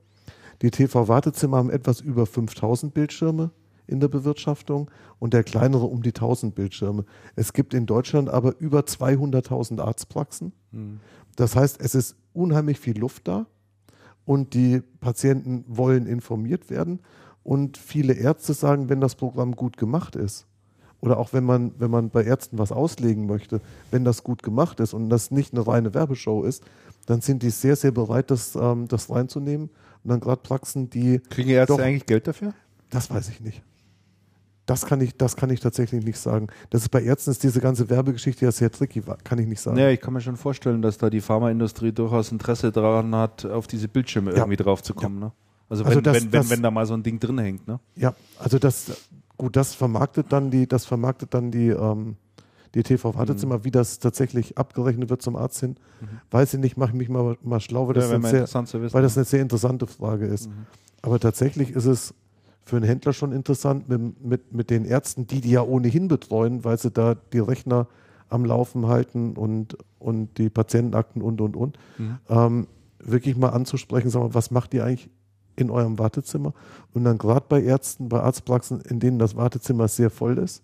Die 0.63 0.71
TV-Wartezimmer 0.71 1.57
haben 1.57 1.71
etwas 1.71 2.01
über 2.01 2.27
5000 2.27 2.95
Bildschirme 2.95 3.51
in 3.87 4.01
der 4.01 4.09
Bewirtschaftung 4.09 4.91
und 5.19 5.35
der 5.35 5.45
kleinere 5.45 5.85
um 5.85 6.03
die 6.03 6.11
1000 6.11 6.55
Bildschirme. 6.55 7.05
Es 7.37 7.53
gibt 7.53 7.75
in 7.75 7.87
Deutschland 7.87 8.29
aber 8.29 8.55
über 8.59 8.81
200.000 8.81 9.81
Arztpraxen. 9.81 10.53
Das 11.37 11.57
heißt, 11.57 11.81
es 11.81 11.95
ist 11.95 12.17
unheimlich 12.33 12.79
viel 12.79 12.99
Luft 12.99 13.29
da 13.29 13.47
und 14.25 14.55
die 14.55 14.83
Patienten 15.01 15.65
wollen 15.69 16.07
informiert 16.07 16.71
werden 16.71 17.01
und 17.43 17.77
viele 17.77 18.15
Ärzte 18.15 18.55
sagen, 18.55 18.89
wenn 18.89 19.01
das 19.01 19.15
Programm 19.15 19.55
gut 19.55 19.77
gemacht 19.77 20.17
ist 20.17 20.47
oder 21.01 21.19
auch 21.19 21.35
wenn 21.35 21.45
man, 21.45 21.73
wenn 21.79 21.91
man 21.91 22.09
bei 22.09 22.25
Ärzten 22.25 22.59
was 22.59 22.73
auslegen 22.73 23.27
möchte, 23.27 23.61
wenn 23.91 24.05
das 24.05 24.25
gut 24.25 24.43
gemacht 24.43 24.81
ist 24.81 24.95
und 24.95 25.11
das 25.11 25.31
nicht 25.31 25.53
eine 25.53 25.67
reine 25.67 25.93
Werbeshow 25.93 26.45
ist, 26.45 26.65
dann 27.05 27.21
sind 27.21 27.43
die 27.43 27.51
sehr, 27.51 27.77
sehr 27.77 27.91
bereit, 27.91 28.31
das, 28.31 28.55
ähm, 28.57 28.89
das 28.89 29.11
reinzunehmen. 29.11 29.69
Und 30.03 30.11
dann 30.11 30.21
gerade 30.21 30.41
Praxen, 30.41 30.89
die, 30.89 31.19
Kriegen 31.19 31.51
Ärzte 31.51 31.77
Doch. 31.77 31.83
eigentlich 31.83 32.07
Geld 32.07 32.27
dafür? 32.27 32.55
das 32.91 33.11
weiß 33.11 33.29
ich 33.29 33.41
nicht. 33.41 33.63
Das 34.67 34.87
kann 34.87 35.01
ich, 35.03 35.17
das 35.17 35.37
kann 35.37 35.51
ich 35.51 35.61
tatsächlich 35.61 36.05
nicht 36.05 36.19
sagen. 36.19 36.47
Das 36.71 36.83
ist 36.83 36.89
bei 36.89 37.03
Ärzten 37.03 37.31
ist 37.31 37.43
diese 37.43 37.61
ganze 37.61 37.91
Werbegeschichte 37.91 38.47
ja 38.47 38.53
sehr 38.53 38.71
tricky, 38.71 39.03
kann 39.23 39.39
ich 39.39 39.47
nicht 39.47 39.61
sagen. 39.61 39.77
Ja, 39.77 39.91
ich 39.91 40.01
kann 40.01 40.15
mir 40.15 40.23
schon 40.23 40.37
vorstellen, 40.37 40.81
dass 40.81 40.97
da 40.97 41.11
die 41.11 41.21
Pharmaindustrie 41.21 41.93
durchaus 41.93 42.33
Interesse 42.33 42.73
daran 42.73 43.15
hat, 43.15 43.45
auf 43.45 43.67
diese 43.67 43.89
Bildschirme 43.89 44.31
Ja. 44.31 44.39
irgendwie 44.39 44.57
drauf 44.57 44.83
zu 44.83 44.95
kommen. 44.95 45.19
Ne? 45.19 45.33
Also, 45.69 45.85
wenn, 45.85 45.89
Also 45.91 46.01
das- 46.01 46.15
wenn, 46.17 46.23
wenn, 46.25 46.31
das- 46.31 46.51
wenn 46.51 46.63
da 46.63 46.71
mal 46.71 46.87
so 46.87 46.95
ein 46.95 47.03
Ding 47.03 47.21
drin 47.21 47.39
hängt. 47.39 47.69
Ne? 47.69 47.79
Ja, 47.97 48.15
also 48.39 48.59
das, 48.59 48.93
gut, 49.37 49.55
das 49.57 49.75
vermarktet 49.75 50.27
dann 50.33 50.51
die, 50.51 50.67
das 50.67 50.87
vermarktet 50.87 51.35
dann 51.35 51.51
die, 51.51 51.69
ähm, 51.69 52.17
die 52.75 52.83
TV-Wartezimmer, 52.83 53.59
Mhm. 53.59 53.65
wie 53.65 53.71
das 53.71 53.99
tatsächlich 53.99 54.57
abgerechnet 54.59 55.09
wird 55.11 55.21
zum 55.23 55.37
Arzt 55.37 55.61
hin. 55.61 55.77
Weiß 56.31 56.55
ich 56.55 56.61
nicht, 56.61 56.77
mache 56.77 56.91
ich 56.91 56.97
mich 56.97 57.09
mal, 57.11 57.37
mal 57.43 57.61
schlau, 57.61 57.87
weil 57.87 57.95
das, 57.95 58.05
Ja, 58.05 58.11
wäre 58.13 58.21
eine 58.21 58.47
sehr, 58.47 58.63
wissen. 58.83 58.93
weil 58.95 59.03
das 59.03 59.17
eine 59.17 59.25
sehr 59.25 59.43
interessante 59.43 59.87
Frage 59.87 60.27
ist. 60.27 60.49
Mhm. 60.49 60.67
Aber 61.03 61.21
tatsächlich 61.21 61.71
ist 61.71 61.85
es 61.85 62.15
für 62.65 62.77
einen 62.77 62.85
Händler 62.85 63.13
schon 63.13 63.33
interessant 63.33 63.89
mit, 63.89 64.25
mit, 64.25 64.53
mit 64.53 64.71
den 64.71 64.85
Ärzten, 64.85 65.27
die 65.27 65.41
die 65.41 65.51
ja 65.51 65.63
ohnehin 65.63 66.09
betreuen, 66.09 66.65
weil 66.65 66.79
sie 66.79 66.91
da 66.91 67.15
die 67.15 67.39
Rechner 67.39 67.87
am 68.29 68.45
Laufen 68.45 68.87
halten 68.87 69.35
und, 69.37 69.77
und 69.99 70.39
die 70.39 70.51
Patientenakten 70.51 71.23
und, 71.23 71.41
und, 71.41 71.57
und. 71.57 71.79
Mhm. 71.99 72.19
Ähm, 72.29 72.67
wirklich 72.99 73.37
mal 73.37 73.51
anzusprechen, 73.51 74.11
sagen 74.11 74.27
wir, 74.27 74.35
was 74.35 74.51
macht 74.51 74.75
ihr 74.75 74.85
eigentlich 74.85 75.11
in 75.57 75.71
eurem 75.71 75.99
Wartezimmer? 75.99 76.55
Und 76.93 77.05
dann 77.05 77.19
gerade 77.19 77.45
bei 77.49 77.63
Ärzten, 77.63 78.09
bei 78.09 78.21
Arztpraxen, 78.21 78.81
in 78.81 78.99
denen 78.99 79.19
das 79.19 79.37
Wartezimmer 79.37 79.89
sehr 79.89 80.11
voll 80.11 80.39
ist 80.39 80.63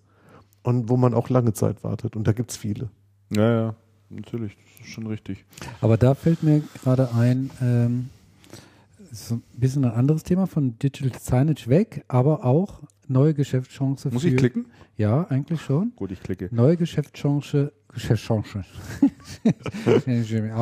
und 0.63 0.89
wo 0.89 0.97
man 0.97 1.15
auch 1.15 1.29
lange 1.29 1.53
Zeit 1.53 1.85
wartet. 1.85 2.17
Und 2.17 2.27
da 2.27 2.33
gibt 2.33 2.51
es 2.51 2.57
viele. 2.57 2.91
Ja, 3.31 3.53
ja, 3.53 3.75
natürlich, 4.09 4.57
das 4.57 4.87
ist 4.87 4.93
schon 4.93 5.07
richtig. 5.07 5.45
Aber 5.81 5.97
da 5.97 6.15
fällt 6.15 6.43
mir 6.43 6.63
gerade 6.83 7.15
ein, 7.15 7.51
ähm, 7.61 8.11
so 9.11 9.37
ein 9.37 9.43
bisschen 9.57 9.85
ein 9.85 9.93
anderes 9.93 10.23
Thema 10.23 10.47
von 10.47 10.79
Digital 10.79 11.19
Signage 11.19 11.69
weg, 11.69 12.05
aber 12.09 12.45
auch 12.45 12.83
neue 13.09 13.35
Geschäftschance 13.35 14.11
Muss 14.11 14.23
für. 14.23 14.29
ich 14.29 14.37
klicken? 14.37 14.67
Ja, 14.97 15.27
eigentlich 15.29 15.61
schon. 15.61 15.93
Gut, 15.97 16.13
ich 16.13 16.21
klicke. 16.23 16.49
Neue 16.53 16.77
Geschäftschance. 16.77 17.73
Geschäftschance. 17.93 18.65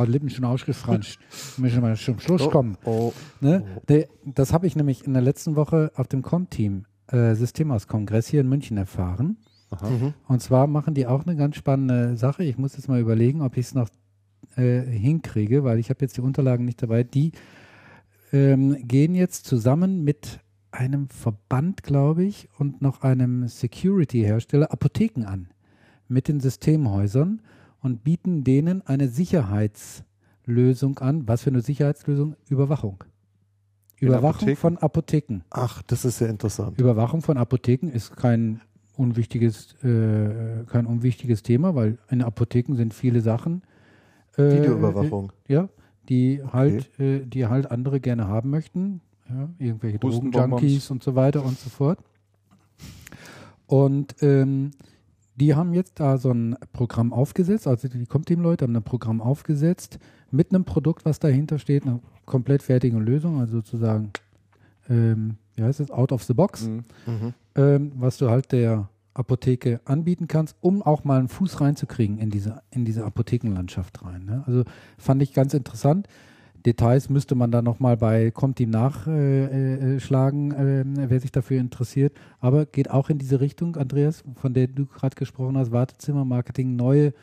Lippen 0.07 0.29
schon 0.29 0.45
ausgefranscht. 0.45 1.19
Müssen 1.57 1.81
wir 1.83 1.93
zum 1.95 2.19
Schluss 2.19 2.49
kommen. 2.49 2.77
Oh, 2.85 3.13
Ne? 3.39 3.63
Nee, 3.87 4.07
das 4.25 4.51
habe 4.51 4.65
ich 4.65 4.75
nämlich 4.75 5.05
in 5.05 5.13
der 5.13 5.21
letzten 5.21 5.55
Woche 5.55 5.91
auf 5.95 6.07
dem 6.07 6.23
Com-Team 6.23 6.85
äh, 7.07 7.35
Systemhaus-Kongress 7.35 8.27
hier 8.27 8.41
in 8.41 8.49
München 8.49 8.77
erfahren. 8.77 9.37
Mhm. 9.71 10.13
Und 10.27 10.41
zwar 10.41 10.65
machen 10.65 10.95
die 10.95 11.05
auch 11.05 11.25
eine 11.25 11.35
ganz 11.35 11.55
spannende 11.55 12.17
Sache. 12.17 12.43
Ich 12.43 12.57
muss 12.57 12.75
jetzt 12.75 12.87
mal 12.87 12.99
überlegen, 12.99 13.41
ob 13.41 13.57
ich 13.57 13.67
es 13.67 13.75
noch 13.75 13.89
äh, 14.55 14.81
hinkriege, 14.81 15.63
weil 15.63 15.77
ich 15.77 15.89
habe 15.89 15.99
jetzt 16.01 16.17
die 16.17 16.21
Unterlagen 16.21 16.65
nicht 16.65 16.81
dabei. 16.81 17.03
Die 17.03 17.31
ähm, 18.31 18.87
gehen 18.87 19.15
jetzt 19.15 19.45
zusammen 19.45 20.03
mit 20.03 20.39
einem 20.71 21.09
Verband, 21.09 21.83
glaube 21.83 22.23
ich, 22.23 22.49
und 22.57 22.81
noch 22.81 23.01
einem 23.01 23.47
Security-Hersteller 23.47 24.71
Apotheken 24.71 25.25
an 25.25 25.49
mit 26.07 26.27
den 26.27 26.39
Systemhäusern 26.39 27.41
und 27.81 28.03
bieten 28.03 28.43
denen 28.43 28.85
eine 28.85 29.07
Sicherheitslösung 29.07 30.99
an. 30.99 31.27
Was 31.27 31.43
für 31.43 31.49
eine 31.49 31.61
Sicherheitslösung? 31.61 32.35
Überwachung. 32.49 33.03
Überwachung 33.99 34.49
Apotheken? 34.49 34.55
von 34.55 34.77
Apotheken. 34.77 35.41
Ach, 35.49 35.81
das 35.83 36.05
ist 36.05 36.19
sehr 36.19 36.29
interessant. 36.29 36.79
Überwachung 36.79 37.21
von 37.21 37.37
Apotheken 37.37 37.89
ist 37.89 38.15
kein 38.15 38.61
unwichtiges, 38.95 39.75
äh, 39.83 40.63
kein 40.67 40.85
unwichtiges 40.85 41.43
Thema, 41.43 41.75
weil 41.75 41.97
in 42.09 42.21
Apotheken 42.21 42.75
sind 42.75 42.93
viele 42.93 43.21
Sachen. 43.21 43.63
Äh, 44.37 44.59
Videoüberwachung. 44.59 45.31
Äh, 45.47 45.53
ja, 45.53 45.69
die 46.09 46.41
halt, 46.51 46.99
äh, 46.99 47.25
die 47.25 47.45
halt 47.47 47.69
andere 47.71 47.99
gerne 47.99 48.27
haben 48.27 48.49
möchten. 48.49 49.01
Ja, 49.29 49.47
irgendwelche. 49.59 49.99
Drogenjunkies 49.99 50.89
und 50.89 51.03
so 51.03 51.15
weiter 51.15 51.45
und 51.45 51.57
so 51.57 51.69
fort. 51.69 51.99
Und 53.67 54.15
ähm, 54.21 54.71
die 55.35 55.53
haben 55.55 55.73
jetzt 55.73 55.99
da 55.99 56.17
so 56.17 56.31
ein 56.31 56.55
Programm 56.73 57.13
aufgesetzt, 57.13 57.67
also 57.67 57.87
die 57.87 58.05
Comteam-Leute 58.05 58.65
haben 58.65 58.75
ein 58.75 58.83
Programm 58.83 59.21
aufgesetzt 59.21 59.99
mit 60.31 60.51
einem 60.53 60.65
Produkt, 60.65 61.05
was 61.05 61.19
dahinter 61.19 61.59
steht, 61.59 61.83
eine 61.85 61.99
komplett 62.25 62.63
fertige 62.63 62.97
Lösung, 62.97 63.39
also 63.39 63.57
sozusagen, 63.57 64.11
ähm, 64.89 65.37
wie 65.55 65.63
heißt 65.63 65.79
es, 65.79 65.91
out 65.91 66.11
of 66.11 66.23
the 66.23 66.33
box 66.33 66.67
Mhm. 66.67 66.83
Mhm. 67.05 67.33
ähm, 67.55 67.91
was 67.95 68.17
du 68.17 68.29
halt 68.29 68.51
der 68.51 68.89
Apotheke 69.19 69.81
anbieten 69.85 70.27
kannst, 70.27 70.55
um 70.61 70.81
auch 70.81 71.03
mal 71.03 71.19
einen 71.19 71.27
Fuß 71.27 71.59
reinzukriegen 71.61 72.17
in 72.17 72.29
diese, 72.29 72.61
in 72.71 72.85
diese 72.85 73.03
Apothekenlandschaft 73.05 74.03
rein. 74.03 74.25
Ne? 74.25 74.43
Also 74.47 74.63
fand 74.97 75.21
ich 75.21 75.33
ganz 75.33 75.53
interessant. 75.53 76.07
Details 76.65 77.09
müsste 77.09 77.35
man 77.35 77.51
dann 77.51 77.63
nochmal 77.65 77.95
bei 77.97 78.31
Comteam 78.31 78.69
nachschlagen, 78.69 80.51
äh, 80.51 80.81
äh, 80.81 81.09
wer 81.09 81.19
sich 81.19 81.31
dafür 81.31 81.59
interessiert. 81.59 82.13
Aber 82.39 82.65
geht 82.65 82.89
auch 82.91 83.09
in 83.09 83.17
diese 83.17 83.39
Richtung, 83.39 83.75
Andreas, 83.75 84.23
von 84.35 84.53
der 84.53 84.67
du 84.67 84.85
gerade 84.85 85.15
gesprochen 85.15 85.57
hast, 85.57 85.71
Wartezimmermarketing, 85.71 86.75
neue, 86.75 87.13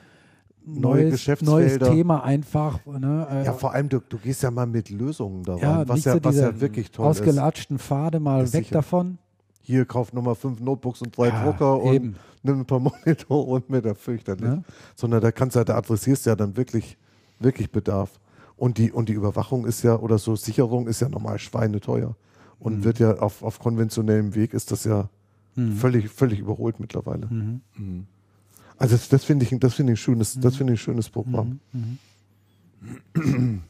Neue 0.68 0.80
neues, 1.04 1.12
Geschäftsfelder. 1.12 1.52
neues 1.52 1.78
Thema 1.78 2.24
einfach. 2.24 2.80
Ne? 2.86 3.26
Äh, 3.30 3.44
Ja, 3.44 3.52
vor 3.52 3.72
allem, 3.72 3.88
du, 3.88 4.00
du 4.00 4.18
gehst 4.18 4.42
ja 4.42 4.50
mal 4.50 4.66
mit 4.66 4.90
Lösungen 4.90 5.44
da 5.44 5.52
rein, 5.54 5.62
ja, 5.62 5.88
was, 5.88 6.04
ja, 6.04 6.18
was 6.24 6.36
ja 6.36 6.60
wirklich 6.60 6.90
toll 6.90 7.08
ist. 7.08 7.20
ausgelatschten 7.20 7.78
Pfade 7.78 8.18
mal 8.18 8.42
Ist 8.42 8.52
weg 8.52 8.64
sicher. 8.64 8.74
davon. 8.74 9.18
Hier 9.66 9.84
kauft 9.84 10.14
Nummer 10.14 10.36
fünf 10.36 10.60
Notebooks 10.60 11.02
und 11.02 11.16
drei 11.16 11.26
Ja, 11.28 11.42
Drucker 11.42 11.82
und 11.82 11.92
eben. 11.92 12.16
nimm 12.44 12.60
ein 12.60 12.66
paar 12.66 12.78
Monitore 12.78 13.50
und 13.50 13.68
mit 13.68 13.84
der 13.84 13.96
fürchterlich. 13.96 14.44
Ja. 14.44 14.62
Sondern 14.94 15.20
da 15.20 15.32
kannst 15.32 15.56
du, 15.56 15.64
da 15.64 15.76
adressierst 15.76 16.24
du 16.24 16.30
ja 16.30 16.36
dann 16.36 16.56
wirklich, 16.56 16.96
wirklich 17.40 17.72
Bedarf. 17.72 18.20
Und 18.56 18.78
die, 18.78 18.92
und 18.92 19.08
die 19.08 19.12
Überwachung 19.14 19.66
ist 19.66 19.82
ja, 19.82 19.96
oder 19.98 20.18
so 20.18 20.36
Sicherung 20.36 20.86
ist 20.86 21.00
ja 21.00 21.08
normal 21.08 21.40
schweineteuer. 21.40 22.14
Und 22.60 22.78
Mhm. 22.78 22.84
wird 22.84 23.00
ja 23.00 23.14
auf, 23.18 23.42
auf 23.42 23.58
konventionellem 23.58 24.36
Weg 24.36 24.54
ist 24.54 24.70
das 24.70 24.84
ja 24.84 25.08
Mhm. 25.56 25.72
völlig, 25.76 26.08
völlig 26.10 26.38
überholt 26.38 26.78
mittlerweile. 26.78 27.26
Mhm. 27.26 27.60
Mhm. 27.76 28.06
Also 28.78 28.94
das, 28.94 29.08
das 29.08 29.24
finde 29.24 29.44
ich, 29.46 29.58
das 29.58 29.74
finde 29.74 29.92
ich 29.94 29.98
ein 29.98 30.02
schönes, 30.02 30.38
das 30.38 30.54
finde 30.56 30.74
ich 30.74 30.78
ein 30.80 30.84
schönes 30.84 31.08
Programm. 31.10 31.58
Mhm. 31.72 33.62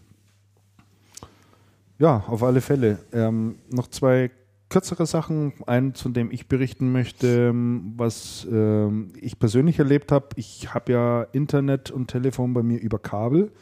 Ja, 1.99 2.23
auf 2.27 2.43
alle 2.43 2.61
Fälle. 2.61 2.99
Ähm, 3.13 3.55
noch 3.71 3.89
zwei 3.89 4.31
kürzere 4.69 5.07
Sachen. 5.07 5.53
Eins, 5.67 6.01
von 6.01 6.13
dem 6.13 6.31
ich 6.31 6.49
berichten 6.49 6.93
möchte, 6.93 7.49
ähm, 7.51 7.95
was 7.97 8.47
ähm, 8.51 9.13
ich 9.21 9.39
persönlich 9.39 9.79
erlebt 9.79 10.13
habe. 10.13 10.29
Ich 10.37 10.75
habe 10.75 10.93
ja 10.93 11.23
Internet 11.33 11.91
und 11.91 12.09
Telefon 12.09 12.53
bei 12.55 12.63
mir 12.63 12.81
über 12.81 12.99
Kabel. 12.99 13.53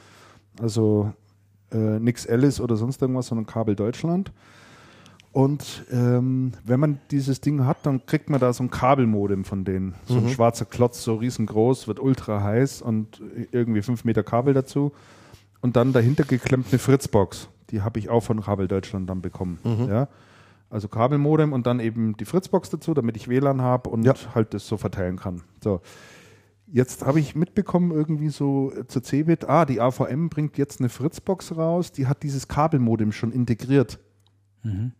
Also 0.60 1.12
äh, 1.72 1.98
nix 1.98 2.26
Alice 2.26 2.60
oder 2.60 2.76
sonst 2.76 3.02
irgendwas, 3.02 3.26
sondern 3.26 3.46
Kabel 3.46 3.74
Deutschland. 3.76 4.32
Und 5.32 5.84
ähm, 5.90 6.52
wenn 6.64 6.78
man 6.78 7.00
dieses 7.10 7.40
Ding 7.40 7.66
hat, 7.66 7.78
dann 7.82 8.06
kriegt 8.06 8.30
man 8.30 8.38
da 8.38 8.52
so 8.52 8.62
ein 8.62 8.70
Kabelmodem 8.70 9.44
von 9.44 9.64
denen. 9.64 9.96
So 10.06 10.18
ein 10.18 10.24
Mhm. 10.24 10.28
schwarzer 10.28 10.64
Klotz, 10.64 11.02
so 11.02 11.16
riesengroß, 11.16 11.88
wird 11.88 11.98
ultra 11.98 12.40
heiß 12.40 12.82
und 12.82 13.20
irgendwie 13.50 13.82
fünf 13.82 14.04
Meter 14.04 14.22
Kabel 14.22 14.54
dazu. 14.54 14.92
Und 15.60 15.74
dann 15.74 15.92
dahinter 15.92 16.22
geklemmt 16.22 16.66
eine 16.70 16.78
Fritzbox. 16.78 17.48
Die 17.70 17.82
habe 17.82 17.98
ich 17.98 18.10
auch 18.10 18.20
von 18.20 18.42
Kabel 18.42 18.68
Deutschland 18.68 19.10
dann 19.10 19.22
bekommen. 19.22 19.58
Mhm. 19.64 19.88
Ja? 19.88 20.08
Also 20.74 20.88
Kabelmodem 20.88 21.52
und 21.52 21.66
dann 21.68 21.78
eben 21.78 22.16
die 22.16 22.24
Fritzbox 22.24 22.68
dazu, 22.68 22.94
damit 22.94 23.16
ich 23.16 23.28
WLAN 23.28 23.62
habe 23.62 23.88
und 23.90 24.04
Ja. 24.04 24.14
halt 24.34 24.54
das 24.54 24.66
so 24.66 24.76
verteilen 24.76 25.16
kann. 25.16 25.42
So. 25.62 25.80
Jetzt 26.66 27.06
habe 27.06 27.20
ich 27.20 27.36
mitbekommen, 27.36 27.92
irgendwie 27.92 28.28
so 28.30 28.72
äh, 28.72 28.84
zur 28.88 29.02
Cebit, 29.04 29.48
ah, 29.48 29.66
die 29.66 29.80
AVM 29.80 30.28
bringt 30.30 30.58
jetzt 30.58 30.80
eine 30.80 30.88
Fritzbox 30.88 31.56
raus, 31.56 31.92
die 31.92 32.08
hat 32.08 32.24
dieses 32.24 32.48
Kabelmodem 32.48 33.12
schon 33.12 33.30
integriert. 33.30 34.00
Mhm. 34.64 34.92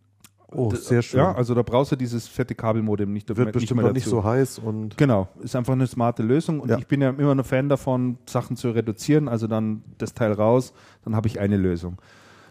Oh, 0.49 0.69
Das- 0.71 0.87
sehr 0.87 1.01
schön. 1.01 1.19
Ja, 1.19 1.33
also 1.35 1.53
da 1.53 1.63
brauchst 1.63 1.91
du 1.91 1.97
dieses 1.97 2.25
fette 2.27 2.55
Kabelmodem 2.55 3.11
nicht, 3.11 3.27
Wird 3.27 3.39
nicht 3.39 3.51
bestimmt 3.51 3.81
noch 3.81 3.91
nicht 3.91 4.05
dazu. 4.05 4.17
so 4.17 4.23
heiß 4.23 4.59
und 4.59 4.95
Genau, 4.95 5.27
ist 5.41 5.57
einfach 5.57 5.73
eine 5.73 5.87
smarte 5.87 6.23
Lösung 6.23 6.61
und 6.61 6.69
Ja. 6.69 6.77
ich 6.77 6.87
bin 6.87 7.01
ja 7.01 7.09
immer 7.09 7.35
ein 7.35 7.43
Fan 7.43 7.67
davon, 7.67 8.17
Sachen 8.27 8.55
zu 8.55 8.69
reduzieren, 8.69 9.27
also 9.27 9.47
dann 9.47 9.81
das 9.97 10.13
Teil 10.13 10.31
raus, 10.31 10.71
dann 11.03 11.15
habe 11.17 11.27
ich 11.27 11.41
eine 11.41 11.57
Lösung. 11.57 11.97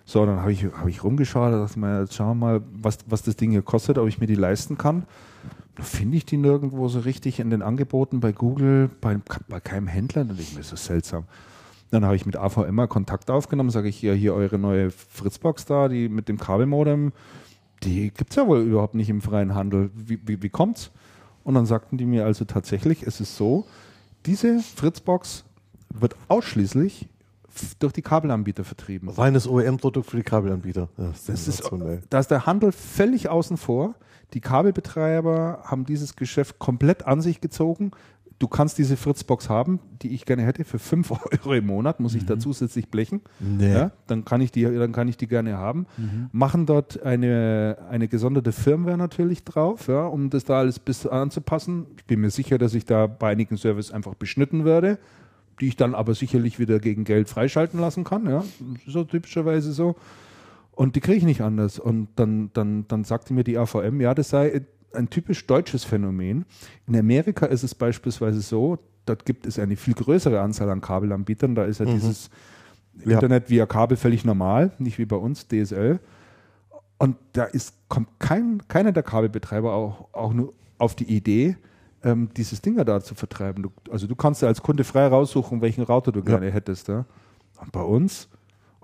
So, 0.07 0.26
dann 0.26 0.41
habe 0.41 0.52
ich, 0.52 0.65
hab 0.65 0.86
ich 0.86 1.02
rumgeschaut, 1.02 1.52
da 1.52 1.58
dachte 1.60 1.73
ich 1.73 1.76
mir, 1.76 2.00
jetzt 2.00 2.15
schauen 2.15 2.39
wir 2.39 2.47
mal, 2.47 2.62
was, 2.73 2.99
was 3.07 3.23
das 3.23 3.36
Ding 3.36 3.50
hier 3.50 3.62
kostet, 3.62 3.97
ob 3.97 4.07
ich 4.07 4.20
mir 4.20 4.26
die 4.26 4.34
leisten 4.34 4.76
kann. 4.76 5.05
Da 5.76 5.83
finde 5.83 6.16
ich 6.16 6.26
die 6.26 6.36
nirgendwo 6.36 6.89
so 6.89 7.00
richtig 7.00 7.41
in 7.41 7.50
den 7.50 7.62
Angeboten 7.62 8.20
bei 8.20 8.33
Google, 8.33 8.91
bei, 9.00 9.18
bei 9.49 9.60
keinem 9.60 9.86
Händler, 9.86 10.24
dann 10.24 10.36
denke 10.36 10.42
ich 10.42 10.57
mir, 10.57 10.62
so 10.62 10.76
seltsam. 10.76 11.24
Dann 11.91 12.05
habe 12.05 12.16
ich 12.16 12.26
mit 12.26 12.36
AVM 12.36 12.74
mal 12.74 12.86
Kontakt 12.86 13.31
aufgenommen, 13.31 13.70
sage 13.70 13.89
ich, 13.89 14.02
ja, 14.02 14.12
hier 14.12 14.34
eure 14.34 14.58
neue 14.58 14.91
Fritzbox 14.91 15.65
da, 15.65 15.89
die 15.89 16.08
mit 16.08 16.28
dem 16.28 16.39
Kabelmodem, 16.39 17.12
die 17.83 18.10
gibt 18.10 18.31
es 18.31 18.36
ja 18.36 18.47
wohl 18.47 18.60
überhaupt 18.60 18.94
nicht 18.94 19.08
im 19.08 19.20
freien 19.20 19.55
Handel. 19.55 19.91
Wie, 19.94 20.18
wie, 20.26 20.42
wie 20.42 20.49
kommt's? 20.49 20.91
Und 21.44 21.55
dann 21.55 21.66
sagten 21.66 21.99
die 21.99 22.07
mir 22.07 22.24
also 22.24 22.44
tatsächlich, 22.44 23.02
es 23.02 23.20
ist 23.20 23.36
so, 23.36 23.66
diese 24.26 24.60
Fritzbox 24.60 25.44
wird 25.91 26.16
ausschließlich 26.28 27.08
durch 27.78 27.92
die 27.92 28.02
Kabelanbieter 28.02 28.65
vertrieben. 28.65 29.08
reines 29.08 29.47
OEM-Produkt 29.49 30.10
für 30.10 30.16
die 30.16 30.23
Kabelanbieter. 30.23 30.89
Ja, 30.97 31.12
Das 31.26 31.49
ist, 31.49 31.70
da 32.10 32.18
ist 32.18 32.31
der 32.31 32.47
Handel 32.47 32.73
völlig 32.73 33.28
außen 33.28 33.57
vor. 33.57 33.94
Die 34.33 34.41
Kabelbetreiber 34.41 35.60
haben 35.65 35.84
dieses 35.84 36.16
Geschäft 36.16 36.58
komplett 36.58 37.07
an 37.07 37.20
sich 37.20 37.41
gezogen. 37.41 37.92
Du 38.41 38.49
kannst 38.49 38.78
diese 38.78 38.97
Fritzbox 38.97 39.49
haben, 39.49 39.78
die 40.02 40.08
ich 40.12 40.26
gerne 40.26 40.42
hätte, 40.42 40.65
für 40.65 40.81
5 40.81 41.10
Euro 41.33 41.55
im 41.55 41.66
Monat, 41.66 42.00
muss 42.00 42.16
ich 42.16 42.26
da 42.26 42.36
zusätzlich 42.39 42.89
blechen. 42.91 43.20
Nee. 43.39 43.73
Ja, 43.73 43.92
dann, 44.08 44.24
kann 44.24 44.41
ich 44.41 44.50
die, 44.50 44.65
dann 44.65 44.91
kann 44.91 45.07
ich 45.07 45.16
die 45.16 45.28
gerne 45.28 45.57
haben. 45.57 45.86
Machen 46.33 46.66
dort 46.66 47.00
eine, 47.02 47.78
eine 47.89 48.08
gesonderte 48.08 48.50
Firmware 48.50 48.99
natürlich 48.99 49.44
drauf, 49.44 49.86
ja, 49.86 50.05
um 50.07 50.31
das 50.31 50.44
da 50.44 50.58
alles 50.58 50.81
bis 50.81 51.07
anzupassen. 51.07 51.86
Ich 51.97 52.05
bin 52.07 52.20
mir 52.20 52.31
sicher, 52.31 52.58
dass 52.58 52.74
ich 52.74 52.84
da 52.84 53.07
bei 53.07 53.31
einigen 53.31 53.57
Services 53.57 53.92
einfach 53.92 54.15
beschnitten 54.15 54.65
werde, 54.65 54.99
die 55.60 55.68
ich 55.68 55.76
dann 55.76 55.94
aber 55.94 56.15
sicherlich 56.15 56.58
wieder 56.58 56.78
gegen 56.78 57.05
Geld 57.05 57.28
freischalten 57.28 57.81
lassen 57.81 58.05
kann. 58.05 58.26
Ja, 58.28 58.44
so 58.86 59.05
typischerweise 59.05 59.73
so. 59.73 59.97
Und 60.73 60.97
die 60.97 61.00
kriege 61.00 61.18
ich 61.18 61.24
nicht 61.24 61.41
anders. 61.41 61.78
Und 61.78 62.08
dann, 62.16 62.50
dann, 62.52 62.86
dann 62.89 63.05
sagte 63.05 63.33
mir 63.33 63.44
die 63.44 63.57
AVM, 63.58 64.00
ja, 64.00 64.15
das 64.15 64.31
sei 64.31 64.62
ein 64.92 65.10
typisch 65.10 65.47
deutsches 65.47 65.84
Phänomen. 65.84 66.44
In 66.86 66.97
Amerika 66.97 67.47
ist 67.47 67.62
es 67.62 67.74
beispielsweise 67.74 68.41
so, 68.41 68.78
dort 69.07 69.24
gibt 69.24 69.47
es 69.47 69.58
eine 69.58 69.76
viel 69.76 69.94
größere 69.94 70.41
Anzahl 70.41 70.70
an 70.70 70.81
Kabelanbietern. 70.81 71.55
Da 71.55 71.65
ist 71.65 71.81
ja 71.81 71.86
dieses 71.86 72.31
Ja. 73.05 73.15
Internet 73.15 73.50
via 73.50 73.66
Kabel 73.66 73.97
völlig 73.97 74.24
normal, 74.24 74.73
nicht 74.78 74.99
wie 74.99 75.05
bei 75.05 75.16
uns, 75.16 75.49
DSL. 75.49 75.99
Und 76.99 77.16
da 77.33 77.44
ist, 77.44 77.74
kommt 77.89 78.08
kein, 78.20 78.62
keiner 78.68 78.92
der 78.92 79.02
Kabelbetreiber 79.02 79.73
auch, 79.74 80.08
auch 80.12 80.33
nur 80.33 80.55
auf 80.78 80.94
die 80.94 81.05
Idee, 81.05 81.57
ähm, 82.05 82.28
dieses 82.36 82.60
Dinger 82.60 82.84
da 82.84 83.00
zu 83.00 83.15
vertreiben. 83.15 83.62
Du, 83.62 83.73
also 83.91 84.07
du 84.07 84.15
kannst 84.15 84.42
ja 84.42 84.49
als 84.49 84.62
Kunde 84.62 84.84
frei 84.84 85.07
raussuchen, 85.07 85.60
welchen 85.60 85.83
Router 85.83 86.12
du 86.12 86.23
gerne 86.23 86.50
hättest. 86.50 86.89
Ja? 86.89 87.05
Und 87.60 87.73
bei 87.73 87.83
uns, 87.83 88.28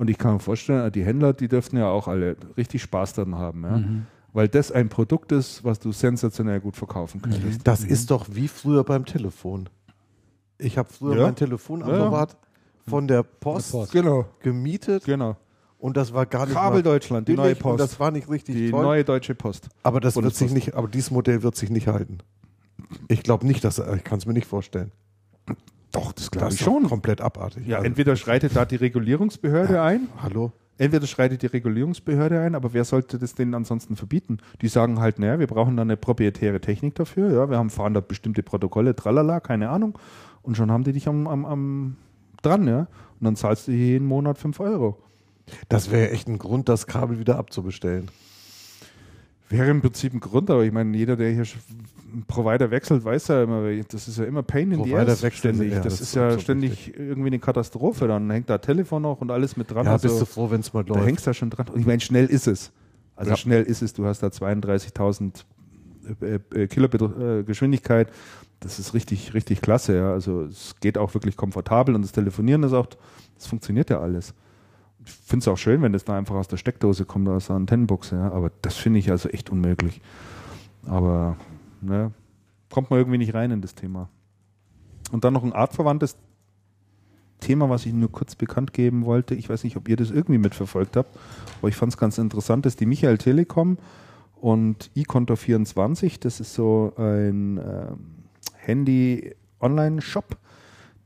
Und 0.01 0.09
ich 0.09 0.17
kann 0.17 0.33
mir 0.33 0.41
vorstellen, 0.41 0.91
die 0.93 1.05
Händler, 1.05 1.35
die 1.35 1.47
dürften 1.47 1.77
ja 1.77 1.89
auch 1.91 2.09
alle 2.09 2.35
richtig 2.57 2.81
Spaß 2.81 3.13
daran 3.13 3.35
haben, 3.35 3.63
ja? 3.65 3.77
Mhm. 3.77 4.07
weil 4.33 4.49
das 4.49 4.73
ein 4.73 4.89
Produkt 4.89 5.31
ist, 5.31 5.63
was 5.63 5.79
du 5.79 5.93
sensationell 5.93 6.59
gut 6.59 6.75
verkaufen 6.75 7.21
könntest. 7.21 7.59
Mhm. 7.59 7.65
Das 7.65 7.83
mhm. 7.83 7.91
ist 7.91 8.11
doch 8.11 8.27
wie 8.31 8.49
früher 8.49 8.83
beim 8.83 9.05
Telefon. 9.05 9.69
Ich 10.57 10.79
habe 10.79 10.89
früher 10.91 11.17
ja. 11.17 11.25
mein 11.25 11.37
Telefonapparat 11.37 12.33
ja. 12.33 12.39
von 12.91 13.09
der 13.09 13.23
Post, 13.23 13.73
Post. 13.73 13.93
Genau. 13.93 14.25
gemietet. 14.41 15.05
Genau. 15.05 15.37
Und 15.79 15.99
das 15.99 16.15
war 16.15 16.25
gar 16.25 16.47
nicht 16.47 16.55
Kabel 16.55 16.83
Deutschland, 16.83 17.29
die 17.29 17.35
neue 17.35 17.55
Post. 17.55 17.81
das 17.81 18.01
war 18.01 18.11
nicht 18.11 18.31
richtig 18.31 18.55
die 18.55 18.71
toll. 18.71 18.83
neue 18.83 19.05
deutsche 19.05 19.35
Post. 19.35 19.69
Aber 19.83 20.01
das 20.01 20.17
wird 20.17 20.35
sich 20.35 20.51
nicht, 20.51 20.75
aber 20.75 20.89
dieses 20.89 21.11
Modell 21.11 21.43
wird 21.43 21.57
sich 21.57 21.69
nicht 21.69 21.89
halten. 21.89 22.21
Ich 23.09 23.23
glaube 23.23 23.47
nicht, 23.47 23.65
dass 23.65 23.79
ich 23.79 24.05
kann 24.05 24.19
es 24.19 24.27
mir 24.27 24.33
nicht 24.33 24.47
vorstellen. 24.47 24.93
Doch, 25.93 26.13
das 26.13 26.31
glaube 26.31 26.53
ich 26.53 26.61
schon. 26.61 26.85
Komplett 26.85 27.21
abartig. 27.21 27.67
Ja, 27.67 27.79
also, 27.79 27.87
entweder 27.87 28.17
schreitet 28.17 28.55
da 28.55 28.65
die 28.65 28.77
Regulierungsbehörde 28.77 29.75
ja, 29.75 29.85
ein. 29.85 30.09
Hallo. 30.23 30.53
Entweder 30.79 31.07
schreitet 31.07 31.43
die 31.43 31.47
Regulierungsbehörde 31.47 32.41
ein, 32.41 32.55
aber 32.55 32.73
wer 32.73 32.85
sollte 32.85 33.19
das 33.19 33.35
denen 33.35 33.55
ansonsten 33.55 33.97
verbieten? 33.97 34.39
Die 34.63 34.69
sagen 34.69 34.99
halt, 34.99 35.19
naja, 35.19 35.39
wir 35.39 35.47
brauchen 35.47 35.77
da 35.77 35.83
eine 35.83 35.97
proprietäre 35.97 36.61
Technik 36.61 36.95
dafür. 36.95 37.33
Ja, 37.33 37.51
wir 37.51 37.59
haben 37.59 37.69
fahren 37.69 37.93
da 37.93 38.01
bestimmte 38.01 38.43
Protokolle, 38.43 38.97
tralala, 38.97 39.41
keine 39.41 39.69
Ahnung. 39.69 39.99
Und 40.41 40.57
schon 40.57 40.71
haben 40.71 40.85
die 40.85 40.93
dich 40.93 41.07
am, 41.07 41.27
am, 41.27 41.45
am 41.45 41.97
dran, 42.41 42.67
ja. 42.67 42.87
Und 43.21 43.25
dann 43.25 43.37
zahlst 43.37 43.69
du 43.69 43.73
jeden 43.73 44.07
Monat 44.07 44.39
5 44.39 44.59
Euro. 44.61 44.97
Das 45.69 45.91
wäre 45.91 46.11
echt 46.11 46.29
ein 46.29 46.39
Grund, 46.39 46.69
das 46.69 46.87
Kabel 46.87 47.19
wieder 47.19 47.37
abzubestellen. 47.37 48.11
Wäre 49.51 49.69
im 49.69 49.81
Prinzip 49.81 50.15
ein 50.15 50.21
Grund, 50.21 50.49
aber 50.49 50.63
ich 50.63 50.71
meine, 50.71 50.97
jeder, 50.97 51.17
der 51.17 51.33
hier 51.33 51.43
einen 52.13 52.25
Provider 52.29 52.71
wechselt, 52.71 53.05
weiß 53.05 53.29
ja 53.29 53.43
immer, 53.43 53.69
das 53.83 54.07
ist 54.07 54.17
ja 54.19 54.25
immer 54.25 54.45
Pain 54.45 54.71
in 54.71 54.79
Provider 54.79 55.17
the 55.17 55.27
ass 55.27 55.35
ständig. 55.35 55.73
Ja, 55.73 55.81
das, 55.81 55.95
das, 55.95 56.01
ist 56.01 56.15
ja 56.15 56.39
ständig 56.39 56.71
richtig. 56.71 56.99
irgendwie 56.99 57.27
eine 57.27 57.41
Katastrophe. 57.41 58.07
Dann 58.07 58.31
hängt 58.31 58.49
da 58.49 58.59
Telefon 58.59 59.03
noch 59.03 59.21
und 59.21 59.33
alles 59.33 59.57
mit 59.57 59.69
dran. 59.69 59.87
Ja, 59.87 59.93
also, 59.93 60.07
bist 60.07 60.21
du 60.21 60.25
froh, 60.25 60.53
wenn 60.53 60.61
es 60.61 60.73
mal 60.73 60.87
läuft. 60.87 61.01
Da 61.01 61.05
hängst 61.05 61.27
du 61.27 61.31
ja 61.31 61.35
schon 61.35 61.51
dran. 61.51 61.67
Und 61.69 61.81
ich 61.81 61.87
meine, 61.87 61.99
schnell 61.99 62.27
ist 62.27 62.47
es. 62.47 62.71
Also 63.17 63.33
ja. 63.33 63.37
schnell 63.37 63.65
ist 63.65 63.83
es. 63.83 63.93
Du 63.93 64.07
hast 64.07 64.23
da 64.23 64.29
32.000 64.29 65.45
äh, 66.21 66.39
äh, 66.55 66.67
Kilobit 66.69 67.03
äh, 67.03 67.43
Geschwindigkeit. 67.43 68.09
Das 68.61 68.79
ist 68.79 68.95
richtig, 68.95 69.35
richtig 69.35 69.63
klasse. 69.63 69.97
Ja. 69.97 70.13
Also 70.13 70.45
es 70.45 70.77
geht 70.79 70.97
auch 70.97 71.13
wirklich 71.15 71.37
komfortabel 71.37 71.97
und 71.97 72.03
das 72.03 72.13
Telefonieren 72.13 72.63
ist 72.63 72.73
auch, 72.73 72.87
das 73.35 73.49
funktioniert 73.49 73.91
ja 73.91 74.01
alles 74.01 74.33
ich 75.11 75.17
finde 75.27 75.43
es 75.43 75.49
auch 75.49 75.59
schön, 75.59 75.83
wenn 75.83 75.93
das 75.93 76.05
da 76.05 76.17
einfach 76.17 76.37
aus 76.37 76.49
der 76.49 76.57
Steckdose 76.57 77.05
kommt, 77.05 77.29
aus 77.29 77.49
der 77.49 77.57
Antennenbuchse, 77.57 78.17
ja, 78.17 78.31
aber 78.31 78.51
das 78.63 78.77
finde 78.77 78.99
ich 78.99 79.11
also 79.11 79.29
echt 79.29 79.51
unmöglich. 79.51 80.01
Aber 80.87 81.37
ne, 81.81 82.13
kommt 82.71 82.91
man 82.91 82.99
irgendwie 82.99 83.19
nicht 83.19 83.35
rein 83.35 83.51
in 83.51 83.61
das 83.61 83.75
Thema. 83.75 84.09
Und 85.13 85.25
dann 85.25 85.33
noch 85.33 85.43
ein 85.43 85.53
artverwandtes 85.53 86.17
Thema, 87.41 87.69
was 87.69 87.87
ich 87.87 87.93
nur 87.93 88.13
kurz 88.13 88.37
bekannt 88.37 88.73
geben 88.73 89.05
wollte. 89.05 89.35
Ich 89.35 89.49
weiß 89.49 89.65
nicht, 89.65 89.77
ob 89.77 89.89
ihr 89.89 89.97
das 89.97 90.11
irgendwie 90.11 90.39
mitverfolgt 90.39 90.97
habt, 90.97 91.19
aber 91.59 91.69
ich 91.69 91.77
fand 91.77 91.93
es 91.93 91.99
ganz 91.99 92.19
interessant, 92.19 92.67
dass 92.67 92.77
die 92.77 92.87
Michael 92.87 93.19
Telekom 93.19 93.79
und 94.37 94.91
eConto24, 94.97 96.21
das 96.21 96.41
ist 96.41 96.55
so 96.55 96.93
ein 96.97 97.59
äh, 97.59 97.87
Handy-Online-Shop, 98.57 100.37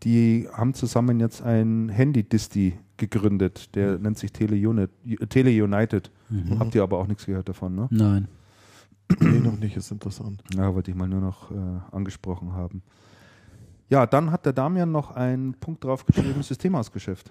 die 0.02 0.48
haben 0.52 0.74
zusammen 0.74 1.18
jetzt 1.20 1.42
ein 1.42 1.88
Handy-Disti 1.88 2.74
gegründet. 2.96 3.74
Der 3.74 3.98
nennt 3.98 4.18
sich 4.18 4.32
Tele, 4.32 4.56
Tele 5.28 5.64
United. 5.64 6.10
Mhm. 6.30 6.58
Habt 6.58 6.74
ihr 6.74 6.82
aber 6.82 6.98
auch 6.98 7.06
nichts 7.06 7.26
gehört 7.26 7.48
davon, 7.48 7.74
ne? 7.74 7.88
Nein. 7.90 8.28
nee, 9.20 9.40
noch 9.40 9.58
nicht, 9.58 9.76
ist 9.76 9.90
interessant. 9.90 10.42
Ja, 10.56 10.74
wollte 10.74 10.90
ich 10.90 10.96
mal 10.96 11.08
nur 11.08 11.20
noch 11.20 11.50
äh, 11.50 11.54
angesprochen 11.92 12.52
haben. 12.52 12.82
Ja, 13.88 14.06
dann 14.06 14.30
hat 14.30 14.46
der 14.46 14.52
Damian 14.52 14.90
noch 14.90 15.10
einen 15.10 15.54
Punkt 15.54 15.84
drauf 15.84 16.06
geschrieben, 16.06 16.42
Systemhausgeschäft. 16.42 17.30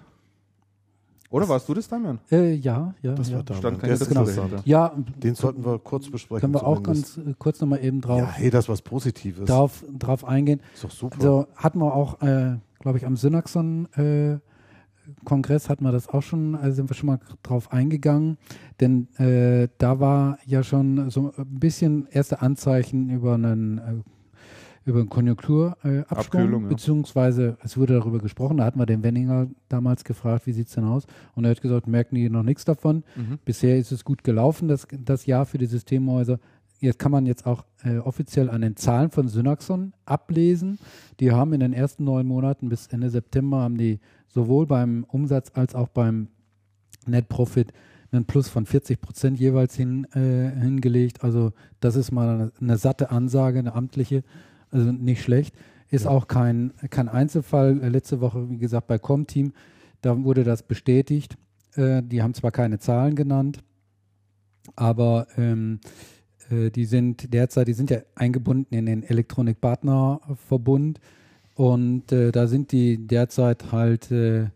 Oder 1.30 1.48
warst 1.48 1.68
du 1.68 1.74
das, 1.74 1.88
Damian? 1.88 2.20
Äh, 2.30 2.54
ja, 2.54 2.94
ja. 3.02 3.14
Das 3.14 3.28
ja. 3.28 3.36
war 3.36 3.42
Damian. 3.42 3.78
Stand 3.78 3.82
das 3.82 4.08
genau. 4.08 4.60
Ja, 4.64 4.94
den 5.20 5.34
sollten 5.34 5.64
wir 5.64 5.80
kurz 5.80 6.08
besprechen. 6.08 6.40
Können 6.42 6.54
wir 6.54 6.60
zumindest. 6.60 7.18
auch 7.18 7.22
ganz 7.22 7.28
äh, 7.28 7.34
kurz 7.38 7.60
nochmal 7.60 7.84
eben 7.84 8.00
drauf. 8.00 8.20
Ja, 8.20 8.30
hey, 8.30 8.50
das 8.50 8.66
ist 8.66 8.68
was 8.68 8.82
Positives. 8.82 9.46
Drauf, 9.46 9.84
drauf 9.98 10.24
eingehen. 10.24 10.60
Ist 10.74 10.84
doch 10.84 10.92
super. 10.92 11.16
Also 11.16 11.46
hatten 11.56 11.80
wir 11.80 11.92
auch, 11.92 12.22
äh, 12.22 12.58
glaube 12.78 12.98
ich, 12.98 13.06
am 13.06 13.16
Synaxon 13.16 13.88
äh, 13.94 14.38
Kongress 15.24 15.68
hatten 15.68 15.84
wir 15.84 15.92
das 15.92 16.08
auch 16.08 16.22
schon, 16.22 16.54
also 16.54 16.76
sind 16.76 16.90
wir 16.90 16.94
schon 16.94 17.08
mal 17.08 17.20
drauf 17.42 17.72
eingegangen, 17.72 18.38
denn 18.80 19.08
äh, 19.16 19.68
da 19.78 20.00
war 20.00 20.38
ja 20.46 20.62
schon 20.62 21.10
so 21.10 21.32
ein 21.36 21.58
bisschen 21.58 22.06
erste 22.10 22.42
Anzeichen 22.42 23.10
über 23.10 23.34
einen 23.34 23.78
äh, 23.78 23.82
über 24.84 25.00
einen 25.00 25.08
Konjunkturabschwung, 25.08 26.62
ja. 26.62 26.68
beziehungsweise 26.68 27.56
es 27.62 27.76
wurde 27.76 27.94
darüber 27.94 28.18
gesprochen, 28.18 28.58
da 28.58 28.64
hatten 28.64 28.78
wir 28.78 28.86
den 28.86 29.02
Wenninger 29.02 29.48
damals 29.68 30.04
gefragt, 30.04 30.46
wie 30.46 30.52
sieht 30.52 30.68
es 30.68 30.74
denn 30.74 30.84
aus? 30.84 31.06
Und 31.34 31.44
er 31.44 31.52
hat 31.52 31.62
gesagt, 31.62 31.86
merken 31.86 32.16
die 32.16 32.28
noch 32.28 32.42
nichts 32.42 32.64
davon. 32.64 33.02
Mhm. 33.16 33.38
Bisher 33.44 33.78
ist 33.78 33.92
es 33.92 34.04
gut 34.04 34.24
gelaufen, 34.24 34.68
das, 34.68 34.86
das 34.90 35.26
Jahr 35.26 35.46
für 35.46 35.58
die 35.58 35.66
Systemhäuser. 35.66 36.38
Jetzt 36.80 36.98
kann 36.98 37.12
man 37.12 37.24
jetzt 37.24 37.46
auch 37.46 37.64
äh, 37.84 37.98
offiziell 37.98 38.50
an 38.50 38.62
den 38.62 38.76
Zahlen 38.76 39.10
von 39.10 39.28
Synaxon 39.28 39.92
ablesen. 40.04 40.78
Die 41.20 41.30
haben 41.32 41.52
in 41.52 41.60
den 41.60 41.72
ersten 41.72 42.04
neun 42.04 42.26
Monaten 42.26 42.68
bis 42.68 42.86
Ende 42.88 43.10
September 43.10 43.60
haben 43.60 43.76
die 43.76 44.00
sowohl 44.28 44.66
beim 44.66 45.04
Umsatz 45.04 45.52
als 45.54 45.74
auch 45.74 45.88
beim 45.88 46.28
Net 47.06 47.28
Profit 47.28 47.72
einen 48.10 48.24
Plus 48.24 48.48
von 48.48 48.66
40 48.66 49.00
Prozent 49.00 49.38
jeweils 49.38 49.74
hin, 49.74 50.06
äh, 50.14 50.50
hingelegt. 50.60 51.22
Also 51.24 51.52
das 51.80 51.96
ist 51.96 52.12
mal 52.12 52.28
eine, 52.28 52.52
eine, 52.60 52.78
satte 52.78 53.10
Ansage, 53.10 53.58
eine 53.58 53.74
amtliche, 53.74 54.22
also 54.70 54.92
nicht 54.92 55.22
schlecht. 55.22 55.54
Ist 55.90 56.04
ja. 56.04 56.10
auch 56.10 56.28
kein, 56.28 56.72
kein 56.90 57.08
Einzelfall. 57.08 57.82
Äh, 57.82 57.88
letzte 57.88 58.20
Woche, 58.20 58.48
wie 58.48 58.58
gesagt, 58.58 58.86
bei 58.86 58.98
Comteam, 58.98 59.52
da 60.00 60.22
wurde 60.22 60.44
das 60.44 60.62
bestätigt. 60.62 61.36
Äh, 61.74 62.02
die 62.02 62.22
haben 62.22 62.34
zwar 62.34 62.52
keine 62.52 62.78
Zahlen 62.78 63.14
genannt, 63.16 63.58
aber 64.76 65.26
ähm, 65.36 65.80
äh, 65.82 66.13
die 66.50 66.84
sind 66.84 67.32
derzeit, 67.32 67.68
die 67.68 67.72
sind 67.72 67.90
ja 67.90 67.98
eingebunden 68.14 68.74
in 68.74 68.86
den 68.86 69.02
Elektronikpartnerverbund. 69.02 71.00
Partner 71.00 71.14
und 71.54 72.10
äh, 72.10 72.32
da 72.32 72.46
sind 72.46 72.72
die 72.72 73.06
derzeit 73.06 73.70
halt 73.72 74.10
äh, 74.10 74.48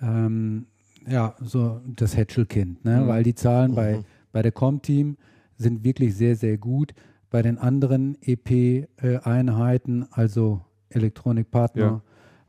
ähm, 0.00 0.66
ja 1.06 1.34
so 1.40 1.80
das 1.86 2.16
Hätschelkind, 2.16 2.84
ne? 2.84 3.00
Mhm. 3.00 3.08
weil 3.08 3.22
die 3.22 3.34
Zahlen 3.34 3.72
mhm. 3.72 3.76
bei, 3.76 4.00
bei 4.32 4.42
der 4.42 4.52
Com-Team 4.52 5.16
sind 5.56 5.84
wirklich 5.84 6.16
sehr, 6.16 6.36
sehr 6.36 6.58
gut. 6.58 6.92
Bei 7.30 7.42
den 7.42 7.58
anderen 7.58 8.16
EP-Einheiten, 8.22 10.06
also 10.10 10.62
Elektronikpartner 10.88 11.82
ja. 11.82 12.02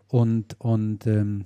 und, 0.09 0.59
und, 0.59 1.07
ähm, 1.07 1.45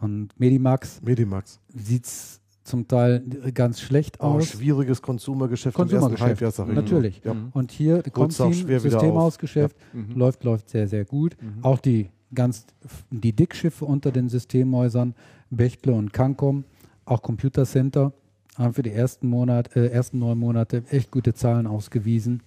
und 0.00 0.38
Medimax, 0.38 1.00
Medimax. 1.02 1.60
sieht 1.68 2.06
es 2.06 2.40
zum 2.64 2.86
Teil 2.88 3.22
ganz 3.54 3.80
schlecht 3.80 4.18
oh, 4.20 4.24
aus. 4.24 4.46
Schwieriges 4.46 5.02
Konsumergeschäft 5.02 5.76
Konsumergeschäft, 5.76 6.58
Natürlich. 6.68 7.22
Ja. 7.24 7.34
Und 7.52 7.72
hier 7.72 8.02
kommt 8.02 8.32
Systemhausgeschäft 8.32 9.76
mhm. 9.92 10.14
läuft, 10.14 10.44
läuft 10.44 10.70
sehr, 10.70 10.88
sehr 10.88 11.04
gut. 11.04 11.36
Mhm. 11.40 11.64
Auch 11.64 11.78
die 11.78 12.10
ganz 12.34 12.66
die 13.10 13.32
Dickschiffe 13.32 13.84
unter 13.84 14.10
den 14.10 14.28
Systemhäusern, 14.28 15.14
Bechtle 15.50 15.92
und 15.92 16.12
Cancom, 16.12 16.64
auch 17.04 17.22
Computer 17.22 17.66
Center, 17.66 18.12
haben 18.56 18.74
für 18.74 18.82
die 18.82 18.92
ersten, 18.92 19.28
Monat, 19.28 19.74
äh, 19.76 19.88
ersten 19.88 20.18
neun 20.18 20.38
Monate 20.38 20.84
echt 20.90 21.10
gute 21.10 21.34
Zahlen 21.34 21.66
ausgewiesen. 21.66 22.42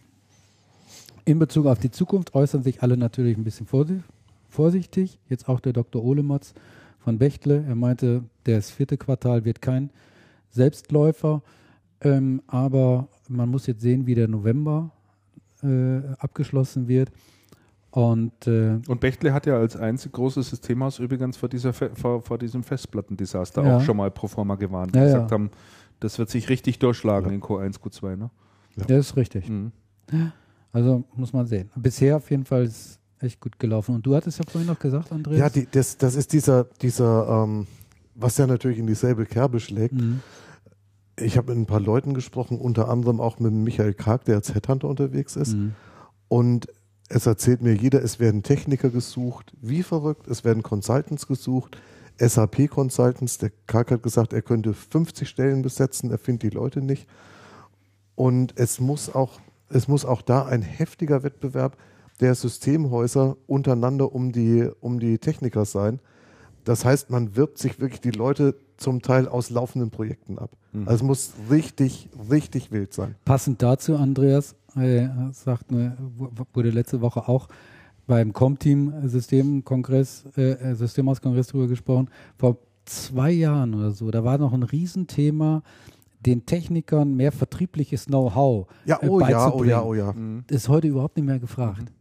In 1.25 1.39
Bezug 1.39 1.65
auf 1.65 1.79
die 1.79 1.91
Zukunft 1.91 2.35
äußern 2.35 2.63
sich 2.63 2.83
alle 2.83 2.97
natürlich 2.97 3.37
ein 3.37 3.43
bisschen 3.43 3.67
vorsichtig. 4.49 5.19
Jetzt 5.27 5.49
auch 5.49 5.59
der 5.59 5.73
Dr. 5.73 6.03
Olemotz 6.03 6.53
von 7.05 7.19
Bechtle. 7.19 7.63
Er 7.67 7.75
meinte, 7.75 8.23
das 8.43 8.71
vierte 8.71 8.97
Quartal 8.97 9.45
wird 9.45 9.61
kein 9.61 9.91
Selbstläufer, 10.49 11.43
ähm, 12.01 12.41
aber 12.47 13.07
man 13.29 13.47
muss 13.47 13.67
jetzt 13.67 13.81
sehen, 13.81 14.07
wie 14.07 14.15
der 14.15 14.27
November 14.27 14.89
äh, 15.63 15.99
abgeschlossen 16.17 16.87
wird. 16.87 17.11
Und, 17.91 18.47
äh, 18.47 18.79
und 18.87 18.99
Bechtle 18.99 19.31
hat 19.33 19.45
ja 19.45 19.57
als 19.57 19.77
einzig 19.77 20.11
großes 20.13 20.49
Systemhaus 20.49 20.99
übrigens 20.99 21.37
vor, 21.37 21.47
dieser 21.47 21.71
vor, 21.71 22.21
vor 22.21 22.37
diesem 22.37 22.63
Festplattendesaster 22.63 23.63
ja. 23.63 23.77
auch 23.77 23.81
schon 23.81 23.97
mal 23.97 24.09
pro 24.11 24.27
forma 24.27 24.55
gewarnt. 24.55 24.95
Ja, 24.95 25.03
gesagt 25.05 25.31
ja. 25.31 25.35
haben, 25.35 25.51
das 25.99 26.17
wird 26.17 26.29
sich 26.29 26.49
richtig 26.49 26.79
durchschlagen 26.79 27.31
in 27.31 27.39
Q1, 27.39 27.79
Q2. 27.79 28.15
Ne? 28.15 28.31
Ja. 28.75 28.85
Das 28.85 29.11
ist 29.11 29.15
richtig. 29.15 29.47
Mhm. 29.47 29.71
Also 30.73 31.03
muss 31.15 31.31
man 31.31 31.45
sehen. 31.45 31.69
Bisher 31.75 32.17
auf 32.17 32.29
jeden 32.31 32.45
Fall 32.45 32.63
ist 32.63 32.99
echt 33.25 33.39
gut 33.39 33.59
gelaufen. 33.59 33.95
Und 33.95 34.05
du 34.05 34.15
hattest 34.15 34.39
ja 34.39 34.45
vorhin 34.49 34.67
noch 34.67 34.79
gesagt, 34.79 35.11
Andreas. 35.11 35.39
Ja, 35.39 35.49
die, 35.49 35.67
das, 35.69 35.97
das 35.97 36.15
ist 36.15 36.33
dieser, 36.33 36.65
dieser 36.81 37.43
ähm, 37.43 37.67
was 38.15 38.37
ja 38.37 38.47
natürlich 38.47 38.79
in 38.79 38.87
dieselbe 38.87 39.25
Kerbe 39.25 39.59
schlägt. 39.59 39.93
Mhm. 39.93 40.21
Ich 41.17 41.37
habe 41.37 41.53
mit 41.53 41.63
ein 41.63 41.65
paar 41.65 41.79
Leuten 41.79 42.13
gesprochen, 42.13 42.59
unter 42.59 42.89
anderem 42.89 43.21
auch 43.21 43.39
mit 43.39 43.53
Michael 43.53 43.93
Karg, 43.93 44.25
der 44.25 44.35
als 44.35 44.53
Headhunter 44.53 44.87
unterwegs 44.87 45.35
ist. 45.35 45.53
Mhm. 45.53 45.75
Und 46.27 46.67
es 47.07 47.25
erzählt 47.25 47.61
mir 47.61 47.73
jeder, 47.73 48.03
es 48.03 48.19
werden 48.19 48.43
Techniker 48.43 48.89
gesucht, 48.89 49.53
wie 49.61 49.83
verrückt, 49.83 50.27
es 50.27 50.43
werden 50.43 50.63
Consultants 50.63 51.27
gesucht, 51.27 51.77
SAP-Consultants. 52.17 53.37
Der 53.37 53.51
Karg 53.67 53.91
hat 53.91 54.03
gesagt, 54.03 54.33
er 54.33 54.41
könnte 54.41 54.73
50 54.73 55.27
Stellen 55.27 55.61
besetzen, 55.61 56.11
er 56.11 56.17
findet 56.17 56.51
die 56.51 56.55
Leute 56.55 56.81
nicht. 56.81 57.07
Und 58.15 58.53
es 58.57 58.79
muss 58.79 59.13
auch, 59.13 59.39
es 59.69 59.87
muss 59.87 60.05
auch 60.05 60.21
da 60.21 60.45
ein 60.45 60.61
heftiger 60.61 61.23
Wettbewerb 61.23 61.77
der 62.21 62.35
Systemhäuser 62.35 63.37
untereinander 63.47 64.13
um 64.13 64.31
die, 64.31 64.69
um 64.81 64.99
die 64.99 65.17
Techniker 65.17 65.65
sein. 65.65 65.99
Das 66.63 66.83
heißt, 66.85 67.09
man 67.09 67.35
wirbt 67.35 67.57
sich 67.59 67.79
wirklich 67.79 68.01
die 68.01 68.11
Leute 68.11 68.55
zum 68.77 69.01
Teil 69.01 69.27
aus 69.27 69.49
laufenden 69.49 69.91
Projekten 69.91 70.37
ab. 70.39 70.51
Mhm. 70.73 70.87
Also 70.87 70.95
es 70.95 71.03
muss 71.03 71.33
richtig, 71.51 72.09
richtig 72.31 72.71
wild 72.71 72.93
sein. 72.93 73.15
Passend 73.25 73.61
dazu, 73.61 73.95
Andreas, 73.95 74.55
äh, 74.75 75.07
sagt, 75.31 75.71
ne, 75.71 75.95
wu- 76.17 76.29
wurde 76.53 76.69
letzte 76.71 77.01
Woche 77.01 77.27
auch 77.27 77.47
beim 78.07 78.33
Com-Team-Systemkongress, 78.33 80.25
äh, 80.37 80.51
äh, 80.51 80.75
Systemhauskongress 80.75 81.47
drüber 81.47 81.67
gesprochen. 81.67 82.09
Vor 82.37 82.57
zwei 82.85 83.31
Jahren 83.31 83.73
oder 83.73 83.91
so, 83.91 84.11
da 84.11 84.23
war 84.23 84.37
noch 84.37 84.53
ein 84.53 84.63
Riesenthema, 84.63 85.63
den 86.25 86.45
Technikern 86.45 87.15
mehr 87.15 87.31
vertriebliches 87.31 88.05
Know-how 88.07 88.67
Ja, 88.85 88.99
äh, 89.01 89.07
oh 89.07 89.19
ja, 89.19 89.25
oh 89.25 89.29
beizubringen. 89.51 89.69
ja, 89.69 89.83
oh 89.83 89.93
ja. 89.93 90.13
Das 90.47 90.57
ist 90.63 90.69
heute 90.69 90.87
überhaupt 90.87 91.17
nicht 91.17 91.25
mehr 91.25 91.39
gefragt. 91.39 91.91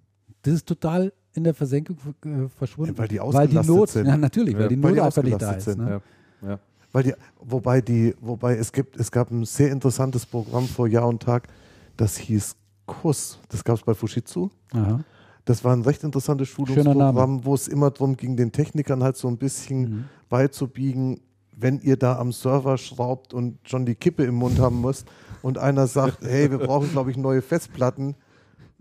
Das 0.44 0.54
ist 0.54 0.66
total 0.66 1.12
in 1.34 1.42
der 1.44 1.52
Versenkung 1.54 1.96
äh, 2.24 2.48
verschwunden. 2.48 2.92
Ja, 2.94 2.98
weil 2.98 3.08
die 3.08 3.18
weil 3.18 3.48
die 3.48 3.56
ausgelastet 3.58 3.74
Not, 3.76 3.88
sind. 3.90 4.06
ja 4.06 4.16
natürlich, 4.16 4.54
weil 4.54 4.62
Ja, 4.62 4.68
die 4.68 4.82
weil 4.82 4.90
Not 4.92 4.96
die 4.98 5.00
einfach 5.02 5.22
nicht 5.24 5.42
da 5.42 5.48
ausgelastet 5.50 5.58
ist. 5.58 5.78
sind, 5.78 5.84
Ne? 5.84 6.00
Ja. 6.42 6.48
Ja. 6.50 6.58
Weil 6.92 7.02
die, 7.02 7.14
wobei 7.40 7.80
die, 7.80 8.14
wobei 8.20 8.56
es 8.56 8.70
gibt, 8.72 8.96
es 8.96 9.10
gab 9.10 9.30
ein 9.32 9.44
sehr 9.44 9.72
interessantes 9.72 10.24
Programm 10.24 10.66
vor 10.68 10.86
Jahr 10.86 11.08
und 11.08 11.20
Tag, 11.22 11.48
das 11.96 12.16
hieß 12.18 12.54
KUS. 12.86 13.40
Das 13.48 13.64
gab 13.64 13.76
es 13.78 13.82
bei 13.82 13.94
Fujitsu. 13.94 14.48
Aha. 14.72 15.00
Das 15.44 15.64
war 15.64 15.74
ein 15.74 15.82
recht 15.82 16.04
interessantes. 16.04 16.48
Schulungsprogramm, 16.48 17.44
wo 17.44 17.54
es 17.54 17.66
immer 17.68 17.90
darum 17.90 18.16
ging, 18.16 18.36
den 18.36 18.52
Technikern 18.52 19.02
halt 19.02 19.16
so 19.16 19.26
ein 19.28 19.36
bisschen 19.38 19.80
Mhm. 19.80 20.04
beizubiegen, 20.28 21.20
wenn 21.56 21.80
ihr 21.80 21.96
da 21.96 22.18
am 22.18 22.32
Server 22.32 22.76
schraubt 22.78 23.32
und 23.34 23.58
schon 23.68 23.86
die 23.86 23.94
Kippe 23.94 24.24
im 24.24 24.34
Mund 24.36 24.58
haben 24.58 24.80
müsst 24.80 25.06
und 25.42 25.58
einer 25.58 25.86
sagt, 25.86 26.18
hey, 26.22 26.50
wir 26.50 26.58
brauchen, 26.58 26.90
glaube 26.90 27.10
ich, 27.10 27.16
neue 27.16 27.42
Festplatten, 27.42 28.14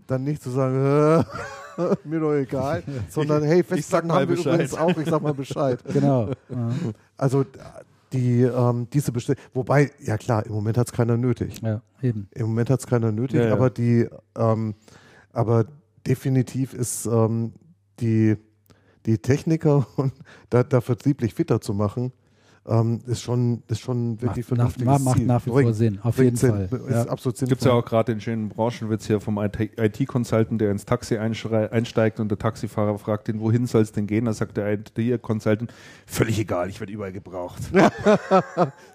dann 0.06 0.24
nicht 0.24 0.42
zu 0.42 0.50
sagen, 0.50 0.74
äh, 0.76 1.24
mir 2.04 2.20
doch 2.20 2.32
egal, 2.34 2.82
sondern 3.08 3.42
hey, 3.42 3.62
Festplatten 3.62 4.12
haben 4.12 4.28
wir 4.28 4.36
Bescheid. 4.36 4.54
übrigens 4.54 4.74
auch, 4.74 4.96
ich 4.96 5.08
sag 5.08 5.22
mal 5.22 5.34
Bescheid. 5.34 5.80
Genau. 5.92 6.28
Ja. 6.48 6.70
Also 7.16 7.44
die, 8.12 8.42
ähm, 8.42 8.88
diese 8.92 9.12
Bestell 9.12 9.36
wobei, 9.54 9.90
ja 10.00 10.16
klar, 10.18 10.44
im 10.46 10.52
Moment 10.52 10.78
hat 10.78 10.88
es 10.88 10.92
keiner 10.92 11.16
nötig. 11.16 11.60
ja, 11.62 11.80
eben. 12.02 12.28
Im 12.32 12.46
Moment 12.46 12.70
hat 12.70 12.80
es 12.80 12.86
keiner 12.86 13.12
nötig, 13.12 13.38
Ja, 13.40 13.46
ja. 13.46 13.52
aber 13.52 13.70
die, 13.70 14.08
ähm, 14.36 14.74
aber 15.32 15.66
definitiv 16.06 16.74
ist 16.74 17.06
ähm, 17.06 17.52
die, 18.00 18.36
die 19.06 19.18
Techniker 19.18 19.86
und 19.96 20.12
da, 20.50 20.62
da 20.64 20.80
vertrieblich 20.80 21.34
fitter 21.34 21.60
zu 21.60 21.72
machen, 21.74 22.12
ähm, 22.66 23.00
ist 23.06 23.20
schon, 23.20 23.62
ist 23.68 23.80
schon 23.80 24.20
wirklich 24.22 24.48
Macht, 24.48 24.56
nach, 24.58 24.70
vernünftiges 24.70 25.04
macht 25.04 25.16
Ziel. 25.18 25.26
nach 25.26 25.46
wie 25.46 25.50
vor 25.50 25.72
Sinn, 25.74 25.98
auf 26.02 26.16
jeden 26.18 26.36
Sinn, 26.36 26.50
Fall. 26.50 26.80
Ist 26.88 26.90
Ja. 26.90 27.02
absolut 27.08 27.36
sinnvoll. 27.36 27.48
Gibt 27.50 27.60
es 27.60 27.66
ja 27.66 27.72
auch 27.72 27.84
gerade 27.84 28.12
den 28.14 28.20
schönen 28.22 28.48
Branchenwitz 28.48 29.06
hier 29.06 29.20
vom 29.20 29.38
IT-Consultant, 29.38 30.60
der 30.60 30.70
ins 30.70 30.86
Taxi 30.86 31.18
einsteigt 31.18 32.20
und 32.20 32.28
der 32.30 32.38
Taxifahrer 32.38 32.98
fragt 32.98 33.28
ihn, 33.28 33.40
wohin 33.40 33.66
soll 33.66 33.82
es 33.82 33.92
denn 33.92 34.06
gehen? 34.06 34.24
Da 34.24 34.32
sagt 34.32 34.56
der 34.56 34.72
IT-Consultant, 34.72 35.72
völlig 36.06 36.38
egal, 36.38 36.68
ich 36.70 36.80
werde 36.80 36.92
überall 36.92 37.12
gebraucht. 37.12 37.60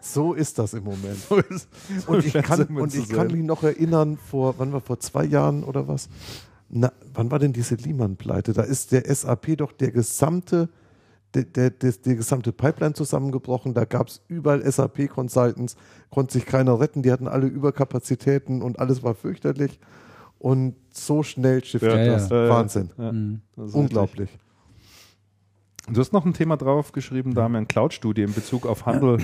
So 0.02 0.34
ist 0.34 0.58
das 0.60 0.74
im 0.74 0.84
Moment. 0.84 1.18
So 1.30 1.38
ist- 1.38 1.68
so 2.06 2.14
Und 2.14 2.26
ich 2.26 2.34
kann, 2.34 2.64
und 2.66 2.96
ich 2.96 3.10
kann 3.10 3.28
mich 3.28 3.44
noch 3.44 3.64
erinnern, 3.64 4.18
vor, 4.18 4.56
wann 4.58 4.72
war 4.74 4.82
vor 4.82 5.00
zwei 5.00 5.26
Jahren 5.26 5.64
oder 5.64 5.88
was? 5.88 6.10
Na, 6.70 6.92
wann 7.14 7.32
war 7.32 7.40
denn 7.40 7.54
diese 7.54 7.76
Lehman-Pleite? 7.76 8.54
Da 8.54 8.62
ist 8.64 8.92
der 8.92 9.04
SAP 9.14 9.58
doch 9.58 9.72
der 9.72 9.92
gesamte, 9.92 10.70
der, 11.34 11.44
der, 11.44 11.70
der, 11.70 11.92
der 11.92 12.16
gesamte 12.16 12.52
Pipeline 12.52 12.94
zusammengebrochen. 12.94 13.74
Da 13.74 13.86
gab 13.86 14.08
es 14.08 14.22
überall 14.28 14.70
SAP-Consultants, 14.70 15.76
konnte 16.10 16.34
sich 16.34 16.46
keiner 16.46 16.80
retten, 16.80 17.02
die 17.04 17.12
hatten 17.12 17.28
alle 17.28 17.48
Überkapazitäten 17.48 18.62
und 18.62 18.80
alles 18.80 19.04
war 19.04 19.14
fürchterlich. 19.16 19.80
Und 20.40 20.76
so 20.92 21.22
schnell 21.24 21.64
shiftet 21.64 21.92
Ja, 21.92 22.06
das. 22.06 22.30
Ja. 22.30 22.50
Wahnsinn. 22.50 22.90
Ja, 22.98 23.12
Mhm. 23.12 23.42
das 23.56 23.74
Unglaublich. 23.74 24.30
richtig. 24.30 24.40
Du 25.92 26.00
hast 26.00 26.14
noch 26.14 26.26
ein 26.26 26.34
Thema 26.34 26.56
draufgeschrieben, 26.56 27.34
da 27.34 27.44
haben 27.44 27.54
wir 27.54 27.58
eine 27.58 27.66
Cloud-Studie 27.68 28.22
in 28.22 28.34
Bezug 28.34 28.66
auf 28.66 28.86
Handel 28.86 29.18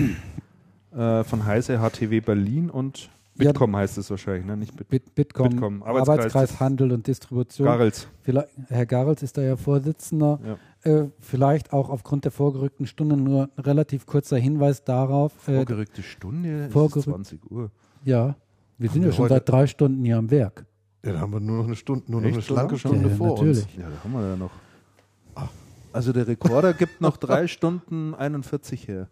äh, 0.96 1.22
von 1.24 1.44
Heise, 1.46 1.78
HTW 1.78 2.20
Berlin 2.20 2.70
und 2.70 3.08
Ja. 3.38 3.50
Bitkom 3.52 3.76
heißt 3.76 3.98
es 3.98 4.10
wahrscheinlich, 4.10 4.46
ne? 4.46 4.56
nicht 4.56 4.74
Bit 4.76 4.88
Bit, 4.88 5.14
Bitkom, 5.14 5.50
Bitkom, 5.50 5.82
Arbeitskreis, 5.82 6.18
Arbeitskreis 6.18 6.60
Handel 6.60 6.92
und 6.92 7.06
Distribution. 7.06 7.66
Garels. 7.66 8.08
Vielleicht, 8.22 8.48
Herr 8.68 8.86
Garels 8.86 9.22
ist 9.22 9.36
da 9.36 9.42
ja 9.42 9.56
Vorsitzender. 9.56 10.40
Ja. 10.84 10.90
Äh, 10.90 11.08
vielleicht 11.20 11.72
auch 11.72 11.90
aufgrund 11.90 12.24
der 12.24 12.32
vorgerückten 12.32 12.86
Stunde 12.86 13.16
nur 13.16 13.50
ein 13.56 13.62
relativ 13.62 14.06
kurzer 14.06 14.38
Hinweis 14.38 14.84
darauf. 14.84 15.32
Äh, 15.48 15.56
Vorgerückte 15.56 16.02
Stunde, 16.02 16.66
ist 16.66 16.72
vorgerück- 16.74 17.02
20 17.04 17.50
Uhr. 17.50 17.70
ja, 18.04 18.36
wir 18.78 18.90
sind 18.90 19.04
ja 19.04 19.12
schon 19.12 19.28
seit 19.28 19.48
drei 19.48 19.66
Stunden 19.66 20.04
hier 20.04 20.16
am 20.18 20.30
Werk. 20.30 20.64
Ja, 21.04 21.12
da 21.12 21.20
haben 21.20 21.32
wir 21.32 21.40
nur 21.40 21.58
noch 21.58 21.66
eine 21.66 21.76
Stunde, 21.76 22.04
nur 22.10 22.20
noch 22.20 22.26
Echt 22.28 22.36
eine 22.36 22.42
schlanke? 22.42 22.78
Stunde 22.78 23.08
Ja, 23.08 23.14
vor 23.16 23.28
natürlich. 23.34 23.64
uns. 23.64 23.74
Ja, 23.76 23.88
da 23.88 24.04
haben 24.04 24.12
wir 24.12 24.28
ja 24.28 24.36
noch. 24.36 24.50
Also 25.92 26.12
der 26.12 26.26
Rekorder 26.26 26.74
gibt 26.74 27.00
noch 27.00 27.16
3 27.16 27.46
Stunden 27.48 28.14
41 28.14 28.86
her. 28.88 29.08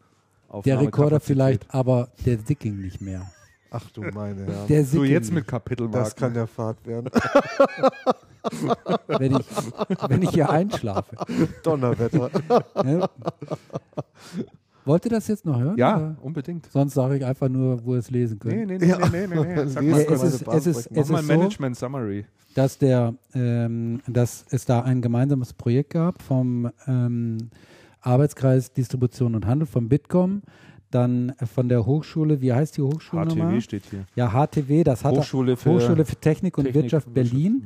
Der 0.65 0.81
Rekorder 0.81 1.19
vielleicht, 1.19 1.75
aber 1.75 2.09
der 2.27 2.37
Dicking 2.37 2.81
nicht 2.81 3.01
mehr. 3.01 3.31
Ach 3.77 3.91
du 3.91 4.03
meine 4.03 4.45
Herren. 4.47 4.67
Der 4.69 4.85
So 4.85 5.03
jetzt 5.03 5.33
mit. 5.33 5.47
Kapitelmarken. 5.49 6.05
das 6.05 6.15
kann 6.15 6.33
ja 6.35 6.47
Fahrt 6.47 6.87
werden. 6.87 7.11
wenn 9.09 9.37
ich, 9.37 9.47
wenn 10.09 10.23
ich 10.23 10.31
hier 10.31 10.49
einschlafe. 10.51 11.17
Donnerwetter. 11.63 12.31
Ne? 12.85 13.09
Wollt 14.85 15.05
ihr 15.07 15.11
das 15.11 15.27
jetzt 15.29 15.45
noch 15.47 15.59
hören? 15.59 15.77
Ja, 15.79 15.97
Oder? 15.97 16.17
unbedingt. 16.23 16.71
Sonst 16.71 16.95
sage 16.95 17.17
ich 17.17 17.25
einfach 17.25 17.49
nur, 17.49 17.85
wo 17.85 17.95
ihr 17.95 17.99
es 18.01 18.11
lesen 18.11 18.39
könnt. 18.39 18.55
Nee, 18.55 18.67
nee, 18.67 18.79
nee, 18.79 18.87
Ja. 18.87 18.99
nee, 19.09 19.27
nee, 19.27 19.35
nee, 19.35 19.55
nee. 19.55 19.67
Sag 19.67 19.83
mal, 19.83 19.99
es 20.01 20.23
ist, 20.23 20.47
es 20.47 20.67
ist, 20.67 20.87
es 20.93 21.09
mal 21.09 21.21
ist 21.21 21.27
so, 21.27 21.33
Management 21.33 21.77
Summary. 21.77 22.27
dass, 22.55 22.79
der, 22.79 23.15
ähm, 23.35 24.03
dass 24.07 24.45
es 24.51 24.67
da 24.67 24.83
ein 24.83 25.01
gemeinsames 25.01 25.53
Projekt 25.55 25.91
gab 25.95 26.21
vom 26.23 26.71
ähm, 26.87 27.39
Arbeitskreis 28.03 28.73
Distribution 28.73 29.35
und 29.35 29.47
Handel 29.47 29.67
vom 29.67 29.89
Bitkom, 29.89 30.43
dann 30.95 31.33
von 31.53 31.69
der 31.69 31.85
Hochschule, 31.87 32.41
wie 32.41 32.53
heißt 32.53 32.77
die 32.77 32.83
Hochschule 32.83 33.27
nochmal? 33.27 33.53
HTW 33.53 33.61
steht 33.61 33.83
hier. 33.91 34.05
Ja, 34.17 34.31
HTW, 34.33 34.85
das 34.85 35.05
hat 35.05 35.17
Hochschule 35.17 35.57
für, 35.57 35.71
Hochschule 35.71 36.05
für 36.05 36.17
Technik 36.17 36.57
und 36.59 36.65
Technik 36.65 36.83
Wirtschaft 36.83 37.07
und 37.09 37.15
Berlin 37.15 37.65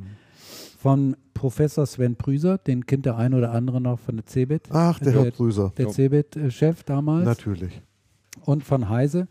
von 0.77 1.15
Professor 1.33 1.85
Sven 1.85 2.15
Prüser, 2.15 2.57
den 2.57 2.85
kennt 2.85 3.05
der 3.05 3.17
eine 3.17 3.37
oder 3.37 3.51
andere 3.51 3.79
noch 3.79 3.99
von 3.99 4.17
der 4.17 4.25
CeBIT, 4.25 4.69
Ach, 4.71 4.99
der 4.99 5.13
Der- 5.13 5.23
Herr 5.25 5.31
Brüser. 5.31 5.71
der 5.77 5.89
CeBIT-Chef 5.89 6.83
damals. 6.83 7.25
Natürlich. 7.25 7.81
und 8.45 8.63
von 8.63 8.89
Heise. 8.89 9.27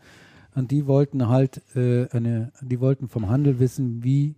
Und 0.55 0.71
die 0.71 0.87
wollten 0.87 1.27
halt 1.27 1.61
äh, 1.75 2.07
eine, 2.09 2.51
die 2.61 2.79
wollten 2.79 3.07
vom 3.07 3.29
Handel 3.29 3.59
wissen, 3.59 4.03
wie 4.03 4.35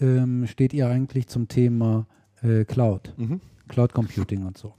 ähm, 0.00 0.46
steht 0.46 0.72
ihr 0.74 0.88
eigentlich 0.88 1.26
zum 1.28 1.48
Thema 1.48 2.06
äh, 2.42 2.64
Cloud, 2.64 3.12
Mhm. 3.16 3.40
Cloud 3.68 3.92
Computing 3.94 4.44
und 4.44 4.58
so. 4.58 4.74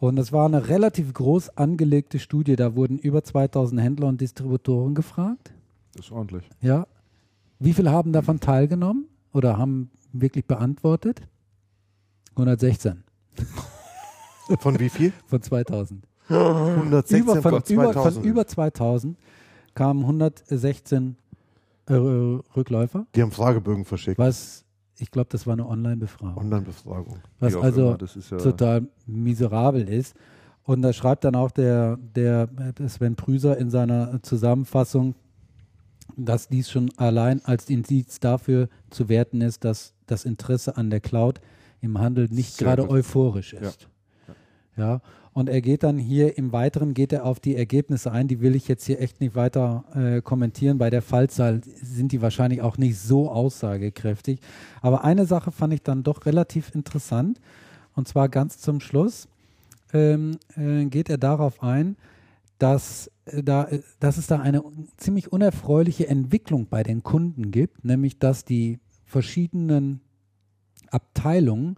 Und 0.00 0.18
es 0.18 0.32
war 0.32 0.46
eine 0.46 0.68
relativ 0.68 1.12
groß 1.12 1.58
angelegte 1.58 2.18
Studie. 2.18 2.56
Da 2.56 2.74
wurden 2.74 2.98
über 2.98 3.22
2000 3.22 3.80
Händler 3.80 4.06
und 4.08 4.20
Distributoren 4.20 4.94
gefragt. 4.94 5.52
Das 5.94 6.06
ist 6.06 6.12
ordentlich. 6.12 6.48
Ja. 6.62 6.86
Wie 7.58 7.74
viele 7.74 7.90
haben 7.90 8.12
davon 8.12 8.40
teilgenommen 8.40 9.06
oder 9.34 9.58
haben 9.58 9.90
wirklich 10.12 10.46
beantwortet? 10.46 11.20
116 12.30 13.04
Von 14.60 14.80
wie 14.80 14.88
viel? 14.88 15.12
von 15.26 15.42
2000. 15.42 16.02
116 16.28 17.20
über, 17.20 17.42
von, 17.42 17.42
von 17.42 17.62
über, 17.68 17.92
2000. 17.92 18.14
von 18.14 18.24
über 18.24 18.46
2000 18.46 19.18
kamen 19.74 20.00
116 20.02 21.16
äh, 21.86 21.94
Rückläufer, 21.94 23.06
Die 23.14 23.22
haben 23.22 23.32
Fragebögen 23.32 23.84
verschickt. 23.84 24.18
was 24.18 24.64
ich 25.00 25.10
glaube, 25.10 25.28
das 25.30 25.46
war 25.46 25.54
eine 25.54 25.66
Online-Befragung, 25.66 26.36
Online-Befragung. 26.36 27.18
was 27.38 27.56
also 27.56 27.96
ja, 27.96 28.36
total 28.38 28.86
miserabel 29.06 29.88
ist. 29.88 30.14
Und 30.64 30.82
da 30.82 30.92
schreibt 30.92 31.24
dann 31.24 31.34
auch 31.34 31.50
der, 31.50 31.96
der 32.14 32.48
äh, 32.78 32.88
Sven 32.88 33.16
Prüser 33.16 33.56
in 33.56 33.70
seiner 33.70 34.22
Zusammenfassung, 34.22 35.14
dass 36.16 36.48
dies 36.48 36.70
schon 36.70 36.90
allein 36.96 37.44
als 37.44 37.68
Indiz 37.70 38.20
dafür 38.20 38.68
zu 38.90 39.08
werten 39.08 39.40
ist, 39.40 39.64
dass 39.64 39.94
das 40.06 40.24
Interesse 40.24 40.76
an 40.76 40.90
der 40.90 41.00
Cloud 41.00 41.40
im 41.80 41.98
Handel 41.98 42.28
nicht 42.30 42.54
Sehr 42.56 42.66
gerade 42.66 42.82
gut. 42.82 42.90
euphorisch 42.90 43.54
Ja. 43.54 43.60
ist. 43.60 43.88
Ja. 44.76 45.00
Und 45.32 45.48
er 45.48 45.60
geht 45.60 45.84
dann 45.84 45.96
hier 45.96 46.36
im 46.36 46.52
Weiteren 46.52 46.92
geht 46.92 47.12
er 47.12 47.24
auf 47.24 47.38
die 47.38 47.54
Ergebnisse 47.54 48.10
ein. 48.10 48.26
Die 48.26 48.40
will 48.40 48.56
ich 48.56 48.66
jetzt 48.66 48.84
hier 48.84 49.00
echt 49.00 49.20
nicht 49.20 49.36
weiter 49.36 49.84
äh, 49.94 50.22
kommentieren. 50.22 50.78
Bei 50.78 50.90
der 50.90 51.02
Fallzahl 51.02 51.60
sind 51.80 52.10
die 52.12 52.20
wahrscheinlich 52.20 52.62
auch 52.62 52.78
nicht 52.78 52.98
so 52.98 53.30
aussagekräftig. 53.30 54.40
Aber 54.82 55.04
eine 55.04 55.26
Sache 55.26 55.52
fand 55.52 55.72
ich 55.72 55.82
dann 55.82 56.02
doch 56.02 56.26
relativ 56.26 56.74
interessant. 56.74 57.40
Und 57.94 58.08
zwar 58.08 58.28
ganz 58.28 58.58
zum 58.58 58.80
Schluss 58.80 59.28
ähm, 59.92 60.38
äh, 60.56 60.86
geht 60.86 61.08
er 61.08 61.18
darauf 61.18 61.62
ein, 61.62 61.96
dass, 62.58 63.10
äh, 63.26 63.42
da, 63.42 63.64
äh, 63.64 63.82
dass 64.00 64.16
es 64.16 64.26
da 64.26 64.40
eine 64.40 64.62
ziemlich 64.96 65.32
unerfreuliche 65.32 66.08
Entwicklung 66.08 66.66
bei 66.68 66.82
den 66.82 67.02
Kunden 67.02 67.50
gibt, 67.50 67.84
nämlich 67.84 68.18
dass 68.18 68.44
die 68.44 68.78
verschiedenen 69.06 70.00
Abteilungen 70.90 71.76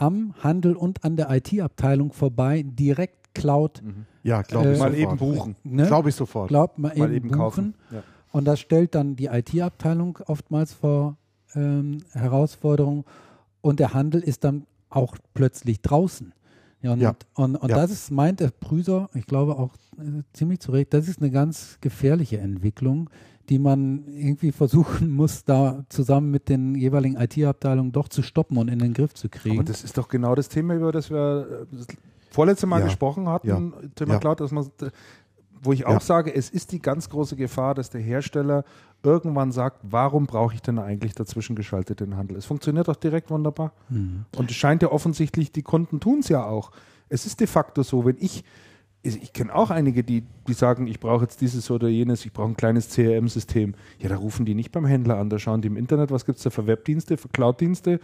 am 0.00 0.34
Handel 0.42 0.74
und 0.76 1.04
an 1.04 1.16
der 1.16 1.30
IT-Abteilung 1.30 2.12
vorbei 2.12 2.64
direkt 2.66 3.34
Cloud 3.34 3.82
Mhm. 3.82 4.06
Ja, 4.22 4.42
glaube 4.42 4.72
ich 4.72 4.76
Äh, 4.76 4.80
Mal 4.80 4.92
sofort. 4.92 4.98
eben 4.98 5.16
buchen. 5.18 5.56
ne? 5.64 5.86
Glaube 5.86 6.08
ich 6.08 6.14
sofort. 6.14 6.48
Glaubt 6.48 6.78
mal 6.78 6.90
eben, 6.90 6.98
Mal 7.00 7.12
eben 7.14 7.28
buchen. 7.28 7.38
kaufen. 7.38 7.74
Ja. 7.90 8.02
Und 8.32 8.44
das 8.44 8.60
stellt 8.60 8.94
dann 8.94 9.16
die 9.16 9.26
IT-Abteilung 9.26 10.18
oftmals 10.26 10.72
vor 10.72 11.16
ähm, 11.54 11.98
Herausforderungen 12.12 13.04
und 13.60 13.80
der 13.80 13.92
Handel 13.94 14.20
ist 14.22 14.44
dann 14.44 14.66
auch 14.88 15.16
plötzlich 15.34 15.80
draußen. 15.80 16.32
Ja, 16.82 16.92
und, 16.92 17.00
Ja. 17.00 17.14
und, 17.34 17.56
und 17.56 17.68
Ja. 17.70 17.76
das 17.76 17.90
ist, 17.90 18.10
meint 18.10 18.40
der 18.40 18.50
Prüser, 18.50 19.08
ich 19.14 19.26
glaube 19.26 19.56
auch 19.58 19.74
äh, 19.98 20.22
ziemlich 20.32 20.60
zu 20.60 20.72
Recht, 20.72 20.92
das 20.94 21.08
ist 21.08 21.20
eine 21.20 21.30
ganz 21.30 21.78
gefährliche 21.80 22.38
Entwicklung, 22.38 23.10
die 23.50 23.58
man 23.58 24.04
irgendwie 24.08 24.52
versuchen 24.52 25.10
muss, 25.14 25.44
da 25.44 25.84
zusammen 25.88 26.30
mit 26.30 26.48
den 26.48 26.74
jeweiligen 26.76 27.16
IT-Abteilungen 27.16 27.92
doch 27.92 28.08
zu 28.08 28.22
stoppen 28.22 28.56
und 28.56 28.68
in 28.68 28.78
den 28.78 28.94
Griff 28.94 29.12
zu 29.14 29.28
kriegen. 29.28 29.58
Aber 29.58 29.64
das 29.66 29.84
ist 29.84 29.98
doch 29.98 30.08
genau 30.08 30.34
das 30.34 30.48
Thema, 30.48 30.74
über 30.74 30.92
das 30.92 31.10
wir 31.10 31.66
äh, 31.72 31.76
das 31.76 31.86
vorletzte 32.30 32.66
Mal 32.66 32.78
Ja. 32.78 32.84
gesprochen 32.86 33.28
hatten, 33.28 33.48
Ja. 33.48 33.88
Thema 33.96 34.14
Ja. 34.14 34.18
Cloud, 34.20 34.40
dass 34.40 34.52
man, 34.52 34.66
wo 35.62 35.72
ich 35.72 35.84
auch 35.84 35.94
Ja. 35.94 36.00
sage, 36.00 36.34
es 36.34 36.48
ist 36.48 36.72
die 36.72 36.80
ganz 36.80 37.08
große 37.10 37.34
Gefahr, 37.36 37.74
dass 37.74 37.90
der 37.90 38.00
Hersteller 38.00 38.64
irgendwann 39.02 39.50
sagt, 39.52 39.78
warum 39.82 40.26
brauche 40.26 40.54
ich 40.54 40.62
denn 40.62 40.78
eigentlich 40.78 41.14
dazwischen 41.14 41.56
geschalteten 41.56 42.16
Handel? 42.16 42.36
Es 42.36 42.46
funktioniert 42.46 42.86
doch 42.88 42.96
direkt 42.96 43.30
wunderbar. 43.30 43.72
Mhm. 43.88 44.26
Und 44.36 44.50
es 44.50 44.56
scheint 44.56 44.82
ja 44.82 44.92
offensichtlich, 44.92 45.50
die 45.52 45.62
Kunden 45.62 45.98
tun 46.00 46.20
es 46.20 46.28
ja 46.28 46.44
auch. 46.44 46.70
Es 47.08 47.26
ist 47.26 47.40
de 47.40 47.46
facto 47.48 47.82
so, 47.82 48.04
wenn 48.04 48.16
ich, 48.20 48.44
ich 49.02 49.32
kenne 49.32 49.54
auch 49.54 49.70
einige, 49.70 50.04
die, 50.04 50.24
die 50.46 50.52
sagen, 50.52 50.86
ich 50.86 51.00
brauche 51.00 51.22
jetzt 51.22 51.40
dieses 51.40 51.70
oder 51.70 51.88
jenes, 51.88 52.26
ich 52.26 52.32
brauche 52.32 52.48
ein 52.48 52.56
kleines 52.56 52.90
CRM-System. 52.90 53.74
Ja, 53.98 54.08
da 54.10 54.16
rufen 54.16 54.44
die 54.44 54.54
nicht 54.54 54.72
beim 54.72 54.84
Händler 54.84 55.16
an, 55.16 55.30
da 55.30 55.38
schauen 55.38 55.62
die 55.62 55.68
im 55.68 55.76
Internet, 55.76 56.10
was 56.10 56.26
gibt 56.26 56.38
es 56.38 56.44
da 56.44 56.50
für 56.50 56.66
Webdienste, 56.66 57.16
für 57.16 57.28
Cloud-Dienste, 57.28 58.00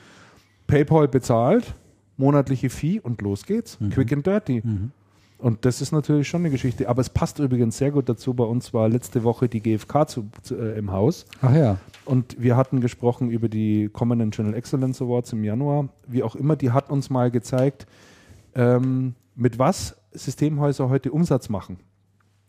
PayPal 0.67 1.09
bezahlt, 1.09 1.75
monatliche 2.17 2.71
Fee 2.71 3.01
und 3.01 3.21
los 3.21 3.45
geht's. 3.45 3.79
Quick 3.91 4.13
and 4.13 4.27
dirty. 4.27 4.63
Mhm. 4.65 4.93
Und 5.39 5.67
das 5.67 5.83
ist 5.83 5.93
natürlich 5.93 6.29
schon 6.29 6.41
eine 6.41 6.51
Geschichte. 6.51 6.89
Aber 6.89 7.03
es 7.03 7.11
passt 7.11 7.39
übrigens 7.39 7.77
sehr 7.77 7.91
gut 7.91 8.09
dazu. 8.09 8.33
Bei 8.33 8.45
uns 8.45 8.73
war 8.73 8.89
letzte 8.89 9.23
Woche 9.23 9.49
die 9.49 9.61
GfK 9.61 10.09
zu, 10.09 10.29
zu, 10.41 10.57
äh, 10.57 10.79
im 10.79 10.93
Haus. 10.93 11.27
Ach 11.43 11.55
ja. 11.55 11.79
Und 12.07 12.41
wir 12.41 12.57
hatten 12.57 12.81
gesprochen 12.81 13.31
über 13.31 13.51
die 13.51 13.91
kommenden 13.93 14.31
Channel 14.31 14.55
Excellence 14.55 15.03
Awards 15.03 15.35
im 15.35 15.45
Januar. 15.45 15.91
Wie 16.07 16.23
auch 16.23 16.37
immer, 16.37 16.57
die 16.57 16.71
hat 16.71 16.91
uns 16.91 17.11
mal 17.11 17.31
gezeigt, 17.31 17.87
ähm, 18.55 19.15
mit 19.35 19.59
was 19.59 19.97
Systemhäuser 20.17 20.89
heute 20.89 21.13
Umsatz 21.13 21.49
machen. 21.49 21.79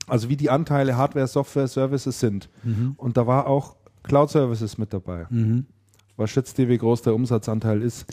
Also 0.08 0.30
wie 0.30 0.38
die 0.38 0.50
Anteile 0.50 0.96
Hardware, 0.98 1.28
Software, 1.28 1.68
Services 1.68 2.20
sind. 2.20 2.50
Mhm. 2.64 2.94
Und 2.98 3.18
da 3.18 3.28
war 3.28 3.48
auch 3.48 3.76
Cloud 4.04 4.30
Services 4.30 4.78
mit 4.78 4.94
dabei. 4.94 5.26
Mhm. 5.30 5.66
Was 6.16 6.30
schätzt 6.32 6.58
ihr, 6.60 6.70
wie 6.70 6.78
groß 6.78 7.02
der 7.04 7.14
Umsatzanteil 7.14 7.82
ist? 7.82 8.06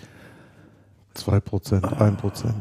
2%, 1.14 1.84
1%. 1.84 2.54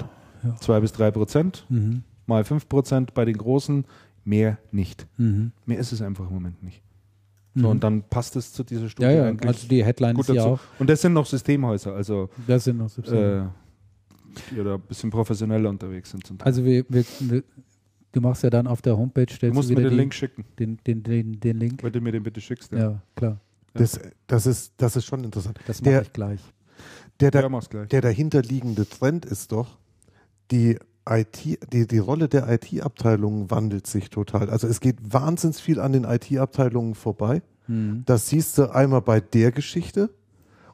Zwei 0.59 0.79
bis 0.81 0.91
drei 0.91 1.09
Prozent, 1.09 1.65
Mhm. 1.69 2.03
mal 2.27 2.43
fünf 2.43 2.67
Prozent 2.67 3.13
bei 3.13 3.23
den 3.25 3.37
Großen, 3.37 3.85
mehr 4.25 4.57
nicht. 4.71 5.07
Mhm. 5.17 5.51
Mehr 5.65 5.79
ist 5.79 5.91
es 5.93 6.01
einfach 6.01 6.27
im 6.27 6.33
Moment 6.33 6.61
nicht. 6.63 6.81
So, 7.55 7.61
Mhm. 7.61 7.65
und 7.71 7.83
dann 7.83 8.03
passt 8.03 8.35
es 8.35 8.51
zu 8.51 8.63
dieser 8.63 8.89
Studie 8.89 9.05
Ja, 9.07 9.11
ja, 9.11 9.25
eigentlich 9.27 9.47
also 9.47 9.67
die 9.67 9.83
Headline 9.85 10.15
gut 10.15 10.27
ist 10.29 10.35
ja 10.35 10.43
auch, 10.45 10.59
Und 10.79 10.89
das 10.89 11.01
sind 11.01 11.13
noch 11.13 11.25
Systemhäuser, 11.25 11.93
also 11.93 12.29
das 12.47 12.63
sind 12.65 12.77
noch 12.77 12.89
Substanzen. 12.89 13.47
äh, 13.47 13.47
die 14.51 14.63
da 14.63 14.75
ein 14.75 14.81
bisschen 14.81 15.09
professioneller 15.09 15.69
unterwegs 15.69 16.11
sind. 16.11 16.25
Zum 16.25 16.37
Teil. 16.37 16.45
Also 16.45 16.63
wir, 16.65 16.85
wir, 16.89 17.03
wir, 17.19 17.43
du 18.11 18.21
machst 18.21 18.43
ja 18.43 18.49
dann 18.49 18.67
auf 18.67 18.81
der 18.81 18.97
Homepage, 18.97 19.25
du 19.25 19.33
stellst 19.33 19.55
musst 19.55 19.69
du 19.69 19.73
mir 19.73 19.81
den 19.81 19.89
die, 19.91 19.95
Link 19.97 20.13
schicken, 20.13 20.45
den, 20.59 20.77
den, 20.85 21.03
den, 21.03 21.39
den 21.39 21.57
Link. 21.59 21.83
weil 21.83 21.91
du 21.91 22.01
mir 22.01 22.11
den 22.11 22.23
bitte 22.23 22.41
schickst. 22.41 22.71
Ja, 22.71 23.01
klar. 23.15 23.39
Das, 23.73 23.99
das, 24.27 24.45
ist, 24.45 24.73
das 24.77 24.95
ist 24.95 25.05
schon 25.05 25.23
interessant. 25.23 25.59
Das 25.65 25.81
mache 25.81 25.89
Der, 25.91 26.01
ich 26.03 26.13
gleich. 26.13 26.39
der, 27.19 27.27
Ja, 27.33 27.41
der, 27.41 27.49
mach's 27.49 27.69
gleich. 27.69 27.89
der 27.89 28.01
dahinterliegende 28.01 28.87
Trend 28.87 29.25
ist 29.25 29.51
doch, 29.51 29.77
die 30.51 30.77
IT, 31.09 31.59
die, 31.73 31.87
die 31.87 31.97
Rolle 31.97 32.29
der 32.29 32.47
IT-Abteilungen 32.49 33.49
wandelt 33.49 33.87
sich 33.87 34.09
total. 34.11 34.49
Also 34.49 34.67
es 34.67 34.79
geht 34.79 34.97
wahnsinnig 35.11 35.57
viel 35.57 35.79
an 35.79 35.91
den 35.91 36.03
IT-Abteilungen 36.03 36.93
vorbei. 36.95 37.41
Mhm. 37.67 38.03
Das 38.05 38.29
siehst 38.29 38.57
du 38.57 38.73
einmal 38.73 39.01
bei 39.01 39.19
der 39.19 39.51
Geschichte. 39.51 40.09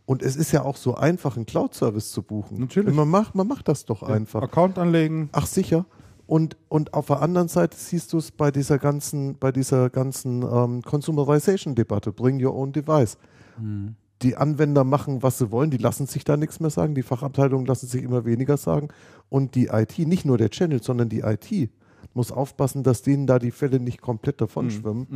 Und 0.09 0.23
es 0.23 0.35
ist 0.35 0.51
ja 0.51 0.63
auch 0.65 0.75
so 0.75 0.95
einfach, 0.95 1.35
einen 1.35 1.45
Cloud-Service 1.45 2.11
zu 2.11 2.23
buchen. 2.23 2.59
Natürlich. 2.59 2.95
Man 2.95 3.07
macht, 3.09 3.35
man 3.35 3.47
macht 3.47 3.67
das 3.67 3.85
doch 3.85 4.01
Ja, 4.01 4.07
einfach. 4.07 4.41
Account 4.41 4.79
anlegen. 4.79 5.29
Ach 5.33 5.45
sicher. 5.45 5.85
Und, 6.25 6.57
und 6.67 6.95
auf 6.95 7.05
der 7.05 7.21
anderen 7.21 7.47
Seite 7.47 7.77
siehst 7.77 8.11
du 8.13 8.17
es 8.17 8.31
bei 8.31 8.49
dieser 8.49 8.79
ganzen, 8.79 9.37
bei 9.37 9.51
dieser 9.51 9.91
ganzen 9.91 10.41
ähm, 10.41 10.81
Consumerization-Debatte, 10.81 12.11
bring 12.11 12.43
your 12.43 12.55
own 12.55 12.71
device. 12.71 13.19
Mhm. 13.59 13.93
Die 14.23 14.35
Anwender 14.35 14.83
machen, 14.83 15.21
was 15.21 15.37
sie 15.37 15.51
wollen, 15.51 15.69
die 15.69 15.77
lassen 15.77 16.07
sich 16.07 16.23
da 16.23 16.37
nichts 16.37 16.59
mehr 16.59 16.71
sagen, 16.71 16.95
die 16.95 17.03
Fachabteilungen 17.03 17.67
lassen 17.67 17.85
sich 17.85 18.01
immer 18.01 18.25
weniger 18.25 18.57
sagen. 18.57 18.87
Und 19.29 19.53
die 19.53 19.67
IT, 19.67 19.99
nicht 19.99 20.25
nur 20.25 20.39
der 20.39 20.49
Channel, 20.49 20.81
sondern 20.81 21.09
die 21.09 21.19
IT, 21.19 21.69
muss 22.15 22.31
aufpassen, 22.31 22.81
dass 22.81 23.03
denen 23.03 23.27
da 23.27 23.37
die 23.37 23.51
Fälle 23.51 23.79
nicht 23.79 24.01
komplett 24.01 24.41
davon 24.41 24.65
Mhm. 24.65 24.71
schwimmen. 24.71 25.07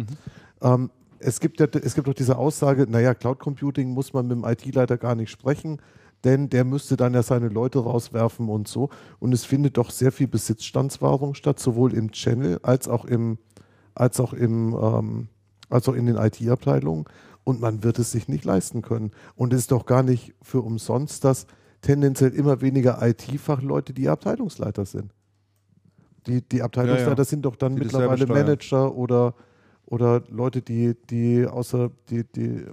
Ähm, 0.61 0.91
es 1.24 1.40
gibt 1.40 1.60
ja, 1.60 1.68
es 1.82 1.95
gibt 1.95 2.08
doch 2.08 2.14
diese 2.14 2.38
Aussage, 2.38 2.85
naja, 2.90 3.14
Cloud 3.14 3.40
Computing 3.40 3.90
muss 3.92 4.14
man 4.14 4.27
mit 4.27 4.38
dem 4.38 4.45
IT-Leiter 4.45 4.98
gar 4.98 5.16
nicht 5.16 5.32
sprechen, 5.32 5.82
denn 6.24 6.50
der 6.50 6.64
müsste 6.64 6.95
dann 6.95 7.14
ja 7.14 7.24
seine 7.24 7.50
Leute 7.50 7.80
rauswerfen 7.80 8.50
und 8.50 8.68
so. 8.68 8.90
Und 9.19 9.34
es 9.34 9.45
findet 9.45 9.77
doch 9.77 9.90
sehr 9.90 10.11
viel 10.11 10.27
Besitzstandswahrung 10.27 11.34
statt, 11.34 11.60
sowohl 11.60 11.93
im 11.93 12.11
Channel 12.11 12.60
als 12.64 12.88
auch 12.88 13.06
im, 13.06 13.38
als 13.95 14.19
auch 14.19 14.34
im, 14.34 14.74
ähm, 14.82 15.27
als 15.69 15.90
auch 15.90 15.93
in 15.93 16.06
den 16.06 16.16
IT-Abteilungen. 16.16 17.06
Und 17.43 17.60
man 17.60 17.84
wird 17.84 18.00
es 18.00 18.11
sich 18.11 18.30
nicht 18.30 18.45
leisten 18.45 18.82
können. 18.82 19.11
Und 19.35 19.53
es 19.53 19.61
ist 19.61 19.72
doch 19.72 19.85
gar 19.85 20.02
nicht 20.03 20.34
für 20.42 20.61
umsonst, 20.61 21.26
dass 21.26 21.45
tendenziell 21.82 22.32
immer 22.32 22.61
weniger 22.61 23.06
IT-Fachleute 23.06 23.93
die 23.93 24.08
Abteilungsleiter 24.08 24.85
sind. 24.85 25.14
Die, 26.26 26.42
die 26.42 26.61
Abteilungsleiter 26.61 27.11
Ja, 27.11 27.18
ja. 27.18 27.26
sind 27.26 27.43
doch 27.43 27.58
dann 27.58 27.76
Die 27.76 27.82
mittlerweile. 27.84 28.26
Manager 28.27 28.95
oder, 28.95 29.35
oder 29.93 30.23
Leute, 30.31 30.63
die, 30.63 30.95
die 31.11 31.45
außer 31.45 31.91
die, 32.09 32.23
die, 32.23 32.65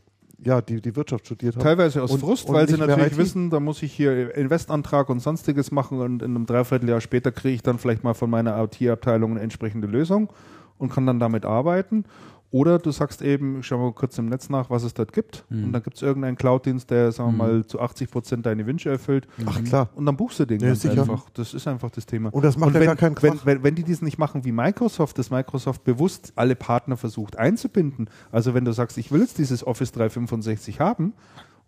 ja, 0.43 0.63
die, 0.63 0.81
die 0.81 0.97
Wirtschaft 0.97 1.27
studiert 1.27 1.55
haben. 1.55 1.63
Teilweise 1.63 2.03
aus 2.03 2.13
Und- 2.13 2.21
Frust, 2.21 2.49
und 2.49 2.55
weil 2.55 2.67
sie 2.67 2.79
natürlich 2.79 3.19
wissen, 3.19 3.51
da 3.51 3.61
muss 3.61 3.83
ich 3.83 3.93
hier 3.93 4.35
Investantrag 4.35 5.11
und 5.11 5.21
sonstiges 5.21 5.71
machen 5.71 6.01
und 6.01 6.23
in 6.23 6.35
einem 6.35 6.47
Dreivierteljahr 6.47 7.03
später 7.03 7.31
kriege 7.31 7.55
ich 7.57 7.63
dann 7.63 7.79
vielleicht 7.79 8.05
mal 8.05 8.15
von 8.15 8.31
meiner 8.31 8.57
IT-Abteilung 8.65 9.33
eine 9.33 9.41
entsprechende 9.41 9.87
Lösung 9.87 10.33
und 10.79 10.91
kann 10.91 11.05
dann 11.07 11.21
damit 11.21 11.45
arbeiten. 11.45 12.05
Oder 12.53 12.81
du 12.81 12.91
sagst 12.91 13.23
eben, 13.23 13.63
schau 13.63 13.79
mal 13.79 13.93
kurz 13.93 14.19
im 14.19 14.27
Netz 14.27 14.49
nach, 14.49 14.71
was 14.71 14.83
es 14.83 14.93
dort 14.93 15.13
gibt. 15.13 15.45
Mhm. 15.51 15.65
Und 15.67 15.73
dann 15.73 15.83
gibt 15.85 15.97
es 15.97 16.03
irgendeinen 16.03 16.37
Cloud-Dienst, 16.37 16.91
der, 16.91 17.13
sagen 17.13 17.29
wir 17.29 17.33
Mhm. 17.33 17.39
mal, 17.59 17.67
zu 17.67 17.79
80 17.81 18.11
Prozent 18.11 18.45
deine 18.45 18.67
Wünsche 18.67 18.91
erfüllt. 18.91 19.29
Ach 19.47 19.63
klar. 19.63 19.89
Und 19.95 20.05
dann 20.07 20.17
buchst 20.17 20.41
du 20.41 20.47
den 20.47 20.59
Ja, 20.61 20.69
ganz 20.69 20.83
sicher. 20.83 21.03
einfach. 21.03 21.31
Das 21.35 21.55
ist 21.55 21.69
einfach 21.69 21.91
das 21.91 22.07
Thema. 22.07 22.31
Und 22.35 22.45
das 22.45 22.57
macht 22.57 22.75
ja 22.75 22.81
wenn, 22.81 22.87
gar 22.87 22.97
keinen 22.97 23.15
wenn, 23.23 23.35
Krach. 23.35 23.47
wenn, 23.47 23.63
wenn 23.63 23.75
die 23.77 23.85
dies 23.85 24.03
nicht 24.03 24.19
machen 24.19 24.45
wie 24.45 24.51
Microsoft, 24.51 25.17
dass 25.19 25.31
Microsoft 25.31 25.85
bewusst 25.85 26.33
alle 26.35 26.57
Partner 26.57 26.97
versucht 26.97 27.39
einzubinden. 27.39 28.11
Also 28.33 28.53
wenn 28.53 28.65
du 28.65 28.73
sagst, 28.73 28.99
ich 28.99 29.13
will 29.13 29.21
jetzt 29.21 29.39
dieses 29.39 29.65
Office 29.65 29.93
365 29.93 30.81
haben 30.81 31.13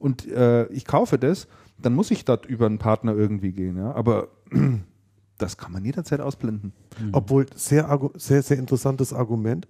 und 0.01 0.27
äh, 0.27 0.67
ich 0.67 0.85
kaufe 0.85 1.17
das, 1.17 1.47
dann 1.81 1.95
muss 1.95 2.11
ich 2.11 2.25
dort 2.25 2.45
über 2.47 2.67
einen 2.67 2.79
Partner 2.79 3.15
irgendwie 3.15 3.53
gehen. 3.53 3.77
Ja? 3.77 3.93
Aber 3.95 4.29
das 5.39 5.57
kann 5.57 5.71
man 5.73 5.85
jederzeit 5.85 6.21
ausblenden. 6.21 6.73
Obwohl, 7.13 7.47
sehr, 7.55 7.99
sehr, 8.17 8.43
sehr 8.43 8.59
interessantes 8.59 9.13
Argument, 9.13 9.67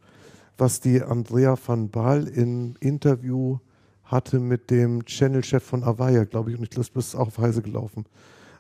was 0.59 0.81
die 0.81 1.03
Andrea 1.03 1.57
van 1.65 1.91
Baal 1.91 2.29
im 2.29 2.75
Interview 2.81 3.59
hatte 4.05 4.39
mit 4.39 4.71
dem 4.71 5.05
Channel-Chef 5.05 5.63
von 5.63 5.83
Avaya, 5.83 6.25
glaube 6.25 6.51
ich, 6.51 6.59
und 6.59 6.65
ich 6.65 6.71
glaube, 6.71 6.89
das 6.95 7.09
ist 7.09 7.15
auch 7.15 7.29
auf 7.29 7.39
Heise 7.39 7.63
gelaufen. 7.63 8.05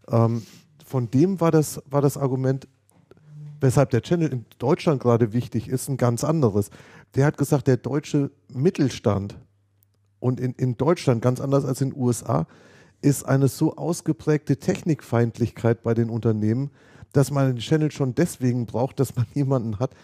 Ähm, 0.08 0.42
von 0.84 1.10
dem 1.10 1.40
war 1.40 1.50
das, 1.50 1.82
war 1.86 2.00
das 2.00 2.16
Argument, 2.16 2.66
weshalb 3.60 3.90
der 3.90 4.02
Channel 4.02 4.32
in 4.32 4.46
Deutschland 4.58 5.00
gerade 5.00 5.32
wichtig 5.32 5.68
ist, 5.68 5.88
ein 5.88 5.96
ganz 5.96 6.24
anderes. 6.24 6.70
Der 7.14 7.26
hat 7.26 7.36
gesagt, 7.36 7.66
der 7.66 7.76
deutsche 7.76 8.30
Mittelstand 8.52 9.36
und 10.18 10.40
in, 10.40 10.52
in 10.54 10.76
Deutschland, 10.76 11.22
ganz 11.22 11.40
anders 11.40 11.64
als 11.64 11.80
in 11.80 11.90
den 11.90 12.00
USA, 12.00 12.46
ist 13.02 13.24
eine 13.24 13.48
so 13.48 13.76
ausgeprägte 13.76 14.56
Technikfeindlichkeit 14.56 15.82
bei 15.82 15.94
den 15.94 16.08
Unternehmen, 16.08 16.70
dass 17.12 17.30
man 17.30 17.46
einen 17.46 17.58
Channel 17.58 17.90
schon 17.90 18.14
deswegen 18.14 18.66
braucht, 18.66 19.00
dass 19.00 19.16
man 19.16 19.26
jemanden 19.34 19.78
hat, 19.78 19.94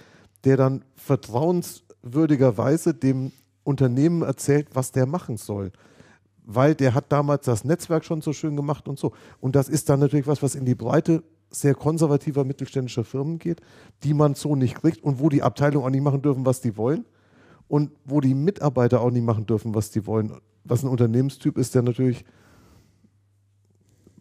der 0.44 0.56
dann 0.56 0.84
vertrauenswürdigerweise 0.96 2.94
dem 2.94 3.32
Unternehmen 3.64 4.22
erzählt, 4.22 4.68
was 4.74 4.92
der 4.92 5.06
machen 5.06 5.36
soll. 5.36 5.72
Weil 6.44 6.74
der 6.74 6.94
hat 6.94 7.12
damals 7.12 7.44
das 7.44 7.64
Netzwerk 7.64 8.04
schon 8.04 8.22
so 8.22 8.32
schön 8.32 8.56
gemacht 8.56 8.88
und 8.88 8.98
so. 8.98 9.12
Und 9.40 9.54
das 9.54 9.68
ist 9.68 9.88
dann 9.88 10.00
natürlich 10.00 10.26
was, 10.26 10.42
was 10.42 10.54
in 10.54 10.64
die 10.64 10.74
Breite 10.74 11.22
sehr 11.50 11.74
konservativer 11.74 12.44
mittelständischer 12.44 13.04
Firmen 13.04 13.38
geht, 13.38 13.60
die 14.04 14.14
man 14.14 14.34
so 14.34 14.54
nicht 14.56 14.76
kriegt 14.76 15.02
und 15.02 15.20
wo 15.20 15.28
die 15.28 15.42
Abteilungen 15.42 15.86
auch 15.86 15.90
nicht 15.90 16.02
machen 16.02 16.22
dürfen, 16.22 16.46
was 16.46 16.60
die 16.60 16.76
wollen 16.76 17.04
und 17.68 17.90
wo 18.04 18.20
die 18.20 18.34
Mitarbeiter 18.34 19.00
auch 19.00 19.10
nicht 19.10 19.24
machen 19.24 19.46
dürfen, 19.46 19.74
was 19.74 19.90
die 19.90 20.06
wollen. 20.06 20.32
Was 20.64 20.82
ein 20.82 20.88
Unternehmenstyp 20.88 21.56
ist, 21.58 21.74
der 21.74 21.82
natürlich 21.82 22.24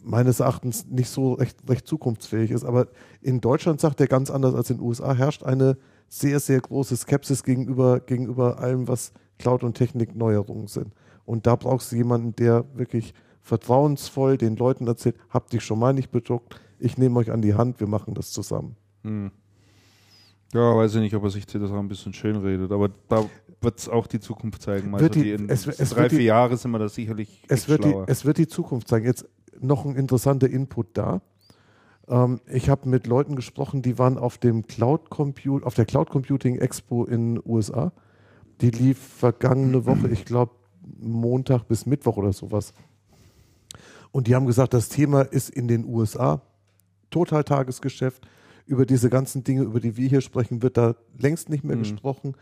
meines 0.02 0.40
Erachtens 0.40 0.86
nicht 0.88 1.10
so 1.10 1.34
recht, 1.34 1.58
recht 1.70 1.88
zukunftsfähig 1.88 2.52
ist. 2.52 2.64
Aber 2.64 2.88
in 3.22 3.42
Deutschland, 3.42 3.82
sagt 3.82 4.00
er 4.00 4.08
ganz 4.08 4.30
anders 4.30 4.56
als 4.56 4.70
in 4.70 4.78
den 4.78 4.86
USA, 4.86 5.14
herrscht 5.14 5.44
eine 5.44 5.78
sehr, 6.10 6.40
sehr 6.40 6.60
große 6.61 6.95
Skepsis 6.95 7.44
gegenüber, 7.44 8.00
gegenüber 8.00 8.60
allem, 8.60 8.88
was 8.88 9.11
Cloud- 9.40 9.64
und 9.64 9.76
Technikneuerungen 9.76 10.68
sind. 10.68 10.94
Und 11.26 11.45
da 11.48 11.56
brauchst 11.56 11.92
du 11.92 11.95
jemanden, 11.98 12.36
der 12.36 12.66
wirklich 12.74 13.14
vertrauensvoll 13.42 14.38
den 14.38 14.56
Leuten 14.56 14.88
erzählt, 14.88 15.16
habt 15.30 15.53
dich 15.53 15.64
schon 15.64 15.80
mal 15.80 15.94
nicht 15.94 16.11
bedruckt, 16.11 16.60
ich 16.80 16.98
nehme 16.98 17.18
euch 17.19 17.32
an 17.32 17.42
die 17.42 17.53
Hand, 17.56 17.80
wir 17.80 17.88
machen 17.88 18.14
das 18.14 18.32
zusammen. 18.32 18.76
Hm. 19.03 19.32
Ja, 20.53 20.76
weiß 20.76 20.95
ich 20.95 21.02
nicht, 21.02 21.16
ob 21.16 21.24
er 21.24 21.30
sich 21.30 21.45
das 21.45 21.69
auch 21.72 21.80
ein 21.80 21.88
bisschen 21.90 22.14
schön 22.14 22.38
redet, 22.38 22.72
aber 22.72 22.90
da 23.10 23.26
wird 23.61 23.80
es 23.80 23.90
auch 23.90 24.08
die 24.08 24.19
Zukunft 24.19 24.61
zeigen. 24.61 24.94
Also 24.94 25.10
die- 25.10 25.22
die 25.24 25.32
in 25.32 25.50
es- 25.50 25.68
es 25.68 25.90
drei, 25.90 26.03
wird 26.03 26.11
die- 26.14 26.16
vier 26.18 26.26
Jahre 26.26 26.56
sind 26.56 26.72
wir 26.72 26.80
da 26.80 26.88
sicherlich 26.88 27.44
Es 27.50 27.68
wird, 27.68 27.84
die, 27.84 27.94
es 28.08 28.24
wird 28.24 28.38
die 28.38 28.48
Zukunft 28.48 28.88
zeigen. 28.88 29.06
Jetzt 29.06 29.26
noch 29.60 29.86
ein 29.86 29.95
interessanter 29.95 30.50
Input 30.50 30.88
da. 30.94 31.22
Ähm, 32.08 32.40
ich 32.48 32.69
habe 32.69 32.90
mit 32.90 33.08
Leuten 33.08 33.36
gesprochen, 33.36 33.82
die 33.82 33.98
waren 33.98 34.18
auf 34.18 34.38
dem 34.38 34.68
Cloud 34.68 35.10
Compute, 35.10 35.66
auf 35.66 35.76
der 35.76 35.86
Cloud 35.86 36.10
Computing 36.10 36.58
Expo 36.58 37.06
in 37.06 37.36
den 37.36 37.44
USA. 37.45 37.92
Die 38.61 38.72
lief 38.72 38.98
vergangene 38.98 39.86
Woche, 39.86 40.08
ich 40.10 40.26
glaube 40.26 40.53
Montag 41.00 41.68
bis 41.68 41.86
Mittwoch 41.86 42.18
oder 42.18 42.34
sowas. 42.34 42.74
Und 44.11 44.27
die 44.27 44.36
haben 44.36 44.45
gesagt, 44.45 44.74
das 44.74 44.90
Thema 44.90 45.22
ist 45.22 45.50
in 45.50 45.68
den 45.68 45.86
USA 45.86 46.42
total 47.10 47.44
Tagesgeschäft. 47.44 48.27
Über 48.66 48.86
diese 48.86 49.10
ganzen 49.10 49.44
Dinge, 49.44 49.61
über 49.61 49.80
die 49.80 49.95
wir 49.95 50.10
hier 50.10 50.22
sprechen, 50.22 50.61
wird 50.61 50.77
da 50.77 50.95
längst 51.18 51.50
nicht 51.50 51.64
mehr 51.64 51.76
mhm. 51.76 51.82
gesprochen. 51.82 52.36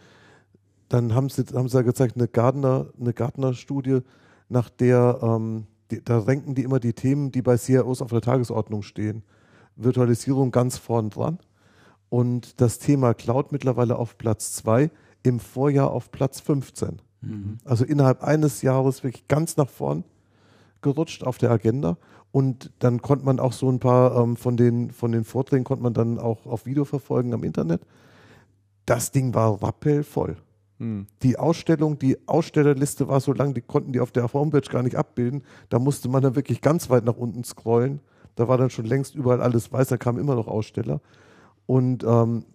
Dann 0.89 1.13
haben 1.13 1.29
sie, 1.29 1.43
haben 1.53 1.67
sie 1.67 1.77
ja 1.77 1.83
gezeigt, 1.83 2.15
eine 2.15 2.27
Gardner, 2.27 2.87
eine 2.99 3.13
Gardner-Studie, 3.13 4.01
nach 4.47 4.69
der, 4.69 5.19
ähm, 5.21 5.65
die, 5.91 6.03
da 6.03 6.19
ranken 6.19 6.55
die 6.55 6.63
immer 6.63 6.79
die 6.79 6.93
Themen, 6.93 7.31
die 7.31 7.41
bei 7.41 7.57
CIOs 7.57 8.01
auf 8.01 8.11
der 8.11 8.21
Tagesordnung 8.21 8.83
stehen. 8.83 9.23
Virtualisierung 9.75 10.51
ganz 10.51 10.77
vorn 10.77 11.09
dran 11.09 11.39
und 12.09 12.61
das 12.61 12.79
Thema 12.79 13.13
Cloud 13.13 13.51
mittlerweile 13.51 13.97
auf 13.97 14.17
Platz 14.17 14.53
2, 14.53 14.89
im 15.23 15.39
Vorjahr 15.39 15.91
auf 15.91 16.11
Platz 16.11 16.39
15. 16.39 17.01
Mhm. 17.21 17.57
Also 17.65 17.83
innerhalb 17.83 18.23
eines 18.23 18.61
Jahres 18.61 19.03
wirklich 19.03 19.27
ganz 19.27 19.57
nach 19.57 19.69
vorn 19.69 20.03
gerutscht 20.81 21.23
auf 21.23 21.37
der 21.37 21.51
Agenda. 21.51 21.97
Und 22.31 22.71
dann 22.79 23.01
konnte 23.01 23.25
man 23.25 23.39
auch 23.39 23.53
so 23.53 23.69
ein 23.69 23.79
paar 23.79 24.15
ähm, 24.17 24.35
von, 24.35 24.57
den, 24.57 24.91
von 24.91 25.11
den 25.11 25.23
Vorträgen 25.23 25.63
konnte 25.63 25.83
man 25.83 25.93
dann 25.93 26.19
auch 26.19 26.45
auf 26.45 26.65
Video 26.65 26.85
verfolgen 26.85 27.33
am 27.33 27.43
Internet. 27.43 27.81
Das 28.85 29.11
Ding 29.11 29.33
war 29.33 29.63
rappelvoll. 29.63 30.37
Mhm. 30.77 31.07
Die 31.23 31.39
Ausstellung, 31.39 31.97
die 31.97 32.17
Ausstellerliste 32.27 33.07
war 33.07 33.19
so 33.19 33.33
lang, 33.33 33.53
die 33.53 33.61
konnten 33.61 33.93
die 33.93 33.99
auf 33.99 34.11
der 34.11 34.31
Homepage 34.31 34.69
gar 34.69 34.83
nicht 34.83 34.95
abbilden. 34.95 35.43
Da 35.69 35.79
musste 35.79 36.09
man 36.09 36.21
dann 36.21 36.35
wirklich 36.35 36.61
ganz 36.61 36.89
weit 36.89 37.05
nach 37.05 37.17
unten 37.17 37.43
scrollen. 37.43 37.99
Da 38.35 38.47
war 38.47 38.57
dann 38.57 38.69
schon 38.69 38.85
längst 38.85 39.15
überall 39.15 39.41
alles 39.41 39.71
weiß, 39.71 39.87
da 39.87 39.97
kamen 39.97 40.19
immer 40.19 40.35
noch 40.35 40.47
Aussteller. 40.47 41.01
Und 41.65 42.03
ähm, 42.03 42.45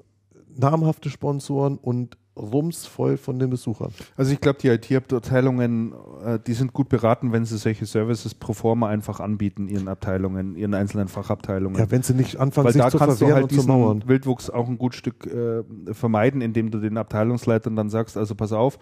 namhafte 0.57 1.11
Sponsoren 1.11 1.79
und 1.79 2.17
rumsvoll 2.37 3.17
von 3.17 3.39
den 3.39 3.51
Besuchern. 3.51 3.93
Also 4.17 4.33
ich 4.33 4.41
glaube, 4.41 4.59
die 4.61 4.69
IT-Abteilungen, 4.69 5.93
äh, 6.25 6.39
die 6.45 6.55
sind 6.55 6.73
gut 6.73 6.89
beraten, 6.89 7.33
wenn 7.33 7.45
sie 7.45 7.59
solche 7.59 7.87
Services 7.87 8.35
pro 8.35 8.53
forma 8.53 8.89
einfach 8.89 9.21
anbieten, 9.21 9.69
ihren 9.69 9.89
Abteilungen, 9.89 10.57
ihren 10.57 10.75
einzelnen 10.75 11.09
Fachabteilungen. 11.09 11.79
Ja, 11.79 11.91
wenn 11.91 12.03
sie 12.03 12.15
nicht 12.15 12.39
anfangen, 12.39 12.67
Weil 12.67 12.73
sich 12.73 12.83
da 12.83 12.91
zu 12.91 12.99
kannst 12.99 13.21
du 13.21 13.33
halt 13.33 13.51
diesen 13.51 14.09
Wildwuchs 14.09 14.49
auch 14.49 14.69
ein 14.69 14.79
gut 14.79 14.95
Stück 14.95 15.27
äh, 15.27 15.63
vermeiden, 15.93 16.41
indem 16.41 16.71
du 16.71 16.79
den 16.79 16.97
Abteilungsleitern 16.97 17.77
dann 17.77 17.91
sagst, 17.91 18.17
also 18.17 18.35
pass 18.35 18.53
auf, 18.53 18.79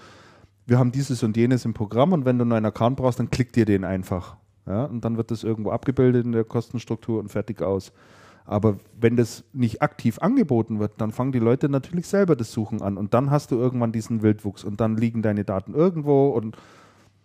wir 0.67 0.79
haben 0.79 0.93
dieses 0.93 1.23
und 1.23 1.37
jenes 1.37 1.65
im 1.65 1.75
Programm 1.75 2.13
und 2.13 2.25
wenn 2.27 2.39
du 2.39 2.43
einen 2.43 2.51
neuen 2.51 2.67
Account 2.67 2.99
brauchst, 2.99 3.19
dann 3.19 3.31
klick 3.31 3.53
dir 3.53 3.65
den 3.65 3.85
einfach. 3.85 4.37
Ja, 4.69 4.85
und 4.85 5.05
dann 5.05 5.17
wird 5.17 5.31
das 5.31 5.45
irgendwo 5.45 5.71
abgebildet 5.71 6.27
in 6.27 6.33
der 6.33 6.45
Kostenstruktur 6.45 7.19
und 7.19 7.31
fertig 7.31 7.63
aus. 7.63 7.93
Aber 8.45 8.79
wenn 8.99 9.17
das 9.17 9.45
nicht 9.53 9.83
aktiv 9.83 10.19
angeboten 10.21 10.79
wird, 10.79 10.93
dann 10.99 11.11
fangen 11.11 11.33
die 11.33 11.39
Leute 11.39 11.69
natürlich 11.69 12.07
selber 12.07 12.37
das 12.37 12.53
Suchen 12.53 12.83
an 12.83 12.97
und 12.97 13.15
dann 13.15 13.31
hast 13.31 13.51
du 13.51 13.57
irgendwann 13.57 13.93
diesen 13.93 14.23
Wildwuchs 14.23 14.65
und 14.65 14.81
dann 14.81 14.97
liegen 14.97 15.23
deine 15.23 15.45
Daten 15.45 15.75
irgendwo 15.75 16.29
und 16.29 16.57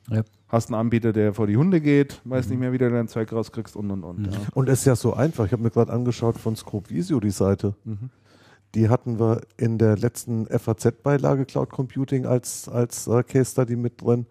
ja. 0.09 0.23
hast 0.49 0.69
einen 0.69 0.79
Anbieter, 0.79 1.13
der 1.13 1.33
vor 1.33 1.47
die 1.47 1.57
Hunde 1.57 1.81
geht, 1.81 2.21
weiß 2.25 2.45
mhm. 2.45 2.51
nicht 2.51 2.59
mehr, 2.59 2.73
wie 2.73 2.77
du 2.77 2.89
dein 2.89 3.07
Zeug 3.07 3.31
rauskriegst 3.31 3.75
und 3.75 3.91
und 3.91 4.03
und. 4.03 4.19
Mhm. 4.19 4.33
Ja. 4.33 4.39
Und 4.53 4.69
es 4.69 4.79
ist 4.79 4.85
ja 4.85 4.95
so 4.95 5.13
einfach. 5.13 5.45
Ich 5.45 5.51
habe 5.51 5.63
mir 5.63 5.71
gerade 5.71 5.93
angeschaut 5.93 6.37
von 6.37 6.55
Visio 6.87 7.19
die 7.19 7.31
Seite. 7.31 7.75
Mhm. 7.85 8.09
Die 8.75 8.89
hatten 8.89 9.19
wir 9.19 9.41
in 9.55 9.77
der 9.77 9.97
letzten 9.97 10.47
FAZ-Beilage 10.47 11.45
Cloud 11.45 11.69
Computing 11.69 12.25
als, 12.25 12.67
als 12.67 13.07
uh, 13.07 13.21
Case 13.23 13.51
Study 13.51 13.75
mit 13.75 14.01
drin. 14.01 14.25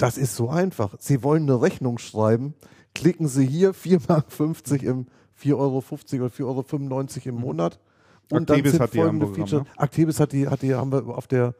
Das 0.00 0.16
ist 0.16 0.34
so 0.34 0.48
einfach. 0.48 0.94
Sie 0.98 1.22
wollen 1.22 1.42
eine 1.42 1.60
Rechnung 1.60 1.98
schreiben, 1.98 2.54
klicken 2.94 3.28
Sie 3.28 3.46
hier 3.46 3.74
4,50 3.74 4.08
Mark 4.08 4.82
im 4.82 5.06
4,50 5.38 5.56
Euro 5.56 5.76
oder 5.78 6.32
4,95 6.32 6.42
Euro 6.44 6.64
im 7.24 7.34
mhm. 7.34 7.40
Monat. 7.40 7.80
Und 8.30 8.50
Activis 8.50 8.78
dann 8.78 8.88
sind 8.88 9.00
folgende 9.00 9.26
Feature. 9.26 9.62
Ne? 9.62 9.68
Activis 9.76 10.20
hat 10.20 10.32
die, 10.32 10.48
hat 10.48 10.62
die, 10.62 10.74
haben 10.74 10.92
wir 10.92 11.06
auf 11.06 11.26
der, 11.26 11.54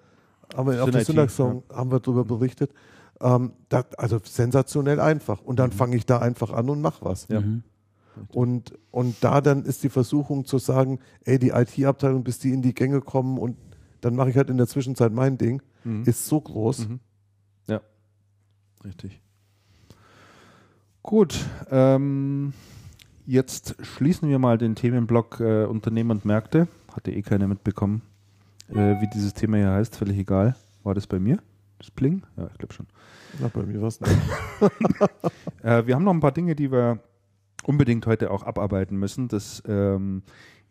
haben 0.54 0.70
wir 0.70 0.82
auf 0.82 0.90
der 0.90 1.04
Synaxon, 1.04 1.62
ja. 1.68 1.76
haben 1.76 1.90
wir 1.90 2.00
darüber 2.00 2.24
berichtet. 2.24 2.72
Ähm, 3.20 3.52
das, 3.68 3.86
also 3.96 4.18
sensationell 4.22 5.00
einfach. 5.00 5.42
Und 5.42 5.58
dann 5.58 5.70
mhm. 5.70 5.74
fange 5.74 5.96
ich 5.96 6.06
da 6.06 6.18
einfach 6.18 6.50
an 6.50 6.70
und 6.70 6.80
mache 6.80 7.04
was. 7.04 7.28
Ja. 7.28 7.40
Mhm. 7.40 7.64
Und, 8.32 8.78
und 8.90 9.16
da 9.20 9.40
dann 9.40 9.64
ist 9.64 9.82
die 9.82 9.88
Versuchung 9.88 10.44
zu 10.44 10.58
sagen, 10.58 10.98
ey, 11.24 11.38
die 11.38 11.50
IT-Abteilung, 11.50 12.24
bis 12.24 12.38
die 12.38 12.52
in 12.52 12.62
die 12.62 12.74
Gänge 12.74 13.00
kommen 13.00 13.38
und 13.38 13.56
dann 14.00 14.14
mache 14.14 14.30
ich 14.30 14.36
halt 14.36 14.50
in 14.50 14.56
der 14.56 14.66
Zwischenzeit 14.66 15.12
mein 15.12 15.36
Ding, 15.36 15.62
mhm. 15.84 16.04
ist 16.06 16.26
so 16.26 16.40
groß. 16.40 16.88
Mhm. 16.88 17.00
Richtig. 18.84 19.20
Gut, 21.02 21.38
ähm, 21.70 22.52
Jetzt 23.30 23.76
schließen 23.80 24.28
wir 24.28 24.40
mal 24.40 24.58
den 24.58 24.74
Themenblock 24.74 25.38
äh, 25.38 25.64
Unternehmen 25.64 26.10
und 26.10 26.24
Märkte. 26.24 26.66
Hatte 26.92 27.12
eh 27.12 27.22
keiner 27.22 27.46
mitbekommen, 27.46 28.02
äh, 28.68 29.00
wie 29.00 29.08
dieses 29.14 29.34
Thema 29.34 29.56
hier 29.56 29.70
heißt. 29.70 29.94
Völlig 29.94 30.18
egal. 30.18 30.56
War 30.82 30.94
das 30.94 31.06
bei 31.06 31.20
mir? 31.20 31.38
Das 31.78 31.92
Bling? 31.92 32.22
Ja, 32.36 32.48
ich 32.50 32.58
glaube 32.58 32.74
schon. 32.74 32.88
Na, 33.38 33.46
bei 33.46 33.62
mir 33.62 33.80
war 33.80 33.86
es 33.86 34.00
nicht. 34.00 34.12
äh, 35.62 35.86
wir 35.86 35.94
haben 35.94 36.02
noch 36.02 36.12
ein 36.12 36.18
paar 36.18 36.32
Dinge, 36.32 36.56
die 36.56 36.72
wir 36.72 36.98
unbedingt 37.62 38.04
heute 38.08 38.32
auch 38.32 38.42
abarbeiten 38.42 38.96
müssen. 38.96 39.28
Das 39.28 39.62
ähm, 39.64 40.24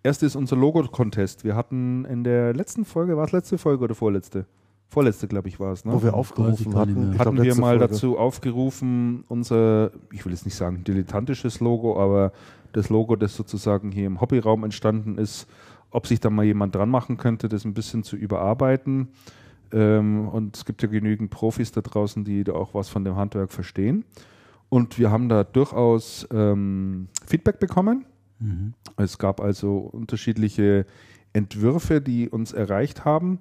erste 0.04 0.26
ist 0.26 0.36
unser 0.36 0.58
Logo-Contest. 0.58 1.46
Wir 1.46 1.56
hatten 1.56 2.04
in 2.04 2.26
der 2.26 2.54
letzten 2.54 2.84
Folge, 2.84 3.16
war 3.16 3.24
es 3.24 3.32
letzte 3.32 3.58
Folge 3.58 3.86
oder 3.86 3.96
vorletzte? 3.96 4.48
Vorletzte, 4.90 5.28
glaube 5.28 5.48
ich, 5.48 5.60
war 5.60 5.72
es. 5.72 5.86
Ne? 5.86 5.94
Wo 5.94 6.02
wir 6.02 6.16
aufgerufen 6.16 6.76
hatten. 6.76 7.18
Hatten 7.20 7.36
glaub, 7.36 7.46
wir 7.46 7.56
mal 7.56 7.78
Folge. 7.78 7.94
dazu 7.94 8.18
aufgerufen, 8.18 9.24
unser, 9.28 9.92
ich 10.12 10.26
will 10.26 10.32
jetzt 10.32 10.46
nicht 10.46 10.56
sagen 10.56 10.84
dilettantisches 10.84 11.60
Logo, 11.60 12.02
aber 12.02 12.32
das 12.74 12.90
Logo, 12.90 13.16
das 13.16 13.36
sozusagen 13.36 13.92
hier 13.92 14.08
im 14.08 14.20
Hobbyraum 14.20 14.64
entstanden 14.64 15.20
ist, 15.20 15.48
ob 15.92 16.08
sich 16.08 16.20
da 16.20 16.32
mal 16.32 16.44
jemand 16.44 16.74
dran 16.76 16.90
machen 16.90 17.18
könnte, 17.18 17.50
das 17.50 17.66
ein 17.66 17.76
bisschen 17.76 18.04
zu 18.04 18.16
überarbeiten. 18.16 19.10
Ähm, 19.72 20.28
und 20.28 20.58
es 20.58 20.66
gibt 20.66 20.82
ja 20.82 20.88
genügend 20.88 21.30
Profis 21.30 21.72
da 21.72 21.82
draußen, 21.82 22.24
die 22.24 22.44
da 22.44 22.54
auch 22.54 22.74
was 22.74 22.90
von 22.90 23.04
dem 23.04 23.16
Handwerk 23.16 23.52
verstehen. 23.52 24.06
Und 24.70 24.98
wir 24.98 25.12
haben 25.12 25.30
da 25.30 25.44
durchaus 25.44 26.28
ähm, 26.32 27.10
Feedback 27.28 27.60
bekommen. 27.60 28.06
Mhm. 28.40 28.74
Es 28.98 29.20
gab 29.20 29.40
also 29.40 29.78
unterschiedliche 29.78 30.86
Entwürfe, 31.34 32.02
die 32.02 32.28
uns 32.28 32.54
erreicht 32.54 33.06
haben. 33.06 33.40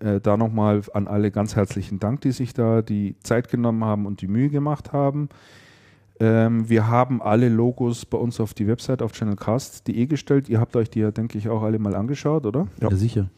Äh, 0.00 0.20
da 0.20 0.36
nochmal 0.36 0.82
an 0.94 1.08
alle 1.08 1.30
ganz 1.30 1.56
herzlichen 1.56 1.98
Dank, 1.98 2.20
die 2.20 2.32
sich 2.32 2.54
da 2.54 2.82
die 2.82 3.16
Zeit 3.20 3.48
genommen 3.48 3.84
haben 3.84 4.06
und 4.06 4.20
die 4.20 4.28
Mühe 4.28 4.48
gemacht 4.48 4.92
haben. 4.92 5.28
Ähm, 6.20 6.68
wir 6.68 6.88
haben 6.88 7.20
alle 7.20 7.48
Logos 7.48 8.04
bei 8.06 8.18
uns 8.18 8.40
auf 8.40 8.54
die 8.54 8.66
Website 8.66 9.02
auf 9.02 9.12
channelcast.de 9.12 10.06
gestellt. 10.06 10.48
Ihr 10.48 10.60
habt 10.60 10.76
euch 10.76 10.90
die 10.90 11.00
ja, 11.00 11.10
denke 11.10 11.38
ich, 11.38 11.48
auch 11.48 11.62
alle 11.62 11.78
mal 11.78 11.94
angeschaut, 11.94 12.46
oder? 12.46 12.68
Ja, 12.80 12.90
ja 12.90 12.96
sicher. 12.96 13.28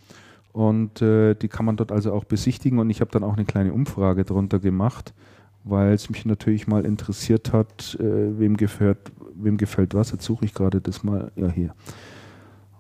Und 0.53 1.01
äh, 1.01 1.35
die 1.35 1.49
kann 1.49 1.65
man 1.65 1.77
dort 1.77 1.93
also 1.93 2.13
auch 2.13 2.25
besichtigen. 2.25 2.79
Und 2.79 2.91
ich 2.91 3.01
habe 3.01 3.11
dann 3.11 3.25
auch 3.25 3.37
eine 3.37 3.45
kleine 3.45 3.73
Umfrage 3.73 4.25
darunter 4.25 4.59
gemacht, 4.59 5.15
weil 5.65 5.95
es 5.95 6.11
mich 6.11 6.27
natürlich 6.27 6.67
mal 6.67 6.85
interessiert 6.85 7.53
hat, 7.53 7.97
äh, 8.01 8.39
wem, 8.39 8.57
gefällt, 8.57 8.99
wem 9.35 9.57
gefällt 9.57 9.95
was. 9.95 10.13
Jetzt 10.13 10.25
suche 10.25 10.45
ich 10.45 10.53
gerade 10.53 10.81
das 10.81 11.05
mal. 11.05 11.33
Ja, 11.37 11.49
hier 11.49 11.75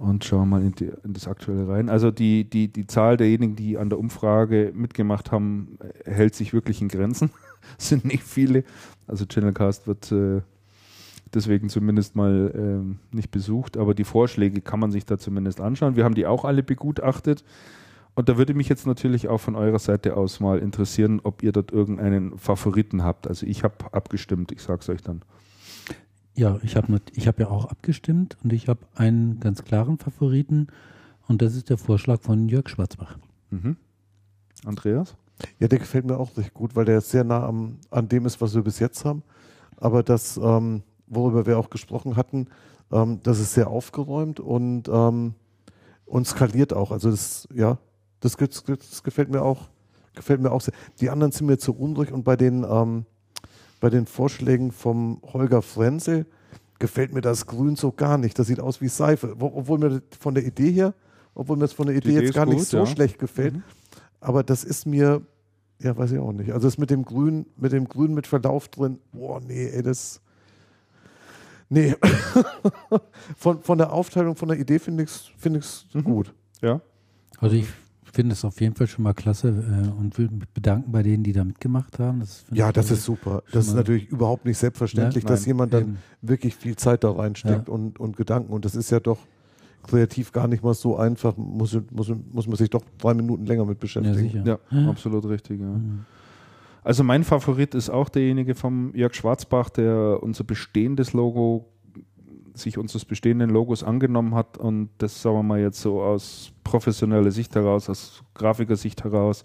und 0.00 0.24
schauen 0.24 0.48
mal 0.48 0.62
in, 0.62 0.72
die, 0.72 0.90
in, 1.04 1.12
das 1.12 1.28
Aktuelle 1.28 1.68
rein. 1.68 1.90
Also 1.90 2.10
die, 2.10 2.48
die, 2.48 2.68
die 2.68 2.86
Zahl 2.86 3.18
derjenigen, 3.18 3.54
die 3.54 3.76
an 3.76 3.90
der 3.90 3.98
Umfrage 3.98 4.72
mitgemacht 4.74 5.30
haben, 5.30 5.78
hält 6.06 6.34
sich 6.34 6.54
wirklich 6.54 6.80
in 6.80 6.88
Grenzen. 6.88 7.30
Es 7.78 7.90
sind 7.90 8.06
nicht 8.06 8.24
viele. 8.24 8.64
Also 9.06 9.26
Channelcast 9.26 9.86
wird 9.86 10.10
äh, 10.10 10.40
deswegen 11.34 11.68
zumindest 11.68 12.16
mal 12.16 12.50
äh, 12.82 13.14
nicht 13.14 13.30
besucht, 13.30 13.76
aber 13.76 13.94
die 13.94 14.04
Vorschläge 14.04 14.62
kann 14.62 14.80
man 14.80 14.90
sich 14.90 15.04
da 15.04 15.18
zumindest 15.18 15.60
anschauen. 15.60 15.94
Wir 15.94 16.04
haben 16.04 16.14
die 16.14 16.26
auch 16.26 16.46
alle 16.46 16.62
begutachtet. 16.62 17.44
Und 18.14 18.30
da 18.30 18.38
würde 18.38 18.54
mich 18.54 18.68
jetzt 18.68 18.86
natürlich 18.86 19.28
auch 19.28 19.38
von 19.38 19.54
eurer 19.54 19.78
Seite 19.78 20.16
aus 20.16 20.40
mal 20.40 20.58
interessieren, 20.58 21.20
ob 21.22 21.42
ihr 21.42 21.52
dort 21.52 21.70
irgendeinen 21.70 22.38
Favoriten 22.38 23.04
habt. 23.04 23.28
Also 23.28 23.46
ich 23.46 23.62
habe 23.62 23.92
abgestimmt, 23.92 24.50
ich 24.50 24.62
sage 24.62 24.80
es 24.80 24.88
euch 24.88 25.02
dann. 25.02 25.20
Ja, 26.36 26.58
ich 26.62 26.76
habe 26.76 27.00
ich 27.14 27.28
hab 27.28 27.38
ja 27.38 27.48
auch 27.48 27.66
abgestimmt 27.66 28.36
und 28.42 28.52
ich 28.52 28.68
habe 28.68 28.80
einen 28.94 29.40
ganz 29.40 29.64
klaren 29.64 29.98
Favoriten 29.98 30.68
und 31.28 31.42
das 31.42 31.54
ist 31.54 31.70
der 31.70 31.78
Vorschlag 31.78 32.20
von 32.20 32.48
Jörg 32.48 32.68
Schwarzbach. 32.68 33.18
Mhm. 33.50 33.76
Andreas? 34.64 35.16
Ja, 35.58 35.68
der 35.68 35.78
gefällt 35.78 36.04
mir 36.04 36.18
auch 36.18 36.36
recht 36.36 36.54
gut, 36.54 36.76
weil 36.76 36.84
der 36.84 37.00
sehr 37.00 37.24
nah 37.24 37.44
am, 37.44 37.78
an 37.90 38.08
dem 38.08 38.26
ist, 38.26 38.40
was 38.40 38.54
wir 38.54 38.62
bis 38.62 38.78
jetzt 38.78 39.04
haben. 39.04 39.22
Aber 39.76 40.02
das, 40.02 40.38
ähm, 40.42 40.82
worüber 41.06 41.46
wir 41.46 41.58
auch 41.58 41.70
gesprochen 41.70 42.16
hatten, 42.16 42.48
ähm, 42.92 43.20
das 43.22 43.38
ist 43.40 43.54
sehr 43.54 43.68
aufgeräumt 43.68 44.40
und, 44.40 44.88
ähm, 44.88 45.34
und 46.04 46.26
skaliert 46.26 46.72
auch. 46.72 46.92
Also 46.92 47.10
das, 47.10 47.48
ja, 47.54 47.78
das, 48.20 48.36
das, 48.36 49.02
gefällt 49.02 49.30
mir 49.30 49.42
auch, 49.42 49.68
gefällt 50.14 50.40
mir 50.40 50.52
auch 50.52 50.60
sehr. 50.60 50.74
Die 51.00 51.10
anderen 51.10 51.32
sind 51.32 51.46
mir 51.46 51.58
zu 51.58 51.74
unruhig 51.74 52.12
und 52.12 52.24
bei 52.24 52.36
den, 52.36 52.64
ähm, 52.68 53.06
bei 53.80 53.90
den 53.90 54.06
Vorschlägen 54.06 54.72
vom 54.72 55.20
Holger 55.32 55.62
Frenzel 55.62 56.26
gefällt 56.78 57.12
mir 57.12 57.20
das 57.20 57.46
Grün 57.46 57.76
so 57.76 57.92
gar 57.92 58.18
nicht. 58.18 58.38
Das 58.38 58.46
sieht 58.46 58.60
aus 58.60 58.80
wie 58.80 58.88
Seife. 58.88 59.36
Obwohl 59.38 59.78
mir 59.78 60.02
von 60.18 60.34
der 60.34 60.44
Idee 60.44 60.70
her, 60.70 60.94
obwohl 61.34 61.56
mir 61.56 61.62
das 61.64 61.72
von 61.72 61.86
der 61.86 61.96
Idee, 61.96 62.10
Idee 62.10 62.26
jetzt 62.26 62.34
gar 62.34 62.46
gut, 62.46 62.54
nicht 62.54 62.66
so 62.66 62.78
ja. 62.78 62.86
schlecht 62.86 63.18
gefällt. 63.18 63.54
Mhm. 63.54 63.62
Aber 64.20 64.42
das 64.42 64.64
ist 64.64 64.86
mir, 64.86 65.22
ja, 65.80 65.96
weiß 65.96 66.12
ich 66.12 66.18
auch 66.18 66.32
nicht. 66.32 66.52
Also 66.52 66.66
das 66.66 66.78
mit 66.78 66.90
dem 66.90 67.04
Grün, 67.04 67.46
mit 67.56 67.72
dem 67.72 67.88
Grün 67.88 68.14
mit 68.14 68.26
Verlauf 68.26 68.68
drin, 68.68 68.98
boah, 69.12 69.40
nee, 69.40 69.66
ey, 69.68 69.82
das, 69.82 70.20
Nee, 71.72 71.94
von, 73.36 73.62
von 73.62 73.78
der 73.78 73.92
Aufteilung, 73.92 74.34
von 74.34 74.48
der 74.48 74.58
Idee 74.58 74.80
finde 74.80 75.04
ich 75.04 75.10
es 75.10 75.30
find 75.38 75.56
ich's 75.56 75.86
Mhm. 75.94 76.02
gut. 76.02 76.34
Ja. 76.60 76.80
Also 77.38 77.54
ich 77.54 77.68
finde 78.12 78.32
es 78.32 78.44
auf 78.44 78.60
jeden 78.60 78.74
Fall 78.74 78.86
schon 78.86 79.04
mal 79.04 79.14
klasse 79.14 79.48
äh, 79.48 79.98
und 80.00 80.18
will 80.18 80.28
mich 80.30 80.48
bedanken 80.48 80.90
bei 80.92 81.02
denen, 81.02 81.22
die 81.22 81.32
da 81.32 81.44
mitgemacht 81.44 81.98
haben. 81.98 82.20
Das 82.20 82.44
Ja, 82.52 82.72
das 82.72 82.90
ist 82.90 83.04
super. 83.04 83.42
Das 83.52 83.66
ist 83.68 83.74
natürlich 83.74 84.08
überhaupt 84.08 84.44
nicht 84.44 84.58
selbstverständlich, 84.58 85.24
Ja, 85.24 85.30
dass 85.30 85.40
nein, 85.40 85.46
jemand 85.48 85.74
dann 85.74 85.82
eben. 85.82 85.98
wirklich 86.22 86.54
viel 86.56 86.76
Zeit 86.76 87.04
da 87.04 87.10
reinsteckt 87.12 87.68
Ja. 87.68 87.74
und, 87.74 87.98
und 88.00 88.16
Gedanken. 88.16 88.52
Und 88.52 88.64
das 88.64 88.74
ist 88.74 88.90
ja 88.90 89.00
doch 89.00 89.18
kreativ 89.82 90.32
gar 90.32 90.46
nicht 90.48 90.62
mal 90.62 90.74
so 90.74 90.96
einfach. 90.96 91.36
Muss, 91.36 91.78
muss, 91.90 92.12
muss 92.32 92.46
man 92.46 92.56
sich 92.56 92.68
doch 92.70 92.82
drei 92.98 93.14
Minuten 93.14 93.46
länger 93.46 93.64
mit 93.64 93.78
Ja, 93.78 93.80
beschäftigen. 93.80 94.16
sicher. 94.16 94.58
Ja, 94.70 94.88
absolut 94.88 95.24
richtig. 95.26 95.60
Ja. 95.60 95.66
Mhm. 95.66 96.04
Also 96.82 97.04
mein 97.04 97.24
Favorit 97.24 97.74
ist 97.74 97.90
auch 97.90 98.08
derjenige 98.08 98.54
vom 98.54 98.94
Jörg 98.94 99.14
Schwarzbach, 99.14 99.68
der 99.70 100.18
unser 100.22 100.44
bestehendes 100.44 101.12
Logo, 101.12 101.66
sich 102.54 102.78
unseres 102.78 103.04
bestehenden 103.04 103.50
Logos 103.50 103.82
angenommen 103.84 104.34
hat 104.34 104.58
und 104.58 104.90
das, 104.98 105.22
sagen 105.22 105.36
wir 105.36 105.42
mal, 105.42 105.60
jetzt 105.60 105.80
so 105.80 106.02
aus 106.02 106.52
professioneller 106.64 107.30
Sicht 107.30 107.54
heraus, 107.54 107.88
aus 107.88 108.22
Grafikersicht 108.34 109.04
heraus, 109.04 109.44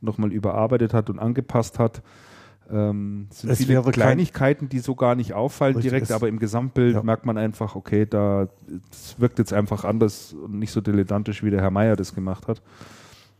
nochmal 0.00 0.32
überarbeitet 0.32 0.94
hat 0.94 1.10
und 1.10 1.18
angepasst 1.18 1.78
hat. 1.78 2.02
Ähm, 2.70 3.28
es 3.30 3.40
sind 3.40 3.50
Es 3.50 3.64
viele 3.64 3.82
Kleinigkeiten, 3.82 4.68
die 4.68 4.80
so 4.80 4.94
gar 4.94 5.14
nicht 5.14 5.34
auffallen 5.34 5.78
direkt, 5.80 6.10
aber 6.10 6.28
im 6.28 6.38
Gesamtbild 6.38 6.94
Ja. 6.94 7.02
merkt 7.02 7.24
man 7.24 7.38
einfach, 7.38 7.76
okay, 7.76 8.06
da 8.06 8.48
es 8.90 9.18
wirkt 9.18 9.38
jetzt 9.38 9.52
einfach 9.52 9.84
anders 9.84 10.32
und 10.32 10.58
nicht 10.58 10.72
so 10.72 10.80
dilettantisch, 10.80 11.42
wie 11.44 11.50
der 11.50 11.60
Herr 11.60 11.70
Meier 11.70 11.96
das 11.96 12.14
gemacht 12.14 12.48
hat. 12.48 12.62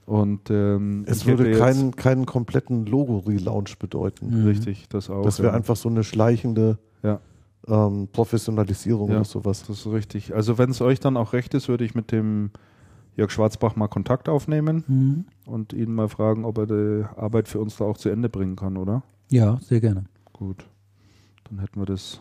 Und 0.04 0.50
ähm, 0.50 1.02
Es 1.08 1.26
würde 1.26 1.50
keinen, 1.58 1.96
keinen 1.96 2.26
kompletten 2.26 2.86
Logo-Relaunch 2.86 3.78
bedeuten. 3.78 4.42
Mhm. 4.42 4.46
Richtig, 4.46 4.88
das 4.88 5.10
auch. 5.10 5.24
Das 5.24 5.40
wäre 5.40 5.48
ja. 5.48 5.54
einfach 5.56 5.74
so 5.74 5.88
eine 5.88 6.04
schleichende 6.04 6.78
Ja. 7.02 7.18
Ähm, 7.68 8.08
Professionalisierung 8.12 9.10
Ja. 9.10 9.16
oder 9.16 9.24
sowas. 9.24 9.64
Das 9.66 9.78
ist 9.80 9.86
richtig. 9.86 10.34
Also 10.34 10.58
wenn 10.58 10.70
es 10.70 10.80
euch 10.80 11.00
dann 11.00 11.16
auch 11.16 11.32
recht 11.32 11.54
ist, 11.54 11.68
würde 11.68 11.84
ich 11.84 11.94
mit 11.94 12.12
dem 12.12 12.50
Jörg 13.16 13.30
Schwarzbach 13.30 13.76
mal 13.76 13.88
Kontakt 13.88 14.28
aufnehmen 14.28 14.84
Mhm. 14.86 15.24
und 15.46 15.72
ihn 15.72 15.92
mal 15.94 16.08
fragen, 16.08 16.44
ob 16.44 16.58
er 16.58 16.66
die 16.66 17.04
Arbeit 17.16 17.48
für 17.48 17.58
uns 17.60 17.76
da 17.76 17.84
auch 17.84 17.96
zu 17.96 18.08
Ende 18.10 18.28
bringen 18.28 18.56
kann, 18.56 18.76
oder? 18.76 19.02
Ja, 19.30 19.58
sehr 19.60 19.80
gerne. 19.80 20.04
Gut. 20.32 20.64
Dann 21.48 21.60
hätten 21.60 21.80
wir 21.80 21.86
das 21.86 22.20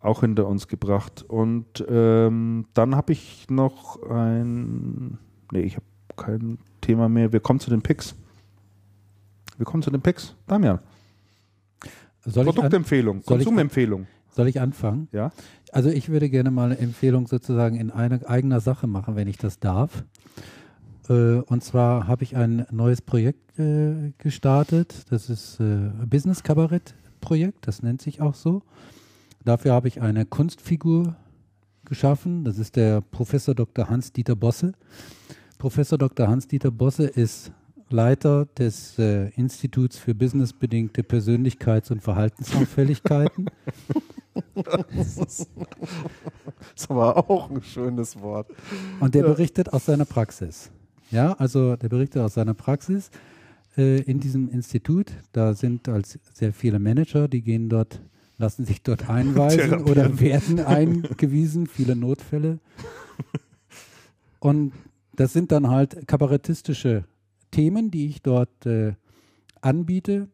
auch 0.00 0.20
hinter 0.20 0.46
uns 0.46 0.68
gebracht. 0.68 1.24
Und 1.26 1.84
ähm, 1.88 2.66
dann 2.74 2.94
habe 2.94 3.12
ich 3.12 3.46
noch 3.48 4.02
ein. 4.10 5.18
Nee, 5.50 5.60
ich 5.62 5.76
habe 5.76 5.86
kein 6.16 6.58
Thema 6.82 7.08
mehr. 7.08 7.32
Wir 7.32 7.40
kommen 7.40 7.58
zu 7.60 7.70
den 7.70 7.80
Picks. 7.80 8.14
Wir 9.56 9.64
kommen 9.64 9.82
zu 9.82 9.90
den 9.90 10.02
Picks. 10.02 10.34
Damian. 10.46 10.80
Soll 12.26 12.42
ich, 12.44 12.48
an, 12.48 12.54
Produktempfehlung, 12.54 13.22
Konsumempfehlung. 13.24 14.06
Soll 14.34 14.48
ich 14.48 14.60
anfangen? 14.60 15.08
Ja. 15.12 15.32
Also 15.72 15.90
ich 15.90 16.08
würde 16.08 16.30
gerne 16.30 16.50
mal 16.50 16.66
eine 16.66 16.78
Empfehlung 16.78 17.26
sozusagen 17.26 17.76
in 17.76 17.90
einer 17.90 18.28
eigener 18.28 18.60
Sache 18.60 18.86
machen, 18.86 19.16
wenn 19.16 19.28
ich 19.28 19.38
das 19.38 19.58
darf. 19.58 20.04
Äh, 21.08 21.36
und 21.36 21.62
zwar 21.62 22.06
habe 22.06 22.24
ich 22.24 22.36
ein 22.36 22.66
neues 22.70 23.02
Projekt 23.02 23.58
äh, 23.58 24.12
gestartet. 24.18 25.06
Das 25.10 25.30
ist 25.30 25.60
äh, 25.60 25.64
ein 25.64 26.08
Business 26.08 26.42
Kabarett 26.42 26.94
Projekt, 27.20 27.66
das 27.66 27.82
nennt 27.82 28.02
sich 28.02 28.20
auch 28.20 28.34
so. 28.34 28.62
Dafür 29.44 29.72
habe 29.72 29.88
ich 29.88 30.02
eine 30.02 30.26
Kunstfigur 30.26 31.16
geschaffen. 31.84 32.44
Das 32.44 32.58
ist 32.58 32.76
der 32.76 33.00
Professor 33.00 33.54
Dr. 33.54 33.88
Hans-Dieter 33.88 34.36
Bosse. 34.36 34.72
Professor 35.58 35.96
Dr. 35.96 36.28
Hans-Dieter 36.28 36.70
Bosse 36.70 37.04
ist 37.06 37.50
Leiter 37.90 38.46
des 38.58 38.98
äh, 38.98 39.28
Instituts 39.30 39.98
für 39.98 40.14
businessbedingte 40.14 41.02
Persönlichkeits- 41.02 41.92
und 41.92 42.02
Verhaltensauffälligkeiten. 42.02 43.50
Das 44.54 45.16
ist 45.16 46.90
aber 46.90 47.30
auch 47.30 47.50
ein 47.50 47.62
schönes 47.62 48.20
Wort. 48.20 48.48
Und 49.00 49.14
der 49.14 49.22
berichtet 49.22 49.72
aus 49.72 49.86
seiner 49.86 50.04
Praxis. 50.04 50.70
Ja, 51.10 51.32
also 51.34 51.76
der 51.76 51.88
berichtet 51.88 52.22
aus 52.22 52.34
seiner 52.34 52.54
Praxis 52.54 53.10
äh, 53.76 54.00
in 54.02 54.20
diesem 54.20 54.48
Institut. 54.48 55.12
Da 55.32 55.54
sind 55.54 55.88
als 55.88 56.18
sehr 56.32 56.52
viele 56.52 56.78
Manager, 56.78 57.28
die 57.28 57.42
gehen 57.42 57.68
dort, 57.68 58.00
lassen 58.38 58.64
sich 58.64 58.82
dort 58.82 59.08
einweisen 59.08 59.84
oder 59.84 60.18
werden 60.20 60.60
eingewiesen, 60.60 61.66
viele 61.66 61.94
Notfälle. 61.96 62.58
Und 64.40 64.72
das 65.14 65.32
sind 65.32 65.52
dann 65.52 65.68
halt 65.68 66.06
kabarettistische 66.06 67.04
Themen, 67.50 67.90
die 67.90 68.08
ich 68.08 68.22
dort 68.22 68.66
äh, 68.66 68.94
anbiete. 69.60 70.28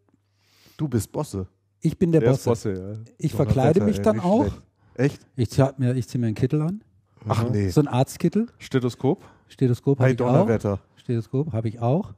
Du 0.77 0.89
bist 0.89 1.13
Bosse. 1.13 1.47
Ich 1.81 1.99
bin 1.99 2.13
der 2.13 2.21
Der 2.21 2.33
ist 2.33 2.45
Boss. 2.45 2.63
Bosse, 2.65 2.73
ja. 2.73 3.13
Ich 3.19 3.33
Donnerwetter, 3.33 3.37
verkleide 3.37 3.81
mich 3.83 4.01
dann 4.01 4.21
auch. 4.21 4.45
schlecht. 4.47 4.63
Echt? 4.95 5.27
Ich 5.37 5.51
ziehe 5.51 5.75
mir, 5.79 5.95
ich 5.95 6.09
zieh 6.09 6.19
mir 6.19 6.27
einen 6.27 6.35
Kittel 6.35 6.61
an. 6.63 6.83
Ach 7.29 7.45
Mhm. 7.45 7.53
nee. 7.53 7.69
So 7.71 7.81
ein 7.81 7.89
Arztkittel. 7.89 8.47
Stethoskop. 8.59 9.23
Stethoskop 9.49 9.99
habe 9.99 10.09
Bei 10.09 10.15
ich 10.15 10.21
auch. 10.21 10.33
Donnerwetter. 10.33 10.81
Stethoskop 10.97 11.53
habe 11.53 11.69
ich 11.69 11.81
auch. 11.81 12.15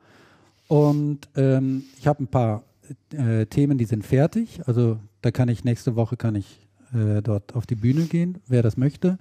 Und 0.69 1.29
ähm, 1.37 1.85
ich 1.99 2.07
habe 2.07 2.23
ein 2.23 2.27
paar 2.29 2.65
äh, 3.13 3.47
Themen, 3.47 3.79
die 3.79 3.85
sind 3.85 4.05
fertig. 4.05 4.61
Also 4.67 4.99
da 5.21 5.31
kann 5.31 5.49
ich 5.49 5.65
nächste 5.65 5.97
Woche 5.97 6.17
kann 6.17 6.35
ich 6.35 6.67
äh, 6.95 7.23
dort 7.23 7.55
auf 7.55 7.67
die 7.67 7.75
Bühne 7.75 8.05
gehen, 8.07 8.39
wer 8.49 8.63
das 8.63 8.77
möchte. 8.77 9.19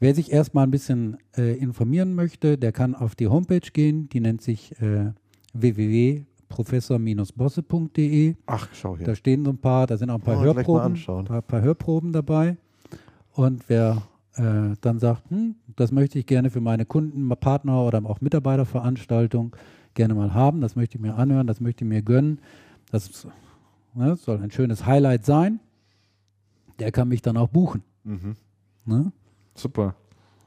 Wer 0.00 0.14
sich 0.14 0.32
erstmal 0.32 0.66
ein 0.66 0.70
bisschen 0.70 1.16
äh, 1.36 1.56
informieren 1.56 2.14
möchte, 2.14 2.58
der 2.58 2.72
kann 2.72 2.94
auf 2.94 3.14
die 3.14 3.28
Homepage 3.28 3.60
gehen. 3.72 4.08
Die 4.10 4.20
nennt 4.20 4.42
sich 4.42 4.72
äh, 4.80 5.12
www.professor-bosse.de. 6.58 8.36
Ach, 8.46 8.68
schau 8.72 8.96
hier. 8.96 9.06
Da 9.06 9.14
stehen 9.14 9.44
so 9.44 9.50
ein 9.50 9.58
paar, 9.58 9.86
da 9.86 9.96
sind 9.96 10.10
auch 10.10 10.16
ein 10.16 10.20
paar 10.20 10.38
Oh, 10.38 10.42
Hörproben, 10.42 10.82
anschauen. 10.82 11.24
paar, 11.24 11.42
paar 11.42 11.62
Hörproben 11.62 12.12
dabei. 12.12 12.56
Und 13.32 13.68
wer 13.68 14.02
äh, 14.36 14.74
dann 14.80 14.98
sagt, 14.98 15.30
hm, 15.30 15.56
das 15.76 15.92
möchte 15.92 16.18
ich 16.18 16.26
gerne 16.26 16.50
für 16.50 16.60
meine 16.60 16.84
Kunden, 16.86 17.28
Partner 17.28 17.82
oder 17.82 18.04
auch 18.04 18.20
Mitarbeiterveranstaltung 18.20 19.54
gerne 19.94 20.14
mal 20.14 20.34
haben, 20.34 20.60
das 20.60 20.76
möchte 20.76 20.96
ich 20.96 21.02
mir 21.02 21.14
anhören, 21.16 21.46
das 21.46 21.60
möchte 21.60 21.84
ich 21.84 21.88
mir 21.88 22.02
gönnen, 22.02 22.40
das 22.90 23.26
ne, 23.94 24.16
soll 24.16 24.40
ein 24.42 24.50
schönes 24.50 24.86
Highlight 24.86 25.24
sein, 25.24 25.60
der 26.80 26.90
kann 26.90 27.08
mich 27.08 27.22
dann 27.22 27.36
auch 27.36 27.48
buchen. 27.48 27.82
Mhm. 28.02 28.34
Ne? 28.84 29.12
Super. 29.54 29.94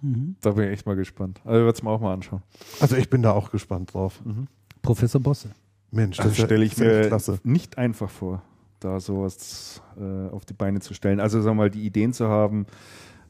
Mhm. 0.02 0.36
Da 0.42 0.52
bin 0.52 0.66
ich 0.66 0.72
echt 0.72 0.86
mal 0.86 0.96
gespannt. 0.96 1.40
Also 1.46 1.60
ich 1.60 1.66
werde 1.66 1.78
es 1.78 1.84
mir 1.84 1.90
auch 1.90 2.02
mal 2.02 2.14
anschauen. 2.14 2.44
Also 2.82 2.98
ich 2.98 3.10
bin 3.10 3.22
da 3.22 3.32
auch 3.32 3.52
gespannt 3.52 3.94
drauf. 3.94 4.22
Professor 4.82 5.22
Bosse. 5.22 5.50
Mensch, 5.92 6.18
Das 6.18 6.28
ist 6.28 6.38
ja 6.38 6.46
stelle 6.46 6.66
ich 6.66 6.78
mir 6.78 7.08
klasse. 7.08 7.40
nicht 7.44 7.78
einfach 7.78 8.10
vor, 8.10 8.42
da 8.80 9.00
sowas 9.00 9.82
äh, 10.00 10.30
auf 10.30 10.46
die 10.46 10.54
Beine 10.54 10.80
zu 10.80 10.94
stellen. 10.94 11.20
Also 11.20 11.42
sagen 11.42 11.58
wir 11.58 11.64
mal, 11.64 11.70
die 11.70 11.86
Ideen 11.86 12.14
zu 12.14 12.28
haben, 12.28 12.66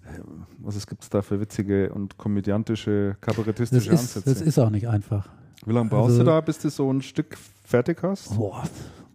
äh, 0.06 0.20
was 0.60 0.86
gibt 0.88 1.04
es 1.04 1.10
da 1.10 1.22
für 1.22 1.40
witzige 1.40 1.92
und 1.94 2.18
komödiantische, 2.18 3.16
Das 3.22 3.36
kabarettistische 3.36 3.92
ist, 3.92 4.00
Ansätze? 4.18 4.30
das 4.30 4.42
ist 4.42 4.58
auch 4.60 4.70
nicht 4.70 4.88
einfach. 4.88 5.30
Wie 5.66 5.74
lange 5.74 5.90
brauchst 5.90 6.12
also- 6.12 6.20
du 6.24 6.26
da, 6.26 6.42
bis 6.42 6.60
du 6.60 6.70
so 6.70 6.92
ein 6.92 7.02
Stück 7.02 7.38
fertig 7.64 8.02
hast? 8.04 8.36
Boah, 8.36 8.64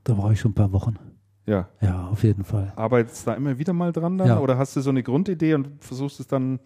da 0.05 0.15
brauche 0.15 0.33
ich 0.35 0.41
schon 0.41 0.53
ein 0.53 0.55
paar 0.55 0.73
Wochen. 0.73 0.97
Ja. 1.45 1.69
Ja, 1.81 2.07
auf 2.07 2.23
jeden 2.23 2.45
Fall. 2.45 2.73
Arbeitest 2.77 3.27
du 3.27 3.31
da 3.33 3.37
immer 3.37 3.59
wieder 3.59 3.73
mal 3.73 3.91
dran 3.93 4.17
dann? 4.19 4.29
Ja. 4.29 4.39
Oder 4.39 4.57
hast 4.59 4.77
du 4.77 4.81
so 4.81 4.91
eine 4.91 5.03
Grundidee 5.03 5.55
und 5.55 5.69
versuchst 5.81 6.21
es 6.21 6.29
dann 6.29 6.61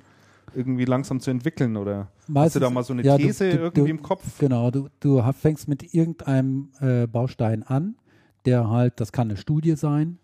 irgendwie 0.55 0.84
langsam 0.84 1.20
zu 1.20 1.31
entwickeln? 1.31 1.76
Oder 1.76 2.10
hast 2.34 2.57
du 2.57 2.60
da 2.60 2.70
mal 2.70 2.83
so 2.83 2.92
eine 2.92 3.02
ja, 3.02 3.16
These 3.16 3.50
du- 3.50 3.57
irgendwie 3.58 3.81
du- 3.91 3.97
im 3.97 4.02
Kopf? 4.02 4.39
Genau, 4.39 4.70
du, 4.70 4.89
du 5.00 5.23
fängst 5.33 5.68
mit 5.68 5.94
irgendeinem 5.94 6.70
äh, 6.81 7.07
Baustein 7.07 7.62
an, 7.62 7.97
der 8.44 8.68
halt, 8.70 9.00
das 9.00 9.12
kann 9.12 9.28
eine 9.28 9.36
Studie 9.36 9.76
sein, 9.76 10.18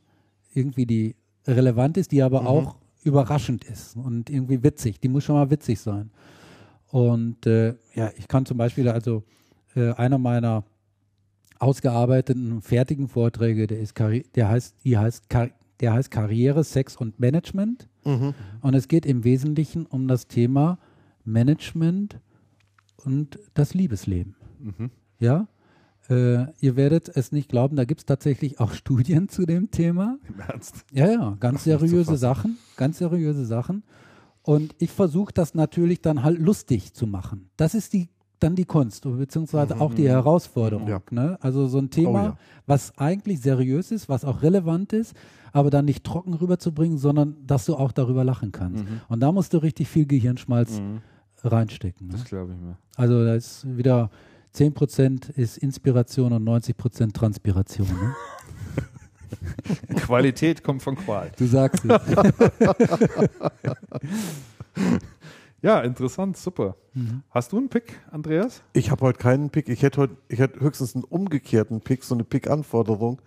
irgendwie 0.55 0.87
die 0.87 1.17
relevant 1.47 1.97
ist, 1.97 2.13
die 2.13 2.23
aber 2.23 2.43
Mhm. 2.43 2.47
auch 2.47 2.77
überraschend 3.05 3.65
ist 3.65 3.97
und 3.97 4.31
irgendwie 4.31 4.63
witzig. 4.63 5.01
Die 5.01 5.09
muss 5.09 5.25
schon 5.25 5.35
mal 5.35 5.51
witzig 5.51 5.81
sein. 5.81 6.11
Und 6.89 7.47
äh, 7.47 7.75
ja, 7.95 8.11
ich 8.17 8.29
kann 8.29 8.47
zum 8.47 8.59
Beispiel, 8.59 8.89
also 8.89 9.25
äh, 9.75 9.91
einer 9.95 10.19
meiner 10.19 10.63
ausgearbeiteten, 11.59 12.61
fertigen 12.63 13.09
Vorträge, 13.09 13.67
der, 13.67 13.81
ist, 13.81 13.95
der, 14.35 14.49
heißt, 14.49 14.77
die 14.85 14.99
heißt, 14.99 15.29
der 15.83 15.93
heißt 15.93 16.11
Karriere, 16.11 16.65
Sex 16.65 16.97
und 16.97 17.21
Management. 17.21 17.89
Mhm. 18.05 18.35
Und 18.63 18.75
es 18.75 18.89
geht 18.89 19.05
im 19.05 19.25
Wesentlichen 19.25 19.85
um 19.85 20.09
das 20.09 20.29
Thema 20.29 20.79
Management 21.25 22.21
und 22.97 23.39
das 23.55 23.75
Liebesleben. 23.75 24.37
Mhm. 24.61 24.91
Ja, 25.19 25.49
äh, 26.09 26.47
ihr 26.61 26.77
werdet 26.77 27.09
es 27.15 27.33
nicht 27.33 27.49
glauben, 27.49 27.77
da 27.77 27.85
gibt 27.85 28.01
es 28.01 28.07
tatsächlich 28.07 28.61
auch 28.61 28.73
Studien 28.75 29.29
zu 29.29 29.45
dem 29.45 29.71
Thema. 29.71 30.19
Im 30.29 30.41
Ernst? 30.41 30.85
Ja, 30.93 31.11
ja, 31.11 31.37
ganz 31.39 31.65
seriöse. 31.65 32.17
Sachen, 32.17 32.59
ganz 32.77 32.99
seriöse 32.99 33.45
Sachen. 33.45 33.83
Und 34.43 34.75
ich 34.79 34.91
versuche 34.91 35.33
das 35.33 35.55
natürlich 35.55 36.01
dann 36.01 36.23
halt 36.23 36.39
lustig 36.39 36.95
zu 36.95 37.07
machen. 37.07 37.51
Das 37.57 37.75
ist 37.75 37.93
die 37.93 38.09
dann 38.43 38.55
die 38.57 38.65
Kunst, 38.65 39.03
beziehungsweise 39.05 39.81
auch 39.81 39.95
die 39.95 40.09
Herausforderung. 40.09 40.89
Ja. 40.89 41.01
Ne? 41.11 41.39
Also 41.41 41.67
so 41.69 41.79
ein 41.79 41.91
Thema, 41.91 42.11
Oh 42.11 42.25
ja. 42.27 42.37
was 42.67 42.97
eigentlich 42.99 43.41
seriös 43.41 43.91
ist, 43.91 44.09
was 44.09 44.25
auch 44.25 44.43
relevant 44.43 44.93
ist, 44.93 45.15
aber 45.53 45.71
dann 45.71 45.85
nicht 45.85 46.05
trocken 46.05 46.35
rüberzubringen, 46.35 46.99
sondern 46.99 47.37
dass 47.47 47.67
du 47.67 47.75
auch 47.77 47.93
darüber 47.93 48.25
lachen 48.25 48.53
kannst. 48.53 48.85
Mhm. 48.85 49.01
Und 49.09 49.21
da 49.21 49.33
musst 49.33 49.53
du 49.55 49.59
richtig 49.59 49.89
viel 49.89 50.07
Gehirnschmalz 50.07 50.81
Mhm. 50.81 51.01
reinstecken. 51.45 52.07
Ne? 52.09 52.13
Das 52.15 52.25
glaube 52.25 52.53
ich 52.53 52.59
mir. 52.61 52.77
Also 52.97 53.25
da 53.25 53.35
ist 53.35 53.67
wieder 53.77 54.11
10% 54.55 55.31
ist 55.31 55.57
Inspiration 55.59 56.33
und 56.33 56.45
90% 56.45 57.13
Transpiration. 57.15 57.87
Ne? 57.89 58.15
Qualität 59.97 60.63
kommt 60.63 60.83
von 60.83 60.95
Qual. 60.97 61.31
Du 61.39 61.47
sagst 61.47 61.85
es. 61.85 61.91
Ja, 65.63 65.81
interessant, 65.81 66.37
super. 66.37 66.77
Hast 67.31 67.53
du 67.53 67.59
einen 67.59 67.69
Pick, 67.69 68.01
Andreas? 68.11 68.63
Ich 68.73 68.91
habe 68.91 69.07
heute 69.07 69.19
keinen 69.19 69.51
Pick. 69.51 69.69
Ich 69.69 69.83
hätte 69.83 70.01
heute, 70.01 70.17
ich 70.29 70.41
hätte 70.41 70.61
höchstens 70.61 70.97
einen 70.97 71.05
umgekehrten 71.05 71.81
Pick, 71.81 72.03
so 72.03 72.15
eine 72.15 72.25
Pick-Anforderung. 72.25 73.23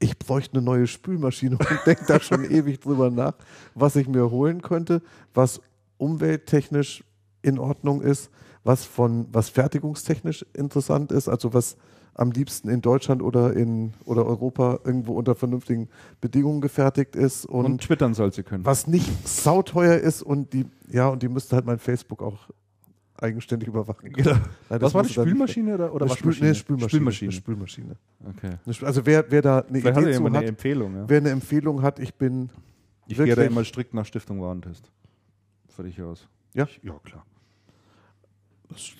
Ich 0.00 0.18
bräuchte 0.18 0.56
eine 0.56 0.64
neue 0.64 0.88
Spülmaschine 0.88 1.56
und 1.56 1.86
denke 1.86 2.04
da 2.06 2.18
schon 2.18 2.44
ewig 2.50 2.80
drüber 2.80 3.10
nach, 3.10 3.34
was 3.76 3.94
ich 3.94 4.08
mir 4.08 4.30
holen 4.30 4.60
könnte, 4.60 5.02
was 5.32 5.60
umwelttechnisch 5.98 7.04
in 7.42 7.60
Ordnung 7.60 8.02
ist, 8.02 8.30
was 8.64 8.84
von 8.84 9.28
was 9.30 9.48
fertigungstechnisch 9.48 10.44
interessant 10.54 11.12
ist, 11.12 11.28
also 11.28 11.54
was 11.54 11.76
am 12.14 12.30
liebsten 12.30 12.68
in 12.68 12.80
Deutschland 12.82 13.22
oder 13.22 13.54
in 13.54 13.94
oder 14.04 14.26
Europa 14.26 14.80
irgendwo 14.84 15.14
unter 15.14 15.34
vernünftigen 15.34 15.88
Bedingungen 16.20 16.60
gefertigt 16.60 17.16
ist 17.16 17.46
Und, 17.46 17.64
und, 17.64 17.80
twittern 17.82 18.14
soll 18.14 18.32
sie 18.32 18.42
können. 18.42 18.64
was 18.64 18.86
nicht 18.86 19.26
sauteuer 19.26 19.96
ist 19.96 20.22
und 20.22 20.52
die 20.52 20.66
ja 20.88 21.08
und 21.08 21.22
die 21.22 21.28
müsste 21.28 21.56
halt 21.56 21.64
mein 21.64 21.78
Facebook 21.78 22.22
auch 22.22 22.50
eigenständig 23.16 23.68
überwachen. 23.68 24.12
Genau. 24.12 24.32
Nein, 24.32 24.40
das 24.68 24.82
Was 24.82 24.94
war 24.94 25.02
die 25.04 25.12
Spülmaschine 25.12 25.74
oder, 25.74 25.94
oder 25.94 26.04
Eine 26.06 26.14
Spül- 26.14 26.26
Waschmaschine? 26.26 26.48
nee, 26.48 26.54
Spülmaschine. 26.54 26.90
Spülmaschine. 26.90 27.28
Eine 27.30 27.36
Spülmaschine. 28.34 28.56
Okay. 28.68 28.84
Also 28.86 29.06
wer, 29.06 29.24
wer 29.30 29.42
da 29.42 29.58
eine 29.60 29.80
Vielleicht 29.80 29.96
hat 29.96 30.02
Idee 30.02 30.10
er 30.10 30.12
zu 30.16 30.18
jemand 30.20 30.36
eine 30.36 30.44
hat, 30.44 30.48
Empfehlung. 30.50 30.94
Ja? 30.96 31.04
wer 31.08 31.18
eine 31.18 31.30
Empfehlung 31.30 31.82
hat, 31.82 31.98
ich 32.00 32.14
bin 32.14 32.50
Ich 33.06 33.16
gehe 33.16 33.34
da 33.34 33.42
immer 33.44 33.64
strikt 33.64 33.94
nach 33.94 34.04
Stiftung 34.06 34.40
Warentest. 34.42 34.90
Fertig 35.68 36.02
aus. 36.02 36.26
Ja? 36.54 36.66
Ja, 36.82 36.94
klar. 37.04 37.24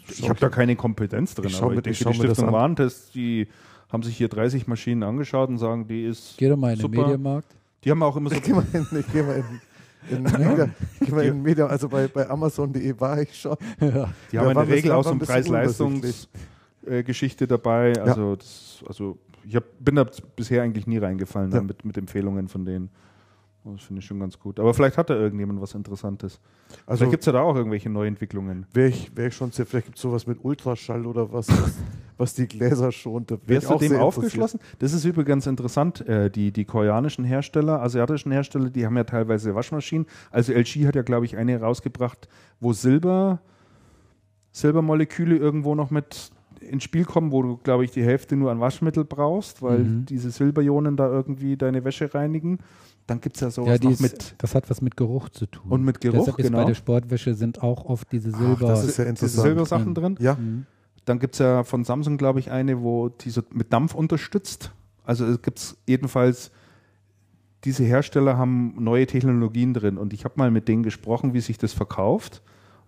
Ich 0.09 0.29
habe 0.29 0.39
da 0.41 0.49
keine 0.49 0.77
Kompetenz 0.77 1.35
drin, 1.35 1.47
Ich 1.49 1.57
aber 1.59 1.71
mir- 1.71 1.77
ich 1.79 1.83
denke, 1.83 2.11
ich 2.11 2.19
die 2.21 2.27
Stiftung. 2.27 2.53
Warentest, 2.53 3.15
die 3.15 3.49
haben 3.91 4.03
sich 4.03 4.17
hier 4.17 4.29
30 4.29 4.67
Maschinen 4.67 5.03
angeschaut 5.03 5.49
und 5.49 5.59
sagen, 5.59 5.87
die 5.87 6.05
ist 6.05 6.35
Geh 6.39 6.49
doch 6.49 6.57
mal 6.57 6.73
in 6.73 6.79
den 6.79 6.83
super. 6.83 7.03
Medienmarkt. 7.03 7.55
Die 7.85 7.91
haben 7.91 8.03
auch 8.03 8.17
immer 8.17 8.31
so 8.31 8.37
Ich 8.37 8.43
gehe 8.43 8.55
mal 8.55 8.65
in, 8.73 8.87
ich 8.99 9.07
geh 9.13 9.23
mal 9.23 9.45
in, 10.11 10.17
in, 10.17 10.23
Media, 10.49 10.69
ich 11.01 11.07
geh 11.09 11.13
mal 11.15 11.25
in 11.25 11.43
Media, 11.43 11.67
also 11.67 11.89
bei, 11.89 12.09
bei 12.09 12.29
Amazon.de 12.29 12.99
war 13.01 13.21
ich 13.21 13.35
schon. 13.39 13.57
Die 13.81 13.91
Da 13.91 13.99
haben 13.99 14.13
war 14.33 14.43
eine 14.49 14.55
das- 14.55 14.69
Regel 14.69 14.91
war 14.93 15.03
so 15.03 15.11
ein 15.11 15.13
einem 15.13 15.19
bisschen 15.21 15.35
Preis-Leistungs-Geschichte 15.35 17.47
dabei. 17.47 17.93
Also, 18.01 18.37
das, 18.37 18.83
also 18.87 19.19
ich 19.47 19.57
hab, 19.57 19.65
bin 19.81 19.97
da 19.97 20.07
bisher 20.37 20.63
eigentlich 20.63 20.87
nie 20.87 20.99
reingefallen 20.99 21.51
Ja. 21.51 21.59
da 21.59 21.65
mit, 21.65 21.85
mit 21.85 21.97
Empfehlungen 21.99 22.49
von 22.49 22.65
denen. 22.65 22.91
Das 23.65 23.83
finde 23.83 24.01
ich 24.01 24.07
schon 24.07 24.19
ganz 24.19 24.39
gut. 24.39 24.59
Aber 24.59 24.75
vielleicht 24.75 24.99
hat 24.99 25.09
da 25.09 25.15
irgendjemand 25.15 25.61
was 25.61 25.75
Interessantes. 25.75 26.41
Also 26.85 26.99
vielleicht 26.99 27.11
gibt 27.13 27.23
es 27.23 27.27
ja 27.27 27.33
da 27.33 27.43
auch 27.43 27.55
irgendwelche 27.55 27.89
Neuentwicklungen. 27.91 28.67
wäre 28.73 28.89
ich, 28.89 29.17
wär 29.17 29.29
ich 29.29 29.37
schon 29.37 29.53
sehr, 29.53 29.67
vielleicht 29.67 29.87
gibt 29.87 29.99
es 29.99 30.03
sowas 30.03 30.27
mit 30.27 30.39
Ultraschall 30.45 31.07
oder 31.07 31.33
was, 31.33 31.49
was, 31.49 31.79
was 32.17 32.35
die 32.35 32.49
Gläser 32.49 32.91
schont. 32.91 33.33
Wärst 33.47 33.71
du 33.71 33.75
auch 33.75 33.79
dem 33.79 33.97
aufgeschlossen? 33.97 34.59
Das 34.81 34.93
ist 34.93 35.05
übrigens 35.05 35.47
interessant. 35.47 36.01
Äh, 36.09 36.29
die, 36.31 36.51
die 36.51 36.65
koreanischen 36.65 37.25
Hersteller, 37.25 37.81
asiatischen 37.83 38.33
Hersteller, 38.33 38.69
die 38.69 38.85
haben 38.85 38.97
ja 38.97 39.05
teilweise 39.05 39.55
Waschmaschinen. 39.55 40.07
Also 40.33 40.53
LG 40.53 40.87
hat 40.87 40.97
ja, 40.97 41.03
glaube 41.03 41.27
ich, 41.27 41.37
eine 41.37 41.61
rausgebracht, 41.61 42.29
wo 42.59 42.73
Silber, 42.73 43.41
Silbermoleküle 44.53 45.37
irgendwo 45.37 45.75
noch 45.75 45.91
mit 45.91 46.31
ins 46.61 46.85
Spiel 46.85 47.05
kommen, 47.05 47.33
wo 47.33 47.43
du, 47.43 47.57
glaube 47.59 47.85
ich, 47.85 47.91
die 47.91 48.05
Hälfte 48.05 48.37
nur 48.37 48.51
an 48.51 48.61
Waschmittel 48.61 49.05
brauchst, 49.05 49.63
weil 49.63 49.81
Mhm. 49.81 50.07
diese 50.07 50.31
Silberionen 50.31 50.97
da 50.97 51.09
irgendwie 51.09 51.57
deine 51.57 51.85
Wäsche 51.85 52.13
reinigen. 52.15 52.59
Dann 53.07 53.21
gibt 53.21 53.37
es 53.37 53.41
ja 53.41 53.51
sowas 53.51 53.69
Ja, 53.71 53.79
die 53.79 53.87
noch 53.87 53.93
ist, 53.95 54.01
mit. 54.01 54.35
das 54.39 54.55
hat 54.55 54.71
was 54.71 54.81
mit 54.81 54.97
Geruch 54.97 55.29
zu 55.31 55.47
tun. 55.47 55.71
Und 55.71 55.83
mit 55.85 56.01
Geruch, 56.01 56.19
Deshalb 56.21 56.39
ist 56.39 56.47
genau. 56.47 56.59
bei 56.59 56.65
der 56.67 56.75
Sportwäsche 56.75 57.35
sind 57.35 57.63
auch 57.63 57.85
oft 57.85 58.11
diese 58.13 58.31
Ach, 58.35 58.39
Silber. 58.39 58.67
das 58.69 58.85
ist 58.85 58.97
ja 58.97 59.05
Diese 59.05 59.09
interessant. 59.11 59.43
Silbersachen 59.47 59.89
Mhm. 59.91 59.95
drin. 59.95 60.17
Ja, 60.21 60.35
Mhm. 60.35 60.67
Dann 61.05 61.19
gibt 61.19 61.35
es 61.35 61.41
ja 61.41 61.65
von 61.65 61.83
Samsung, 61.85 62.17
glaube 62.17 62.39
ich, 62.39 62.53
eine, 62.53 62.81
wo 62.81 63.09
die 63.09 63.31
so 63.31 63.43
mit 63.53 63.73
Dampf 63.73 63.95
unterstützt. 63.95 64.71
Also 65.05 65.27
es 65.27 65.43
gibt 65.43 65.77
jedenfalls, 65.89 66.53
diese 67.65 67.83
Hersteller 67.85 68.37
haben 68.39 68.75
neue 68.79 69.07
Technologien 69.07 69.75
drin 69.75 69.99
und 69.99 70.13
ich 70.13 70.25
habe 70.25 70.35
mal 70.37 70.51
mit 70.53 70.69
denen 70.69 70.85
gesprochen, 70.85 71.35
wie 71.35 71.41
sich 71.41 71.59
das 71.59 71.73
verkauft. 71.73 72.41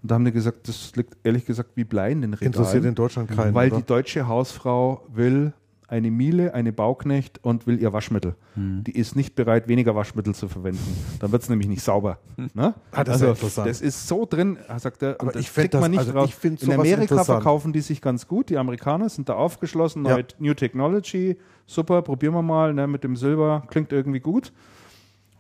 Und 0.03 0.11
da 0.11 0.15
haben 0.17 0.25
die 0.25 0.33
gesagt, 0.33 0.69
das 0.69 0.95
liegt 0.97 1.17
ehrlich 1.25 1.45
gesagt 1.45 1.71
wie 1.77 1.83
Blei 1.85 2.13
in 2.13 2.21
den 2.23 2.33
interessiert 2.35 2.85
in 2.85 2.91
Regalen. 2.91 2.95
Deutschland 2.95 3.31
keinen. 3.31 3.55
Weil 3.55 3.69
oder? 3.73 3.81
die 3.81 3.87
deutsche 3.87 4.29
Hausfrau 4.29 5.05
will 5.13 5.53
eine 5.95 6.11
Miele, 6.11 6.55
eine 6.55 6.73
Bauknecht 6.73 7.39
und 7.45 7.67
will 7.67 7.81
ihr 7.81 7.93
Waschmittel. 7.93 8.35
Hm. 8.55 8.83
Die 8.85 8.93
ist 8.93 9.15
nicht 9.15 9.35
bereit, 9.37 9.69
weniger 9.69 9.95
Waschmittel 9.95 10.35
zu 10.35 10.49
verwenden. 10.49 10.81
Dann 11.21 11.31
wird 11.33 11.43
es 11.43 11.49
nämlich 11.49 11.69
nicht 11.69 11.83
sauber. 11.83 12.19
Ne? 12.55 12.75
Ah, 12.93 13.05
das 13.05 13.17
ist 13.17 13.23
ja 13.23 13.31
interessant. 13.31 13.69
das 13.69 13.81
ist 13.81 14.07
so 14.07 14.27
drin, 14.27 14.59
sagt 14.79 15.03
er, 15.03 15.17
Aber 15.21 15.35
ich 15.37 15.57
man 15.57 15.69
das- 15.71 15.89
nicht 15.89 15.99
also 16.01 16.13
raus. 16.13 16.31
ich 16.45 16.63
In 16.63 16.73
Amerika 16.73 17.25
verkaufen 17.25 17.73
die 17.73 17.81
sich 17.81 18.01
ganz 18.03 18.27
gut. 18.29 18.51
Die 18.51 18.59
Amerikaner 18.59 19.09
sind 19.09 19.29
da 19.29 19.35
aufgeschlossen. 19.35 20.05
Ja. 20.05 20.13
Neue, 20.15 20.27
New 20.39 20.55
Technology, 20.55 21.37
super, 21.67 22.03
probieren 22.03 22.35
wir 22.35 22.43
mal 22.43 22.75
ne, 22.75 22.87
mit 22.87 23.03
dem 23.05 23.17
Silber, 23.17 23.63
klingt 23.69 23.93
irgendwie 23.93 24.21
gut. 24.21 24.53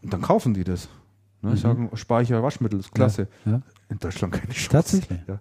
Und 0.02 0.12
dann 0.12 0.23
kaufen 0.23 0.55
die 0.55 0.65
das. 0.65 0.89
Ne, 1.42 1.57
Sagen, 1.57 1.91
spare 1.94 2.23
ich 2.23 2.28
ja 2.31 2.42
Waschmittel, 2.42 2.78
ist 2.81 2.92
klasse. 2.94 3.28
Mhm. 3.44 3.52
Ja, 3.52 3.62
In 3.91 3.99
Deutschland 3.99 4.33
keine 4.33 4.52
Chance. 4.52 4.70
Tatsächlich? 4.70 5.20
Ja. 5.28 5.41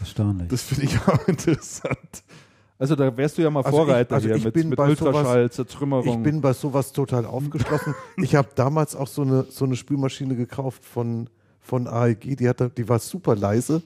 erstaunlich. 0.00 0.48
Das 0.48 0.62
finde 0.62 0.84
ich 0.84 0.98
auch 1.08 1.26
interessant. 1.28 2.22
Also 2.80 2.96
da 2.96 3.14
wärst 3.16 3.36
du 3.38 3.42
ja 3.42 3.50
mal 3.50 3.62
Also 3.62 3.76
Vorreiter 3.76 4.10
ich- 4.10 4.14
also 4.16 4.26
hier 4.28 4.36
ich 4.36 4.44
mit, 4.44 4.54
bin 4.54 4.68
mit 4.70 4.76
bei 4.78 4.94
sowas- 4.94 5.02
Ultraschall, 5.14 5.50
Zertrümmerung. 5.50 6.08
Ich 6.08 6.22
bin 6.22 6.40
bei 6.40 6.52
sowas 6.54 6.92
total 6.92 7.26
aufgeschlossen. 7.26 7.94
ich 8.16 8.34
habe 8.34 8.48
damals 8.54 8.96
auch 8.96 9.06
so 9.06 9.20
eine, 9.22 9.44
so 9.50 9.66
eine 9.66 9.76
Spülmaschine 9.76 10.34
gekauft 10.34 10.84
von, 10.84 11.28
von 11.60 11.86
AEG, 11.86 12.36
die, 12.36 12.48
hatte, 12.48 12.70
die 12.70 12.88
war 12.88 12.98
super 12.98 13.36
leise. 13.36 13.82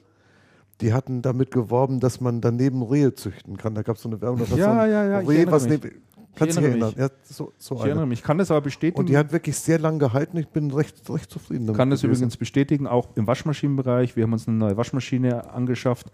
Die 0.81 0.93
hatten 0.93 1.21
damit 1.21 1.51
geworben, 1.51 1.99
dass 1.99 2.19
man 2.21 2.41
daneben 2.41 2.81
Rehe 2.83 3.13
züchten 3.13 3.57
kann. 3.57 3.75
Da 3.75 3.81
gab 3.81 3.97
es 3.97 4.01
so 4.01 4.09
eine 4.09 4.19
Werbung. 4.21 4.39
da 4.39 4.45
Ja, 4.45 4.49
so 4.55 4.59
ja, 4.61 5.05
ja, 5.05 5.21
ich 5.21 5.27
Reh, 5.29 5.35
erinnere 5.35 5.51
was 5.55 5.65
neben, 5.67 5.91
kannst 6.35 6.57
du 6.57 6.61
dich 6.61 6.69
erinnern? 6.69 6.93
Ja, 6.97 7.09
so, 7.23 7.51
so 7.57 7.75
ich 7.75 7.81
eine. 7.81 7.89
erinnere 7.91 8.07
mich. 8.07 8.19
Ich 8.19 8.25
kann 8.25 8.37
das 8.37 8.49
aber 8.51 8.61
bestätigen. 8.61 8.99
Und 8.99 9.07
die 9.09 9.17
hat 9.17 9.31
wirklich 9.33 9.57
sehr 9.57 9.79
lange 9.79 9.97
gehalten. 9.99 10.37
Ich 10.37 10.47
bin 10.49 10.71
recht, 10.71 11.09
recht 11.09 11.29
zufrieden 11.31 11.65
damit. 11.67 11.77
kann 11.77 11.89
das 11.89 12.01
gewesen. 12.01 12.15
übrigens 12.23 12.37
bestätigen, 12.37 12.87
auch 12.87 13.07
im 13.15 13.27
Waschmaschinenbereich. 13.27 14.15
Wir 14.17 14.23
haben 14.23 14.33
uns 14.33 14.47
eine 14.47 14.57
neue 14.57 14.75
Waschmaschine 14.77 15.49
angeschafft 15.53 16.07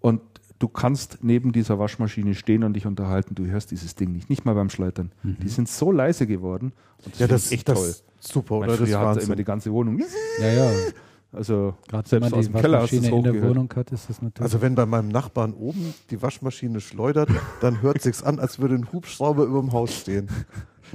und 0.00 0.20
du 0.58 0.68
kannst 0.68 1.18
neben 1.22 1.52
dieser 1.52 1.78
Waschmaschine 1.78 2.34
stehen 2.34 2.64
und 2.64 2.74
dich 2.74 2.86
unterhalten. 2.86 3.34
Du 3.34 3.46
hörst 3.46 3.70
dieses 3.70 3.94
Ding 3.94 4.12
nicht, 4.12 4.28
nicht 4.30 4.44
mal 4.44 4.54
beim 4.54 4.70
Schleitern. 4.70 5.12
Die 5.22 5.48
sind 5.48 5.68
so 5.68 5.92
leise 5.92 6.26
geworden. 6.26 6.72
Und 7.04 7.18
Ja, 7.18 7.26
das 7.26 7.46
ich 7.46 7.58
echt 7.58 7.68
das 7.68 7.78
toll. 7.78 7.94
Super, 8.20 8.58
Mein 8.60 8.68
oder? 8.70 8.78
Das 8.78 8.80
ist 8.80 8.86
früher 8.88 8.98
hat 8.98 9.06
Wahnsinn. 9.06 9.26
immer 9.26 9.36
die 9.36 9.44
ganze 9.44 9.72
Wohnung. 9.72 10.00
ja, 10.40 10.46
ja. 10.52 10.70
Also 11.30 11.74
Gerade 11.88 12.10
wenn 12.10 12.22
selbst 12.22 12.30
man 12.30 12.38
aus 12.40 12.46
die 12.46 12.54
Waschmaschine 12.54 13.00
es 13.02 13.12
in 13.12 13.22
der 13.22 13.32
hochgehört. 13.32 13.50
Wohnung 13.50 13.72
hat, 13.76 13.90
ist 13.92 14.08
das 14.08 14.22
natürlich. 14.22 14.42
Also 14.42 14.62
wenn 14.62 14.74
bei 14.74 14.86
meinem 14.86 15.08
Nachbarn 15.08 15.52
oben 15.52 15.92
die 16.10 16.22
Waschmaschine 16.22 16.80
schleudert, 16.80 17.28
dann 17.60 17.82
hört 17.82 18.00
sich's 18.00 18.22
an, 18.22 18.38
als 18.38 18.58
würde 18.58 18.76
ein 18.76 18.90
Hubschrauber 18.92 19.44
über 19.44 19.60
dem 19.60 19.72
Haus 19.72 19.92
stehen. 19.94 20.28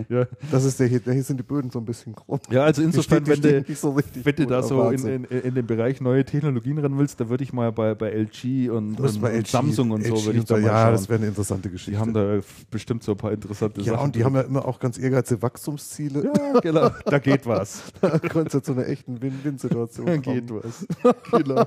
Ja. 0.10 0.26
Das 0.52 0.64
ist 0.66 0.80
der 0.80 0.88
hier, 0.88 1.00
hier 1.04 1.24
sind 1.24 1.38
die 1.38 1.44
Böden 1.44 1.70
so 1.72 1.80
ein 1.80 1.86
bisschen 1.86 2.16
krumm. 2.16 2.40
Ja, 2.50 2.64
also 2.64 2.82
insofern, 2.82 3.26
wenn 3.28 3.42
du, 3.42 3.76
so 3.76 3.96
wenn 3.96 4.36
du 4.36 4.46
da 4.46 4.64
so 4.64 4.90
in, 4.90 5.06
in, 5.06 5.24
in 5.26 5.56
den 5.56 5.66
Bereich 5.68 6.02
neue 6.02 6.26
Technologien 6.26 6.78
ran 6.80 6.98
willst, 6.98 7.20
da 7.20 7.30
würde 7.30 7.44
ich 7.44 7.54
mal 7.54 7.72
bei, 7.72 7.96
bei 7.96 8.10
LG 8.12 8.70
und, 8.70 9.00
und, 9.00 9.00
und 9.00 9.24
LG 9.24 9.48
Samsung 9.48 9.92
und 9.92 10.06
so 10.06 10.16
LG 10.16 10.26
würde 10.26 10.40
ich 10.40 10.46
da 10.46 10.54
mal 10.56 10.64
Ja, 10.64 10.84
schauen. 10.84 10.92
das 10.94 11.10
wäre 11.10 11.20
eine 11.20 11.28
interessante 11.28 11.70
Geschichte. 11.70 11.92
die 11.92 11.98
haben 11.98 12.14
da 12.14 12.40
bestimmt 12.72 13.04
so 13.04 13.12
ein 13.12 13.18
paar 13.18 13.32
interessante 13.32 13.82
ja, 13.82 13.94
Sachen. 13.94 14.06
und 14.06 14.16
die 14.16 14.24
haben 14.24 14.36
ja 14.36 14.42
immer 14.42 14.66
auch 14.68 14.80
ganz 14.80 14.98
ehrgeizige 14.98 15.42
Wachstumsziele. 15.42 16.26
ja, 16.26 16.60
genau. 16.60 16.90
Da 17.06 17.20
geht 17.20 17.46
was. 17.46 17.84
Da 18.02 18.20
könnte 18.20 18.58
es 18.58 18.64
zu 18.64 18.74
einer 18.74 18.88
echten 18.88 19.22
Win-Win-Situation 19.22 20.06
Da 20.06 20.18
kommen. 20.18 20.46
geht 20.48 20.52
was. 20.52 20.86
genau. 21.32 21.66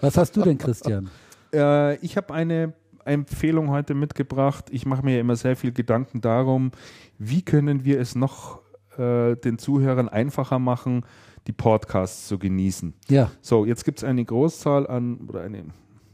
Was 0.00 0.16
hast 0.16 0.36
du 0.36 0.42
denn, 0.42 0.58
Christian? 0.58 1.10
Äh, 1.52 1.96
ich 1.98 2.16
habe 2.16 2.32
eine 2.34 2.72
Empfehlung 3.06 3.70
heute 3.70 3.94
mitgebracht. 3.94 4.66
Ich 4.70 4.86
mache 4.86 5.04
mir 5.04 5.14
ja 5.14 5.20
immer 5.20 5.36
sehr 5.36 5.56
viel 5.56 5.72
Gedanken 5.72 6.20
darum, 6.20 6.70
wie 7.18 7.42
können 7.42 7.84
wir 7.84 8.00
es 8.00 8.14
noch 8.14 8.60
äh, 8.98 9.36
den 9.36 9.58
Zuhörern 9.58 10.08
einfacher 10.08 10.58
machen, 10.58 11.04
die 11.46 11.52
Podcasts 11.52 12.26
zu 12.26 12.38
genießen. 12.38 12.94
Ja, 13.08 13.30
So, 13.40 13.64
jetzt 13.64 13.84
gibt 13.84 13.98
es 13.98 14.04
eine 14.04 14.24
Großzahl 14.24 14.86
an, 14.86 15.18
oder 15.28 15.42
eine, 15.42 15.64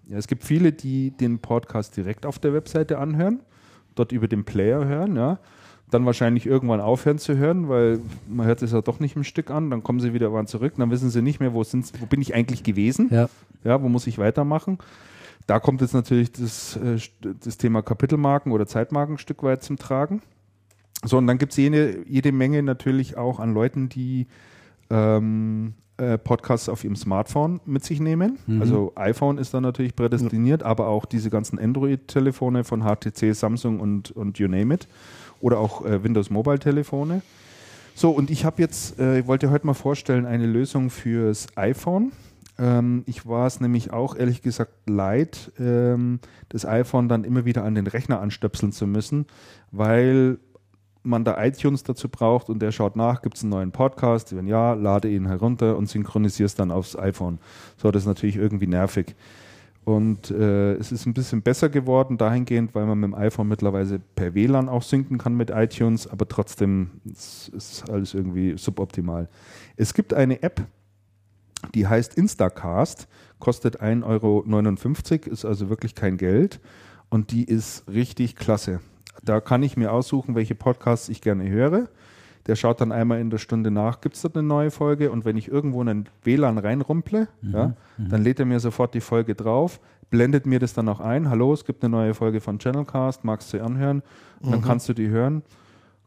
ja, 0.09 0.17
es 0.17 0.27
gibt 0.27 0.45
viele, 0.45 0.73
die 0.73 1.13
den 1.13 1.39
Podcast 1.39 1.97
direkt 1.97 2.27
auf 2.27 2.39
der 2.39 2.53
Webseite 2.53 2.99
anhören, 2.99 3.41
dort 3.95 4.13
über 4.13 4.29
den 4.29 4.45
Player 4.45 4.85
hören, 4.85 5.17
ja. 5.17 5.39
Dann 5.91 6.07
wahrscheinlich 6.07 6.47
irgendwann 6.47 6.81
aufhören 6.81 7.19
zu 7.19 7.37
hören, 7.37 7.69
weil 7.69 8.01
man 8.29 8.47
hört 8.47 8.63
es 8.63 8.71
ja 8.71 8.81
doch 8.81 9.01
nicht 9.01 9.17
im 9.17 9.25
Stück 9.25 9.51
an, 9.51 9.71
dann 9.71 9.83
kommen 9.83 9.99
sie 9.99 10.15
wieder 10.15 10.27
irgendwann 10.27 10.47
zurück, 10.47 10.75
dann 10.77 10.91
wissen 10.91 11.11
sie 11.11 11.21
nicht 11.21 11.41
mehr, 11.41 11.53
wo, 11.53 11.65
sind, 11.65 11.91
wo 12.01 12.07
bin 12.07 12.21
ich 12.23 12.33
eigentlich 12.33 12.63
gewesen, 12.63 13.09
ja. 13.11 13.29
ja, 13.65 13.83
wo 13.83 13.89
muss 13.89 14.07
ich 14.07 14.19
weitermachen. 14.19 14.79
Da 15.47 15.59
kommt 15.59 15.81
jetzt 15.81 15.95
natürlich 15.95 16.33
das, 16.33 16.77
äh, 16.77 16.99
das 17.21 17.59
Thema 17.59 17.83
Kapitelmarken 17.83 18.53
oder 18.53 18.67
Zeitmarken 18.67 19.15
ein 19.15 19.19
Stück 19.19 19.43
weit 19.43 19.63
zum 19.63 19.77
Tragen. 19.77 20.23
So, 21.05 21.19
und 21.19 21.27
dann 21.27 21.39
gibt 21.39 21.53
es 21.53 21.57
jede, 21.57 22.07
jede 22.07 22.31
Menge 22.31 22.63
natürlich 22.63 23.17
auch 23.17 23.41
an 23.41 23.55
Leuten, 23.55 23.89
die 23.89 24.27
ähm, 24.91 25.75
äh, 25.97 26.19
Podcasts 26.19 26.69
auf 26.69 26.85
ihrem 26.85 26.97
Smartphone 26.97 27.61
mit 27.65 27.85
sich 27.85 28.01
nehmen. 28.01 28.39
Also 28.61 28.93
iPhone 28.97 29.39
ist 29.39 29.53
da 29.55 29.61
natürlich 29.61 29.95
prädestiniert, 29.95 30.63
aber 30.63 30.89
auch 30.89 31.05
diese 31.05 31.31
ganzen 31.31 31.59
Android-Telefone 31.59 32.65
von 32.65 32.83
HTC, 32.83 33.35
Samsung 33.35 33.81
und, 33.81 34.11
und 34.11 34.39
you 34.39 34.49
name 34.49 34.75
it. 34.75 34.89
Oder 35.41 35.59
auch 35.59 35.85
äh, 35.85 36.03
Windows 36.03 36.31
Mobile-Telefone. 36.31 37.23
So, 37.95 38.11
und 38.11 38.31
ich 38.31 38.47
habe 38.47 38.63
jetzt, 38.63 38.99
äh, 38.99 39.21
ich 39.21 39.27
wollte 39.27 39.51
heute 39.51 39.67
mal 39.67 39.75
vorstellen, 39.75 40.25
eine 40.25 40.47
Lösung 40.47 40.91
fürs 40.91 41.49
iPhone. 41.57 42.13
Ähm, 42.61 43.03
ich 43.07 43.27
war 43.27 43.47
es 43.47 43.61
nämlich 43.61 43.93
auch 43.93 44.15
ehrlich 44.15 44.43
gesagt 44.43 44.73
leid, 44.87 45.51
ähm, 45.59 46.21
das 46.51 46.67
iPhone 46.67 47.09
dann 47.09 47.25
immer 47.25 47.47
wieder 47.47 47.65
an 47.65 47.75
den 47.75 47.87
Rechner 47.87 48.21
anstöpseln 48.21 48.71
zu 48.71 48.87
müssen, 48.87 49.27
weil 49.71 50.39
man 51.03 51.25
da 51.25 51.43
iTunes 51.43 51.83
dazu 51.83 52.11
braucht 52.11 52.51
und 52.51 52.61
der 52.61 52.73
schaut 52.73 52.95
nach, 52.95 53.23
gibt 53.23 53.39
es 53.39 53.43
einen 53.43 53.51
neuen 53.51 53.73
Podcast? 53.73 54.37
Wenn 54.37 54.47
ja, 54.47 54.75
lade 54.75 55.09
ihn 55.09 55.27
herunter 55.27 55.79
und 55.79 55.89
synchronisiere 55.89 56.45
es 56.45 56.55
dann 56.55 56.71
aufs 56.71 56.99
iPhone. 56.99 57.39
So, 57.79 57.91
das 57.91 58.03
ist 58.03 58.07
natürlich 58.07 58.37
irgendwie 58.37 58.67
nervig. 58.67 59.17
Und 59.85 60.31
äh, 60.31 60.75
es 60.75 60.93
ist 60.93 61.07
ein 61.07 61.15
bisschen 61.15 61.41
besser 61.41 61.71
geworden 61.71 62.19
dahingehend, 62.19 62.75
weil 62.75 62.85
man 62.85 63.01
mit 63.01 63.09
dem 63.09 63.15
iPhone 63.15 63.49
mittlerweile 63.49 63.99
per 64.15 64.35
WLAN 64.35 64.69
auch 64.69 64.83
synken 64.83 65.17
kann 65.17 65.35
mit 65.35 65.49
iTunes, 65.49 66.07
aber 66.07 66.29
trotzdem 66.29 66.91
ist, 67.11 67.49
ist 67.57 67.89
alles 67.89 68.13
irgendwie 68.13 68.59
suboptimal. 68.59 69.31
Es 69.77 69.95
gibt 69.95 70.13
eine 70.13 70.43
App, 70.43 70.67
die 71.75 71.87
heißt 71.87 72.15
Instacast, 72.15 73.09
kostet 73.39 73.83
1,59 73.83 74.05
Euro, 74.05 75.33
ist 75.33 75.45
also 75.45 75.69
wirklich 75.69 75.95
kein 75.95 76.17
Geld 76.17 76.61
und 77.09 77.33
die 77.33 77.45
ist 77.45 77.85
richtig 77.89 78.37
klasse. 78.37 78.81
Da 79.23 79.41
kann 79.41 79.63
ich 79.63 79.77
mir 79.77 79.93
aussuchen, 79.93 80.35
welche 80.35 80.55
Podcasts 80.55 81.09
ich 81.09 81.21
gerne 81.21 81.49
höre. 81.49 81.89
Der 82.47 82.57
schaut 82.57 82.81
dann 82.81 82.91
einmal 82.91 83.21
in 83.21 83.29
der 83.29 83.39
Stunde 83.39 83.71
nach, 83.71 84.01
gibt 84.01 84.17
es 84.17 84.23
dort 84.23 84.37
eine 84.37 84.47
neue 84.47 84.71
Folge 84.71 85.11
und 85.11 85.25
wenn 85.25 85.37
ich 85.37 85.49
irgendwo 85.49 85.83
in 85.83 85.89
einen 85.89 86.09
WLAN 86.23 86.57
reinrumple, 86.57 87.29
mhm, 87.43 87.53
ja, 87.53 87.75
mhm. 87.99 88.09
dann 88.09 88.23
lädt 88.23 88.41
er 88.41 88.47
mir 88.47 88.61
sofort 88.61 88.95
die 88.95 89.03
Folge 89.03 89.35
drauf, 89.35 89.79
blendet 90.09 90.47
mir 90.47 90.59
das 90.59 90.73
dann 90.73 90.89
auch 90.89 91.01
ein. 91.01 91.29
Hallo, 91.29 91.53
es 91.53 91.65
gibt 91.65 91.85
eine 91.85 91.91
neue 91.91 92.15
Folge 92.15 92.41
von 92.41 92.59
Channelcast, 92.59 93.25
magst 93.25 93.53
du 93.53 93.63
anhören? 93.63 94.03
Und 94.41 94.53
dann 94.53 94.61
mhm. 94.61 94.65
kannst 94.65 94.89
du 94.89 94.95
die 94.95 95.09
hören. 95.09 95.43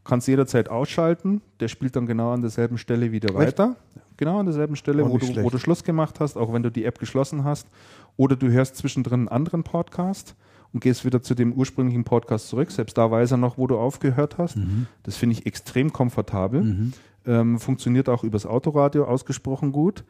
Kannst 0.04 0.28
jederzeit 0.28 0.68
ausschalten. 0.68 1.40
Der 1.60 1.68
spielt 1.68 1.96
dann 1.96 2.06
genau 2.06 2.32
an 2.32 2.42
derselben 2.42 2.76
Stelle 2.76 3.10
wieder 3.12 3.30
Echt? 3.30 3.38
weiter. 3.38 3.76
Genau 4.16 4.38
an 4.38 4.46
derselben 4.46 4.76
Stelle, 4.76 5.08
wo 5.08 5.18
du, 5.18 5.42
wo 5.42 5.50
du 5.50 5.58
Schluss 5.58 5.82
gemacht 5.84 6.20
hast, 6.20 6.36
auch 6.36 6.52
wenn 6.52 6.62
du 6.62 6.70
die 6.70 6.84
App 6.84 6.98
geschlossen 6.98 7.44
hast. 7.44 7.66
Oder 8.16 8.36
du 8.36 8.50
hörst 8.50 8.76
zwischendrin 8.76 9.20
einen 9.20 9.28
anderen 9.28 9.64
Podcast 9.64 10.36
und 10.72 10.80
gehst 10.80 11.04
wieder 11.04 11.22
zu 11.22 11.34
dem 11.34 11.52
ursprünglichen 11.52 12.04
Podcast 12.04 12.48
zurück. 12.48 12.70
Selbst 12.70 12.96
da 12.96 13.10
weiß 13.10 13.32
er 13.32 13.36
noch, 13.38 13.58
wo 13.58 13.66
du 13.66 13.78
aufgehört 13.78 14.38
hast. 14.38 14.56
Mhm. 14.56 14.86
Das 15.02 15.16
finde 15.16 15.36
ich 15.36 15.46
extrem 15.46 15.92
komfortabel. 15.92 16.62
Mhm. 16.62 16.92
Ähm, 17.26 17.58
funktioniert 17.58 18.08
auch 18.08 18.22
übers 18.22 18.46
Autoradio 18.46 19.04
ausgesprochen 19.04 19.72
gut. 19.72 20.04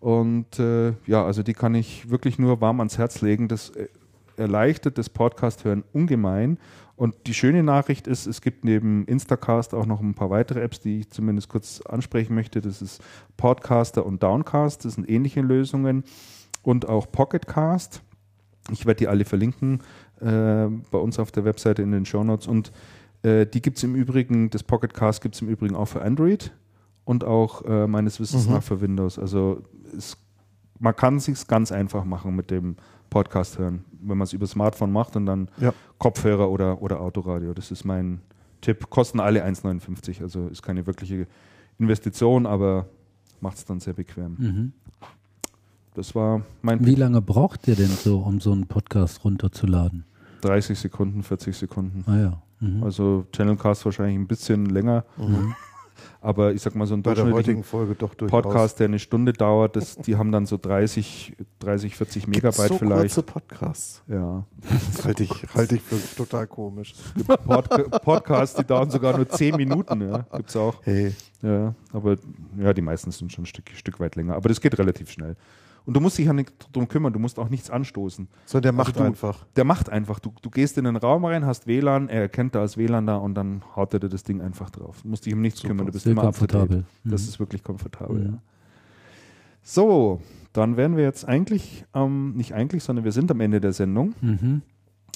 Und 0.00 0.58
äh, 0.58 0.94
ja, 1.06 1.24
also 1.24 1.42
die 1.42 1.54
kann 1.54 1.74
ich 1.74 2.10
wirklich 2.10 2.38
nur 2.38 2.60
warm 2.60 2.80
ans 2.80 2.98
Herz 2.98 3.20
legen. 3.20 3.48
Das 3.48 3.70
äh, 3.70 3.88
erleichtert 4.36 4.98
das 4.98 5.10
Podcast-Hören 5.10 5.84
ungemein. 5.92 6.58
Und 7.00 7.14
die 7.26 7.32
schöne 7.32 7.62
Nachricht 7.62 8.06
ist, 8.06 8.26
es 8.26 8.42
gibt 8.42 8.62
neben 8.62 9.06
Instacast 9.06 9.72
auch 9.72 9.86
noch 9.86 10.02
ein 10.02 10.12
paar 10.12 10.28
weitere 10.28 10.60
Apps, 10.60 10.80
die 10.80 10.98
ich 10.98 11.08
zumindest 11.08 11.48
kurz 11.48 11.80
ansprechen 11.80 12.34
möchte. 12.34 12.60
Das 12.60 12.82
ist 12.82 13.02
Podcaster 13.38 14.04
und 14.04 14.22
Downcast. 14.22 14.84
Das 14.84 14.96
sind 14.96 15.08
ähnliche 15.08 15.40
Lösungen. 15.40 16.04
Und 16.60 16.86
auch 16.90 17.10
Pocketcast. 17.10 18.02
Ich 18.70 18.84
werde 18.84 18.98
die 18.98 19.08
alle 19.08 19.24
verlinken 19.24 19.80
äh, 20.20 20.66
bei 20.66 20.98
uns 20.98 21.18
auf 21.18 21.32
der 21.32 21.46
Webseite 21.46 21.80
in 21.80 21.90
den 21.90 22.04
Show 22.04 22.22
Notes. 22.22 22.46
Und 22.46 22.70
äh, 23.22 23.46
die 23.46 23.62
gibt 23.62 23.78
es 23.78 23.82
im 23.82 23.94
Übrigen, 23.94 24.50
das 24.50 24.62
Pocket 24.62 24.92
Cast 24.92 25.22
gibt 25.22 25.36
es 25.36 25.40
im 25.40 25.48
Übrigen 25.48 25.76
auch 25.76 25.88
für 25.88 26.02
Android 26.02 26.52
und 27.04 27.24
auch 27.24 27.64
äh, 27.64 27.86
meines 27.86 28.20
Wissens 28.20 28.46
mhm. 28.46 28.52
nach 28.52 28.62
für 28.62 28.82
Windows. 28.82 29.18
Also 29.18 29.62
es, 29.96 30.18
man 30.78 30.94
kann 30.94 31.16
es 31.16 31.24
sich 31.24 31.46
ganz 31.46 31.72
einfach 31.72 32.04
machen 32.04 32.36
mit 32.36 32.50
dem 32.50 32.76
Podcast 33.10 33.58
hören, 33.58 33.84
wenn 34.00 34.16
man 34.16 34.24
es 34.24 34.32
über 34.32 34.46
Smartphone 34.46 34.92
macht 34.92 35.16
und 35.16 35.26
dann 35.26 35.48
ja. 35.60 35.74
Kopfhörer 35.98 36.48
oder, 36.50 36.80
oder 36.80 37.00
Autoradio. 37.00 37.52
Das 37.52 37.70
ist 37.70 37.84
mein 37.84 38.20
Tipp. 38.60 38.88
Kosten 38.88 39.20
alle 39.20 39.44
1,59, 39.44 40.22
also 40.22 40.48
ist 40.48 40.62
keine 40.62 40.86
wirkliche 40.86 41.26
Investition, 41.78 42.46
aber 42.46 42.86
macht 43.40 43.58
es 43.58 43.64
dann 43.64 43.80
sehr 43.80 43.94
bequem. 43.94 44.36
Mhm. 44.38 44.72
Das 45.94 46.14
war 46.14 46.42
mein. 46.62 46.84
Wie 46.86 46.94
lange 46.94 47.20
braucht 47.20 47.66
ihr 47.66 47.74
denn 47.74 47.88
so, 47.88 48.18
um 48.18 48.40
so 48.40 48.52
einen 48.52 48.66
Podcast 48.66 49.24
runterzuladen? 49.24 50.04
30 50.42 50.78
Sekunden, 50.78 51.22
40 51.22 51.56
Sekunden. 51.56 52.04
Ah 52.06 52.18
ja. 52.18 52.42
Mhm. 52.60 52.82
Also 52.84 53.26
Channelcast 53.32 53.84
wahrscheinlich 53.84 54.16
ein 54.16 54.26
bisschen 54.26 54.66
länger. 54.66 55.04
Mhm. 55.16 55.54
Aber 56.22 56.52
ich 56.52 56.60
sag 56.60 56.74
mal 56.74 56.86
so 56.86 56.94
ein 56.94 57.02
durchschnittlichen 57.02 57.64
Podcast, 58.28 58.78
der 58.78 58.88
eine 58.88 58.98
Stunde 58.98 59.32
dauert, 59.32 59.76
das, 59.76 59.96
die 59.96 60.16
haben 60.16 60.32
dann 60.32 60.44
so 60.44 60.58
30, 60.58 61.34
30 61.60 61.96
40 61.96 62.26
Megabyte 62.26 62.68
so 62.68 62.78
vielleicht. 62.78 63.00
kurze 63.00 63.22
Podcasts. 63.22 64.02
Ja. 64.06 64.44
Das 64.92 65.04
halte 65.04 65.22
ich, 65.22 65.30
halte 65.54 65.76
ich 65.76 65.82
für 65.82 65.96
total 66.16 66.46
komisch. 66.46 66.94
Pod 67.46 67.68
Podcasts, 68.02 68.56
die 68.56 68.64
dauern 68.64 68.90
sogar 68.90 69.16
nur 69.16 69.28
10 69.28 69.56
Minuten, 69.56 70.02
ja. 70.02 70.26
Gibt's 70.36 70.56
auch. 70.56 70.76
Hey. 70.82 71.14
Ja, 71.42 71.74
aber 71.92 72.16
ja, 72.58 72.74
die 72.74 72.82
meisten 72.82 73.10
sind 73.10 73.32
schon 73.32 73.44
ein 73.44 73.46
Stück, 73.46 73.70
Stück 73.74 73.98
weit 73.98 74.16
länger. 74.16 74.34
Aber 74.34 74.50
das 74.50 74.60
geht 74.60 74.78
relativ 74.78 75.10
schnell. 75.10 75.36
Und 75.90 75.94
du 75.94 76.00
musst 76.00 76.18
dich 76.18 76.26
ja 76.26 76.32
nicht 76.32 76.52
darum 76.72 76.86
kümmern, 76.86 77.12
du 77.12 77.18
musst 77.18 77.36
auch 77.40 77.48
nichts 77.48 77.68
anstoßen. 77.68 78.28
So, 78.46 78.60
der 78.60 78.70
macht 78.70 78.90
also 78.90 79.00
du, 79.00 79.06
einfach. 79.06 79.44
Der 79.56 79.64
macht 79.64 79.90
einfach. 79.90 80.20
Du, 80.20 80.32
du 80.40 80.48
gehst 80.48 80.78
in 80.78 80.84
den 80.84 80.94
Raum 80.94 81.24
rein, 81.24 81.44
hast 81.44 81.66
WLAN, 81.66 82.08
er 82.08 82.20
erkennt 82.20 82.54
da 82.54 82.60
als 82.60 82.76
WLAN 82.76 83.08
da 83.08 83.16
und 83.16 83.34
dann 83.34 83.62
haut 83.74 83.92
er 83.92 83.98
dir 83.98 84.08
das 84.08 84.22
Ding 84.22 84.40
einfach 84.40 84.70
drauf. 84.70 85.02
Du 85.02 85.08
musst 85.08 85.26
dich 85.26 85.34
um 85.34 85.40
nichts 85.40 85.58
Super. 85.58 85.70
kümmern, 85.70 85.86
du 85.86 85.92
bist 85.92 86.04
Sehr 86.04 86.12
immer 86.12 86.22
komfortabel. 86.22 86.84
Mhm. 87.02 87.10
Das 87.10 87.22
ist 87.22 87.40
wirklich 87.40 87.64
komfortabel, 87.64 88.24
ja. 88.24 88.38
So, 89.64 90.20
dann 90.52 90.76
wären 90.76 90.96
wir 90.96 91.02
jetzt 91.02 91.26
eigentlich, 91.26 91.84
ähm, 91.92 92.34
nicht 92.36 92.54
eigentlich, 92.54 92.84
sondern 92.84 93.04
wir 93.04 93.10
sind 93.10 93.28
am 93.32 93.40
Ende 93.40 93.60
der 93.60 93.72
Sendung. 93.72 94.14
Mhm. 94.20 94.62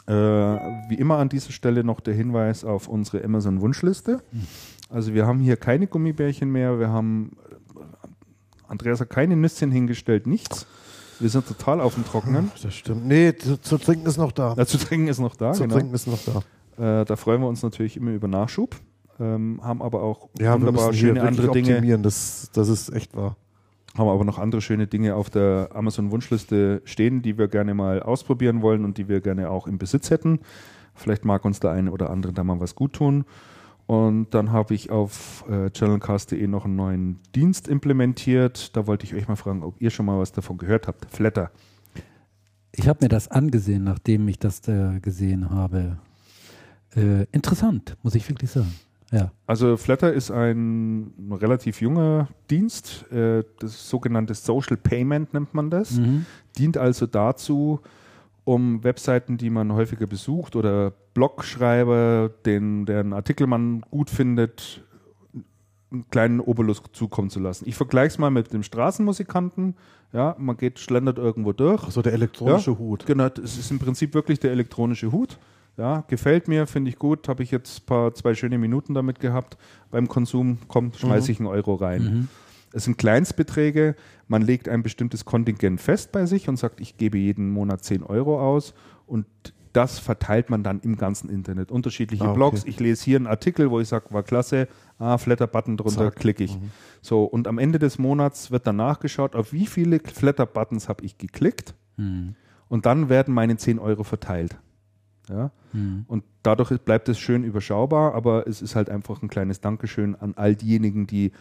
Äh, 0.08 0.12
wie 0.12 0.96
immer 0.96 1.18
an 1.18 1.28
dieser 1.28 1.52
Stelle 1.52 1.84
noch 1.84 2.00
der 2.00 2.14
Hinweis 2.14 2.64
auf 2.64 2.88
unsere 2.88 3.22
Amazon-Wunschliste. 3.22 4.22
Mhm. 4.32 4.46
Also 4.88 5.14
wir 5.14 5.24
haben 5.24 5.38
hier 5.38 5.56
keine 5.56 5.86
Gummibärchen 5.86 6.50
mehr, 6.50 6.80
wir 6.80 6.88
haben 6.88 7.36
Andreas 8.74 9.00
hat 9.00 9.08
keine 9.08 9.36
Nüsschen 9.36 9.70
hingestellt, 9.70 10.26
nichts. 10.26 10.66
Wir 11.20 11.28
sind 11.28 11.46
total 11.46 11.80
auf 11.80 11.94
dem 11.94 12.04
Trockenen. 12.04 12.50
Das 12.60 12.74
stimmt. 12.74 13.06
Nee, 13.06 13.32
zu, 13.36 13.60
zu 13.60 13.78
trinken 13.78 14.04
ist 14.04 14.16
noch 14.16 14.32
da. 14.32 14.54
Ja, 14.56 14.66
zu 14.66 14.78
trinken 14.78 15.06
ist 15.06 15.20
noch 15.20 15.36
da. 15.36 15.52
Zu 15.52 15.62
genau. 15.62 15.76
trinken 15.76 15.94
ist 15.94 16.08
noch 16.08 16.18
da. 16.76 17.00
Äh, 17.00 17.04
da 17.04 17.14
freuen 17.14 17.40
wir 17.40 17.46
uns 17.46 17.62
natürlich 17.62 17.96
immer 17.96 18.10
über 18.10 18.26
Nachschub. 18.26 18.74
Ähm, 19.20 19.60
haben 19.62 19.80
aber 19.80 20.02
auch 20.02 20.28
ja, 20.40 20.54
wunderbar 20.54 20.92
schöne 20.92 21.22
andere 21.22 21.52
Dinge. 21.52 22.00
Das, 22.00 22.50
das 22.52 22.68
ist 22.68 22.92
echt 22.92 23.16
wahr. 23.16 23.36
Haben 23.96 24.08
aber 24.08 24.24
noch 24.24 24.40
andere 24.40 24.60
schöne 24.60 24.88
Dinge 24.88 25.14
auf 25.14 25.30
der 25.30 25.68
Amazon-Wunschliste 25.72 26.82
stehen, 26.84 27.22
die 27.22 27.38
wir 27.38 27.46
gerne 27.46 27.74
mal 27.74 28.02
ausprobieren 28.02 28.60
wollen 28.60 28.84
und 28.84 28.98
die 28.98 29.06
wir 29.08 29.20
gerne 29.20 29.50
auch 29.50 29.68
im 29.68 29.78
Besitz 29.78 30.10
hätten. 30.10 30.40
Vielleicht 30.96 31.24
mag 31.24 31.44
uns 31.44 31.60
der 31.60 31.70
eine 31.70 31.92
oder 31.92 32.10
andere 32.10 32.32
da 32.32 32.42
mal 32.42 32.58
was 32.58 32.74
gut 32.74 32.94
tun. 32.94 33.24
Und 33.86 34.32
dann 34.32 34.50
habe 34.50 34.74
ich 34.74 34.90
auf 34.90 35.44
äh, 35.48 35.70
channelcast.de 35.70 36.46
noch 36.46 36.64
einen 36.64 36.76
neuen 36.76 37.20
Dienst 37.34 37.68
implementiert. 37.68 38.74
Da 38.76 38.86
wollte 38.86 39.04
ich 39.04 39.14
euch 39.14 39.28
mal 39.28 39.36
fragen, 39.36 39.62
ob 39.62 39.80
ihr 39.80 39.90
schon 39.90 40.06
mal 40.06 40.18
was 40.18 40.32
davon 40.32 40.56
gehört 40.56 40.88
habt. 40.88 41.04
Flatter. 41.10 41.50
Ich 42.72 42.88
habe 42.88 43.00
mir 43.02 43.08
das 43.08 43.28
angesehen, 43.28 43.84
nachdem 43.84 44.26
ich 44.28 44.38
das 44.38 44.62
da 44.62 44.98
gesehen 45.00 45.50
habe. 45.50 45.98
Äh, 46.96 47.24
interessant, 47.32 47.96
muss 48.02 48.14
ich 48.14 48.28
wirklich 48.28 48.50
sagen. 48.50 48.74
Ja. 49.12 49.30
Also 49.46 49.76
Flatter 49.76 50.12
ist 50.12 50.30
ein 50.30 51.12
relativ 51.30 51.80
junger 51.80 52.28
Dienst. 52.50 53.10
Äh, 53.12 53.44
das 53.60 53.88
sogenannte 53.88 54.34
Social 54.34 54.76
Payment 54.76 55.34
nennt 55.34 55.54
man 55.54 55.70
das. 55.70 55.92
Mhm. 55.92 56.26
Dient 56.58 56.78
also 56.78 57.06
dazu, 57.06 57.80
um 58.44 58.82
Webseiten, 58.82 59.36
die 59.36 59.50
man 59.50 59.72
häufiger 59.72 60.06
besucht 60.06 60.56
oder 60.56 60.94
Blogschreiber, 61.14 62.30
den, 62.44 62.86
deren 62.86 63.12
Artikel 63.12 63.46
man 63.46 63.82
gut 63.90 64.10
findet, 64.10 64.84
einen 65.90 66.08
kleinen 66.10 66.40
Obolus 66.40 66.82
zukommen 66.92 67.30
zu 67.30 67.40
lassen. 67.40 67.66
Ich 67.68 67.76
vergleiche 67.76 68.08
es 68.08 68.18
mal 68.18 68.30
mit 68.30 68.52
dem 68.52 68.62
Straßenmusikanten. 68.62 69.76
Ja, 70.12 70.34
man 70.38 70.56
geht, 70.56 70.78
schlendert 70.78 71.18
irgendwo 71.18 71.52
durch. 71.52 71.84
Also 71.84 72.02
der 72.02 72.12
elektronische 72.12 72.72
ja, 72.72 72.78
Hut. 72.78 73.06
Genau, 73.06 73.28
es 73.42 73.56
ist 73.56 73.70
im 73.70 73.78
Prinzip 73.78 74.14
wirklich 74.14 74.40
der 74.40 74.50
elektronische 74.50 75.12
Hut. 75.12 75.38
Ja, 75.76 76.04
gefällt 76.06 76.46
mir, 76.46 76.66
finde 76.66 76.90
ich 76.90 76.98
gut. 76.98 77.28
Habe 77.28 77.42
ich 77.42 77.50
jetzt 77.50 77.86
paar, 77.86 78.14
zwei 78.14 78.34
schöne 78.34 78.58
Minuten 78.58 78.94
damit 78.94 79.18
gehabt. 79.18 79.56
Beim 79.90 80.08
Konsum 80.08 80.58
kommt, 80.68 80.96
schmeiße 80.96 81.32
ich 81.32 81.38
einen 81.38 81.48
Euro 81.48 81.74
rein. 81.74 82.02
Mhm. 82.02 82.28
Es 82.72 82.84
sind 82.84 82.98
Kleinstbeträge. 82.98 83.94
Man 84.28 84.42
legt 84.42 84.68
ein 84.68 84.82
bestimmtes 84.82 85.24
Kontingent 85.24 85.80
fest 85.80 86.12
bei 86.12 86.26
sich 86.26 86.48
und 86.48 86.58
sagt, 86.58 86.80
ich 86.80 86.96
gebe 86.96 87.18
jeden 87.18 87.50
Monat 87.50 87.84
10 87.84 88.02
Euro 88.02 88.40
aus 88.40 88.74
und 89.06 89.26
das 89.74 89.98
verteilt 89.98 90.50
man 90.50 90.62
dann 90.62 90.80
im 90.80 90.96
ganzen 90.96 91.28
Internet. 91.28 91.70
Unterschiedliche 91.70 92.24
ah, 92.24 92.28
okay. 92.28 92.36
Blogs. 92.36 92.64
Ich 92.64 92.78
lese 92.78 93.04
hier 93.04 93.16
einen 93.16 93.26
Artikel, 93.26 93.70
wo 93.70 93.80
ich 93.80 93.88
sage, 93.88 94.06
war 94.10 94.22
klasse, 94.22 94.68
ah, 94.98 95.18
Flatter-Button 95.18 95.76
drunter, 95.76 96.10
klicke 96.10 96.44
ich. 96.44 96.58
Mhm. 96.58 96.70
So, 97.02 97.24
und 97.24 97.48
am 97.48 97.58
Ende 97.58 97.78
des 97.78 97.98
Monats 97.98 98.50
wird 98.52 98.66
dann 98.66 98.76
nachgeschaut, 98.76 99.34
auf 99.34 99.52
wie 99.52 99.66
viele 99.66 99.98
Flatter-Buttons 99.98 100.88
habe 100.88 101.04
ich 101.04 101.18
geklickt. 101.18 101.74
Mhm. 101.96 102.36
Und 102.68 102.86
dann 102.86 103.08
werden 103.08 103.34
meine 103.34 103.56
10 103.56 103.78
Euro 103.80 104.04
verteilt. 104.04 104.56
Ja? 105.28 105.50
Mhm. 105.72 106.04
Und 106.06 106.24
dadurch 106.44 106.80
bleibt 106.80 107.08
es 107.08 107.18
schön 107.18 107.42
überschaubar, 107.42 108.14
aber 108.14 108.46
es 108.46 108.62
ist 108.62 108.76
halt 108.76 108.88
einfach 108.88 109.22
ein 109.22 109.28
kleines 109.28 109.60
Dankeschön 109.60 110.14
an 110.14 110.34
all 110.36 110.54
diejenigen, 110.54 111.06
die 111.08 111.32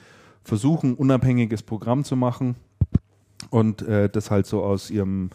versuchen, 0.43 0.95
unabhängiges 0.95 1.61
Programm 1.61 2.03
zu 2.03 2.15
machen 2.15 2.55
und 3.51 3.83
äh, 3.83 4.09
das 4.09 4.31
halt 4.31 4.47
so 4.47 4.63
aus 4.63 4.89
ihrem 4.89 5.29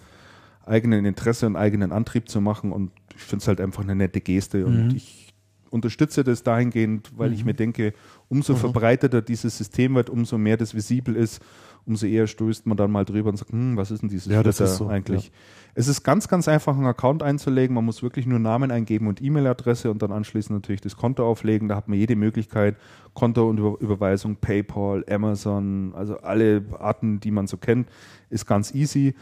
eigenen 0.68 1.04
Interesse 1.04 1.46
und 1.46 1.56
eigenen 1.56 1.92
Antrieb 1.92 2.28
zu 2.28 2.40
machen. 2.40 2.72
Und 2.72 2.92
ich 3.14 3.22
finde 3.22 3.42
es 3.42 3.48
halt 3.48 3.60
einfach 3.60 3.82
eine 3.82 3.94
nette 3.94 4.20
Geste 4.20 4.64
und 4.66 4.88
mhm. 4.88 4.96
ich 4.96 5.28
unterstütze 5.70 6.24
das 6.24 6.42
dahingehend, 6.42 7.10
weil 7.16 7.32
ich 7.32 7.44
mir 7.44 7.54
denke, 7.54 7.92
umso 8.28 8.54
verbreiteter 8.54 9.22
dieses 9.22 9.58
System 9.58 9.94
wird, 9.94 10.08
umso 10.08 10.38
mehr 10.38 10.56
das 10.56 10.74
visibel 10.74 11.14
ist, 11.14 11.42
umso 11.88 12.06
eher 12.06 12.26
stößt 12.26 12.66
man 12.66 12.76
dann 12.76 12.90
mal 12.90 13.04
drüber 13.04 13.30
und 13.30 13.36
sagt, 13.36 13.50
hm, 13.50 13.76
was 13.76 13.90
ist 13.90 14.02
denn 14.02 14.08
dieses 14.08 14.30
Ja, 14.32 14.42
ist 14.42 14.76
so, 14.76 14.88
eigentlich? 14.88 15.32
Es 15.74 15.88
ist 15.88 16.02
ganz, 16.02 16.28
ganz 16.28 16.46
einfach, 16.48 16.76
einen 16.76 16.86
Account 16.86 17.22
einzulegen. 17.22 17.74
Man 17.74 17.84
muss 17.84 18.02
wirklich 18.02 18.26
nur 18.26 18.38
Namen 18.38 18.70
eingeben 18.70 19.06
und 19.06 19.22
E-Mail-Adresse 19.22 19.90
und 19.90 20.02
dann 20.02 20.12
anschließend 20.12 20.56
natürlich 20.56 20.80
das 20.80 20.96
Konto 20.96 21.26
auflegen. 21.26 21.68
Da 21.68 21.76
hat 21.76 21.88
man 21.88 21.98
jede 21.98 22.16
Möglichkeit, 22.16 22.76
Konto 23.14 23.48
und 23.48 23.58
Über 23.58 23.80
Überweisung, 23.80 24.36
PayPal, 24.36 25.04
Amazon, 25.08 25.92
also 25.94 26.18
alle 26.18 26.64
Arten, 26.78 27.20
die 27.20 27.30
man 27.30 27.46
so 27.46 27.56
kennt, 27.56 27.88
ist 28.28 28.46
ganz 28.46 28.74
easy. 28.74 29.14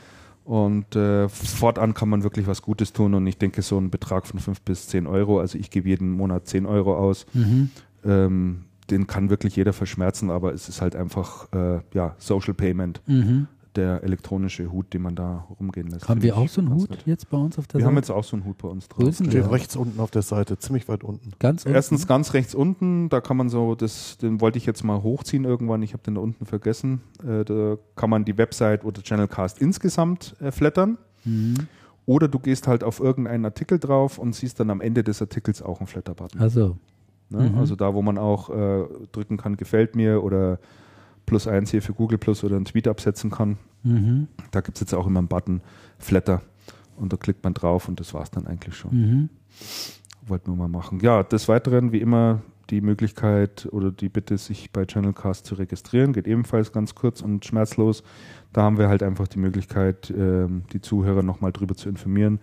Und 0.47 0.95
äh, 0.95 1.29
fortan 1.29 1.93
kann 1.93 2.09
man 2.09 2.23
wirklich 2.23 2.47
was 2.47 2.63
Gutes 2.63 2.93
tun. 2.93 3.15
Und 3.15 3.27
ich 3.27 3.37
denke, 3.37 3.63
so 3.63 3.79
ein 3.79 3.91
Betrag 3.91 4.29
von 4.29 4.39
5 4.39 4.61
bis 4.63 4.87
10 4.87 5.09
Euro, 5.09 5.41
also 5.41 5.59
ich 5.59 5.71
gebe 5.71 5.89
jeden 5.89 6.11
Monat 6.13 6.47
10 6.47 6.67
Euro 6.67 6.97
aus, 6.97 7.27
ähm, 8.05 8.63
den 8.89 9.09
kann 9.09 9.29
wirklich 9.29 9.57
jeder 9.57 9.73
verschmerzen, 9.73 10.31
aber 10.31 10.55
es 10.55 10.69
ist 10.69 10.81
halt 10.81 10.95
einfach 10.95 11.53
äh, 11.53 11.81
ja, 11.93 12.15
Social 12.19 12.55
Payment, 12.55 13.01
Mhm. 13.09 13.49
Der 13.77 14.03
elektronische 14.03 14.71
Hut, 14.73 14.93
den 14.95 15.03
man 15.03 15.15
da 15.15 15.47
rumgehen 15.61 15.89
lässt. 15.89 16.09
Haben 16.09 16.23
wir 16.23 16.37
auch 16.37 16.49
so 16.49 16.61
einen 16.61 16.75
Hut 16.75 16.91
nett. 16.91 17.03
jetzt 17.07 17.29
bei 17.31 17.37
uns 17.37 17.59
auf 17.59 17.67
der 17.67 17.81
Wir 17.81 17.87
haben 17.87 17.95
Seite? 17.95 18.07
jetzt 18.09 18.11
auch 18.17 18.25
so 18.25 18.37
einen 18.37 18.45
Hut 18.45 18.59
bei 18.59 18.69
uns 18.69 18.89
drauf. 18.89 19.05
Größen 19.05 19.27
Steht 19.27 19.43
Ja. 19.45 19.49
rechts 19.51 19.77
unten 19.77 20.01
auf 20.01 20.11
der 20.11 20.23
Seite, 20.23 20.59
ziemlich 20.59 20.89
weit 20.89 21.05
unten. 21.05 21.33
Ganz 21.39 21.65
unten. 21.65 21.75
Erstens 21.75 22.07
ganz 22.07 22.35
rechts 22.35 22.55
unten, 22.55 23.09
da 23.09 23.21
kann 23.21 23.37
man 23.37 23.49
so, 23.49 23.75
das, 23.75 24.19
den 24.19 24.41
wollte 24.41 24.59
ich 24.59 24.67
jetzt 24.67 24.83
mal 24.85 25.03
hochziehen 25.03 25.45
irgendwann, 25.45 25.83
ich 25.83 25.93
habe 25.93 26.03
den 26.03 26.15
da 26.17 26.21
unten 26.21 26.47
vergessen. 26.47 27.01
Äh, 27.27 27.45
da 27.45 27.77
kann 27.95 28.11
man 28.11 28.25
die 28.25 28.39
Website 28.39 28.85
oder 28.85 29.03
Channelcast 29.03 29.61
insgesamt 29.61 30.35
äh, 30.41 30.51
flattern. 30.51 30.99
Mhm. 31.25 31.55
Oder 32.07 32.29
du 32.29 32.39
gehst 32.39 32.69
halt 32.69 32.85
auf 32.85 33.01
irgendeinen 33.01 33.45
Artikel 33.45 33.79
drauf 33.81 34.19
und 34.19 34.35
siehst 34.35 34.61
dann 34.61 34.71
am 34.71 34.81
Ende 34.81 35.03
des 35.03 35.21
Artikels 35.21 35.61
auch 35.61 35.81
einen 35.81 35.87
Flatter-Button. 35.89 36.41
Also, 36.41 36.77
Ne? 37.29 37.51
Mhm. 37.51 37.59
Also 37.59 37.75
da, 37.75 37.93
wo 37.93 38.03
man 38.03 38.19
auch 38.19 38.51
äh, 38.51 38.85
drücken 39.11 39.37
kann, 39.37 39.57
gefällt 39.57 39.97
mir 39.97 40.23
oder 40.23 40.61
plus 41.27 41.47
eins 41.47 41.71
hier 41.71 41.83
für 41.83 41.93
Google 41.93 42.19
Plus 42.19 42.45
oder 42.45 42.57
einen 42.57 42.65
Tweet 42.65 42.89
absetzen 42.89 43.31
kann. 43.31 43.59
mhm. 43.83 44.29
Da 44.53 44.61
gibt 44.61 44.77
es 44.77 44.81
jetzt 44.81 44.95
auch 44.95 45.07
immer 45.07 45.19
einen 45.19 45.29
Button 45.29 45.61
Flatter 45.99 46.43
und 46.97 47.13
da 47.13 47.17
klickt 47.17 47.45
man 47.45 47.55
drauf 47.55 47.89
und 47.89 48.01
das 48.01 48.15
war 48.15 48.23
es 48.23 48.31
dann 48.31 48.47
eigentlich 48.47 48.77
schon. 48.77 48.91
Mhm. 48.95 49.29
Wollten 50.27 50.51
wir 50.51 50.57
mal 50.57 50.69
machen. 50.69 51.01
Ja, 51.01 51.23
des 51.23 51.49
Weiteren 51.49 51.93
wie 51.93 52.01
immer 52.01 52.43
die 52.71 52.81
Möglichkeit 52.81 53.69
oder 53.71 53.91
die 53.93 54.09
Bitte, 54.09 54.39
sich 54.39 54.73
bei 54.73 54.85
Channelcast 54.87 55.47
zu 55.47 55.55
registrieren, 55.55 56.13
geht 56.13 56.27
ebenfalls 56.27 56.73
ganz 56.73 56.95
kurz 56.95 57.21
und 57.21 57.45
schmerzlos. 57.45 58.03
Da 58.53 58.63
haben 58.63 58.79
wir 58.79 58.89
halt 58.89 59.03
einfach 59.03 59.29
die 59.29 59.39
Möglichkeit, 59.39 60.13
ähm, 60.17 60.65
die 60.73 60.81
Zuhörer 60.81 61.23
nochmal 61.23 61.53
drüber 61.53 61.77
zu 61.77 61.89
informieren, 61.89 62.41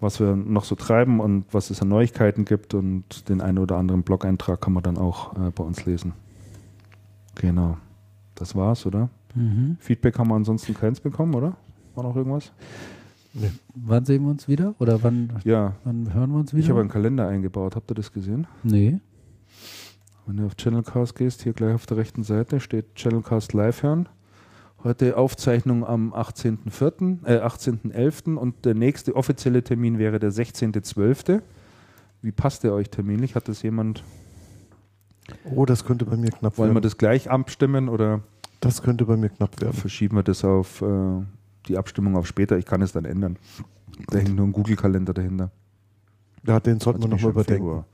was 0.00 0.20
wir 0.20 0.36
noch 0.36 0.64
so 0.64 0.76
treiben 0.76 1.18
und 1.18 1.44
was 1.50 1.70
es 1.70 1.82
an 1.82 1.88
Neuigkeiten 1.88 2.44
gibt 2.44 2.74
und 2.74 3.28
den 3.28 3.40
einen 3.40 3.58
oder 3.58 3.76
anderen 3.76 4.02
Blog-Eintrag 4.02 4.60
kann 4.60 4.72
man 4.72 4.84
dann 4.84 4.96
auch 4.96 5.34
äh, 5.34 5.50
bei 5.50 5.64
uns 5.64 5.84
lesen. 5.86 6.12
Genau. 7.34 7.78
Das 8.38 8.54
war's, 8.54 8.86
oder? 8.86 9.08
Mhm. 9.34 9.76
Feedback 9.80 10.18
haben 10.18 10.28
wir 10.28 10.36
ansonsten 10.36 10.74
keins 10.74 11.00
bekommen, 11.00 11.34
oder? 11.34 11.56
War 11.94 12.04
noch 12.04 12.14
irgendwas? 12.16 12.52
Wann 13.74 14.04
sehen 14.04 14.22
wir 14.24 14.30
uns 14.30 14.48
wieder? 14.48 14.74
Oder 14.78 15.02
wann, 15.02 15.32
Ja, 15.44 15.74
wann 15.84 16.12
hören 16.14 16.30
wir 16.30 16.38
uns 16.38 16.52
wieder? 16.52 16.62
ich 16.64 16.70
habe 16.70 16.80
einen 16.80 16.88
Kalender 16.88 17.28
eingebaut. 17.28 17.76
Habt 17.76 17.90
ihr 17.90 17.94
das 17.94 18.12
gesehen? 18.12 18.46
nee. 18.62 19.00
Wenn 20.26 20.36
du 20.36 20.44
auf 20.46 20.56
Channelcast 20.56 21.14
gehst, 21.14 21.42
hier 21.42 21.54
gleich 21.54 21.72
auf 21.74 21.86
der 21.86 21.96
rechten 21.96 22.22
Seite 22.22 22.60
steht 22.60 22.94
Channelcast 22.96 23.54
live 23.54 23.82
hören. 23.82 24.10
Heute 24.84 25.16
Aufzeichnung 25.16 25.86
am 25.86 26.12
18.04., 26.12 27.24
äh, 27.26 27.40
18.11. 27.40 28.36
und 28.36 28.66
der 28.66 28.74
nächste 28.74 29.16
offizielle 29.16 29.64
Termin 29.64 29.98
wäre 29.98 30.18
der 30.18 30.30
16.12. 30.30 31.40
Wie 32.20 32.30
passt 32.30 32.62
der 32.62 32.74
euch 32.74 32.90
terminlich? 32.90 33.36
Hat 33.36 33.48
das 33.48 33.62
jemand, 33.62 34.04
Oh, 35.54 35.64
das 35.66 35.84
könnte 35.84 36.04
bei 36.04 36.16
mir 36.16 36.30
knapp 36.30 36.56
wollen 36.58 36.70
wir 36.70 36.74
werden. 36.76 36.82
das 36.84 36.96
gleich 36.98 37.30
abstimmen 37.30 37.88
oder 37.88 38.20
Das 38.60 38.82
könnte 38.82 39.04
bei 39.04 39.16
mir 39.16 39.28
knapp 39.28 39.60
werden. 39.60 39.72
verschieben 39.74 40.16
wir 40.16 40.22
das 40.22 40.44
auf 40.44 40.82
äh, 40.82 41.20
die 41.66 41.76
Abstimmung 41.76 42.16
auf 42.16 42.26
später? 42.26 42.56
Ich 42.58 42.64
kann 42.66 42.80
es 42.82 42.92
dann 42.92 43.04
ändern. 43.04 43.36
Da 44.10 44.18
hängt 44.18 44.34
nur 44.34 44.46
ein 44.46 44.52
Google-Kalender 44.52 45.12
dahinter. 45.12 45.50
Ja, 46.46 46.60
den 46.60 46.80
sollten 46.80 47.02
wir 47.02 47.08
nochmal 47.08 47.30
überdenken. 47.32 47.64
Februar. 47.64 47.84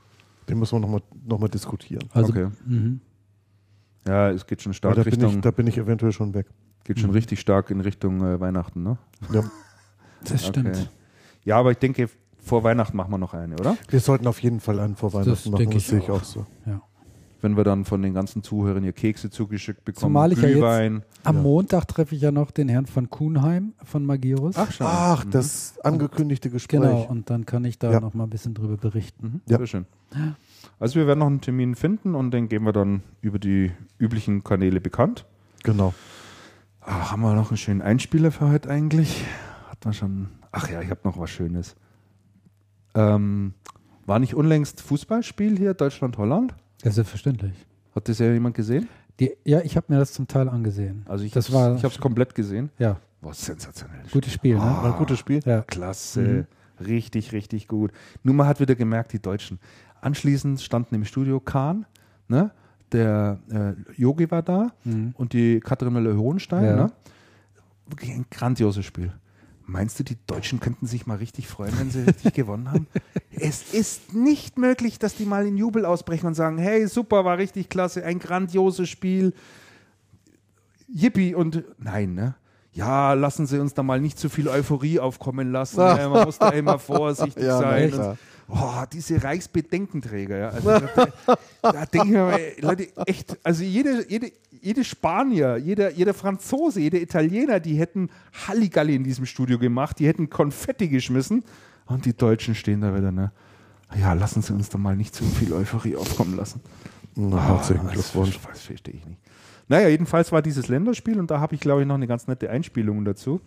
Den 0.48 0.58
müssen 0.58 0.76
wir 0.76 0.80
nochmal 0.80 1.02
noch 1.24 1.38
mal 1.38 1.48
diskutieren. 1.48 2.04
Also, 2.12 2.30
Okay. 2.32 2.48
mhm. 2.66 3.00
Ja, 4.06 4.28
es 4.30 4.46
geht 4.46 4.60
schon 4.60 4.74
stark 4.74 4.96
da, 4.96 5.02
bin 5.02 5.12
Richtung, 5.14 5.34
ich, 5.36 5.40
da 5.40 5.50
bin 5.50 5.66
ich 5.66 5.78
eventuell 5.78 6.12
schon 6.12 6.34
weg. 6.34 6.46
geht 6.84 7.00
schon 7.00 7.10
richtig 7.10 7.40
stark 7.40 7.70
in 7.70 7.80
Richtung 7.80 8.20
äh, 8.22 8.38
Weihnachten, 8.38 8.82
ne? 8.82 8.98
Ja. 9.32 9.44
das 10.28 10.46
stimmt. 10.46 10.68
Okay. 10.76 10.86
Ja, 11.44 11.56
aber 11.58 11.70
ich 11.70 11.78
denke, 11.78 12.10
vor 12.38 12.62
Weihnachten 12.64 12.94
machen 12.98 13.10
wir 13.10 13.16
noch 13.18 13.32
eine, 13.32 13.54
oder? 13.58 13.78
Wir 13.88 14.00
sollten 14.00 14.26
auf 14.26 14.40
jeden 14.42 14.60
Fall 14.60 14.78
einen 14.78 14.94
vor 14.96 15.10
Das 15.10 15.26
Weihnachten 15.26 15.50
machen, 15.52 15.58
denke 15.58 15.74
das 15.76 15.82
ich 15.84 15.88
sehe 15.88 15.98
ich 16.00 16.10
auch. 16.10 16.20
auch 16.20 16.24
so. 16.24 16.46
Wenn 17.44 17.58
wir 17.58 17.64
dann 17.64 17.84
von 17.84 18.00
den 18.00 18.14
ganzen 18.14 18.42
Zuhörern 18.42 18.82
hier 18.84 18.94
Kekse 18.94 19.28
zugeschickt 19.28 19.84
bekommen, 19.84 20.00
Zumal 20.00 20.32
ich 20.32 20.38
ja 20.38 20.44
jetzt- 20.48 20.54
Glühwein. 20.54 21.02
Am 21.24 21.36
Ja. 21.36 21.42
Montag 21.42 21.86
treffe 21.86 22.14
ich 22.14 22.22
ja 22.22 22.32
noch 22.32 22.50
den 22.50 22.70
Herrn 22.70 22.86
von 22.86 23.10
Kuhnheim 23.10 23.74
von 23.84 24.06
Magirus. 24.06 24.54
schon. 24.70 24.86
Ach, 24.88 25.26
Mhm. 25.26 25.30
das 25.30 25.74
angekündigte 25.84 26.48
Gespräch. 26.48 26.80
Genau, 26.80 27.02
und 27.02 27.28
dann 27.28 27.44
kann 27.44 27.66
ich 27.66 27.78
da 27.78 27.92
Ja. 27.92 28.00
noch 28.00 28.14
mal 28.14 28.24
ein 28.24 28.30
bisschen 28.30 28.54
drüber 28.54 28.78
berichten. 28.78 29.26
Mhm. 29.26 29.40
Ja. 29.46 29.58
Sehr 29.58 29.66
schön. 29.66 29.86
Also 30.80 30.94
wir 30.98 31.06
werden 31.06 31.18
noch 31.18 31.26
einen 31.26 31.42
Termin 31.42 31.74
finden 31.74 32.14
und 32.14 32.30
den 32.30 32.48
geben 32.48 32.64
wir 32.64 32.72
dann 32.72 33.02
über 33.20 33.38
die 33.38 33.72
üblichen 33.98 34.42
Kanäle 34.42 34.80
bekannt. 34.80 35.26
Genau. 35.64 35.92
Ah, 36.80 37.10
haben 37.10 37.20
wir 37.20 37.34
noch 37.34 37.50
einen 37.50 37.58
schönen 37.58 37.82
Einspieler 37.82 38.30
für 38.30 38.48
heute 38.48 38.70
eigentlich? 38.70 39.22
Hat 39.68 39.84
man 39.84 39.92
schon. 39.92 40.28
Ach 40.50 40.70
ja, 40.70 40.80
ich 40.80 40.88
habe 40.88 41.00
noch 41.04 41.18
was 41.18 41.28
Schönes. 41.28 41.76
Ähm, 42.94 43.52
war 44.06 44.18
nicht 44.18 44.34
unlängst 44.34 44.80
Fußballspiel 44.80 45.58
hier 45.58 45.74
Deutschland-Holland? 45.74 46.54
Ja, 46.84 46.90
selbstverständlich. 46.90 47.54
Hat 47.94 48.08
das 48.08 48.18
ja 48.18 48.30
jemand 48.32 48.54
gesehen? 48.54 48.88
Die, 49.20 49.32
ja, 49.44 49.60
ich 49.60 49.76
habe 49.76 49.86
mir 49.92 49.98
das 49.98 50.12
zum 50.12 50.26
Teil 50.28 50.48
angesehen. 50.48 51.04
Also 51.08 51.24
ich 51.24 51.32
Das 51.32 51.46
hab's- 51.46 51.54
war- 51.54 51.74
ich 51.76 51.84
habe 51.84 51.94
es 51.94 52.00
komplett 52.00 52.34
gesehen. 52.34 52.70
Ja, 52.78 52.98
War 53.20 53.32
sensationell. 53.34 54.02
gutes 54.12 54.32
Spiel, 54.32 54.54
ne? 54.56 54.60
War 54.60 54.84
ein 54.92 54.98
gutes 54.98 55.18
Spiel. 55.18 55.40
Ja. 55.44 55.62
Klasse. 55.62 56.46
Richtig, 56.84 57.32
richtig 57.32 57.68
gut. 57.68 57.92
Nur 58.24 58.34
man 58.34 58.46
hat 58.48 58.58
wieder 58.60 58.74
gemerkt, 58.74 59.12
die 59.12 59.20
Deutschen. 59.22 59.60
Anschließend 60.00 60.60
standen 60.60 60.96
im 60.96 61.04
Studio 61.04 61.38
Kahn, 61.40 61.86
ne? 62.28 62.50
der 62.92 63.38
äh, 63.50 63.72
Yogi 64.00 64.30
war 64.30 64.42
da 64.42 64.72
Mhm. 64.84 65.14
und 65.16 65.32
die 65.32 65.60
Katrin 65.60 65.92
Müller-Hohenstein. 65.92 66.64
Ja. 66.64 66.76
Ne? 66.76 66.92
Wirklich 67.86 68.10
ein 68.12 68.26
grandioses 68.30 68.84
Spiel. 68.84 69.12
Meinst 69.66 69.98
du, 69.98 70.04
die 70.04 70.18
Deutschen 70.26 70.60
könnten 70.60 70.86
sich 70.86 71.06
mal 71.06 71.16
richtig 71.16 71.48
freuen, 71.48 71.78
wenn 71.78 71.90
sie 71.90 72.00
richtig 72.02 72.32
gewonnen 72.34 72.70
haben? 72.70 72.86
Es 73.30 73.72
ist 73.72 74.12
nicht 74.14 74.58
möglich, 74.58 74.98
dass 74.98 75.14
die 75.14 75.24
mal 75.24 75.46
in 75.46 75.56
Jubel 75.56 75.84
ausbrechen 75.86 76.26
und 76.26 76.34
sagen, 76.34 76.58
hey, 76.58 76.86
super, 76.86 77.24
war 77.24 77.38
richtig 77.38 77.70
klasse, 77.70 78.04
ein 78.04 78.18
grandioses 78.18 78.88
Spiel. 78.90 79.32
Yippie 80.88 81.34
und 81.34 81.64
nein, 81.78 82.14
ne? 82.14 82.34
Ja, 82.72 83.12
lassen 83.14 83.46
Sie 83.46 83.58
uns 83.60 83.72
da 83.72 83.82
mal 83.84 84.00
nicht 84.00 84.18
zu 84.18 84.28
viel 84.28 84.48
Euphorie 84.48 84.98
aufkommen 84.98 85.52
lassen. 85.52 85.80
Ja, 85.80 86.08
man 86.10 86.24
muss 86.24 86.38
da 86.38 86.50
immer 86.50 86.78
vorsichtig 86.78 87.44
Ja, 87.44 87.58
sein. 87.58 88.16
Oh, 88.48 88.82
diese 88.92 89.22
Reichsbedenkenträger. 89.22 90.38
Ja. 90.38 90.48
Also, 90.50 90.68
da, 90.70 91.08
da 91.62 91.86
denke 91.86 92.06
ich 92.06 92.12
mir, 92.12 92.24
mal, 92.24 92.40
Leute, 92.60 92.88
echt, 93.06 93.36
also 93.42 93.62
jede, 93.64 94.08
jede, 94.10 94.30
jede 94.60 94.84
Spanier, 94.84 95.56
jeder, 95.56 95.90
jeder 95.92 96.14
Franzose, 96.14 96.80
jeder 96.80 97.00
Italiener, 97.00 97.60
die 97.60 97.74
hätten 97.78 98.10
Halligalli 98.46 98.94
in 98.94 99.04
diesem 99.04 99.26
Studio 99.26 99.58
gemacht, 99.58 99.98
die 99.98 100.06
hätten 100.06 100.30
Konfetti 100.30 100.88
geschmissen 100.88 101.44
und 101.86 102.04
die 102.06 102.16
Deutschen 102.16 102.54
stehen 102.54 102.80
da 102.80 102.94
wieder, 102.94 103.12
ne? 103.12 103.32
Ja, 104.00 104.12
lassen 104.14 104.42
Sie 104.42 104.52
uns 104.52 104.70
doch 104.70 104.78
mal 104.78 104.96
nicht 104.96 105.14
zu 105.14 105.24
viel 105.24 105.52
Euphorie 105.52 105.94
aufkommen 105.96 106.36
lassen. 106.36 106.60
Na, 107.14 107.36
Ah, 107.36 107.48
herzlichen 107.56 107.84
das- 107.86 107.92
Glückwunsch. 107.94 108.38
Das 108.52 108.62
verstehe 108.62 108.94
ich 108.94 109.06
nicht. 109.06 109.20
Naja, 109.68 109.88
jedenfalls 109.88 110.32
war 110.32 110.42
dieses 110.42 110.68
Länderspiel 110.68 111.18
und 111.20 111.30
da 111.30 111.38
habe 111.40 111.54
ich, 111.54 111.60
glaube 111.60 111.82
ich, 111.82 111.86
noch 111.86 111.94
eine 111.94 112.06
ganz 112.06 112.26
nette 112.26 112.50
Einspielung 112.50 113.04
dazu. 113.04 113.40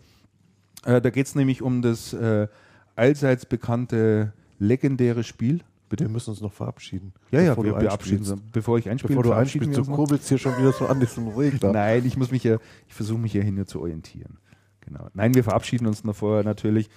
Äh, 0.86 1.02
da 1.02 1.10
geht 1.10 1.28
es 1.28 1.36
nämlich 1.36 1.62
um 1.62 1.82
das 1.82 2.14
äh, 2.14 2.48
allseits 2.96 3.46
bekannte 3.46 4.32
legendäre 4.60 5.24
Spiel. 5.24 5.62
Wir 5.90 6.10
müssen 6.10 6.32
uns 6.32 6.42
noch 6.42 6.52
verabschieden. 6.52 7.14
Ja, 7.32 7.40
ja, 7.40 7.50
bevor 7.52 7.64
wir, 7.64 7.74
du 7.74 7.82
wir 7.82 7.92
abschieden. 7.94 8.20
einspielst. 8.20 8.52
Bevor 8.52 8.78
ich 8.78 8.90
einspiele, 8.90 9.10
Bevor 9.10 9.24
du 9.24 9.30
verabschieden 9.30 9.64
einspielst, 9.68 9.88
wir 9.88 9.96
du 9.96 10.02
uns 10.02 10.10
kurbelst 10.10 10.28
hier 10.30 10.38
schon 10.38 10.58
wieder 10.58 10.74
so 10.74 10.86
an 10.86 11.00
diesem 11.00 11.30
Regler. 11.30 11.72
Nein, 11.72 12.06
ich 12.06 12.18
muss 12.18 12.30
mich 12.30 12.42
hier, 12.42 12.60
ich 12.90 12.94
versuche 12.94 13.20
mich 13.20 13.32
hier 13.32 13.44
hin 13.44 13.66
zu 13.66 13.80
orientieren. 13.80 14.38
Genau. 14.82 15.08
Nein, 15.14 15.34
wir 15.34 15.44
verabschieden 15.46 15.88
uns 15.88 16.04
noch 16.04 16.16
vorher 16.16 16.44
natürlich. 16.44 16.90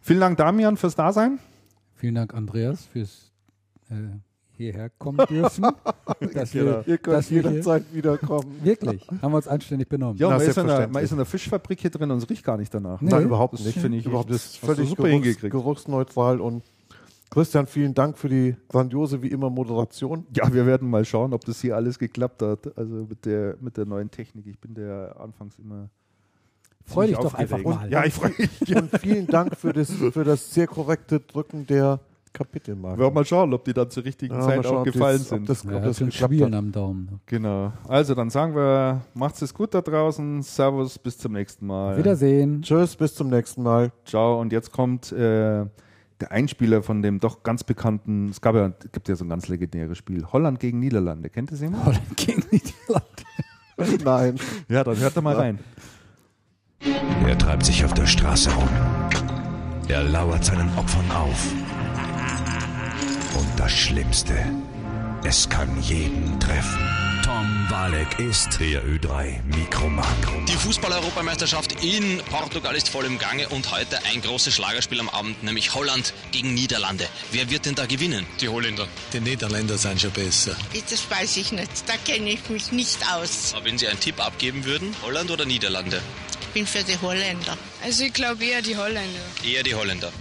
Vielen 0.00 0.20
Dank, 0.20 0.36
Damian, 0.36 0.76
fürs 0.76 0.94
Dasein. 0.94 1.38
Vielen 1.94 2.16
Dank, 2.16 2.34
Andreas, 2.34 2.84
fürs 2.84 3.32
äh, 3.88 3.94
hierher 4.58 4.90
kommen 4.90 5.24
dürfen. 5.26 5.62
dass 6.34 6.52
Genau. 6.52 6.64
wir, 6.66 6.84
Ihr 6.86 6.98
könnt 6.98 7.16
dass 7.16 7.30
wir 7.30 7.42
jederzeit 7.42 7.84
wiederkommen. 7.94 8.56
wirklich, 8.62 9.08
haben 9.22 9.32
wir 9.32 9.36
uns 9.36 9.48
anständig 9.48 9.88
benommen. 9.88 10.18
Ja, 10.18 10.28
man, 10.28 10.36
ist 10.36 10.44
selbstverständlich. 10.44 10.92
man 10.92 11.02
ist 11.02 11.12
in 11.12 11.16
einer 11.18 11.24
Fischfabrik 11.24 11.80
hier 11.80 11.90
drin 11.90 12.10
und 12.10 12.18
es 12.18 12.28
riecht 12.28 12.44
gar 12.44 12.58
nicht 12.58 12.74
danach. 12.74 13.00
Nee. 13.00 13.10
Nein, 13.10 13.22
überhaupt 13.24 13.54
Das 13.54 13.64
nicht. 13.64 13.78
finde 13.78 13.96
ich 13.96 14.04
überhaupt 14.04 14.28
das 14.28 14.44
ist 14.44 14.56
völlig 14.58 14.88
super 14.90 15.04
geruchs, 15.04 15.12
hingekriegt. 15.24 15.50
geruchsneutral 15.52 16.40
und 16.42 16.62
Christian, 17.34 17.66
vielen 17.66 17.94
Dank 17.94 18.16
für 18.16 18.28
die 18.28 18.54
grandiose 18.68 19.20
wie 19.20 19.28
immer 19.28 19.50
Moderation. 19.50 20.24
Ja, 20.36 20.52
wir 20.52 20.66
werden 20.66 20.88
mal 20.88 21.04
schauen, 21.04 21.32
ob 21.34 21.44
das 21.44 21.60
hier 21.60 21.74
alles 21.76 21.98
geklappt 21.98 22.42
hat. 22.42 22.76
Also 22.78 23.06
mit 23.08 23.24
der, 23.26 23.56
mit 23.60 23.76
der 23.76 23.86
neuen 23.86 24.08
Technik. 24.10 24.46
Ich 24.46 24.58
bin 24.58 24.74
der 24.74 25.16
anfangs 25.18 25.58
immer. 25.58 25.88
Freu 26.84 27.06
dich 27.08 27.16
doch 27.16 27.34
einfach 27.34 27.56
aufgeregt. 27.56 27.80
mal. 27.80 27.90
Ja, 27.90 28.04
ich 28.04 28.14
freue 28.14 28.32
mich. 28.38 28.76
Und 28.76 28.98
vielen 29.00 29.26
Dank 29.26 29.56
für 29.56 29.72
das, 29.72 29.90
für 29.90 30.22
das 30.22 30.54
sehr 30.54 30.66
korrekte 30.68 31.18
Drücken 31.18 31.66
der 31.66 31.98
Kapitelmarken. 32.32 33.00
Wir 33.00 33.10
mal 33.10 33.24
schauen, 33.24 33.52
ob 33.54 33.64
die 33.64 33.72
dann 33.72 33.90
zur 33.90 34.04
richtigen 34.04 34.34
Ja, 34.34 34.40
Zeit 34.42 34.56
mal 34.58 34.62
schauen, 34.64 34.76
auch 34.76 34.80
ob 34.80 34.84
gefallen 34.92 35.18
das- 35.18 35.32
ob 35.32 35.38
sind. 35.38 35.48
das- 35.48 35.62
Ja, 35.64 35.76
ob 35.76 35.82
das 35.84 35.98
geklappt 35.98 36.32
Schwielen 36.32 36.52
hat. 36.52 36.58
am 36.58 36.72
Daumen. 36.72 37.20
Genau. 37.26 37.72
Also 37.88 38.14
dann 38.14 38.28
sagen 38.30 38.54
wir, 38.54 39.00
macht's 39.14 39.40
es 39.42 39.54
gut 39.54 39.72
da 39.74 39.80
draußen. 39.80 40.42
Servus, 40.42 40.98
bis 40.98 41.16
zum 41.18 41.32
nächsten 41.32 41.66
Mal. 41.66 41.96
Wiedersehen. 41.96 42.62
Tschüss, 42.62 42.94
bis 42.96 43.14
zum 43.14 43.28
nächsten 43.28 43.62
Mal. 43.62 43.90
Ciao. 44.04 44.40
Und 44.40 44.52
jetzt 44.52 44.70
kommt 44.72 45.10
äh, 45.12 45.64
der 46.20 46.32
Einspieler 46.32 46.82
von 46.82 47.02
dem 47.02 47.20
doch 47.20 47.42
ganz 47.42 47.64
bekannten, 47.64 48.28
es 48.28 48.40
gab 48.40 48.54
ja, 48.54 48.72
gibt 48.92 49.08
ja 49.08 49.16
so 49.16 49.24
ein 49.24 49.28
ganz 49.28 49.48
legendäres 49.48 49.98
Spiel, 49.98 50.24
Holland 50.32 50.60
gegen 50.60 50.78
Niederlande. 50.78 51.30
Kennt 51.30 51.50
ihr 51.50 51.54
es 51.54 51.60
jemand? 51.60 51.84
Holland 51.84 52.16
gegen 52.16 52.42
Niederlande. 52.50 53.04
Nein. 54.04 54.36
Ja, 54.68 54.84
dann 54.84 54.96
hört 54.98 55.16
da 55.16 55.20
mal 55.20 55.34
rein. 55.34 55.58
Er 57.26 57.38
treibt 57.38 57.64
sich 57.64 57.84
auf 57.84 57.94
der 57.94 58.06
Straße 58.06 58.50
rum. 58.50 58.68
Er 59.88 60.02
lauert 60.02 60.44
seinen 60.44 60.68
Opfern 60.78 61.10
auf. 61.10 61.52
Und 63.36 63.48
das 63.58 63.72
Schlimmste, 63.72 64.34
es 65.24 65.48
kann 65.48 65.68
jeden 65.80 66.38
treffen. 66.38 67.03
Tom 67.64 67.70
Walek 67.70 68.18
ist 68.18 68.60
der 68.60 68.84
Ö3 68.84 69.42
Mikroman. 69.56 70.04
Die 70.48 70.52
Fußball-Europameisterschaft 70.52 71.82
in 71.84 72.18
Portugal 72.30 72.74
ist 72.74 72.88
voll 72.88 73.04
im 73.04 73.18
Gange 73.18 73.48
und 73.48 73.70
heute 73.70 73.98
ein 74.04 74.20
großes 74.20 74.54
Schlagerspiel 74.54 75.00
am 75.00 75.08
Abend, 75.08 75.42
nämlich 75.42 75.74
Holland 75.74 76.12
gegen 76.30 76.52
Niederlande. 76.52 77.06
Wer 77.32 77.48
wird 77.50 77.66
denn 77.66 77.74
da 77.74 77.86
gewinnen? 77.86 78.26
Die 78.40 78.48
Holländer. 78.48 78.86
Die 79.12 79.20
Niederländer 79.20 79.78
sind 79.78 80.00
schon 80.00 80.10
besser. 80.10 80.56
Das 80.90 81.10
weiß 81.10 81.36
ich 81.38 81.52
nicht. 81.52 81.70
Da 81.86 81.94
kenne 82.04 82.30
ich 82.30 82.48
mich 82.50 82.72
nicht 82.72 82.98
aus. 83.12 83.54
Aber 83.54 83.64
wenn 83.64 83.78
Sie 83.78 83.88
einen 83.88 84.00
Tipp 84.00 84.24
abgeben 84.24 84.64
würden, 84.64 84.94
Holland 85.02 85.30
oder 85.30 85.46
Niederlande? 85.46 86.02
Ich 86.46 86.52
bin 86.54 86.66
für 86.66 86.84
die 86.84 86.96
Holländer. 87.00 87.56
Also 87.82 88.04
ich 88.04 88.12
glaube 88.12 88.44
eher 88.44 88.62
die 88.62 88.76
Holländer. 88.76 89.20
Eher 89.44 89.62
die 89.62 89.74
Holländer. 89.74 90.12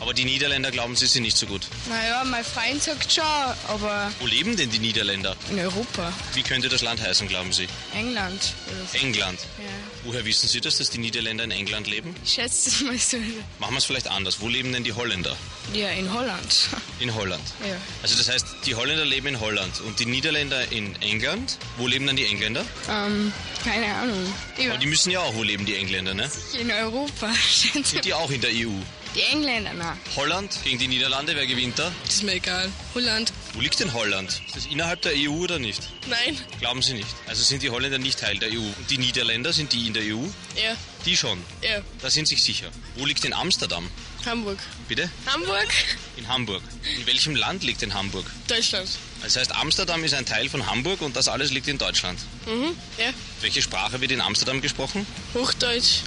Aber 0.00 0.12
die 0.14 0.24
Niederländer 0.24 0.70
glauben 0.70 0.94
Sie 0.96 1.06
sind 1.06 1.22
nicht 1.22 1.36
so 1.36 1.46
gut. 1.46 1.62
Naja, 1.88 2.22
mein 2.24 2.44
Freund 2.44 2.82
sagt 2.82 3.10
schon, 3.12 3.24
aber 3.68 4.12
Wo 4.20 4.26
leben 4.26 4.56
denn 4.56 4.70
die 4.70 4.78
Niederländer? 4.78 5.34
in 5.50 5.58
Europa. 5.58 6.12
Wie 6.34 6.42
könnte 6.42 6.68
das 6.68 6.82
Land 6.82 7.00
heißen, 7.00 7.26
glauben 7.28 7.52
Sie? 7.52 7.66
England. 7.94 8.52
England. 8.92 9.40
Ja. 9.58 9.64
Woher 10.08 10.24
wissen 10.24 10.48
Sie 10.48 10.62
das, 10.62 10.78
dass 10.78 10.88
die 10.88 10.96
Niederländer 10.96 11.44
in 11.44 11.50
England 11.50 11.86
leben? 11.86 12.16
Ich 12.24 12.32
schätze 12.32 12.70
es 12.70 12.80
mal 12.80 12.96
so. 12.96 13.18
Machen 13.58 13.74
wir 13.74 13.76
es 13.76 13.84
vielleicht 13.84 14.08
anders. 14.08 14.40
Wo 14.40 14.48
leben 14.48 14.72
denn 14.72 14.82
die 14.82 14.94
Holländer? 14.94 15.36
Ja, 15.74 15.90
in 15.90 16.10
Holland. 16.10 16.70
In 16.98 17.14
Holland. 17.14 17.42
Ja. 17.60 17.76
Also 18.02 18.16
das 18.16 18.30
heißt, 18.30 18.46
die 18.64 18.74
Holländer 18.74 19.04
leben 19.04 19.26
in 19.26 19.38
Holland 19.38 19.82
und 19.82 20.00
die 20.00 20.06
Niederländer 20.06 20.72
in 20.72 20.96
England. 21.02 21.58
Wo 21.76 21.86
leben 21.86 22.06
dann 22.06 22.16
die 22.16 22.24
Engländer? 22.24 22.64
Ähm, 22.88 23.30
keine 23.62 23.94
Ahnung. 23.96 24.32
Die, 24.56 24.70
Aber 24.70 24.78
die 24.78 24.86
müssen 24.86 25.10
ja 25.10 25.20
auch, 25.20 25.34
wo 25.34 25.42
leben 25.42 25.66
die 25.66 25.76
Engländer, 25.76 26.14
ne? 26.14 26.30
in 26.58 26.70
Europa. 26.70 27.30
schätze 27.46 27.82
Sind 27.90 28.06
die 28.06 28.14
auch 28.14 28.30
in 28.30 28.40
der 28.40 28.52
EU? 28.52 28.72
Die 29.14 29.22
Engländer, 29.22 29.72
na. 29.74 29.96
Holland 30.16 30.58
gegen 30.64 30.78
die 30.78 30.86
Niederlande, 30.86 31.34
wer 31.34 31.46
gewinnt 31.46 31.78
da? 31.78 31.90
Das 32.04 32.16
ist 32.16 32.22
mir 32.22 32.34
egal. 32.34 32.70
Holland. 32.94 33.32
Wo 33.54 33.60
liegt 33.60 33.80
denn 33.80 33.92
Holland? 33.92 34.40
Ist 34.46 34.56
das 34.56 34.66
innerhalb 34.66 35.02
der 35.02 35.12
EU 35.16 35.30
oder 35.30 35.58
nicht? 35.58 35.82
Nein. 36.08 36.38
Glauben 36.60 36.82
Sie 36.82 36.92
nicht. 36.92 37.08
Also 37.26 37.42
sind 37.42 37.62
die 37.62 37.70
Holländer 37.70 37.98
nicht 37.98 38.18
Teil 38.20 38.38
der 38.38 38.50
EU. 38.50 38.58
Und 38.58 38.90
die 38.90 38.98
Niederländer, 38.98 39.52
sind 39.52 39.72
die 39.72 39.86
in 39.86 39.94
der 39.94 40.02
EU? 40.02 40.24
Ja. 40.56 40.76
Die 41.06 41.16
schon. 41.16 41.42
Ja. 41.62 41.80
Da 42.00 42.10
sind 42.10 42.28
sich 42.28 42.42
sicher. 42.42 42.68
Wo 42.96 43.06
liegt 43.06 43.24
denn 43.24 43.32
Amsterdam? 43.32 43.88
Hamburg. 44.26 44.58
Bitte? 44.88 45.10
Hamburg? 45.26 45.68
In 46.16 46.28
Hamburg. 46.28 46.62
In 46.98 47.06
welchem 47.06 47.34
Land 47.34 47.62
liegt 47.64 47.80
denn 47.80 47.94
Hamburg? 47.94 48.26
Deutschland. 48.46 48.88
Das 49.22 49.36
heißt, 49.36 49.54
Amsterdam 49.54 50.04
ist 50.04 50.14
ein 50.14 50.26
Teil 50.26 50.48
von 50.48 50.66
Hamburg 50.66 51.00
und 51.00 51.16
das 51.16 51.28
alles 51.28 51.50
liegt 51.50 51.66
in 51.68 51.78
Deutschland. 51.78 52.18
Mhm. 52.46 52.76
Ja. 52.98 53.10
Welche 53.40 53.62
Sprache 53.62 54.00
wird 54.00 54.12
in 54.12 54.20
Amsterdam 54.20 54.60
gesprochen? 54.60 55.06
Hochdeutsch. 55.34 56.00